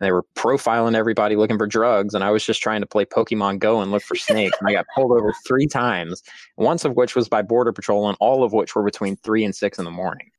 they 0.00 0.10
were 0.10 0.24
profiling 0.36 0.96
everybody 0.96 1.36
looking 1.36 1.58
for 1.58 1.66
drugs, 1.66 2.14
and 2.14 2.24
I 2.24 2.30
was 2.30 2.44
just 2.44 2.60
trying 2.60 2.80
to 2.80 2.86
play 2.86 3.04
Pokemon 3.04 3.60
Go 3.60 3.80
and 3.80 3.90
look 3.90 4.02
for 4.02 4.16
snakes. 4.16 4.56
and 4.60 4.68
I 4.68 4.72
got 4.72 4.86
pulled 4.94 5.12
over 5.12 5.32
three 5.46 5.66
times, 5.66 6.22
once 6.56 6.84
of 6.84 6.96
which 6.96 7.14
was 7.14 7.28
by 7.28 7.42
Border 7.42 7.72
Patrol, 7.72 8.08
and 8.08 8.16
all 8.20 8.42
of 8.42 8.52
which 8.52 8.74
were 8.74 8.82
between 8.82 9.16
three 9.16 9.44
and 9.44 9.54
six 9.54 9.78
in 9.78 9.84
the 9.84 9.90
morning. 9.90 10.30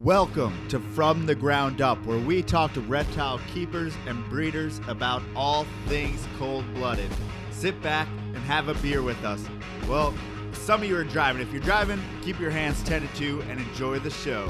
Welcome 0.00 0.68
to 0.68 0.78
From 0.78 1.26
the 1.26 1.34
Ground 1.34 1.80
Up, 1.80 2.04
where 2.06 2.18
we 2.18 2.42
talk 2.42 2.72
to 2.74 2.80
reptile 2.80 3.40
keepers 3.52 3.94
and 4.06 4.24
breeders 4.28 4.80
about 4.88 5.22
all 5.34 5.66
things 5.86 6.26
cold 6.38 6.64
blooded. 6.74 7.10
Sit 7.50 7.80
back 7.82 8.08
and 8.34 8.38
have 8.38 8.68
a 8.68 8.74
beer 8.74 9.02
with 9.02 9.24
us. 9.24 9.44
Well, 9.88 10.14
some 10.52 10.82
of 10.82 10.88
you 10.88 10.96
are 10.96 11.04
driving. 11.04 11.42
If 11.42 11.52
you're 11.52 11.62
driving, 11.62 12.00
keep 12.22 12.38
your 12.38 12.50
hands 12.50 12.82
tended 12.84 13.12
to 13.16 13.42
and 13.42 13.58
enjoy 13.60 13.98
the 13.98 14.10
show. 14.10 14.48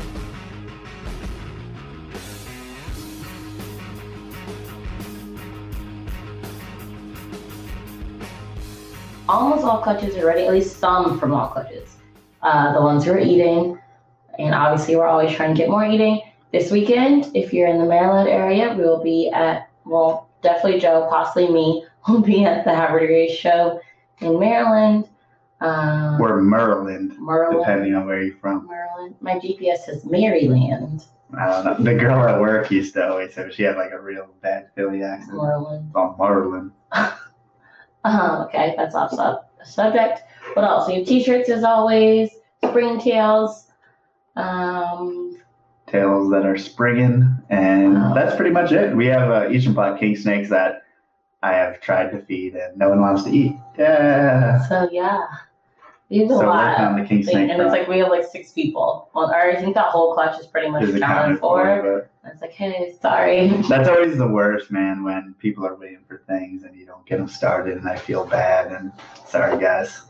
Almost 9.28 9.64
all 9.64 9.82
clutches 9.82 10.16
are 10.16 10.26
ready, 10.26 10.44
at 10.44 10.52
least 10.52 10.78
some 10.78 11.18
from 11.18 11.32
all 11.32 11.48
clutches. 11.48 11.96
Uh, 12.42 12.72
the 12.72 12.80
ones 12.80 13.04
who 13.04 13.12
are 13.12 13.18
eating, 13.18 13.78
and 14.38 14.54
obviously 14.54 14.96
we're 14.96 15.06
always 15.06 15.34
trying 15.34 15.54
to 15.54 15.58
get 15.58 15.68
more 15.68 15.84
eating. 15.84 16.22
This 16.52 16.70
weekend, 16.70 17.30
if 17.34 17.52
you're 17.52 17.68
in 17.68 17.78
the 17.78 17.84
Maryland 17.84 18.28
area, 18.28 18.74
we 18.74 18.82
will 18.82 19.02
be 19.02 19.30
at, 19.30 19.68
well, 19.84 20.28
definitely 20.42 20.80
Joe, 20.80 21.06
possibly 21.10 21.50
me, 21.50 21.84
will 22.08 22.22
be 22.22 22.44
at 22.44 22.64
the 22.64 22.70
Havertide 22.70 23.36
show 23.36 23.80
in 24.20 24.38
Maryland. 24.38 25.08
Um, 25.60 26.20
or 26.20 26.40
Maryland, 26.40 27.16
Maryland, 27.18 27.58
depending 27.58 27.94
on 27.96 28.06
where 28.06 28.22
you're 28.22 28.36
from. 28.36 28.68
Maryland. 28.68 29.16
My 29.20 29.34
GPS 29.34 29.78
says 29.78 30.04
Maryland. 30.04 31.04
I. 31.36 31.74
The 31.78 31.94
girl 31.94 32.26
at 32.26 32.40
work 32.40 32.70
used 32.70 32.94
to 32.94 33.08
always 33.08 33.34
say 33.34 33.50
she 33.50 33.64
had 33.64 33.76
like 33.76 33.90
a 33.90 34.00
real 34.00 34.28
bad 34.40 34.70
Philly 34.76 35.02
accent. 35.02 35.36
Maryland. 35.36 35.90
Oh, 35.96 36.14
Maryland. 36.16 36.70
Uh, 38.08 38.44
okay, 38.46 38.74
that's 38.76 38.94
off 38.94 39.12
sub- 39.12 39.44
subject. 39.62 40.22
What 40.54 40.64
else? 40.64 40.90
Have 40.90 41.06
t-shirts 41.06 41.50
as 41.50 41.62
always, 41.62 42.30
spring 42.64 42.98
tails. 42.98 43.66
Um, 44.34 45.38
tails 45.86 46.30
that 46.30 46.46
are 46.46 46.56
springing, 46.56 47.36
and 47.50 47.98
oh. 47.98 48.14
that's 48.14 48.34
pretty 48.34 48.50
much 48.50 48.72
it. 48.72 48.96
We 48.96 49.06
have 49.06 49.30
uh, 49.30 49.50
Eastern 49.50 49.74
Black 49.74 50.00
King 50.00 50.16
snakes 50.16 50.48
that 50.48 50.84
I 51.42 51.52
have 51.52 51.82
tried 51.82 52.10
to 52.12 52.20
feed, 52.22 52.54
and 52.54 52.78
no 52.78 52.88
one 52.88 53.00
wants 53.00 53.24
to 53.24 53.30
eat. 53.30 53.56
Yeah. 53.78 54.66
So 54.68 54.88
yeah, 54.90 55.26
have 56.10 56.30
a 56.30 56.34
so 56.34 56.46
lot. 56.46 56.80
On 56.80 57.00
the 57.00 57.06
king 57.06 57.22
snake 57.22 57.50
and 57.50 57.60
it's 57.60 57.72
like 57.72 57.86
we 57.86 57.98
have 57.98 58.08
like 58.08 58.24
six 58.24 58.52
people. 58.52 59.10
Well, 59.14 59.30
or 59.30 59.50
I 59.50 59.56
think 59.56 59.74
that 59.74 59.86
whole 59.86 60.14
clutch 60.14 60.40
is 60.40 60.46
pretty 60.46 60.70
much 60.70 60.88
accounted 60.88 61.38
for. 61.38 62.08
It's 62.24 62.42
like, 62.42 62.52
hey, 62.52 62.94
sorry. 63.00 63.48
That's 63.68 63.88
always 63.88 64.18
the 64.18 64.26
worst, 64.26 64.70
man, 64.70 65.02
when 65.04 65.34
people 65.38 65.66
are 65.66 65.76
waiting 65.76 66.04
for 66.06 66.22
things 66.26 66.62
and 66.62 66.76
you 66.76 66.84
don't 66.84 67.04
get 67.06 67.18
them 67.18 67.28
started, 67.28 67.78
and 67.78 67.88
I 67.88 67.96
feel 67.96 68.26
bad. 68.26 68.72
And 68.72 68.92
sorry, 69.26 69.58
guys, 69.60 70.02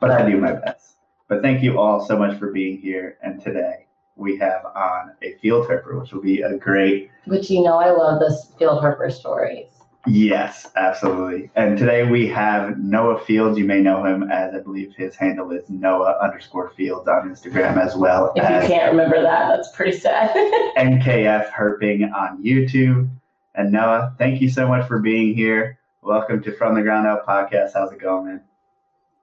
but 0.00 0.10
I 0.10 0.28
do 0.28 0.36
my 0.38 0.52
best. 0.52 0.96
But 1.28 1.42
thank 1.42 1.62
you 1.62 1.78
all 1.78 2.04
so 2.04 2.18
much 2.18 2.38
for 2.38 2.52
being 2.52 2.78
here. 2.78 3.16
And 3.22 3.40
today 3.40 3.86
we 4.16 4.36
have 4.38 4.64
on 4.66 5.12
a 5.22 5.34
field 5.38 5.66
herper, 5.66 6.00
which 6.00 6.12
will 6.12 6.22
be 6.22 6.42
a 6.42 6.56
great. 6.56 7.10
Which 7.24 7.50
you 7.50 7.62
know, 7.62 7.78
I 7.78 7.90
love 7.90 8.20
this 8.20 8.52
field 8.58 8.82
herper 8.82 9.10
stories. 9.10 9.71
Yes, 10.06 10.66
absolutely. 10.74 11.50
And 11.54 11.78
today 11.78 12.02
we 12.02 12.26
have 12.28 12.76
Noah 12.76 13.20
Fields. 13.20 13.56
You 13.56 13.64
may 13.64 13.80
know 13.80 14.04
him 14.04 14.24
as 14.24 14.52
I 14.52 14.58
believe 14.58 14.92
his 14.96 15.14
handle 15.14 15.52
is 15.52 15.70
Noah 15.70 16.18
underscore 16.20 16.70
Fields 16.70 17.06
on 17.06 17.30
Instagram 17.30 17.76
as 17.76 17.94
well. 17.94 18.32
If 18.34 18.42
you 18.42 18.68
can't 18.68 18.90
remember 18.90 19.22
that, 19.22 19.48
that's 19.48 19.70
pretty 19.70 19.96
sad. 19.96 20.34
NKF 20.76 21.52
Herping 21.52 22.12
on 22.12 22.42
YouTube. 22.42 23.08
And 23.54 23.70
Noah, 23.70 24.12
thank 24.18 24.40
you 24.40 24.50
so 24.50 24.66
much 24.66 24.88
for 24.88 24.98
being 24.98 25.36
here. 25.36 25.78
Welcome 26.02 26.42
to 26.42 26.52
From 26.56 26.74
the 26.74 26.82
Ground 26.82 27.06
Up 27.06 27.24
podcast. 27.24 27.74
How's 27.74 27.92
it 27.92 28.00
going, 28.00 28.26
man? 28.26 28.42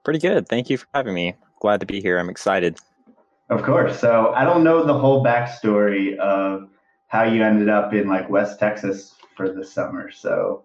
Pretty 0.05 0.19
good. 0.19 0.47
Thank 0.47 0.69
you 0.69 0.77
for 0.77 0.87
having 0.93 1.13
me. 1.13 1.35
Glad 1.59 1.81
to 1.81 1.85
be 1.85 1.99
here. 1.99 2.17
I'm 2.17 2.29
excited. 2.29 2.77
Of 3.49 3.63
course. 3.63 3.99
So 3.99 4.31
I 4.33 4.45
don't 4.45 4.63
know 4.63 4.85
the 4.85 4.97
whole 4.97 5.25
backstory 5.25 6.15
of 6.19 6.69
how 7.07 7.23
you 7.23 7.43
ended 7.43 7.67
up 7.67 7.93
in 7.93 8.07
like 8.07 8.29
West 8.29 8.59
Texas 8.59 9.15
for 9.35 9.51
the 9.51 9.65
summer. 9.65 10.09
So 10.09 10.63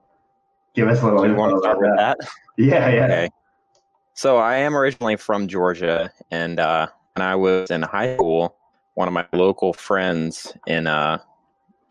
give 0.74 0.88
us 0.88 1.02
a 1.02 1.04
little. 1.04 1.26
You 1.26 1.34
want 1.34 1.52
to 1.52 1.58
start 1.60 1.78
with 1.78 1.96
that? 1.96 2.18
Yeah, 2.56 2.88
yeah. 2.88 3.04
Okay. 3.06 3.30
So 4.12 4.36
I 4.36 4.58
am 4.58 4.76
originally 4.76 5.16
from 5.16 5.48
Georgia, 5.48 6.12
and 6.30 6.60
uh, 6.60 6.86
when 7.16 7.26
I 7.26 7.34
was 7.34 7.68
in 7.68 7.82
high 7.82 8.14
school, 8.14 8.54
one 8.94 9.08
of 9.08 9.14
my 9.14 9.26
local 9.32 9.72
friends 9.72 10.56
in 10.68 10.86
uh, 10.86 11.18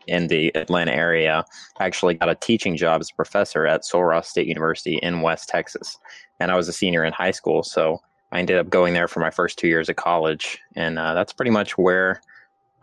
in 0.06 0.28
the 0.28 0.56
Atlanta 0.56 0.92
area 0.92 1.44
actually 1.80 2.14
got 2.14 2.30
a 2.30 2.34
teaching 2.34 2.78
job 2.78 3.02
as 3.02 3.10
a 3.10 3.14
professor 3.14 3.66
at 3.66 3.84
Sul 3.84 4.04
Ross 4.04 4.30
State 4.30 4.46
University 4.46 4.96
in 5.02 5.20
West 5.20 5.50
Texas, 5.50 5.98
and 6.40 6.50
I 6.50 6.56
was 6.56 6.66
a 6.66 6.72
senior 6.72 7.04
in 7.04 7.12
high 7.12 7.30
school, 7.30 7.62
so 7.62 8.00
I 8.32 8.38
ended 8.38 8.56
up 8.56 8.70
going 8.70 8.94
there 8.94 9.06
for 9.06 9.20
my 9.20 9.30
first 9.30 9.58
two 9.58 9.68
years 9.68 9.90
of 9.90 9.96
college, 9.96 10.58
and 10.76 10.98
uh, 10.98 11.12
that's 11.12 11.34
pretty 11.34 11.50
much 11.50 11.76
where 11.76 12.22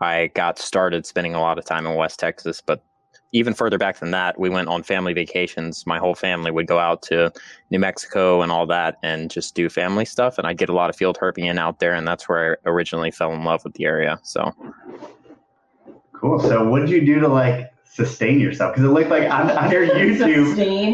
I 0.00 0.28
got 0.28 0.58
started 0.58 1.04
spending 1.04 1.34
a 1.34 1.40
lot 1.40 1.58
of 1.58 1.64
time 1.64 1.84
in 1.84 1.96
West 1.96 2.20
Texas. 2.20 2.62
But 2.64 2.82
even 3.32 3.54
further 3.54 3.78
back 3.78 3.98
than 3.98 4.10
that, 4.10 4.38
we 4.38 4.50
went 4.50 4.68
on 4.68 4.82
family 4.82 5.14
vacations. 5.14 5.86
My 5.86 5.98
whole 5.98 6.14
family 6.14 6.50
would 6.50 6.66
go 6.66 6.78
out 6.78 7.02
to 7.04 7.32
New 7.70 7.78
Mexico 7.78 8.42
and 8.42 8.52
all 8.52 8.66
that 8.66 8.98
and 9.02 9.30
just 9.30 9.54
do 9.54 9.68
family 9.68 10.04
stuff. 10.04 10.38
And 10.38 10.46
I'd 10.46 10.58
get 10.58 10.68
a 10.68 10.74
lot 10.74 10.90
of 10.90 10.96
field 10.96 11.18
herping 11.18 11.46
in 11.46 11.58
out 11.58 11.80
there. 11.80 11.94
And 11.94 12.06
that's 12.06 12.28
where 12.28 12.58
I 12.64 12.70
originally 12.70 13.10
fell 13.10 13.32
in 13.32 13.44
love 13.44 13.64
with 13.64 13.74
the 13.74 13.84
area. 13.86 14.20
So 14.22 14.54
cool. 16.12 16.38
So 16.40 16.68
what 16.68 16.80
did 16.80 16.90
you 16.90 17.04
do 17.04 17.20
to 17.20 17.28
like 17.28 17.72
sustain 17.84 18.38
yourself? 18.38 18.74
Because 18.74 18.88
it 18.88 18.92
looked 18.92 19.10
like 19.10 19.30
on, 19.30 19.50
on 19.50 19.70
your 19.70 19.86
YouTube, 19.88 20.52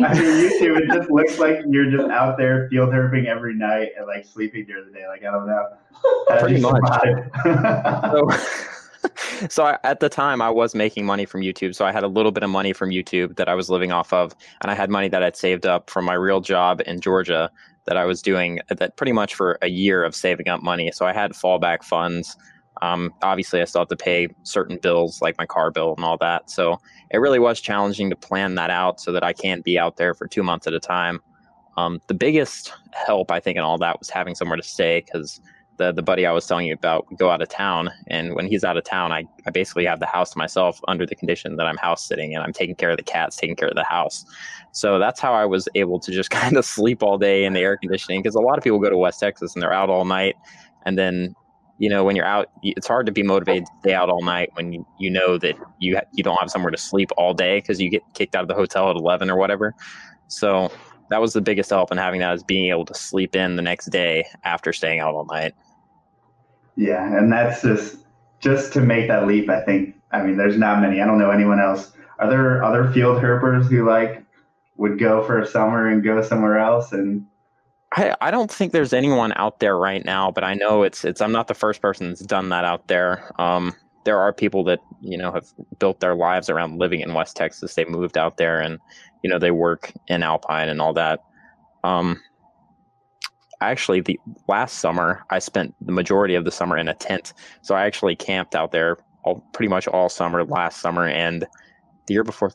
on 0.09 0.17
your 0.17 0.33
YouTube, 0.33 0.81
it 0.81 0.95
just 0.95 1.11
looks 1.11 1.39
like 1.41 1.59
you're 1.69 1.91
just 1.91 2.09
out 2.11 2.39
there 2.39 2.69
field 2.71 2.91
herping 2.91 3.27
every 3.27 3.55
night 3.55 3.91
and 3.97 4.07
like 4.07 4.25
sleeping 4.25 4.65
during 4.65 4.87
the 4.87 4.93
day. 4.93 5.09
Like, 5.09 5.25
I 5.25 5.33
don't 5.33 5.47
know. 5.47 5.67
Pretty 6.39 6.61
much. 6.61 6.81
so, 8.13 8.31
so 9.49 9.65
I, 9.65 9.79
at 9.85 10.01
the 10.01 10.09
time 10.09 10.43
I 10.43 10.51
was 10.51 10.75
making 10.75 11.07
money 11.07 11.25
from 11.25 11.43
YouTube. 11.43 11.75
So 11.75 11.85
I 11.85 11.93
had 11.93 12.05
a 12.05 12.09
little 12.09 12.33
bit 12.33 12.43
of 12.43 12.51
money 12.51 12.73
from 12.73 12.91
YouTube 12.91 13.37
that 13.37 13.49
I 13.49 13.55
was 13.55 13.71
living 13.71 13.93
off 13.93 14.13
of, 14.13 14.35
and 14.61 14.71
I 14.71 14.75
had 14.75 14.91
money 14.91 15.09
that 15.09 15.23
I'd 15.23 15.37
saved 15.37 15.67
up 15.67 15.91
from 15.91 16.05
my 16.05 16.15
real 16.15 16.41
job 16.41 16.81
in 16.87 17.01
Georgia 17.01 17.51
that 17.87 17.97
I 17.97 18.05
was 18.05 18.21
doing 18.21 18.61
that 18.69 18.97
pretty 18.97 19.13
much 19.13 19.35
for 19.35 19.59
a 19.63 19.69
year 19.69 20.05
of 20.05 20.15
saving 20.15 20.49
up 20.49 20.63
money. 20.63 20.91
So 20.93 21.07
I 21.07 21.13
had 21.13 21.33
fallback 21.33 21.83
funds. 21.83 22.37
Um, 22.83 23.13
obviously, 23.23 23.61
I 23.61 23.65
still 23.65 23.81
have 23.81 23.89
to 23.89 23.97
pay 23.97 24.29
certain 24.43 24.79
bills 24.81 25.21
like 25.23 25.37
my 25.39 25.47
car 25.47 25.71
bill 25.71 25.95
and 25.97 26.05
all 26.05 26.19
that. 26.19 26.51
So 26.51 26.79
it 27.11 27.19
really 27.19 27.39
was 27.39 27.61
challenging 27.61 28.11
to 28.11 28.17
plan 28.17 28.55
that 28.57 28.71
out 28.71 29.01
so 29.01 29.11
that 29.13 29.25
I 29.25 29.33
can't 29.33 29.65
be 29.65 29.79
out 29.79 29.97
there 29.97 30.15
for 30.15 30.29
two 30.29 30.43
months 30.43 30.67
at 30.67 30.75
a 30.75 30.81
time. 30.81 31.21
Um, 31.77 32.01
the 32.09 32.15
biggest 32.15 32.75
help 32.93 33.31
I 33.31 33.41
think 33.41 33.57
in 33.57 33.63
all 33.63 33.79
that 33.79 33.99
was 33.99 34.11
having 34.11 34.35
somewhere 34.35 34.57
to 34.57 34.63
stay 34.63 35.03
because 35.05 35.41
the 35.79 35.93
the 35.93 36.03
buddy 36.03 36.27
I 36.27 36.33
was 36.33 36.47
telling 36.47 36.67
you 36.67 36.75
about 36.75 37.07
go 37.17 37.31
out 37.31 37.41
of 37.41 37.49
town, 37.49 37.91
and 38.09 38.35
when 38.35 38.47
he's 38.47 38.65
out 38.65 38.77
of 38.77 38.85
town, 38.85 39.13
I, 39.13 39.25
I 39.47 39.51
basically 39.51 39.87
have 39.87 40.01
the 40.01 40.07
house 40.07 40.31
to 40.33 40.39
myself 40.39 40.81
under 40.89 41.07
the 41.07 41.15
condition 41.15 41.57
that 41.57 41.67
I'm 41.67 41.77
house 41.79 42.07
sitting 42.07 42.35
and 42.35 42.45
I'm 42.45 42.53
taking 42.53 42.75
care 42.75 42.91
of 42.91 42.97
the 42.97 43.03
cats, 43.03 43.37
taking 43.37 43.57
care 43.57 43.69
of 43.69 43.75
the 43.75 43.85
house. 43.85 44.25
So 44.73 44.99
that's 44.99 45.21
how 45.21 45.33
I 45.33 45.47
was 45.47 45.69
able 45.75 45.99
to 46.01 46.13
just 46.13 46.31
kind 46.43 46.57
of 46.57 46.65
sleep 46.65 47.03
all 47.03 47.17
day 47.17 47.45
in 47.45 47.55
the 47.55 47.61
air 47.61 47.77
conditioning 47.77 48.23
because 48.23 48.35
a 48.35 48.41
lot 48.41 48.59
of 48.59 48.65
people 48.65 48.79
go 48.79 48.91
to 48.91 48.99
West 48.99 49.21
Texas 49.21 49.55
and 49.55 49.63
they're 49.63 49.73
out 49.73 49.89
all 49.89 50.05
night, 50.05 50.35
and 50.85 50.99
then 50.99 51.35
you 51.79 51.89
know 51.89 52.05
when 52.05 52.17
you're 52.17 52.27
out, 52.27 52.51
it's 52.63 52.87
hard 52.87 53.07
to 53.07 53.13
be 53.13 53.23
motivated 53.23 53.65
to 53.65 53.73
stay 53.81 53.95
out 53.95 54.11
all 54.11 54.23
night 54.23 54.51
when 54.55 54.73
you, 54.73 54.87
you 54.99 55.11
know 55.11 55.39
that 55.39 55.57
you 55.79 55.97
ha- 55.97 56.09
you 56.13 56.25
don't 56.25 56.39
have 56.41 56.51
somewhere 56.51 56.73
to 56.73 56.79
sleep 56.79 57.11
all 57.17 57.33
day 57.33 57.59
because 57.59 57.81
you 57.81 57.89
get 57.89 58.03
kicked 58.15 58.35
out 58.35 58.43
of 58.43 58.49
the 58.49 58.55
hotel 58.55 58.91
at 58.91 58.97
11 58.97 59.31
or 59.31 59.37
whatever. 59.37 59.75
So 60.27 60.71
that 61.11 61.21
was 61.21 61.33
the 61.33 61.41
biggest 61.41 61.71
help 61.71 61.91
in 61.91 61.99
having 61.99 62.21
that 62.21 62.35
is 62.35 62.43
being 62.43 62.71
able 62.71 62.85
to 62.85 62.95
sleep 62.95 63.35
in 63.35 63.57
the 63.57 63.63
next 63.63 63.87
day 63.87 64.27
after 64.45 64.73
staying 64.73 65.01
out 65.01 65.15
all 65.15 65.25
night. 65.27 65.55
Yeah, 66.79 67.19
and 67.19 67.33
that's 67.33 67.61
just 67.63 67.99
just 68.39 68.73
to 68.75 68.81
make 68.81 69.09
that 69.09 69.27
leap. 69.27 69.51
I 69.51 69.61
think. 69.63 69.97
I 70.13 70.23
mean, 70.23 70.37
there's 70.37 70.57
not 70.57 70.81
many. 70.81 71.03
I 71.03 71.07
don't 71.07 71.19
know 71.19 71.31
anyone 71.31 71.61
else. 71.61 71.93
Are 72.21 72.31
there 72.31 72.63
other 72.65 72.91
field 72.93 73.21
herpers 73.21 73.69
who 73.69 73.87
like 73.87 74.25
would 74.77 74.99
go 74.99 75.25
for 75.25 75.41
a 75.41 75.47
summer 75.47 75.89
and 75.89 76.05
go 76.05 76.23
somewhere 76.23 76.59
else 76.59 76.93
and 76.93 77.27
I, 77.93 78.15
I 78.21 78.31
don't 78.31 78.51
think 78.51 78.73
there's 78.73 78.93
anyone 78.93 79.33
out 79.37 79.61
there 79.61 79.77
right 79.77 80.05
now, 80.05 80.31
but 80.31 80.45
I 80.45 80.55
know 80.55 80.83
it's 80.83 81.05
it's 81.05 81.21
I'm 81.21 81.33
not 81.33 81.49
the 81.49 81.55
first 81.55 81.81
person 81.81 82.09
that's 82.09 82.21
done 82.21 82.51
that 82.51 82.65
out 82.65 82.87
there. 82.87 83.33
Um, 83.41 83.75
there 84.05 84.21
are 84.21 84.33
people 84.33 84.63
that 84.65 84.81
you 85.01 85.17
know 85.17 85.33
have 85.33 85.47
built 85.79 86.01
their 86.01 86.15
lives 86.15 86.51
around 86.51 86.79
living 86.79 87.01
in 87.01 87.15
West 87.15 87.37
Texas. 87.37 87.75
They 87.75 87.87
moved 87.87 88.19
out 88.19 88.37
there 88.37 88.61
and 88.61 88.79
you 89.23 89.31
know 89.31 89.39
they 89.39 89.51
work 89.51 89.93
in 90.07 90.23
Alpine 90.23 90.69
and 90.69 90.83
all 90.83 90.93
that. 90.93 91.21
Um, 91.83 92.21
actually 93.61 94.01
the 94.01 94.19
last 94.47 94.79
summer 94.79 95.25
I 95.31 95.39
spent 95.39 95.75
the 95.81 95.93
majority 95.93 96.35
of 96.35 96.45
the 96.45 96.51
summer 96.51 96.77
in 96.77 96.89
a 96.89 96.95
tent. 96.95 97.33
So 97.63 97.75
I 97.75 97.85
actually 97.85 98.17
camped 98.17 98.55
out 98.55 98.73
there 98.73 98.99
all 99.25 99.45
pretty 99.53 99.69
much 99.69 99.87
all 99.89 100.09
summer 100.09 100.45
last 100.45 100.81
summer 100.81 101.07
and 101.07 101.43
the 102.07 102.15
year 102.15 102.25
before 102.25 102.53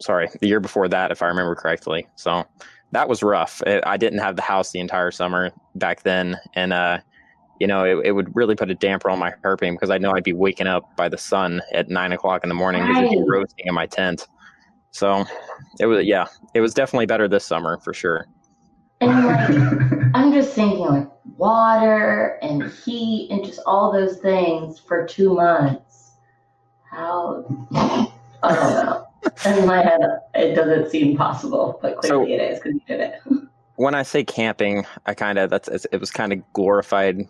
sorry, 0.00 0.28
the 0.40 0.48
year 0.48 0.60
before 0.60 0.88
that 0.88 1.10
if 1.10 1.22
I 1.22 1.26
remember 1.26 1.54
correctly. 1.54 2.06
So 2.16 2.44
that 2.90 3.08
was 3.08 3.22
rough. 3.22 3.62
I 3.66 3.96
didn't 3.96 4.18
have 4.18 4.36
the 4.36 4.42
house 4.42 4.72
the 4.72 4.80
entire 4.80 5.10
summer 5.10 5.50
back 5.74 6.02
then 6.02 6.36
and 6.54 6.72
uh 6.72 6.98
you 7.60 7.68
know, 7.68 7.84
it, 7.84 8.06
it 8.06 8.12
would 8.12 8.34
really 8.34 8.56
put 8.56 8.70
a 8.70 8.74
damper 8.74 9.08
on 9.08 9.20
my 9.20 9.32
herping 9.44 9.74
because 9.74 9.90
I 9.90 9.98
know 9.98 10.12
I'd 10.12 10.24
be 10.24 10.32
waking 10.32 10.66
up 10.66 10.96
by 10.96 11.08
the 11.08 11.16
sun 11.16 11.62
at 11.72 11.88
nine 11.88 12.10
o'clock 12.10 12.42
in 12.42 12.48
the 12.48 12.56
morning 12.56 12.84
because 12.84 13.04
it'd 13.04 13.24
be 13.24 13.30
roasting 13.30 13.66
in 13.66 13.74
my 13.74 13.86
tent. 13.86 14.26
So 14.90 15.24
it 15.78 15.86
was, 15.86 16.04
yeah, 16.04 16.26
it 16.54 16.60
was 16.60 16.74
definitely 16.74 17.06
better 17.06 17.28
this 17.28 17.44
summer 17.44 17.78
for 17.78 17.94
sure. 17.94 18.26
And 19.02 19.26
like, 19.26 20.10
I'm 20.14 20.32
just 20.32 20.54
thinking 20.54 20.80
like 20.80 21.08
water 21.36 22.38
and 22.42 22.70
heat 22.70 23.30
and 23.30 23.44
just 23.44 23.60
all 23.66 23.92
those 23.92 24.18
things 24.18 24.78
for 24.78 25.06
two 25.06 25.34
months. 25.34 26.12
How? 26.90 27.44
I 28.42 28.54
don't 28.54 28.86
know. 28.86 29.06
In 29.46 29.66
my 29.66 29.82
head, 29.82 30.00
it 30.34 30.54
doesn't 30.54 30.90
seem 30.90 31.16
possible, 31.16 31.78
but 31.82 31.98
clearly 31.98 32.26
So- 32.28 32.34
it 32.34 32.40
is 32.40 32.58
because 32.58 32.74
you 32.74 32.80
did 32.86 33.00
it. 33.00 33.20
when 33.76 33.94
I 33.94 34.02
say 34.02 34.24
camping, 34.24 34.84
I 35.06 35.14
kind 35.14 35.38
of 35.38 35.50
that's 35.50 35.68
it 35.68 35.98
was 35.98 36.10
kind 36.10 36.32
of 36.32 36.52
glorified 36.52 37.26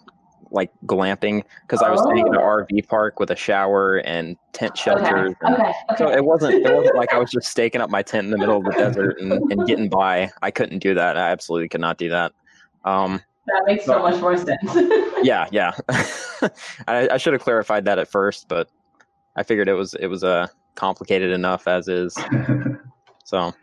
like 0.52 0.70
glamping 0.86 1.42
because 1.62 1.82
I 1.82 1.90
was 1.90 2.00
staying 2.02 2.26
in 2.26 2.34
an 2.34 2.40
Oh. 2.40 2.64
RV 2.64 2.86
park 2.88 3.18
with 3.18 3.30
a 3.30 3.36
shower 3.36 3.96
and 3.98 4.36
tent 4.52 4.76
shelters. 4.76 5.06
Okay. 5.08 5.34
and- 5.42 5.54
Okay. 5.54 5.72
So 5.96 6.10
it 6.10 6.24
wasn't 6.24 6.54
it 6.64 6.74
wasn't 6.74 6.96
like 6.96 7.12
I 7.12 7.18
was 7.18 7.30
just 7.30 7.48
staking 7.48 7.80
up 7.80 7.90
my 7.90 8.02
tent 8.02 8.26
in 8.26 8.30
the 8.30 8.38
middle 8.38 8.58
of 8.58 8.64
the 8.64 8.70
desert 8.72 9.20
and, 9.20 9.32
and 9.50 9.66
getting 9.66 9.88
by. 9.88 10.30
I 10.42 10.50
couldn't 10.50 10.78
do 10.80 10.94
that. 10.94 11.16
I 11.16 11.30
absolutely 11.30 11.68
could 11.68 11.80
not 11.80 11.98
do 11.98 12.08
that. 12.10 12.32
Um, 12.84 13.20
That 13.46 13.62
makes 13.66 13.84
so 13.86 13.98
much 13.98 14.20
more 14.20 14.36
sense. 14.36 14.60
yeah, 15.22 15.48
yeah. 15.50 15.72
I, 16.86 17.08
I 17.10 17.16
should 17.16 17.32
have 17.32 17.42
clarified 17.42 17.84
that 17.86 17.98
at 17.98 18.08
first, 18.08 18.46
but 18.48 18.68
I 19.36 19.42
figured 19.42 19.68
it 19.68 19.74
was 19.74 19.94
it 19.94 20.06
was 20.06 20.22
uh, 20.22 20.46
complicated 20.74 21.30
enough 21.30 21.66
as 21.66 21.88
is. 21.88 22.16
So 23.24 23.54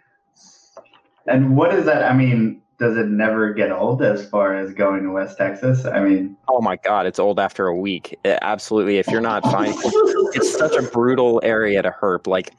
and 1.28 1.56
what 1.56 1.74
is 1.76 1.86
that? 1.86 2.04
I 2.10 2.14
mean, 2.14 2.62
does 2.80 2.96
it 2.96 3.08
never 3.08 3.54
get 3.54 3.72
old 3.72 4.02
as 4.02 4.28
far 4.30 4.56
as 4.56 4.74
going 4.74 5.04
to 5.04 5.12
West 5.12 5.38
Texas? 5.38 5.86
I 5.86 6.00
mean, 6.00 6.38
oh 6.48 6.62
my 6.62 6.78
god, 6.78 7.06
it's 7.06 7.20
old 7.20 7.40
after 7.40 7.68
a 7.68 7.76
week. 7.76 8.18
It- 8.24 8.40
absolutely, 8.42 8.98
if 8.98 9.08
you're 9.08 9.22
not 9.22 9.44
fine, 9.44 9.74
it's 10.34 10.58
such 10.58 10.76
a 10.76 10.82
brutal 10.82 11.42
area 11.44 11.82
to 11.82 11.92
herp. 11.92 12.26
Like, 12.26 12.54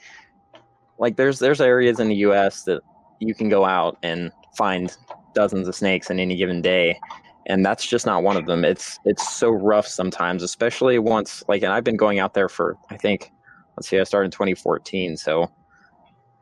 like 0.99 1.17
there's 1.17 1.39
there's 1.39 1.61
areas 1.61 2.01
in 2.01 2.09
the 2.09 2.17
U.S. 2.17 2.65
that 2.65 2.83
you 3.19 3.35
can 3.35 3.49
go 3.49 3.65
out 3.65 3.97
and 4.03 4.31
find 4.57 4.95
dozens 5.35 5.67
of 5.67 5.75
snakes 5.75 6.11
in 6.11 6.21
any 6.21 6.37
given 6.37 6.61
day, 6.61 7.01
and 7.47 7.65
that's 7.65 7.87
just 7.87 8.05
not 8.05 8.23
one 8.23 8.37
of 8.37 8.45
them. 8.45 8.63
It's 8.63 8.99
it's 9.07 9.27
so 9.35 9.51
rough 9.51 9.87
sometimes, 9.87 10.43
especially 10.43 10.99
once 10.99 11.43
like, 11.49 11.63
and 11.63 11.73
I've 11.73 11.85
been 11.85 11.97
going 11.97 12.19
out 12.19 12.35
there 12.35 12.51
for 12.51 12.77
I 12.91 12.99
think, 12.99 13.33
let's 13.79 13.89
see, 13.89 13.99
I 13.99 14.05
started 14.05 14.27
in 14.27 14.33
2014, 14.33 15.17
so 15.17 15.51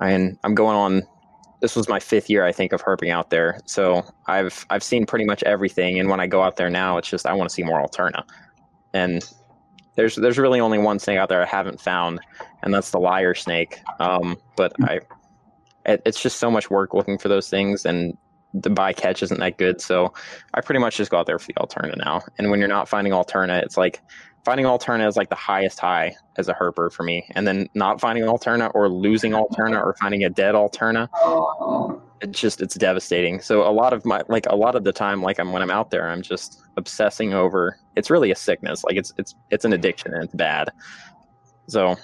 I 0.01 0.11
I'm 0.43 0.55
going 0.57 0.77
on. 0.77 1.03
This 1.60 1.75
was 1.75 1.88
my 1.88 1.99
fifth 1.99 2.31
year, 2.31 2.44
I 2.44 2.52
think, 2.52 2.72
of 2.72 2.82
herping 2.82 3.10
out 3.10 3.31
there. 3.31 3.60
So 3.64 4.05
I've 4.26 4.64
I've 4.70 4.82
seen 4.82 5.06
pretty 5.06 5.25
much 5.25 5.43
everything, 5.43 5.99
and 5.99 6.08
when 6.08 6.20
I 6.20 6.26
go 6.26 6.43
out 6.43 6.56
there 6.56 6.70
now, 6.70 6.99
it's 6.99 7.08
just 7.08 7.26
I 7.26 7.32
want 7.32 7.50
to 7.50 7.55
see 7.55 7.62
more 7.64 7.82
alterna, 7.82 8.22
and 8.93 9.22
there's 9.96 10.14
there's 10.14 10.38
really 10.38 10.60
only 10.60 10.78
one 10.78 11.00
snake 11.00 11.19
out 11.19 11.28
there 11.28 11.43
I 11.43 11.46
haven't 11.46 11.81
found, 11.81 12.20
and 12.62 12.72
that's 12.72 12.90
the 12.93 13.00
lyre 13.00 13.34
snake. 13.34 13.81
Um, 13.99 14.37
but 14.56 14.72
I, 14.84 15.00
it, 15.84 16.02
it's 16.06 16.22
just 16.22 16.38
so 16.38 16.50
much 16.50 16.70
work 16.70 16.94
looking 16.94 17.19
for 17.19 17.28
those 17.28 17.50
things, 17.50 17.84
and 17.84 18.16
the 18.55 18.70
bycatch 18.70 19.22
isn't 19.22 19.40
that 19.40 19.58
good. 19.58 19.81
So 19.81 20.12
I 20.55 20.60
pretty 20.60 20.78
much 20.78 20.96
just 20.96 21.10
go 21.10 21.19
out 21.19 21.26
there 21.26 21.38
for 21.38 21.49
the 21.49 21.55
alterna 21.55 21.96
now. 21.96 22.22
And 22.38 22.50
when 22.50 22.60
you're 22.60 22.69
not 22.69 22.88
finding 22.88 23.12
alterna, 23.12 23.62
it's 23.62 23.76
like 23.76 24.00
finding 24.44 24.67
alterna 24.67 25.06
is 25.06 25.17
like 25.17 25.29
the 25.29 25.35
highest 25.35 25.79
high 25.79 26.14
as 26.37 26.49
a 26.49 26.55
herper 26.55 26.93
for 26.93 27.02
me, 27.02 27.29
and 27.35 27.46
then 27.46 27.69
not 27.75 28.00
finding 28.00 28.25
alterna 28.25 28.70
or 28.75 28.88
losing 28.88 29.32
alterna 29.32 29.82
or 29.82 29.94
finding 30.00 30.25
a 30.25 30.31
dead 30.31 30.55
alterna 30.55 31.08
it's 32.20 32.40
just 32.40 32.61
it's 32.61 32.75
devastating 32.75 33.40
so 33.40 33.69
a 33.69 33.70
lot 33.70 33.93
of 33.93 34.05
my 34.05 34.23
like 34.29 34.46
a 34.46 34.56
lot 34.56 34.75
of 34.75 34.85
the 34.85 34.93
time 34.93 35.23
like 35.23 35.38
i'm 35.38 35.52
when 35.52 35.62
i'm 35.62 35.70
out 35.70 35.90
there 35.90 36.08
i'm 36.08 36.23
just 36.23 36.62
obsessing 36.76 37.32
over 37.32 37.79
it's 37.96 38.11
really 38.11 38.31
a 38.31 38.37
sickness 38.37 38.85
like 38.85 38.96
it's 38.96 39.12
it's 39.19 39.35
it's 39.50 39.64
an 39.64 39.73
addiction 39.73 40.12
and 40.14 40.25
it's 40.25 40.35
bad 40.35 40.69
so 41.67 41.96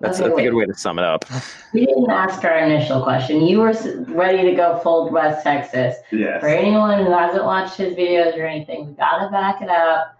that's, 0.00 0.18
Okay, 0.18 0.28
that's 0.28 0.40
a 0.40 0.42
good 0.42 0.54
way 0.54 0.66
to 0.66 0.74
sum 0.74 0.98
it 0.98 1.04
up 1.04 1.24
we 1.72 1.86
didn't 1.86 2.10
ask 2.10 2.44
our 2.44 2.58
initial 2.58 3.02
question. 3.02 3.40
You 3.40 3.60
were 3.60 3.72
ready 4.08 4.42
to 4.50 4.56
go 4.56 4.80
full 4.80 5.10
West 5.10 5.44
Texas. 5.44 5.94
Yes. 6.10 6.40
For 6.40 6.48
anyone 6.48 7.04
who 7.04 7.12
hasn't 7.12 7.44
watched 7.44 7.76
his 7.76 7.94
videos 7.94 8.36
or 8.36 8.44
anything, 8.44 8.88
we 8.88 8.92
gotta 8.94 9.30
back 9.30 9.62
it 9.62 9.68
up. 9.68 10.18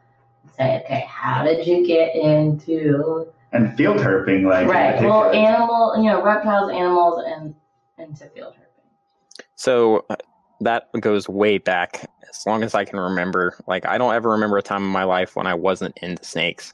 And 0.58 0.82
Say, 0.82 0.82
okay, 0.84 1.06
how 1.08 1.44
did 1.44 1.66
you 1.66 1.86
get 1.86 2.14
into 2.14 3.26
And 3.52 3.76
field 3.76 3.98
herping, 3.98 4.44
like 4.48 4.66
right? 4.68 5.00
Well, 5.02 5.30
animal, 5.32 5.94
you 5.96 6.04
know, 6.04 6.22
reptiles, 6.22 6.70
animals, 6.70 7.22
and 7.26 7.54
into 7.98 8.26
field 8.30 8.54
herping. 8.54 9.34
so 9.54 10.04
uh, 10.10 10.16
that 10.60 10.88
goes 11.00 11.28
way 11.28 11.58
back 11.58 12.08
as 12.28 12.46
long 12.46 12.62
as 12.62 12.74
i 12.74 12.84
can 12.84 12.98
remember 12.98 13.54
like 13.66 13.84
i 13.86 13.98
don't 13.98 14.14
ever 14.14 14.30
remember 14.30 14.56
a 14.56 14.62
time 14.62 14.82
in 14.82 14.88
my 14.88 15.04
life 15.04 15.36
when 15.36 15.46
i 15.46 15.54
wasn't 15.54 15.96
into 16.02 16.24
snakes 16.24 16.72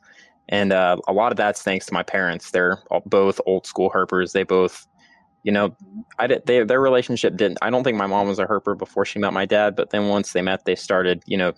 and 0.50 0.72
uh, 0.72 0.96
a 1.08 1.12
lot 1.12 1.32
of 1.32 1.36
that's 1.36 1.62
thanks 1.62 1.86
to 1.86 1.94
my 1.94 2.02
parents 2.02 2.50
they're 2.50 2.78
both 3.06 3.40
old 3.46 3.66
school 3.66 3.90
herpers 3.90 4.32
they 4.32 4.42
both 4.42 4.86
you 5.42 5.52
know 5.52 5.74
i 6.18 6.26
did 6.26 6.44
they, 6.46 6.62
their 6.62 6.80
relationship 6.80 7.36
didn't 7.36 7.58
i 7.62 7.70
don't 7.70 7.82
think 7.84 7.96
my 7.96 8.06
mom 8.06 8.28
was 8.28 8.38
a 8.38 8.46
herper 8.46 8.76
before 8.76 9.04
she 9.04 9.18
met 9.18 9.32
my 9.32 9.44
dad 9.46 9.74
but 9.74 9.90
then 9.90 10.08
once 10.08 10.32
they 10.32 10.42
met 10.42 10.64
they 10.64 10.74
started 10.76 11.22
you 11.26 11.36
know 11.36 11.52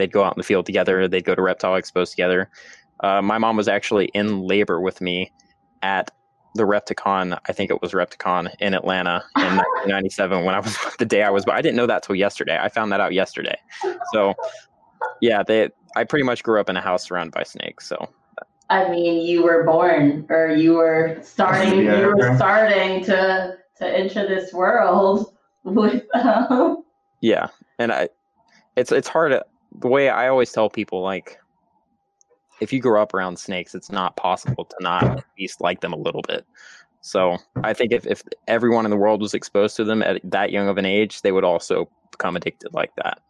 they'd 0.00 0.12
go 0.12 0.24
out 0.24 0.34
in 0.34 0.40
the 0.40 0.44
field 0.44 0.66
together 0.66 1.06
they'd 1.06 1.24
go 1.24 1.34
to 1.34 1.42
reptile 1.42 1.80
expos 1.80 2.10
together 2.10 2.50
uh, 3.00 3.22
my 3.22 3.38
mom 3.38 3.56
was 3.56 3.68
actually 3.68 4.06
in 4.06 4.42
labor 4.42 4.80
with 4.80 5.00
me 5.00 5.32
at 5.82 6.10
the 6.54 6.64
Repticon, 6.64 7.38
I 7.48 7.52
think 7.52 7.70
it 7.70 7.80
was 7.80 7.92
Repticon 7.92 8.52
in 8.58 8.74
Atlanta 8.74 9.22
in 9.36 9.42
1997 9.56 10.44
when 10.44 10.54
I 10.54 10.60
was 10.60 10.76
the 10.98 11.04
day 11.04 11.22
I 11.22 11.30
was, 11.30 11.44
but 11.44 11.54
I 11.54 11.62
didn't 11.62 11.76
know 11.76 11.86
that 11.86 12.02
till 12.02 12.16
yesterday. 12.16 12.58
I 12.60 12.68
found 12.68 12.92
that 12.92 13.00
out 13.00 13.12
yesterday. 13.12 13.56
So, 14.12 14.34
yeah, 15.20 15.42
they, 15.42 15.70
I 15.96 16.04
pretty 16.04 16.24
much 16.24 16.42
grew 16.42 16.60
up 16.60 16.68
in 16.68 16.76
a 16.76 16.80
house 16.80 17.04
surrounded 17.04 17.32
by 17.32 17.44
snakes. 17.44 17.86
So, 17.86 18.08
I 18.68 18.88
mean, 18.88 19.26
you 19.26 19.42
were 19.42 19.64
born, 19.64 20.26
or 20.28 20.48
you 20.48 20.74
were 20.74 21.18
starting. 21.22 21.84
Yeah, 21.84 22.00
you 22.00 22.06
were 22.06 22.28
okay. 22.28 22.36
starting 22.36 23.04
to 23.04 23.56
to 23.78 23.86
enter 23.86 24.28
this 24.28 24.52
world 24.52 25.34
with. 25.64 26.04
Um, 26.14 26.84
yeah, 27.20 27.48
and 27.78 27.92
I, 27.92 28.08
it's 28.76 28.92
it's 28.92 29.08
hard. 29.08 29.32
The 29.78 29.88
way 29.88 30.08
I 30.08 30.28
always 30.28 30.52
tell 30.52 30.68
people, 30.68 31.02
like, 31.02 31.38
if 32.60 32.72
you 32.72 32.80
grow 32.80 33.00
up 33.00 33.14
around 33.14 33.38
snakes, 33.38 33.74
it's 33.74 33.90
not 33.90 34.16
possible 34.16 34.64
to 34.64 34.76
not 34.80 35.04
at 35.04 35.24
least 35.38 35.60
like 35.60 35.80
them 35.80 35.92
a 35.92 35.98
little 35.98 36.22
bit. 36.26 36.44
So, 37.00 37.38
I 37.62 37.72
think 37.72 37.92
if 37.92 38.06
if 38.06 38.22
everyone 38.48 38.84
in 38.84 38.90
the 38.90 38.96
world 38.96 39.22
was 39.22 39.32
exposed 39.32 39.76
to 39.76 39.84
them 39.84 40.02
at 40.02 40.20
that 40.24 40.50
young 40.50 40.68
of 40.68 40.76
an 40.76 40.84
age, 40.84 41.22
they 41.22 41.32
would 41.32 41.44
also 41.44 41.88
become 42.10 42.36
addicted 42.36 42.74
like 42.74 42.94
that. 42.96 43.20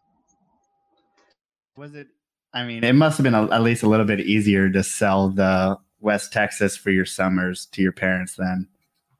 Was 1.77 1.95
it? 1.95 2.07
I 2.53 2.65
mean, 2.65 2.83
it 2.83 2.93
must 2.93 3.17
have 3.17 3.23
been 3.23 3.33
a, 3.33 3.49
at 3.49 3.63
least 3.63 3.83
a 3.83 3.87
little 3.87 4.05
bit 4.05 4.19
easier 4.19 4.69
to 4.69 4.83
sell 4.83 5.29
the 5.29 5.77
West 6.01 6.33
Texas 6.33 6.75
for 6.75 6.89
your 6.89 7.05
summers 7.05 7.67
to 7.67 7.81
your 7.81 7.93
parents 7.93 8.35
then. 8.35 8.67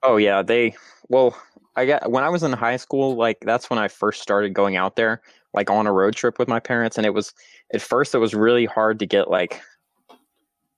Oh 0.03 0.17
yeah, 0.17 0.41
they 0.41 0.75
well, 1.07 1.37
I 1.75 1.85
got 1.85 2.11
when 2.11 2.23
I 2.23 2.29
was 2.29 2.43
in 2.43 2.51
high 2.51 2.77
school, 2.77 3.15
like 3.15 3.37
that's 3.41 3.69
when 3.69 3.79
I 3.79 3.87
first 3.87 4.21
started 4.21 4.53
going 4.53 4.75
out 4.75 4.95
there, 4.95 5.21
like 5.53 5.69
on 5.69 5.87
a 5.87 5.91
road 5.91 6.15
trip 6.15 6.39
with 6.39 6.47
my 6.47 6.59
parents, 6.59 6.97
and 6.97 7.05
it 7.05 7.13
was 7.13 7.33
at 7.73 7.81
first 7.81 8.15
it 8.15 8.19
was 8.19 8.33
really 8.33 8.65
hard 8.65 8.99
to 8.99 9.05
get 9.05 9.29
like 9.29 9.61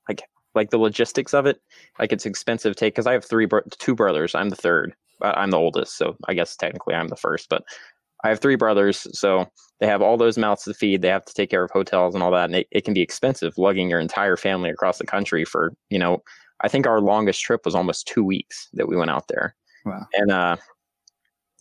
like 0.08 0.24
like 0.56 0.70
the 0.70 0.78
logistics 0.78 1.34
of 1.34 1.46
it. 1.46 1.62
Like 2.00 2.12
it's 2.12 2.26
expensive 2.26 2.76
to 2.76 2.80
take 2.80 2.94
because 2.94 3.08
I 3.08 3.14
have 3.14 3.26
three 3.26 3.46
bro- 3.46 3.62
two 3.80 3.96
brothers. 3.96 4.36
I'm 4.36 4.50
the 4.50 4.56
third. 4.56 4.94
I'm 5.22 5.52
the 5.52 5.58
oldest, 5.58 5.98
so 5.98 6.18
I 6.28 6.34
guess 6.34 6.56
technically 6.56 6.96
I'm 6.96 7.08
the 7.08 7.16
first, 7.16 7.48
but 7.50 7.64
I 8.26 8.30
have 8.30 8.40
three 8.40 8.56
brothers, 8.56 9.08
so 9.18 9.50
they 9.80 9.88
have 9.88 10.02
all 10.02 10.18
those 10.18 10.38
mouths 10.38 10.64
to 10.64 10.74
feed. 10.74 11.02
They 11.02 11.10
have 11.10 11.26
to 11.26 11.34
take 11.34 11.50
care 11.50 11.64
of 11.64 11.72
hotels 11.72 12.14
and 12.14 12.24
all 12.24 12.32
that, 12.32 12.46
and 12.46 12.56
it, 12.56 12.68
it 12.72 12.84
can 12.84 12.94
be 12.94 13.02
expensive 13.02 13.58
lugging 13.58 13.90
your 13.90 14.00
entire 14.00 14.38
family 14.38 14.70
across 14.70 14.98
the 14.98 15.06
country 15.06 15.46
for 15.46 15.74
you 15.90 16.00
know 16.00 16.24
I 16.62 16.70
think 16.70 16.88
our 16.88 17.02
longest 17.02 17.42
trip 17.42 17.66
was 17.66 17.76
almost 17.76 18.08
two 18.08 18.24
weeks 18.24 18.70
that 18.74 18.88
we 18.88 18.96
went 18.96 19.12
out 19.12 19.28
there. 19.28 19.56
Wow. 19.86 20.06
And 20.14 20.32
uh, 20.32 20.56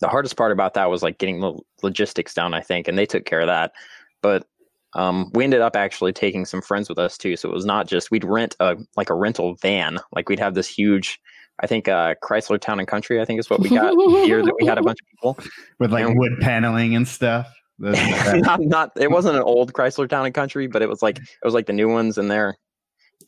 the 0.03 0.09
hardest 0.09 0.35
part 0.35 0.51
about 0.51 0.73
that 0.73 0.89
was 0.89 1.01
like 1.01 1.17
getting 1.17 1.39
the 1.39 1.57
logistics 1.81 2.33
down, 2.33 2.53
I 2.53 2.59
think, 2.59 2.89
and 2.89 2.97
they 2.97 3.05
took 3.05 3.23
care 3.23 3.39
of 3.39 3.47
that. 3.47 3.71
But 4.21 4.45
um, 4.95 5.31
we 5.33 5.45
ended 5.45 5.61
up 5.61 5.77
actually 5.77 6.11
taking 6.11 6.43
some 6.43 6.61
friends 6.61 6.89
with 6.89 6.99
us 6.99 7.17
too. 7.17 7.37
So 7.37 7.49
it 7.49 7.53
was 7.53 7.65
not 7.65 7.87
just 7.87 8.11
we'd 8.11 8.25
rent 8.25 8.53
a 8.59 8.75
like 8.97 9.09
a 9.09 9.13
rental 9.15 9.55
van. 9.61 9.99
Like 10.13 10.27
we'd 10.27 10.39
have 10.41 10.55
this 10.55 10.67
huge, 10.67 11.21
I 11.61 11.67
think 11.67 11.87
uh, 11.87 12.15
Chrysler 12.21 12.59
Town 12.59 12.79
and 12.79 12.87
Country. 12.87 13.21
I 13.21 13.25
think 13.25 13.39
is 13.39 13.49
what 13.49 13.61
we 13.61 13.69
got 13.69 13.93
here. 14.25 14.43
That 14.43 14.55
we 14.59 14.67
had 14.67 14.77
a 14.77 14.81
bunch 14.83 14.99
of 15.01 15.07
people. 15.07 15.37
With 15.79 15.93
like 15.93 16.05
Yeah. 16.05 16.13
wood 16.15 16.33
paneling 16.41 16.95
and 16.95 17.07
stuff. 17.07 17.47
Not, 17.79 18.59
not 18.59 18.91
it 18.97 19.09
wasn't 19.09 19.37
an 19.37 19.43
old 19.43 19.71
Chrysler 19.71 20.09
Town 20.09 20.25
and 20.25 20.35
Country, 20.35 20.67
but 20.67 20.81
it 20.81 20.89
was 20.89 21.01
like 21.01 21.17
it 21.17 21.45
was 21.45 21.53
like 21.53 21.67
the 21.67 21.73
new 21.73 21.87
ones, 21.87 22.17
in 22.17 22.27
they're. 22.27 22.55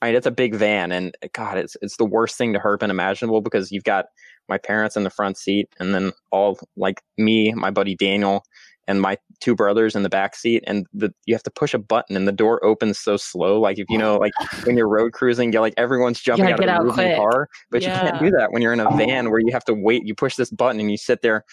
I 0.02 0.08
mean, 0.08 0.16
it's 0.16 0.28
a 0.28 0.32
big 0.32 0.56
van, 0.56 0.92
and 0.92 1.16
God, 1.32 1.58
it's 1.58 1.78
it's 1.82 1.96
the 1.96 2.06
worst 2.06 2.38
thing 2.38 2.52
to 2.52 2.60
herp 2.60 2.82
and 2.82 2.92
imaginable 2.92 3.40
because 3.40 3.72
you've 3.72 3.86
got 3.86 4.08
my 4.50 4.58
parents 4.58 4.96
in 4.96 5.04
the 5.04 5.10
front 5.10 5.38
seat, 5.38 5.70
and 5.80 5.94
then 5.94 6.12
all 6.32 6.60
like 6.76 7.02
me, 7.18 7.52
my 7.54 7.72
buddy 7.72 7.96
Daniel, 7.96 8.44
and 8.88 9.02
my 9.02 9.18
two 9.40 9.56
brothers 9.56 9.96
in 9.96 10.04
the 10.04 10.10
back 10.10 10.36
seat, 10.36 10.64
and 10.68 10.86
the 10.94 11.14
you 11.26 11.34
have 11.34 11.44
to 11.44 11.52
push 11.52 11.74
a 11.74 11.80
button, 11.80 12.16
and 12.16 12.28
the 12.28 12.32
door 12.32 12.64
opens 12.64 13.00
so 13.00 13.18
slow. 13.18 13.60
Like 13.60 13.80
if 13.80 13.86
you 13.90 13.98
know, 13.98 14.18
like 14.18 14.34
when 14.66 14.78
you're 14.78 14.88
road 14.88 15.14
cruising, 15.14 15.52
you're 15.52 15.62
like 15.62 15.74
everyone's 15.78 16.20
jumping 16.20 16.46
out 16.46 16.60
of 16.60 16.66
the 16.66 16.72
out 16.72 16.86
the 16.86 16.94
quick. 16.94 17.18
car, 17.18 17.50
but 17.72 17.82
you 17.82 17.88
can't 17.88 18.20
do 18.20 18.32
that 18.32 18.52
when 18.52 18.62
you're 18.62 18.74
in 18.74 18.80
a 18.80 18.90
van 18.96 19.30
where 19.30 19.40
you 19.40 19.52
have 19.52 19.66
to 19.66 19.74
wait. 19.74 20.06
You 20.06 20.16
push 20.16 20.36
this 20.36 20.52
button, 20.52 20.80
and 20.80 20.92
you 20.92 20.98
sit 20.98 21.22
there. 21.22 21.44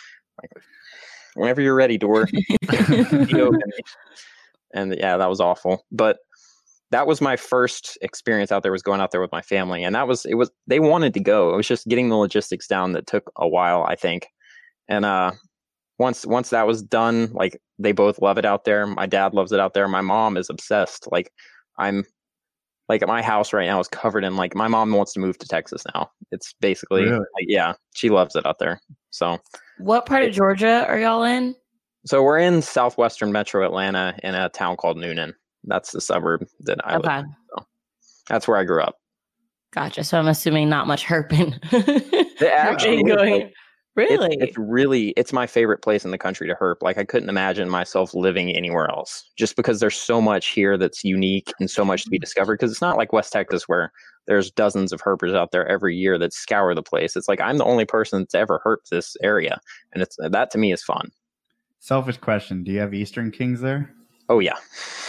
Like, 0.40 0.50
whenever 1.34 1.60
you're 1.60 1.74
ready, 1.74 1.98
door 1.98 2.28
and 4.74 4.94
yeah, 4.96 5.16
that 5.16 5.28
was 5.28 5.40
awful. 5.40 5.84
But 5.90 6.18
that 6.92 7.06
was 7.06 7.20
my 7.20 7.36
first 7.36 7.98
experience 8.02 8.52
out 8.52 8.62
there 8.62 8.70
was 8.70 8.82
going 8.82 9.00
out 9.00 9.10
there 9.10 9.20
with 9.20 9.32
my 9.32 9.42
family 9.42 9.82
and 9.82 9.94
that 9.94 10.06
was 10.06 10.24
it 10.26 10.34
was 10.34 10.50
they 10.66 10.78
wanted 10.78 11.14
to 11.14 11.20
go. 11.20 11.52
It 11.52 11.56
was 11.56 11.66
just 11.66 11.88
getting 11.88 12.08
the 12.10 12.16
logistics 12.16 12.66
down 12.68 12.92
that 12.92 13.06
took 13.06 13.32
a 13.36 13.48
while 13.48 13.82
i 13.84 13.96
think. 13.96 14.28
And 14.88 15.04
uh 15.04 15.32
once 15.98 16.24
once 16.26 16.50
that 16.50 16.66
was 16.66 16.82
done 16.82 17.32
like 17.32 17.60
they 17.78 17.92
both 17.92 18.20
love 18.20 18.38
it 18.38 18.44
out 18.44 18.64
there. 18.64 18.86
My 18.86 19.06
dad 19.06 19.34
loves 19.34 19.52
it 19.52 19.58
out 19.60 19.74
there. 19.74 19.88
My 19.88 20.00
mom 20.02 20.36
is 20.36 20.48
obsessed. 20.50 21.08
Like 21.10 21.32
i'm 21.78 22.04
like 22.88 23.06
my 23.06 23.22
house 23.22 23.52
right 23.52 23.66
now 23.66 23.80
is 23.80 23.88
covered 23.88 24.22
in 24.24 24.36
like 24.36 24.54
my 24.54 24.68
mom 24.68 24.92
wants 24.92 25.14
to 25.14 25.20
move 25.20 25.38
to 25.38 25.48
texas 25.48 25.82
now. 25.94 26.10
It's 26.30 26.54
basically 26.60 27.04
Really? 27.04 27.18
like, 27.34 27.46
yeah 27.48 27.72
she 27.94 28.10
loves 28.10 28.36
it 28.36 28.44
out 28.46 28.58
there. 28.58 28.80
So 29.10 29.38
What 29.78 30.04
part 30.06 30.24
of 30.24 30.32
Georgia 30.32 30.84
are 30.86 30.98
y'all 30.98 31.22
in? 31.24 31.54
so 32.04 32.22
we're 32.22 32.38
in 32.38 32.60
southwestern 32.60 33.30
metro 33.32 33.64
atlanta 33.64 34.14
in 34.22 34.34
a 34.34 34.48
town 34.50 34.76
called 34.76 34.96
Newnan 34.98 35.32
that's 35.64 35.92
the 35.92 36.00
suburb 36.00 36.46
that 36.60 36.78
i 36.84 36.96
live 36.96 37.04
Okay. 37.04 37.18
in. 37.18 37.64
that's 38.28 38.46
where 38.48 38.56
i 38.56 38.64
grew 38.64 38.82
up 38.82 38.96
Gotcha. 39.72 40.04
So 40.04 40.18
I'm 40.18 40.28
assuming 40.28 40.68
not 40.68 40.86
much 40.86 41.04
herping. 41.04 41.58
actually, 42.46 43.02
going. 43.02 43.50
really? 43.96 44.34
It's, 44.34 44.44
it's 44.50 44.58
really 44.58 45.08
it's 45.16 45.32
my 45.32 45.46
favorite 45.46 45.80
place 45.80 46.04
in 46.04 46.10
the 46.10 46.18
country 46.18 46.46
to 46.46 46.54
herp. 46.54 46.76
Like 46.82 46.98
I 46.98 47.04
couldn't 47.04 47.30
imagine 47.30 47.70
myself 47.70 48.12
living 48.12 48.50
anywhere 48.50 48.90
else, 48.90 49.30
just 49.38 49.56
because 49.56 49.80
there's 49.80 49.96
so 49.96 50.20
much 50.20 50.48
here 50.48 50.76
that's 50.76 51.02
unique 51.04 51.52
and 51.58 51.70
so 51.70 51.86
much 51.86 52.04
to 52.04 52.10
be 52.10 52.18
mm-hmm. 52.18 52.22
discovered. 52.22 52.58
Because 52.58 52.70
it's 52.70 52.82
not 52.82 52.98
like 52.98 53.14
West 53.14 53.32
Texas 53.32 53.66
where 53.66 53.90
there's 54.26 54.50
dozens 54.50 54.92
of 54.92 55.00
herpers 55.00 55.34
out 55.34 55.52
there 55.52 55.66
every 55.66 55.96
year 55.96 56.18
that 56.18 56.34
scour 56.34 56.74
the 56.74 56.82
place. 56.82 57.16
It's 57.16 57.28
like 57.28 57.40
I'm 57.40 57.56
the 57.56 57.64
only 57.64 57.86
person 57.86 58.20
that's 58.20 58.34
ever 58.34 58.60
herped 58.62 58.90
this 58.90 59.16
area, 59.22 59.58
and 59.94 60.02
it's 60.02 60.16
that 60.20 60.50
to 60.50 60.58
me 60.58 60.74
is 60.74 60.82
fun. 60.82 61.10
Selfish 61.78 62.18
question: 62.18 62.62
Do 62.62 62.72
you 62.72 62.80
have 62.80 62.92
Eastern 62.92 63.30
Kings 63.30 63.62
there? 63.62 63.90
Oh 64.28 64.38
yeah, 64.38 64.56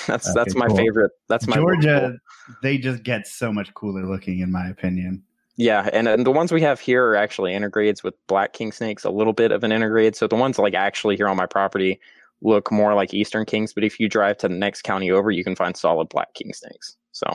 that's 0.07 0.27
Okay, 0.27 0.33
that's 0.35 0.55
my 0.55 0.67
cool. 0.67 0.77
favorite. 0.77 1.11
That's 1.29 1.47
my 1.47 1.55
Georgia, 1.57 1.99
local- 2.01 2.17
they 2.61 2.77
just 2.77 3.03
get 3.03 3.25
so 3.27 3.53
much 3.53 3.73
cooler 3.73 4.05
looking, 4.05 4.39
in 4.39 4.51
my 4.51 4.67
opinion. 4.67 5.23
Yeah, 5.55 5.87
and, 5.93 6.07
and 6.07 6.25
the 6.25 6.31
ones 6.31 6.51
we 6.51 6.61
have 6.61 6.79
here 6.79 7.05
are 7.05 7.15
actually 7.15 7.53
intergrades 7.53 8.03
with 8.03 8.15
black 8.27 8.53
king 8.53 8.71
snakes, 8.71 9.03
a 9.03 9.11
little 9.11 9.33
bit 9.33 9.51
of 9.51 9.63
an 9.63 9.69
intergrade. 9.71 10.15
So 10.15 10.25
the 10.27 10.35
ones 10.35 10.57
like 10.57 10.73
actually 10.73 11.15
here 11.15 11.27
on 11.27 11.37
my 11.37 11.45
property 11.45 11.99
look 12.41 12.71
more 12.71 12.95
like 12.95 13.13
eastern 13.13 13.45
kings, 13.45 13.71
but 13.71 13.83
if 13.83 13.99
you 13.99 14.09
drive 14.09 14.37
to 14.39 14.47
the 14.47 14.55
next 14.55 14.81
county 14.81 15.11
over, 15.11 15.29
you 15.29 15.43
can 15.43 15.55
find 15.55 15.77
solid 15.77 16.09
black 16.09 16.33
king 16.33 16.53
snakes. 16.53 16.97
So 17.11 17.27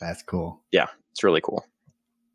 That's 0.00 0.22
cool. 0.22 0.60
Yeah, 0.70 0.86
it's 1.12 1.24
really 1.24 1.40
cool. 1.40 1.64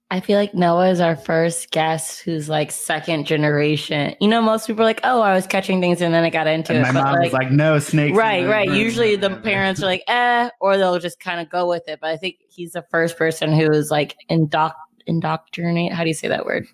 I 0.10 0.22
feel 0.22 0.38
like 0.40 0.54
Noah 0.54 0.90
is 0.90 1.02
our 1.02 1.18
first 1.18 1.72
guest 1.72 2.22
who's 2.22 2.48
like 2.48 2.72
second 2.72 3.26
generation. 3.26 4.16
You 4.22 4.30
know, 4.30 4.42
most 4.42 4.66
people 4.66 4.84
are 4.84 4.86
like, 4.86 5.02
"Oh, 5.04 5.20
I 5.22 5.34
was 5.34 5.46
catching 5.46 5.82
things 5.82 6.02
and 6.02 6.14
then 6.14 6.24
I 6.24 6.30
got 6.30 6.48
into 6.48 6.72
And 6.74 6.80
it." 6.80 6.94
my 6.94 6.94
but, 6.94 7.04
mom 7.12 7.20
was 7.20 7.34
like, 7.34 7.52
"No 7.52 7.78
snakes." 7.80 8.18
right, 8.18 8.48
right. 8.48 8.70
room." 8.70 8.78
Usually 8.78 9.18
the 9.18 9.32
parents 9.32 9.84
are 9.84 9.86
like, 9.86 10.04
"Eh," 10.08 10.50
or 10.62 10.78
they'll 10.78 11.00
just 11.00 11.20
kind 11.20 11.42
of 11.42 11.50
go 11.50 11.68
with 11.68 11.90
it. 11.90 12.00
But 12.00 12.12
I 12.12 12.18
think 12.18 12.38
he's 12.48 12.72
the 12.72 12.84
first 12.90 13.18
person 13.18 13.52
who 13.54 13.70
is 13.70 13.92
like 13.92 14.16
indoc 14.32 14.74
indoctrinate. 15.08 15.92
How 15.92 16.04
do 16.04 16.10
you 16.10 16.14
say 16.14 16.30
that 16.30 16.46
word? 16.46 16.66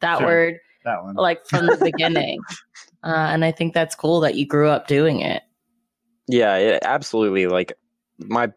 That 0.00 0.18
Sure. 0.18 0.26
word, 0.26 0.54
that 0.84 1.02
one. 1.02 1.14
like 1.14 1.46
from 1.46 1.66
the 1.66 1.78
beginning. 1.82 2.40
Uh, 3.02 3.28
and 3.34 3.44
I 3.44 3.52
think 3.52 3.74
that's 3.74 3.94
cool 3.94 4.20
that 4.20 4.34
you 4.34 4.46
grew 4.46 4.66
up 4.70 4.86
doing 4.88 5.20
it. 5.20 5.42
Yeah, 6.26 6.56
it, 6.56 6.78
absolutely. 6.86 7.46
Like 7.46 7.74
my 8.16 8.50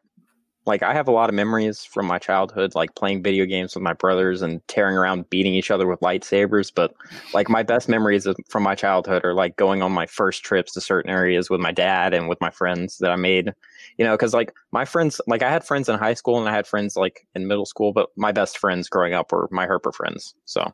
like 0.67 0.83
I 0.83 0.93
have 0.93 1.07
a 1.07 1.11
lot 1.11 1.29
of 1.29 1.35
memories 1.35 1.83
from 1.83 2.05
my 2.05 2.19
childhood, 2.19 2.75
like 2.75 2.93
playing 2.95 3.23
video 3.23 3.45
games 3.45 3.73
with 3.73 3.83
my 3.83 3.93
brothers 3.93 4.41
and 4.41 4.65
tearing 4.67 4.97
around, 4.97 5.29
beating 5.29 5.53
each 5.53 5.71
other 5.71 5.87
with 5.87 6.01
lightsabers. 6.01 6.71
But 6.73 6.93
like 7.33 7.49
my 7.49 7.63
best 7.63 7.87
memories 7.87 8.27
from 8.49 8.63
my 8.63 8.75
childhood 8.75 9.23
are 9.25 9.33
like 9.33 9.55
going 9.55 9.81
on 9.81 9.91
my 9.91 10.05
first 10.05 10.43
trips 10.43 10.73
to 10.73 10.81
certain 10.81 11.09
areas 11.09 11.49
with 11.49 11.61
my 11.61 11.71
dad 11.71 12.13
and 12.13 12.27
with 12.27 12.41
my 12.41 12.49
friends 12.49 12.97
that 12.97 13.11
I 13.11 13.15
made. 13.15 13.53
You 13.97 14.05
know, 14.05 14.13
because 14.13 14.33
like 14.33 14.53
my 14.71 14.85
friends, 14.85 15.19
like 15.25 15.41
I 15.41 15.49
had 15.49 15.63
friends 15.63 15.89
in 15.89 15.97
high 15.97 16.13
school 16.13 16.37
and 16.37 16.47
I 16.47 16.53
had 16.53 16.67
friends 16.67 16.95
like 16.95 17.25
in 17.33 17.47
middle 17.47 17.65
school, 17.65 17.93
but 17.93 18.09
my 18.15 18.31
best 18.31 18.57
friends 18.57 18.89
growing 18.89 19.13
up 19.13 19.31
were 19.31 19.47
my 19.51 19.65
herper 19.65 19.93
friends. 19.93 20.35
So 20.45 20.73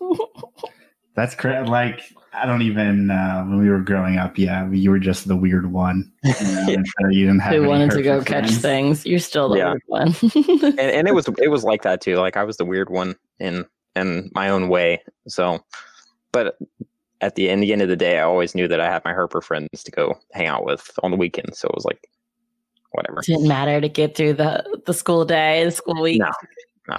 That's 1.14 1.34
cra 1.34 1.64
Like 1.64 2.00
I 2.34 2.46
don't 2.46 2.62
even 2.62 3.10
uh, 3.10 3.44
when 3.44 3.58
we 3.58 3.68
were 3.68 3.80
growing 3.80 4.16
up. 4.16 4.38
Yeah, 4.38 4.68
you 4.70 4.90
were 4.90 4.98
just 4.98 5.28
the 5.28 5.36
weird 5.36 5.70
one. 5.72 6.10
You, 6.24 6.76
know, 6.78 6.82
Yeah. 7.00 7.08
you 7.10 7.26
didn't 7.26 7.40
have. 7.40 7.54
Who 7.54 7.64
wanted 7.68 7.90
to 7.90 8.02
go 8.02 8.18
perfect 8.20 8.28
catch 8.48 8.50
things? 8.52 9.04
You're 9.04 9.18
still 9.18 9.48
the 9.50 9.58
Yeah. 9.58 9.70
weird 9.70 9.82
one. 9.86 10.14
and, 10.64 10.78
and 10.80 11.08
it 11.08 11.14
was 11.14 11.28
it 11.38 11.48
was 11.48 11.64
like 11.64 11.82
that 11.82 12.00
too. 12.00 12.16
Like 12.16 12.36
I 12.36 12.44
was 12.44 12.56
the 12.56 12.64
weird 12.64 12.88
one 12.90 13.16
in 13.38 13.66
in 13.96 14.30
my 14.34 14.48
own 14.48 14.68
way. 14.68 15.02
So, 15.28 15.60
but 16.32 16.56
at 17.20 17.34
the 17.34 17.50
end, 17.50 17.62
the 17.62 17.72
end 17.72 17.82
of 17.82 17.88
the 17.88 17.96
day, 17.96 18.18
I 18.18 18.22
always 18.22 18.54
knew 18.54 18.66
that 18.68 18.80
I 18.80 18.86
had 18.90 19.04
my 19.04 19.12
herper 19.12 19.42
friends 19.42 19.68
to 19.84 19.90
go 19.90 20.18
hang 20.32 20.46
out 20.46 20.64
with 20.64 20.90
on 21.02 21.10
the 21.10 21.16
weekend. 21.16 21.54
So 21.54 21.68
it 21.68 21.74
was 21.74 21.84
like, 21.84 22.08
whatever. 22.92 23.20
Didn't 23.20 23.46
matter 23.46 23.80
to 23.80 23.88
get 23.88 24.16
through 24.16 24.34
the 24.34 24.80
the 24.86 24.94
school 24.94 25.24
day, 25.24 25.64
the 25.64 25.70
school 25.70 26.00
week. 26.00 26.20
No, 26.20 26.30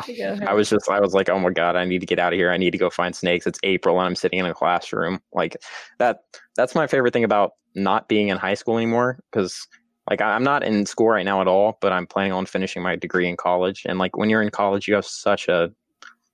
no. 0.07 0.45
I 0.47 0.53
was 0.53 0.69
just 0.69 0.89
I 0.89 0.99
was 0.99 1.13
like, 1.13 1.29
oh 1.29 1.39
my 1.39 1.51
god, 1.51 1.75
I 1.75 1.85
need 1.85 1.99
to 1.99 2.05
get 2.05 2.19
out 2.19 2.33
of 2.33 2.37
here. 2.37 2.51
I 2.51 2.57
need 2.57 2.71
to 2.71 2.77
go 2.77 2.89
find 2.89 3.15
snakes. 3.15 3.45
It's 3.47 3.59
April 3.63 3.99
and 3.99 4.07
I'm 4.07 4.15
sitting 4.15 4.39
in 4.39 4.45
a 4.45 4.53
classroom. 4.53 5.19
Like 5.33 5.57
that. 5.99 6.19
That's 6.55 6.75
my 6.75 6.87
favorite 6.87 7.13
thing 7.13 7.23
about 7.23 7.51
not 7.75 8.07
being 8.07 8.27
in 8.29 8.37
high 8.37 8.55
school 8.55 8.77
anymore 8.77 9.19
because. 9.31 9.67
Like 10.09 10.19
I- 10.19 10.35
I'm 10.35 10.43
not 10.43 10.63
in 10.63 10.85
school 10.85 11.07
right 11.07 11.23
now 11.23 11.39
at 11.39 11.47
all, 11.47 11.77
but 11.79 11.93
I'm 11.93 12.05
planning 12.05 12.33
on 12.33 12.45
finishing 12.45 12.83
my 12.83 12.97
degree 12.97 13.25
in 13.29 13.37
college. 13.37 13.83
And 13.87 13.99
like 13.99 14.17
when 14.17 14.29
you're 14.29 14.41
in 14.41 14.49
college, 14.49 14.85
you 14.85 14.95
have 14.95 15.05
such 15.05 15.47
a 15.47 15.71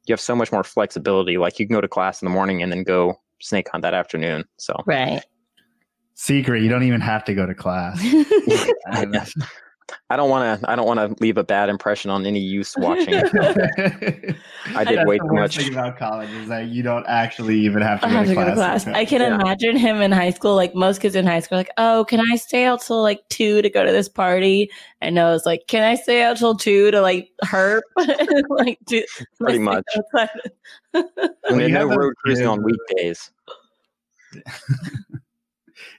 you 0.08 0.14
have 0.14 0.20
so 0.20 0.36
much 0.36 0.52
more 0.52 0.64
flexibility. 0.64 1.38
Like 1.38 1.60
you 1.60 1.68
can 1.68 1.76
go 1.76 1.82
to 1.82 1.88
class 1.88 2.20
in 2.20 2.26
the 2.26 2.32
morning 2.32 2.64
and 2.64 2.72
then 2.72 2.82
go 2.84 3.22
snake 3.42 3.70
hunt 3.72 3.84
that 3.84 3.94
afternoon. 3.94 4.44
So 4.58 4.74
right. 4.88 5.24
Secret. 6.16 6.64
You 6.64 6.70
don't 6.70 6.84
even 6.84 7.00
have 7.00 7.24
to 7.26 7.34
go 7.36 7.46
to 7.46 7.54
class. 7.54 8.04
Yeah. 9.90 9.96
I 10.10 10.16
don't 10.18 10.30
want 10.30 10.62
to. 10.62 10.70
I 10.72 10.76
don't 10.76 10.86
want 10.88 11.00
to 11.00 11.24
leave 11.24 11.38
a 11.38 11.44
bad 11.44 11.70
impression 11.70 12.10
on 12.12 12.26
any 12.26 12.40
youth 12.40 12.74
watching. 12.78 13.14
I 13.16 13.22
did 14.84 14.98
That's 14.98 15.08
way 15.08 15.18
too 15.18 15.26
worst 15.26 15.58
much. 15.58 15.66
thing 15.66 15.74
about 15.74 15.98
college 15.98 16.30
is 16.32 16.48
that 16.50 16.68
you 16.68 16.84
don't 16.84 17.06
actually 17.08 17.60
even 17.60 17.82
have 17.82 18.02
to, 18.02 18.08
I 18.08 18.10
go, 18.10 18.16
have 18.18 18.24
to 18.26 18.30
to 18.30 18.36
go 18.36 18.46
to 18.46 18.54
class. 18.54 18.84
class. 18.86 18.96
I 18.96 19.06
can 19.06 19.22
Yeah. 19.22 19.36
imagine 19.36 19.76
him 19.78 20.02
in 20.02 20.12
high 20.12 20.32
school. 20.32 20.56
Like 20.56 20.76
most 20.76 21.02
kids 21.02 21.16
in 21.16 21.26
high 21.26 21.40
school, 21.40 21.58
are 21.58 21.62
like, 21.62 21.72
oh, 21.78 22.06
can 22.08 22.20
I 22.32 22.36
stay 22.36 22.66
out 22.66 22.82
till 22.82 23.02
like 23.02 23.22
two 23.30 23.62
to 23.62 23.70
go 23.70 23.84
to 23.86 23.92
this 23.92 24.10
party? 24.10 24.70
And 25.02 25.20
I 25.20 25.30
was 25.32 25.46
like, 25.46 25.68
can 25.68 25.84
I 25.84 25.96
stay 25.96 26.24
out 26.24 26.38
till 26.38 26.56
two 26.56 26.92
to 26.92 27.02
like 27.02 27.30
herp? 27.46 27.82
like, 28.50 28.78
do, 28.86 29.04
Pretty 29.40 29.60
much. 29.60 29.84
outside. 30.16 30.30
And 30.94 31.62
you 31.62 31.70
no 31.70 31.88
have 31.88 31.98
road 31.98 32.14
cruising 32.24 32.48
on 32.48 32.60
uh, 32.60 32.64
weekdays. 32.64 33.32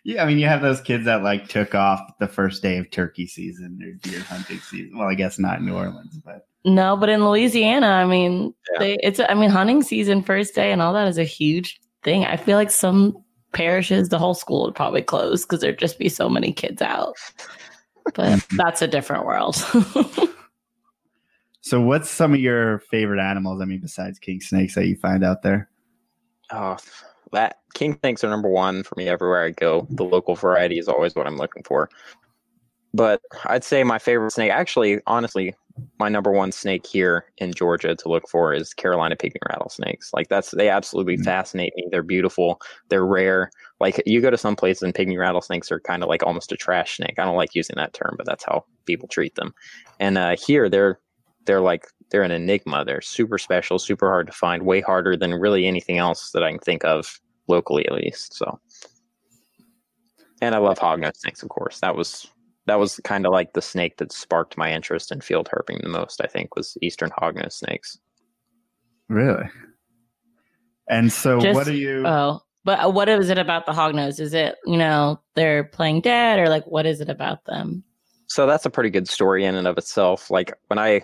Yeah, 0.04 0.22
I 0.22 0.26
mean, 0.26 0.38
you 0.38 0.46
have 0.46 0.62
those 0.62 0.80
kids 0.80 1.04
that 1.04 1.22
like 1.22 1.48
took 1.48 1.74
off 1.74 2.00
the 2.18 2.26
first 2.28 2.62
day 2.62 2.78
of 2.78 2.90
turkey 2.90 3.26
season 3.26 3.78
or 3.82 3.92
deer 4.08 4.20
hunting 4.20 4.58
season. 4.60 4.96
Well, 4.98 5.08
I 5.08 5.14
guess 5.14 5.38
not 5.38 5.58
in 5.58 5.66
New 5.66 5.74
Orleans, 5.74 6.18
but 6.24 6.46
no, 6.64 6.96
but 6.96 7.08
in 7.08 7.24
Louisiana, 7.24 7.86
I 7.86 8.04
mean, 8.06 8.54
Yeah. 8.72 8.78
they, 8.78 8.94
it's. 9.02 9.20
I 9.20 9.34
mean, 9.34 9.50
hunting 9.50 9.82
season 9.82 10.22
first 10.22 10.54
day 10.54 10.72
and 10.72 10.80
all 10.82 10.92
that 10.94 11.08
is 11.08 11.18
a 11.18 11.24
huge 11.24 11.80
thing. 12.02 12.24
I 12.24 12.36
feel 12.36 12.56
like 12.56 12.70
some 12.70 13.16
parishes, 13.52 14.08
the 14.08 14.18
whole 14.18 14.34
school 14.34 14.64
would 14.64 14.74
probably 14.74 15.02
close 15.02 15.44
because 15.44 15.60
there'd 15.60 15.78
just 15.78 15.98
be 15.98 16.08
so 16.08 16.28
many 16.28 16.52
kids 16.52 16.80
out. 16.82 17.14
But 18.14 18.44
that's 18.56 18.80
a 18.82 18.86
different 18.88 19.26
world. 19.26 19.56
so 21.60 21.80
what's 21.80 22.08
some 22.08 22.32
of 22.32 22.40
your 22.40 22.78
favorite 22.90 23.20
animals? 23.20 23.60
I 23.60 23.64
mean, 23.66 23.80
besides 23.80 24.18
king 24.18 24.40
snakes 24.40 24.74
that 24.74 24.86
you 24.86 24.96
find 24.96 25.24
out 25.24 25.42
there? 25.42 25.68
Oh, 26.50 26.76
that 27.32 27.58
king 27.74 27.96
snakes 28.00 28.24
are 28.24 28.30
number 28.30 28.48
one 28.48 28.82
for 28.82 28.94
me 28.96 29.08
everywhere 29.08 29.44
I 29.44 29.50
go. 29.50 29.86
The 29.90 30.04
local 30.04 30.34
variety 30.34 30.78
is 30.78 30.88
always 30.88 31.14
what 31.14 31.26
I'm 31.26 31.36
looking 31.36 31.62
for. 31.64 31.88
But 32.92 33.20
I'd 33.44 33.62
say 33.62 33.84
my 33.84 33.98
favorite 33.98 34.32
snake, 34.32 34.50
actually, 34.50 35.00
honestly, 35.06 35.54
my 36.00 36.08
number 36.08 36.32
one 36.32 36.50
snake 36.50 36.84
here 36.86 37.24
in 37.38 37.52
Georgia 37.54 37.94
to 37.94 38.08
look 38.08 38.28
for 38.28 38.52
is 38.52 38.74
Carolina 38.74 39.14
pygmy 39.16 39.36
rattlesnakes. 39.48 40.10
Like 40.12 40.28
that's 40.28 40.50
they 40.50 40.68
absolutely 40.68 41.16
Mm. 41.16 41.24
fascinate 41.24 41.72
me. 41.76 41.86
They're 41.90 42.02
beautiful. 42.02 42.60
They're 42.88 43.06
rare. 43.06 43.50
Like 43.78 44.02
you 44.06 44.20
go 44.20 44.30
to 44.30 44.36
some 44.36 44.56
places 44.56 44.82
and 44.82 44.92
pygmy 44.94 45.18
rattlesnakes 45.18 45.70
are 45.70 45.80
kind 45.80 46.02
of 46.02 46.08
like 46.08 46.24
almost 46.24 46.50
a 46.52 46.56
trash 46.56 46.96
snake. 46.96 47.14
I 47.18 47.24
don't 47.24 47.36
like 47.36 47.54
using 47.54 47.76
that 47.76 47.92
term, 47.94 48.14
but 48.16 48.26
that's 48.26 48.44
how 48.44 48.64
people 48.86 49.08
treat 49.08 49.36
them. 49.36 49.54
And 50.00 50.18
uh, 50.18 50.36
here 50.44 50.68
they're 50.68 50.98
they're 51.46 51.60
like 51.60 51.84
they're 52.10 52.22
an 52.22 52.30
enigma. 52.30 52.84
They're 52.84 53.00
super 53.00 53.38
special, 53.38 53.78
super 53.78 54.08
hard 54.08 54.26
to 54.26 54.32
find, 54.32 54.64
way 54.64 54.80
harder 54.80 55.16
than 55.16 55.34
really 55.34 55.66
anything 55.66 55.98
else 55.98 56.30
that 56.32 56.42
I 56.42 56.50
can 56.50 56.58
think 56.58 56.84
of 56.84 57.20
locally, 57.48 57.86
at 57.86 57.94
least. 57.94 58.34
So, 58.34 58.58
and 60.42 60.54
I 60.54 60.58
love 60.58 60.78
hognose 60.78 61.16
snakes, 61.16 61.42
of 61.42 61.48
course. 61.48 61.80
That 61.80 61.96
was 61.96 62.26
that 62.66 62.78
was 62.78 63.00
kind 63.04 63.26
of 63.26 63.32
like 63.32 63.52
the 63.52 63.62
snake 63.62 63.96
that 63.98 64.12
sparked 64.12 64.56
my 64.58 64.72
interest 64.72 65.10
in 65.10 65.20
field 65.20 65.48
herping 65.52 65.82
the 65.82 65.88
most. 65.88 66.20
I 66.22 66.26
think 66.26 66.54
was 66.56 66.76
eastern 66.82 67.10
hognose 67.10 67.52
snakes. 67.52 67.98
Really? 69.08 69.48
And 70.88 71.12
so, 71.12 71.40
Just- 71.40 71.54
what 71.54 71.68
are 71.68 71.72
you? 71.72 72.04
Oh, 72.06 72.40
but 72.64 72.84
uh, 72.84 72.90
what 72.90 73.08
is 73.08 73.30
it 73.30 73.38
about 73.38 73.66
the 73.66 73.72
hognose? 73.72 74.20
Is 74.20 74.34
it 74.34 74.56
you 74.66 74.76
know 74.76 75.20
they're 75.34 75.64
playing 75.64 76.00
dead 76.00 76.38
or 76.38 76.48
like 76.48 76.66
what 76.66 76.86
is 76.86 77.00
it 77.00 77.08
about 77.08 77.44
them? 77.44 77.84
So 78.26 78.46
that's 78.46 78.64
a 78.64 78.70
pretty 78.70 78.90
good 78.90 79.08
story 79.08 79.44
in 79.44 79.56
and 79.56 79.66
of 79.66 79.76
itself. 79.76 80.30
Like 80.30 80.52
when 80.68 80.78
I 80.78 81.02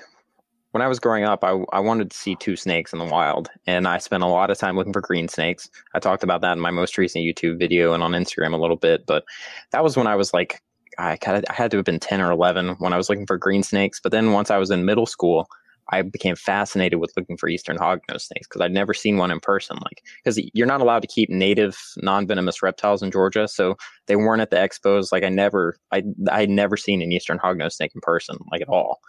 when 0.77 0.83
I 0.83 0.89
was 0.89 1.01
growing 1.01 1.25
up, 1.25 1.43
I, 1.43 1.53
I 1.73 1.81
wanted 1.81 2.11
to 2.11 2.17
see 2.19 2.37
two 2.37 2.55
snakes 2.55 2.93
in 2.93 2.99
the 2.99 3.07
wild, 3.07 3.49
and 3.67 3.89
I 3.89 3.97
spent 3.97 4.23
a 4.23 4.27
lot 4.27 4.51
of 4.51 4.59
time 4.59 4.77
looking 4.77 4.93
for 4.93 5.01
green 5.01 5.27
snakes. 5.27 5.71
I 5.95 6.01
talked 6.01 6.23
about 6.23 6.43
that 6.43 6.53
in 6.53 6.61
my 6.61 6.71
most 6.71 6.99
recent 6.99 7.25
YouTube 7.25 7.59
video 7.59 7.95
and 7.95 8.03
on 8.03 8.13
Instagram 8.13 8.53
a 8.53 8.59
little 8.59 8.77
bit, 8.77 9.07
but 9.07 9.25
that 9.71 9.83
was 9.83 9.97
when 9.97 10.07
I 10.07 10.17
was 10.17 10.35
like 10.35 10.61
I 10.99 11.17
kind 11.17 11.39
of 11.39 11.47
I 11.49 11.55
had 11.55 11.71
to 11.71 11.79
have 11.79 11.87
been 11.87 11.99
10 11.99 12.21
or 12.21 12.31
11 12.31 12.77
when 12.79 12.93
I 12.93 12.99
was 12.99 13.09
looking 13.09 13.25
for 13.25 13.39
green 13.39 13.63
snakes. 13.63 14.01
But 14.03 14.13
then 14.13 14.33
once 14.33 14.51
I 14.51 14.59
was 14.59 14.71
in 14.71 14.85
middle 14.85 15.07
school, 15.07 15.49
I 15.89 16.03
became 16.03 16.37
fascinated 16.37 17.01
with 17.01 17.15
looking 17.17 17.39
for 17.39 17.49
eastern 17.49 17.79
hognose 17.79 18.27
snakes 18.27 18.47
because 18.47 18.61
I'd 18.61 18.71
never 18.71 18.93
seen 18.93 19.17
one 19.17 19.31
in 19.31 19.41
person. 19.41 19.79
Like, 19.83 20.03
because 20.23 20.39
you're 20.53 20.67
not 20.67 20.83
allowed 20.83 21.01
to 21.01 21.09
keep 21.09 21.31
native 21.31 21.79
non-venomous 22.03 22.63
reptiles 22.63 23.03
in 23.03 23.11
Georgia, 23.11 23.49
so 23.49 23.77
they 24.09 24.17
weren't 24.17 24.43
at 24.43 24.51
the 24.51 24.57
expos. 24.57 25.11
Like, 25.11 25.25
I 25.25 25.31
never, 25.31 25.79
I, 25.91 26.03
I 26.31 26.41
had 26.41 26.51
never 26.51 26.77
seen 26.77 27.01
an 27.01 27.13
eastern 27.13 27.39
hognose 27.39 27.73
snake 27.73 27.93
in 27.95 28.03
person, 28.03 28.37
like 28.53 28.61
at 28.61 28.69
all. 28.69 29.01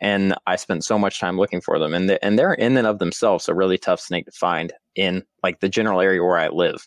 And 0.00 0.34
I 0.46 0.56
spent 0.56 0.84
so 0.84 0.98
much 0.98 1.20
time 1.20 1.38
looking 1.38 1.60
for 1.60 1.78
them, 1.78 1.92
and 1.94 2.08
they, 2.08 2.18
and 2.22 2.38
they're 2.38 2.54
in 2.54 2.76
and 2.76 2.86
of 2.86 2.98
themselves 2.98 3.48
a 3.48 3.54
really 3.54 3.78
tough 3.78 4.00
snake 4.00 4.26
to 4.26 4.32
find 4.32 4.72
in 4.96 5.22
like 5.42 5.60
the 5.60 5.68
general 5.68 6.00
area 6.00 6.22
where 6.22 6.38
I 6.38 6.48
live. 6.48 6.86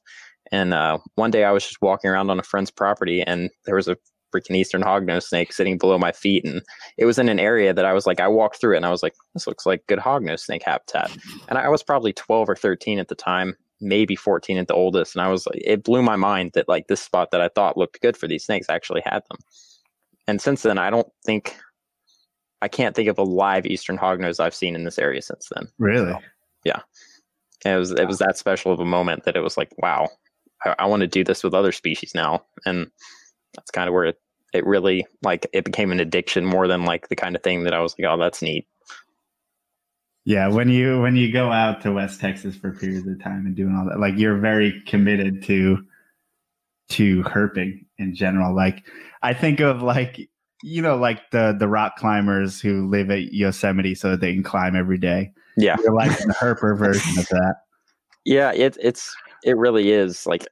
And 0.52 0.74
uh, 0.74 0.98
one 1.16 1.32
day 1.32 1.44
I 1.44 1.52
was 1.52 1.64
just 1.64 1.82
walking 1.82 2.10
around 2.10 2.30
on 2.30 2.40
a 2.40 2.44
friend's 2.44 2.72
property, 2.72 3.22
and 3.22 3.50
there 3.66 3.76
was 3.76 3.88
a 3.88 3.98
freaking 4.34 4.56
eastern 4.56 4.82
hognose 4.82 5.24
snake 5.24 5.54
sitting 5.54 5.78
below 5.78 5.98
my 5.98 6.12
feet, 6.12 6.44
and 6.44 6.62
it 6.98 7.06
was 7.06 7.20
in 7.20 7.30
an 7.30 7.40
area 7.40 7.74
that 7.74 7.86
I 7.86 7.94
was 7.94 8.08
like, 8.08 8.20
I 8.20 8.28
walked 8.28 8.60
through 8.60 8.74
it, 8.74 8.78
and 8.78 8.86
I 8.86 8.92
was 8.92 9.04
like, 9.04 9.14
this 9.34 9.48
looks 9.48 9.66
like 9.66 9.86
good 9.88 10.00
hognose 10.00 10.42
snake 10.42 10.64
habitat. 10.66 11.16
And 11.50 11.58
I 11.58 11.70
was 11.70 11.84
probably 11.84 12.14
12 12.14 12.50
or 12.50 12.56
13 12.56 13.00
at 13.00 13.10
the 13.10 13.16
time, 13.16 13.56
maybe 13.80 14.16
14 14.16 14.58
at 14.58 14.68
the 14.68 14.74
oldest, 14.74 15.16
and 15.16 15.24
I 15.24 15.30
was 15.30 15.46
like, 15.46 15.62
it 15.64 15.84
blew 15.84 16.02
my 16.02 16.16
mind 16.16 16.52
that 16.56 16.68
like 16.68 16.88
this 16.88 17.02
spot 17.02 17.30
that 17.32 17.42
I 17.42 17.50
thought 17.50 17.78
looked 17.78 18.02
good 18.02 18.18
for 18.18 18.28
these 18.28 18.46
snakes 18.46 18.70
actually 18.70 19.02
had 19.06 19.22
them. 19.30 19.38
And 20.28 20.42
since 20.42 20.64
then, 20.64 20.78
I 20.78 20.90
don't 20.90 21.08
think 21.26 21.56
I 22.64 22.70
can't 22.70 22.96
think 22.96 23.10
of 23.10 23.18
a 23.18 23.24
live 23.24 23.66
eastern 23.66 23.98
hognose 23.98 24.40
I've 24.40 24.56
seen 24.56 24.74
in 24.74 24.86
this 24.86 24.98
area 24.98 25.22
since 25.22 25.50
then. 25.54 25.68
Really? 25.80 26.14
So, 26.14 26.20
yeah. 26.64 26.80
And 27.66 27.76
it 27.76 27.78
was 27.78 27.92
it 27.92 28.08
was 28.08 28.20
that 28.20 28.38
special 28.38 28.72
of 28.72 28.80
a 28.80 28.86
moment 28.86 29.26
that 29.26 29.36
it 29.36 29.42
was 29.42 29.58
like, 29.58 29.70
wow, 29.80 30.08
I, 30.64 30.74
I 30.80 30.86
want 30.86 31.02
to 31.02 31.08
do 31.08 31.26
this 31.26 31.44
with 31.44 31.54
other 31.54 31.74
species 31.74 32.16
now, 32.16 32.46
and 32.66 32.90
that's 33.54 33.70
kind 33.70 33.90
of 33.90 33.94
where 33.94 34.06
it 34.06 34.22
it 34.54 34.66
really 34.66 35.06
like 35.22 35.46
it 35.52 35.66
became 35.66 35.92
an 35.92 36.00
addiction 36.00 36.46
more 36.46 36.70
than 36.70 36.86
like 36.86 37.10
the 37.10 37.18
kind 37.18 37.36
of 37.36 37.44
thing 37.44 37.66
that 37.66 37.74
I 37.74 37.82
was 37.82 37.96
like, 38.00 38.08
oh, 38.10 38.18
that's 38.18 38.42
neat. 38.42 38.66
Yeah, 40.24 40.48
when 40.48 40.70
you 40.70 41.02
when 41.02 41.18
you 41.18 41.34
go 41.34 41.52
out 41.52 41.82
to 41.82 41.92
West 41.92 42.22
Texas 42.22 42.56
for 42.56 42.72
periods 42.72 43.06
of 43.06 43.22
time 43.22 43.46
and 43.46 43.58
doing 43.58 43.76
all 43.76 43.90
that, 43.90 44.00
like 44.00 44.18
you're 44.18 44.38
very 44.38 44.82
committed 44.88 45.44
to 45.44 45.80
to 46.92 47.24
herping 47.24 47.88
in 47.98 48.16
general. 48.16 48.56
Like 48.56 48.86
I 49.22 49.34
think 49.34 49.60
of 49.60 49.82
like 49.82 50.30
you 50.64 50.82
know 50.82 50.96
like 50.96 51.30
the 51.32 51.56
the 51.58 51.68
rock 51.68 51.98
climbers 51.98 52.60
who 52.62 52.90
live 52.90 53.12
at 53.12 53.34
Yosemite 53.34 53.94
so 53.94 54.12
that 54.12 54.22
they 54.22 54.34
can 54.34 54.44
climb 54.44 54.76
every 54.76 54.98
day. 54.98 55.32
Yeah, 55.58 55.76
you're 55.84 55.94
like 55.94 56.18
the 56.18 56.34
herper 56.40 56.78
version 56.80 57.20
of 57.20 57.28
that. 57.28 57.56
Yeah, 58.26 58.52
it 58.54 58.78
it's 58.82 59.16
it 59.44 59.58
really 59.58 59.92
is 59.92 60.26
like 60.26 60.48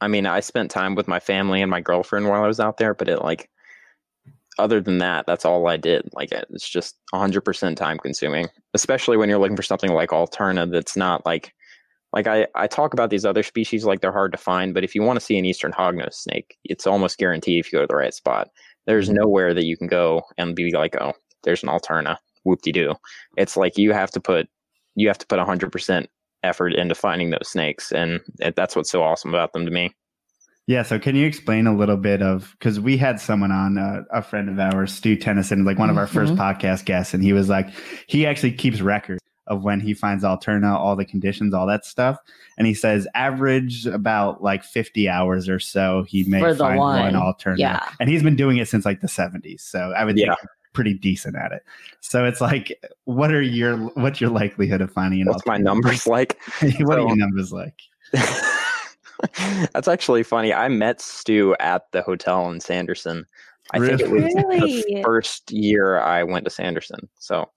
I 0.00 0.08
mean, 0.08 0.26
I 0.26 0.40
spent 0.40 0.70
time 0.70 0.94
with 0.94 1.08
my 1.08 1.20
family 1.20 1.60
and 1.60 1.70
my 1.70 1.80
girlfriend 1.80 2.28
while 2.28 2.42
I 2.42 2.46
was 2.46 2.60
out 2.60 2.78
there, 2.78 2.94
but 2.94 3.08
it 3.08 3.22
like 3.22 3.50
other 4.58 4.80
than 4.80 4.98
that, 4.98 5.26
that's 5.26 5.44
all 5.44 5.66
I 5.66 5.76
did. 5.76 6.08
Like 6.12 6.30
it's 6.32 6.68
just 6.68 6.96
100% 7.14 7.76
time 7.76 7.98
consuming, 7.98 8.48
especially 8.74 9.16
when 9.16 9.28
you're 9.28 9.38
looking 9.38 9.56
for 9.56 9.62
something 9.62 9.92
like 9.92 10.10
Alterna 10.10 10.70
that's 10.70 10.96
not 10.96 11.24
like 11.24 11.54
like 12.12 12.26
I, 12.26 12.48
I 12.56 12.66
talk 12.66 12.92
about 12.92 13.10
these 13.10 13.24
other 13.24 13.44
species 13.44 13.84
like 13.84 14.00
they're 14.00 14.10
hard 14.10 14.32
to 14.32 14.38
find, 14.38 14.74
but 14.74 14.82
if 14.82 14.94
you 14.94 15.02
want 15.02 15.18
to 15.18 15.24
see 15.24 15.38
an 15.38 15.44
eastern 15.44 15.70
hognose 15.70 16.14
snake, 16.14 16.58
it's 16.64 16.86
almost 16.86 17.18
guaranteed 17.18 17.60
if 17.60 17.72
you 17.72 17.78
go 17.78 17.82
to 17.82 17.86
the 17.86 17.94
right 17.94 18.12
spot. 18.12 18.50
There's 18.90 19.06
mm-hmm. 19.06 19.18
nowhere 19.18 19.54
that 19.54 19.66
you 19.66 19.76
can 19.76 19.86
go 19.86 20.22
and 20.36 20.56
be 20.56 20.72
like, 20.72 21.00
oh, 21.00 21.12
there's 21.44 21.62
an 21.62 21.68
Alterna, 21.68 22.16
whoop 22.42 22.60
de 22.62 22.72
doo. 22.72 22.96
It's 23.36 23.56
like 23.56 23.78
you 23.78 23.92
have 23.92 24.10
to 24.10 24.20
put 24.20 24.48
you 24.96 25.06
have 25.06 25.18
to 25.18 25.26
put 25.28 25.38
100% 25.38 26.06
effort 26.42 26.74
into 26.74 26.96
finding 26.96 27.30
those 27.30 27.48
snakes, 27.48 27.92
and 27.92 28.18
that's 28.56 28.74
what's 28.74 28.90
so 28.90 29.04
awesome 29.04 29.32
about 29.32 29.52
them 29.52 29.64
to 29.64 29.70
me. 29.70 29.94
Yeah, 30.66 30.82
so 30.82 30.98
can 30.98 31.14
you 31.14 31.24
explain 31.24 31.68
a 31.68 31.76
little 31.76 31.96
bit 31.96 32.20
of 32.20 32.56
because 32.58 32.80
we 32.80 32.96
had 32.96 33.20
someone 33.20 33.52
on 33.52 33.78
uh, 33.78 34.02
a 34.12 34.22
friend 34.22 34.48
of 34.48 34.58
ours, 34.58 34.92
Stu 34.92 35.14
Tennyson, 35.14 35.64
like 35.64 35.78
one 35.78 35.88
mm-hmm. 35.88 35.96
of 35.96 36.00
our 36.00 36.08
first 36.08 36.32
mm-hmm. 36.32 36.42
podcast 36.42 36.84
guests, 36.84 37.14
and 37.14 37.22
he 37.22 37.32
was 37.32 37.48
like, 37.48 37.68
he 38.08 38.26
actually 38.26 38.52
keeps 38.52 38.80
records 38.80 39.20
of 39.50 39.62
when 39.62 39.80
he 39.80 39.92
finds 39.92 40.24
Alterna, 40.24 40.72
all 40.72 40.96
the 40.96 41.04
conditions, 41.04 41.52
all 41.52 41.66
that 41.66 41.84
stuff, 41.84 42.16
and 42.56 42.66
he 42.66 42.72
says 42.72 43.06
average 43.14 43.84
about 43.84 44.42
like 44.42 44.64
fifty 44.64 45.08
hours 45.08 45.48
or 45.48 45.58
so 45.58 46.04
he 46.08 46.24
may 46.24 46.40
find 46.40 46.78
one, 46.78 46.78
one 46.78 47.12
Alterna, 47.12 47.58
yeah. 47.58 47.86
and 48.00 48.08
he's 48.08 48.22
been 48.22 48.36
doing 48.36 48.56
it 48.56 48.68
since 48.68 48.86
like 48.86 49.02
the 49.02 49.08
seventies. 49.08 49.62
So 49.62 49.92
I 49.94 50.04
would 50.04 50.16
yeah. 50.16 50.34
think 50.36 50.38
pretty 50.72 50.94
decent 50.94 51.36
at 51.36 51.52
it. 51.52 51.62
So 52.00 52.24
it's 52.24 52.40
like, 52.40 52.80
what 53.04 53.32
are 53.32 53.42
your 53.42 53.76
what's 53.76 54.20
your 54.20 54.30
likelihood 54.30 54.80
of 54.80 54.92
finding 54.92 55.20
an? 55.20 55.26
What's 55.26 55.46
my 55.46 55.56
numbers 55.58 56.06
like? 56.06 56.38
what 56.60 56.72
so, 56.72 56.92
are 56.92 57.00
your 57.00 57.16
numbers 57.16 57.52
like? 57.52 57.74
That's 59.72 59.88
actually 59.88 60.22
funny. 60.22 60.54
I 60.54 60.68
met 60.68 61.00
Stu 61.00 61.54
at 61.60 61.90
the 61.92 62.02
hotel 62.02 62.50
in 62.50 62.60
Sanderson. 62.60 63.26
I 63.72 63.78
really? 63.78 63.96
think 63.96 64.08
it 64.08 64.12
was 64.12 64.34
really? 64.34 64.82
the 64.82 65.02
first 65.04 65.52
year 65.52 66.00
I 66.00 66.22
went 66.22 66.44
to 66.44 66.50
Sanderson. 66.50 67.08
So 67.18 67.48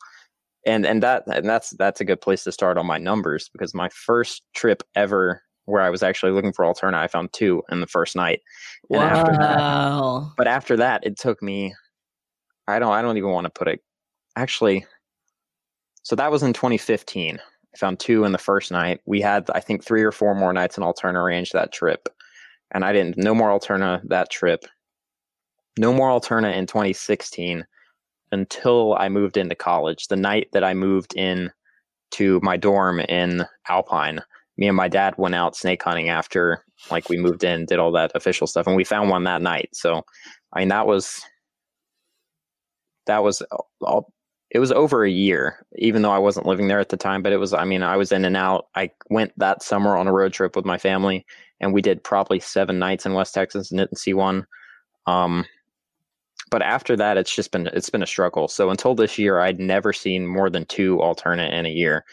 and 0.65 0.85
and 0.85 1.03
that 1.03 1.23
and 1.27 1.47
that's 1.47 1.71
that's 1.71 2.01
a 2.01 2.05
good 2.05 2.21
place 2.21 2.43
to 2.43 2.51
start 2.51 2.77
on 2.77 2.85
my 2.85 2.97
numbers 2.97 3.49
because 3.49 3.73
my 3.73 3.89
first 3.89 4.43
trip 4.53 4.83
ever 4.95 5.41
where 5.65 5.81
I 5.81 5.89
was 5.89 6.03
actually 6.03 6.33
looking 6.33 6.51
for 6.51 6.65
Alterna, 6.65 6.95
I 6.95 7.07
found 7.07 7.31
two 7.31 7.63
in 7.71 7.79
the 7.79 7.87
first 7.87 8.17
night. 8.17 8.41
And 8.89 8.99
wow. 8.99 9.05
after 9.05 9.31
that, 9.37 10.33
but 10.35 10.47
after 10.47 10.75
that, 10.77 11.05
it 11.05 11.17
took 11.17 11.41
me 11.41 11.73
I 12.67 12.79
don't 12.79 12.93
I 12.93 13.01
don't 13.01 13.17
even 13.17 13.31
want 13.31 13.45
to 13.45 13.51
put 13.51 13.67
it 13.67 13.81
actually 14.35 14.85
so 16.03 16.15
that 16.17 16.31
was 16.31 16.43
in 16.43 16.53
2015. 16.53 17.39
I 17.39 17.77
found 17.77 17.99
two 17.99 18.25
in 18.25 18.33
the 18.33 18.37
first 18.37 18.71
night. 18.71 18.99
We 19.05 19.21
had 19.21 19.49
I 19.55 19.59
think 19.59 19.83
three 19.83 20.03
or 20.03 20.11
four 20.11 20.35
more 20.35 20.53
nights 20.53 20.77
in 20.77 20.83
Alterna 20.83 21.25
range 21.25 21.51
that 21.51 21.71
trip. 21.71 22.09
And 22.71 22.83
I 22.85 22.93
didn't 22.93 23.17
no 23.17 23.33
more 23.33 23.49
Alterna 23.49 24.01
that 24.09 24.29
trip. 24.29 24.65
No 25.77 25.91
more 25.91 26.09
Alterna 26.09 26.55
in 26.55 26.67
2016 26.67 27.65
until 28.33 28.95
I 28.95 29.09
moved 29.09 29.37
into 29.37 29.55
college. 29.55 30.07
The 30.07 30.15
night 30.15 30.49
that 30.53 30.63
I 30.63 30.73
moved 30.73 31.15
in 31.15 31.51
to 32.11 32.39
my 32.43 32.57
dorm 32.57 32.99
in 32.99 33.45
Alpine, 33.69 34.21
me 34.57 34.67
and 34.67 34.77
my 34.77 34.87
dad 34.87 35.15
went 35.17 35.35
out 35.35 35.55
snake 35.55 35.83
hunting 35.83 36.09
after 36.09 36.63
like 36.91 37.09
we 37.09 37.17
moved 37.17 37.43
in, 37.43 37.65
did 37.65 37.79
all 37.79 37.91
that 37.93 38.11
official 38.15 38.47
stuff, 38.47 38.67
and 38.67 38.75
we 38.75 38.83
found 38.83 39.09
one 39.09 39.23
that 39.23 39.41
night. 39.41 39.69
So 39.73 40.03
I 40.53 40.59
mean 40.59 40.69
that 40.69 40.87
was 40.87 41.23
that 43.05 43.23
was 43.23 43.41
all, 43.81 44.11
it 44.51 44.59
was 44.59 44.71
over 44.71 45.03
a 45.03 45.09
year, 45.09 45.65
even 45.77 46.03
though 46.03 46.11
I 46.11 46.19
wasn't 46.19 46.45
living 46.45 46.67
there 46.67 46.79
at 46.79 46.89
the 46.89 46.97
time. 46.97 47.23
But 47.23 47.33
it 47.33 47.37
was, 47.37 47.53
I 47.53 47.65
mean, 47.65 47.81
I 47.81 47.97
was 47.97 48.11
in 48.11 48.23
and 48.23 48.37
out. 48.37 48.67
I 48.75 48.91
went 49.09 49.37
that 49.37 49.63
summer 49.63 49.97
on 49.97 50.07
a 50.07 50.13
road 50.13 50.31
trip 50.31 50.55
with 50.55 50.65
my 50.65 50.77
family, 50.77 51.25
and 51.59 51.73
we 51.73 51.81
did 51.81 52.03
probably 52.03 52.39
seven 52.39 52.77
nights 52.77 53.05
in 53.05 53.13
West 53.13 53.33
Texas 53.33 53.71
and 53.71 53.79
didn't 53.79 53.97
see 53.97 54.13
one. 54.13 54.45
Um, 55.07 55.45
but 56.53 56.61
after 56.61 56.95
that, 56.95 57.17
it's 57.17 57.35
just 57.35 57.49
been 57.49 57.65
it's 57.73 57.89
been 57.89 58.03
a 58.03 58.05
struggle. 58.05 58.47
So 58.47 58.69
until 58.69 58.93
this 58.93 59.17
year, 59.17 59.39
I'd 59.39 59.59
never 59.59 59.91
seen 59.91 60.27
more 60.27 60.51
than 60.51 60.67
two 60.67 60.97
alterna 60.97 61.51
in 61.51 61.65
a 61.65 61.69
year. 61.69 62.05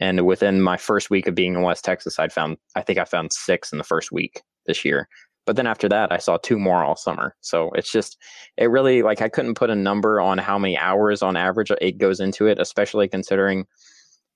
And 0.00 0.26
within 0.26 0.60
my 0.60 0.76
first 0.76 1.10
week 1.10 1.28
of 1.28 1.36
being 1.36 1.54
in 1.54 1.62
West 1.62 1.84
Texas, 1.84 2.18
I'd 2.18 2.32
found 2.32 2.56
I 2.74 2.82
think 2.82 2.98
I 2.98 3.04
found 3.04 3.32
six 3.32 3.70
in 3.70 3.78
the 3.78 3.84
first 3.84 4.10
week 4.10 4.42
this 4.66 4.84
year. 4.84 5.08
But 5.46 5.54
then 5.54 5.68
after 5.68 5.88
that, 5.90 6.10
I 6.10 6.18
saw 6.18 6.38
two 6.38 6.58
more 6.58 6.82
all 6.82 6.96
summer. 6.96 7.36
So 7.40 7.70
it's 7.76 7.92
just, 7.92 8.18
it 8.56 8.68
really, 8.68 9.02
like, 9.02 9.22
I 9.22 9.28
couldn't 9.28 9.54
put 9.54 9.70
a 9.70 9.76
number 9.76 10.20
on 10.20 10.38
how 10.38 10.58
many 10.58 10.76
hours 10.76 11.22
on 11.22 11.36
average 11.36 11.70
it 11.80 11.98
goes 11.98 12.18
into 12.18 12.46
it, 12.46 12.58
especially 12.58 13.06
considering, 13.06 13.64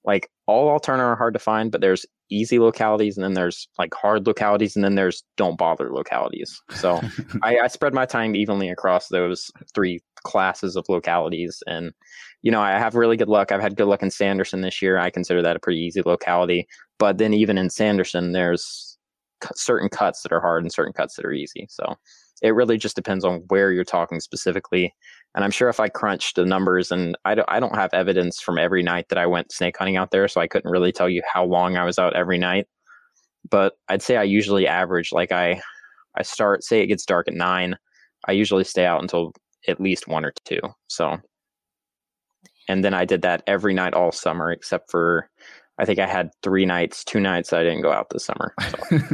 like, 0.09 0.31
all 0.47 0.77
Alterna 0.77 1.01
are 1.01 1.17
hard 1.17 1.35
to 1.35 1.39
find, 1.39 1.71
but 1.71 1.83
there's 1.83 2.07
easy 2.31 2.59
localities 2.59 3.19
and 3.19 3.25
then 3.25 3.35
there's 3.35 3.69
like 3.79 3.93
hard 3.93 4.27
localities 4.27 4.75
and 4.75 4.83
then 4.83 4.95
there's 4.95 5.23
don't 5.37 5.59
bother 5.59 5.93
localities. 5.93 6.61
So 6.71 7.01
I, 7.43 7.59
I 7.59 7.67
spread 7.67 7.93
my 7.93 8.07
time 8.07 8.35
evenly 8.35 8.71
across 8.71 9.09
those 9.09 9.51
three 9.75 10.01
classes 10.25 10.77
of 10.77 10.87
localities. 10.89 11.63
And, 11.67 11.93
you 12.41 12.51
know, 12.51 12.61
I 12.61 12.71
have 12.73 12.95
really 12.95 13.19
good 13.19 13.29
luck. 13.29 13.53
I've 13.53 13.61
had 13.61 13.77
good 13.77 13.87
luck 13.87 14.03
in 14.03 14.11
Sanderson 14.11 14.63
this 14.63 14.81
year. 14.81 14.97
I 14.99 15.11
consider 15.11 15.43
that 15.43 15.57
a 15.57 15.61
pretty 15.61 15.81
easy 15.81 16.01
locality. 16.01 16.67
But 16.99 17.19
then 17.19 17.35
even 17.35 17.59
in 17.59 17.69
Sanderson, 17.69 18.33
there's 18.33 18.97
certain 19.55 19.91
cuts 19.91 20.23
that 20.23 20.33
are 20.33 20.41
hard 20.41 20.65
and 20.65 20.73
certain 20.73 20.95
cuts 20.95 21.17
that 21.17 21.27
are 21.27 21.33
easy. 21.33 21.67
So 21.69 21.97
it 22.43 22.55
really 22.55 22.79
just 22.79 22.97
depends 22.97 23.27
on 23.27 23.43
where 23.49 23.73
you're 23.73 23.85
talking 23.85 24.21
specifically. 24.21 24.95
And 25.35 25.45
I'm 25.45 25.51
sure 25.51 25.69
if 25.69 25.79
I 25.79 25.89
crunched 25.89 26.37
the 26.37 26.45
numbers, 26.45 26.91
and 26.91 27.17
I 27.25 27.35
don't, 27.35 27.49
I 27.49 27.61
don't 27.61 27.75
have 27.75 27.93
evidence 27.93 28.41
from 28.41 28.59
every 28.59 28.83
night 28.83 29.07
that 29.09 29.19
I 29.19 29.27
went 29.27 29.53
snake 29.53 29.77
hunting 29.79 29.97
out 29.97 30.11
there, 30.11 30.27
so 30.27 30.41
I 30.41 30.49
couldn't 30.49 30.71
really 30.71 30.93
tell 30.93 31.09
you 31.09 31.23
how 31.33 31.45
long 31.45 31.77
I 31.77 31.85
was 31.85 31.99
out 31.99 32.17
every 32.17 32.39
night. 32.39 32.67
But 33.49 33.75
I'd 33.89 34.03
say 34.03 34.17
I 34.17 34.25
usually 34.25 34.67
average 34.67 35.13
like 35.13 35.31
I, 35.31 35.61
I 36.17 36.23
start 36.23 36.65
say 36.65 36.81
it 36.81 36.89
gets 36.89 37.07
dark 37.07 37.29
at 37.29 37.35
nine, 37.35 37.77
I 38.27 38.33
usually 38.33 38.65
stay 38.65 38.85
out 38.85 39.03
until 39.03 39.33
at 39.69 39.81
least 39.81 40.09
one 40.09 40.25
or 40.25 40.33
two. 40.45 40.61
So, 40.89 41.19
and 42.69 42.85
then 42.85 42.95
I 42.95 43.05
did 43.05 43.23
that 43.23 43.43
every 43.47 43.75
night 43.75 43.95
all 43.95 44.13
summer 44.13 44.51
except 44.51 44.91
for 44.91 45.31
I 45.79 45.85
think 45.85 45.99
I 45.99 46.07
had 46.07 46.31
three 46.43 46.67
nights, 46.67 47.05
two 47.05 47.21
nights 47.21 47.53
I 47.53 47.63
didn't 47.63 47.83
go 47.83 47.93
out 47.93 48.11
this 48.11 48.25
summer. 48.25 48.53
So. 48.61 48.99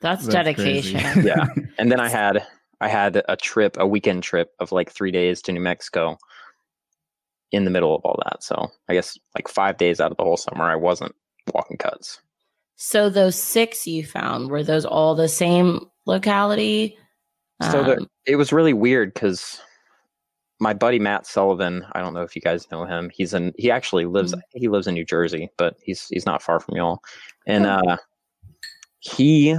That's, 0.00 0.26
That's, 0.26 0.26
dedication. 0.26 1.24
yeah. 1.24 1.46
And 1.78 1.90
then 1.90 1.98
I 1.98 2.08
had 2.10 2.46
I 2.84 2.88
had 2.88 3.22
a 3.30 3.36
trip, 3.36 3.78
a 3.78 3.86
weekend 3.86 4.22
trip 4.24 4.52
of 4.60 4.70
like 4.70 4.92
three 4.92 5.10
days 5.10 5.40
to 5.42 5.52
New 5.52 5.60
Mexico 5.60 6.18
in 7.50 7.64
the 7.64 7.70
middle 7.70 7.96
of 7.96 8.02
all 8.04 8.20
that. 8.26 8.42
So 8.42 8.70
I 8.90 8.92
guess 8.92 9.18
like 9.34 9.48
five 9.48 9.78
days 9.78 10.00
out 10.00 10.10
of 10.10 10.18
the 10.18 10.22
whole 10.22 10.36
summer 10.36 10.64
I 10.64 10.76
wasn't 10.76 11.14
walking 11.54 11.78
cuts. 11.78 12.20
So 12.76 13.08
those 13.08 13.36
six 13.36 13.86
you 13.86 14.04
found, 14.04 14.50
were 14.50 14.62
those 14.62 14.84
all 14.84 15.14
the 15.14 15.28
same 15.30 15.86
locality? 16.04 16.98
So 17.70 17.80
um, 17.80 17.86
the, 17.86 18.06
it 18.26 18.36
was 18.36 18.52
really 18.52 18.74
weird 18.74 19.14
because 19.14 19.58
my 20.60 20.74
buddy 20.74 20.98
Matt 20.98 21.26
Sullivan, 21.26 21.86
I 21.92 22.02
don't 22.02 22.12
know 22.12 22.20
if 22.20 22.36
you 22.36 22.42
guys 22.42 22.70
know 22.70 22.84
him. 22.84 23.10
He's 23.14 23.32
in 23.32 23.54
he 23.56 23.70
actually 23.70 24.04
lives 24.04 24.32
mm-hmm. 24.32 24.58
he 24.58 24.68
lives 24.68 24.86
in 24.86 24.92
New 24.92 25.06
Jersey, 25.06 25.48
but 25.56 25.76
he's 25.82 26.06
he's 26.08 26.26
not 26.26 26.42
far 26.42 26.60
from 26.60 26.76
y'all. 26.76 27.02
And 27.46 27.64
uh 27.64 27.96
he 28.98 29.56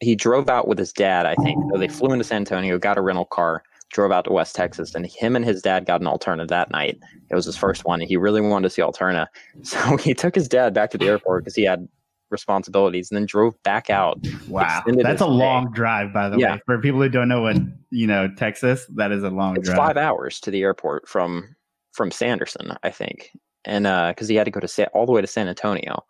he 0.00 0.14
drove 0.14 0.48
out 0.48 0.68
with 0.68 0.78
his 0.78 0.92
dad, 0.92 1.26
I 1.26 1.34
think. 1.36 1.58
So 1.72 1.78
they 1.78 1.88
flew 1.88 2.12
into 2.12 2.24
San 2.24 2.38
Antonio, 2.38 2.78
got 2.78 2.98
a 2.98 3.00
rental 3.00 3.24
car, 3.24 3.62
drove 3.90 4.12
out 4.12 4.24
to 4.24 4.32
West 4.32 4.54
Texas, 4.54 4.94
and 4.94 5.06
him 5.06 5.34
and 5.34 5.44
his 5.44 5.62
dad 5.62 5.86
got 5.86 6.00
an 6.00 6.06
Alterna 6.06 6.46
that 6.48 6.70
night. 6.70 6.98
It 7.30 7.34
was 7.34 7.46
his 7.46 7.56
first 7.56 7.84
one. 7.84 8.00
and 8.00 8.08
He 8.08 8.16
really 8.16 8.40
wanted 8.40 8.68
to 8.68 8.70
see 8.70 8.82
Alterna. 8.82 9.26
So 9.62 9.96
he 9.96 10.14
took 10.14 10.34
his 10.34 10.48
dad 10.48 10.74
back 10.74 10.90
to 10.90 10.98
the 10.98 11.06
airport 11.06 11.44
because 11.44 11.54
he 11.54 11.64
had 11.64 11.88
responsibilities 12.30 13.10
and 13.10 13.16
then 13.16 13.26
drove 13.26 13.60
back 13.62 13.90
out. 13.90 14.18
Wow. 14.48 14.82
That's 14.86 15.20
a 15.20 15.26
long 15.26 15.72
drive, 15.72 16.12
by 16.12 16.28
the 16.28 16.38
yeah. 16.38 16.54
way. 16.54 16.60
For 16.66 16.78
people 16.78 17.00
who 17.00 17.08
don't 17.08 17.28
know 17.28 17.40
what, 17.42 17.56
you 17.90 18.06
know, 18.06 18.28
Texas, 18.36 18.86
that 18.94 19.12
is 19.12 19.22
a 19.22 19.30
long 19.30 19.56
it's 19.56 19.66
drive. 19.68 19.76
five 19.76 19.96
hours 19.96 20.40
to 20.40 20.50
the 20.50 20.62
airport 20.62 21.08
from 21.08 21.54
from 21.92 22.10
Sanderson, 22.10 22.76
I 22.82 22.90
think. 22.90 23.30
And 23.64 23.86
uh 23.86 24.08
because 24.10 24.28
he 24.28 24.36
had 24.36 24.44
to 24.44 24.50
go 24.50 24.60
to 24.60 24.68
Sa- 24.68 24.84
all 24.92 25.06
the 25.06 25.12
way 25.12 25.20
to 25.20 25.26
San 25.26 25.48
Antonio. 25.48 26.04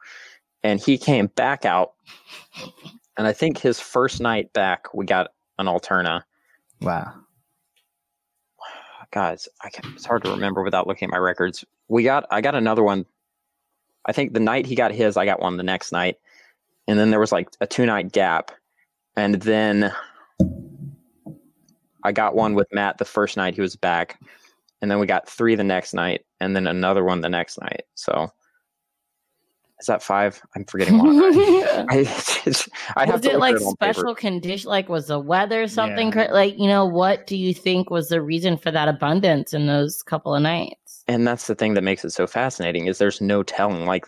And 0.63 0.81
he 0.81 0.99
came 0.99 1.29
back 1.29 1.65
out. 1.65 1.93
And 3.19 3.27
I 3.27 3.33
think 3.33 3.59
his 3.59 3.79
first 3.79 4.21
night 4.21 4.53
back, 4.53 4.95
we 4.95 5.05
got 5.05 5.33
an 5.59 5.67
Alterna. 5.67 6.23
Wow. 6.81 7.13
Guys, 9.11 9.49
I 9.63 9.71
can, 9.71 9.93
it's 9.95 10.07
hard 10.07 10.23
to 10.25 10.31
remember 10.31 10.63
without 10.63 10.87
looking 10.87 11.09
at 11.09 11.13
my 11.13 11.19
records. 11.19 11.65
We 11.89 12.05
got 12.05 12.27
I 12.31 12.41
got 12.41 12.55
another 12.55 12.83
one 12.83 13.05
I 14.09 14.13
think 14.13 14.33
the 14.33 14.41
night 14.41 14.65
he 14.65 14.75
got 14.75 14.91
his, 14.91 15.17
I 15.17 15.27
got 15.27 15.41
one 15.41 15.59
the 15.59 15.63
next 15.63 15.93
night. 15.93 16.19
And 16.89 16.99
then 16.99 17.11
there 17.11 17.21
was 17.21 17.31
like 17.31 17.51
a 17.61 17.67
two 17.67 17.85
night 17.85 18.11
gap. 18.11 18.51
And 19.17 19.35
then 19.43 19.93
I 22.03 22.13
got 22.13 22.35
one 22.35 22.55
with 22.55 22.73
Matt 22.73 22.97
the 22.97 23.05
first 23.05 23.37
night 23.37 23.55
he 23.55 23.61
was 23.61 23.77
back. 23.77 24.19
And 24.81 24.91
then 24.91 24.99
we 24.99 25.07
got 25.07 25.29
three 25.29 25.57
the 25.57 25.65
next 25.65 25.93
night 25.93 26.25
and 26.41 26.57
then 26.57 26.67
another 26.67 27.05
one 27.05 27.21
the 27.21 27.29
next 27.29 27.61
night. 27.61 27.83
So 27.95 28.33
is 29.81 29.87
that 29.87 30.03
five? 30.03 30.41
I'm 30.57 30.65
forgetting 30.65 30.99
one. 30.99 31.19
I, 31.89 32.05
just, 32.45 32.69
I 32.97 33.05
was 33.07 33.25
it 33.25 33.39
like 33.39 33.59
special 33.59 34.15
condition? 34.15 34.69
Like 34.69 34.89
was 34.89 35.07
the 35.07 35.21
weather 35.21 35.69
something? 35.69 36.13
Yeah. 36.13 36.33
Like 36.33 36.59
you 36.59 36.67
know, 36.67 36.85
what 36.85 37.27
do 37.27 37.37
you 37.37 37.55
think 37.55 37.91
was 37.91 38.09
the 38.09 38.21
reason 38.21 38.57
for 38.57 38.71
that 38.71 38.89
abundance 38.89 39.55
in 39.55 39.67
those 39.67 40.03
couple 40.03 40.35
of 40.35 40.43
nights? 40.43 41.05
And 41.07 41.27
that's 41.27 41.47
the 41.47 41.55
thing 41.55 41.75
that 41.75 41.85
makes 41.85 42.05
it 42.05 42.11
so 42.11 42.27
fascinating 42.27 42.87
is 42.87 42.99
there's 42.99 43.21
no 43.21 43.43
telling. 43.43 43.87
Like 43.87 44.07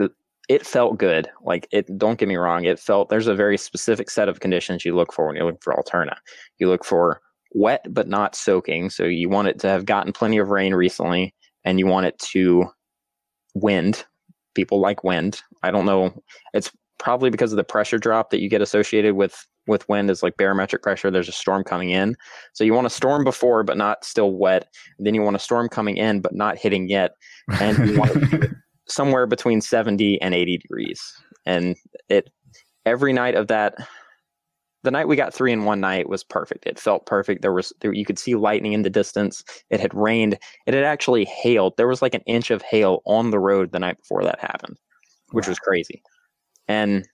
it 0.48 0.66
felt 0.66 0.98
good. 0.98 1.28
Like 1.42 1.68
it. 1.70 1.96
Don't 1.96 2.18
get 2.18 2.28
me 2.28 2.36
wrong. 2.36 2.64
It 2.64 2.80
felt 2.80 3.08
there's 3.08 3.28
a 3.28 3.34
very 3.34 3.56
specific 3.56 4.10
set 4.10 4.28
of 4.28 4.40
conditions 4.40 4.84
you 4.84 4.96
look 4.96 5.12
for 5.12 5.28
when 5.28 5.36
you 5.36 5.44
look 5.44 5.62
for 5.62 5.74
Alterna. 5.74 6.16
You 6.58 6.68
look 6.68 6.84
for 6.84 7.20
wet 7.52 7.84
but 7.90 8.08
not 8.08 8.34
soaking. 8.34 8.90
So 8.90 9.04
you 9.04 9.28
want 9.28 9.48
it 9.48 9.58
to 9.60 9.68
have 9.68 9.84
gotten 9.84 10.12
plenty 10.12 10.38
of 10.38 10.50
rain 10.50 10.74
recently, 10.74 11.32
and 11.64 11.78
you 11.78 11.86
want 11.86 12.06
it 12.06 12.18
to 12.32 12.66
wind 13.54 14.04
people 14.54 14.80
like 14.80 15.04
wind. 15.04 15.42
I 15.62 15.70
don't 15.70 15.86
know. 15.86 16.12
It's 16.54 16.70
probably 16.98 17.30
because 17.30 17.52
of 17.52 17.56
the 17.56 17.64
pressure 17.64 17.98
drop 17.98 18.30
that 18.30 18.40
you 18.40 18.48
get 18.48 18.60
associated 18.60 19.14
with 19.14 19.46
with 19.66 19.88
wind 19.88 20.10
is 20.10 20.22
like 20.22 20.36
barometric 20.36 20.82
pressure. 20.82 21.10
There's 21.10 21.28
a 21.28 21.32
storm 21.32 21.64
coming 21.64 21.90
in, 21.90 22.16
so 22.52 22.64
you 22.64 22.74
want 22.74 22.86
a 22.86 22.90
storm 22.90 23.24
before, 23.24 23.62
but 23.62 23.76
not 23.76 24.04
still 24.04 24.32
wet. 24.32 24.68
then 24.98 25.14
you 25.14 25.22
want 25.22 25.36
a 25.36 25.40
storm 25.40 25.68
coming 25.68 25.96
in, 25.96 26.20
but 26.20 26.34
not 26.34 26.58
hitting 26.58 26.88
yet, 26.88 27.12
and 27.60 27.78
you 27.86 27.98
want 27.98 28.46
somewhere 28.88 29.26
between 29.26 29.60
70 29.60 30.20
and 30.20 30.34
80 30.34 30.58
degrees. 30.58 31.00
And 31.46 31.76
it 32.08 32.30
every 32.84 33.12
night 33.12 33.34
of 33.34 33.48
that 33.48 33.74
the 34.82 34.90
night 34.90 35.08
we 35.08 35.16
got 35.16 35.34
three 35.34 35.52
in 35.52 35.64
one 35.64 35.80
night 35.80 36.08
was 36.08 36.24
perfect. 36.24 36.66
It 36.66 36.78
felt 36.78 37.06
perfect. 37.06 37.42
There 37.42 37.52
was 37.52 37.72
there, 37.80 37.92
you 37.92 38.04
could 38.04 38.18
see 38.18 38.34
lightning 38.34 38.72
in 38.72 38.82
the 38.82 38.90
distance. 38.90 39.44
It 39.68 39.80
had 39.80 39.94
rained. 39.94 40.38
It 40.66 40.74
had 40.74 40.84
actually 40.84 41.24
hailed. 41.24 41.76
There 41.76 41.88
was 41.88 42.02
like 42.02 42.14
an 42.14 42.22
inch 42.22 42.50
of 42.50 42.62
hail 42.62 43.02
on 43.04 43.30
the 43.30 43.38
road 43.38 43.72
the 43.72 43.78
night 43.78 43.98
before 43.98 44.24
that 44.24 44.40
happened, 44.40 44.78
which 45.32 45.46
wow. 45.46 45.50
was 45.50 45.58
crazy. 45.58 46.02
And 46.68 47.06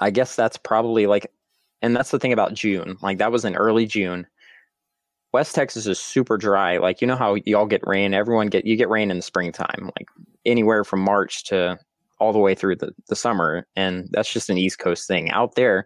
I 0.00 0.10
guess 0.10 0.34
that's 0.34 0.56
probably 0.56 1.06
like, 1.06 1.30
and 1.80 1.94
that's 1.94 2.10
the 2.10 2.18
thing 2.18 2.32
about 2.32 2.54
June. 2.54 2.96
Like 3.02 3.18
that 3.18 3.32
was 3.32 3.44
in 3.44 3.54
early 3.56 3.86
June. 3.86 4.26
West 5.32 5.54
Texas 5.54 5.86
is 5.86 5.98
super 5.98 6.36
dry. 6.36 6.78
Like 6.78 7.00
you 7.00 7.06
know 7.06 7.16
how 7.16 7.36
y'all 7.46 7.66
get 7.66 7.86
rain. 7.86 8.14
Everyone 8.14 8.48
get 8.48 8.66
you 8.66 8.76
get 8.76 8.90
rain 8.90 9.10
in 9.10 9.18
the 9.18 9.22
springtime, 9.22 9.90
like 9.96 10.08
anywhere 10.44 10.84
from 10.84 11.00
March 11.00 11.44
to 11.44 11.78
all 12.22 12.32
the 12.32 12.38
way 12.38 12.54
through 12.54 12.76
the, 12.76 12.92
the 13.08 13.16
summer. 13.16 13.66
And 13.74 14.08
that's 14.12 14.32
just 14.32 14.48
an 14.48 14.56
East 14.56 14.78
Coast 14.78 15.08
thing. 15.08 15.30
Out 15.32 15.56
there, 15.56 15.84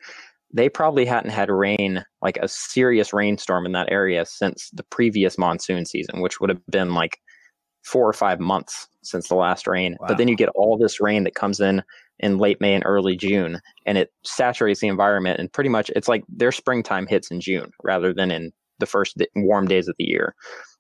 they 0.53 0.69
probably 0.69 1.05
hadn't 1.05 1.31
had 1.31 1.51
rain, 1.51 2.05
like 2.23 2.39
a 2.39 2.49
serious 2.49 3.13
rainstorm 3.13 3.67
in 3.67 3.73
that 3.73 3.91
area 3.91 4.25
since 4.25 4.71
the 4.71 4.85
previous 4.85 5.39
monsoon 5.39 5.85
season, 5.85 6.21
which 6.21 6.41
would 6.41 6.51
have 6.51 6.65
been 6.69 6.95
like 6.95 7.19
four 7.85 8.09
or 8.09 8.13
five 8.13 8.41
months 8.41 8.89
since 9.03 9.29
the 9.29 9.35
last 9.35 9.67
rain. 9.67 9.97
Wow. 10.01 10.09
But 10.09 10.19
then 10.19 10.29
you 10.29 10.37
get 10.37 10.49
all 10.51 10.77
this 10.77 11.01
rain 11.01 11.25
that 11.25 11.35
comes 11.35 11.61
in 11.61 11.83
in 12.19 12.39
late 12.39 12.61
May 12.61 12.75
and 12.75 12.85
early 12.87 13.17
June, 13.17 13.61
and 13.85 13.99
it 13.99 14.13
saturates 14.25 14.81
the 14.81 14.89
environment. 14.89 15.39
And 15.39 15.53
pretty 15.53 15.71
much 15.71 15.91
it's 15.95 16.09
like 16.09 16.25
their 16.29 16.53
springtime 16.53 17.07
hits 17.07 17.31
in 17.31 17.41
June 17.41 17.71
rather 17.83 18.13
than 18.13 18.31
in 18.31 18.53
the 18.79 18.87
first 18.87 19.17
warm 19.35 19.69
days 19.69 19.89
of 19.89 19.97
the 19.99 20.05
year. 20.05 20.35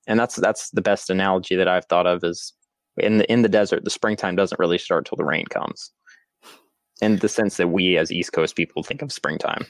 And 0.06 0.18
that's 0.18 0.36
that's 0.36 0.70
the 0.70 0.82
best 0.82 1.10
analogy 1.10 1.56
that 1.56 1.68
I've 1.68 1.86
thought 1.86 2.06
of 2.06 2.22
is 2.24 2.52
in 2.96 3.18
the 3.18 3.30
in 3.30 3.42
the 3.42 3.48
desert, 3.48 3.84
the 3.84 3.90
springtime 3.90 4.36
doesn't 4.36 4.58
really 4.58 4.78
start 4.78 5.06
till 5.06 5.16
the 5.16 5.24
rain 5.24 5.44
comes 5.46 5.92
in 7.00 7.18
the 7.18 7.28
sense 7.28 7.56
that 7.56 7.68
we 7.68 7.96
as 7.96 8.10
East 8.10 8.32
Coast 8.32 8.56
people 8.56 8.82
think 8.82 9.02
of 9.02 9.12
springtime. 9.12 9.66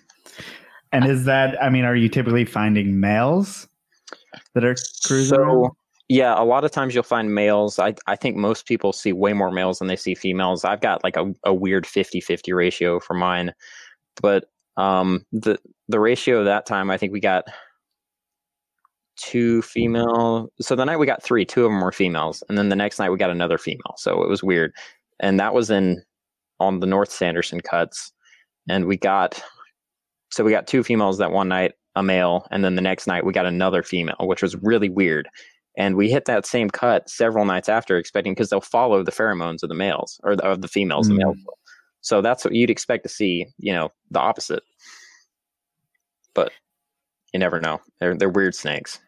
And 0.92 1.04
is 1.06 1.24
that, 1.24 1.60
I 1.62 1.68
mean, 1.68 1.84
are 1.84 1.96
you 1.96 2.08
typically 2.08 2.44
finding 2.44 3.00
males 3.00 3.68
that 4.54 4.64
are 4.64 4.76
cruising? 5.04 5.36
So, 5.36 5.76
yeah, 6.08 6.40
a 6.40 6.44
lot 6.44 6.64
of 6.64 6.70
times 6.70 6.94
you'll 6.94 7.02
find 7.02 7.34
males. 7.34 7.78
I, 7.78 7.94
I 8.06 8.14
think 8.14 8.36
most 8.36 8.66
people 8.66 8.92
see 8.92 9.12
way 9.12 9.32
more 9.32 9.50
males 9.50 9.80
than 9.80 9.88
they 9.88 9.96
see 9.96 10.14
females. 10.14 10.64
I've 10.64 10.80
got 10.80 11.02
like 11.02 11.16
a, 11.16 11.32
a 11.44 11.52
weird 11.52 11.86
50 11.86 12.20
50 12.20 12.52
ratio 12.52 13.00
for 13.00 13.14
mine. 13.14 13.52
But 14.22 14.44
um, 14.76 15.24
the, 15.32 15.58
the 15.88 15.98
ratio 15.98 16.44
that 16.44 16.66
time, 16.66 16.90
I 16.90 16.96
think 16.96 17.12
we 17.12 17.20
got 17.20 17.44
two 19.16 19.62
female. 19.62 20.52
So 20.60 20.76
the 20.76 20.84
night 20.84 20.98
we 20.98 21.06
got 21.06 21.22
three, 21.22 21.44
two 21.44 21.64
of 21.64 21.72
them 21.72 21.80
were 21.80 21.92
females. 21.92 22.44
And 22.48 22.56
then 22.56 22.68
the 22.68 22.76
next 22.76 22.98
night 22.98 23.10
we 23.10 23.18
got 23.18 23.30
another 23.30 23.58
female. 23.58 23.94
So 23.96 24.22
it 24.22 24.28
was 24.28 24.42
weird. 24.42 24.72
And 25.18 25.40
that 25.40 25.54
was 25.54 25.70
in 25.70 26.02
on 26.60 26.80
the 26.80 26.86
North 26.86 27.10
Sanderson 27.10 27.60
cuts, 27.60 28.12
and 28.68 28.86
we 28.86 28.96
got 28.96 29.42
so 30.30 30.44
we 30.44 30.50
got 30.50 30.66
two 30.66 30.82
females 30.82 31.18
that 31.18 31.32
one 31.32 31.48
night, 31.48 31.72
a 31.94 32.02
male, 32.02 32.46
and 32.50 32.64
then 32.64 32.74
the 32.74 32.82
next 32.82 33.06
night 33.06 33.24
we 33.24 33.32
got 33.32 33.46
another 33.46 33.82
female, 33.82 34.16
which 34.20 34.42
was 34.42 34.56
really 34.56 34.88
weird. 34.88 35.28
And 35.78 35.94
we 35.94 36.10
hit 36.10 36.24
that 36.24 36.46
same 36.46 36.70
cut 36.70 37.08
several 37.08 37.44
nights 37.44 37.68
after, 37.68 37.98
expecting 37.98 38.32
because 38.32 38.48
they'll 38.48 38.60
follow 38.60 39.02
the 39.02 39.12
pheromones 39.12 39.62
of 39.62 39.68
the 39.68 39.74
males 39.74 40.18
or 40.24 40.34
the, 40.34 40.42
of 40.44 40.62
the 40.62 40.68
females. 40.68 41.06
Mm. 41.06 41.10
The 41.10 41.16
males. 41.18 41.36
So 42.00 42.22
that's 42.22 42.44
what 42.44 42.54
you'd 42.54 42.70
expect 42.70 43.02
to 43.02 43.08
see. 43.08 43.46
You 43.58 43.72
know, 43.72 43.92
the 44.10 44.20
opposite. 44.20 44.62
But 46.34 46.52
you 47.32 47.40
never 47.40 47.60
know. 47.60 47.80
They're 48.00 48.16
they're 48.16 48.30
weird 48.30 48.54
snakes. 48.54 48.98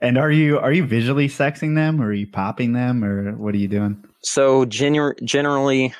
And 0.00 0.18
are 0.18 0.30
you 0.30 0.58
are 0.58 0.72
you 0.72 0.84
visually 0.84 1.28
sexing 1.28 1.74
them, 1.74 2.00
or 2.00 2.06
are 2.06 2.12
you 2.12 2.26
popping 2.26 2.72
them, 2.72 3.04
or 3.04 3.36
what 3.36 3.54
are 3.54 3.58
you 3.58 3.68
doing? 3.68 4.02
So 4.22 4.64
gener- 4.64 5.22
generally, 5.22 5.94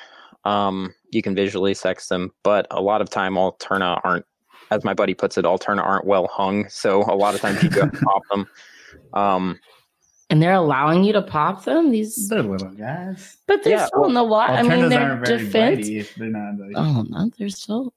um, 0.45 0.93
you 1.11 1.21
can 1.21 1.35
visually 1.35 1.73
sex 1.73 2.07
them, 2.07 2.31
but 2.43 2.67
a 2.71 2.81
lot 2.81 3.01
of 3.01 3.09
time 3.09 3.35
Alterna 3.35 3.99
aren't, 4.03 4.25
as 4.71 4.83
my 4.83 4.93
buddy 4.93 5.13
puts 5.13 5.37
it, 5.37 5.45
Alterna 5.45 5.83
aren't 5.83 6.05
well 6.05 6.27
hung. 6.27 6.67
So 6.69 7.03
a 7.03 7.15
lot 7.15 7.35
of 7.35 7.41
times 7.41 7.63
you 7.63 7.69
have 7.69 7.91
to 7.91 7.97
pop 8.03 8.21
them. 8.31 8.47
Um, 9.13 9.59
and 10.29 10.41
they're 10.41 10.53
allowing 10.53 11.03
you 11.03 11.13
to 11.13 11.21
pop 11.21 11.63
them. 11.63 11.91
These 11.91 12.27
they're 12.29 12.41
little 12.41 12.71
guys, 12.71 13.37
but 13.45 13.63
they're 13.63 13.73
yeah, 13.73 13.85
still 13.85 14.01
well, 14.01 14.09
in 14.09 14.15
the 14.15 14.23
water. 14.23 14.53
I 14.53 14.63
mean, 14.63 14.89
they're 14.89 15.19
defense. 15.21 15.87
They're 16.17 16.27
not. 16.27 16.57
Like... 16.57 16.71
Oh 16.75 17.03
no, 17.07 17.29
they're 17.37 17.49
still. 17.49 17.93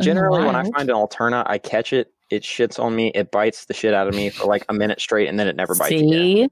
Generally, 0.00 0.44
when 0.44 0.54
I 0.54 0.62
find 0.70 0.88
an 0.88 0.96
Alterna, 0.96 1.42
I 1.46 1.58
catch 1.58 1.92
it. 1.92 2.12
It 2.30 2.44
shits 2.44 2.78
on 2.78 2.94
me. 2.94 3.08
It 3.14 3.30
bites 3.30 3.66
the 3.66 3.74
shit 3.74 3.92
out 3.92 4.08
of 4.08 4.14
me 4.14 4.30
for 4.30 4.46
like 4.46 4.64
a 4.68 4.72
minute 4.72 5.00
straight, 5.00 5.28
and 5.28 5.38
then 5.38 5.48
it 5.48 5.56
never 5.56 5.74
bites. 5.74 5.90
See, 5.90 6.42
again. 6.42 6.50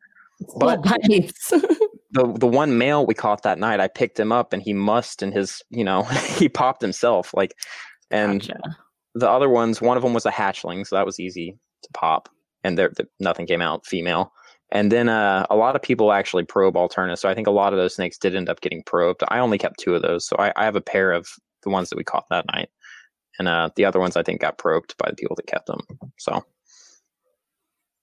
but 0.59 0.83
bites. 0.83 1.53
the 2.13 2.33
the 2.33 2.47
one 2.47 2.79
male 2.79 3.07
we 3.07 3.15
caught 3.15 3.43
that 3.43 3.59
night, 3.59 3.81
I 3.81 3.89
picked 3.89 4.19
him 4.19 4.33
up 4.33 4.53
and 4.53 4.63
he 4.63 4.73
must 4.73 5.23
and 5.23 5.33
his 5.33 5.63
you 5.71 5.85
know 5.85 6.03
he 6.39 6.49
popped 6.49 6.83
himself 6.83 7.33
like, 7.35 7.55
and 8.11 8.41
gotcha. 8.41 8.77
the 9.15 9.31
other 9.31 9.49
ones, 9.49 9.81
one 9.81 9.97
of 9.97 10.03
them 10.03 10.15
was 10.15 10.27
a 10.27 10.31
hatchling, 10.31 10.87
so 10.87 10.97
that 10.97 11.07
was 11.07 11.21
easy 11.21 11.57
to 11.83 11.89
pop, 11.93 12.29
and 12.65 12.77
there 12.77 12.91
the, 12.97 13.07
nothing 13.19 13.47
came 13.47 13.63
out 13.63 13.87
female. 13.87 14.33
And 14.73 14.93
then 14.93 15.09
uh, 15.09 15.47
a 15.51 15.57
lot 15.57 15.75
of 15.75 15.83
people 15.83 16.13
actually 16.13 16.45
probe 16.45 16.75
Alterna, 16.75 17.19
so 17.19 17.29
I 17.29 17.35
think 17.35 17.49
a 17.49 17.53
lot 17.53 17.73
of 17.73 17.79
those 17.79 17.97
snakes 17.97 18.19
did 18.19 18.37
end 18.37 18.49
up 18.49 18.61
getting 18.61 18.85
probed. 18.85 19.23
I 19.27 19.41
only 19.41 19.59
kept 19.59 19.81
two 19.81 19.95
of 19.97 20.03
those, 20.03 20.27
so 20.27 20.37
I, 20.39 20.53
I 20.57 20.65
have 20.65 20.77
a 20.77 20.81
pair 20.81 21.13
of 21.13 21.29
the 21.65 21.71
ones 21.71 21.91
that 21.91 21.97
we 21.97 22.05
caught 22.05 22.27
that 22.31 22.47
night, 22.53 22.71
and 23.39 23.49
uh, 23.49 23.71
the 23.75 23.85
other 23.85 23.99
ones 23.99 24.17
I 24.17 24.23
think 24.23 24.41
got 24.41 24.59
probed 24.59 24.97
by 24.97 25.11
the 25.11 25.17
people 25.17 25.37
that 25.37 25.47
kept 25.47 25.67
them. 25.67 25.81
So 26.19 26.45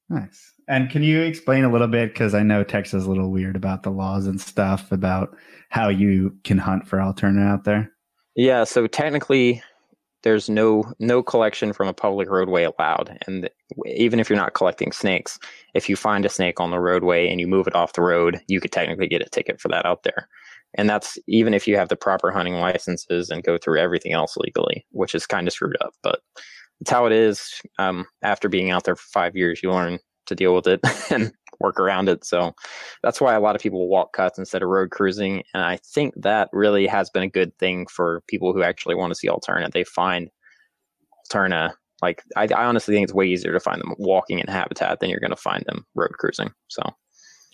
nice. 0.10 0.54
And 0.68 0.90
can 0.90 1.04
you 1.04 1.22
explain 1.22 1.64
a 1.64 1.72
little 1.72 1.88
bit? 1.88 2.14
Because 2.14 2.34
I 2.34 2.44
know 2.44 2.64
Texas 2.64 3.02
is 3.02 3.06
a 3.06 3.10
little 3.10 3.32
weird 3.32 3.56
about 3.56 3.84
the 3.84 3.90
laws 3.90 4.28
and 4.28 4.40
stuff 4.40 4.92
about 4.92 5.36
how 5.70 5.88
you 5.90 6.36
can 6.44 6.58
hunt 6.58 6.88
for 6.88 6.98
Alterna 6.98 7.48
out 7.48 7.64
there. 7.64 7.92
Yeah. 8.36 8.66
So 8.66 8.86
technically, 8.86 9.62
there's 10.24 10.50
no 10.50 10.84
no 11.00 11.22
collection 11.22 11.74
from 11.74 11.88
a 11.88 11.94
public 11.94 12.30
roadway 12.30 12.64
allowed 12.64 13.18
and 13.28 13.50
even 13.86 14.20
if 14.20 14.30
you're 14.30 14.38
not 14.38 14.54
collecting 14.54 14.92
snakes 14.92 15.40
if 15.74 15.88
you 15.88 15.96
find 15.96 16.26
a 16.26 16.30
snake 16.30 16.60
on 16.60 16.72
the 16.72 16.80
roadway 16.80 17.30
and 17.30 17.40
you 17.40 17.48
move 17.48 17.68
it 17.68 17.76
off 17.76 17.94
the 17.94 18.02
road 18.02 18.42
you 18.48 18.60
could 18.60 18.72
technically 18.72 19.08
get 19.08 19.22
a 19.22 19.30
ticket 19.30 19.62
for 19.62 19.70
that 19.70 19.86
out 19.86 20.04
there 20.04 20.28
and 20.74 20.90
that's 20.90 21.18
even 21.28 21.54
if 21.54 21.68
you 21.68 21.78
have 21.78 21.90
the 21.90 21.96
proper 21.96 22.32
hunting 22.32 22.56
licenses 22.56 23.30
and 23.30 23.44
go 23.44 23.58
through 23.58 23.80
everything 23.80 24.12
else 24.12 24.36
legally 24.38 24.86
which 24.92 25.14
is 25.14 25.26
kind 25.26 25.48
of 25.48 25.54
screwed 25.54 25.78
up 25.82 25.94
but 26.04 26.20
it's 26.82 26.92
how 26.92 27.06
it 27.06 27.14
is 27.14 27.62
um, 27.80 28.06
after 28.22 28.50
being 28.50 28.70
out 28.72 28.84
there 28.84 28.96
for 28.96 29.08
five 29.14 29.36
years 29.36 29.62
you 29.64 29.72
learn 29.72 30.00
to 30.28 30.36
deal 30.36 30.56
with 30.56 30.68
it 30.68 30.80
and 31.12 31.32
work 31.60 31.80
around 31.80 32.10
it. 32.10 32.24
So 32.24 32.54
that's 33.04 33.20
why 33.20 33.34
a 33.34 33.40
lot 33.40 33.56
of 33.56 33.62
people 33.62 33.88
walk 33.88 34.14
cuts 34.14 34.38
instead 34.38 34.62
of 34.62 34.70
road 34.70 34.92
cruising. 34.92 35.44
And 35.54 35.64
I 35.64 35.78
think 35.78 36.14
that 36.18 36.50
really 36.54 36.88
has 36.88 37.10
been 37.10 37.24
a 37.24 37.30
good 37.30 37.58
thing 37.58 37.88
for 37.88 38.22
people 38.28 38.54
who 38.54 38.62
actually 38.62 38.96
want 38.96 39.12
to 39.12 39.16
see 39.16 39.28
Alterna. 39.28 39.72
They 39.72 39.84
find 39.84 40.30
Alterna 41.26 41.74
like 42.02 42.24
I, 42.36 42.48
I 42.56 42.66
honestly 42.66 42.94
think 42.94 43.06
it's 43.06 43.14
way 43.14 43.28
easier 43.28 43.52
to 43.54 43.60
find 43.60 43.82
them 43.82 43.96
walking 43.98 44.40
in 44.40 44.48
habitat 44.48 45.00
than 45.00 45.10
you're 45.10 45.20
going 45.20 45.32
to 45.32 45.36
find 45.36 45.64
them 45.66 45.86
road 45.96 46.12
cruising. 46.20 46.52
So, 46.68 46.82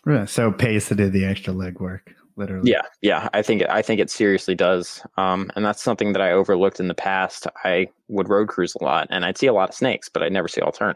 yeah, 0.05 0.25
so 0.25 0.51
pays 0.51 0.87
to 0.87 0.95
do 0.95 1.09
the 1.09 1.25
extra 1.25 1.53
legwork, 1.53 2.01
literally. 2.35 2.69
Yeah, 2.69 2.81
yeah, 3.01 3.29
I 3.33 3.41
think 3.41 3.63
I 3.69 3.81
think 3.81 3.99
it 3.99 4.09
seriously 4.09 4.55
does, 4.55 5.01
um, 5.17 5.49
and 5.55 5.63
that's 5.63 5.81
something 5.81 6.13
that 6.13 6.21
I 6.21 6.31
overlooked 6.31 6.79
in 6.79 6.89
the 6.89 6.93
past. 6.93 7.47
I 7.63 7.87
would 8.09 8.29
road 8.29 8.49
cruise 8.49 8.75
a 8.79 8.83
lot, 8.83 9.07
and 9.09 9.23
I'd 9.23 9.37
see 9.37 9.47
a 9.47 9.53
lot 9.53 9.69
of 9.69 9.75
snakes, 9.75 10.09
but 10.09 10.23
I'd 10.23 10.33
never 10.33 10.47
see 10.47 10.61
Alterna. 10.61 10.95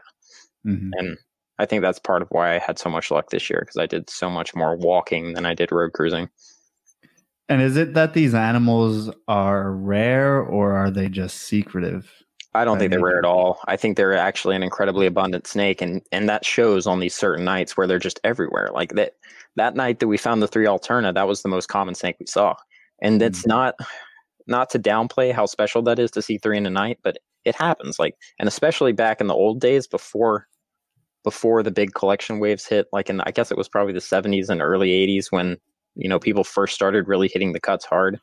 Mm-hmm. 0.65 0.89
And 0.97 1.17
I 1.59 1.65
think 1.65 1.81
that's 1.81 1.99
part 1.99 2.21
of 2.21 2.27
why 2.29 2.55
I 2.55 2.59
had 2.59 2.77
so 2.77 2.89
much 2.89 3.11
luck 3.11 3.29
this 3.29 3.49
year 3.49 3.61
because 3.61 3.77
I 3.77 3.85
did 3.85 4.09
so 4.09 4.29
much 4.29 4.55
more 4.55 4.75
walking 4.75 5.33
than 5.33 5.45
I 5.45 5.53
did 5.53 5.71
road 5.71 5.93
cruising. 5.93 6.29
And 7.49 7.61
is 7.61 7.77
it 7.77 7.93
that 7.93 8.13
these 8.13 8.33
animals 8.33 9.09
are 9.27 9.71
rare 9.71 10.39
or 10.39 10.73
are 10.73 10.91
they 10.91 11.07
just 11.07 11.37
secretive? 11.37 12.11
I 12.53 12.65
don't 12.65 12.79
think 12.79 12.91
they're 12.91 13.03
rare 13.03 13.19
at 13.19 13.25
all. 13.25 13.59
I 13.67 13.77
think 13.77 13.97
they're 13.97 14.15
actually 14.15 14.55
an 14.55 14.63
incredibly 14.63 15.05
abundant 15.05 15.45
snake, 15.45 15.81
and 15.81 16.01
and 16.11 16.27
that 16.27 16.43
shows 16.43 16.87
on 16.87 16.99
these 16.99 17.13
certain 17.13 17.45
nights 17.45 17.77
where 17.77 17.85
they're 17.85 17.99
just 17.99 18.19
everywhere. 18.23 18.69
Like 18.73 18.93
that 18.93 19.13
that 19.57 19.75
night 19.75 19.99
that 19.99 20.07
we 20.07 20.17
found 20.17 20.41
the 20.41 20.47
three 20.47 20.65
alterna, 20.65 21.13
that 21.13 21.27
was 21.27 21.43
the 21.43 21.49
most 21.49 21.67
common 21.67 21.93
snake 21.93 22.15
we 22.19 22.25
saw, 22.25 22.55
and 22.99 23.21
it's 23.21 23.41
mm-hmm. 23.41 23.49
not 23.49 23.75
not 24.47 24.69
to 24.71 24.79
downplay 24.79 25.31
how 25.31 25.45
special 25.45 25.83
that 25.83 25.99
is 25.99 26.09
to 26.11 26.21
see 26.21 26.37
three 26.37 26.57
in 26.57 26.65
a 26.65 26.71
night, 26.71 26.97
but 27.03 27.17
it 27.45 27.53
happens. 27.53 27.99
Like, 27.99 28.15
and 28.39 28.47
especially 28.47 28.91
back 28.91 29.21
in 29.21 29.27
the 29.27 29.35
old 29.35 29.61
days 29.61 29.85
before 29.85 30.47
before 31.23 31.63
the 31.63 31.71
big 31.71 31.93
collection 31.93 32.39
waves 32.39 32.65
hit, 32.65 32.88
like 32.91 33.10
in 33.10 33.21
I 33.21 33.32
guess 33.32 33.51
it 33.51 33.58
was 33.58 33.67
probably 33.67 33.93
the 33.93 33.99
70s 33.99 34.49
and 34.49 34.62
early 34.62 34.89
80s 34.89 35.32
when 35.32 35.58
you 35.95 36.08
know 36.08 36.19
people 36.19 36.43
first 36.43 36.75
started 36.75 37.08
really 37.08 37.27
hitting 37.27 37.53
the 37.53 37.60
cuts 37.60 37.86
hard. 37.86 38.19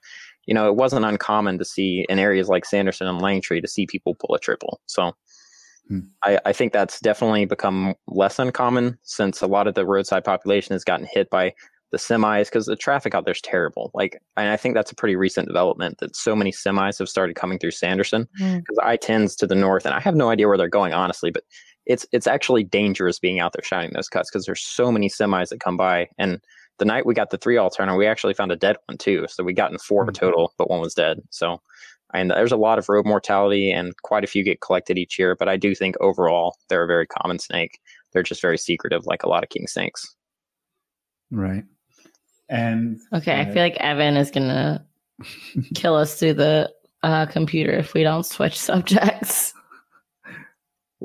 You 0.47 0.55
know, 0.55 0.69
it 0.69 0.77
wasn't 0.77 1.07
uncommon 1.07 1.59
to 1.59 1.65
see 1.65 2.05
in 2.09 2.19
areas 2.19 2.49
like 2.49 2.65
Sanderson 2.67 3.07
and 3.07 3.21
Langtry 3.21 3.63
to 3.63 3.69
see 3.69 3.87
people 3.87 4.15
pull 4.15 4.35
a 4.35 4.39
triple. 4.39 4.81
So 4.87 5.13
hmm. 5.89 6.01
I, 6.23 6.39
I 6.45 6.53
think 6.53 6.73
that's 6.73 7.01
definitely 7.01 7.47
become 7.47 7.95
less 8.09 8.39
uncommon 8.39 8.99
since 9.03 9.41
a 9.41 9.47
lot 9.47 9.67
of 9.67 9.75
the 9.75 9.87
roadside 9.87 10.25
population 10.25 10.75
has 10.75 10.85
gotten 10.85 11.07
hit 11.11 11.31
by 11.31 11.55
the 11.95 11.99
semis 11.99 12.47
because 12.47 12.67
the 12.67 12.77
traffic 12.77 13.15
out 13.15 13.25
there 13.25 13.33
is 13.33 13.41
terrible. 13.41 13.91
Like, 13.95 14.21
and 14.37 14.49
I 14.49 14.57
think 14.57 14.75
that's 14.75 14.91
a 14.91 14.97
pretty 14.97 15.15
recent 15.15 15.47
development 15.47 15.99
that 15.99 16.17
so 16.17 16.35
many 16.35 16.51
semis 16.51 16.99
have 16.99 17.09
started 17.09 17.37
coming 17.37 17.59
through 17.59 17.71
Sanderson 17.71 18.29
because 18.35 18.79
mm. 18.79 18.85
I 18.85 18.97
tens 18.97 19.37
to 19.37 19.47
the 19.47 19.55
north, 19.55 19.87
and 19.87 19.95
I 19.95 20.01
have 20.01 20.17
no 20.17 20.29
idea 20.29 20.49
where 20.49 20.59
they're 20.59 20.69
going 20.69 20.93
honestly, 20.93 21.31
but 21.31 21.45
it's 21.87 22.07
it's 22.13 22.27
actually 22.27 22.65
dangerous 22.65 23.19
being 23.19 23.41
out 23.41 23.53
there 23.53 23.63
shining 23.63 23.93
those 23.95 24.09
cuts 24.09 24.31
because 24.31 24.47
there's 24.47 24.63
so 24.63 24.91
many 24.91 25.09
semis 25.09 25.51
that 25.51 25.61
come 25.61 25.77
by. 25.77 26.09
And 26.19 26.41
the 26.79 26.85
night 26.85 27.07
we 27.07 27.15
got 27.15 27.31
the 27.31 27.39
three 27.39 27.57
alterna, 27.57 27.97
we 27.97 28.07
actually 28.07 28.35
found 28.35 28.53
a 28.53 28.57
dead 28.57 28.77
one 28.87 28.99
too. 28.99 29.27
So 29.29 29.45
we 29.45 29.53
got 29.53 29.71
in 29.71 29.79
4 29.79 30.05
mm-hmm. 30.05 30.13
total, 30.13 30.53
but 30.59 30.71
one 30.71 30.81
was 30.81 30.95
dead. 30.95 31.21
So 31.31 31.61
and 32.13 32.31
there's 32.31 32.53
a 32.53 32.57
lot 32.57 32.79
of 32.79 32.89
road 32.89 33.07
mortality 33.07 33.71
and 33.71 33.93
quite 34.03 34.25
a 34.25 34.29
few 34.29 34.45
get 34.45 34.61
collected 34.61 34.97
each 34.97 35.19
year. 35.19 35.35
But 35.37 35.49
I 35.49 35.57
do 35.57 35.75
think 35.75 35.97
overall 36.01 36.57
they're 36.69 36.85
a 36.85 36.89
very 36.89 37.07
common 37.07 37.39
snake. 37.39 37.81
They're 38.13 38.23
just 38.23 38.41
very 38.41 38.59
secretive, 38.59 39.05
like 39.07 39.25
a 39.25 39.29
lot 39.29 39.43
of 39.43 39.51
king 39.51 39.67
snakes. 39.67 40.15
Right. 41.31 41.65
And 42.49 43.01
okay, 43.13 43.41
uh, 43.41 43.43
I 43.43 43.45
feel 43.47 43.63
like 43.63 43.77
Evan 43.79 44.17
is 44.17 44.31
gonna 44.31 44.87
kill 45.75 45.97
us 45.97 46.19
through 46.19 46.35
the 46.35 46.73
uh, 47.03 47.27
computer 47.27 47.73
if 47.73 47.95
we 47.95 48.03
don't 48.03 48.25
switch 48.25 48.59
subjects. 48.59 49.53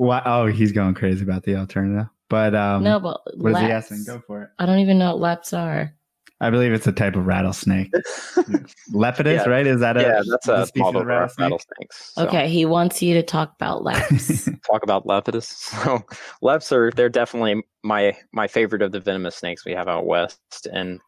Why? 0.00 0.22
Oh, 0.24 0.46
he's 0.46 0.72
going 0.72 0.94
crazy 0.94 1.22
about 1.22 1.42
the 1.42 1.56
alternative. 1.56 2.06
But 2.30 2.54
um, 2.54 2.82
no, 2.82 2.98
but 2.98 3.20
what 3.36 3.52
is 3.52 3.58
he 3.58 3.66
asking? 3.66 4.04
Go 4.06 4.22
for 4.26 4.44
it. 4.44 4.48
I 4.58 4.64
don't 4.64 4.78
even 4.78 4.98
know 4.98 5.10
what 5.10 5.20
leps 5.20 5.52
are. 5.52 5.92
I 6.40 6.48
believe 6.48 6.72
it's 6.72 6.86
a 6.86 6.92
type 6.92 7.16
of 7.16 7.26
rattlesnake. 7.26 7.92
Lepidus, 8.94 9.44
yeah. 9.44 9.48
right? 9.50 9.66
Is 9.66 9.80
that 9.80 9.98
a 9.98 10.00
yeah? 10.00 10.22
That's 10.26 10.48
a 10.48 10.66
species 10.66 10.94
of 10.94 11.04
rattlesnake. 11.04 11.44
rattlesnakes. 11.44 12.12
So. 12.14 12.26
Okay, 12.26 12.48
he 12.48 12.64
wants 12.64 13.02
you 13.02 13.12
to 13.12 13.22
talk 13.22 13.52
about 13.56 13.84
leps. 13.84 14.48
talk 14.66 14.82
about 14.82 15.04
lepidus. 15.04 15.52
So 15.84 16.00
leps 16.40 16.72
are 16.72 16.90
they're 16.92 17.10
definitely 17.10 17.62
my 17.84 18.16
my 18.32 18.48
favorite 18.48 18.80
of 18.80 18.92
the 18.92 19.00
venomous 19.00 19.36
snakes 19.36 19.66
we 19.66 19.72
have 19.72 19.86
out 19.86 20.06
west, 20.06 20.66
and 20.72 20.98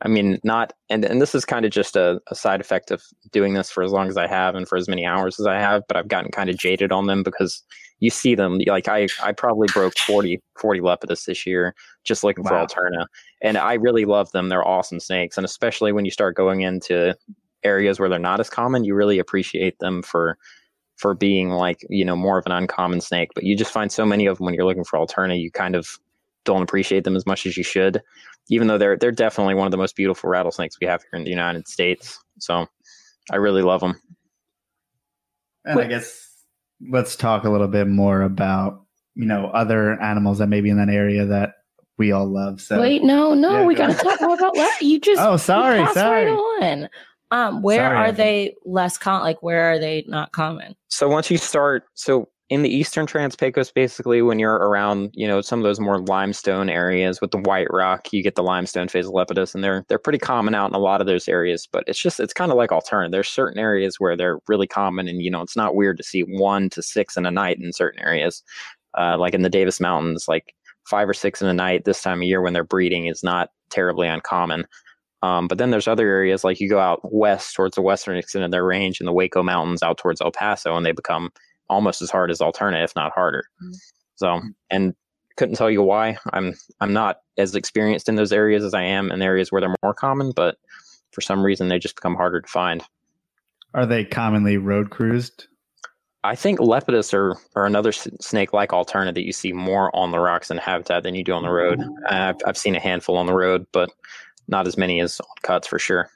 I 0.00 0.08
mean, 0.08 0.38
not, 0.42 0.72
and, 0.88 1.04
and 1.04 1.20
this 1.20 1.34
is 1.34 1.44
kind 1.44 1.66
of 1.66 1.72
just 1.72 1.96
a, 1.96 2.20
a, 2.30 2.34
side 2.36 2.60
effect 2.60 2.92
of 2.92 3.02
doing 3.32 3.54
this 3.54 3.68
for 3.68 3.82
as 3.82 3.90
long 3.90 4.06
as 4.06 4.16
I 4.16 4.28
have 4.28 4.54
and 4.54 4.68
for 4.68 4.78
as 4.78 4.88
many 4.88 5.04
hours 5.04 5.40
as 5.40 5.46
I 5.46 5.58
have, 5.58 5.82
but 5.88 5.96
I've 5.96 6.06
gotten 6.06 6.30
kind 6.30 6.48
of 6.48 6.56
jaded 6.56 6.92
on 6.92 7.06
them 7.06 7.24
because 7.24 7.64
you 8.00 8.10
see 8.10 8.34
them 8.34 8.60
like 8.66 8.88
I, 8.88 9.08
I 9.22 9.32
probably 9.32 9.68
broke 9.72 9.94
40, 9.98 10.40
40 10.58 10.80
Lepidus 10.80 11.24
this 11.24 11.46
year 11.46 11.74
just 12.04 12.24
looking 12.24 12.44
wow. 12.44 12.66
for 12.66 12.80
Alterna. 12.80 13.06
And 13.42 13.56
I 13.58 13.74
really 13.74 14.04
love 14.04 14.30
them. 14.32 14.48
They're 14.48 14.66
awesome 14.66 15.00
snakes. 15.00 15.36
And 15.36 15.44
especially 15.44 15.92
when 15.92 16.04
you 16.04 16.10
start 16.10 16.36
going 16.36 16.60
into 16.60 17.16
areas 17.64 17.98
where 17.98 18.08
they're 18.08 18.18
not 18.18 18.40
as 18.40 18.50
common, 18.50 18.84
you 18.84 18.94
really 18.94 19.18
appreciate 19.18 19.78
them 19.80 20.02
for, 20.02 20.38
for 20.96 21.14
being 21.14 21.50
like, 21.50 21.84
you 21.88 22.04
know, 22.04 22.16
more 22.16 22.38
of 22.38 22.46
an 22.46 22.52
uncommon 22.52 23.00
snake, 23.00 23.30
but 23.34 23.44
you 23.44 23.56
just 23.56 23.72
find 23.72 23.90
so 23.90 24.06
many 24.06 24.26
of 24.26 24.38
them 24.38 24.46
when 24.46 24.54
you're 24.54 24.64
looking 24.64 24.84
for 24.84 24.98
Alterna, 24.98 25.40
you 25.40 25.50
kind 25.50 25.74
of 25.74 25.98
don't 26.44 26.62
appreciate 26.62 27.04
them 27.04 27.16
as 27.16 27.26
much 27.26 27.46
as 27.46 27.56
you 27.56 27.64
should 27.64 28.00
even 28.48 28.66
though 28.66 28.78
they're 28.78 28.96
they're 28.96 29.12
definitely 29.12 29.54
one 29.54 29.66
of 29.66 29.70
the 29.70 29.76
most 29.76 29.96
beautiful 29.96 30.30
rattlesnakes 30.30 30.76
we 30.80 30.86
have 30.86 31.02
here 31.02 31.18
in 31.18 31.24
the 31.24 31.30
United 31.30 31.68
States. 31.68 32.18
So 32.38 32.66
I 33.30 33.36
really 33.36 33.62
love 33.62 33.80
them. 33.80 34.00
And 35.64 35.80
I 35.80 35.86
guess 35.86 36.27
let's 36.90 37.16
talk 37.16 37.44
a 37.44 37.50
little 37.50 37.68
bit 37.68 37.88
more 37.88 38.22
about 38.22 38.84
you 39.14 39.26
know 39.26 39.46
other 39.46 40.00
animals 40.00 40.38
that 40.38 40.48
may 40.48 40.60
be 40.60 40.70
in 40.70 40.76
that 40.78 40.88
area 40.88 41.26
that 41.26 41.54
we 41.98 42.12
all 42.12 42.26
love. 42.26 42.60
So 42.60 42.80
wait, 42.80 43.02
no, 43.02 43.34
no, 43.34 43.58
yeah, 43.58 43.64
we 43.64 43.74
got 43.74 43.88
to 43.88 43.94
talk 43.94 44.20
more 44.20 44.34
about 44.34 44.56
what 44.56 44.82
you 44.82 45.00
just. 45.00 45.20
Oh, 45.20 45.36
sorry, 45.36 45.84
sorry. 45.92 46.26
Right 46.26 46.62
on. 46.62 46.88
Um, 47.30 47.62
where 47.62 47.90
sorry, 47.90 47.96
are 47.96 48.12
they 48.12 48.54
less 48.64 48.96
common? 48.96 49.22
Like, 49.22 49.42
where 49.42 49.72
are 49.72 49.78
they 49.78 50.04
not 50.06 50.32
common? 50.32 50.74
So 50.88 51.08
once 51.08 51.30
you 51.30 51.36
start, 51.36 51.84
so 51.94 52.28
in 52.50 52.62
the 52.62 52.74
eastern 52.74 53.04
Trans-Pecos, 53.04 53.70
basically, 53.72 54.22
when 54.22 54.38
you're 54.38 54.54
around, 54.54 55.10
you 55.12 55.26
know, 55.28 55.42
some 55.42 55.58
of 55.58 55.64
those 55.64 55.78
more 55.78 56.00
limestone 56.00 56.70
areas 56.70 57.20
with 57.20 57.30
the 57.30 57.38
white 57.38 57.66
rock, 57.70 58.10
you 58.12 58.22
get 58.22 58.36
the 58.36 58.42
limestone 58.42 58.88
phase 58.88 59.06
lepidus, 59.06 59.54
and 59.54 59.62
they're 59.62 59.84
they're 59.88 59.98
pretty 59.98 60.18
common 60.18 60.54
out 60.54 60.70
in 60.70 60.74
a 60.74 60.78
lot 60.78 61.02
of 61.02 61.06
those 61.06 61.28
areas. 61.28 61.68
But 61.70 61.84
it's 61.86 62.00
just 62.00 62.20
it's 62.20 62.32
kind 62.32 62.50
of 62.50 62.56
like 62.56 62.70
alterna. 62.70 63.10
There's 63.10 63.28
certain 63.28 63.58
areas 63.58 63.96
where 64.00 64.16
they're 64.16 64.38
really 64.48 64.66
common, 64.66 65.08
and 65.08 65.22
you 65.22 65.30
know, 65.30 65.42
it's 65.42 65.56
not 65.56 65.74
weird 65.74 65.98
to 65.98 66.02
see 66.02 66.22
one 66.22 66.70
to 66.70 66.82
six 66.82 67.18
in 67.18 67.26
a 67.26 67.30
night 67.30 67.58
in 67.60 67.72
certain 67.72 68.00
areas, 68.00 68.42
uh, 68.96 69.18
like 69.18 69.34
in 69.34 69.42
the 69.42 69.50
Davis 69.50 69.78
Mountains, 69.78 70.24
like 70.26 70.54
five 70.86 71.08
or 71.08 71.14
six 71.14 71.42
in 71.42 71.48
a 71.48 71.54
night 71.54 71.84
this 71.84 72.02
time 72.02 72.20
of 72.20 72.28
year 72.28 72.40
when 72.40 72.54
they're 72.54 72.64
breeding 72.64 73.06
is 73.06 73.22
not 73.22 73.50
terribly 73.70 74.08
uncommon. 74.08 74.64
Um, 75.22 75.48
but 75.48 75.58
then 75.58 75.70
there's 75.70 75.88
other 75.88 76.08
areas 76.08 76.44
like 76.44 76.60
you 76.60 76.70
go 76.70 76.78
out 76.78 77.00
west 77.12 77.54
towards 77.54 77.74
the 77.74 77.82
western 77.82 78.16
extent 78.16 78.44
of 78.44 78.52
their 78.52 78.64
range 78.64 79.00
in 79.00 79.06
the 79.06 79.12
Hueco 79.12 79.44
Mountains 79.44 79.82
out 79.82 79.98
towards 79.98 80.20
El 80.22 80.30
Paso, 80.30 80.76
and 80.76 80.86
they 80.86 80.92
become 80.92 81.30
almost 81.68 82.02
as 82.02 82.10
hard 82.10 82.30
as 82.30 82.38
Alterna, 82.40 82.82
if 82.82 82.94
not 82.96 83.12
harder. 83.12 83.44
Mm-hmm. 83.62 83.72
So, 84.16 84.40
and 84.70 84.94
couldn't 85.36 85.54
tell 85.54 85.70
you 85.70 85.82
why. 85.82 86.18
I'm 86.32 86.54
I'm 86.80 86.92
not 86.92 87.20
as 87.38 87.54
experienced 87.54 88.08
in 88.08 88.16
those 88.16 88.32
areas 88.32 88.64
as 88.64 88.74
I 88.74 88.82
am 88.82 89.10
in 89.12 89.22
areas 89.22 89.50
where 89.50 89.60
they're 89.60 89.74
more 89.82 89.94
common, 89.94 90.32
but 90.34 90.56
for 91.12 91.20
some 91.20 91.42
reason 91.42 91.68
they 91.68 91.78
just 91.78 91.94
become 91.94 92.16
harder 92.16 92.40
to 92.40 92.48
find. 92.48 92.82
Are 93.74 93.86
they 93.86 94.04
commonly 94.04 94.56
road 94.56 94.90
cruised? 94.90 95.46
I 96.24 96.34
think 96.34 96.58
Lepidus 96.58 97.14
are, 97.14 97.36
are 97.54 97.64
another 97.64 97.92
snake 97.92 98.52
like 98.52 98.70
Alterna 98.70 99.14
that 99.14 99.24
you 99.24 99.32
see 99.32 99.52
more 99.52 99.94
on 99.94 100.10
the 100.10 100.18
rocks 100.18 100.50
and 100.50 100.58
habitat 100.58 101.04
than 101.04 101.14
you 101.14 101.22
do 101.22 101.32
on 101.32 101.44
the 101.44 101.50
road. 101.50 101.78
Mm-hmm. 101.78 102.06
I've, 102.08 102.36
I've 102.44 102.58
seen 102.58 102.74
a 102.74 102.80
handful 102.80 103.16
on 103.16 103.26
the 103.26 103.34
road, 103.34 103.66
but 103.72 103.90
not 104.48 104.66
as 104.66 104.76
many 104.76 105.00
as 105.00 105.20
on 105.20 105.26
cuts 105.42 105.68
for 105.68 105.78
sure. 105.78 106.10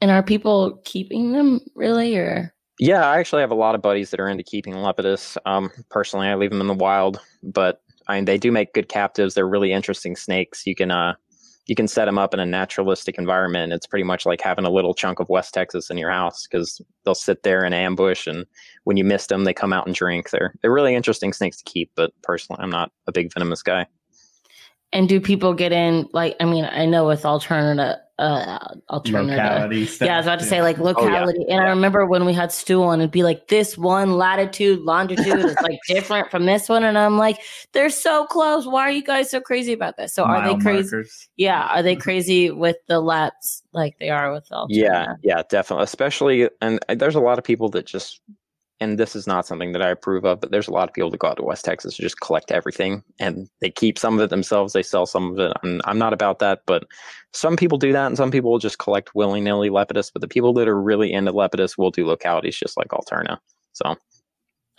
And 0.00 0.10
are 0.10 0.22
people 0.22 0.80
keeping 0.84 1.32
them 1.32 1.60
really 1.76 2.16
or? 2.16 2.52
Yeah, 2.78 3.06
I 3.08 3.18
actually 3.18 3.42
have 3.42 3.52
a 3.52 3.56
lot 3.56 3.74
of 3.74 3.82
buddies 3.82 4.10
that 4.10 4.20
are 4.20 4.28
into 4.28 4.42
keeping 4.42 4.74
Lepidus. 4.74 5.36
Um, 5.46 5.70
personally, 5.90 6.26
I 6.26 6.34
leave 6.34 6.50
them 6.50 6.60
in 6.60 6.66
the 6.66 6.74
wild, 6.74 7.20
but 7.42 7.82
I 8.08 8.16
mean, 8.16 8.24
they 8.24 8.36
do 8.38 8.50
make 8.50 8.74
good 8.74 8.88
captives. 8.88 9.34
They're 9.34 9.48
really 9.48 9.72
interesting 9.72 10.16
snakes. 10.16 10.66
You 10.66 10.74
can 10.74 10.90
uh, 10.90 11.14
you 11.66 11.74
can 11.74 11.88
set 11.88 12.04
them 12.06 12.18
up 12.18 12.34
in 12.34 12.40
a 12.40 12.46
naturalistic 12.46 13.16
environment. 13.16 13.72
It's 13.72 13.86
pretty 13.86 14.02
much 14.02 14.26
like 14.26 14.40
having 14.40 14.64
a 14.64 14.70
little 14.70 14.92
chunk 14.92 15.20
of 15.20 15.28
West 15.28 15.54
Texas 15.54 15.88
in 15.88 15.96
your 15.96 16.10
house 16.10 16.46
because 16.46 16.80
they'll 17.04 17.14
sit 17.14 17.44
there 17.44 17.64
in 17.64 17.72
ambush, 17.72 18.26
and 18.26 18.44
when 18.82 18.96
you 18.96 19.04
miss 19.04 19.28
them, 19.28 19.44
they 19.44 19.54
come 19.54 19.72
out 19.72 19.86
and 19.86 19.94
drink. 19.94 20.30
They're 20.30 20.52
they're 20.60 20.72
really 20.72 20.96
interesting 20.96 21.32
snakes 21.32 21.58
to 21.58 21.64
keep. 21.64 21.92
But 21.94 22.10
personally, 22.22 22.60
I'm 22.60 22.70
not 22.70 22.90
a 23.06 23.12
big 23.12 23.32
venomous 23.32 23.62
guy. 23.62 23.86
And 24.92 25.08
do 25.08 25.20
people 25.20 25.54
get 25.54 25.72
in? 25.72 26.08
Like, 26.12 26.36
I 26.38 26.44
mean, 26.44 26.64
I 26.64 26.86
know 26.86 27.06
with 27.06 27.24
alternative 27.24 27.96
uh 28.18 28.58
alternative. 28.90 29.36
Locality 29.36 29.86
stuff, 29.86 30.06
yeah, 30.06 30.14
I 30.14 30.16
was 30.18 30.26
about 30.26 30.38
to 30.38 30.44
say 30.44 30.62
like 30.62 30.78
locality. 30.78 31.40
Oh, 31.40 31.46
yeah. 31.48 31.56
And 31.56 31.64
I 31.64 31.68
remember 31.70 32.06
when 32.06 32.24
we 32.24 32.32
had 32.32 32.52
Stu 32.52 32.82
on, 32.82 33.00
it'd 33.00 33.10
be 33.10 33.24
like 33.24 33.48
this 33.48 33.76
one 33.76 34.16
latitude, 34.16 34.80
longitude 34.80 35.38
is 35.38 35.56
like 35.62 35.78
different 35.88 36.30
from 36.30 36.46
this 36.46 36.68
one. 36.68 36.84
And 36.84 36.96
I'm 36.96 37.18
like, 37.18 37.40
they're 37.72 37.90
so 37.90 38.26
close. 38.26 38.66
Why 38.66 38.82
are 38.82 38.90
you 38.90 39.02
guys 39.02 39.30
so 39.30 39.40
crazy 39.40 39.72
about 39.72 39.96
this? 39.96 40.14
So 40.14 40.24
Mile 40.24 40.36
are 40.36 40.54
they 40.56 40.62
crazy? 40.62 40.94
Markers. 40.94 41.28
Yeah, 41.36 41.66
are 41.66 41.82
they 41.82 41.96
crazy 42.04 42.50
with 42.50 42.76
the 42.86 43.02
lats 43.02 43.62
like 43.72 43.98
they 43.98 44.10
are 44.10 44.32
with 44.32 44.46
the 44.48 44.66
Yeah, 44.68 45.14
yeah, 45.22 45.42
definitely. 45.48 45.84
Especially 45.84 46.48
and 46.60 46.78
there's 46.88 47.16
a 47.16 47.20
lot 47.20 47.38
of 47.38 47.44
people 47.44 47.68
that 47.70 47.86
just 47.86 48.20
and 48.80 48.98
this 48.98 49.14
is 49.14 49.26
not 49.26 49.46
something 49.46 49.72
that 49.72 49.82
I 49.82 49.90
approve 49.90 50.24
of, 50.24 50.40
but 50.40 50.50
there's 50.50 50.68
a 50.68 50.72
lot 50.72 50.88
of 50.88 50.94
people 50.94 51.10
that 51.10 51.20
go 51.20 51.28
out 51.28 51.36
to 51.36 51.42
West 51.42 51.64
Texas 51.64 51.96
to 51.96 52.02
just 52.02 52.20
collect 52.20 52.50
everything 52.50 53.02
and 53.20 53.48
they 53.60 53.70
keep 53.70 53.98
some 53.98 54.14
of 54.14 54.20
it 54.20 54.30
themselves. 54.30 54.72
They 54.72 54.82
sell 54.82 55.06
some 55.06 55.32
of 55.32 55.38
it. 55.38 55.52
I'm, 55.62 55.80
I'm 55.84 55.98
not 55.98 56.12
about 56.12 56.40
that, 56.40 56.62
but 56.66 56.84
some 57.32 57.56
people 57.56 57.78
do 57.78 57.92
that 57.92 58.06
and 58.06 58.16
some 58.16 58.30
people 58.30 58.50
will 58.50 58.58
just 58.58 58.78
collect 58.78 59.14
willy 59.14 59.40
nilly 59.40 59.70
Lepidus. 59.70 60.10
But 60.12 60.22
the 60.22 60.28
people 60.28 60.52
that 60.54 60.68
are 60.68 60.80
really 60.80 61.12
into 61.12 61.32
Lepidus 61.32 61.78
will 61.78 61.90
do 61.90 62.06
localities 62.06 62.56
just 62.56 62.76
like 62.76 62.88
Alterna. 62.88 63.38
So, 63.72 63.96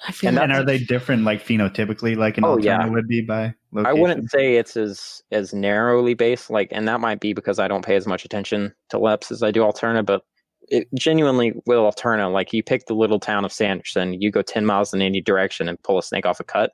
I 0.06 0.12
feel 0.12 0.30
and, 0.30 0.40
and 0.40 0.52
are 0.52 0.64
they 0.64 0.78
different, 0.78 1.24
like 1.24 1.44
phenotypically, 1.44 2.18
like 2.18 2.38
an 2.38 2.44
oh, 2.44 2.58
Alterna 2.58 2.64
yeah. 2.64 2.86
would 2.88 3.08
be 3.08 3.22
by 3.22 3.54
location? 3.72 3.86
I 3.86 3.94
wouldn't 3.94 4.30
say 4.30 4.56
it's 4.56 4.76
as 4.76 5.24
as 5.32 5.54
narrowly 5.54 6.14
based, 6.14 6.50
like, 6.50 6.68
and 6.72 6.86
that 6.90 7.00
might 7.00 7.22
be 7.22 7.32
because 7.32 7.60
I 7.60 7.70
don't 7.70 7.86
pay 7.86 7.96
as 7.96 8.06
much 8.06 8.26
attention 8.26 8.74
to 8.90 9.00
Leps 9.00 9.32
as 9.32 9.42
I 9.42 9.52
do 9.52 9.62
Alterna, 9.62 10.06
but 10.06 10.24
it 10.70 10.88
genuinely 10.94 11.54
will 11.66 11.90
Alterna. 11.90 12.32
Like 12.32 12.54
you 12.54 12.64
pick 12.64 12.86
the 12.86 12.94
little 12.94 13.20
town 13.20 13.46
of 13.46 13.52
Sanderson, 13.52 14.22
you 14.22 14.32
go 14.32 14.42
10 14.42 14.66
miles 14.66 14.94
in 14.94 15.02
any 15.02 15.22
direction 15.22 15.68
and 15.68 15.82
pull 15.84 15.98
a 15.98 16.04
snake 16.04 16.26
off 16.26 16.40
a 16.40 16.44
cut. 16.44 16.72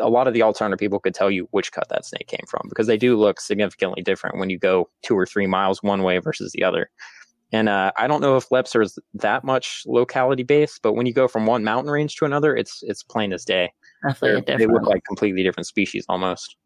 A 0.00 0.08
lot 0.08 0.28
of 0.28 0.34
the 0.34 0.40
Alterna 0.40 0.78
people 0.78 1.00
could 1.00 1.14
tell 1.14 1.30
you 1.30 1.48
which 1.50 1.72
cut 1.72 1.88
that 1.88 2.04
snake 2.04 2.28
came 2.28 2.46
from 2.48 2.66
because 2.68 2.86
they 2.86 2.96
do 2.96 3.16
look 3.16 3.40
significantly 3.40 4.02
different 4.02 4.38
when 4.38 4.48
you 4.48 4.58
go 4.58 4.88
two 5.02 5.16
or 5.16 5.26
three 5.26 5.46
miles 5.46 5.82
one 5.82 6.02
way 6.02 6.18
versus 6.18 6.52
the 6.52 6.62
other. 6.62 6.88
And 7.50 7.68
uh, 7.68 7.92
I 7.96 8.06
don't 8.06 8.20
know 8.20 8.36
if 8.36 8.48
Lepser 8.50 8.82
is 8.82 8.98
that 9.14 9.42
much 9.42 9.82
locality 9.86 10.42
based, 10.42 10.80
but 10.82 10.92
when 10.92 11.06
you 11.06 11.14
go 11.14 11.26
from 11.26 11.46
one 11.46 11.64
mountain 11.64 11.90
range 11.90 12.16
to 12.16 12.26
another, 12.26 12.54
it's 12.54 12.82
it's 12.82 13.02
plain 13.02 13.32
as 13.32 13.44
day. 13.44 13.72
Definitely 14.06 14.56
They 14.56 14.66
look 14.66 14.84
like 14.84 15.02
completely 15.04 15.42
different 15.42 15.66
species 15.66 16.04
almost. 16.08 16.56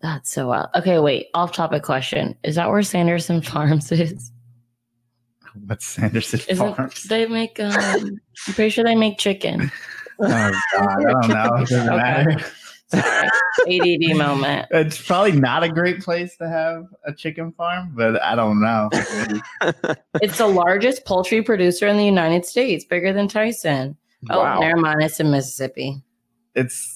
That's 0.00 0.30
so 0.30 0.48
wild. 0.48 0.68
Okay, 0.76 0.98
wait. 0.98 1.26
Off 1.34 1.52
topic 1.52 1.82
question: 1.82 2.36
Is 2.44 2.54
that 2.54 2.70
where 2.70 2.82
Sanderson 2.82 3.42
Farms 3.42 3.90
is? 3.90 4.30
What's 5.66 5.86
Sanderson 5.86 6.40
Isn't, 6.48 6.74
Farms? 6.76 7.04
They 7.04 7.26
make. 7.26 7.60
Um, 7.60 7.72
I'm 7.74 8.54
pretty 8.54 8.70
sure 8.70 8.84
they 8.84 8.94
make 8.94 9.18
chicken. 9.18 9.70
oh 10.20 10.52
God, 10.72 11.06
I 11.06 11.12
don't 11.12 11.28
know. 11.28 11.56
It 11.62 11.68
doesn't 11.68 11.86
matter. 11.86 12.44
ADD 12.92 14.16
moment. 14.16 14.68
It's 14.70 15.04
probably 15.04 15.32
not 15.32 15.64
a 15.64 15.68
great 15.68 16.00
place 16.00 16.36
to 16.36 16.48
have 16.48 16.84
a 17.06 17.12
chicken 17.12 17.52
farm, 17.52 17.92
but 17.96 18.22
I 18.22 18.34
don't 18.34 18.60
know. 18.60 18.88
it's 20.22 20.38
the 20.38 20.46
largest 20.46 21.04
poultry 21.04 21.42
producer 21.42 21.88
in 21.88 21.96
the 21.96 22.04
United 22.04 22.44
States, 22.44 22.84
bigger 22.84 23.12
than 23.12 23.26
Tyson. 23.26 23.96
Oh, 24.30 24.40
wow. 24.40 24.60
never 24.60 24.76
mind. 24.76 25.02
It's 25.02 25.18
in 25.18 25.30
Mississippi. 25.30 26.02
It's 26.54 26.93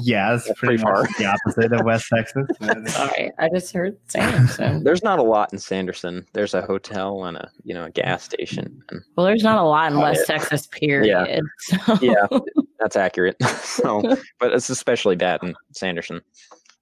yeah, 0.00 0.34
it's 0.34 0.46
pretty, 0.56 0.58
pretty 0.58 0.82
far 0.82 1.02
the 1.18 1.26
opposite 1.26 1.72
of 1.72 1.84
West 1.84 2.06
Texas. 2.12 2.46
Sorry, 2.92 3.30
I 3.38 3.48
just 3.48 3.72
heard 3.72 3.96
Sanderson. 4.08 4.82
There's 4.84 5.02
not 5.02 5.18
a 5.18 5.22
lot 5.22 5.52
in 5.52 5.58
Sanderson. 5.58 6.26
There's 6.32 6.54
a 6.54 6.62
hotel 6.62 7.24
and 7.24 7.36
a 7.36 7.50
you 7.64 7.74
know 7.74 7.84
a 7.84 7.90
gas 7.90 8.22
station. 8.22 8.82
well, 9.16 9.26
there's 9.26 9.42
not 9.42 9.58
a 9.58 9.62
lot 9.62 9.92
in 9.92 9.98
oh, 9.98 10.02
West 10.02 10.26
Texas. 10.26 10.66
Period. 10.66 11.42
Yeah, 11.68 11.78
so. 11.78 11.98
yeah, 12.00 12.26
that's 12.80 12.96
accurate. 12.96 13.36
so, 13.42 14.00
but 14.40 14.52
it's 14.52 14.70
especially 14.70 15.16
bad 15.16 15.42
in 15.42 15.54
Sanderson. 15.72 16.22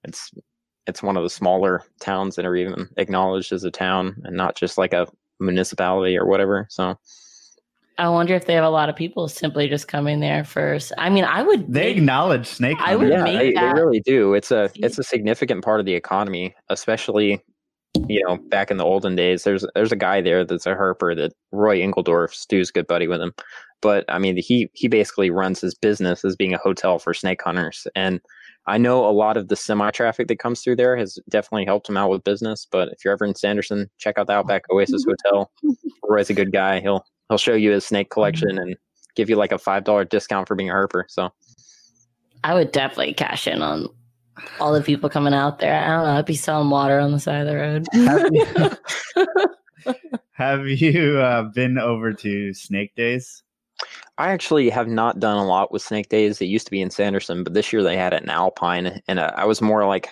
It's 0.05 0.31
it's 0.87 1.03
one 1.03 1.17
of 1.17 1.25
the 1.25 1.31
smaller 1.31 1.83
towns 2.01 2.37
that 2.37 2.47
are 2.47 2.57
even 2.57 2.89
acknowledged 2.97 3.53
as 3.53 3.65
a 3.65 3.71
town 3.71 4.17
and 4.25 4.37
not 4.37 4.55
just 4.57 4.79
like 4.79 4.93
a 4.93 5.09
municipality 5.41 6.17
or 6.17 6.27
whatever. 6.27 6.67
So 6.71 6.97
I 7.99 8.09
wonder 8.11 8.35
if 8.35 8.45
they 8.45 8.55
have 8.55 8.65
a 8.65 8.71
lot 8.71 8.89
of 8.89 8.97
people 8.97 9.27
simply 9.29 9.69
just 9.69 9.89
coming 9.89 10.21
there 10.21 10.45
first. 10.45 10.93
I 10.99 11.09
mean, 11.09 11.25
I 11.25 11.43
would. 11.43 11.73
They 11.73 11.87
make, 11.87 11.97
acknowledge 11.97 12.47
snake. 12.47 12.77
I 12.81 12.95
would. 12.95 13.09
Yeah, 13.09 13.25
they, 13.25 13.53
they, 13.53 13.73
really 13.73 14.01
do. 14.01 14.35
It's 14.35 14.51
a 14.51 14.71
it's 14.75 14.99
a 14.99 15.03
significant 15.03 15.65
part 15.65 15.81
of 15.81 15.87
the 15.87 15.95
economy, 15.95 16.55
especially 16.69 17.43
you 18.09 18.23
know 18.27 18.37
back 18.37 18.71
in 18.71 18.77
the 18.77 18.85
olden 18.85 19.17
days. 19.17 19.45
There's 19.45 19.65
there's 19.75 19.93
a 19.93 19.97
guy 19.97 20.21
there 20.21 20.45
that's 20.45 20.67
a 20.67 20.75
herper 20.75 21.17
that 21.17 21.33
Roy 21.53 21.79
Engeldorf, 21.79 22.35
Stu's 22.35 22.71
good 22.71 22.87
buddy 22.87 23.09
with 23.09 23.21
him. 23.21 23.33
But 23.81 24.05
I 24.09 24.19
mean, 24.19 24.37
he 24.37 24.69
he 24.75 24.89
basically 24.89 25.31
runs 25.31 25.61
his 25.61 25.75
business 25.75 26.23
as 26.25 26.37
being 26.37 26.53
a 26.53 26.59
hotel 26.59 26.99
for 26.99 27.15
snake 27.15 27.43
hunters, 27.43 27.87
and 27.95 28.21
I 28.67 28.79
know 28.79 29.09
a 29.09 29.13
lot 29.13 29.37
of 29.37 29.49
the 29.49 29.57
semi 29.57 29.91
traffic 29.91 30.29
that 30.29 30.39
comes 30.39 30.63
through 30.63 30.77
there 30.77 30.97
has 30.97 31.19
definitely 31.31 31.65
helped 31.65 31.89
him 31.89 31.97
out 31.97 32.11
with 32.11 32.25
business. 32.25 32.67
But 32.71 32.89
if 32.89 33.05
you're 33.05 33.15
ever 33.15 33.25
in 33.25 33.35
Sanderson, 33.35 33.89
check 33.99 34.19
out 34.19 34.27
the 34.27 34.35
Outback 34.35 34.65
Oasis 34.71 35.07
mm-hmm. 35.07 35.13
Hotel. 35.31 35.51
Roy's 36.03 36.31
a 36.31 36.35
good 36.35 36.53
guy. 36.53 36.81
He'll 36.81 37.05
he'll 37.29 37.39
show 37.39 37.55
you 37.55 37.73
his 37.73 37.87
snake 37.87 38.11
collection 38.11 38.51
mm-hmm. 38.51 38.59
and 38.59 38.77
give 39.15 39.31
you 39.31 39.37
like 39.37 39.53
a 39.53 39.59
five 39.59 39.85
dollar 39.85 40.05
discount 40.05 40.49
for 40.49 40.55
being 40.55 40.71
a 40.71 40.75
herper. 40.75 41.05
So 41.09 41.33
I 42.45 42.55
would 42.55 42.73
definitely 42.73 43.15
cash 43.15 43.47
in 43.47 43.63
on 43.63 43.89
all 44.61 44.73
the 44.73 44.83
people 44.83 45.09
coming 45.09 45.35
out 45.35 45.59
there. 45.59 45.75
I 45.75 45.89
don't 45.89 46.05
know. 46.05 46.19
I'd 46.19 46.27
be 46.27 46.35
selling 46.35 46.71
water 46.71 46.99
on 46.99 47.13
the 47.13 47.19
side 47.19 47.41
of 47.41 47.47
the 47.47 47.57
road. 47.57 47.87
have 47.95 48.29
you, 49.85 49.99
have 50.33 50.67
you 50.67 51.19
uh, 51.19 51.43
been 51.43 51.79
over 51.79 52.13
to 52.13 52.55
Snake 52.55 52.95
Days? 52.95 53.43
I 54.19 54.31
actually 54.31 54.71
have 54.71 54.89
not 54.89 55.21
done 55.21 55.37
a 55.37 55.47
lot 55.47 55.73
with 55.73 55.83
Snake 55.83 56.09
Days. 56.09 56.41
It 56.41 56.47
used 56.47 56.67
to 56.67 56.71
be 56.71 56.81
in 56.81 56.91
Sanderson, 56.91 57.45
but 57.45 57.55
this 57.55 57.73
year 57.73 57.83
they 57.83 57.97
had 57.97 58.15
it 58.15 58.23
in 58.23 58.31
Alpine, 58.31 59.03
and 59.09 59.19
uh, 59.19 59.33
I 59.37 59.45
was 59.45 59.61
more 59.61 59.85
like, 59.87 60.09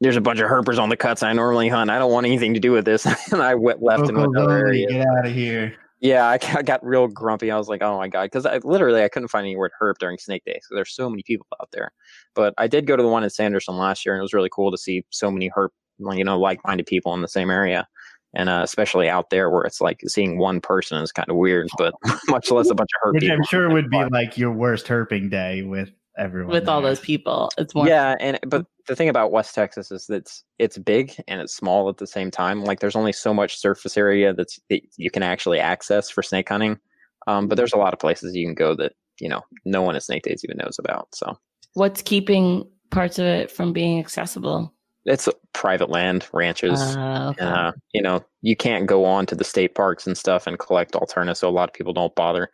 "There's 0.00 0.16
a 0.16 0.20
bunch 0.20 0.40
of 0.40 0.48
herpers 0.48 0.78
on 0.78 0.88
the 0.88 0.96
cuts 0.96 1.22
I 1.22 1.32
normally 1.32 1.68
hunt. 1.68 1.90
I 1.90 1.98
don't 1.98 2.10
want 2.10 2.26
anything 2.26 2.54
to 2.54 2.60
do 2.60 2.72
with 2.72 2.84
this." 2.84 3.06
and 3.32 3.40
I 3.40 3.54
went 3.54 3.82
left 3.82 4.08
and 4.08 4.16
went 4.16 4.36
other 4.36 4.66
areas. 4.66 4.90
Get 4.90 5.06
out 5.06 5.26
of 5.26 5.32
here! 5.32 5.76
Yeah, 6.00 6.26
I, 6.26 6.38
I 6.56 6.62
got 6.62 6.84
real 6.84 7.06
grumpy. 7.06 7.50
I 7.50 7.56
was 7.56 7.68
like, 7.68 7.82
oh 7.82 7.96
my 7.98 8.08
god, 8.08 8.24
because 8.24 8.46
I 8.46 8.58
literally 8.58 9.02
I 9.02 9.08
couldn't 9.08 9.28
find 9.28 9.44
any 9.44 9.56
word 9.56 9.72
herp 9.80 9.98
during 9.98 10.18
Snake 10.18 10.44
Day. 10.44 10.54
because 10.54 10.70
there's 10.72 10.94
so 10.94 11.08
many 11.08 11.22
people 11.22 11.46
out 11.60 11.70
there. 11.72 11.92
But 12.34 12.54
I 12.58 12.66
did 12.66 12.86
go 12.86 12.96
to 12.96 13.02
the 13.02 13.08
one 13.08 13.24
in 13.24 13.30
Sanderson 13.30 13.76
last 13.76 14.04
year, 14.04 14.14
and 14.14 14.20
it 14.20 14.22
was 14.22 14.34
really 14.34 14.50
cool 14.50 14.70
to 14.70 14.78
see 14.78 15.04
so 15.10 15.30
many 15.30 15.50
herp, 15.50 15.70
you 15.98 16.24
know, 16.24 16.38
like-minded 16.38 16.86
people 16.86 17.14
in 17.14 17.22
the 17.22 17.28
same 17.28 17.50
area, 17.50 17.86
and 18.34 18.48
uh, 18.48 18.62
especially 18.64 19.08
out 19.08 19.30
there 19.30 19.50
where 19.50 19.64
it's 19.64 19.80
like 19.80 20.00
seeing 20.06 20.38
one 20.38 20.60
person 20.60 21.02
is 21.02 21.12
kind 21.12 21.28
of 21.28 21.36
weird, 21.36 21.68
but 21.76 21.94
much 22.28 22.50
less 22.50 22.70
a 22.70 22.74
bunch 22.74 22.90
of 23.02 23.08
herp. 23.08 23.14
Which 23.14 23.22
people. 23.22 23.36
I'm 23.36 23.44
sure 23.44 23.68
it 23.68 23.72
would 23.72 23.90
be 23.90 24.04
like 24.10 24.38
your 24.38 24.52
worst 24.52 24.86
herping 24.86 25.30
day 25.30 25.62
with 25.62 25.90
everyone 26.16 26.52
with 26.52 26.64
there. 26.64 26.74
all 26.74 26.82
those 26.82 27.00
people. 27.00 27.50
It's 27.58 27.74
more 27.74 27.86
yeah, 27.86 28.16
and 28.20 28.38
but 28.46 28.66
the 28.90 28.96
thing 28.96 29.08
about 29.08 29.30
West 29.30 29.54
Texas 29.54 29.92
is 29.92 30.06
that 30.06 30.16
it's, 30.16 30.44
it's 30.58 30.76
big 30.76 31.14
and 31.28 31.40
it's 31.40 31.54
small 31.54 31.88
at 31.88 31.98
the 31.98 32.08
same 32.08 32.28
time. 32.28 32.64
Like 32.64 32.80
there's 32.80 32.96
only 32.96 33.12
so 33.12 33.32
much 33.32 33.56
surface 33.56 33.96
area 33.96 34.34
that's 34.34 34.58
that 34.68 34.82
you 34.96 35.12
can 35.12 35.22
actually 35.22 35.60
access 35.60 36.10
for 36.10 36.24
snake 36.24 36.48
hunting. 36.48 36.76
Um, 37.28 37.46
but 37.46 37.54
there's 37.54 37.72
a 37.72 37.78
lot 37.78 37.92
of 37.92 38.00
places 38.00 38.34
you 38.34 38.44
can 38.44 38.56
go 38.56 38.74
that 38.74 38.94
you 39.20 39.28
know 39.28 39.42
no 39.64 39.82
one 39.82 39.94
at 39.94 40.02
Snake 40.02 40.24
Days 40.24 40.42
even 40.42 40.56
knows 40.56 40.76
about. 40.80 41.06
So 41.14 41.38
what's 41.74 42.02
keeping 42.02 42.68
parts 42.90 43.20
of 43.20 43.26
it 43.26 43.48
from 43.52 43.72
being 43.72 44.00
accessible? 44.00 44.74
It's 45.04 45.28
private 45.52 45.88
land, 45.88 46.26
ranches. 46.32 46.80
Uh, 46.80 47.28
okay. 47.30 47.44
uh, 47.44 47.72
you 47.94 48.02
know, 48.02 48.24
you 48.42 48.56
can't 48.56 48.88
go 48.88 49.04
on 49.04 49.24
to 49.26 49.36
the 49.36 49.44
state 49.44 49.76
parks 49.76 50.04
and 50.04 50.18
stuff 50.18 50.48
and 50.48 50.58
collect 50.58 50.96
alternatives. 50.96 51.38
So 51.38 51.48
a 51.48 51.50
lot 51.50 51.68
of 51.68 51.74
people 51.74 51.92
don't 51.92 52.14
bother. 52.16 52.50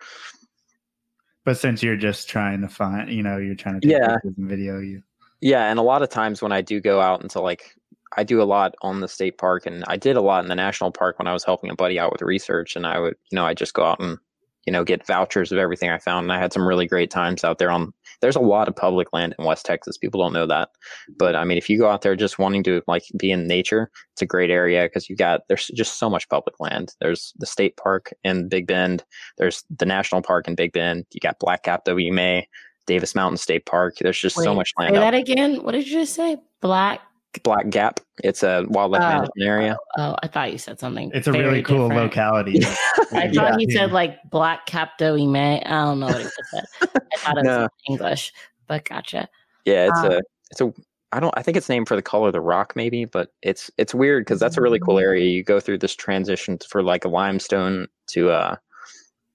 But 1.47 1.57
since 1.57 1.83
you're 1.83 1.97
just 1.97 2.29
trying 2.29 2.61
to 2.61 2.69
find, 2.69 3.11
you 3.11 3.23
know, 3.23 3.39
you're 3.39 3.55
trying 3.55 3.81
to 3.81 3.89
take 3.89 3.99
yeah. 3.99 4.19
video, 4.37 4.81
you 4.81 5.03
yeah, 5.41 5.71
and 5.71 5.79
a 5.79 5.83
lot 5.83 6.03
of 6.03 6.09
times 6.09 6.43
when 6.43 6.53
I 6.53 6.61
do 6.61 6.81
go 6.81 7.01
out 7.01 7.23
into 7.23 7.41
like 7.41 7.75
I 8.17 8.25
do 8.25 8.41
a 8.41 8.45
lot 8.45 8.75
on 8.83 9.01
the 9.01 9.09
state 9.09 9.39
park 9.39 9.67
and 9.67 9.85
I 9.87 9.97
did 9.97 10.17
a 10.17 10.23
lot 10.23 10.45
in 10.45 10.49
the 10.49 10.55
national 10.55 10.93
park 10.93 11.19
when 11.19 11.27
I 11.27 11.33
was 11.33 11.45
helping 11.45 11.71
a 11.71 11.75
buddy 11.75 11.99
out 11.99 12.13
with 12.13 12.23
research 12.23 12.77
and 12.77 12.87
I 12.87 12.99
would, 12.99 13.17
you 13.31 13.37
know, 13.37 13.45
I 13.45 13.53
just 13.53 13.75
go 13.75 13.85
out 13.85 14.01
and 14.01 14.19
you 14.67 14.73
know, 14.73 14.85
get 14.85 15.07
vouchers 15.07 15.53
of 15.53 15.59
everything 15.59 15.91
I 15.91 15.99
found. 15.99 16.25
And 16.25 16.33
I 16.33 16.41
had 16.41 16.53
some 16.53 16.67
really 16.67 16.89
great 16.89 17.11
times 17.11 17.45
out 17.45 17.59
there 17.59 17.71
on 17.71 17.93
there's 18.21 18.37
a 18.37 18.41
lot 18.41 18.67
of 18.67 18.75
public 18.75 19.13
land 19.13 19.35
in 19.39 19.45
West 19.45 19.65
Texas. 19.65 19.97
People 19.97 20.21
don't 20.21 20.33
know 20.33 20.47
that. 20.47 20.71
But 21.17 21.37
I 21.37 21.45
mean, 21.45 21.57
if 21.57 21.71
you 21.71 21.79
go 21.79 21.89
out 21.89 22.03
there 22.03 22.17
just 22.17 22.39
wanting 22.39 22.65
to 22.65 22.83
like 22.89 23.05
be 23.17 23.31
in 23.31 23.47
nature, 23.47 23.91
it's 24.13 24.23
a 24.23 24.27
great 24.27 24.51
area 24.51 24.85
because 24.85 25.09
you 25.09 25.15
got 25.15 25.43
there's 25.49 25.69
just 25.69 25.99
so 26.01 26.11
much 26.11 26.29
public 26.29 26.59
land. 26.59 26.95
There's 27.01 27.33
the 27.39 27.47
state 27.47 27.77
park 27.77 28.13
in 28.25 28.49
Big 28.49 28.67
Bend, 28.67 29.05
there's 29.39 29.63
the 29.79 29.87
national 29.87 30.23
park 30.23 30.49
in 30.49 30.57
Big 30.57 30.73
Bend, 30.73 31.07
you 31.13 31.21
got 31.21 31.39
Black 31.39 31.63
Gap 31.63 31.85
WMA, 31.85 32.45
Davis 32.87 33.15
Mountain 33.15 33.39
State 33.39 33.67
Park. 33.67 33.97
There's 34.01 34.19
just 34.19 34.37
Wait, 34.37 34.45
so 34.45 34.55
much 34.55 34.73
land. 34.79 34.95
Say 34.95 35.01
that 35.01 35.15
again. 35.15 35.63
What 35.63 35.73
did 35.73 35.87
you 35.87 36.01
just 36.01 36.15
say? 36.15 36.39
Black 36.61 37.01
Black 37.43 37.69
Gap. 37.71 38.01
It's 38.25 38.43
a 38.43 38.65
wildlife 38.69 39.03
oh, 39.03 39.09
management 39.09 39.43
area. 39.43 39.77
Oh, 39.99 40.03
oh, 40.03 40.17
I 40.23 40.29
thought 40.29 40.53
you 40.53 40.59
said 40.59 40.79
something. 40.79 41.11
It's 41.15 41.27
a 41.27 41.33
really 41.33 41.63
cool 41.63 41.89
different. 41.89 42.11
locality. 42.11 42.65
I 43.13 43.31
thought 43.33 43.61
you 43.61 43.71
said 43.71 43.93
like 43.93 44.19
Black 44.31 44.67
Cap 44.67 44.99
Doe 44.99 45.17
May. 45.27 45.63
I 45.63 45.71
don't 45.85 46.01
know 46.01 46.07
what 46.07 46.23
he 46.23 46.29
said. 46.51 46.65
I 46.83 46.87
thought 47.19 47.39
it 47.39 47.45
no. 47.45 47.61
was 47.61 47.69
English, 47.89 48.33
but 48.67 48.85
gotcha. 48.85 49.29
Yeah, 49.65 49.89
it's 49.89 49.99
um, 49.99 50.13
a 50.13 50.21
it's 50.51 50.61
a 50.61 50.73
I 51.13 51.21
don't 51.21 51.35
I 51.37 51.43
think 51.43 51.57
it's 51.57 51.69
named 51.69 51.89
for 51.89 51.97
the 51.97 52.03
color 52.03 52.29
of 52.29 52.33
the 52.33 52.41
rock 52.41 52.75
maybe, 52.77 53.05
but 53.05 53.33
it's 53.43 53.71
it's 53.77 53.95
weird 53.95 54.25
because 54.25 54.41
that's 54.41 54.57
a 54.57 54.63
really 54.63 54.81
cool 54.81 54.99
area. 54.99 55.25
You 55.25 55.43
go 55.43 55.61
through 55.61 55.79
this 55.79 55.95
transition 55.95 56.59
for 56.69 56.83
like 56.83 57.05
a 57.05 57.09
limestone 57.09 57.89
to 58.09 58.31
uh 58.31 58.57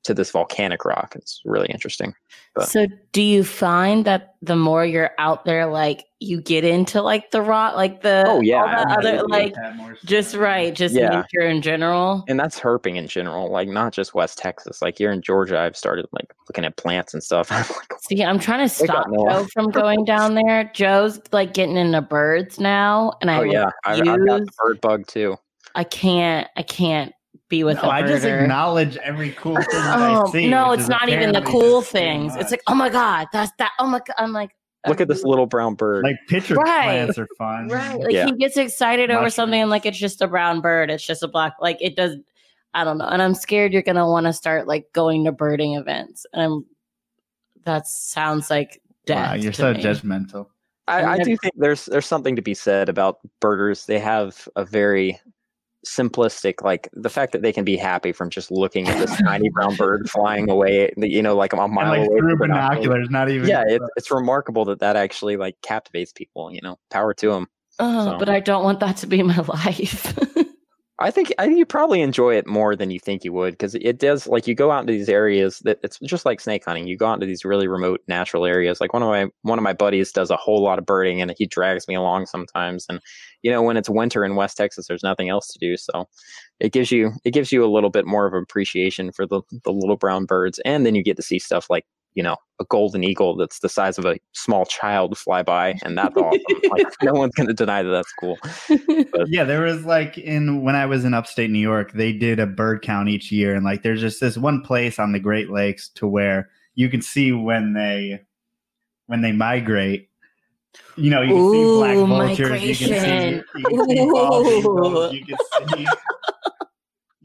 to 0.03 0.13
this 0.13 0.31
volcanic 0.31 0.83
rock. 0.85 1.13
It's 1.15 1.41
really 1.45 1.67
interesting. 1.69 2.13
But. 2.55 2.67
So, 2.67 2.87
do 3.11 3.21
you 3.21 3.43
find 3.43 4.03
that 4.05 4.35
the 4.41 4.55
more 4.55 4.85
you're 4.85 5.11
out 5.17 5.45
there, 5.45 5.67
like 5.67 6.05
you 6.19 6.41
get 6.41 6.65
into 6.65 7.01
like 7.01 7.31
the 7.31 7.41
rock, 7.41 7.75
like 7.75 8.01
the 8.01 8.25
oh 8.27 8.41
yeah, 8.41 8.83
other 8.89 9.23
like 9.27 9.53
just 10.03 10.35
right, 10.35 10.73
just 10.73 10.93
yeah. 10.93 11.09
nature 11.09 11.47
in 11.47 11.61
general, 11.61 12.25
and 12.27 12.39
that's 12.39 12.59
herping 12.59 12.97
in 12.97 13.07
general, 13.07 13.49
like 13.49 13.69
not 13.69 13.93
just 13.93 14.13
West 14.13 14.37
Texas. 14.37 14.81
Like 14.81 14.97
here 14.97 15.11
in 15.11 15.21
Georgia, 15.21 15.59
I've 15.59 15.77
started 15.77 16.07
like 16.11 16.33
looking 16.49 16.65
at 16.65 16.75
plants 16.75 17.13
and 17.13 17.23
stuff. 17.23 17.47
I'm 17.51 17.61
like, 17.61 17.93
See, 18.01 18.23
I'm 18.23 18.39
trying 18.39 18.67
to 18.67 18.73
stop 18.73 19.07
Joe 19.13 19.47
from 19.53 19.71
going 19.71 20.03
down 20.03 20.35
there. 20.45 20.69
Joe's 20.73 21.21
like 21.31 21.53
getting 21.53 21.77
into 21.77 22.01
birds 22.01 22.59
now, 22.59 23.13
and 23.21 23.31
I 23.31 23.37
oh 23.37 23.43
yeah, 23.43 23.69
I've, 23.85 23.99
I've 23.99 24.25
got 24.27 24.41
the 24.41 24.51
bird 24.57 24.81
bug 24.81 25.07
too. 25.07 25.37
I 25.73 25.85
can't, 25.85 26.49
I 26.57 26.63
can't 26.63 27.13
be 27.51 27.63
with 27.63 27.77
no, 27.83 27.89
I 27.89 28.01
just 28.01 28.25
acknowledge 28.25 28.97
every 28.97 29.31
cool 29.31 29.57
thing 29.57 29.67
oh, 29.73 30.25
I 30.25 30.31
see. 30.31 30.49
No, 30.49 30.71
it's 30.71 30.87
not 30.87 31.09
even 31.09 31.33
the 31.33 31.43
cool 31.43 31.83
things. 31.83 32.35
It's 32.37 32.49
like, 32.49 32.63
oh 32.65 32.73
my 32.73 32.89
god, 32.89 33.27
that's 33.31 33.51
that. 33.59 33.73
Oh 33.77 33.85
my 33.85 33.99
god, 33.99 34.15
I'm 34.17 34.33
like. 34.33 34.55
Look 34.87 34.99
at 34.99 35.07
this 35.07 35.23
um, 35.23 35.29
little 35.29 35.45
brown 35.45 35.75
bird. 35.75 36.03
Like 36.03 36.15
pitcher 36.27 36.55
right. 36.55 36.83
plants 36.85 37.19
are 37.19 37.27
fun. 37.37 37.67
Right. 37.67 37.99
Like 37.99 38.13
yeah. 38.13 38.25
he 38.25 38.31
gets 38.31 38.57
excited 38.57 39.09
Mushrooms. 39.09 39.19
over 39.19 39.29
something 39.29 39.61
and 39.61 39.69
like 39.69 39.85
it's 39.85 39.99
just 39.99 40.23
a 40.23 40.27
brown 40.27 40.59
bird. 40.59 40.89
It's 40.89 41.05
just 41.05 41.21
a 41.21 41.27
black 41.27 41.53
like 41.61 41.77
it 41.79 41.95
does 41.95 42.15
I 42.73 42.83
don't 42.83 42.97
know. 42.97 43.05
And 43.05 43.21
I'm 43.21 43.35
scared 43.35 43.73
you're 43.73 43.83
gonna 43.83 44.09
want 44.09 44.25
to 44.25 44.33
start 44.33 44.67
like 44.67 44.91
going 44.91 45.25
to 45.25 45.31
birding 45.31 45.75
events. 45.75 46.25
And 46.33 46.41
I'm 46.41 46.65
that 47.65 47.85
sounds 47.85 48.49
like 48.49 48.81
death. 49.05 49.29
Wow, 49.29 49.35
you're 49.35 49.53
so 49.53 49.71
me. 49.71 49.83
judgmental. 49.83 50.47
I, 50.87 51.03
I 51.05 51.17
do 51.19 51.37
think 51.37 51.53
there's 51.57 51.85
there's 51.85 52.07
something 52.07 52.35
to 52.35 52.41
be 52.41 52.55
said 52.55 52.89
about 52.89 53.19
birders. 53.39 53.85
They 53.85 53.99
have 53.99 54.47
a 54.55 54.65
very 54.65 55.19
simplistic 55.85 56.63
like 56.63 56.89
the 56.93 57.09
fact 57.09 57.31
that 57.31 57.41
they 57.41 57.51
can 57.51 57.63
be 57.63 57.75
happy 57.75 58.11
from 58.11 58.29
just 58.29 58.51
looking 58.51 58.87
at 58.87 58.99
this 58.99 59.19
tiny 59.21 59.49
brown 59.49 59.75
bird 59.75 60.07
flying 60.11 60.49
away 60.49 60.93
you 60.97 61.23
know 61.23 61.35
like 61.35 61.53
a 61.53 61.55
mile 61.55 61.89
like 61.89 62.07
away 62.07 62.19
through 62.19 62.37
binoculars 62.37 63.09
not 63.09 63.29
even 63.29 63.47
yeah 63.47 63.63
it, 63.65 63.81
it's 63.95 64.11
remarkable 64.11 64.63
that 64.63 64.79
that 64.79 64.95
actually 64.95 65.37
like 65.37 65.59
captivates 65.63 66.13
people 66.13 66.51
you 66.51 66.61
know 66.61 66.77
power 66.91 67.15
to 67.15 67.29
them 67.31 67.47
oh, 67.79 68.11
so. 68.11 68.19
but 68.19 68.29
i 68.29 68.39
don't 68.39 68.63
want 68.63 68.79
that 68.79 68.95
to 68.95 69.07
be 69.07 69.23
my 69.23 69.37
life 69.65 70.15
I 71.01 71.11
think 71.11 71.33
I 71.39 71.45
think 71.45 71.57
you 71.57 71.65
probably 71.65 72.01
enjoy 72.01 72.35
it 72.35 72.47
more 72.47 72.75
than 72.75 72.91
you 72.91 72.99
think 72.99 73.23
you 73.23 73.33
would 73.33 73.53
because 73.53 73.75
it 73.75 73.99
does 73.99 74.27
like 74.27 74.47
you 74.47 74.53
go 74.55 74.71
out 74.71 74.81
into 74.81 74.93
these 74.93 75.09
areas 75.09 75.59
that 75.65 75.79
it's 75.83 75.97
just 75.99 76.25
like 76.25 76.39
snake 76.39 76.63
hunting. 76.65 76.87
You 76.87 76.95
go 76.97 77.07
out 77.07 77.15
into 77.15 77.25
these 77.25 77.43
really 77.43 77.67
remote 77.67 78.01
natural 78.07 78.45
areas. 78.45 78.79
Like 78.79 78.93
one 78.93 79.01
of 79.01 79.09
my 79.09 79.27
one 79.41 79.57
of 79.57 79.63
my 79.63 79.73
buddies 79.73 80.11
does 80.11 80.29
a 80.29 80.37
whole 80.37 80.61
lot 80.61 80.79
of 80.79 80.85
birding 80.85 81.21
and 81.21 81.33
he 81.37 81.47
drags 81.47 81.87
me 81.87 81.95
along 81.95 82.27
sometimes. 82.27 82.85
And 82.87 82.99
you 83.41 83.51
know 83.51 83.61
when 83.63 83.77
it's 83.77 83.89
winter 83.89 84.23
in 84.23 84.35
West 84.35 84.57
Texas, 84.57 84.87
there's 84.87 85.03
nothing 85.03 85.29
else 85.29 85.47
to 85.47 85.59
do, 85.59 85.75
so 85.75 86.07
it 86.59 86.71
gives 86.71 86.91
you 86.91 87.11
it 87.25 87.31
gives 87.31 87.51
you 87.51 87.65
a 87.65 87.73
little 87.73 87.89
bit 87.89 88.05
more 88.05 88.27
of 88.27 88.33
appreciation 88.33 89.11
for 89.11 89.25
the 89.25 89.41
the 89.63 89.71
little 89.71 89.97
brown 89.97 90.25
birds, 90.25 90.59
and 90.65 90.85
then 90.85 90.95
you 90.95 91.03
get 91.03 91.17
to 91.17 91.23
see 91.23 91.39
stuff 91.39 91.67
like 91.69 91.85
you 92.13 92.23
know 92.23 92.35
a 92.59 92.65
golden 92.65 93.03
eagle 93.03 93.35
that's 93.35 93.59
the 93.59 93.69
size 93.69 93.97
of 93.97 94.05
a 94.05 94.17
small 94.33 94.65
child 94.65 95.17
fly 95.17 95.41
by 95.41 95.73
and 95.83 95.97
that's 95.97 96.15
awesome. 96.15 96.41
Like 96.69 96.87
no 97.03 97.13
one's 97.13 97.33
going 97.33 97.47
to 97.47 97.53
deny 97.53 97.81
that 97.81 97.89
that's 97.89 98.13
cool. 98.19 98.37
But, 98.67 99.27
yeah 99.27 99.43
there 99.43 99.61
was 99.61 99.85
like 99.85 100.17
in 100.17 100.61
when 100.61 100.75
i 100.75 100.85
was 100.85 101.05
in 101.05 101.13
upstate 101.13 101.49
new 101.49 101.59
york 101.59 101.93
they 101.93 102.13
did 102.13 102.39
a 102.39 102.45
bird 102.45 102.81
count 102.81 103.09
each 103.09 103.31
year 103.31 103.55
and 103.55 103.65
like 103.65 103.81
there's 103.81 104.01
just 104.01 104.19
this 104.19 104.37
one 104.37 104.61
place 104.61 104.99
on 104.99 105.11
the 105.11 105.19
great 105.19 105.49
lakes 105.49 105.89
to 105.95 106.07
where 106.07 106.49
you 106.75 106.89
can 106.89 107.01
see 107.01 107.31
when 107.31 107.73
they 107.73 108.21
when 109.11 109.21
they 109.21 109.33
migrate. 109.33 110.07
You 110.95 111.09
know, 111.09 111.21
you 111.21 111.29
can 111.29 111.37
Ooh, 111.37 111.51
see 111.51 111.79
black 111.79 111.97
vultures, 112.07 112.49
migration. 112.49 112.69
you 112.69 112.75
can 112.75 113.01
see, 113.01 113.41
you 113.57 113.77
can 113.77 113.87
see, 115.09 115.17
you 115.17 115.25
can 115.25 115.37
see 115.77 115.87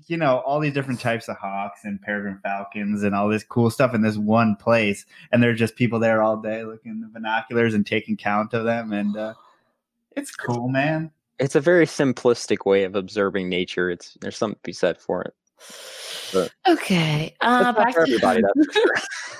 you 0.06 0.16
know 0.16 0.38
all 0.38 0.60
these 0.60 0.72
different 0.72 1.00
types 1.00 1.28
of 1.28 1.36
hawks 1.36 1.80
and 1.84 2.00
peregrine 2.00 2.38
falcons 2.42 3.02
and 3.02 3.14
all 3.14 3.28
this 3.28 3.44
cool 3.44 3.70
stuff 3.70 3.94
in 3.94 4.02
this 4.02 4.16
one 4.16 4.56
place. 4.56 5.04
And 5.32 5.42
there's 5.42 5.58
just 5.58 5.76
people 5.76 5.98
there 5.98 6.22
all 6.22 6.36
day 6.36 6.64
looking 6.64 6.92
at 6.92 7.00
the 7.00 7.12
binoculars 7.12 7.74
and 7.74 7.86
taking 7.86 8.16
count 8.16 8.54
of 8.54 8.64
them. 8.64 8.92
And 8.92 9.16
uh, 9.16 9.34
it's 10.16 10.34
cool 10.34 10.68
man. 10.68 11.10
It's 11.38 11.54
a 11.54 11.60
very 11.60 11.86
simplistic 11.86 12.64
way 12.64 12.84
of 12.84 12.94
observing 12.94 13.48
nature. 13.48 13.90
It's 13.90 14.16
there's 14.20 14.36
something 14.36 14.56
to 14.56 14.62
be 14.62 14.72
said 14.72 14.98
for 14.98 15.22
it. 15.22 15.34
But 16.32 16.52
okay 16.68 17.34
uh 17.40 17.72
back 17.72 17.94
to 17.94 18.00
everybody 18.00 18.42
that's 18.42 18.74
sure. 18.74 18.94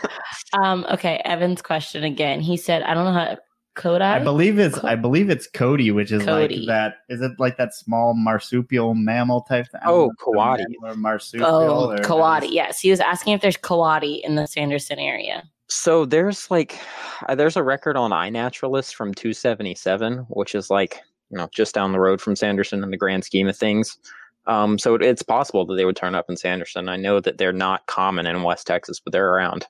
um 0.62 0.86
okay 0.90 1.20
evan's 1.24 1.60
question 1.60 2.04
again. 2.04 2.40
He 2.40 2.56
said 2.56 2.82
i 2.82 2.94
don't 2.94 3.04
know 3.04 3.12
how 3.12 3.36
Cody? 3.76 4.04
I 4.04 4.18
believe 4.18 4.58
it's 4.58 4.78
I 4.78 4.96
believe 4.96 5.30
it's 5.30 5.46
Cody, 5.46 5.90
which 5.90 6.10
is 6.10 6.24
Cody. 6.24 6.56
like 6.58 6.66
that. 6.66 6.94
Is 7.08 7.20
it 7.20 7.32
like 7.38 7.56
that 7.58 7.74
small 7.74 8.14
marsupial 8.14 8.94
mammal 8.94 9.42
type? 9.42 9.68
Thing? 9.70 9.80
Oh, 9.84 10.10
coati 10.20 10.64
or 10.82 10.94
marsupial. 10.96 11.48
Oh, 11.48 11.90
or 11.92 11.98
coati. 11.98 12.48
Yes, 12.50 12.80
he 12.80 12.90
was 12.90 13.00
asking 13.00 13.34
if 13.34 13.40
there's 13.42 13.56
coati 13.56 14.20
in 14.22 14.34
the 14.34 14.46
Sanderson 14.46 14.98
area. 14.98 15.44
So 15.68 16.04
there's 16.04 16.50
like 16.50 16.80
uh, 17.28 17.34
there's 17.34 17.56
a 17.56 17.62
record 17.62 17.96
on 17.96 18.10
iNaturalist 18.10 18.94
from 18.94 19.14
277, 19.14 20.18
which 20.30 20.54
is 20.54 20.70
like 20.70 21.00
you 21.30 21.38
know 21.38 21.48
just 21.52 21.74
down 21.74 21.92
the 21.92 22.00
road 22.00 22.20
from 22.20 22.36
Sanderson 22.36 22.82
in 22.82 22.90
the 22.90 22.96
grand 22.96 23.24
scheme 23.24 23.48
of 23.48 23.56
things. 23.56 23.98
Um, 24.46 24.78
so 24.78 24.94
it, 24.94 25.02
it's 25.02 25.22
possible 25.22 25.66
that 25.66 25.74
they 25.74 25.84
would 25.84 25.96
turn 25.96 26.14
up 26.14 26.26
in 26.28 26.36
Sanderson. 26.36 26.88
I 26.88 26.96
know 26.96 27.20
that 27.20 27.38
they're 27.38 27.52
not 27.52 27.86
common 27.86 28.26
in 28.26 28.42
West 28.42 28.66
Texas, 28.66 29.00
but 29.00 29.12
they're 29.12 29.32
around. 29.32 29.66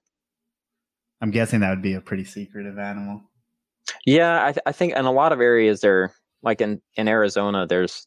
I'm 1.22 1.30
guessing 1.30 1.60
that 1.60 1.70
would 1.70 1.82
be 1.82 1.94
a 1.94 2.00
pretty 2.00 2.24
secretive 2.24 2.78
animal. 2.78 3.22
Yeah, 4.04 4.44
I, 4.44 4.52
th- 4.52 4.62
I 4.66 4.72
think 4.72 4.94
in 4.94 5.04
a 5.04 5.12
lot 5.12 5.32
of 5.32 5.40
areas 5.40 5.80
they're 5.80 6.12
like 6.42 6.60
in 6.60 6.80
in 6.96 7.08
Arizona. 7.08 7.66
There's 7.66 8.06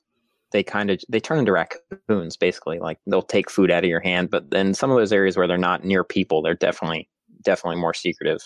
they 0.52 0.64
kind 0.64 0.90
of 0.92 1.00
they 1.10 1.20
turn 1.20 1.40
into 1.40 1.52
raccoons 1.52 2.38
basically. 2.38 2.80
Like 2.80 3.00
they'll 3.08 3.22
take 3.22 3.50
food 3.50 3.72
out 3.72 3.84
of 3.84 3.90
your 3.90 4.00
hand, 4.02 4.30
but 4.30 4.52
then 4.52 4.74
some 4.74 4.92
of 4.92 4.98
those 4.98 5.14
areas 5.14 5.38
where 5.38 5.48
they're 5.48 5.58
not 5.58 5.84
near 5.86 6.04
people, 6.04 6.42
they're 6.42 6.56
definitely 6.56 7.10
definitely 7.44 7.80
more 7.82 7.94
secretive. 7.94 8.42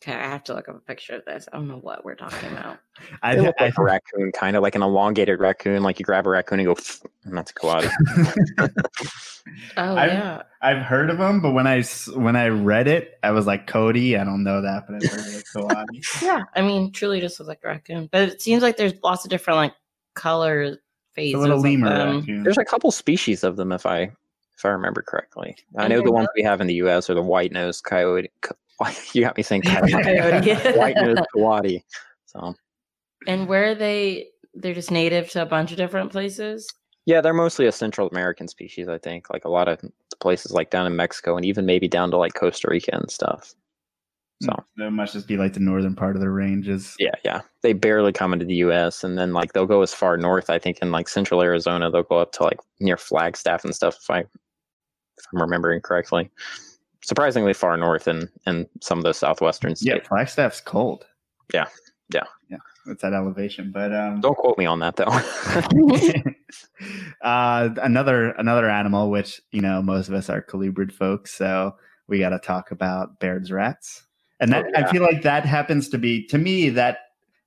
Okay, 0.00 0.12
I 0.12 0.28
have 0.28 0.44
to 0.44 0.54
look 0.54 0.68
up 0.68 0.76
a 0.76 0.80
picture 0.80 1.16
of 1.16 1.24
this. 1.24 1.48
I 1.52 1.56
don't 1.56 1.66
know 1.66 1.78
what 1.78 2.04
we're 2.04 2.14
talking 2.14 2.52
about. 2.52 2.78
I 3.22 3.34
look 3.34 3.56
like 3.60 3.76
a 3.76 3.82
raccoon, 3.82 4.30
kind 4.30 4.54
of 4.54 4.62
like 4.62 4.76
an 4.76 4.82
elongated 4.82 5.40
raccoon. 5.40 5.82
Like 5.82 5.98
you 5.98 6.04
grab 6.04 6.24
a 6.24 6.30
raccoon 6.30 6.60
and 6.60 6.68
go, 6.68 6.76
and 7.24 7.36
that's 7.36 7.50
a 7.50 7.54
coati. 7.54 7.90
oh 9.76 9.96
I've, 9.96 10.12
yeah, 10.12 10.42
I've 10.62 10.78
heard 10.78 11.10
of 11.10 11.18
them, 11.18 11.40
but 11.40 11.50
when 11.50 11.66
I 11.66 11.82
when 12.14 12.36
I 12.36 12.46
read 12.46 12.86
it, 12.86 13.18
I 13.24 13.32
was 13.32 13.46
like 13.46 13.66
Cody. 13.66 14.16
I 14.16 14.22
don't 14.22 14.44
know 14.44 14.62
that, 14.62 14.84
but 14.86 15.02
I 15.02 15.06
heard 15.08 15.34
it 15.34 15.44
coati. 15.52 16.02
yeah, 16.22 16.44
I 16.54 16.62
mean, 16.62 16.92
truly 16.92 17.20
just 17.20 17.40
looks 17.40 17.48
like 17.48 17.60
a 17.64 17.68
raccoon, 17.68 18.08
but 18.12 18.28
it 18.28 18.40
seems 18.40 18.62
like 18.62 18.76
there's 18.76 18.94
lots 19.02 19.24
of 19.24 19.30
different 19.30 19.56
like 19.56 19.74
colors, 20.14 20.76
phases. 21.14 21.34
A 21.34 21.38
little 21.38 21.60
lemur 21.60 22.18
raccoon. 22.18 22.44
There's 22.44 22.58
a 22.58 22.64
couple 22.64 22.92
species 22.92 23.42
of 23.42 23.56
them, 23.56 23.72
if 23.72 23.84
I 23.84 24.12
if 24.56 24.64
I 24.64 24.68
remember 24.68 25.02
correctly. 25.02 25.56
I 25.76 25.88
know 25.88 26.02
the 26.02 26.12
ones 26.12 26.28
we 26.36 26.42
have 26.42 26.60
in 26.60 26.68
the 26.68 26.74
U.S. 26.74 27.10
are 27.10 27.14
the 27.14 27.22
white 27.22 27.50
nosed 27.50 27.82
coyote, 27.82 28.30
you 29.12 29.22
got 29.22 29.36
me 29.36 29.42
thinking 29.42 29.72
white 30.76 30.96
nosed 30.96 31.22
coati. 31.34 31.82
So, 32.26 32.54
and 33.26 33.48
where 33.48 33.70
are 33.70 33.74
they? 33.74 34.28
They're 34.54 34.74
just 34.74 34.90
native 34.90 35.30
to 35.30 35.42
a 35.42 35.46
bunch 35.46 35.70
of 35.70 35.76
different 35.76 36.10
places. 36.10 36.72
Yeah, 37.06 37.20
they're 37.20 37.34
mostly 37.34 37.66
a 37.66 37.72
Central 37.72 38.08
American 38.08 38.48
species. 38.48 38.88
I 38.88 38.98
think, 38.98 39.30
like 39.30 39.44
a 39.44 39.50
lot 39.50 39.68
of 39.68 39.80
places, 40.20 40.52
like 40.52 40.70
down 40.70 40.86
in 40.86 40.96
Mexico, 40.96 41.36
and 41.36 41.44
even 41.44 41.66
maybe 41.66 41.88
down 41.88 42.10
to 42.10 42.16
like 42.16 42.34
Costa 42.34 42.68
Rica 42.70 42.94
and 42.94 43.10
stuff. 43.10 43.54
Hmm, 44.42 44.46
so 44.46 44.64
that 44.76 44.90
must 44.90 45.14
just 45.14 45.26
be 45.26 45.36
like 45.36 45.54
the 45.54 45.60
northern 45.60 45.96
part 45.96 46.16
of 46.16 46.20
the 46.20 46.30
ranges. 46.30 46.94
Yeah, 46.98 47.14
yeah. 47.24 47.40
They 47.62 47.72
barely 47.72 48.12
come 48.12 48.32
into 48.32 48.44
the 48.44 48.56
U.S. 48.56 49.02
and 49.02 49.18
then 49.18 49.32
like 49.32 49.52
they'll 49.52 49.66
go 49.66 49.82
as 49.82 49.94
far 49.94 50.16
north. 50.16 50.50
I 50.50 50.58
think 50.58 50.78
in 50.82 50.92
like 50.92 51.08
central 51.08 51.42
Arizona, 51.42 51.90
they'll 51.90 52.02
go 52.02 52.18
up 52.18 52.32
to 52.32 52.44
like 52.44 52.60
near 52.78 52.96
Flagstaff 52.96 53.64
and 53.64 53.74
stuff. 53.74 53.96
If 54.00 54.10
I 54.10 54.18
if 54.20 55.24
I'm 55.32 55.40
remembering 55.40 55.80
correctly 55.80 56.30
surprisingly 57.02 57.54
far 57.54 57.76
north 57.76 58.08
in 58.08 58.28
in 58.46 58.66
some 58.80 58.98
of 58.98 59.04
the 59.04 59.14
southwestern 59.14 59.76
states. 59.76 59.86
Yeah, 59.86 60.08
Flagstaff's 60.08 60.60
cold. 60.60 61.06
Yeah, 61.52 61.66
yeah, 62.12 62.24
yeah. 62.48 62.58
It's 62.86 63.02
that 63.02 63.12
elevation, 63.12 63.70
but 63.72 63.94
um, 63.94 64.20
don't 64.20 64.36
quote 64.36 64.58
me 64.58 64.66
on 64.66 64.80
that 64.80 64.96
though. 64.96 65.04
uh, 67.22 67.70
another 67.82 68.30
another 68.32 68.68
animal, 68.68 69.10
which 69.10 69.40
you 69.52 69.60
know 69.60 69.82
most 69.82 70.08
of 70.08 70.14
us 70.14 70.30
are 70.30 70.42
colubrid 70.42 70.92
folks, 70.92 71.34
so 71.34 71.74
we 72.06 72.18
got 72.18 72.30
to 72.30 72.38
talk 72.38 72.70
about 72.70 73.20
Baird's 73.20 73.52
rats, 73.52 74.04
and 74.40 74.52
that 74.52 74.64
oh, 74.64 74.68
yeah. 74.72 74.86
I 74.86 74.90
feel 74.90 75.02
like 75.02 75.22
that 75.22 75.44
happens 75.44 75.88
to 75.90 75.98
be 75.98 76.26
to 76.28 76.38
me 76.38 76.70
that 76.70 76.98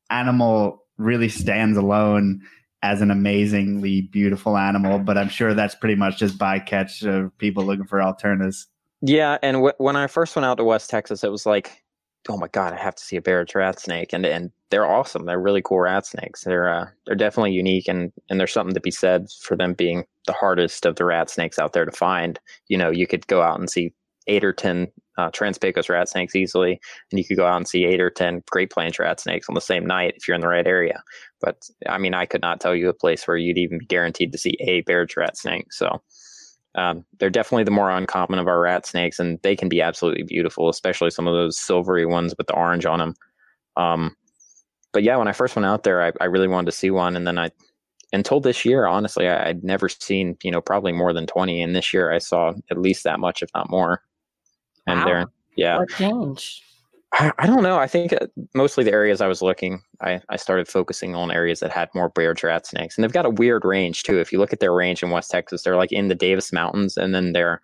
animal 0.10 0.84
really 0.98 1.30
stands 1.30 1.78
alone 1.78 2.42
as 2.84 3.02
an 3.02 3.12
amazingly 3.12 4.02
beautiful 4.02 4.58
animal, 4.58 5.00
but 5.00 5.18
I'm 5.18 5.30
sure 5.30 5.54
that's 5.54 5.76
pretty 5.76 5.96
much 5.96 6.18
just 6.18 6.38
bycatch 6.38 7.06
of 7.06 7.36
people 7.38 7.64
looking 7.64 7.86
for 7.86 8.02
alternatives. 8.02 8.68
Yeah, 9.02 9.38
and 9.42 9.56
w- 9.58 9.74
when 9.78 9.96
I 9.96 10.08
first 10.08 10.36
went 10.36 10.46
out 10.46 10.56
to 10.58 10.64
West 10.64 10.90
Texas, 10.90 11.24
it 11.24 11.32
was 11.32 11.46
like, 11.46 11.84
oh 12.30 12.38
my 12.38 12.48
god, 12.48 12.74
I 12.74 12.78
have 12.78 12.96
to 12.96 13.04
see 13.04 13.16
a 13.16 13.22
Baird's 13.22 13.56
rat 13.56 13.80
snake, 13.80 14.14
and 14.14 14.26
and 14.26 14.52
they're 14.70 14.86
awesome. 14.86 15.26
They're 15.26 15.40
really 15.40 15.62
cool 15.64 15.80
rat 15.80 16.06
snakes. 16.06 16.44
They're 16.44 16.70
uh, 16.70 16.88
they're 17.06 17.16
definitely 17.16 17.54
unique, 17.54 17.88
and 17.88 18.12
and 18.30 18.40
there's 18.40 18.54
something 18.54 18.74
to 18.76 18.80
be 18.82 18.92
said 18.92 19.28
for 19.42 19.58
them 19.58 19.74
being 19.74 20.06
the 20.28 20.34
hardest 20.34 20.86
of 20.86 20.96
the 20.98 21.06
rat 21.06 21.30
snakes 21.30 21.58
out 21.60 21.74
there 21.74 21.86
to 21.86 21.92
find. 21.92 22.40
You 22.68 22.78
know, 22.78 22.92
you 22.92 23.08
could 23.08 23.26
go 23.28 23.42
out 23.42 23.60
and 23.60 23.70
see 23.70 23.94
eight 24.28 24.44
or 24.44 24.54
ten 24.54 24.88
uh, 25.18 25.32
rat 25.90 26.10
snakes 26.10 26.36
easily, 26.36 26.80
and 27.12 27.18
you 27.20 27.26
could 27.26 27.38
go 27.38 27.48
out 27.48 27.58
and 27.58 27.68
see 27.68 27.86
eight 27.86 28.02
or 28.02 28.12
ten 28.12 28.44
Great 28.52 28.70
Plains 28.72 29.00
rat 29.00 29.20
snakes 29.20 29.50
on 29.50 29.56
the 29.56 29.62
same 29.62 29.86
night 29.86 30.14
if 30.16 30.28
you're 30.28 30.36
in 30.36 30.42
the 30.42 30.48
right 30.48 30.68
area. 30.68 31.02
But 31.42 31.68
I 31.90 31.98
mean, 31.98 32.14
I 32.14 32.28
could 32.28 32.42
not 32.42 32.62
tell 32.62 32.76
you 32.76 32.88
a 32.88 32.94
place 32.94 33.28
where 33.28 33.38
you'd 33.38 33.58
even 33.58 33.80
be 33.80 33.86
guaranteed 33.88 34.32
to 34.34 34.38
see 34.38 34.56
a 34.60 34.82
Baird's 34.82 35.18
rat 35.18 35.38
snake. 35.38 35.74
So 35.74 36.02
Um, 36.76 37.06
they're 37.20 37.30
definitely 37.30 37.66
the 37.66 37.72
more 37.72 37.90
uncommon 37.90 38.40
of 38.40 38.48
our 38.48 38.62
rat 38.62 38.86
snakes, 38.86 39.20
and 39.20 39.40
they 39.44 39.56
can 39.56 39.70
be 39.70 39.82
absolutely 39.82 40.24
beautiful, 40.24 40.70
especially 40.70 41.10
some 41.10 41.28
of 41.28 41.34
those 41.34 41.60
silvery 41.60 42.06
ones 42.06 42.34
with 42.38 42.48
the 42.48 42.56
orange 42.56 42.86
on 42.86 43.00
them. 43.00 43.14
Um, 43.76 44.16
but 44.94 45.04
yeah, 45.04 45.18
when 45.18 45.28
I 45.28 45.34
first 45.34 45.56
went 45.56 45.66
out 45.66 45.84
there, 45.84 46.02
I, 46.02 46.12
I 46.22 46.26
really 46.26 46.48
wanted 46.48 46.72
to 46.72 46.78
see 46.78 46.92
one, 46.92 47.16
and 47.16 47.28
then 47.28 47.38
I, 47.38 47.52
until 48.14 48.40
this 48.40 48.66
year, 48.66 48.86
honestly, 48.86 49.28
I, 49.28 49.48
would 49.48 49.64
never 49.64 49.90
seen 49.90 50.38
you 50.44 50.52
know 50.52 50.62
probably 50.62 50.92
more 50.92 51.14
than 51.14 51.28
twenty, 51.28 51.62
and 51.62 51.76
this 51.76 51.94
year 51.94 52.12
I 52.12 52.20
saw 52.20 52.54
at 52.70 52.78
least 52.78 53.04
that 53.04 53.20
much, 53.20 53.42
if 53.42 53.50
not 53.54 53.70
more. 53.70 54.02
And 54.88 55.00
wow. 55.00 55.06
they're 55.06 55.26
yeah, 55.58 55.78
what 55.78 55.90
changed? 55.90 56.64
I, 57.14 57.32
I 57.40 57.48
don't 57.48 57.64
know. 57.64 57.78
I 57.78 57.88
think 57.88 58.14
uh, 58.14 58.28
mostly 58.54 58.84
the 58.84 58.92
areas 58.92 59.20
I 59.22 59.28
was 59.28 59.42
looking, 59.42 59.82
I, 60.00 60.22
I 60.30 60.38
started 60.38 60.68
focusing 60.68 61.14
on 61.14 61.32
areas 61.32 61.60
that 61.60 61.72
had 61.72 61.90
more 61.94 62.10
Baird's 62.10 62.44
rat 62.44 62.66
snakes. 62.66 62.98
And 62.98 63.04
they've 63.04 63.12
got 63.12 63.26
a 63.26 63.30
weird 63.30 63.66
range 63.66 64.04
too. 64.04 64.20
If 64.20 64.32
you 64.32 64.40
look 64.40 64.54
at 64.54 64.60
their 64.60 64.74
range 64.74 65.04
in 65.04 65.10
West 65.10 65.30
Texas, 65.30 65.64
they're 65.64 65.76
like 65.76 65.92
in 65.92 66.08
the 66.08 66.16
Davis 66.16 66.54
Mountains 66.54 66.98
and 66.98 67.14
then 67.14 67.34
they're 67.34 67.60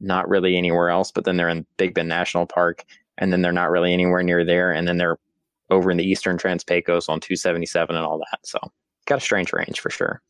not 0.00 0.28
really 0.28 0.56
anywhere 0.56 0.90
else, 0.90 1.10
but 1.10 1.24
then 1.24 1.36
they're 1.36 1.48
in 1.48 1.66
Big 1.76 1.94
Bend 1.94 2.08
National 2.08 2.46
Park 2.46 2.84
and 3.16 3.32
then 3.32 3.42
they're 3.42 3.52
not 3.52 3.70
really 3.70 3.92
anywhere 3.92 4.22
near 4.22 4.44
there. 4.44 4.70
And 4.70 4.86
then 4.86 4.98
they're 4.98 5.18
over 5.70 5.90
in 5.90 5.96
the 5.96 6.04
eastern 6.04 6.36
Trans 6.36 6.64
Pecos 6.64 7.08
on 7.08 7.20
277 7.20 7.96
and 7.96 8.04
all 8.04 8.18
that. 8.18 8.40
So 8.44 8.58
got 9.06 9.18
a 9.18 9.20
strange 9.20 9.52
range 9.52 9.80
for 9.80 9.90
sure. 9.90 10.20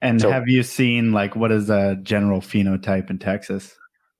And 0.00 0.20
so, 0.20 0.30
have 0.30 0.48
you 0.48 0.62
seen 0.62 1.12
like 1.12 1.34
what 1.34 1.50
is 1.50 1.66
the 1.66 1.98
general 2.02 2.40
phenotype 2.40 3.10
in 3.10 3.18
Texas? 3.18 3.76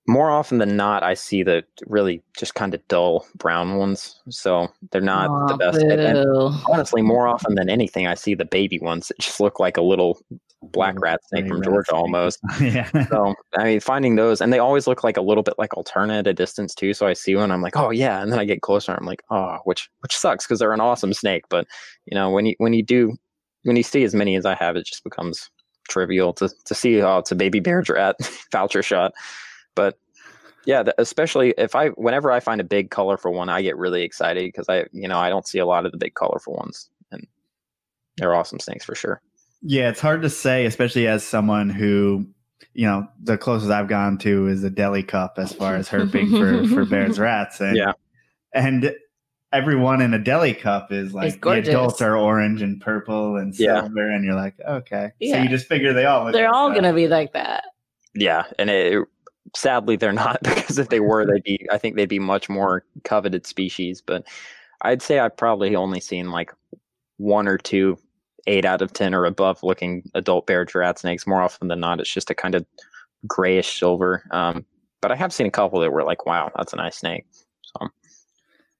More 0.07 0.31
often 0.31 0.57
than 0.57 0.75
not, 0.75 1.03
I 1.03 1.13
see 1.13 1.43
the 1.43 1.63
really 1.85 2.23
just 2.37 2.55
kind 2.55 2.73
of 2.73 2.87
dull 2.87 3.27
brown 3.35 3.77
ones. 3.77 4.19
So 4.29 4.67
they're 4.91 5.01
not 5.01 5.29
oh, 5.29 5.47
the 5.47 5.57
best. 5.57 5.77
And, 5.77 5.91
and 6.01 6.55
honestly, 6.67 7.01
more 7.01 7.27
often 7.27 7.55
than 7.55 7.69
anything, 7.69 8.07
I 8.07 8.15
see 8.15 8.33
the 8.33 8.45
baby 8.45 8.79
ones 8.79 9.07
that 9.07 9.19
just 9.19 9.39
look 9.39 9.59
like 9.59 9.77
a 9.77 9.81
little 9.81 10.19
black 10.61 10.99
rat 10.99 11.21
snake 11.27 11.47
from 11.47 11.63
Georgia 11.63 11.93
almost. 11.93 12.39
yeah. 12.61 12.89
So 13.07 13.35
I 13.57 13.63
mean, 13.63 13.79
finding 13.79 14.15
those, 14.15 14.41
and 14.41 14.51
they 14.51 14.59
always 14.59 14.87
look 14.87 15.03
like 15.03 15.17
a 15.17 15.21
little 15.21 15.43
bit 15.43 15.55
like 15.57 15.75
alternate 15.77 16.19
at 16.19 16.27
a 16.27 16.33
distance 16.33 16.73
too. 16.73 16.93
So 16.93 17.07
I 17.07 17.13
see 17.13 17.35
one, 17.35 17.51
I'm 17.51 17.61
like, 17.61 17.77
oh 17.77 17.91
yeah, 17.91 18.21
and 18.21 18.31
then 18.31 18.39
I 18.39 18.45
get 18.45 18.61
closer, 18.61 18.93
I'm 18.93 19.05
like, 19.05 19.23
oh, 19.29 19.57
which 19.65 19.89
which 19.99 20.15
sucks 20.15 20.45
because 20.45 20.59
they're 20.59 20.73
an 20.73 20.81
awesome 20.81 21.13
snake. 21.13 21.43
But 21.49 21.67
you 22.05 22.15
know, 22.15 22.29
when 22.29 22.45
you 22.45 22.55
when 22.57 22.73
you 22.73 22.83
do 22.83 23.15
when 23.63 23.75
you 23.75 23.83
see 23.83 24.03
as 24.03 24.15
many 24.15 24.35
as 24.35 24.45
I 24.45 24.55
have, 24.55 24.75
it 24.75 24.85
just 24.85 25.03
becomes 25.03 25.49
trivial 25.87 26.33
to 26.33 26.49
to 26.65 26.75
see 26.75 27.01
oh 27.01 27.17
it's 27.17 27.31
a 27.31 27.35
baby 27.35 27.59
Baird's 27.59 27.89
rat 27.89 28.15
voucher 28.51 28.83
shot 28.83 29.11
but 29.75 29.97
yeah, 30.65 30.83
especially 30.97 31.53
if 31.57 31.75
I, 31.75 31.89
whenever 31.89 32.31
I 32.31 32.39
find 32.39 32.61
a 32.61 32.65
big 32.65 32.91
colorful 32.91 33.33
one, 33.33 33.49
I 33.49 33.61
get 33.61 33.77
really 33.77 34.03
excited 34.03 34.45
because 34.45 34.69
I, 34.69 34.85
you 34.91 35.07
know, 35.07 35.17
I 35.17 35.29
don't 35.29 35.47
see 35.47 35.59
a 35.59 35.65
lot 35.65 35.85
of 35.85 35.91
the 35.91 35.97
big 35.97 36.15
colorful 36.15 36.53
ones, 36.55 36.89
and 37.11 37.25
they're 38.17 38.35
awesome 38.35 38.59
snakes 38.59 38.85
for 38.85 38.95
sure. 38.95 39.21
Yeah, 39.61 39.89
it's 39.89 39.99
hard 39.99 40.21
to 40.21 40.29
say, 40.29 40.65
especially 40.65 41.07
as 41.07 41.25
someone 41.25 41.69
who, 41.69 42.27
you 42.73 42.85
know, 42.85 43.07
the 43.21 43.37
closest 43.37 43.71
I've 43.71 43.87
gone 43.87 44.17
to 44.19 44.47
is 44.47 44.63
a 44.63 44.69
deli 44.69 45.03
cup 45.03 45.35
as 45.37 45.51
far 45.51 45.75
as 45.75 45.89
herping 45.89 46.29
for 46.29 46.67
for 46.73 46.85
Baird's 46.85 47.19
rats, 47.19 47.59
and 47.59 47.75
yeah, 47.75 47.93
and 48.53 48.93
everyone 49.51 50.01
in 50.01 50.13
a 50.13 50.19
deli 50.19 50.53
cup 50.53 50.91
is 50.91 51.13
like 51.13 51.41
the 51.41 51.49
adults 51.51 52.01
are 52.01 52.15
orange 52.15 52.61
and 52.61 52.79
purple 52.79 53.37
and 53.37 53.55
silver, 53.55 54.07
yeah. 54.07 54.15
and 54.15 54.23
you're 54.23 54.35
like, 54.35 54.55
okay, 54.67 55.11
yeah. 55.19 55.35
so 55.35 55.43
you 55.43 55.49
just 55.49 55.67
figure 55.67 55.93
they 55.93 56.05
all 56.05 56.31
they're 56.31 56.53
all 56.53 56.71
gonna 56.73 56.93
be 56.93 57.07
like 57.07 57.33
that. 57.33 57.65
Yeah, 58.13 58.45
and 58.57 58.69
it 58.69 59.07
sadly 59.55 59.95
they're 59.95 60.11
not 60.11 60.39
because 60.43 60.77
if 60.77 60.89
they 60.89 60.99
were 60.99 61.25
they'd 61.25 61.43
be 61.43 61.67
i 61.71 61.77
think 61.77 61.95
they'd 61.95 62.09
be 62.09 62.19
much 62.19 62.49
more 62.49 62.83
coveted 63.03 63.45
species 63.45 64.01
but 64.01 64.23
i'd 64.81 65.01
say 65.01 65.19
i've 65.19 65.35
probably 65.35 65.75
only 65.75 65.99
seen 65.99 66.31
like 66.31 66.51
one 67.17 67.47
or 67.47 67.57
two 67.57 67.97
eight 68.47 68.65
out 68.65 68.81
of 68.81 68.93
ten 68.93 69.13
or 69.13 69.25
above 69.25 69.61
looking 69.63 70.01
adult 70.15 70.47
Baird 70.47 70.73
rat 70.73 70.97
snakes. 70.97 71.27
More 71.27 71.41
often 71.41 71.67
than 71.67 71.79
not 71.79 71.99
it's 71.99 72.11
just 72.11 72.29
a 72.29 72.35
kind 72.35 72.55
of 72.55 72.65
grayish 73.27 73.79
silver 73.79 74.23
um, 74.31 74.65
but 75.01 75.11
i 75.11 75.15
have 75.15 75.33
seen 75.33 75.47
a 75.47 75.51
couple 75.51 75.79
that 75.79 75.91
were 75.91 76.03
like 76.03 76.25
wow 76.25 76.49
that's 76.55 76.73
a 76.73 76.77
nice 76.77 76.97
snake 76.97 77.25
so. 77.61 77.87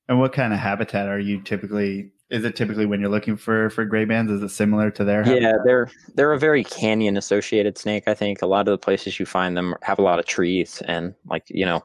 And 0.07 0.19
what 0.19 0.33
kind 0.33 0.53
of 0.53 0.59
habitat 0.59 1.07
are 1.07 1.19
you 1.19 1.41
typically 1.41 2.11
is 2.29 2.45
it 2.45 2.55
typically 2.55 2.85
when 2.85 2.99
you're 2.99 3.09
looking 3.09 3.37
for 3.37 3.69
for 3.69 3.85
gray 3.85 4.05
bands? 4.05 4.31
Is 4.31 4.43
it 4.43 4.49
similar 4.49 4.91
to 4.91 5.03
their 5.03 5.27
yeah 5.27 5.53
they're 5.63 5.89
they're 6.15 6.33
a 6.33 6.39
very 6.39 6.63
canyon 6.63 7.17
associated 7.17 7.77
snake 7.77 8.03
i 8.07 8.13
think. 8.13 8.41
A 8.41 8.47
lot 8.47 8.67
of 8.67 8.71
the 8.71 8.77
places 8.77 9.19
you 9.19 9.25
find 9.25 9.57
them 9.57 9.75
have 9.81 9.99
a 9.99 10.03
lot 10.03 10.19
of 10.19 10.25
trees 10.25 10.81
and 10.87 11.13
like 11.25 11.43
you 11.49 11.65
know 11.65 11.83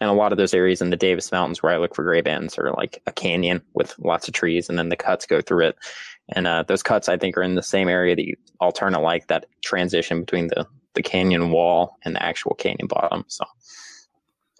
and 0.00 0.10
a 0.10 0.14
lot 0.14 0.30
of 0.30 0.38
those 0.38 0.54
areas 0.54 0.82
in 0.82 0.90
the 0.90 0.96
davis 0.96 1.32
mountains 1.32 1.62
where 1.62 1.72
i 1.72 1.78
look 1.78 1.94
for 1.94 2.04
gray 2.04 2.20
bands 2.20 2.58
are 2.58 2.72
like 2.72 3.02
a 3.06 3.12
canyon 3.12 3.62
with 3.74 3.98
lots 3.98 4.28
of 4.28 4.34
trees 4.34 4.68
and 4.68 4.78
then 4.78 4.90
the 4.90 4.96
cuts 4.96 5.26
go 5.26 5.40
through 5.40 5.68
it. 5.68 5.76
And 6.30 6.46
uh, 6.46 6.64
those 6.66 6.82
cuts 6.82 7.08
i 7.08 7.16
think 7.16 7.36
are 7.36 7.42
in 7.42 7.54
the 7.54 7.62
same 7.62 7.88
area 7.88 8.14
that 8.14 8.26
you 8.26 8.36
alternate 8.60 9.00
like 9.00 9.28
that 9.28 9.46
transition 9.62 10.20
between 10.20 10.48
the 10.48 10.66
the 10.94 11.02
canyon 11.02 11.50
wall 11.50 11.96
and 12.04 12.14
the 12.14 12.22
actual 12.22 12.54
canyon 12.54 12.86
bottom 12.86 13.24
so 13.28 13.44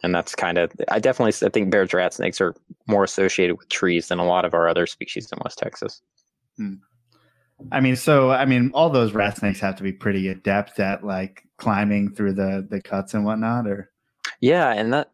and 0.07 0.14
that's 0.14 0.34
kind 0.36 0.57
of 0.57 0.72
I 0.88 1.00
definitely 1.00 1.46
I 1.46 1.50
think 1.50 1.70
Baird's 1.70 1.92
rat 1.92 2.14
snakes 2.14 2.40
are 2.40 2.54
more 2.86 3.04
associated 3.04 3.59
with 3.59 3.68
trees 3.68 4.09
than 4.09 4.20
a 4.20 4.24
lot 4.24 4.44
of 4.44 4.54
our 4.54 4.68
other 4.68 4.86
species 4.86 5.30
in 5.30 5.38
West 5.44 5.59
Texas. 5.59 6.00
Hmm. 6.57 6.74
I 7.72 7.80
mean, 7.80 7.96
so 7.96 8.30
I 8.30 8.44
mean, 8.44 8.70
all 8.72 8.88
those 8.88 9.12
rat 9.12 9.36
snakes 9.36 9.61
have 9.61 9.76
to 9.76 9.82
be 9.82 9.92
pretty 9.92 10.28
adept 10.28 10.78
at 10.78 11.04
like 11.04 11.42
climbing 11.59 12.14
through 12.14 12.34
the 12.34 12.66
the 12.70 12.80
cuts 12.80 13.14
and 13.14 13.24
whatnot, 13.24 13.66
or 13.66 13.90
yeah, 14.40 14.72
and 14.72 14.92
that 14.92 15.11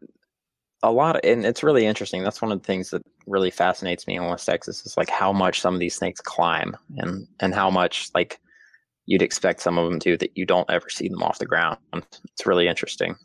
a 0.83 0.91
lot, 0.91 1.15
of, 1.15 1.21
and 1.23 1.43
it's 1.43 1.63
really 1.63 1.85
interesting. 1.85 2.23
That's 2.23 2.41
one 2.41 2.51
of 2.51 2.61
the 2.61 2.65
things 2.65 2.91
that 2.91 3.01
really 3.25 3.49
fascinates 3.49 4.05
me 4.05 4.17
in 4.17 4.25
West 4.25 4.45
Texas 4.45 4.85
is 4.85 4.95
like 4.95 5.09
how 5.09 5.33
much 5.33 5.59
some 5.59 5.73
of 5.73 5.79
these 5.79 5.95
snakes 5.95 6.21
climb, 6.21 6.77
and 6.97 7.27
and 7.39 7.55
how 7.55 7.71
much 7.71 8.11
like 8.13 8.39
you'd 9.07 9.23
expect 9.23 9.61
some 9.61 9.79
of 9.79 9.89
them 9.89 9.99
to 10.01 10.17
that 10.17 10.37
you 10.37 10.45
don't 10.45 10.69
ever 10.69 10.89
see 10.89 11.07
them 11.07 11.23
off 11.23 11.39
the 11.39 11.47
ground. 11.47 11.77
It's 11.93 12.45
really 12.45 12.67
interesting. 12.67 13.15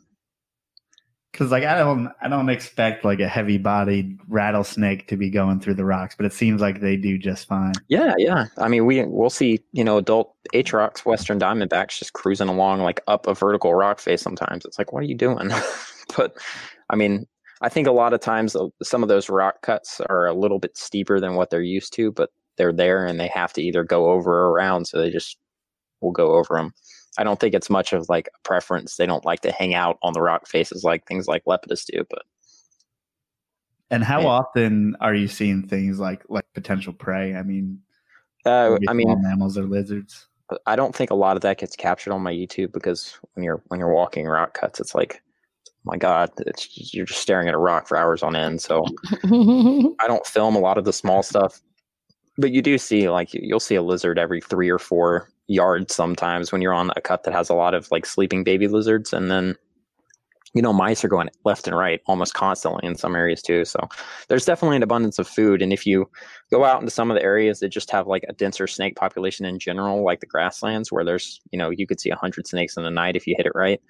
Because 1.31 1.51
like 1.51 1.63
I 1.63 1.77
don't 1.77 2.11
I 2.21 2.27
don't 2.27 2.49
expect 2.49 3.05
like 3.05 3.19
a 3.19 3.27
heavy 3.27 3.57
bodied 3.57 4.19
rattlesnake 4.27 5.07
to 5.07 5.17
be 5.17 5.29
going 5.29 5.59
through 5.59 5.75
the 5.75 5.85
rocks, 5.85 6.15
but 6.15 6.25
it 6.25 6.33
seems 6.33 6.59
like 6.59 6.81
they 6.81 6.97
do 6.97 7.17
just 7.17 7.47
fine. 7.47 7.73
Yeah, 7.87 8.15
yeah. 8.17 8.45
I 8.57 8.67
mean 8.67 8.85
we 8.85 9.03
we'll 9.05 9.29
see, 9.29 9.59
you 9.71 9.83
know, 9.83 9.97
adult 9.97 10.33
rocks, 10.73 11.05
western 11.05 11.39
diamondbacks 11.39 11.99
just 11.99 12.13
cruising 12.13 12.49
along 12.49 12.81
like 12.81 13.01
up 13.07 13.27
a 13.27 13.33
vertical 13.35 13.75
rock 13.75 13.99
face 13.99 14.21
sometimes. 14.21 14.65
It's 14.65 14.79
like, 14.79 14.91
what 14.91 15.03
are 15.03 15.07
you 15.07 15.15
doing? 15.15 15.51
but 16.17 16.35
I 16.89 16.95
mean, 16.95 17.27
I 17.61 17.69
think 17.69 17.87
a 17.87 17.91
lot 17.91 18.13
of 18.13 18.21
times 18.21 18.55
uh, 18.55 18.67
some 18.81 19.03
of 19.03 19.09
those 19.09 19.29
rock 19.29 19.61
cuts 19.61 20.01
are 20.09 20.27
a 20.27 20.33
little 20.33 20.59
bit 20.59 20.77
steeper 20.77 21.19
than 21.19 21.35
what 21.35 21.49
they're 21.49 21.61
used 21.61 21.93
to, 21.93 22.11
but 22.11 22.31
they're 22.57 22.73
there 22.73 23.05
and 23.05 23.19
they 23.19 23.27
have 23.27 23.53
to 23.53 23.61
either 23.61 23.83
go 23.83 24.11
over 24.11 24.31
or 24.31 24.51
around, 24.51 24.85
so 24.85 24.97
they 24.97 25.09
just 25.09 25.37
will 26.01 26.11
go 26.11 26.33
over 26.35 26.55
them. 26.55 26.73
I 27.19 27.23
don't 27.23 27.37
think 27.37 27.53
it's 27.53 27.69
much 27.69 27.91
of 27.91 28.07
like 28.07 28.29
a 28.33 28.47
preference. 28.47 28.95
They 28.95 29.05
don't 29.05 29.25
like 29.25 29.41
to 29.41 29.51
hang 29.51 29.75
out 29.75 29.99
on 30.01 30.13
the 30.13 30.21
rock 30.21 30.47
faces 30.47 30.85
like 30.85 31.05
things 31.05 31.27
like 31.27 31.43
Lepidus 31.43 31.85
do. 31.85 32.05
But 32.09 32.23
and 33.91 34.05
how 34.05 34.25
often 34.25 34.95
are 35.01 35.13
you 35.13 35.27
seeing 35.27 35.67
things 35.67 35.99
like 35.99 36.23
like 36.29 36.45
potential 36.53 36.93
prey? 36.93 37.35
I 37.35 37.43
mean, 37.43 37.81
uh, 38.45 38.77
I 38.87 38.93
mean 38.93 39.21
mammals 39.21 39.57
or 39.57 39.63
lizards. 39.63 40.27
I 40.65 40.77
don't 40.77 40.95
think 40.95 41.11
a 41.11 41.15
lot 41.15 41.35
of 41.35 41.41
that 41.41 41.57
gets 41.57 41.75
captured 41.75 42.13
on 42.13 42.23
my 42.23 42.33
YouTube 42.33 42.71
because 42.71 43.19
when 43.33 43.43
you're 43.43 43.61
when 43.67 43.81
you're 43.81 43.93
walking 43.93 44.25
rock 44.25 44.53
cuts, 44.53 44.79
it's 44.79 44.95
like, 44.95 45.21
oh 45.67 45.71
my 45.83 45.97
God, 45.97 46.31
you're 46.93 47.05
just 47.05 47.21
staring 47.21 47.49
at 47.49 47.53
a 47.53 47.59
rock 47.59 47.89
for 47.89 47.97
hours 47.97 48.23
on 48.23 48.33
end. 48.33 48.61
So 48.61 48.85
I 49.23 50.07
don't 50.07 50.25
film 50.25 50.55
a 50.55 50.59
lot 50.59 50.77
of 50.77 50.85
the 50.85 50.93
small 50.93 51.21
stuff, 51.21 51.59
but 52.37 52.51
you 52.51 52.61
do 52.61 52.77
see 52.77 53.09
like 53.09 53.33
you'll 53.33 53.59
see 53.59 53.75
a 53.75 53.83
lizard 53.83 54.17
every 54.17 54.39
three 54.39 54.69
or 54.69 54.79
four 54.79 55.27
yards 55.49 55.93
sometimes 55.93 56.51
when 56.51 56.61
you're 56.61 56.73
on 56.73 56.91
a 56.95 57.01
cut 57.01 57.23
that 57.23 57.33
has 57.33 57.49
a 57.49 57.55
lot 57.55 57.73
of 57.73 57.89
like 57.91 58.05
sleeping 58.05 58.43
baby 58.43 58.67
lizards 58.67 59.11
and 59.11 59.29
then 59.31 59.55
you 60.53 60.61
know 60.61 60.73
mice 60.73 61.03
are 61.03 61.09
going 61.09 61.29
left 61.43 61.67
and 61.67 61.77
right 61.77 62.01
almost 62.07 62.33
constantly 62.33 62.85
in 62.85 62.95
some 62.95 63.15
areas 63.15 63.41
too 63.41 63.65
so 63.65 63.79
there's 64.27 64.45
definitely 64.45 64.77
an 64.77 64.83
abundance 64.83 65.19
of 65.19 65.27
food 65.27 65.61
and 65.61 65.73
if 65.73 65.85
you 65.85 66.09
go 66.51 66.65
out 66.65 66.79
into 66.79 66.91
some 66.91 67.11
of 67.11 67.15
the 67.15 67.23
areas 67.23 67.59
that 67.59 67.69
just 67.69 67.91
have 67.91 68.07
like 68.07 68.23
a 68.29 68.33
denser 68.33 68.67
snake 68.67 68.95
population 68.95 69.45
in 69.45 69.59
general 69.59 70.03
like 70.03 70.19
the 70.19 70.25
grasslands 70.25 70.91
where 70.91 71.03
there's 71.03 71.41
you 71.51 71.57
know 71.59 71.69
you 71.69 71.85
could 71.85 71.99
see 71.99 72.09
100 72.09 72.47
snakes 72.47 72.77
in 72.77 72.85
a 72.85 72.91
night 72.91 73.15
if 73.15 73.27
you 73.27 73.35
hit 73.37 73.45
it 73.45 73.51
right 73.55 73.81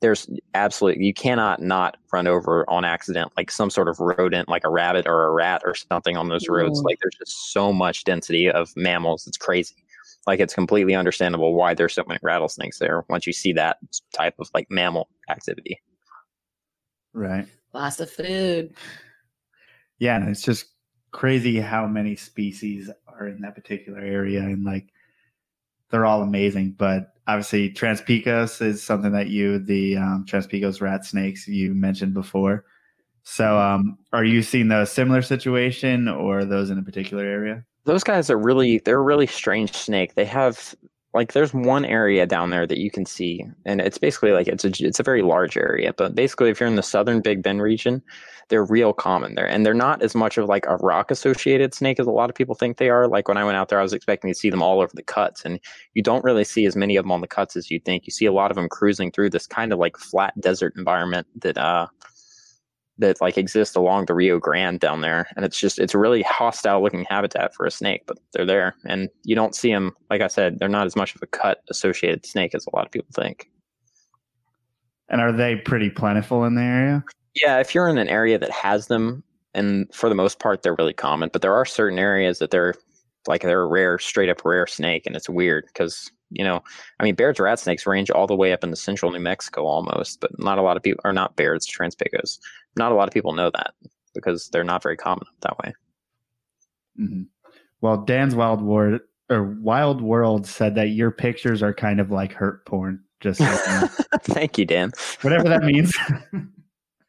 there's 0.00 0.28
absolutely 0.54 1.04
you 1.04 1.14
cannot 1.14 1.62
not 1.62 1.96
run 2.12 2.26
over 2.26 2.68
on 2.68 2.84
accident 2.84 3.30
like 3.36 3.50
some 3.50 3.70
sort 3.70 3.88
of 3.88 3.98
rodent 4.00 4.48
like 4.48 4.64
a 4.64 4.70
rabbit 4.70 5.06
or 5.06 5.26
a 5.26 5.32
rat 5.32 5.62
or 5.64 5.74
something 5.74 6.16
on 6.16 6.28
those 6.28 6.48
roads 6.48 6.82
like 6.82 6.98
there's 7.02 7.16
just 7.18 7.52
so 7.52 7.72
much 7.72 8.04
density 8.04 8.50
of 8.50 8.70
mammals 8.76 9.26
it's 9.26 9.36
crazy 9.36 9.81
like 10.26 10.40
it's 10.40 10.54
completely 10.54 10.94
understandable 10.94 11.54
why 11.54 11.74
there's 11.74 11.94
so 11.94 12.04
many 12.06 12.20
rattlesnakes 12.22 12.78
there 12.78 13.04
once 13.08 13.26
you 13.26 13.32
see 13.32 13.52
that 13.52 13.78
type 14.12 14.34
of 14.38 14.50
like 14.54 14.66
mammal 14.70 15.08
activity. 15.28 15.80
Right. 17.12 17.46
Lots 17.72 18.00
of 18.00 18.10
food. 18.10 18.74
Yeah, 19.98 20.16
and 20.16 20.28
it's 20.28 20.42
just 20.42 20.66
crazy 21.10 21.60
how 21.60 21.86
many 21.86 22.16
species 22.16 22.90
are 23.06 23.28
in 23.28 23.40
that 23.42 23.54
particular 23.54 24.00
area 24.00 24.40
and 24.40 24.64
like 24.64 24.88
they're 25.90 26.06
all 26.06 26.22
amazing. 26.22 26.74
But 26.78 27.12
obviously 27.26 27.70
Trans 27.70 28.00
Pecos 28.00 28.60
is 28.60 28.82
something 28.82 29.12
that 29.12 29.28
you, 29.28 29.58
the 29.58 29.96
um, 29.96 30.24
Trans-Pecos 30.26 30.80
rat 30.80 31.04
snakes 31.04 31.46
you 31.46 31.74
mentioned 31.74 32.14
before. 32.14 32.64
So 33.24 33.58
um, 33.58 33.98
are 34.12 34.24
you 34.24 34.42
seeing 34.42 34.70
a 34.72 34.86
similar 34.86 35.22
situation 35.22 36.08
or 36.08 36.44
those 36.44 36.70
in 36.70 36.78
a 36.78 36.82
particular 36.82 37.24
area? 37.24 37.64
Those 37.84 38.04
guys 38.04 38.30
are 38.30 38.38
really 38.38 38.78
they're 38.78 38.98
a 38.98 39.02
really 39.02 39.26
strange 39.26 39.72
snake. 39.72 40.14
They 40.14 40.24
have 40.24 40.74
like 41.14 41.32
there's 41.32 41.52
one 41.52 41.84
area 41.84 42.26
down 42.26 42.50
there 42.50 42.66
that 42.66 42.78
you 42.78 42.90
can 42.90 43.04
see 43.04 43.44
and 43.66 43.80
it's 43.80 43.98
basically 43.98 44.32
like 44.32 44.48
it's 44.48 44.64
a 44.64 44.72
it's 44.80 45.00
a 45.00 45.02
very 45.02 45.22
large 45.22 45.56
area 45.56 45.92
but 45.96 46.14
basically 46.14 46.50
if 46.50 46.58
you're 46.58 46.68
in 46.68 46.76
the 46.76 46.82
southern 46.82 47.20
big 47.20 47.42
bend 47.42 47.60
region 47.60 48.02
they're 48.48 48.64
real 48.64 48.92
common 48.92 49.34
there 49.34 49.46
and 49.46 49.64
they're 49.64 49.74
not 49.74 50.02
as 50.02 50.14
much 50.14 50.38
of 50.38 50.48
like 50.48 50.64
a 50.66 50.76
rock 50.76 51.10
associated 51.10 51.74
snake 51.74 52.00
as 52.00 52.06
a 52.06 52.10
lot 52.10 52.30
of 52.30 52.36
people 52.36 52.54
think 52.54 52.76
they 52.76 52.88
are 52.88 53.08
like 53.08 53.28
when 53.28 53.36
i 53.36 53.44
went 53.44 53.56
out 53.56 53.68
there 53.68 53.78
i 53.78 53.82
was 53.82 53.92
expecting 53.92 54.30
to 54.30 54.38
see 54.38 54.50
them 54.50 54.62
all 54.62 54.80
over 54.80 54.92
the 54.94 55.02
cuts 55.02 55.44
and 55.44 55.60
you 55.94 56.02
don't 56.02 56.24
really 56.24 56.44
see 56.44 56.64
as 56.64 56.76
many 56.76 56.96
of 56.96 57.04
them 57.04 57.12
on 57.12 57.20
the 57.20 57.26
cuts 57.26 57.56
as 57.56 57.70
you 57.70 57.78
think 57.80 58.06
you 58.06 58.10
see 58.10 58.26
a 58.26 58.32
lot 58.32 58.50
of 58.50 58.54
them 58.54 58.68
cruising 58.68 59.10
through 59.10 59.28
this 59.28 59.46
kind 59.46 59.72
of 59.72 59.78
like 59.78 59.96
flat 59.98 60.32
desert 60.40 60.72
environment 60.76 61.26
that 61.36 61.58
uh 61.58 61.86
that 63.02 63.20
like 63.20 63.36
exist 63.36 63.76
along 63.76 64.06
the 64.06 64.14
Rio 64.14 64.38
Grande 64.38 64.80
down 64.80 65.02
there, 65.02 65.28
and 65.36 65.44
it's 65.44 65.60
just 65.60 65.78
it's 65.78 65.94
a 65.94 65.98
really 65.98 66.22
hostile 66.22 66.82
looking 66.82 67.04
habitat 67.08 67.54
for 67.54 67.66
a 67.66 67.70
snake, 67.70 68.02
but 68.06 68.18
they're 68.32 68.46
there, 68.46 68.74
and 68.86 69.08
you 69.24 69.34
don't 69.34 69.54
see 69.54 69.70
them. 69.70 69.92
Like 70.10 70.22
I 70.22 70.28
said, 70.28 70.58
they're 70.58 70.68
not 70.68 70.86
as 70.86 70.96
much 70.96 71.14
of 71.14 71.22
a 71.22 71.26
cut 71.26 71.62
associated 71.68 72.24
snake 72.24 72.54
as 72.54 72.66
a 72.66 72.74
lot 72.74 72.86
of 72.86 72.92
people 72.92 73.12
think. 73.14 73.50
And 75.08 75.20
are 75.20 75.32
they 75.32 75.56
pretty 75.56 75.90
plentiful 75.90 76.44
in 76.44 76.54
the 76.54 76.62
area? 76.62 77.04
Yeah, 77.34 77.58
if 77.58 77.74
you're 77.74 77.88
in 77.88 77.98
an 77.98 78.08
area 78.08 78.38
that 78.38 78.50
has 78.50 78.86
them, 78.86 79.22
and 79.54 79.92
for 79.94 80.08
the 80.08 80.14
most 80.14 80.38
part 80.38 80.62
they're 80.62 80.76
really 80.76 80.94
common, 80.94 81.28
but 81.32 81.42
there 81.42 81.54
are 81.54 81.66
certain 81.66 81.98
areas 81.98 82.38
that 82.38 82.50
they're 82.50 82.74
like 83.28 83.42
they're 83.42 83.62
a 83.62 83.66
rare, 83.66 83.98
straight 83.98 84.30
up 84.30 84.44
rare 84.44 84.66
snake, 84.66 85.06
and 85.06 85.14
it's 85.14 85.28
weird 85.28 85.64
because 85.66 86.10
you 86.32 86.44
know, 86.44 86.62
I 86.98 87.04
mean, 87.04 87.14
Baird's 87.14 87.38
rat 87.38 87.58
snakes 87.58 87.86
range 87.86 88.10
all 88.10 88.26
the 88.26 88.34
way 88.34 88.52
up 88.52 88.64
into 88.64 88.76
central 88.76 89.12
New 89.12 89.20
Mexico 89.20 89.64
almost, 89.66 90.20
but 90.20 90.30
not 90.38 90.58
a 90.58 90.62
lot 90.62 90.76
of 90.76 90.82
people 90.82 91.00
are 91.04 91.12
not 91.12 91.36
Baird's 91.36 91.66
Trans-Pecos. 91.66 92.40
Not 92.76 92.92
a 92.92 92.94
lot 92.94 93.08
of 93.08 93.14
people 93.14 93.32
know 93.32 93.50
that 93.50 93.74
because 94.14 94.48
they're 94.48 94.64
not 94.64 94.82
very 94.82 94.96
common 94.96 95.26
that 95.40 95.58
way. 95.58 95.72
Mm-hmm. 96.98 97.22
Well, 97.80 97.98
Dan's 97.98 98.34
Wild 98.34 98.62
World 98.62 99.00
or 99.28 99.44
Wild 99.60 100.00
World 100.00 100.46
said 100.46 100.74
that 100.74 100.88
your 100.88 101.10
pictures 101.10 101.62
are 101.62 101.74
kind 101.74 102.00
of 102.00 102.10
like 102.10 102.32
hurt 102.32 102.64
porn. 102.66 103.02
Just 103.20 103.40
thank 104.22 104.58
you, 104.58 104.64
Dan. 104.64 104.92
Whatever 105.22 105.48
that 105.48 105.62
means. 105.62 105.96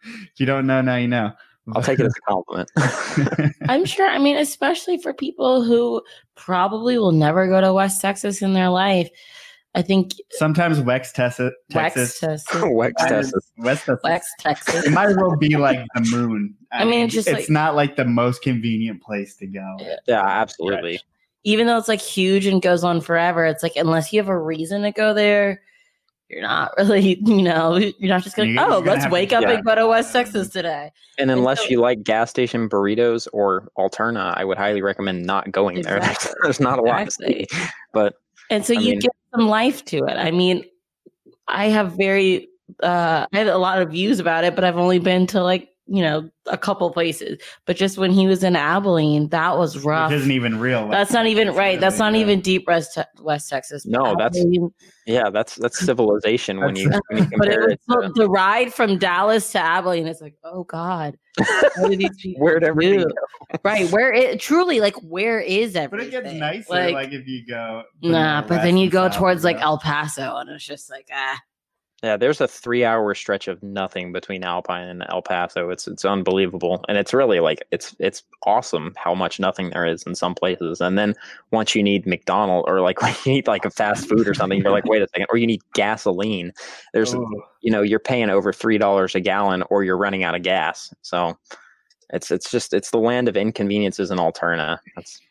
if 0.04 0.40
you 0.40 0.46
don't 0.46 0.68
know, 0.68 0.82
now 0.82 0.96
you 0.96 1.08
know. 1.08 1.32
I'll 1.74 1.82
take 1.82 2.00
it 2.00 2.06
as 2.06 2.14
a 2.18 2.22
compliment. 2.30 2.70
I'm 3.70 3.86
sure. 3.86 4.08
I 4.08 4.20
mean, 4.20 4.38
especially 4.38 4.98
for 4.98 5.14
people 5.14 5.64
who 5.64 6.02
probably 6.36 6.98
will 6.98 7.14
never 7.14 7.48
go 7.48 7.62
to 7.62 7.72
West 7.72 8.02
Texas 8.02 8.42
in 8.42 8.54
their 8.54 8.70
life. 8.70 9.10
I 9.76 9.82
think 9.82 10.14
sometimes 10.32 10.80
West 10.80 11.16
Texas, 11.16 11.52
Texas, 11.72 12.22
West 12.54 12.96
Texas, 13.00 13.52
West 13.58 13.86
Texas, 13.86 14.00
West 14.04 14.30
Texas. 14.40 14.86
It 14.86 14.92
might 14.92 15.10
as 15.10 15.18
well 15.18 15.36
be 15.36 15.58
like 15.58 15.84
the 15.96 16.02
moon. 16.02 16.56
I, 16.72 16.84
I 16.84 16.86
mean, 16.86 17.06
it's 17.06 17.14
just 17.14 17.28
it's 17.28 17.42
like, 17.42 17.50
not 17.50 17.76
like 17.76 17.96
the 17.96 18.06
most 18.06 18.44
convenient 18.44 19.02
place 19.02 19.36
to 19.38 19.48
go. 19.48 19.76
Yeah, 19.80 19.96
yeah 20.08 20.26
absolutely. 20.26 21.00
Even 21.44 21.68
though 21.68 21.78
it's 21.78 21.88
like 21.88 22.02
huge 22.02 22.46
and 22.46 22.62
goes 22.62 22.84
on 22.84 23.02
forever, 23.02 23.46
it's 23.46 23.64
like 23.64 23.76
unless 23.76 24.14
you 24.14 24.20
have 24.20 24.30
a 24.30 24.38
reason 24.38 24.84
to 24.84 24.92
go 24.92 25.14
there, 25.14 25.62
you're 26.30 26.44
not 26.44 26.72
really, 26.78 27.20
you 27.26 27.42
know, 27.42 27.76
you're 27.76 27.94
not 28.02 28.22
just 28.22 28.36
going, 28.36 28.58
oh, 28.60 28.80
let's 28.86 29.10
wake 29.10 29.30
to, 29.30 29.38
up 29.38 29.42
yeah. 29.42 29.52
and 29.54 29.66
go 29.66 29.74
to 29.74 29.88
West 29.88 30.14
Texas 30.14 30.50
today. 30.50 30.92
And 31.18 31.32
unless 31.32 31.62
and 31.62 31.68
so, 31.68 31.72
you 31.72 31.80
like 31.80 32.04
gas 32.04 32.30
station 32.30 32.70
burritos 32.70 33.28
or 33.34 33.70
Alterna, 33.78 34.34
I 34.38 34.46
would 34.46 34.58
highly 34.58 34.84
recommend 34.84 35.26
not 35.26 35.52
going 35.52 35.78
exactly. 35.80 36.28
there. 36.28 36.36
There's 36.44 36.60
not 36.60 36.78
a 36.78 36.84
lot 36.84 37.06
to 37.06 37.12
see. 37.12 37.48
But 37.92 38.16
and 38.52 38.64
so 38.64 38.76
I 38.76 38.80
you 38.80 38.92
mean, 38.92 39.00
give 39.00 39.12
some 39.36 39.48
life 39.48 39.84
to 39.86 39.98
it. 40.06 40.18
I 40.18 40.32
mean, 40.32 40.64
I 41.48 41.68
have 41.70 41.94
very 41.98 42.50
uh 42.84 43.28
I 43.34 43.38
have 43.40 43.48
a 43.48 43.58
lot 43.58 43.82
of 43.82 43.92
views 43.92 44.20
about 44.20 44.44
it, 44.46 44.56
but 44.56 44.64
I've 44.66 44.78
only 44.78 45.00
been 45.00 45.28
to 45.28 45.44
like 45.44 45.70
you 45.86 46.02
know, 46.02 46.30
a 46.48 46.58
couple 46.58 46.90
places. 46.92 47.40
But 47.66 47.76
just 47.76 47.98
when 47.98 48.12
he 48.12 48.26
was 48.26 48.44
in 48.44 48.56
Abilene, 48.56 49.28
that 49.30 49.58
was 49.58 49.84
rough. 49.84 50.12
Which 50.12 50.20
isn't 50.20 50.32
even 50.32 50.60
real. 50.60 50.88
That's 50.88 51.12
not 51.12 51.26
even 51.28 51.54
right. 51.54 51.80
That's 51.80 52.00
not 52.00 52.16
even 52.16 52.40
deep 52.40 52.68
West 52.68 52.98
West 53.20 53.50
Texas. 53.50 53.86
No, 53.86 54.16
Abilene, 54.18 54.72
that's 54.72 54.92
yeah, 55.06 55.30
that's 55.30 55.56
that's 55.56 55.80
civilization 55.86 56.60
when 56.60 56.76
you, 56.76 56.90
when 57.10 57.24
you 57.24 57.30
but 57.38 57.48
it 57.50 57.60
was, 57.60 57.74
it 57.74 57.80
to, 57.90 58.12
the 58.16 58.30
ride 58.30 58.74
from 58.74 58.98
Dallas 58.98 59.52
to 59.52 59.60
Abilene. 59.60 60.08
It's 60.08 60.22
like, 60.22 60.36
oh 60.44 60.64
God, 60.64 61.18
where'd 61.78 62.64
everything 62.64 63.00
go? 63.00 63.58
right? 63.64 63.92
Where 63.92 64.14
it 64.14 64.40
truly 64.40 64.80
like 64.80 64.96
where 65.04 65.42
is 65.42 65.76
everything? 65.76 66.12
But 66.12 66.22
it 66.22 66.24
gets 66.24 66.40
nicer 66.40 66.66
like, 66.70 66.94
like 66.94 67.12
if 67.12 67.28
you 67.28 67.46
go. 67.46 67.84
Nah, 68.02 68.42
but 68.42 68.62
then 68.62 68.78
you 68.78 68.90
go 68.90 69.10
towards 69.10 69.44
like 69.44 69.60
El 69.60 69.80
Paso, 69.80 70.38
and 70.38 70.50
it's 70.50 70.66
just 70.66 70.90
like 70.90 71.10
ah. 71.14 71.40
Yeah, 72.04 72.18
there's 72.18 72.42
a 72.42 72.50
three 72.50 72.84
hour 72.84 73.16
stretch 73.16 73.48
of 73.48 73.64
nothing 73.64 74.12
between 74.12 74.44
Alpine 74.44 74.90
and 74.90 75.06
El 75.08 75.22
Paso. 75.22 75.70
It's 75.70 75.88
it's 75.88 76.04
unbelievable. 76.04 76.84
And 76.90 76.98
it's 76.98 77.14
really 77.14 77.40
like 77.40 77.64
it's 77.72 77.96
it's 77.98 78.24
awesome 78.46 78.94
how 78.98 79.16
much 79.16 79.40
nothing 79.40 79.70
there 79.70 79.86
is 79.86 80.04
in 80.04 80.14
some 80.14 80.36
places. 80.36 80.82
And 80.82 80.98
then 80.98 81.16
once 81.52 81.74
you 81.76 81.82
need 81.82 82.06
McDonald's 82.06 82.68
or 82.68 82.82
like 82.82 83.02
when 83.02 83.16
you 83.24 83.32
need 83.32 83.48
like 83.48 83.64
a 83.64 83.70
fast 83.70 84.10
food 84.10 84.28
or 84.28 84.34
something, 84.34 84.60
you're 84.62 84.72
like, 84.72 84.84
wait 84.84 85.02
a 85.02 85.08
second, 85.08 85.28
or 85.30 85.38
you 85.38 85.48
need 85.48 85.62
gasoline. 85.76 86.52
There's 86.94 87.16
oh. 87.16 87.26
you 87.62 87.72
know, 87.72 87.82
you're 87.82 88.00
paying 88.00 88.30
over 88.30 88.52
three 88.52 88.78
dollars 88.78 89.16
a 89.16 89.22
gallon 89.22 89.64
or 89.70 89.86
you're 89.86 89.98
running 89.98 90.26
out 90.26 90.36
of 90.36 90.44
gas. 90.44 90.94
So 91.04 91.38
it's 92.10 92.32
it's 92.32 92.52
just 92.52 92.74
it's 92.74 92.92
the 92.92 93.00
land 93.00 93.30
of 93.30 93.38
inconveniences 93.38 94.12
and 94.12 94.20
Alterna. 94.20 94.78
That's 94.98 95.22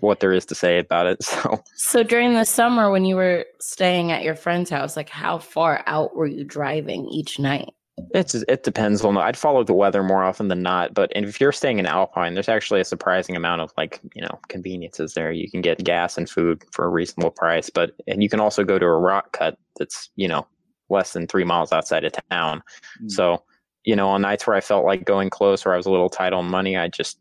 what 0.00 0.20
there 0.20 0.32
is 0.32 0.46
to 0.46 0.54
say 0.54 0.78
about 0.78 1.06
it. 1.06 1.18
So, 1.26 1.62
so 1.74 2.02
during 2.02 2.34
the 2.34 2.44
summer 2.44 2.90
when 2.90 3.04
you 3.04 3.16
were 3.16 3.44
staying 3.60 4.10
at 4.10 4.22
your 4.22 4.34
friend's 4.34 4.70
house, 4.70 4.96
like 4.96 5.08
how 5.08 5.38
far 5.38 5.82
out 5.86 6.14
were 6.16 6.26
you 6.26 6.44
driving 6.44 7.06
each 7.08 7.38
night? 7.38 7.74
It's 8.14 8.34
it 8.34 8.62
depends 8.62 9.04
on. 9.04 9.16
I'd 9.16 9.36
follow 9.36 9.64
the 9.64 9.72
weather 9.74 10.02
more 10.02 10.22
often 10.22 10.48
than 10.48 10.62
not, 10.62 10.92
but 10.92 11.10
if 11.14 11.40
you're 11.40 11.52
staying 11.52 11.78
in 11.78 11.86
Alpine, 11.86 12.34
there's 12.34 12.48
actually 12.48 12.80
a 12.80 12.84
surprising 12.84 13.36
amount 13.36 13.62
of 13.62 13.72
like 13.76 14.00
you 14.14 14.22
know 14.22 14.38
conveniences 14.48 15.14
there. 15.14 15.32
You 15.32 15.50
can 15.50 15.62
get 15.62 15.82
gas 15.82 16.18
and 16.18 16.28
food 16.28 16.62
for 16.72 16.84
a 16.84 16.90
reasonable 16.90 17.30
price, 17.30 17.70
but 17.70 17.92
and 18.06 18.22
you 18.22 18.28
can 18.28 18.40
also 18.40 18.64
go 18.64 18.78
to 18.78 18.84
a 18.84 18.98
rock 18.98 19.32
cut 19.32 19.58
that's 19.78 20.10
you 20.16 20.28
know 20.28 20.46
less 20.90 21.14
than 21.14 21.26
three 21.26 21.44
miles 21.44 21.72
outside 21.72 22.04
of 22.04 22.12
town. 22.30 22.62
Mm. 23.02 23.10
So 23.10 23.42
you 23.84 23.96
know 23.96 24.08
on 24.08 24.22
nights 24.22 24.46
where 24.46 24.56
I 24.56 24.60
felt 24.60 24.84
like 24.84 25.04
going 25.04 25.30
close 25.30 25.64
or 25.64 25.72
I 25.72 25.76
was 25.76 25.86
a 25.86 25.90
little 25.90 26.10
tight 26.10 26.34
on 26.34 26.50
money, 26.50 26.76
I 26.76 26.88
just 26.88 27.18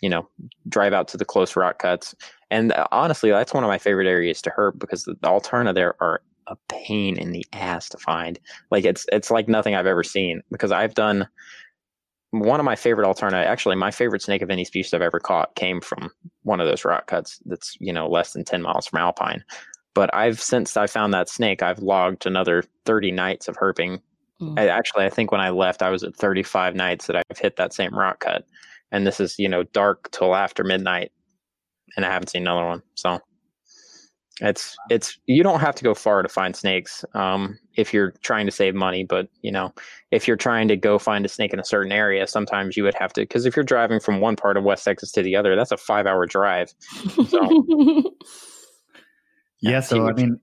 you 0.00 0.08
know, 0.08 0.28
drive 0.68 0.92
out 0.92 1.08
to 1.08 1.16
the 1.16 1.24
close 1.24 1.56
rock 1.56 1.78
cuts. 1.78 2.14
And 2.50 2.72
uh, 2.72 2.86
honestly, 2.92 3.30
that's 3.30 3.54
one 3.54 3.64
of 3.64 3.68
my 3.68 3.78
favorite 3.78 4.08
areas 4.08 4.42
to 4.42 4.50
herp 4.50 4.78
because 4.78 5.04
the, 5.04 5.14
Alterna 5.22 5.74
there 5.74 5.94
are 6.02 6.22
a 6.46 6.56
pain 6.68 7.16
in 7.16 7.32
the 7.32 7.44
ass 7.52 7.88
to 7.90 7.98
find. 7.98 8.38
Like 8.70 8.84
it's 8.84 9.06
it's 9.12 9.30
like 9.30 9.48
nothing 9.48 9.74
I've 9.74 9.86
ever 9.86 10.02
seen 10.02 10.42
because 10.50 10.72
I've 10.72 10.94
done 10.94 11.28
one 12.32 12.60
of 12.60 12.64
my 12.64 12.76
favorite 12.76 13.06
Alterna. 13.06 13.44
Actually, 13.44 13.76
my 13.76 13.90
favorite 13.90 14.22
snake 14.22 14.42
of 14.42 14.50
any 14.50 14.64
species 14.64 14.92
I've 14.94 15.02
ever 15.02 15.20
caught 15.20 15.54
came 15.54 15.80
from 15.80 16.10
one 16.42 16.60
of 16.60 16.66
those 16.66 16.84
rock 16.84 17.06
cuts. 17.06 17.40
That's 17.46 17.76
you 17.80 17.92
know 17.92 18.08
less 18.08 18.32
than 18.32 18.44
ten 18.44 18.62
miles 18.62 18.86
from 18.86 19.00
Alpine. 19.00 19.44
But 19.94 20.14
I've 20.14 20.40
since 20.40 20.76
I 20.76 20.86
found 20.86 21.14
that 21.14 21.28
snake, 21.28 21.62
I've 21.62 21.80
logged 21.80 22.26
another 22.26 22.64
thirty 22.84 23.10
nights 23.10 23.48
of 23.48 23.56
herping. 23.56 24.00
Mm. 24.40 24.58
I, 24.58 24.68
actually, 24.68 25.04
I 25.04 25.10
think 25.10 25.30
when 25.32 25.40
I 25.40 25.50
left, 25.50 25.82
I 25.82 25.90
was 25.90 26.02
at 26.02 26.16
thirty 26.16 26.42
five 26.42 26.74
nights 26.74 27.06
that 27.06 27.16
I've 27.16 27.38
hit 27.38 27.56
that 27.56 27.72
same 27.72 27.96
rock 27.96 28.20
cut 28.20 28.44
and 28.92 29.06
this 29.06 29.20
is 29.20 29.38
you 29.38 29.48
know 29.48 29.62
dark 29.64 30.10
till 30.10 30.34
after 30.34 30.64
midnight, 30.64 31.12
and 31.96 32.04
I 32.04 32.10
haven't 32.10 32.28
seen 32.28 32.42
another 32.42 32.66
one. 32.66 32.82
So 32.94 33.20
it's 34.40 34.76
it's 34.88 35.18
you 35.26 35.42
don't 35.42 35.60
have 35.60 35.74
to 35.74 35.84
go 35.84 35.94
far 35.94 36.22
to 36.22 36.28
find 36.28 36.56
snakes 36.56 37.04
um, 37.14 37.58
if 37.76 37.92
you're 37.92 38.12
trying 38.22 38.46
to 38.46 38.52
save 38.52 38.74
money. 38.74 39.04
But 39.04 39.28
you 39.42 39.52
know, 39.52 39.72
if 40.10 40.26
you're 40.26 40.36
trying 40.36 40.68
to 40.68 40.76
go 40.76 40.98
find 40.98 41.24
a 41.24 41.28
snake 41.28 41.52
in 41.52 41.60
a 41.60 41.64
certain 41.64 41.92
area, 41.92 42.26
sometimes 42.26 42.76
you 42.76 42.82
would 42.84 42.94
have 42.94 43.12
to 43.14 43.22
because 43.22 43.46
if 43.46 43.54
you're 43.54 43.64
driving 43.64 44.00
from 44.00 44.20
one 44.20 44.36
part 44.36 44.56
of 44.56 44.64
West 44.64 44.84
Texas 44.84 45.12
to 45.12 45.22
the 45.22 45.36
other, 45.36 45.56
that's 45.56 45.72
a 45.72 45.76
five 45.76 46.06
hour 46.06 46.26
drive. 46.26 46.72
So, 47.28 47.66
yeah, 49.60 49.80
so 49.80 50.08
I 50.08 50.12
mean, 50.12 50.40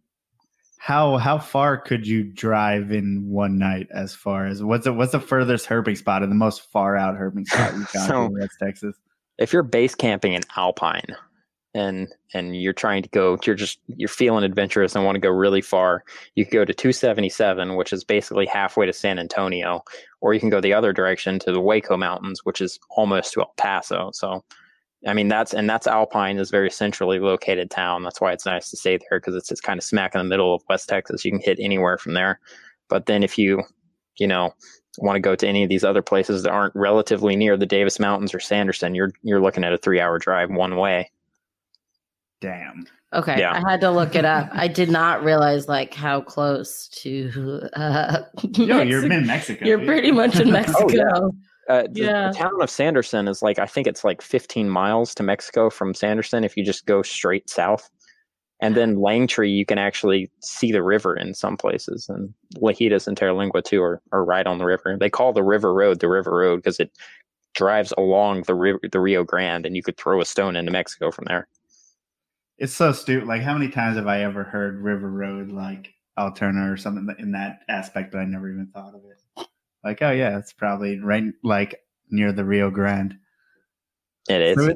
how 0.78 1.17
how 1.17 1.38
far 1.38 1.78
could 1.78 2.07
you 2.07 2.23
drive 2.23 2.91
in 2.91 3.30
one 3.30 3.57
night? 3.57 3.88
As 3.93 4.13
far 4.13 4.45
as 4.45 4.63
what's 4.63 4.86
the 4.86 4.93
what's 4.93 5.11
the 5.11 5.19
furthest 5.19 5.67
herping 5.67 5.97
spot 5.97 6.23
and 6.23 6.32
the 6.32 6.36
most 6.36 6.61
far 6.71 6.95
out 6.95 7.15
herping 7.15 7.47
spot 7.47 7.73
you've 7.75 7.91
got 7.91 8.07
so, 8.07 8.25
in 8.25 8.34
West 8.34 8.57
Texas? 8.61 8.95
If 9.38 9.51
you're 9.51 9.63
base 9.63 9.95
camping 9.95 10.34
in 10.34 10.41
Alpine 10.55 11.15
and 11.73 12.07
and 12.34 12.61
you're 12.61 12.73
trying 12.73 13.03
to 13.03 13.09
go, 13.09 13.38
you're 13.43 13.55
just 13.55 13.80
you're 13.88 14.07
feeling 14.07 14.43
adventurous 14.43 14.95
and 14.95 15.03
want 15.03 15.15
to 15.15 15.21
go 15.21 15.30
really 15.30 15.61
far, 15.61 16.03
you 16.36 16.45
could 16.45 16.53
go 16.53 16.65
to 16.65 16.73
277, 16.73 17.75
which 17.75 17.91
is 17.91 18.03
basically 18.03 18.45
halfway 18.45 18.86
to 18.86 18.93
San 18.93 19.19
Antonio, 19.19 19.84
or 20.21 20.34
you 20.34 20.39
can 20.39 20.49
go 20.49 20.61
the 20.61 20.73
other 20.73 20.93
direction 20.93 21.39
to 21.39 21.51
the 21.51 21.59
Hueco 21.59 21.97
Mountains, 21.97 22.41
which 22.43 22.61
is 22.61 22.80
almost 22.91 23.34
to 23.34 23.41
El 23.41 23.53
Paso. 23.57 24.11
So 24.13 24.43
I 25.08 25.14
mean, 25.14 25.30
that's 25.30 25.53
and 25.53 25.70
that's 25.70 25.88
Alpine 25.88 26.38
is 26.38 26.51
very 26.51 26.70
centrally 26.70 27.20
located 27.20 27.72
town. 27.72 28.03
That's 28.03 28.20
why 28.20 28.34
it's 28.34 28.45
nice 28.45 28.70
to 28.70 28.78
stay 28.78 28.97
there 28.97 29.20
because 29.20 29.36
it's 29.36 29.51
it's 29.51 29.62
kind 29.62 29.78
of 29.78 29.84
smack 29.84 30.14
in 30.14 30.20
the 30.20 30.26
middle 30.26 30.53
of 30.53 30.64
West 30.70 30.89
Texas. 30.89 31.24
You 31.24 31.32
can 31.32 31.39
hit 31.39 31.58
anywhere 31.60 31.97
from 31.97 32.14
there. 32.14 32.39
But 32.89 33.05
then 33.05 33.24
if 33.24 33.38
you, 33.38 33.64
you 34.18 34.28
know, 34.28 34.53
want 34.99 35.16
to 35.16 35.22
go 35.22 35.36
to 35.36 35.47
any 35.47 35.64
of 35.64 35.70
these 35.70 35.84
other 35.84 36.01
places 36.01 36.43
that 36.43 36.51
aren't 36.51 36.76
relatively 36.76 37.36
near 37.36 37.55
the 37.58 37.66
Davis 37.66 37.99
Mountains 37.99 38.34
or 38.34 38.39
Sanderson, 38.39 38.95
you're 38.95 39.12
you're 39.24 39.41
looking 39.41 39.64
at 39.64 39.74
a 39.74 39.78
three 39.78 39.99
hour 40.01 40.20
drive 40.20 40.49
one 40.49 40.76
way. 40.76 41.10
Damn. 42.41 42.86
Okay, 43.14 43.39
yeah. 43.39 43.53
I 43.53 43.72
had 43.72 43.80
to 43.82 43.89
look 43.89 44.16
it 44.16 44.26
up. 44.26 44.49
I 44.51 44.68
did 44.68 44.91
not 44.91 45.24
realize 45.24 45.70
like 45.70 45.93
how 45.93 46.20
close 46.20 46.89
to. 46.89 47.70
Uh, 47.74 48.24
no, 48.58 48.82
you're 48.82 49.10
in 49.10 49.26
Mexico. 49.26 49.66
You're 49.66 49.86
pretty 49.86 50.12
much 50.12 50.38
in 50.39 50.51
Mexico. 50.51 50.80
oh, 50.84 50.89
yeah. 50.91 51.30
Uh, 51.70 51.84
the, 51.91 52.01
yeah. 52.01 52.30
the, 52.30 52.38
town 52.38 52.61
of 52.61 52.70
Sanderson 52.70 53.28
is 53.28 53.41
like 53.41 53.59
I 53.59 53.65
think 53.65 53.88
it's 53.88 54.03
like 54.03 54.22
15 54.22 54.70
miles 54.70 55.13
to 55.15 55.24
Mexico 55.24 55.70
from 55.70 55.93
Sanderson 55.93 56.43
if 56.43 56.55
you 56.55 56.63
just 56.63 56.86
go 56.86 57.01
straight 57.01 57.49
south. 57.49 57.89
And 58.59 58.76
then 58.76 58.95
Langtry, 58.95 59.55
you 59.55 59.65
can 59.65 59.78
actually 59.78 60.32
see 60.41 60.72
the 60.72 60.82
river 60.82 61.15
in 61.15 61.36
some 61.36 61.57
places, 61.57 62.09
and 62.09 62.34
Lajitas 62.55 63.07
and 63.07 63.15
Terlingua 63.15 63.63
too 63.63 63.84
are, 63.84 64.01
are 64.11 64.26
right 64.26 64.47
on 64.47 64.57
the 64.57 64.65
river. 64.65 64.97
They 64.99 65.11
call 65.11 65.32
the 65.32 65.43
river 65.43 65.74
road 65.74 65.99
the 65.99 66.09
river 66.09 66.32
road 66.32 66.57
because 66.57 66.80
it 66.80 66.91
drives 67.53 67.93
along 67.97 68.43
the 68.43 68.55
river, 68.55 68.80
the 68.91 68.99
Rio 68.99 69.24
Grande, 69.24 69.68
and 69.68 69.76
you 69.76 69.84
could 69.84 69.97
throw 69.97 70.22
a 70.22 70.26
stone 70.26 70.55
into 70.55 70.72
Mexico 70.72 71.11
from 71.11 71.26
there. 71.26 71.47
It's 72.57 72.74
so 72.74 72.91
stupid. 72.93 73.28
Like, 73.28 73.43
how 73.43 73.53
many 73.53 73.70
times 73.70 73.97
have 73.97 74.07
I 74.07 74.24
ever 74.24 74.43
heard 74.43 74.82
River 74.82 75.09
Road 75.09 75.51
like 75.51 75.93
Alterna 76.18 76.72
or 76.72 76.78
something 76.78 77.13
in 77.20 77.34
that 77.34 77.59
aspect 77.70 78.11
that 78.11 78.20
I 78.20 78.26
never 78.26 78.49
even 78.49 78.68
thought 78.74 78.95
of 78.95 79.01
it? 79.05 79.47
Like, 79.84 80.01
oh 80.01 80.11
yeah, 80.11 80.38
it's 80.38 80.53
probably 80.53 80.99
right 80.99 81.23
like 81.43 81.80
near 82.09 82.32
the 82.32 82.45
Rio 82.45 82.69
Grande. 82.69 83.17
It 84.30 84.41
is. 84.41 84.55
So 84.57 84.75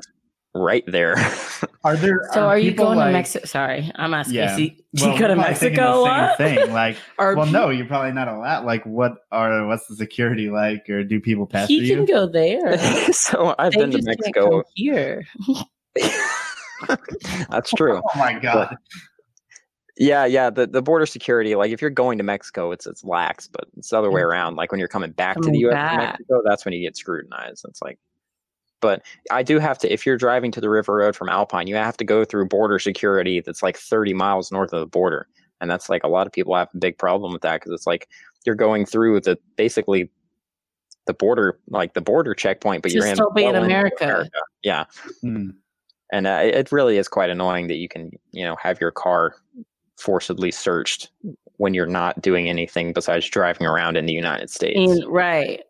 right 0.53 0.83
there. 0.87 1.15
are 1.83 1.95
there? 1.95 2.27
So 2.33 2.41
are, 2.41 2.47
are 2.47 2.59
you 2.59 2.71
going 2.71 2.97
like, 2.97 3.07
to 3.07 3.13
Mexico? 3.13 3.45
Sorry, 3.45 3.91
I'm 3.95 4.13
asking. 4.13 4.35
Yeah. 4.35 4.55
Do 4.57 4.71
well, 5.01 5.13
you 5.13 5.19
go 5.19 5.27
to 5.27 5.35
Mexico? 5.35 6.03
The 6.03 6.37
same 6.37 6.57
thing. 6.57 6.73
Like, 6.73 6.97
well, 7.19 7.45
no, 7.45 7.69
you're 7.69 7.85
probably 7.85 8.11
not 8.11 8.27
allowed. 8.27 8.65
Like, 8.65 8.85
what 8.85 9.13
are 9.31 9.67
what's 9.67 9.87
the 9.87 9.95
security 9.95 10.49
like, 10.49 10.89
or 10.89 11.03
do 11.03 11.19
people 11.19 11.47
pass? 11.47 11.67
He 11.67 11.87
can 11.87 11.99
you? 11.99 12.07
go 12.07 12.27
there. 12.27 12.77
so 13.11 13.55
I've 13.59 13.73
they 13.73 13.79
been 13.79 13.91
to 13.91 14.01
Mexico 14.01 14.63
here. 14.75 15.25
That's 17.49 17.71
true. 17.71 18.01
Oh 18.03 18.19
my 18.19 18.39
god. 18.39 18.69
But, 18.69 18.77
yeah, 19.97 20.25
yeah. 20.25 20.49
The, 20.49 20.67
the 20.67 20.81
border 20.81 21.05
security, 21.05 21.55
like 21.55 21.71
if 21.71 21.81
you're 21.81 21.89
going 21.89 22.17
to 22.17 22.23
Mexico, 22.23 22.71
it's 22.71 22.87
it's 22.87 23.03
lax, 23.03 23.47
but 23.47 23.65
it's 23.77 23.89
the 23.89 23.97
other 23.97 24.11
way 24.11 24.21
around. 24.21 24.55
Like 24.55 24.71
when 24.71 24.79
you're 24.79 24.87
coming 24.87 25.11
back 25.11 25.35
coming 25.35 25.53
to 25.53 25.59
the 25.59 25.69
US 25.69 25.73
back. 25.73 25.97
Mexico, 25.97 26.41
that's 26.45 26.65
when 26.65 26.73
you 26.73 26.81
get 26.81 26.95
scrutinized. 26.95 27.65
It's 27.67 27.81
like 27.81 27.99
but 28.81 29.03
I 29.29 29.43
do 29.43 29.59
have 29.59 29.77
to, 29.79 29.93
if 29.93 30.05
you're 30.05 30.17
driving 30.17 30.51
to 30.51 30.59
the 30.59 30.69
River 30.69 30.95
Road 30.95 31.15
from 31.15 31.29
Alpine, 31.29 31.67
you 31.67 31.75
have 31.75 31.95
to 31.97 32.03
go 32.03 32.25
through 32.25 32.47
border 32.47 32.79
security 32.79 33.39
that's 33.39 33.63
like 33.63 33.77
30 33.77 34.13
miles 34.13 34.51
north 34.51 34.73
of 34.73 34.81
the 34.81 34.87
border. 34.87 35.27
And 35.61 35.69
that's 35.69 35.87
like 35.87 36.03
a 36.03 36.07
lot 36.07 36.25
of 36.25 36.33
people 36.33 36.55
have 36.55 36.69
a 36.73 36.77
big 36.77 36.97
problem 36.97 37.31
with 37.31 37.43
that 37.43 37.61
because 37.61 37.71
it's 37.71 37.85
like 37.85 38.09
you're 38.45 38.55
going 38.55 38.85
through 38.87 39.21
the 39.21 39.37
basically 39.55 40.09
the 41.05 41.13
border, 41.13 41.59
like 41.69 41.93
the 41.93 42.01
border 42.01 42.33
checkpoint, 42.33 42.81
but 42.81 42.91
you're 42.91 43.05
in, 43.05 43.15
still 43.15 43.31
in 43.35 43.55
America. 43.55 44.03
America. 44.03 44.39
Yeah. 44.63 44.85
Hmm. 45.21 45.51
And 46.11 46.27
uh, 46.27 46.41
it 46.43 46.71
really 46.71 46.97
is 46.97 47.07
quite 47.07 47.29
annoying 47.29 47.67
that 47.67 47.75
you 47.75 47.87
can, 47.87 48.11
you 48.31 48.43
know, 48.43 48.57
have 48.61 48.81
your 48.81 48.91
car 48.91 49.35
forcibly 50.01 50.51
searched 50.51 51.09
when 51.57 51.73
you're 51.73 51.85
not 51.85 52.21
doing 52.21 52.49
anything 52.49 52.91
besides 52.91 53.29
driving 53.29 53.67
around 53.67 53.97
in 53.97 54.05
the 54.05 54.13
United 54.13 54.49
States. 54.49 55.03
right. 55.07 55.61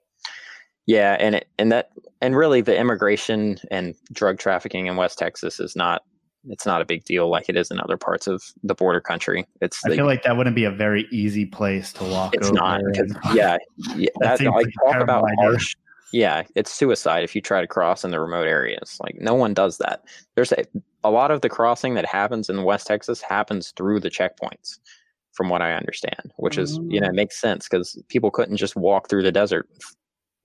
Yeah, 0.87 1.15
and 1.19 1.35
it, 1.35 1.47
and 1.59 1.71
that 1.71 1.91
and 2.21 2.35
really 2.35 2.61
the 2.61 2.77
immigration 2.77 3.59
and 3.69 3.95
drug 4.11 4.39
trafficking 4.39 4.87
in 4.87 4.95
West 4.95 5.17
Texas 5.17 5.59
is 5.59 5.75
not 5.75 6.03
it's 6.49 6.65
not 6.65 6.81
a 6.81 6.85
big 6.85 7.03
deal 7.05 7.29
like 7.29 7.49
it 7.49 7.55
is 7.55 7.69
in 7.69 7.79
other 7.79 7.97
parts 7.97 8.25
of 8.27 8.43
the 8.63 8.73
border 8.73 8.99
country. 8.99 9.45
It's 9.61 9.79
I 9.85 9.89
the, 9.89 9.95
feel 9.97 10.05
like 10.05 10.23
that 10.23 10.35
wouldn't 10.37 10.55
be 10.55 10.63
a 10.63 10.71
very 10.71 11.07
easy 11.11 11.45
place 11.45 11.93
to 11.93 12.03
walk. 12.03 12.33
It's 12.33 12.51
not. 12.51 12.81
yeah, 13.33 13.57
yeah, 13.95 14.09
that, 14.19 14.39
that 14.39 14.49
like 14.49 14.67
talk 14.83 15.01
about 15.01 15.23
harsh. 15.39 15.75
Yeah, 16.11 16.43
it's 16.55 16.73
suicide 16.73 17.23
if 17.23 17.35
you 17.35 17.41
try 17.41 17.61
to 17.61 17.67
cross 17.67 18.03
in 18.03 18.11
the 18.11 18.19
remote 18.19 18.47
areas. 18.47 18.97
Like 19.01 19.15
no 19.19 19.33
one 19.33 19.53
does 19.53 19.77
that. 19.77 20.03
There's 20.35 20.51
a, 20.51 20.65
a 21.03 21.11
lot 21.11 21.31
of 21.31 21.41
the 21.41 21.49
crossing 21.49 21.93
that 21.95 22.05
happens 22.05 22.49
in 22.49 22.63
West 22.63 22.87
Texas 22.87 23.21
happens 23.21 23.71
through 23.77 23.99
the 24.01 24.09
checkpoints, 24.09 24.79
from 25.31 25.49
what 25.49 25.61
I 25.61 25.73
understand. 25.73 26.33
Which 26.37 26.57
is 26.57 26.79
you 26.87 26.99
know 26.99 27.07
it 27.07 27.13
mm. 27.13 27.15
makes 27.15 27.39
sense 27.39 27.67
because 27.67 28.01
people 28.09 28.31
couldn't 28.31 28.57
just 28.57 28.75
walk 28.75 29.09
through 29.09 29.23
the 29.23 29.31
desert 29.31 29.69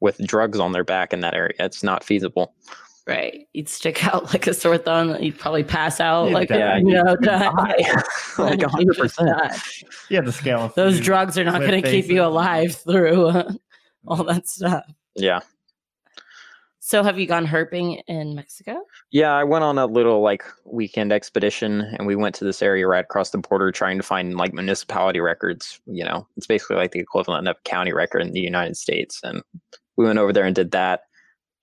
with 0.01 0.19
drugs 0.27 0.61
on 0.61 0.73
their 0.73 0.85
back 0.85 1.13
in 1.13 1.21
that 1.21 1.35
area. 1.35 1.55
It's 1.59 1.83
not 1.83 2.05
feasible. 2.05 2.55
Right. 3.07 3.47
You'd 3.53 3.69
stick 3.69 4.05
out 4.13 4.33
like 4.33 4.47
a 4.47 4.55
sore 4.55 4.79
thumb. 4.79 5.17
You'd 5.23 5.39
probably 5.39 5.65
pass 5.65 6.01
out. 6.01 6.33
like, 6.33 6.51
yeah, 6.51 6.77
you 6.77 6.93
know, 6.93 7.17
die. 7.17 7.49
like 8.39 8.59
100%. 8.61 9.85
Yeah, 10.11 10.21
the 10.23 10.33
scale. 10.33 10.73
Those 10.75 11.01
drugs 11.01 11.39
are 11.39 11.45
not 11.45 11.61
going 11.61 11.83
to 11.83 11.89
keep 11.89 12.07
you 12.07 12.23
alive 12.23 12.75
through 12.75 13.29
uh, 13.29 13.53
all 14.07 14.25
that 14.25 14.49
stuff. 14.49 14.85
Yeah. 15.15 15.41
So 16.87 17.03
have 17.03 17.19
you 17.19 17.27
gone 17.27 17.49
herping 17.49 18.01
in 18.07 18.37
Mexico? 18.37 18.81
Yeah, 19.11 19.33
I 19.33 19.43
went 19.43 19.65
on 19.65 19.77
a 19.77 19.87
little 19.87 20.21
like 20.21 20.45
weekend 20.65 21.13
expedition 21.13 21.81
and 21.81 22.07
we 22.07 22.15
went 22.15 22.37
to 22.37 22.45
this 22.45 22.63
area 22.63 22.87
right 22.87 23.05
across 23.05 23.31
the 23.31 23.39
border 23.39 23.73
trying 23.73 23.97
to 23.97 24.05
find 24.05 24.37
like 24.37 24.55
municipality 24.55 25.19
records. 25.19 25.81
You 25.87 26.05
know, 26.05 26.29
it's 26.37 26.47
basically 26.47 26.77
like 26.77 26.93
the 26.93 27.01
equivalent 27.01 27.49
of 27.49 27.57
county 27.65 27.93
record 27.93 28.23
in 28.23 28.31
the 28.31 28.41
United 28.41 28.77
States. 28.77 29.19
And 29.25 29.43
we 29.97 30.05
went 30.05 30.21
over 30.21 30.33
there 30.33 30.45
and 30.45 30.55
did 30.55 30.71
that. 30.71 31.01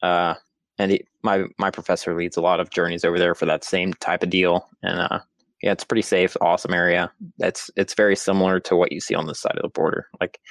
Uh, 0.01 0.33
and 0.77 0.91
he, 0.91 1.05
my 1.23 1.45
my 1.57 1.71
professor 1.71 2.13
leads 2.13 2.35
a 2.35 2.41
lot 2.41 2.59
of 2.59 2.71
journeys 2.71 3.05
over 3.05 3.17
there 3.17 3.33
for 3.33 3.45
that 3.45 3.63
same 3.63 3.93
type 3.93 4.23
of 4.23 4.29
deal. 4.29 4.67
And 4.81 4.99
uh, 4.99 5.19
yeah, 5.61 5.71
it's 5.71 5.85
pretty 5.85 6.01
safe, 6.01 6.35
awesome 6.41 6.73
area. 6.73 7.09
It's 7.39 7.71
it's 7.77 7.93
very 7.93 8.17
similar 8.17 8.59
to 8.59 8.75
what 8.75 8.91
you 8.91 8.99
see 8.99 9.15
on 9.15 9.27
this 9.27 9.39
side 9.39 9.55
of 9.55 9.61
the 9.61 9.69
border. 9.69 10.09
Like 10.19 10.41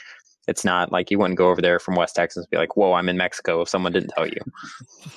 it's 0.48 0.64
not 0.64 0.92
like 0.92 1.10
you 1.10 1.18
wouldn't 1.18 1.38
go 1.38 1.48
over 1.48 1.62
there 1.62 1.78
from 1.78 1.94
West 1.94 2.16
Texas 2.16 2.44
and 2.44 2.50
be 2.50 2.56
like, 2.56 2.76
"Whoa, 2.76 2.94
I'm 2.94 3.08
in 3.08 3.16
Mexico." 3.16 3.60
If 3.62 3.68
someone 3.68 3.92
didn't 3.92 4.10
tell 4.10 4.26
you, 4.26 4.40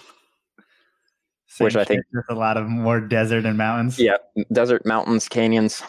Same 1.47 1.65
which 1.65 1.75
I 1.75 1.83
think 1.85 2.03
there's 2.11 2.25
a 2.29 2.35
lot 2.35 2.57
of 2.57 2.67
more 2.67 2.99
desert 2.99 3.45
and 3.45 3.57
mountains. 3.57 3.97
Yeah, 3.99 4.17
desert, 4.51 4.85
mountains, 4.85 5.29
canyons. 5.29 5.81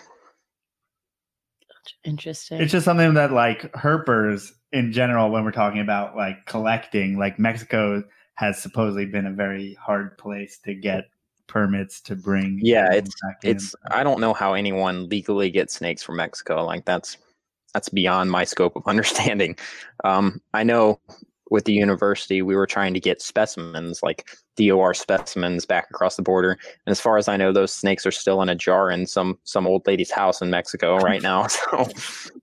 Interesting. 2.05 2.61
It's 2.61 2.73
just 2.73 2.85
something 2.85 3.15
that 3.15 3.33
like 3.33 3.73
herpers 3.73 4.53
in 4.73 4.93
general, 4.93 5.31
when 5.31 5.45
we're 5.45 5.53
talking 5.53 5.81
about 5.81 6.17
like 6.17 6.47
collecting, 6.47 7.19
like 7.19 7.39
Mexico 7.39 8.03
has 8.35 8.61
supposedly 8.63 9.07
been 9.07 9.27
a 9.27 9.33
very 9.33 9.75
hard 9.75 10.17
place 10.19 10.59
to 10.65 10.75
get 10.75 11.05
permits 11.47 12.01
to 12.03 12.17
bring. 12.17 12.61
Yeah, 12.63 12.93
it's 12.93 13.15
it's. 13.43 13.75
I 13.91 14.05
don't 14.05 14.21
know 14.21 14.35
how 14.35 14.55
anyone 14.55 15.09
legally 15.09 15.51
gets 15.51 15.75
snakes 15.75 16.03
from 16.03 16.17
Mexico. 16.17 16.65
Like 16.65 16.85
that's 16.85 17.17
that's 17.77 17.91
beyond 17.91 18.31
my 18.31 18.45
scope 18.45 18.75
of 18.75 18.83
understanding. 18.87 19.55
Um, 20.03 20.41
I 20.55 20.65
know 20.65 20.99
with 21.51 21.65
the 21.65 21.73
university, 21.73 22.43
we 22.43 22.57
were 22.57 22.67
trying 22.67 22.93
to 22.95 22.99
get 22.99 23.23
specimens, 23.23 24.03
like 24.03 24.27
DOR 24.57 24.95
specimens, 24.95 25.65
back 25.65 25.87
across 25.91 26.17
the 26.17 26.23
border. 26.23 26.53
And 26.53 26.91
as 26.91 27.01
far 27.01 27.19
as 27.19 27.29
I 27.29 27.37
know, 27.37 27.53
those 27.53 27.73
snakes 27.73 28.05
are 28.05 28.11
still 28.11 28.43
in 28.43 28.49
a 28.49 28.55
jar 28.55 28.91
in 28.91 29.07
some 29.07 29.39
some 29.45 29.67
old 29.67 29.87
lady's 29.87 30.11
house 30.11 30.41
in 30.41 30.51
Mexico 30.51 30.97
right 30.97 31.23
now. 31.23 31.47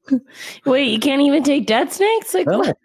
So, 0.06 0.20
wait, 0.66 0.92
you 0.92 1.00
can't 1.00 1.22
even 1.22 1.44
take 1.44 1.66
dead 1.66 1.92
snakes? 1.92 2.34
Like 2.34 2.46
what? 2.46 2.78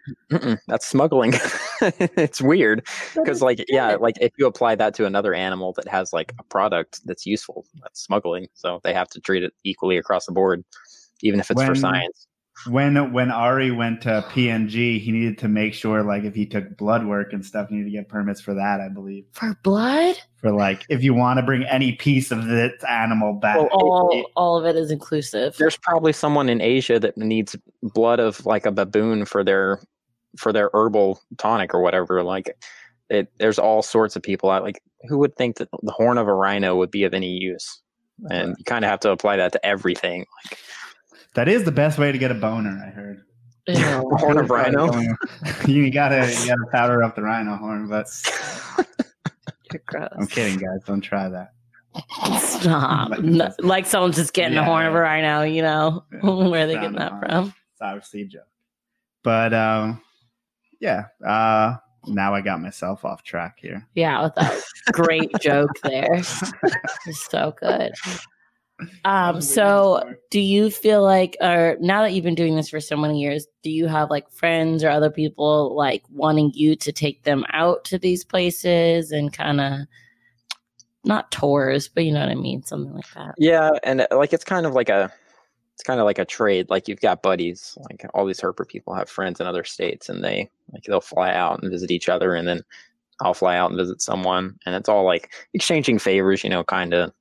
That's 0.67 0.87
smuggling. 0.87 1.33
it's 1.81 2.41
weird 2.41 2.85
because, 3.13 3.41
like, 3.41 3.63
yeah, 3.67 3.95
like 3.95 4.15
if 4.19 4.31
you 4.37 4.47
apply 4.47 4.75
that 4.75 4.93
to 4.95 5.05
another 5.05 5.33
animal 5.33 5.73
that 5.73 5.87
has 5.87 6.13
like 6.13 6.33
a 6.39 6.43
product 6.43 7.01
that's 7.05 7.25
useful, 7.25 7.65
that's 7.81 8.01
smuggling. 8.01 8.47
So 8.53 8.79
they 8.83 8.93
have 8.93 9.09
to 9.09 9.19
treat 9.19 9.43
it 9.43 9.53
equally 9.63 9.97
across 9.97 10.25
the 10.25 10.31
board, 10.31 10.63
even 11.21 11.39
if 11.39 11.51
it's 11.51 11.57
when, 11.57 11.67
for 11.67 11.75
science 11.75 12.28
when 12.67 13.13
when 13.13 13.31
Ari 13.31 13.71
went 13.71 14.01
to 14.01 14.25
PNG, 14.29 14.99
he 14.99 15.11
needed 15.11 15.37
to 15.39 15.47
make 15.47 15.73
sure 15.73 16.03
like 16.03 16.23
if 16.23 16.35
he 16.35 16.45
took 16.45 16.77
blood 16.77 17.05
work 17.05 17.33
and 17.33 17.45
stuff, 17.45 17.69
he 17.69 17.75
needed 17.75 17.91
to 17.91 17.97
get 17.97 18.09
permits 18.09 18.41
for 18.41 18.53
that, 18.53 18.81
I 18.81 18.89
believe. 18.89 19.25
For 19.31 19.55
blood? 19.63 20.15
For 20.41 20.51
like 20.51 20.85
if 20.89 21.03
you 21.03 21.13
want 21.13 21.39
to 21.39 21.45
bring 21.45 21.63
any 21.63 21.93
piece 21.93 22.31
of 22.31 22.45
this 22.45 22.73
animal 22.83 23.33
back. 23.33 23.57
Well, 23.57 23.69
all 23.71 24.25
all 24.35 24.57
of 24.57 24.65
it 24.65 24.75
is 24.75 24.91
inclusive. 24.91 25.55
There's 25.57 25.77
probably 25.77 26.13
someone 26.13 26.49
in 26.49 26.61
Asia 26.61 26.99
that 26.99 27.17
needs 27.17 27.55
blood 27.81 28.19
of 28.19 28.45
like 28.45 28.65
a 28.65 28.71
baboon 28.71 29.25
for 29.25 29.43
their 29.43 29.79
for 30.37 30.51
their 30.53 30.69
herbal 30.73 31.21
tonic 31.37 31.73
or 31.73 31.81
whatever. 31.81 32.23
Like 32.23 32.55
it 33.09 33.31
there's 33.37 33.59
all 33.59 33.81
sorts 33.81 34.15
of 34.15 34.21
people 34.21 34.49
out 34.49 34.63
like 34.63 34.81
who 35.07 35.17
would 35.17 35.35
think 35.35 35.57
that 35.57 35.69
the 35.81 35.91
horn 35.91 36.17
of 36.17 36.27
a 36.27 36.33
rhino 36.33 36.75
would 36.75 36.91
be 36.91 37.03
of 37.03 37.13
any 37.13 37.29
use? 37.29 37.81
And 38.29 38.53
you 38.57 38.65
kind 38.65 38.83
of 38.83 38.91
have 38.91 38.99
to 39.01 39.11
apply 39.11 39.37
that 39.37 39.53
to 39.53 39.65
everything. 39.65 40.25
Like 40.45 40.59
that 41.35 41.47
is 41.47 41.63
the 41.63 41.71
best 41.71 41.97
way 41.99 42.11
to 42.11 42.17
get 42.17 42.31
a 42.31 42.35
boner. 42.35 42.83
I 42.85 42.89
heard. 42.89 43.23
Yeah. 43.67 44.01
horn 44.17 44.37
of 44.37 44.49
rhino. 44.49 44.91
you 45.67 45.91
gotta 45.91 46.27
you 46.27 46.47
gotta 46.47 46.65
powder 46.71 47.03
up 47.03 47.15
the 47.15 47.21
rhino 47.21 47.55
horn, 47.55 47.87
but 47.87 48.07
I'm 50.17 50.27
kidding, 50.27 50.57
guys. 50.57 50.83
Don't 50.85 51.01
try 51.01 51.29
that. 51.29 51.53
Stop. 52.39 53.09
like, 53.09 53.21
no, 53.21 53.51
like 53.59 53.85
someone's 53.85 54.15
just 54.15 54.33
getting 54.33 54.53
yeah, 54.53 54.61
a 54.61 54.65
horn 54.65 54.85
of 54.85 54.93
a 54.93 54.99
rhino, 54.99 55.41
you 55.41 55.61
know, 55.61 56.05
yeah, 56.11 56.19
where 56.21 56.63
are 56.63 56.67
they 56.67 56.75
getting 56.75 56.93
that 56.93 57.19
from? 57.19 57.47
It's 57.47 57.81
obviously 57.81 58.21
a 58.21 58.25
joke. 58.25 58.47
But 59.23 59.53
um, 59.53 60.01
yeah, 60.79 61.05
uh, 61.25 61.77
now 62.07 62.33
I 62.33 62.41
got 62.41 62.61
myself 62.61 63.05
off 63.05 63.23
track 63.23 63.57
here. 63.59 63.87
Yeah, 63.95 64.23
with 64.23 64.35
that 64.35 64.61
great 64.91 65.31
joke 65.41 65.71
there. 65.83 66.23
so 66.23 67.53
good. 67.59 67.93
Um, 69.05 69.41
so 69.41 70.13
do 70.29 70.39
you 70.39 70.69
feel 70.71 71.03
like, 71.03 71.35
or 71.41 71.77
now 71.79 72.01
that 72.01 72.13
you've 72.13 72.23
been 72.23 72.35
doing 72.35 72.55
this 72.55 72.69
for 72.69 72.79
so 72.79 72.95
many 72.95 73.19
years, 73.19 73.47
do 73.63 73.69
you 73.69 73.87
have 73.87 74.09
like 74.09 74.29
friends 74.31 74.83
or 74.83 74.89
other 74.89 75.09
people 75.09 75.75
like 75.75 76.03
wanting 76.09 76.51
you 76.53 76.75
to 76.77 76.91
take 76.91 77.23
them 77.23 77.45
out 77.51 77.83
to 77.85 77.97
these 77.97 78.23
places 78.23 79.11
and 79.11 79.33
kind 79.33 79.59
of 79.59 79.79
not 81.03 81.31
tours, 81.31 81.87
but 81.87 82.05
you 82.05 82.11
know 82.11 82.21
what 82.21 82.29
I 82.29 82.35
mean? 82.35 82.63
Something 82.63 82.93
like 82.93 83.11
that. 83.15 83.35
Yeah. 83.37 83.71
And 83.83 84.01
uh, 84.01 84.07
like, 84.11 84.33
it's 84.33 84.43
kind 84.43 84.65
of 84.65 84.73
like 84.73 84.89
a, 84.89 85.11
it's 85.73 85.83
kind 85.83 85.99
of 85.99 86.05
like 86.05 86.19
a 86.19 86.25
trade. 86.25 86.69
Like 86.69 86.87
you've 86.87 87.01
got 87.01 87.21
buddies, 87.23 87.77
like 87.89 88.05
all 88.13 88.25
these 88.25 88.41
herper 88.41 88.67
people 88.67 88.93
have 88.93 89.09
friends 89.09 89.39
in 89.39 89.47
other 89.47 89.63
states 89.63 90.09
and 90.09 90.23
they 90.23 90.49
like, 90.71 90.83
they'll 90.83 91.01
fly 91.01 91.33
out 91.33 91.61
and 91.61 91.71
visit 91.71 91.91
each 91.91 92.09
other 92.09 92.35
and 92.35 92.47
then 92.47 92.61
I'll 93.21 93.33
fly 93.33 93.57
out 93.57 93.71
and 93.71 93.79
visit 93.79 94.01
someone 94.01 94.57
and 94.65 94.75
it's 94.75 94.89
all 94.89 95.03
like 95.05 95.31
exchanging 95.53 95.99
favors, 95.99 96.43
you 96.43 96.49
know, 96.49 96.63
kind 96.63 96.93
of 96.93 97.13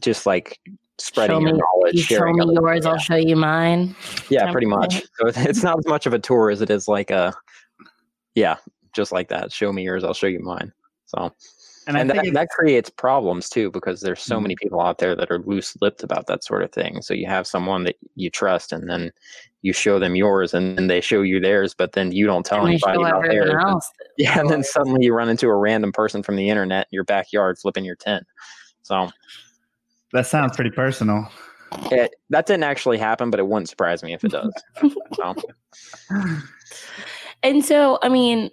just 0.00 0.26
like 0.26 0.58
spreading 0.98 1.36
show 1.36 1.40
your 1.40 1.52
me, 1.54 1.58
knowledge. 1.60 1.94
You 1.94 2.02
show 2.02 2.24
me 2.24 2.54
yours, 2.54 2.84
yeah. 2.84 2.90
I'll 2.90 2.98
show 2.98 3.16
you 3.16 3.36
mine. 3.36 3.94
Yeah, 4.30 4.50
pretty 4.50 4.66
much. 4.66 5.02
So 5.18 5.28
it's- 5.28 5.46
it's 5.46 5.62
not 5.62 5.78
as 5.78 5.86
much 5.86 6.06
of 6.06 6.12
a 6.14 6.18
tour 6.18 6.50
as 6.50 6.62
it 6.62 6.70
is 6.70 6.88
like 6.88 7.10
a, 7.10 7.34
yeah, 8.34 8.56
just 8.94 9.12
like 9.12 9.28
that. 9.28 9.52
Show 9.52 9.72
me 9.72 9.82
yours, 9.82 10.04
I'll 10.04 10.14
show 10.14 10.26
you 10.26 10.40
mine. 10.40 10.72
So, 11.06 11.32
And, 11.86 11.96
and, 11.96 12.10
I 12.10 12.14
that, 12.16 12.20
it's- 12.26 12.34
that 12.34 12.48
creates 12.48 12.90
problems 12.90 13.48
too 13.48 13.70
because 13.70 14.00
there's 14.00 14.20
so 14.22 14.38
Mhm. 14.38 14.42
many 14.42 14.56
people 14.60 14.80
out 14.80 14.98
there 14.98 15.14
that 15.14 15.30
are 15.30 15.38
loose-lipped 15.40 16.02
about 16.02 16.26
that 16.26 16.42
sort 16.42 16.62
of 16.64 16.72
thing. 16.72 17.00
So 17.02 17.14
you 17.14 17.26
have 17.26 17.46
someone 17.46 17.84
that 17.84 17.96
you 18.16 18.28
trust, 18.28 18.72
and 18.72 18.88
then 18.90 19.12
you 19.62 19.72
show 19.72 19.98
them 20.00 20.16
yours, 20.16 20.52
and 20.54 20.76
then 20.76 20.86
they 20.88 21.00
show 21.00 21.22
you 21.22 21.38
theirs, 21.40 21.74
but 21.76 21.92
then 21.92 22.10
you 22.10 22.26
don't 22.26 22.44
tell 22.44 22.60
And 22.60 22.70
anybody 22.70 22.98
about 23.02 23.24
everyone 23.26 23.48
theirs. 23.48 23.62
else. 23.66 23.90
Yeah, 24.18 24.40
and 24.40 24.48
then 24.50 24.64
suddenly 24.64 25.04
you 25.04 25.12
run 25.14 25.28
into 25.28 25.46
a 25.48 25.54
random 25.56 25.92
person 25.92 26.22
from 26.22 26.36
the 26.36 26.48
internet 26.48 26.86
in 26.90 26.96
your 26.96 27.04
backyard 27.04 27.58
flipping 27.58 27.84
your 27.84 27.96
tent. 27.96 28.24
So 28.82 29.08
that 30.16 30.26
sounds 30.26 30.56
pretty 30.56 30.70
personal. 30.70 31.28
it, 31.90 32.14
that 32.30 32.46
didn't 32.46 32.64
actually 32.64 32.98
happen, 32.98 33.30
but 33.30 33.40
it 33.40 33.46
wouldn't 33.46 33.68
surprise 33.68 34.02
me 34.02 34.14
if 34.14 34.24
it 34.24 34.32
does. 34.32 34.52
so, 35.14 35.34
And 37.42 37.64
so, 37.64 37.98
I 38.02 38.08
mean, 38.08 38.50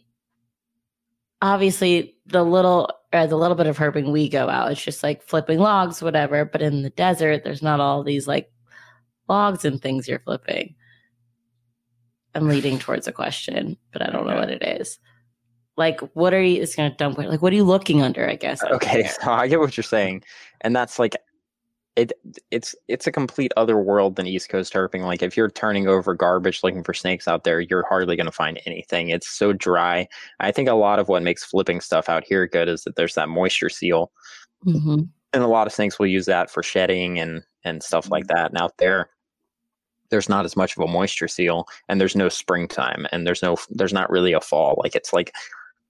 obviously, 1.41 2.15
the 2.25 2.43
little 2.43 2.89
or 3.13 3.27
the 3.27 3.37
little 3.37 3.55
bit 3.55 3.67
of 3.67 3.77
herping 3.77 4.11
we 4.11 4.27
go 4.27 4.49
out, 4.49 4.71
it's 4.71 4.83
just 4.83 5.03
like 5.03 5.21
flipping 5.23 5.59
logs, 5.59 6.01
whatever. 6.01 6.45
But 6.45 6.61
in 6.61 6.81
the 6.81 6.89
desert, 6.89 7.43
there's 7.43 7.61
not 7.61 7.79
all 7.79 8.03
these 8.03 8.27
like 8.27 8.51
logs 9.29 9.63
and 9.65 9.81
things 9.81 10.07
you're 10.07 10.19
flipping. 10.19 10.75
I'm 12.35 12.47
leading 12.47 12.79
towards 12.79 13.07
a 13.07 13.11
question, 13.11 13.77
but 13.91 14.01
I 14.01 14.11
don't 14.11 14.25
know 14.25 14.35
what 14.35 14.49
it 14.49 14.63
is. 14.63 14.97
Like, 15.77 16.01
what 16.13 16.33
are 16.33 16.41
you? 16.41 16.61
It's 16.61 16.75
gonna 16.75 16.95
dump. 16.95 17.17
Like, 17.17 17.41
what 17.41 17.53
are 17.53 17.55
you 17.55 17.63
looking 17.63 18.01
under? 18.01 18.27
I 18.27 18.35
guess. 18.35 18.63
okay, 18.63 19.07
so 19.07 19.31
I 19.31 19.47
get 19.47 19.59
what 19.59 19.77
you're 19.77 19.83
saying, 19.83 20.23
and 20.61 20.75
that's 20.75 20.99
like 20.99 21.15
it. 21.95 22.13
It's 22.51 22.75
it's 22.87 23.07
a 23.07 23.11
complete 23.11 23.51
other 23.57 23.77
world 23.77 24.15
than 24.15 24.27
East 24.27 24.49
Coast 24.49 24.73
herping. 24.73 25.01
Like 25.01 25.21
if 25.21 25.37
you're 25.37 25.49
turning 25.49 25.87
over 25.87 26.13
garbage 26.13 26.63
looking 26.63 26.83
for 26.83 26.93
snakes 26.93 27.27
out 27.27 27.43
there, 27.43 27.59
you're 27.59 27.85
hardly 27.87 28.15
going 28.15 28.25
to 28.25 28.31
find 28.31 28.59
anything. 28.65 29.09
It's 29.09 29.29
so 29.29 29.53
dry. 29.53 30.07
I 30.39 30.51
think 30.51 30.69
a 30.69 30.73
lot 30.73 30.99
of 30.99 31.07
what 31.07 31.23
makes 31.23 31.43
flipping 31.43 31.81
stuff 31.81 32.09
out 32.09 32.23
here 32.23 32.47
good 32.47 32.67
is 32.67 32.83
that 32.83 32.95
there's 32.95 33.15
that 33.15 33.29
moisture 33.29 33.69
seal, 33.69 34.11
hmm 34.63 35.01
and 35.33 35.43
a 35.43 35.47
lot 35.47 35.65
of 35.65 35.73
snakes 35.73 35.97
will 35.97 36.07
use 36.07 36.27
that 36.27 36.49
for 36.51 36.63
shedding 36.63 37.19
and 37.19 37.43
and 37.63 37.83
stuff 37.83 38.09
like 38.11 38.27
that. 38.27 38.51
And 38.51 38.61
out 38.61 38.77
there, 38.77 39.09
there's 40.09 40.29
not 40.29 40.45
as 40.45 40.55
much 40.55 40.77
of 40.77 40.83
a 40.83 40.87
moisture 40.87 41.27
seal, 41.27 41.67
and 41.89 41.99
there's 41.99 42.15
no 42.15 42.29
springtime, 42.29 43.07
and 43.11 43.25
there's 43.25 43.41
no 43.41 43.57
there's 43.69 43.93
not 43.93 44.09
really 44.09 44.33
a 44.33 44.41
fall. 44.41 44.79
Like 44.83 44.95
it's 44.95 45.13
like 45.13 45.33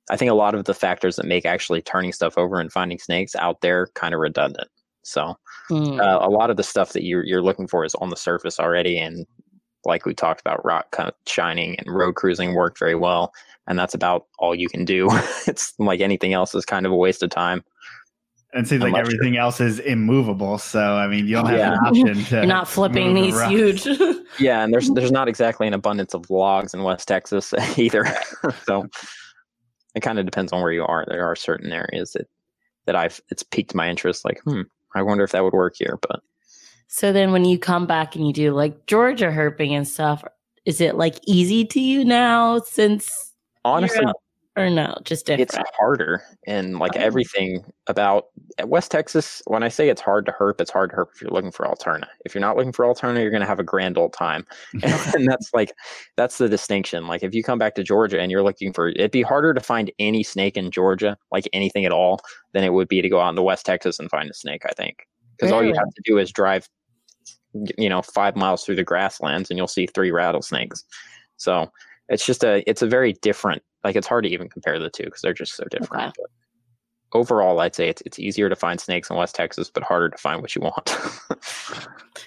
I 0.09 0.17
think 0.17 0.31
a 0.31 0.35
lot 0.35 0.55
of 0.55 0.65
the 0.65 0.73
factors 0.73 1.15
that 1.17 1.25
make 1.25 1.45
actually 1.45 1.81
turning 1.81 2.13
stuff 2.13 2.37
over 2.37 2.59
and 2.59 2.71
finding 2.71 2.99
snakes 2.99 3.35
out 3.35 3.61
there 3.61 3.87
kind 3.95 4.13
of 4.13 4.19
redundant. 4.19 4.69
So 5.03 5.35
Mm. 5.69 5.99
uh, 6.01 6.25
a 6.25 6.29
lot 6.29 6.49
of 6.49 6.57
the 6.57 6.63
stuff 6.63 6.91
that 6.93 7.03
you're 7.03 7.23
you're 7.25 7.41
looking 7.41 7.67
for 7.67 7.85
is 7.85 7.95
on 7.95 8.09
the 8.09 8.15
surface 8.17 8.59
already, 8.59 8.97
and 8.99 9.25
like 9.85 10.05
we 10.05 10.13
talked 10.13 10.41
about, 10.41 10.63
rock 10.65 10.91
cut 10.91 11.15
shining 11.27 11.75
and 11.79 11.93
road 11.95 12.15
cruising 12.15 12.53
worked 12.55 12.79
very 12.79 12.95
well, 12.95 13.31
and 13.67 13.77
that's 13.79 13.93
about 13.93 14.25
all 14.39 14.53
you 14.55 14.67
can 14.69 14.83
do. 14.85 15.07
it's 15.47 15.73
like 15.79 16.01
anything 16.01 16.33
else 16.33 16.53
is 16.55 16.65
kind 16.65 16.85
of 16.85 16.91
a 16.91 16.95
waste 16.95 17.21
of 17.23 17.29
time. 17.29 17.63
And 18.53 18.65
it 18.65 18.69
seems 18.69 18.81
like 18.83 18.89
Unless 18.89 19.07
you're- 19.07 19.15
everything 19.17 19.37
else 19.37 19.59
is 19.59 19.79
immovable. 19.79 20.57
So 20.59 20.79
I 20.95 21.07
mean, 21.07 21.27
you 21.27 21.35
don't 21.35 21.47
have 21.47 21.57
Yeah. 21.57 21.73
an 21.73 21.79
option 21.79 22.23
to. 22.25 22.35
You're 22.37 22.45
not 22.45 22.67
flipping 22.67 23.13
move 23.13 23.23
these 23.25 23.35
around. 23.37 23.51
huge. 23.51 23.87
Yeah, 24.39 24.63
and 24.63 24.73
there's 24.73 24.89
there's 24.91 25.11
not 25.11 25.27
exactly 25.27 25.67
an 25.67 25.73
abundance 25.75 26.13
of 26.15 26.27
logs 26.31 26.73
in 26.73 26.81
West 26.83 27.07
Texas 27.07 27.53
either. 27.77 28.05
so 28.65 28.87
it 29.95 29.99
kind 30.01 30.17
of 30.17 30.25
depends 30.25 30.51
on 30.51 30.61
where 30.61 30.71
you 30.71 30.83
are. 30.83 31.05
There 31.07 31.25
are 31.25 31.35
certain 31.35 31.71
areas 31.71 32.13
that 32.13 32.27
that 32.85 32.95
I've 32.95 33.21
it's 33.29 33.43
piqued 33.43 33.75
my 33.75 33.89
interest. 33.89 34.25
Like, 34.25 34.41
hmm, 34.43 34.61
I 34.95 35.01
wonder 35.01 35.23
if 35.23 35.31
that 35.31 35.43
would 35.43 35.53
work 35.53 35.75
here. 35.77 35.97
But 36.01 36.21
So 36.87 37.11
then 37.11 37.31
when 37.31 37.45
you 37.45 37.57
come 37.57 37.85
back 37.85 38.15
and 38.15 38.25
you 38.25 38.33
do 38.33 38.53
like 38.53 38.85
Georgia 38.85 39.27
herping 39.27 39.71
and 39.71 39.87
stuff, 39.87 40.23
is 40.65 40.79
it 40.81 40.95
like 40.95 41.19
easy 41.25 41.65
to 41.65 41.79
you 41.79 42.05
now 42.05 42.59
since 42.59 43.33
honestly, 43.65 44.05
or 44.55 44.69
no, 44.69 44.95
just 45.03 45.25
different? 45.25 45.51
it's 45.53 45.69
harder 45.79 46.21
and 46.45 46.77
like 46.77 46.91
Oh. 46.95 46.99
everything 46.99 47.63
about 47.87 48.27
West 48.65 48.91
Texas. 48.91 49.41
When 49.47 49.63
I 49.63 49.69
say 49.69 49.89
it's 49.89 50.01
hard 50.01 50.25
to 50.27 50.31
herp, 50.31 50.61
it's 50.61 50.69
hard 50.71 50.91
to 50.91 50.95
herp 50.95 51.07
if 51.15 51.21
you're 51.21 51.31
looking 51.31 51.51
for 51.51 51.65
alterna. 51.65 52.05
If 52.25 52.35
you're 52.35 52.41
not 52.41 52.55
looking 52.55 52.71
for 52.71 52.85
alterna, 52.85 53.21
you're 53.21 53.31
going 53.31 53.41
to 53.41 53.47
have 53.47 53.59
a 53.59 53.63
grand 53.63 53.97
old 53.97 54.13
time, 54.13 54.45
and 54.83 54.83
that's 55.27 55.49
like 55.53 55.73
that's 56.17 56.37
the 56.37 56.47
distinction. 56.49 57.07
Like 57.07 57.23
if 57.23 57.33
you 57.33 57.43
come 57.43 57.57
back 57.57 57.75
to 57.75 57.83
Georgia 57.83 58.19
and 58.21 58.31
you're 58.31 58.43
looking 58.43 58.73
for, 58.73 58.89
it'd 58.89 59.11
be 59.11 59.23
harder 59.23 59.53
to 59.53 59.61
find 59.61 59.91
any 59.99 60.23
snake 60.23 60.55
in 60.57 60.69
Georgia, 60.71 61.17
like 61.31 61.49
anything 61.53 61.85
at 61.85 61.91
all, 61.91 62.19
than 62.53 62.63
it 62.63 62.73
would 62.73 62.87
be 62.87 63.01
to 63.01 63.09
go 63.09 63.19
out 63.19 63.29
into 63.29 63.41
West 63.41 63.65
Texas 63.65 63.97
and 63.99 64.09
find 64.09 64.29
a 64.29 64.33
snake. 64.33 64.61
I 64.69 64.73
think 64.73 64.97
because 65.37 65.51
all 65.51 65.63
you 65.63 65.73
have 65.73 65.89
to 65.95 66.01
do 66.05 66.19
is 66.19 66.31
drive, 66.31 66.69
you 67.77 67.89
know, 67.89 68.01
five 68.03 68.35
miles 68.35 68.63
through 68.63 68.75
the 68.75 68.83
grasslands 68.83 69.49
and 69.49 69.57
you'll 69.57 69.67
see 69.67 69.87
three 69.87 70.11
rattlesnakes. 70.11 70.83
So 71.37 71.71
it's 72.09 72.25
just 72.25 72.43
a 72.43 72.63
it's 72.69 72.81
a 72.83 72.87
very 72.87 73.13
different 73.23 73.63
like 73.83 73.95
it's 73.95 74.07
hard 74.07 74.23
to 74.23 74.29
even 74.29 74.49
compare 74.49 74.79
the 74.79 74.89
two 74.89 75.03
because 75.05 75.21
they're 75.21 75.33
just 75.33 75.55
so 75.55 75.63
different. 75.69 76.03
Okay. 76.03 76.13
But 76.17 77.19
overall, 77.19 77.59
I'd 77.59 77.75
say 77.75 77.89
it's 77.89 78.01
it's 78.05 78.19
easier 78.19 78.49
to 78.49 78.55
find 78.55 78.79
snakes 78.79 79.09
in 79.09 79.15
West 79.15 79.35
Texas, 79.35 79.69
but 79.69 79.83
harder 79.83 80.09
to 80.09 80.17
find 80.17 80.41
what 80.41 80.55
you 80.55 80.61
want. 80.61 80.95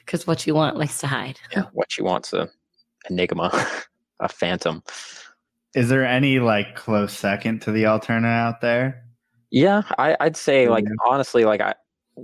Because 0.05 0.25
what 0.25 0.47
you 0.47 0.55
want 0.55 0.77
likes 0.77 0.99
to 0.99 1.09
hide. 1.09 1.41
yeah, 1.51 1.65
what 1.73 1.99
you 1.99 2.05
want's 2.05 2.33
a 2.33 2.49
enigma, 3.11 3.51
a 4.21 4.29
phantom. 4.29 4.85
Is 5.75 5.89
there 5.89 6.07
any 6.07 6.39
like 6.39 6.77
close 6.77 7.13
second 7.13 7.61
to 7.63 7.73
the 7.73 7.85
Alterna 7.85 8.27
out 8.27 8.61
there? 8.61 9.05
Yeah, 9.51 9.83
I, 9.99 10.17
I'd 10.21 10.37
say 10.37 10.69
like 10.69 10.85
honestly, 11.05 11.45
like 11.45 11.61
I 11.61 11.75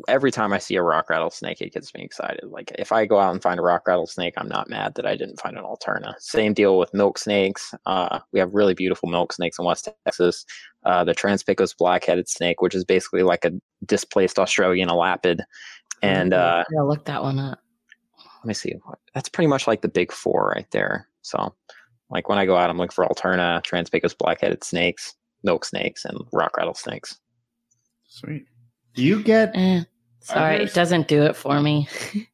every 0.08 0.30
time 0.30 0.52
I 0.52 0.58
see 0.58 0.76
a 0.76 0.82
rock 0.82 1.10
rattlesnake, 1.10 1.60
it 1.60 1.72
gets 1.72 1.92
me 1.94 2.02
excited. 2.02 2.44
Like 2.44 2.72
if 2.78 2.92
I 2.92 3.04
go 3.06 3.18
out 3.18 3.32
and 3.32 3.42
find 3.42 3.60
a 3.60 3.62
rock 3.62 3.86
rattlesnake, 3.86 4.34
I'm 4.36 4.48
not 4.48 4.70
mad 4.70 4.94
that 4.94 5.06
I 5.06 5.16
didn't 5.16 5.40
find 5.40 5.56
an 5.56 5.64
alterna. 5.64 6.14
Same 6.18 6.54
deal 6.54 6.78
with 6.78 6.94
milk 6.94 7.18
snakes. 7.18 7.74
Uh, 7.86 8.20
we 8.32 8.40
have 8.40 8.54
really 8.54 8.74
beautiful 8.74 9.08
milk 9.08 9.32
snakes 9.32 9.58
in 9.58 9.64
West 9.64 9.88
Texas. 10.04 10.44
Uh, 10.84 11.04
the 11.04 11.14
Trans-Pecos 11.14 11.74
black-headed 11.74 12.28
snake, 12.28 12.62
which 12.62 12.74
is 12.74 12.84
basically 12.84 13.22
like 13.22 13.44
a 13.44 13.52
displaced 13.84 14.38
Australian 14.38 14.88
elapid. 14.88 15.42
And 16.02 16.32
uh, 16.32 16.64
I'll 16.78 16.88
look 16.88 17.04
that 17.04 17.22
one 17.22 17.38
up. 17.38 17.58
let 18.42 18.48
me 18.48 18.54
see. 18.54 18.74
That's 19.14 19.28
pretty 19.28 19.48
much 19.48 19.66
like 19.66 19.82
the 19.82 19.88
big 19.88 20.10
four 20.10 20.52
right 20.54 20.70
there. 20.72 21.06
So, 21.20 21.54
like 22.10 22.28
when 22.28 22.38
I 22.38 22.46
go 22.46 22.56
out, 22.56 22.70
I'm 22.70 22.78
looking 22.78 22.92
for 22.92 23.06
alterna, 23.06 23.62
Trans-Pecos 23.62 24.14
black-headed 24.14 24.64
snakes, 24.64 25.14
milk 25.44 25.64
snakes, 25.64 26.04
and 26.04 26.18
rock 26.32 26.56
rattlesnakes. 26.56 27.18
Sweet. 28.08 28.46
Do 28.94 29.02
you 29.02 29.22
get 29.22 29.52
Eh, 29.54 29.84
sorry, 30.20 30.58
there- 30.58 30.66
it 30.66 30.74
doesn't 30.74 31.08
do 31.08 31.22
it 31.22 31.36
for 31.36 31.60
me. 31.60 31.88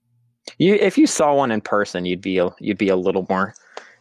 You, 0.56 0.74
if 0.74 0.96
you 0.96 1.06
saw 1.06 1.34
one 1.34 1.50
in 1.52 1.60
person, 1.60 2.04
you'd 2.06 2.22
be 2.22 2.38
a, 2.38 2.48
you'd 2.58 2.78
be 2.78 2.88
a 2.88 2.96
little 2.96 3.26
more. 3.28 3.54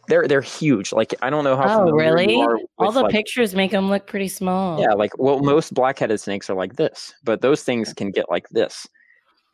They're 0.08 0.26
they're 0.26 0.40
huge. 0.40 0.92
Like 0.92 1.14
I 1.20 1.28
don't 1.28 1.44
know 1.44 1.56
how. 1.56 1.82
Oh, 1.82 1.86
familiar 1.86 2.06
you 2.06 2.26
really? 2.26 2.42
are 2.42 2.58
All 2.78 2.90
the 2.90 3.02
like- 3.02 3.12
pictures 3.12 3.54
make 3.54 3.70
them 3.70 3.90
look 3.90 4.06
pretty 4.06 4.28
small. 4.28 4.80
Yeah, 4.80 4.94
like 4.94 5.16
well, 5.18 5.40
most 5.40 5.74
black-headed 5.74 6.18
snakes 6.18 6.48
are 6.48 6.54
like 6.56 6.76
this, 6.76 7.12
but 7.22 7.42
those 7.42 7.62
things 7.62 7.92
can 7.92 8.10
get 8.10 8.30
like 8.30 8.48
this. 8.48 8.88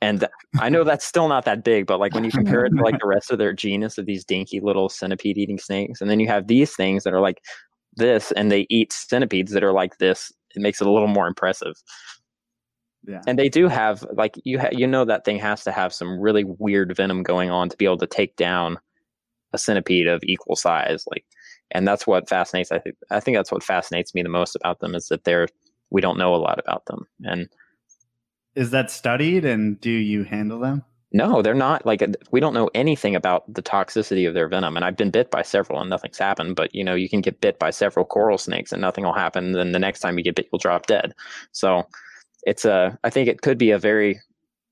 And 0.01 0.27
I 0.61 0.69
know 0.69 0.85
that's 0.85 1.05
still 1.05 1.29
not 1.29 1.45
that 1.47 1.65
big, 1.65 1.87
but 1.87 1.99
like 1.99 2.15
when 2.15 2.23
you 2.25 2.31
compare 2.31 2.65
it 2.65 2.71
to 2.71 2.83
like 2.83 3.01
the 3.01 3.09
rest 3.09 3.31
of 3.33 3.39
their 3.39 3.53
genus 3.53 3.99
of 3.99 4.07
these 4.07 4.25
dinky 4.25 4.61
little 4.61 4.89
centipede-eating 4.89 5.59
snakes, 5.59 6.01
and 6.01 6.09
then 6.09 6.21
you 6.21 6.29
have 6.29 6.47
these 6.47 6.75
things 6.77 7.03
that 7.05 7.13
are 7.13 7.21
like 7.21 7.43
this, 7.97 8.31
and 8.33 8.53
they 8.53 8.67
eat 8.71 8.93
centipedes 8.93 9.51
that 9.53 9.65
are 9.65 9.73
like 9.73 9.99
this, 9.99 10.33
it 10.55 10.63
makes 10.63 10.81
it 10.81 10.87
a 10.87 10.91
little 10.93 11.09
more 11.09 11.27
impressive. 11.27 11.75
Yeah. 13.07 13.23
And 13.27 13.39
they 13.39 13.49
do 13.49 13.69
have 13.69 14.05
like 14.13 14.39
you 14.45 14.59
ha- 14.59 14.71
you 14.73 14.87
know 14.87 15.05
that 15.05 15.25
thing 15.25 15.39
has 15.39 15.65
to 15.65 15.73
have 15.73 15.93
some 15.93 16.19
really 16.19 16.45
weird 16.45 16.95
venom 16.97 17.23
going 17.23 17.51
on 17.51 17.69
to 17.69 17.77
be 17.77 17.85
able 17.85 17.99
to 17.99 18.07
take 18.07 18.37
down 18.37 18.79
a 19.53 19.59
centipede 19.59 20.07
of 20.07 20.23
equal 20.25 20.57
size. 20.57 21.05
Like, 21.11 21.25
and 21.71 21.87
that's 21.87 22.07
what 22.07 22.29
fascinates. 22.29 22.73
I 22.73 22.79
think 22.79 22.97
I 23.11 23.21
think 23.21 23.37
that's 23.37 23.53
what 23.53 23.63
fascinates 23.63 24.15
me 24.15 24.23
the 24.23 24.29
most 24.29 24.57
about 24.57 24.81
them 24.81 24.95
is 24.95 25.09
that 25.09 25.25
they're 25.25 25.49
we 25.91 26.01
don't 26.01 26.19
know 26.19 26.35
a 26.35 26.37
lot 26.37 26.59
about 26.59 26.87
them. 26.87 27.07
And 27.25 27.49
Is 28.55 28.71
that 28.71 28.91
studied 28.91 29.45
and 29.45 29.81
do 29.81 29.91
you 29.91 30.25
handle 30.25 30.59
them? 30.59 30.85
no, 31.15 31.43
they're 31.43 31.55
not 31.55 31.87
like 31.87 32.03
uh, 32.03 32.09
we 32.33 32.41
don't 32.41 32.55
know 32.55 32.69
anything 32.75 33.15
about 33.15 33.45
the 33.53 33.63
toxicity 33.63 34.27
of 34.27 34.35
their 34.35 34.49
venom. 34.49 34.77
And 34.77 34.85
I've 34.85 34.97
been 34.97 35.13
bit 35.13 35.31
by 35.31 35.43
several 35.43 35.81
and 35.81 35.89
nothing's 35.89 36.19
happened. 36.19 36.57
But 36.57 36.75
you 36.75 36.83
know, 36.83 36.97
you 36.97 37.09
can 37.09 37.21
get 37.21 37.41
bit 37.41 37.61
by 37.61 37.71
several 37.71 38.05
coral 38.05 38.37
snakes 38.37 38.73
and 38.73 38.83
nothing 38.83 39.05
will 39.05 39.13
happen. 39.13 39.53
Then 39.53 39.71
the 39.71 39.79
next 39.79 40.01
time 40.01 40.19
you 40.19 40.25
get 40.25 40.35
bit, 40.35 40.49
you'll 40.53 40.59
drop 40.59 40.87
dead. 40.87 41.15
So 41.53 41.85
it's 42.47 42.65
a 42.65 42.99
I 43.05 43.11
think 43.11 43.29
it 43.29 43.43
could 43.43 43.59
be 43.59 43.71
a 43.71 43.79
very 43.79 44.21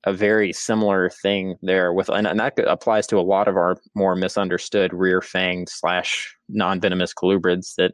a 0.05 0.13
very 0.13 0.51
similar 0.51 1.09
thing 1.09 1.55
there 1.61 1.93
with 1.93 2.09
and, 2.09 2.27
and 2.27 2.39
that 2.39 2.59
applies 2.59 3.07
to 3.07 3.17
a 3.17 3.21
lot 3.21 3.47
of 3.47 3.55
our 3.55 3.77
more 3.95 4.15
misunderstood 4.15 4.93
rear 4.93 5.21
fanged 5.21 5.69
slash 5.69 6.35
non-venomous 6.49 7.13
colubrids 7.13 7.75
that 7.77 7.93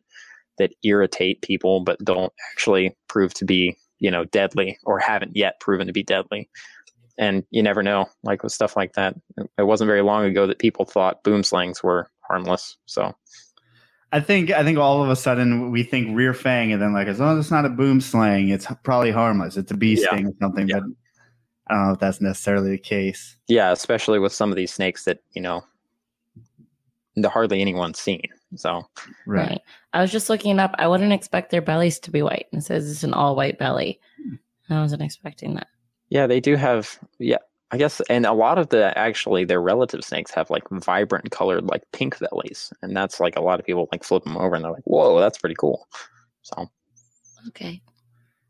that 0.57 0.73
irritate 0.83 1.41
people 1.41 1.81
but 1.81 2.03
don't 2.03 2.33
actually 2.51 2.95
prove 3.07 3.33
to 3.33 3.45
be 3.45 3.75
you 3.99 4.09
know 4.09 4.25
deadly 4.25 4.77
or 4.83 4.99
haven't 4.99 5.35
yet 5.35 5.59
proven 5.59 5.87
to 5.87 5.93
be 5.93 6.03
deadly. 6.03 6.49
And 7.17 7.43
you 7.51 7.61
never 7.61 7.83
know 7.83 8.07
like 8.23 8.43
with 8.43 8.53
stuff 8.53 8.77
like 8.77 8.93
that. 8.93 9.13
It 9.57 9.63
wasn't 9.63 9.89
very 9.89 10.01
long 10.01 10.25
ago 10.25 10.47
that 10.47 10.59
people 10.59 10.85
thought 10.85 11.23
boomslangs 11.23 11.83
were 11.83 12.09
harmless 12.21 12.77
so 12.85 13.13
I 14.11 14.19
think 14.19 14.49
I 14.51 14.63
think 14.63 14.77
all 14.77 15.03
of 15.03 15.09
a 15.09 15.15
sudden 15.15 15.71
we 15.71 15.83
think 15.83 16.15
rear 16.15 16.33
fang 16.33 16.71
and 16.73 16.81
then 16.81 16.93
like 16.93 17.07
as 17.07 17.19
long 17.19 17.37
as 17.37 17.45
it's 17.45 17.51
not 17.51 17.65
a 17.65 17.69
boomslang, 17.69 18.51
it's 18.51 18.67
probably 18.83 19.11
harmless. 19.11 19.57
It's 19.57 19.71
a 19.71 19.77
bee 19.77 19.99
Yeah. 19.99 20.07
sting 20.07 20.27
or 20.27 20.33
something. 20.41 20.67
Yeah. 20.67 20.79
But 20.79 20.83
I 21.67 21.75
don't 21.75 21.87
know 21.87 21.93
if 21.93 21.99
that's 21.99 22.19
necessarily 22.21 22.71
the 22.71 22.77
case. 22.79 23.37
Yeah, 23.47 23.71
especially 23.71 24.17
with 24.17 24.33
some 24.33 24.49
of 24.49 24.55
these 24.55 24.73
snakes 24.73 25.03
that 25.05 25.19
you 25.33 25.41
know, 25.41 25.63
hardly 27.25 27.61
anyone's 27.61 27.99
seen. 27.99 28.23
So 28.55 28.83
right. 29.27 29.49
right. 29.49 29.61
I 29.93 30.01
was 30.01 30.11
just 30.11 30.29
looking 30.29 30.59
up. 30.59 30.73
I 30.79 30.87
wouldn't 30.87 31.13
expect 31.13 31.51
their 31.51 31.61
bellies 31.61 31.99
to 31.99 32.11
be 32.11 32.23
white. 32.23 32.47
It 32.51 32.63
says 32.63 32.89
it's 32.89 33.03
an 33.03 33.13
all 33.13 33.35
white 33.35 33.59
belly. 33.59 33.99
Hmm. 34.17 34.35
I 34.73 34.81
wasn't 34.81 35.01
expecting 35.03 35.55
that. 35.55 35.67
Yeah, 36.09 36.25
they 36.25 36.39
do 36.39 36.55
have. 36.55 36.97
Yeah, 37.19 37.37
I 37.71 37.77
guess, 37.77 38.01
and 38.09 38.25
a 38.25 38.33
lot 38.33 38.57
of 38.57 38.69
the 38.69 38.97
actually 38.97 39.45
their 39.45 39.61
relative 39.61 40.03
snakes 40.03 40.31
have 40.31 40.49
like 40.49 40.63
vibrant 40.71 41.29
colored 41.31 41.65
like 41.65 41.83
pink 41.91 42.17
bellies, 42.19 42.73
and 42.81 42.97
that's 42.97 43.19
like 43.19 43.35
a 43.35 43.41
lot 43.41 43.59
of 43.59 43.65
people 43.65 43.87
like 43.91 44.03
flip 44.03 44.23
them 44.23 44.37
over 44.37 44.55
and 44.55 44.65
they're 44.65 44.71
like, 44.71 44.85
"Whoa, 44.85 45.19
that's 45.19 45.37
pretty 45.37 45.55
cool." 45.55 45.87
So, 46.41 46.67
okay. 47.49 47.81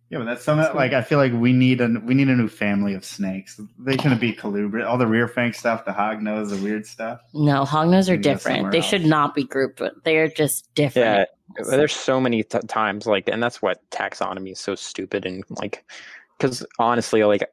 Yeah, 0.09 0.17
but 0.17 0.26
that's 0.26 0.43
something 0.43 0.76
like 0.76 0.93
I 0.93 1.03
feel 1.03 1.20
like 1.20 1.34
we 1.34 1.53
need 1.53 1.82
a 1.82 2.01
we 2.03 2.15
need 2.15 2.30
a 2.30 2.36
new 2.36 2.47
family 2.47 2.95
of 2.95 3.05
snakes. 3.05 3.61
They 3.78 3.95
shouldn't 3.95 4.20
be 4.20 4.34
colubrid. 4.34 4.88
All 4.88 4.97
the 4.97 5.05
rear 5.05 5.28
fang 5.28 5.53
stuff, 5.53 5.86
the 5.86 5.93
hog 5.93 6.24
nose, 6.24 6.49
the 6.49 6.63
weird 6.63 6.88
stuff. 6.88 7.20
No, 7.34 7.63
hog 7.63 7.89
nose 7.89 8.09
are 8.09 8.17
different. 8.17 8.72
They 8.72 8.80
else. 8.80 8.88
should 8.88 9.05
not 9.05 9.36
be 9.36 9.43
grouped. 9.43 9.80
With. 9.80 9.93
They're 10.03 10.28
just 10.28 10.74
different. 10.74 11.30
Yeah, 11.57 11.63
there's 11.70 11.95
so 11.95 12.20
many 12.20 12.41
t- 12.41 12.57
times 12.67 13.05
like, 13.05 13.30
and 13.30 13.41
that's 13.41 13.61
what 13.61 13.88
taxonomy 13.91 14.53
is 14.53 14.59
so 14.59 14.74
stupid 14.74 15.28
and 15.28 15.43
like, 15.49 15.86
because 16.38 16.65
honestly, 16.80 17.24
like 17.24 17.47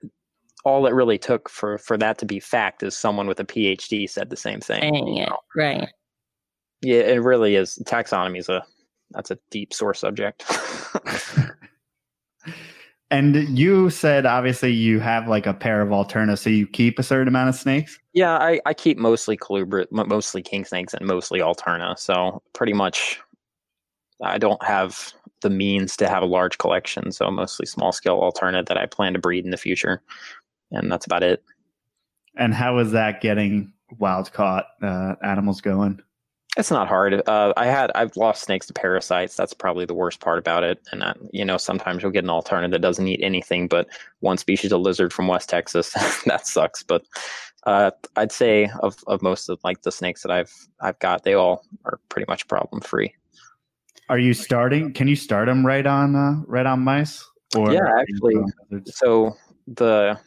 all 0.66 0.84
it 0.84 0.94
really 0.94 1.16
took 1.16 1.48
for 1.48 1.78
for 1.78 1.96
that 1.96 2.18
to 2.18 2.26
be 2.26 2.40
fact 2.40 2.82
is 2.82 2.98
someone 2.98 3.28
with 3.28 3.38
a 3.38 3.44
PhD 3.44 4.10
said 4.10 4.30
the 4.30 4.36
same 4.36 4.60
thing. 4.60 4.80
Saying 4.80 5.16
it, 5.18 5.32
right? 5.54 5.88
Yeah, 6.82 7.02
it 7.02 7.22
really 7.22 7.54
is. 7.54 7.80
Taxonomy 7.86 8.38
is 8.38 8.48
a 8.48 8.64
that's 9.12 9.30
a 9.30 9.38
deep 9.50 9.72
source 9.72 10.00
subject. 10.00 10.44
and 13.12 13.36
you 13.56 13.90
said 13.90 14.26
obviously 14.26 14.72
you 14.72 14.98
have 14.98 15.28
like 15.28 15.46
a 15.46 15.54
pair 15.54 15.82
of 15.82 15.90
Alterna, 15.90 16.36
so 16.36 16.50
you 16.50 16.66
keep 16.66 16.98
a 16.98 17.04
certain 17.04 17.28
amount 17.28 17.48
of 17.48 17.54
snakes. 17.54 17.96
Yeah, 18.12 18.36
I, 18.36 18.60
I 18.66 18.74
keep 18.74 18.98
mostly 18.98 19.36
colubrid, 19.36 19.86
mostly 19.92 20.42
king 20.42 20.64
snakes, 20.64 20.94
and 20.94 21.06
mostly 21.06 21.38
Alterna. 21.38 21.96
So 21.96 22.42
pretty 22.54 22.72
much, 22.72 23.20
I 24.20 24.38
don't 24.38 24.62
have 24.64 25.12
the 25.42 25.50
means 25.50 25.96
to 25.98 26.08
have 26.08 26.24
a 26.24 26.26
large 26.26 26.58
collection. 26.58 27.12
So 27.12 27.30
mostly 27.30 27.66
small 27.66 27.92
scale 27.92 28.20
Alterna 28.20 28.66
that 28.66 28.76
I 28.76 28.86
plan 28.86 29.12
to 29.12 29.20
breed 29.20 29.44
in 29.44 29.52
the 29.52 29.56
future 29.56 30.02
and 30.70 30.90
that's 30.90 31.06
about 31.06 31.22
it. 31.22 31.42
And 32.36 32.54
how 32.54 32.78
is 32.78 32.92
that 32.92 33.20
getting 33.20 33.72
wild 33.98 34.32
caught 34.32 34.66
uh, 34.82 35.14
animals 35.22 35.60
going? 35.60 36.00
It's 36.56 36.70
not 36.70 36.88
hard. 36.88 37.22
Uh, 37.28 37.52
I 37.56 37.66
had 37.66 37.92
I've 37.94 38.16
lost 38.16 38.44
snakes 38.44 38.66
to 38.68 38.72
parasites. 38.72 39.36
That's 39.36 39.52
probably 39.52 39.84
the 39.84 39.94
worst 39.94 40.20
part 40.20 40.38
about 40.38 40.64
it. 40.64 40.80
And 40.90 41.02
uh, 41.02 41.14
you 41.30 41.44
know, 41.44 41.58
sometimes 41.58 42.02
you'll 42.02 42.12
get 42.12 42.24
an 42.24 42.30
Alterna 42.30 42.70
that 42.70 42.80
doesn't 42.80 43.06
eat 43.06 43.20
anything 43.22 43.68
but 43.68 43.88
one 44.20 44.38
species 44.38 44.72
of 44.72 44.80
lizard 44.80 45.12
from 45.12 45.28
West 45.28 45.50
Texas. 45.50 45.92
that 46.26 46.46
sucks. 46.46 46.82
But 46.82 47.04
uh, 47.64 47.90
I'd 48.16 48.32
say 48.32 48.70
of, 48.80 48.96
of 49.06 49.20
most 49.20 49.50
of 49.50 49.60
like 49.64 49.82
the 49.82 49.92
snakes 49.92 50.22
that 50.22 50.30
I've 50.30 50.52
I've 50.80 50.98
got, 50.98 51.24
they 51.24 51.34
all 51.34 51.62
are 51.84 52.00
pretty 52.08 52.26
much 52.26 52.48
problem 52.48 52.80
free. 52.80 53.14
Are 54.08 54.18
you 54.18 54.32
starting? 54.32 54.94
Can 54.94 55.08
you 55.08 55.16
start 55.16 55.46
them 55.46 55.66
right 55.66 55.86
on 55.86 56.16
uh, 56.16 56.42
right 56.46 56.64
on 56.64 56.80
mice? 56.80 57.22
Or 57.54 57.72
yeah, 57.72 58.00
actually. 58.00 58.36
So 58.86 59.36
the 59.66 60.18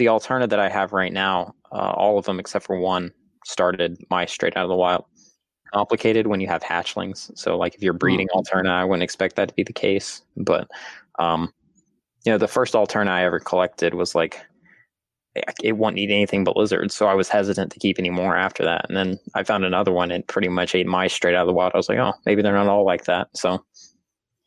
the 0.00 0.06
Alterna 0.06 0.48
that 0.48 0.58
I 0.58 0.70
have 0.70 0.94
right 0.94 1.12
now, 1.12 1.54
uh, 1.72 1.92
all 1.94 2.18
of 2.18 2.24
them 2.24 2.40
except 2.40 2.64
for 2.64 2.78
one 2.78 3.12
started 3.44 4.02
my 4.08 4.24
straight 4.24 4.56
out 4.56 4.64
of 4.64 4.70
the 4.70 4.76
wild. 4.76 5.04
Complicated 5.74 6.26
when 6.26 6.40
you 6.40 6.48
have 6.48 6.62
hatchlings. 6.62 7.30
So 7.38 7.58
like 7.58 7.74
if 7.74 7.82
you're 7.82 7.92
breeding 7.92 8.26
oh. 8.34 8.40
Alterna, 8.40 8.70
I 8.70 8.84
wouldn't 8.84 9.02
expect 9.02 9.36
that 9.36 9.48
to 9.48 9.54
be 9.54 9.62
the 9.62 9.74
case. 9.74 10.22
But 10.38 10.68
um, 11.18 11.52
you 12.24 12.32
know, 12.32 12.38
the 12.38 12.48
first 12.48 12.72
Alterna 12.72 13.08
I 13.08 13.24
ever 13.24 13.38
collected 13.38 13.92
was 13.92 14.14
like 14.14 14.40
it 15.62 15.76
won't 15.76 15.98
eat 15.98 16.10
anything 16.10 16.44
but 16.44 16.56
lizards. 16.56 16.94
So 16.94 17.06
I 17.06 17.14
was 17.14 17.28
hesitant 17.28 17.70
to 17.72 17.78
keep 17.78 17.98
any 17.98 18.10
more 18.10 18.36
after 18.36 18.64
that. 18.64 18.86
And 18.88 18.96
then 18.96 19.18
I 19.34 19.44
found 19.44 19.64
another 19.64 19.92
one 19.92 20.10
and 20.10 20.26
pretty 20.26 20.48
much 20.48 20.74
ate 20.74 20.86
mice 20.86 21.12
straight 21.12 21.34
out 21.34 21.42
of 21.42 21.46
the 21.46 21.52
wild. 21.52 21.72
I 21.74 21.76
was 21.76 21.88
like, 21.88 21.98
oh, 21.98 22.14
maybe 22.24 22.42
they're 22.42 22.54
not 22.54 22.66
all 22.66 22.86
like 22.86 23.04
that. 23.04 23.28
So 23.36 23.64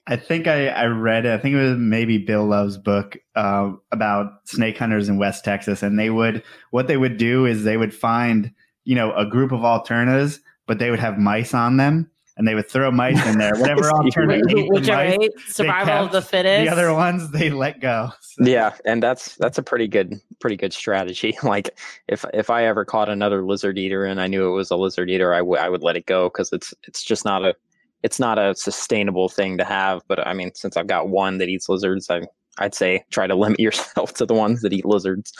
I 0.05 0.17
think 0.17 0.47
I, 0.47 0.67
I 0.67 0.85
read 0.85 1.25
it. 1.25 1.33
I 1.33 1.37
think 1.37 1.55
it 1.55 1.61
was 1.61 1.77
maybe 1.77 2.17
Bill 2.17 2.45
Love's 2.45 2.77
book 2.77 3.17
uh, 3.35 3.71
about 3.91 4.47
snake 4.47 4.77
hunters 4.77 5.07
in 5.07 5.17
West 5.17 5.45
Texas, 5.45 5.81
and 5.81 5.97
they 5.97 6.09
would 6.09 6.43
what 6.71 6.87
they 6.87 6.97
would 6.97 7.17
do 7.17 7.45
is 7.45 7.63
they 7.63 7.77
would 7.77 7.93
find 7.93 8.51
you 8.83 8.95
know 8.95 9.13
a 9.13 9.25
group 9.25 9.53
of 9.53 9.61
Alternas, 9.61 10.39
but 10.67 10.79
they 10.79 10.89
would 10.89 10.99
have 10.99 11.17
mice 11.17 11.53
on 11.53 11.77
them, 11.77 12.11
and 12.35 12.45
they 12.45 12.53
would 12.53 12.69
throw 12.69 12.91
mice 12.91 13.25
in 13.25 13.37
there. 13.37 13.53
Whatever 13.57 13.83
Alterna 13.83 14.69
which 14.69 14.89
are 14.89 15.17
mice, 15.17 15.29
survival 15.47 16.05
of 16.05 16.11
the 16.11 16.21
fittest. 16.21 16.65
The 16.65 16.69
other 16.69 16.93
ones 16.93 17.31
they 17.31 17.49
let 17.49 17.79
go. 17.79 18.09
So. 18.19 18.43
Yeah, 18.43 18.75
and 18.83 19.01
that's 19.01 19.35
that's 19.35 19.57
a 19.57 19.63
pretty 19.63 19.87
good 19.87 20.19
pretty 20.41 20.57
good 20.57 20.73
strategy. 20.73 21.37
like 21.43 21.79
if 22.09 22.25
if 22.33 22.49
I 22.49 22.65
ever 22.65 22.83
caught 22.83 23.07
another 23.07 23.41
lizard 23.45 23.77
eater 23.77 24.03
and 24.03 24.19
I 24.19 24.27
knew 24.27 24.49
it 24.49 24.53
was 24.53 24.69
a 24.69 24.75
lizard 24.75 25.09
eater, 25.09 25.33
I 25.33 25.41
would 25.41 25.59
I 25.59 25.69
would 25.69 25.81
let 25.81 25.95
it 25.95 26.05
go 26.05 26.27
because 26.27 26.51
it's 26.51 26.73
it's 26.87 27.03
just 27.05 27.23
not 27.23 27.45
a 27.45 27.55
it's 28.03 28.19
not 28.19 28.37
a 28.37 28.55
sustainable 28.55 29.29
thing 29.29 29.57
to 29.57 29.63
have. 29.63 30.01
But 30.07 30.25
I 30.25 30.33
mean, 30.33 30.51
since 30.53 30.77
I've 30.77 30.87
got 30.87 31.09
one 31.09 31.37
that 31.39 31.49
eats 31.49 31.69
lizards, 31.69 32.09
I 32.09 32.21
I'd 32.59 32.75
say 32.75 33.03
try 33.11 33.27
to 33.27 33.35
limit 33.43 33.59
yourself 33.59 34.13
to 34.15 34.25
the 34.25 34.33
ones 34.33 34.61
that 34.61 34.73
eat 34.73 34.85
lizards, 34.85 35.33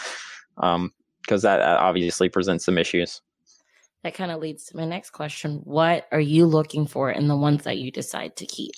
because 0.55 0.76
um, 0.76 0.91
that 1.41 1.61
obviously 1.61 2.30
presents 2.30 2.66
some 2.66 2.78
issues. 2.78 3.22
That 4.03 4.16
kind 4.16 4.32
of 4.32 4.41
leads 4.41 4.66
to 4.66 4.78
my 4.78 4.86
next 4.86 5.11
question: 5.11 5.61
What 5.64 6.07
are 6.11 6.20
you 6.20 6.45
looking 6.45 6.88
for 6.88 7.11
in 7.11 7.28
the 7.28 7.38
ones 7.38 7.64
that 7.64 7.78
you 7.78 7.91
decide 7.91 8.36
to 8.38 8.45
keep? 8.45 8.74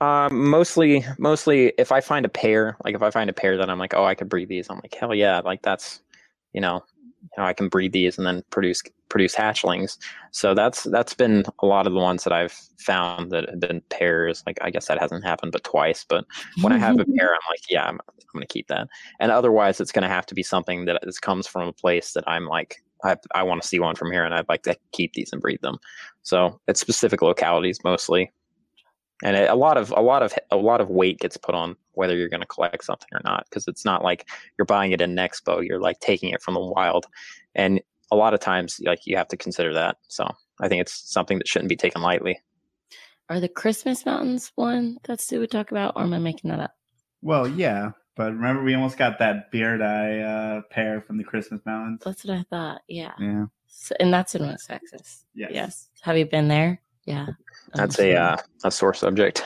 Um, 0.00 0.50
mostly, 0.50 1.04
mostly 1.18 1.72
if 1.78 1.90
I 1.90 2.02
find 2.02 2.26
a 2.26 2.28
pair, 2.28 2.76
like 2.84 2.94
if 2.94 3.02
I 3.02 3.10
find 3.10 3.30
a 3.30 3.32
pair 3.32 3.56
that 3.56 3.70
I'm 3.70 3.78
like, 3.78 3.94
oh, 3.94 4.04
I 4.04 4.14
could 4.14 4.28
breed 4.28 4.48
these, 4.48 4.68
I'm 4.68 4.76
like, 4.76 4.94
hell 4.94 5.14
yeah, 5.14 5.40
like 5.40 5.62
that's, 5.62 6.02
you 6.52 6.60
know, 6.60 6.84
you 7.36 7.42
know, 7.42 7.48
I 7.48 7.52
can 7.52 7.68
breed 7.68 7.92
these 7.92 8.18
and 8.18 8.26
then 8.26 8.42
produce 8.50 8.82
produce 9.08 9.34
hatchlings. 9.34 9.98
So 10.30 10.54
that's 10.54 10.84
that's 10.84 11.14
been 11.14 11.44
a 11.60 11.66
lot 11.66 11.86
of 11.86 11.92
the 11.92 11.98
ones 11.98 12.24
that 12.24 12.32
I've 12.32 12.58
found 12.78 13.30
that 13.32 13.48
have 13.48 13.60
been 13.60 13.82
pairs. 13.90 14.42
Like 14.46 14.58
I 14.62 14.70
guess 14.70 14.86
that 14.86 15.00
hasn't 15.00 15.24
happened 15.24 15.52
but 15.52 15.64
twice. 15.64 16.04
But 16.08 16.24
when 16.62 16.72
I 16.72 16.78
have 16.78 16.98
a 16.98 17.04
pair, 17.04 17.28
I'm 17.28 17.50
like, 17.50 17.70
yeah, 17.70 17.84
I'm, 17.84 17.98
I'm 18.08 18.16
going 18.32 18.46
to 18.46 18.52
keep 18.52 18.68
that. 18.68 18.88
And 19.20 19.30
otherwise, 19.30 19.80
it's 19.80 19.92
going 19.92 20.02
to 20.02 20.08
have 20.08 20.26
to 20.26 20.34
be 20.34 20.42
something 20.42 20.86
that 20.86 21.00
is, 21.02 21.18
comes 21.18 21.46
from 21.46 21.68
a 21.68 21.72
place 21.72 22.12
that 22.12 22.24
I'm 22.26 22.46
like, 22.46 22.82
I 23.04 23.16
I 23.34 23.42
want 23.42 23.62
to 23.62 23.68
see 23.68 23.78
one 23.78 23.94
from 23.94 24.12
here, 24.12 24.24
and 24.24 24.34
I'd 24.34 24.48
like 24.48 24.62
to 24.62 24.76
keep 24.92 25.12
these 25.12 25.32
and 25.32 25.40
breed 25.40 25.60
them. 25.62 25.78
So 26.22 26.60
it's 26.66 26.80
specific 26.80 27.22
localities 27.22 27.78
mostly 27.84 28.32
and 29.22 29.36
a 29.36 29.54
lot 29.54 29.76
of 29.76 29.90
a 29.96 30.00
lot 30.00 30.22
of 30.22 30.34
a 30.50 30.56
lot 30.56 30.80
of 30.80 30.90
weight 30.90 31.18
gets 31.18 31.36
put 31.36 31.54
on 31.54 31.76
whether 31.92 32.16
you're 32.16 32.28
going 32.28 32.40
to 32.40 32.46
collect 32.46 32.84
something 32.84 33.08
or 33.12 33.20
not 33.24 33.46
because 33.48 33.66
it's 33.66 33.84
not 33.84 34.04
like 34.04 34.28
you're 34.58 34.66
buying 34.66 34.92
it 34.92 35.00
in 35.00 35.18
an 35.18 35.28
expo 35.28 35.66
you're 35.66 35.80
like 35.80 35.98
taking 36.00 36.30
it 36.30 36.42
from 36.42 36.54
the 36.54 36.60
wild. 36.60 37.06
And 37.54 37.80
a 38.12 38.16
lot 38.16 38.34
of 38.34 38.40
times 38.40 38.78
like 38.84 39.06
you 39.06 39.16
have 39.16 39.28
to 39.28 39.36
consider 39.36 39.72
that. 39.74 39.96
So 40.08 40.28
i 40.60 40.68
think 40.68 40.80
it's 40.80 41.10
something 41.10 41.38
that 41.38 41.48
shouldn't 41.48 41.68
be 41.68 41.76
taken 41.76 42.02
lightly. 42.02 42.38
Are 43.28 43.40
the 43.40 43.48
christmas 43.48 44.04
mountains 44.04 44.52
one 44.54 44.98
that 45.04 45.20
stu 45.20 45.40
would 45.40 45.50
talk 45.50 45.70
about 45.70 45.94
or 45.96 46.02
am 46.02 46.12
i 46.12 46.18
making 46.18 46.50
that 46.50 46.60
up? 46.60 46.74
Well 47.22 47.48
yeah 47.48 47.92
but 48.16 48.32
remember 48.32 48.62
we 48.62 48.74
almost 48.74 48.96
got 48.96 49.18
that 49.18 49.50
beard 49.50 49.82
eye 49.82 50.20
uh, 50.20 50.62
pair 50.70 51.00
from 51.00 51.16
the 51.16 51.24
christmas 51.24 51.60
mountains? 51.64 52.02
That's 52.04 52.24
what 52.24 52.36
i 52.36 52.44
thought 52.50 52.82
yeah. 52.86 53.12
Yeah. 53.18 53.46
So, 53.68 53.94
and 53.98 54.12
that's 54.12 54.34
in 54.34 54.46
west 54.46 54.68
texas. 54.68 55.24
Yes. 55.34 55.50
yes. 55.52 55.88
Have 56.02 56.16
you 56.16 56.26
been 56.26 56.48
there 56.48 56.80
yeah 57.06 57.26
that's 57.74 57.98
a 57.98 58.16
uh, 58.16 58.36
a 58.64 58.70
sore 58.70 58.94
subject. 58.94 59.42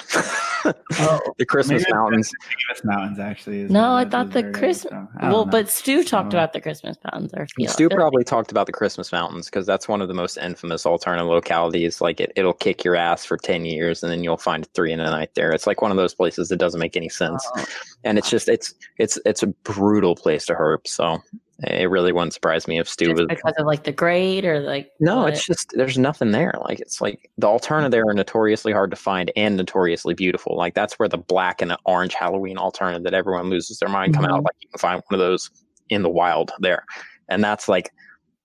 oh, 0.64 1.20
the 1.38 1.46
Christmas 1.46 1.84
mountains. 1.90 2.30
Christmas 2.30 2.84
mountains, 2.84 3.18
actually. 3.18 3.64
No, 3.64 3.94
I 3.94 4.04
thought 4.04 4.30
the 4.30 4.50
Christmas. 4.52 4.92
Well, 5.20 5.44
know. 5.44 5.50
but 5.50 5.68
Stu 5.68 6.04
talked 6.04 6.32
about 6.32 6.52
the 6.52 6.60
Christmas 6.60 6.96
mountains. 7.04 7.32
Or 7.34 7.46
Stu 7.66 7.88
probably 7.88 8.24
talked 8.24 8.50
about 8.50 8.66
the 8.66 8.72
Christmas 8.72 9.10
mountains 9.10 9.46
because 9.46 9.66
that's 9.66 9.88
one 9.88 10.00
of 10.00 10.08
the 10.08 10.14
most 10.14 10.36
infamous 10.36 10.84
Alterna 10.84 11.26
localities. 11.26 12.00
Like 12.00 12.20
it, 12.20 12.32
it'll 12.36 12.52
kick 12.52 12.84
your 12.84 12.94
ass 12.94 13.24
for 13.24 13.36
ten 13.36 13.64
years, 13.64 14.02
and 14.02 14.12
then 14.12 14.22
you'll 14.22 14.36
find 14.36 14.66
three 14.74 14.92
in 14.92 15.00
a 15.00 15.10
night 15.10 15.34
there. 15.34 15.52
It's 15.52 15.66
like 15.66 15.82
one 15.82 15.90
of 15.90 15.96
those 15.96 16.14
places 16.14 16.48
that 16.48 16.58
doesn't 16.58 16.80
make 16.80 16.96
any 16.96 17.08
sense, 17.08 17.46
oh. 17.56 17.64
and 18.04 18.18
it's 18.18 18.30
just 18.30 18.48
it's 18.48 18.74
it's 18.98 19.18
it's 19.24 19.42
a 19.42 19.48
brutal 19.48 20.14
place 20.14 20.46
to 20.46 20.54
herp. 20.54 20.86
So 20.86 21.18
it 21.62 21.90
really 21.90 22.12
wouldn't 22.12 22.32
surprise 22.32 22.66
me 22.66 22.78
if 22.78 22.88
Stu 22.88 23.06
just 23.06 23.18
was 23.18 23.26
because 23.28 23.54
of 23.58 23.66
like 23.66 23.84
the 23.84 23.92
grade 23.92 24.44
or 24.44 24.60
like 24.60 24.90
no, 24.98 25.22
what? 25.22 25.32
it's 25.32 25.44
just 25.44 25.72
there's 25.74 25.98
nothing 25.98 26.30
there. 26.30 26.54
Like 26.62 26.80
it's 26.80 27.00
like 27.00 27.30
the 27.38 27.46
Alterna 27.46 27.90
there 27.90 28.04
are 28.06 28.14
notoriously 28.14 28.72
hard 28.72 28.90
to 28.90 28.96
find 28.96 29.30
and 29.36 29.56
notoriously 29.56 30.14
beautiful. 30.14 30.56
Like 30.56 30.74
that's 30.74 30.98
where 30.98 31.08
the 31.08 31.18
black 31.18 31.60
and 31.60 31.70
the 31.70 31.78
orange 31.84 32.14
Halloween 32.14 32.56
Alterna 32.56 33.02
that 33.02 33.14
everyone 33.14 33.50
loses 33.50 33.78
their 33.78 33.88
mind 33.88 34.14
come 34.14 34.24
mm-hmm. 34.24 34.34
out. 34.34 34.44
Like 34.44 34.56
you 34.60 34.68
can 34.68 34.78
find 34.78 35.02
one 35.08 35.20
of 35.20 35.24
those 35.24 35.50
in 35.90 36.02
the 36.02 36.10
wild 36.10 36.52
there, 36.60 36.84
and 37.28 37.44
that's 37.44 37.68
like 37.68 37.90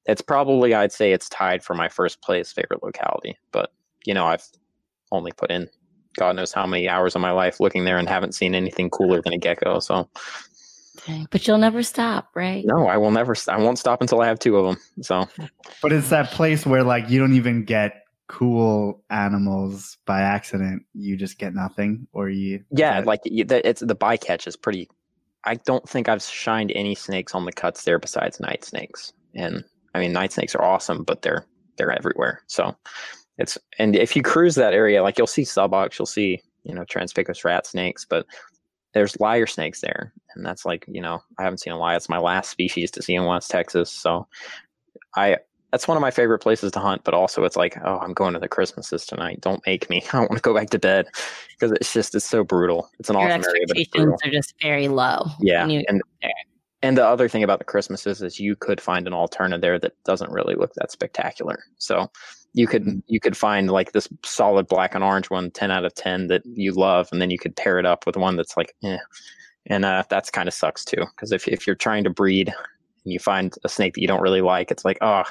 it's 0.06 0.22
probably 0.22 0.74
I'd 0.74 0.92
say 0.92 1.14
it's 1.14 1.30
tied 1.30 1.64
for 1.64 1.74
my 1.74 1.88
first 1.88 2.22
place 2.22 2.52
favorite 2.52 2.84
locality. 2.84 3.38
But 3.52 3.72
you 4.06 4.14
know 4.14 4.26
I've 4.26 4.44
only 5.12 5.32
put 5.32 5.52
in 5.52 5.70
God 6.18 6.36
knows 6.36 6.54
how 6.54 6.66
many 6.66 6.88
hours 6.88 7.16
of 7.16 7.22
my 7.22 7.32
life 7.32 7.60
looking 7.60 7.86
there 7.86 7.98
and 7.98 8.08
haven't 8.08 8.36
seen 8.36 8.56
anything 8.56 8.90
cooler 8.90 9.22
than 9.22 9.34
a 9.34 9.38
gecko. 9.38 9.80
So 9.80 10.10
Okay. 11.00 11.26
But 11.30 11.48
you'll 11.48 11.58
never 11.58 11.84
stop, 11.84 12.30
right? 12.36 12.64
No, 12.66 12.88
I 12.88 12.98
will 12.98 13.12
never. 13.12 13.36
I 13.48 13.58
won't 13.58 13.80
stop 13.80 14.02
until 14.02 14.22
I 14.22 14.28
have 14.28 14.40
two 14.40 14.58
of 14.58 14.66
them. 14.66 14.84
So, 15.02 15.28
but 15.82 15.92
it's 15.92 16.10
that 16.10 16.32
place 16.32 16.66
where 16.66 16.84
like 16.84 17.10
you 17.10 17.20
don't 17.20 17.34
even 17.34 17.64
get 17.64 18.04
cool 18.28 19.04
animals 19.10 19.98
by 20.06 20.22
accident. 20.22 20.84
You 20.94 21.18
just 21.18 21.38
get 21.38 21.54
nothing, 21.54 22.08
or 22.14 22.30
you. 22.30 22.64
Yeah, 22.72 23.02
like 23.06 23.22
it's 23.26 23.82
the 23.82 23.96
bycatch 23.96 24.48
is 24.48 24.56
pretty. 24.56 24.90
I 25.44 25.56
don't 25.56 25.88
think 25.88 26.10
I've 26.10 26.24
shined 26.24 26.72
any 26.74 26.96
snakes 26.96 27.36
on 27.36 27.46
the 27.46 27.52
cuts 27.52 27.84
there 27.84 28.00
besides 28.00 28.40
night 28.40 28.64
snakes. 28.64 29.14
And 29.36 29.64
I 29.94 30.00
mean, 30.00 30.12
night 30.12 30.34
snakes 30.34 30.56
are 30.56 30.64
awesome, 30.64 31.04
but 31.04 31.22
they're 31.22 31.46
they're 31.78 31.92
everywhere. 31.92 32.42
So 32.48 32.76
it's 33.38 33.58
and 33.78 33.96
if 33.96 34.16
you 34.16 34.24
cruise 34.24 34.56
that 34.56 34.74
area, 34.74 35.04
like 35.04 35.18
you'll 35.18 35.28
see 35.28 35.44
subocs, 35.44 36.00
you'll 36.00 36.06
see 36.06 36.42
you 36.64 36.74
know 36.74 36.84
Trans-Pecos 36.86 37.44
rat 37.44 37.68
snakes, 37.68 38.06
but 38.06 38.26
there's 38.96 39.20
lyre 39.20 39.46
snakes 39.46 39.82
there, 39.82 40.14
and 40.34 40.46
that's 40.46 40.66
like 40.66 40.86
you 40.88 41.02
know 41.02 41.22
I 41.38 41.44
haven't 41.44 41.60
seen 41.60 41.74
a 41.74 41.78
lyre. 41.78 41.98
It's 41.98 42.10
my 42.10 42.18
last 42.18 42.50
species 42.50 42.90
to 42.92 43.04
see 43.04 43.14
in 43.14 43.26
West 43.26 43.52
Texas, 43.52 43.92
so 43.92 44.26
I 45.16 45.38
that's 45.72 45.86
one 45.86 45.98
of 45.98 46.02
my 46.02 46.12
favorite 46.12 46.40
places 46.40 46.72
to 46.72 46.80
hunt. 46.80 47.04
But 47.04 47.14
also, 47.14 47.44
it's 47.44 47.58
like 47.58 47.78
oh, 47.84 48.00
I'm 48.00 48.14
going 48.14 48.34
to 48.34 48.40
the 48.40 48.48
Christmases 48.48 49.06
tonight. 49.06 49.42
Don't 49.42 49.62
make 49.68 49.90
me. 49.90 50.02
I 50.14 50.20
want 50.20 50.32
to 50.32 50.40
go 50.40 50.56
back 50.56 50.70
to 50.70 50.80
bed 50.80 51.08
because 51.50 51.74
it's 51.74 51.92
just 51.92 52.16
it's 52.16 52.26
so 52.26 52.46
brutal. 52.46 52.90
It's 52.98 53.10
an 53.10 53.20
Your 53.20 53.28
awesome 53.28 53.44
area, 53.44 53.66
but 53.68 53.78
expectations 53.78 54.22
are 54.24 54.32
just 54.32 54.54
very 54.62 54.88
low. 54.88 55.26
Yeah, 55.42 55.68
and 55.68 56.02
and 56.86 56.98
the 56.98 57.06
other 57.06 57.28
thing 57.28 57.44
about 57.44 57.58
the 57.58 57.66
Christmases 57.66 58.22
is 58.22 58.40
you 58.40 58.56
could 58.56 58.80
find 58.80 59.08
an 59.08 59.14
Alterna 59.14 59.60
there 59.60 59.80
that 59.80 59.94
doesn't 60.04 60.32
really 60.32 60.54
look 60.54 60.74
that 60.76 60.92
spectacular. 60.92 61.64
So 61.80 62.12
you 62.54 62.68
could 62.68 62.84
mm-hmm. 62.84 63.00
you 63.08 63.20
could 63.20 63.36
find 63.36 63.70
like 63.72 63.92
this 63.92 64.08
solid 64.24 64.68
black 64.68 64.94
and 64.94 65.04
orange 65.04 65.30
one 65.30 65.52
10 65.52 65.72
out 65.72 65.84
of 65.84 65.94
10 65.96 66.28
that 66.28 66.44
you 66.46 66.72
love 66.72 67.10
and 67.12 67.22
then 67.22 67.30
you 67.30 67.38
could 67.38 67.56
pair 67.56 67.80
it 67.80 67.86
up 67.86 68.06
with 68.06 68.16
one 68.18 68.38
that's 68.38 68.56
like 68.56 68.74
eh. 68.84 68.98
and 69.66 69.84
uh, 69.84 70.04
that's 70.10 70.32
kind 70.32 70.48
of 70.48 70.54
sucks 70.54 70.86
too 70.86 71.04
because 71.16 71.32
if, 71.32 71.48
if 71.48 71.68
you're 71.68 71.76
trying 71.76 72.04
to 72.04 72.10
breed 72.10 72.48
and 72.48 73.14
you 73.14 73.20
find 73.20 73.56
a 73.64 73.70
snake 73.70 73.94
that 73.94 74.02
you 74.02 74.08
don't 74.08 74.22
really 74.22 74.42
like 74.42 74.72
it's 74.72 74.86
like 74.86 74.98
oh 75.02 75.24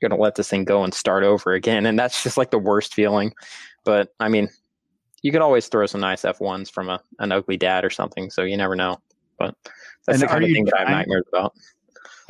you're 0.00 0.08
gonna 0.10 0.20
let 0.20 0.34
this 0.34 0.48
thing 0.48 0.64
go 0.64 0.84
and 0.84 0.92
start 0.92 1.24
over 1.24 1.54
again 1.54 1.86
and 1.86 1.98
that's 1.98 2.22
just 2.22 2.36
like 2.36 2.50
the 2.50 2.58
worst 2.58 2.94
feeling 2.94 3.32
but 3.84 4.12
i 4.20 4.28
mean 4.28 4.48
you 5.22 5.32
could 5.32 5.42
always 5.42 5.66
throw 5.68 5.86
some 5.86 6.00
nice 6.00 6.22
f1s 6.22 6.70
from 6.70 6.90
a, 6.90 7.00
an 7.20 7.32
ugly 7.32 7.56
dad 7.56 7.86
or 7.86 7.90
something 7.90 8.28
so 8.28 8.42
you 8.42 8.56
never 8.56 8.76
know 8.76 8.98
but 9.38 9.54
that's 10.06 10.20
and 10.20 10.22
the 10.22 10.32
kind 10.32 10.44
of 10.44 10.50
thing 10.50 10.64
that 10.64 10.74
i 10.76 10.80
have 10.80 10.88
nightmares 10.88 11.24
about 11.32 11.54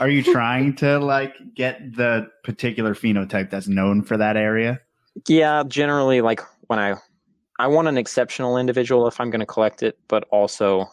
are 0.00 0.08
you 0.08 0.22
trying 0.22 0.74
to 0.76 0.98
like 0.98 1.36
get 1.54 1.94
the 1.94 2.26
particular 2.42 2.94
phenotype 2.94 3.50
that's 3.50 3.68
known 3.68 4.02
for 4.02 4.16
that 4.16 4.34
area? 4.34 4.80
Yeah, 5.28 5.62
generally 5.68 6.22
like 6.22 6.40
when 6.68 6.78
I 6.78 6.94
I 7.58 7.66
want 7.66 7.86
an 7.86 7.98
exceptional 7.98 8.56
individual 8.56 9.06
if 9.06 9.20
I'm 9.20 9.28
going 9.28 9.40
to 9.40 9.46
collect 9.46 9.82
it, 9.82 9.98
but 10.08 10.24
also 10.32 10.86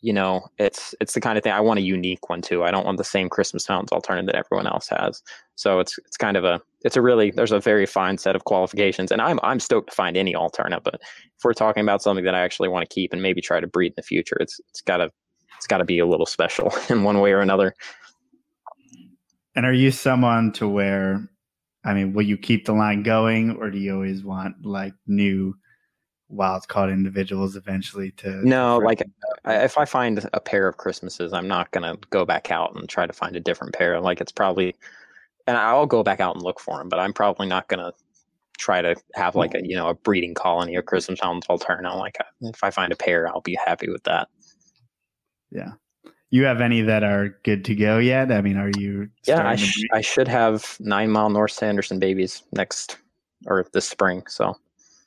you 0.00 0.12
know, 0.12 0.46
it's 0.58 0.94
it's 1.00 1.14
the 1.14 1.20
kind 1.20 1.36
of 1.38 1.44
thing 1.44 1.52
I 1.52 1.60
want 1.60 1.78
a 1.78 1.82
unique 1.82 2.28
one 2.28 2.42
too. 2.42 2.64
I 2.64 2.70
don't 2.70 2.84
want 2.84 2.98
the 2.98 3.04
same 3.04 3.28
Christmas 3.28 3.68
Mountains 3.68 3.90
Alterna 3.90 4.26
that 4.26 4.36
everyone 4.36 4.66
else 4.66 4.88
has. 4.88 5.22
So 5.54 5.78
it's 5.80 5.96
it's 5.98 6.16
kind 6.16 6.36
of 6.36 6.44
a 6.44 6.60
it's 6.82 6.96
a 6.96 7.02
really 7.02 7.30
there's 7.30 7.52
a 7.52 7.60
very 7.60 7.86
fine 7.86 8.18
set 8.18 8.34
of 8.36 8.44
qualifications, 8.44 9.12
and 9.12 9.20
I'm 9.20 9.38
I'm 9.44 9.60
stoked 9.60 9.90
to 9.90 9.94
find 9.94 10.16
any 10.16 10.34
Alterna. 10.34 10.82
But 10.82 10.94
if 10.94 11.44
we're 11.44 11.52
talking 11.52 11.82
about 11.82 12.02
something 12.02 12.24
that 12.24 12.34
I 12.34 12.40
actually 12.40 12.68
want 12.68 12.88
to 12.88 12.92
keep 12.94 13.12
and 13.12 13.22
maybe 13.22 13.40
try 13.40 13.60
to 13.60 13.66
breed 13.66 13.88
in 13.88 13.94
the 13.96 14.02
future, 14.02 14.36
it's 14.40 14.60
it's 14.68 14.80
gotta 14.80 15.10
it's 15.58 15.66
gotta 15.66 15.84
be 15.84 15.98
a 15.98 16.06
little 16.06 16.24
special 16.24 16.72
in 16.88 17.02
one 17.02 17.20
way 17.20 17.32
or 17.32 17.40
another. 17.40 17.74
And 19.54 19.66
are 19.66 19.72
you 19.72 19.90
someone 19.90 20.52
to 20.52 20.68
where, 20.68 21.28
I 21.84 21.92
mean, 21.92 22.12
will 22.12 22.22
you 22.22 22.38
keep 22.38 22.64
the 22.64 22.72
line 22.72 23.02
going, 23.02 23.56
or 23.56 23.70
do 23.70 23.78
you 23.78 23.92
always 23.92 24.22
want 24.22 24.64
like 24.64 24.94
new 25.06 25.54
wild 26.28 26.68
caught 26.68 26.90
individuals 26.90 27.56
eventually 27.56 28.12
to? 28.12 28.46
No, 28.48 28.78
like 28.78 29.02
if 29.44 29.76
I 29.76 29.84
find 29.84 30.28
a 30.32 30.40
pair 30.40 30.68
of 30.68 30.76
Christmases, 30.76 31.32
I'm 31.32 31.48
not 31.48 31.72
gonna 31.72 31.96
go 32.10 32.24
back 32.24 32.52
out 32.52 32.76
and 32.76 32.88
try 32.88 33.06
to 33.06 33.12
find 33.12 33.34
a 33.34 33.40
different 33.40 33.74
pair. 33.74 34.00
Like 34.00 34.20
it's 34.20 34.32
probably, 34.32 34.76
and 35.48 35.56
I'll 35.56 35.86
go 35.86 36.04
back 36.04 36.20
out 36.20 36.36
and 36.36 36.44
look 36.44 36.60
for 36.60 36.78
them, 36.78 36.88
but 36.88 37.00
I'm 37.00 37.12
probably 37.12 37.48
not 37.48 37.68
gonna 37.68 37.92
try 38.58 38.82
to 38.82 38.94
have 39.14 39.34
like 39.34 39.54
a 39.54 39.66
you 39.66 39.74
know 39.74 39.88
a 39.88 39.94
breeding 39.94 40.34
colony 40.34 40.76
of 40.76 40.86
Christmas 40.86 41.20
hounds 41.20 41.46
alterna. 41.48 41.96
Like 41.96 42.16
if 42.42 42.62
I 42.62 42.70
find 42.70 42.92
a 42.92 42.96
pair, 42.96 43.26
I'll 43.26 43.40
be 43.40 43.58
happy 43.66 43.88
with 43.88 44.04
that. 44.04 44.28
Yeah 45.50 45.72
you 46.30 46.44
have 46.44 46.60
any 46.60 46.82
that 46.82 47.02
are 47.02 47.38
good 47.42 47.64
to 47.66 47.74
go 47.74 47.98
yet? 47.98 48.30
I 48.30 48.40
mean, 48.42 48.56
are 48.56 48.70
you? 48.76 49.08
Yeah, 49.26 49.48
I, 49.48 49.56
sh- 49.56 49.86
I 49.92 50.00
should 50.00 50.28
have 50.28 50.76
nine 50.80 51.10
mile 51.10 51.30
North 51.30 51.52
Sanderson 51.52 51.98
babies 51.98 52.42
next 52.52 52.98
or 53.46 53.66
this 53.72 53.88
spring. 53.88 54.22
So 54.28 54.54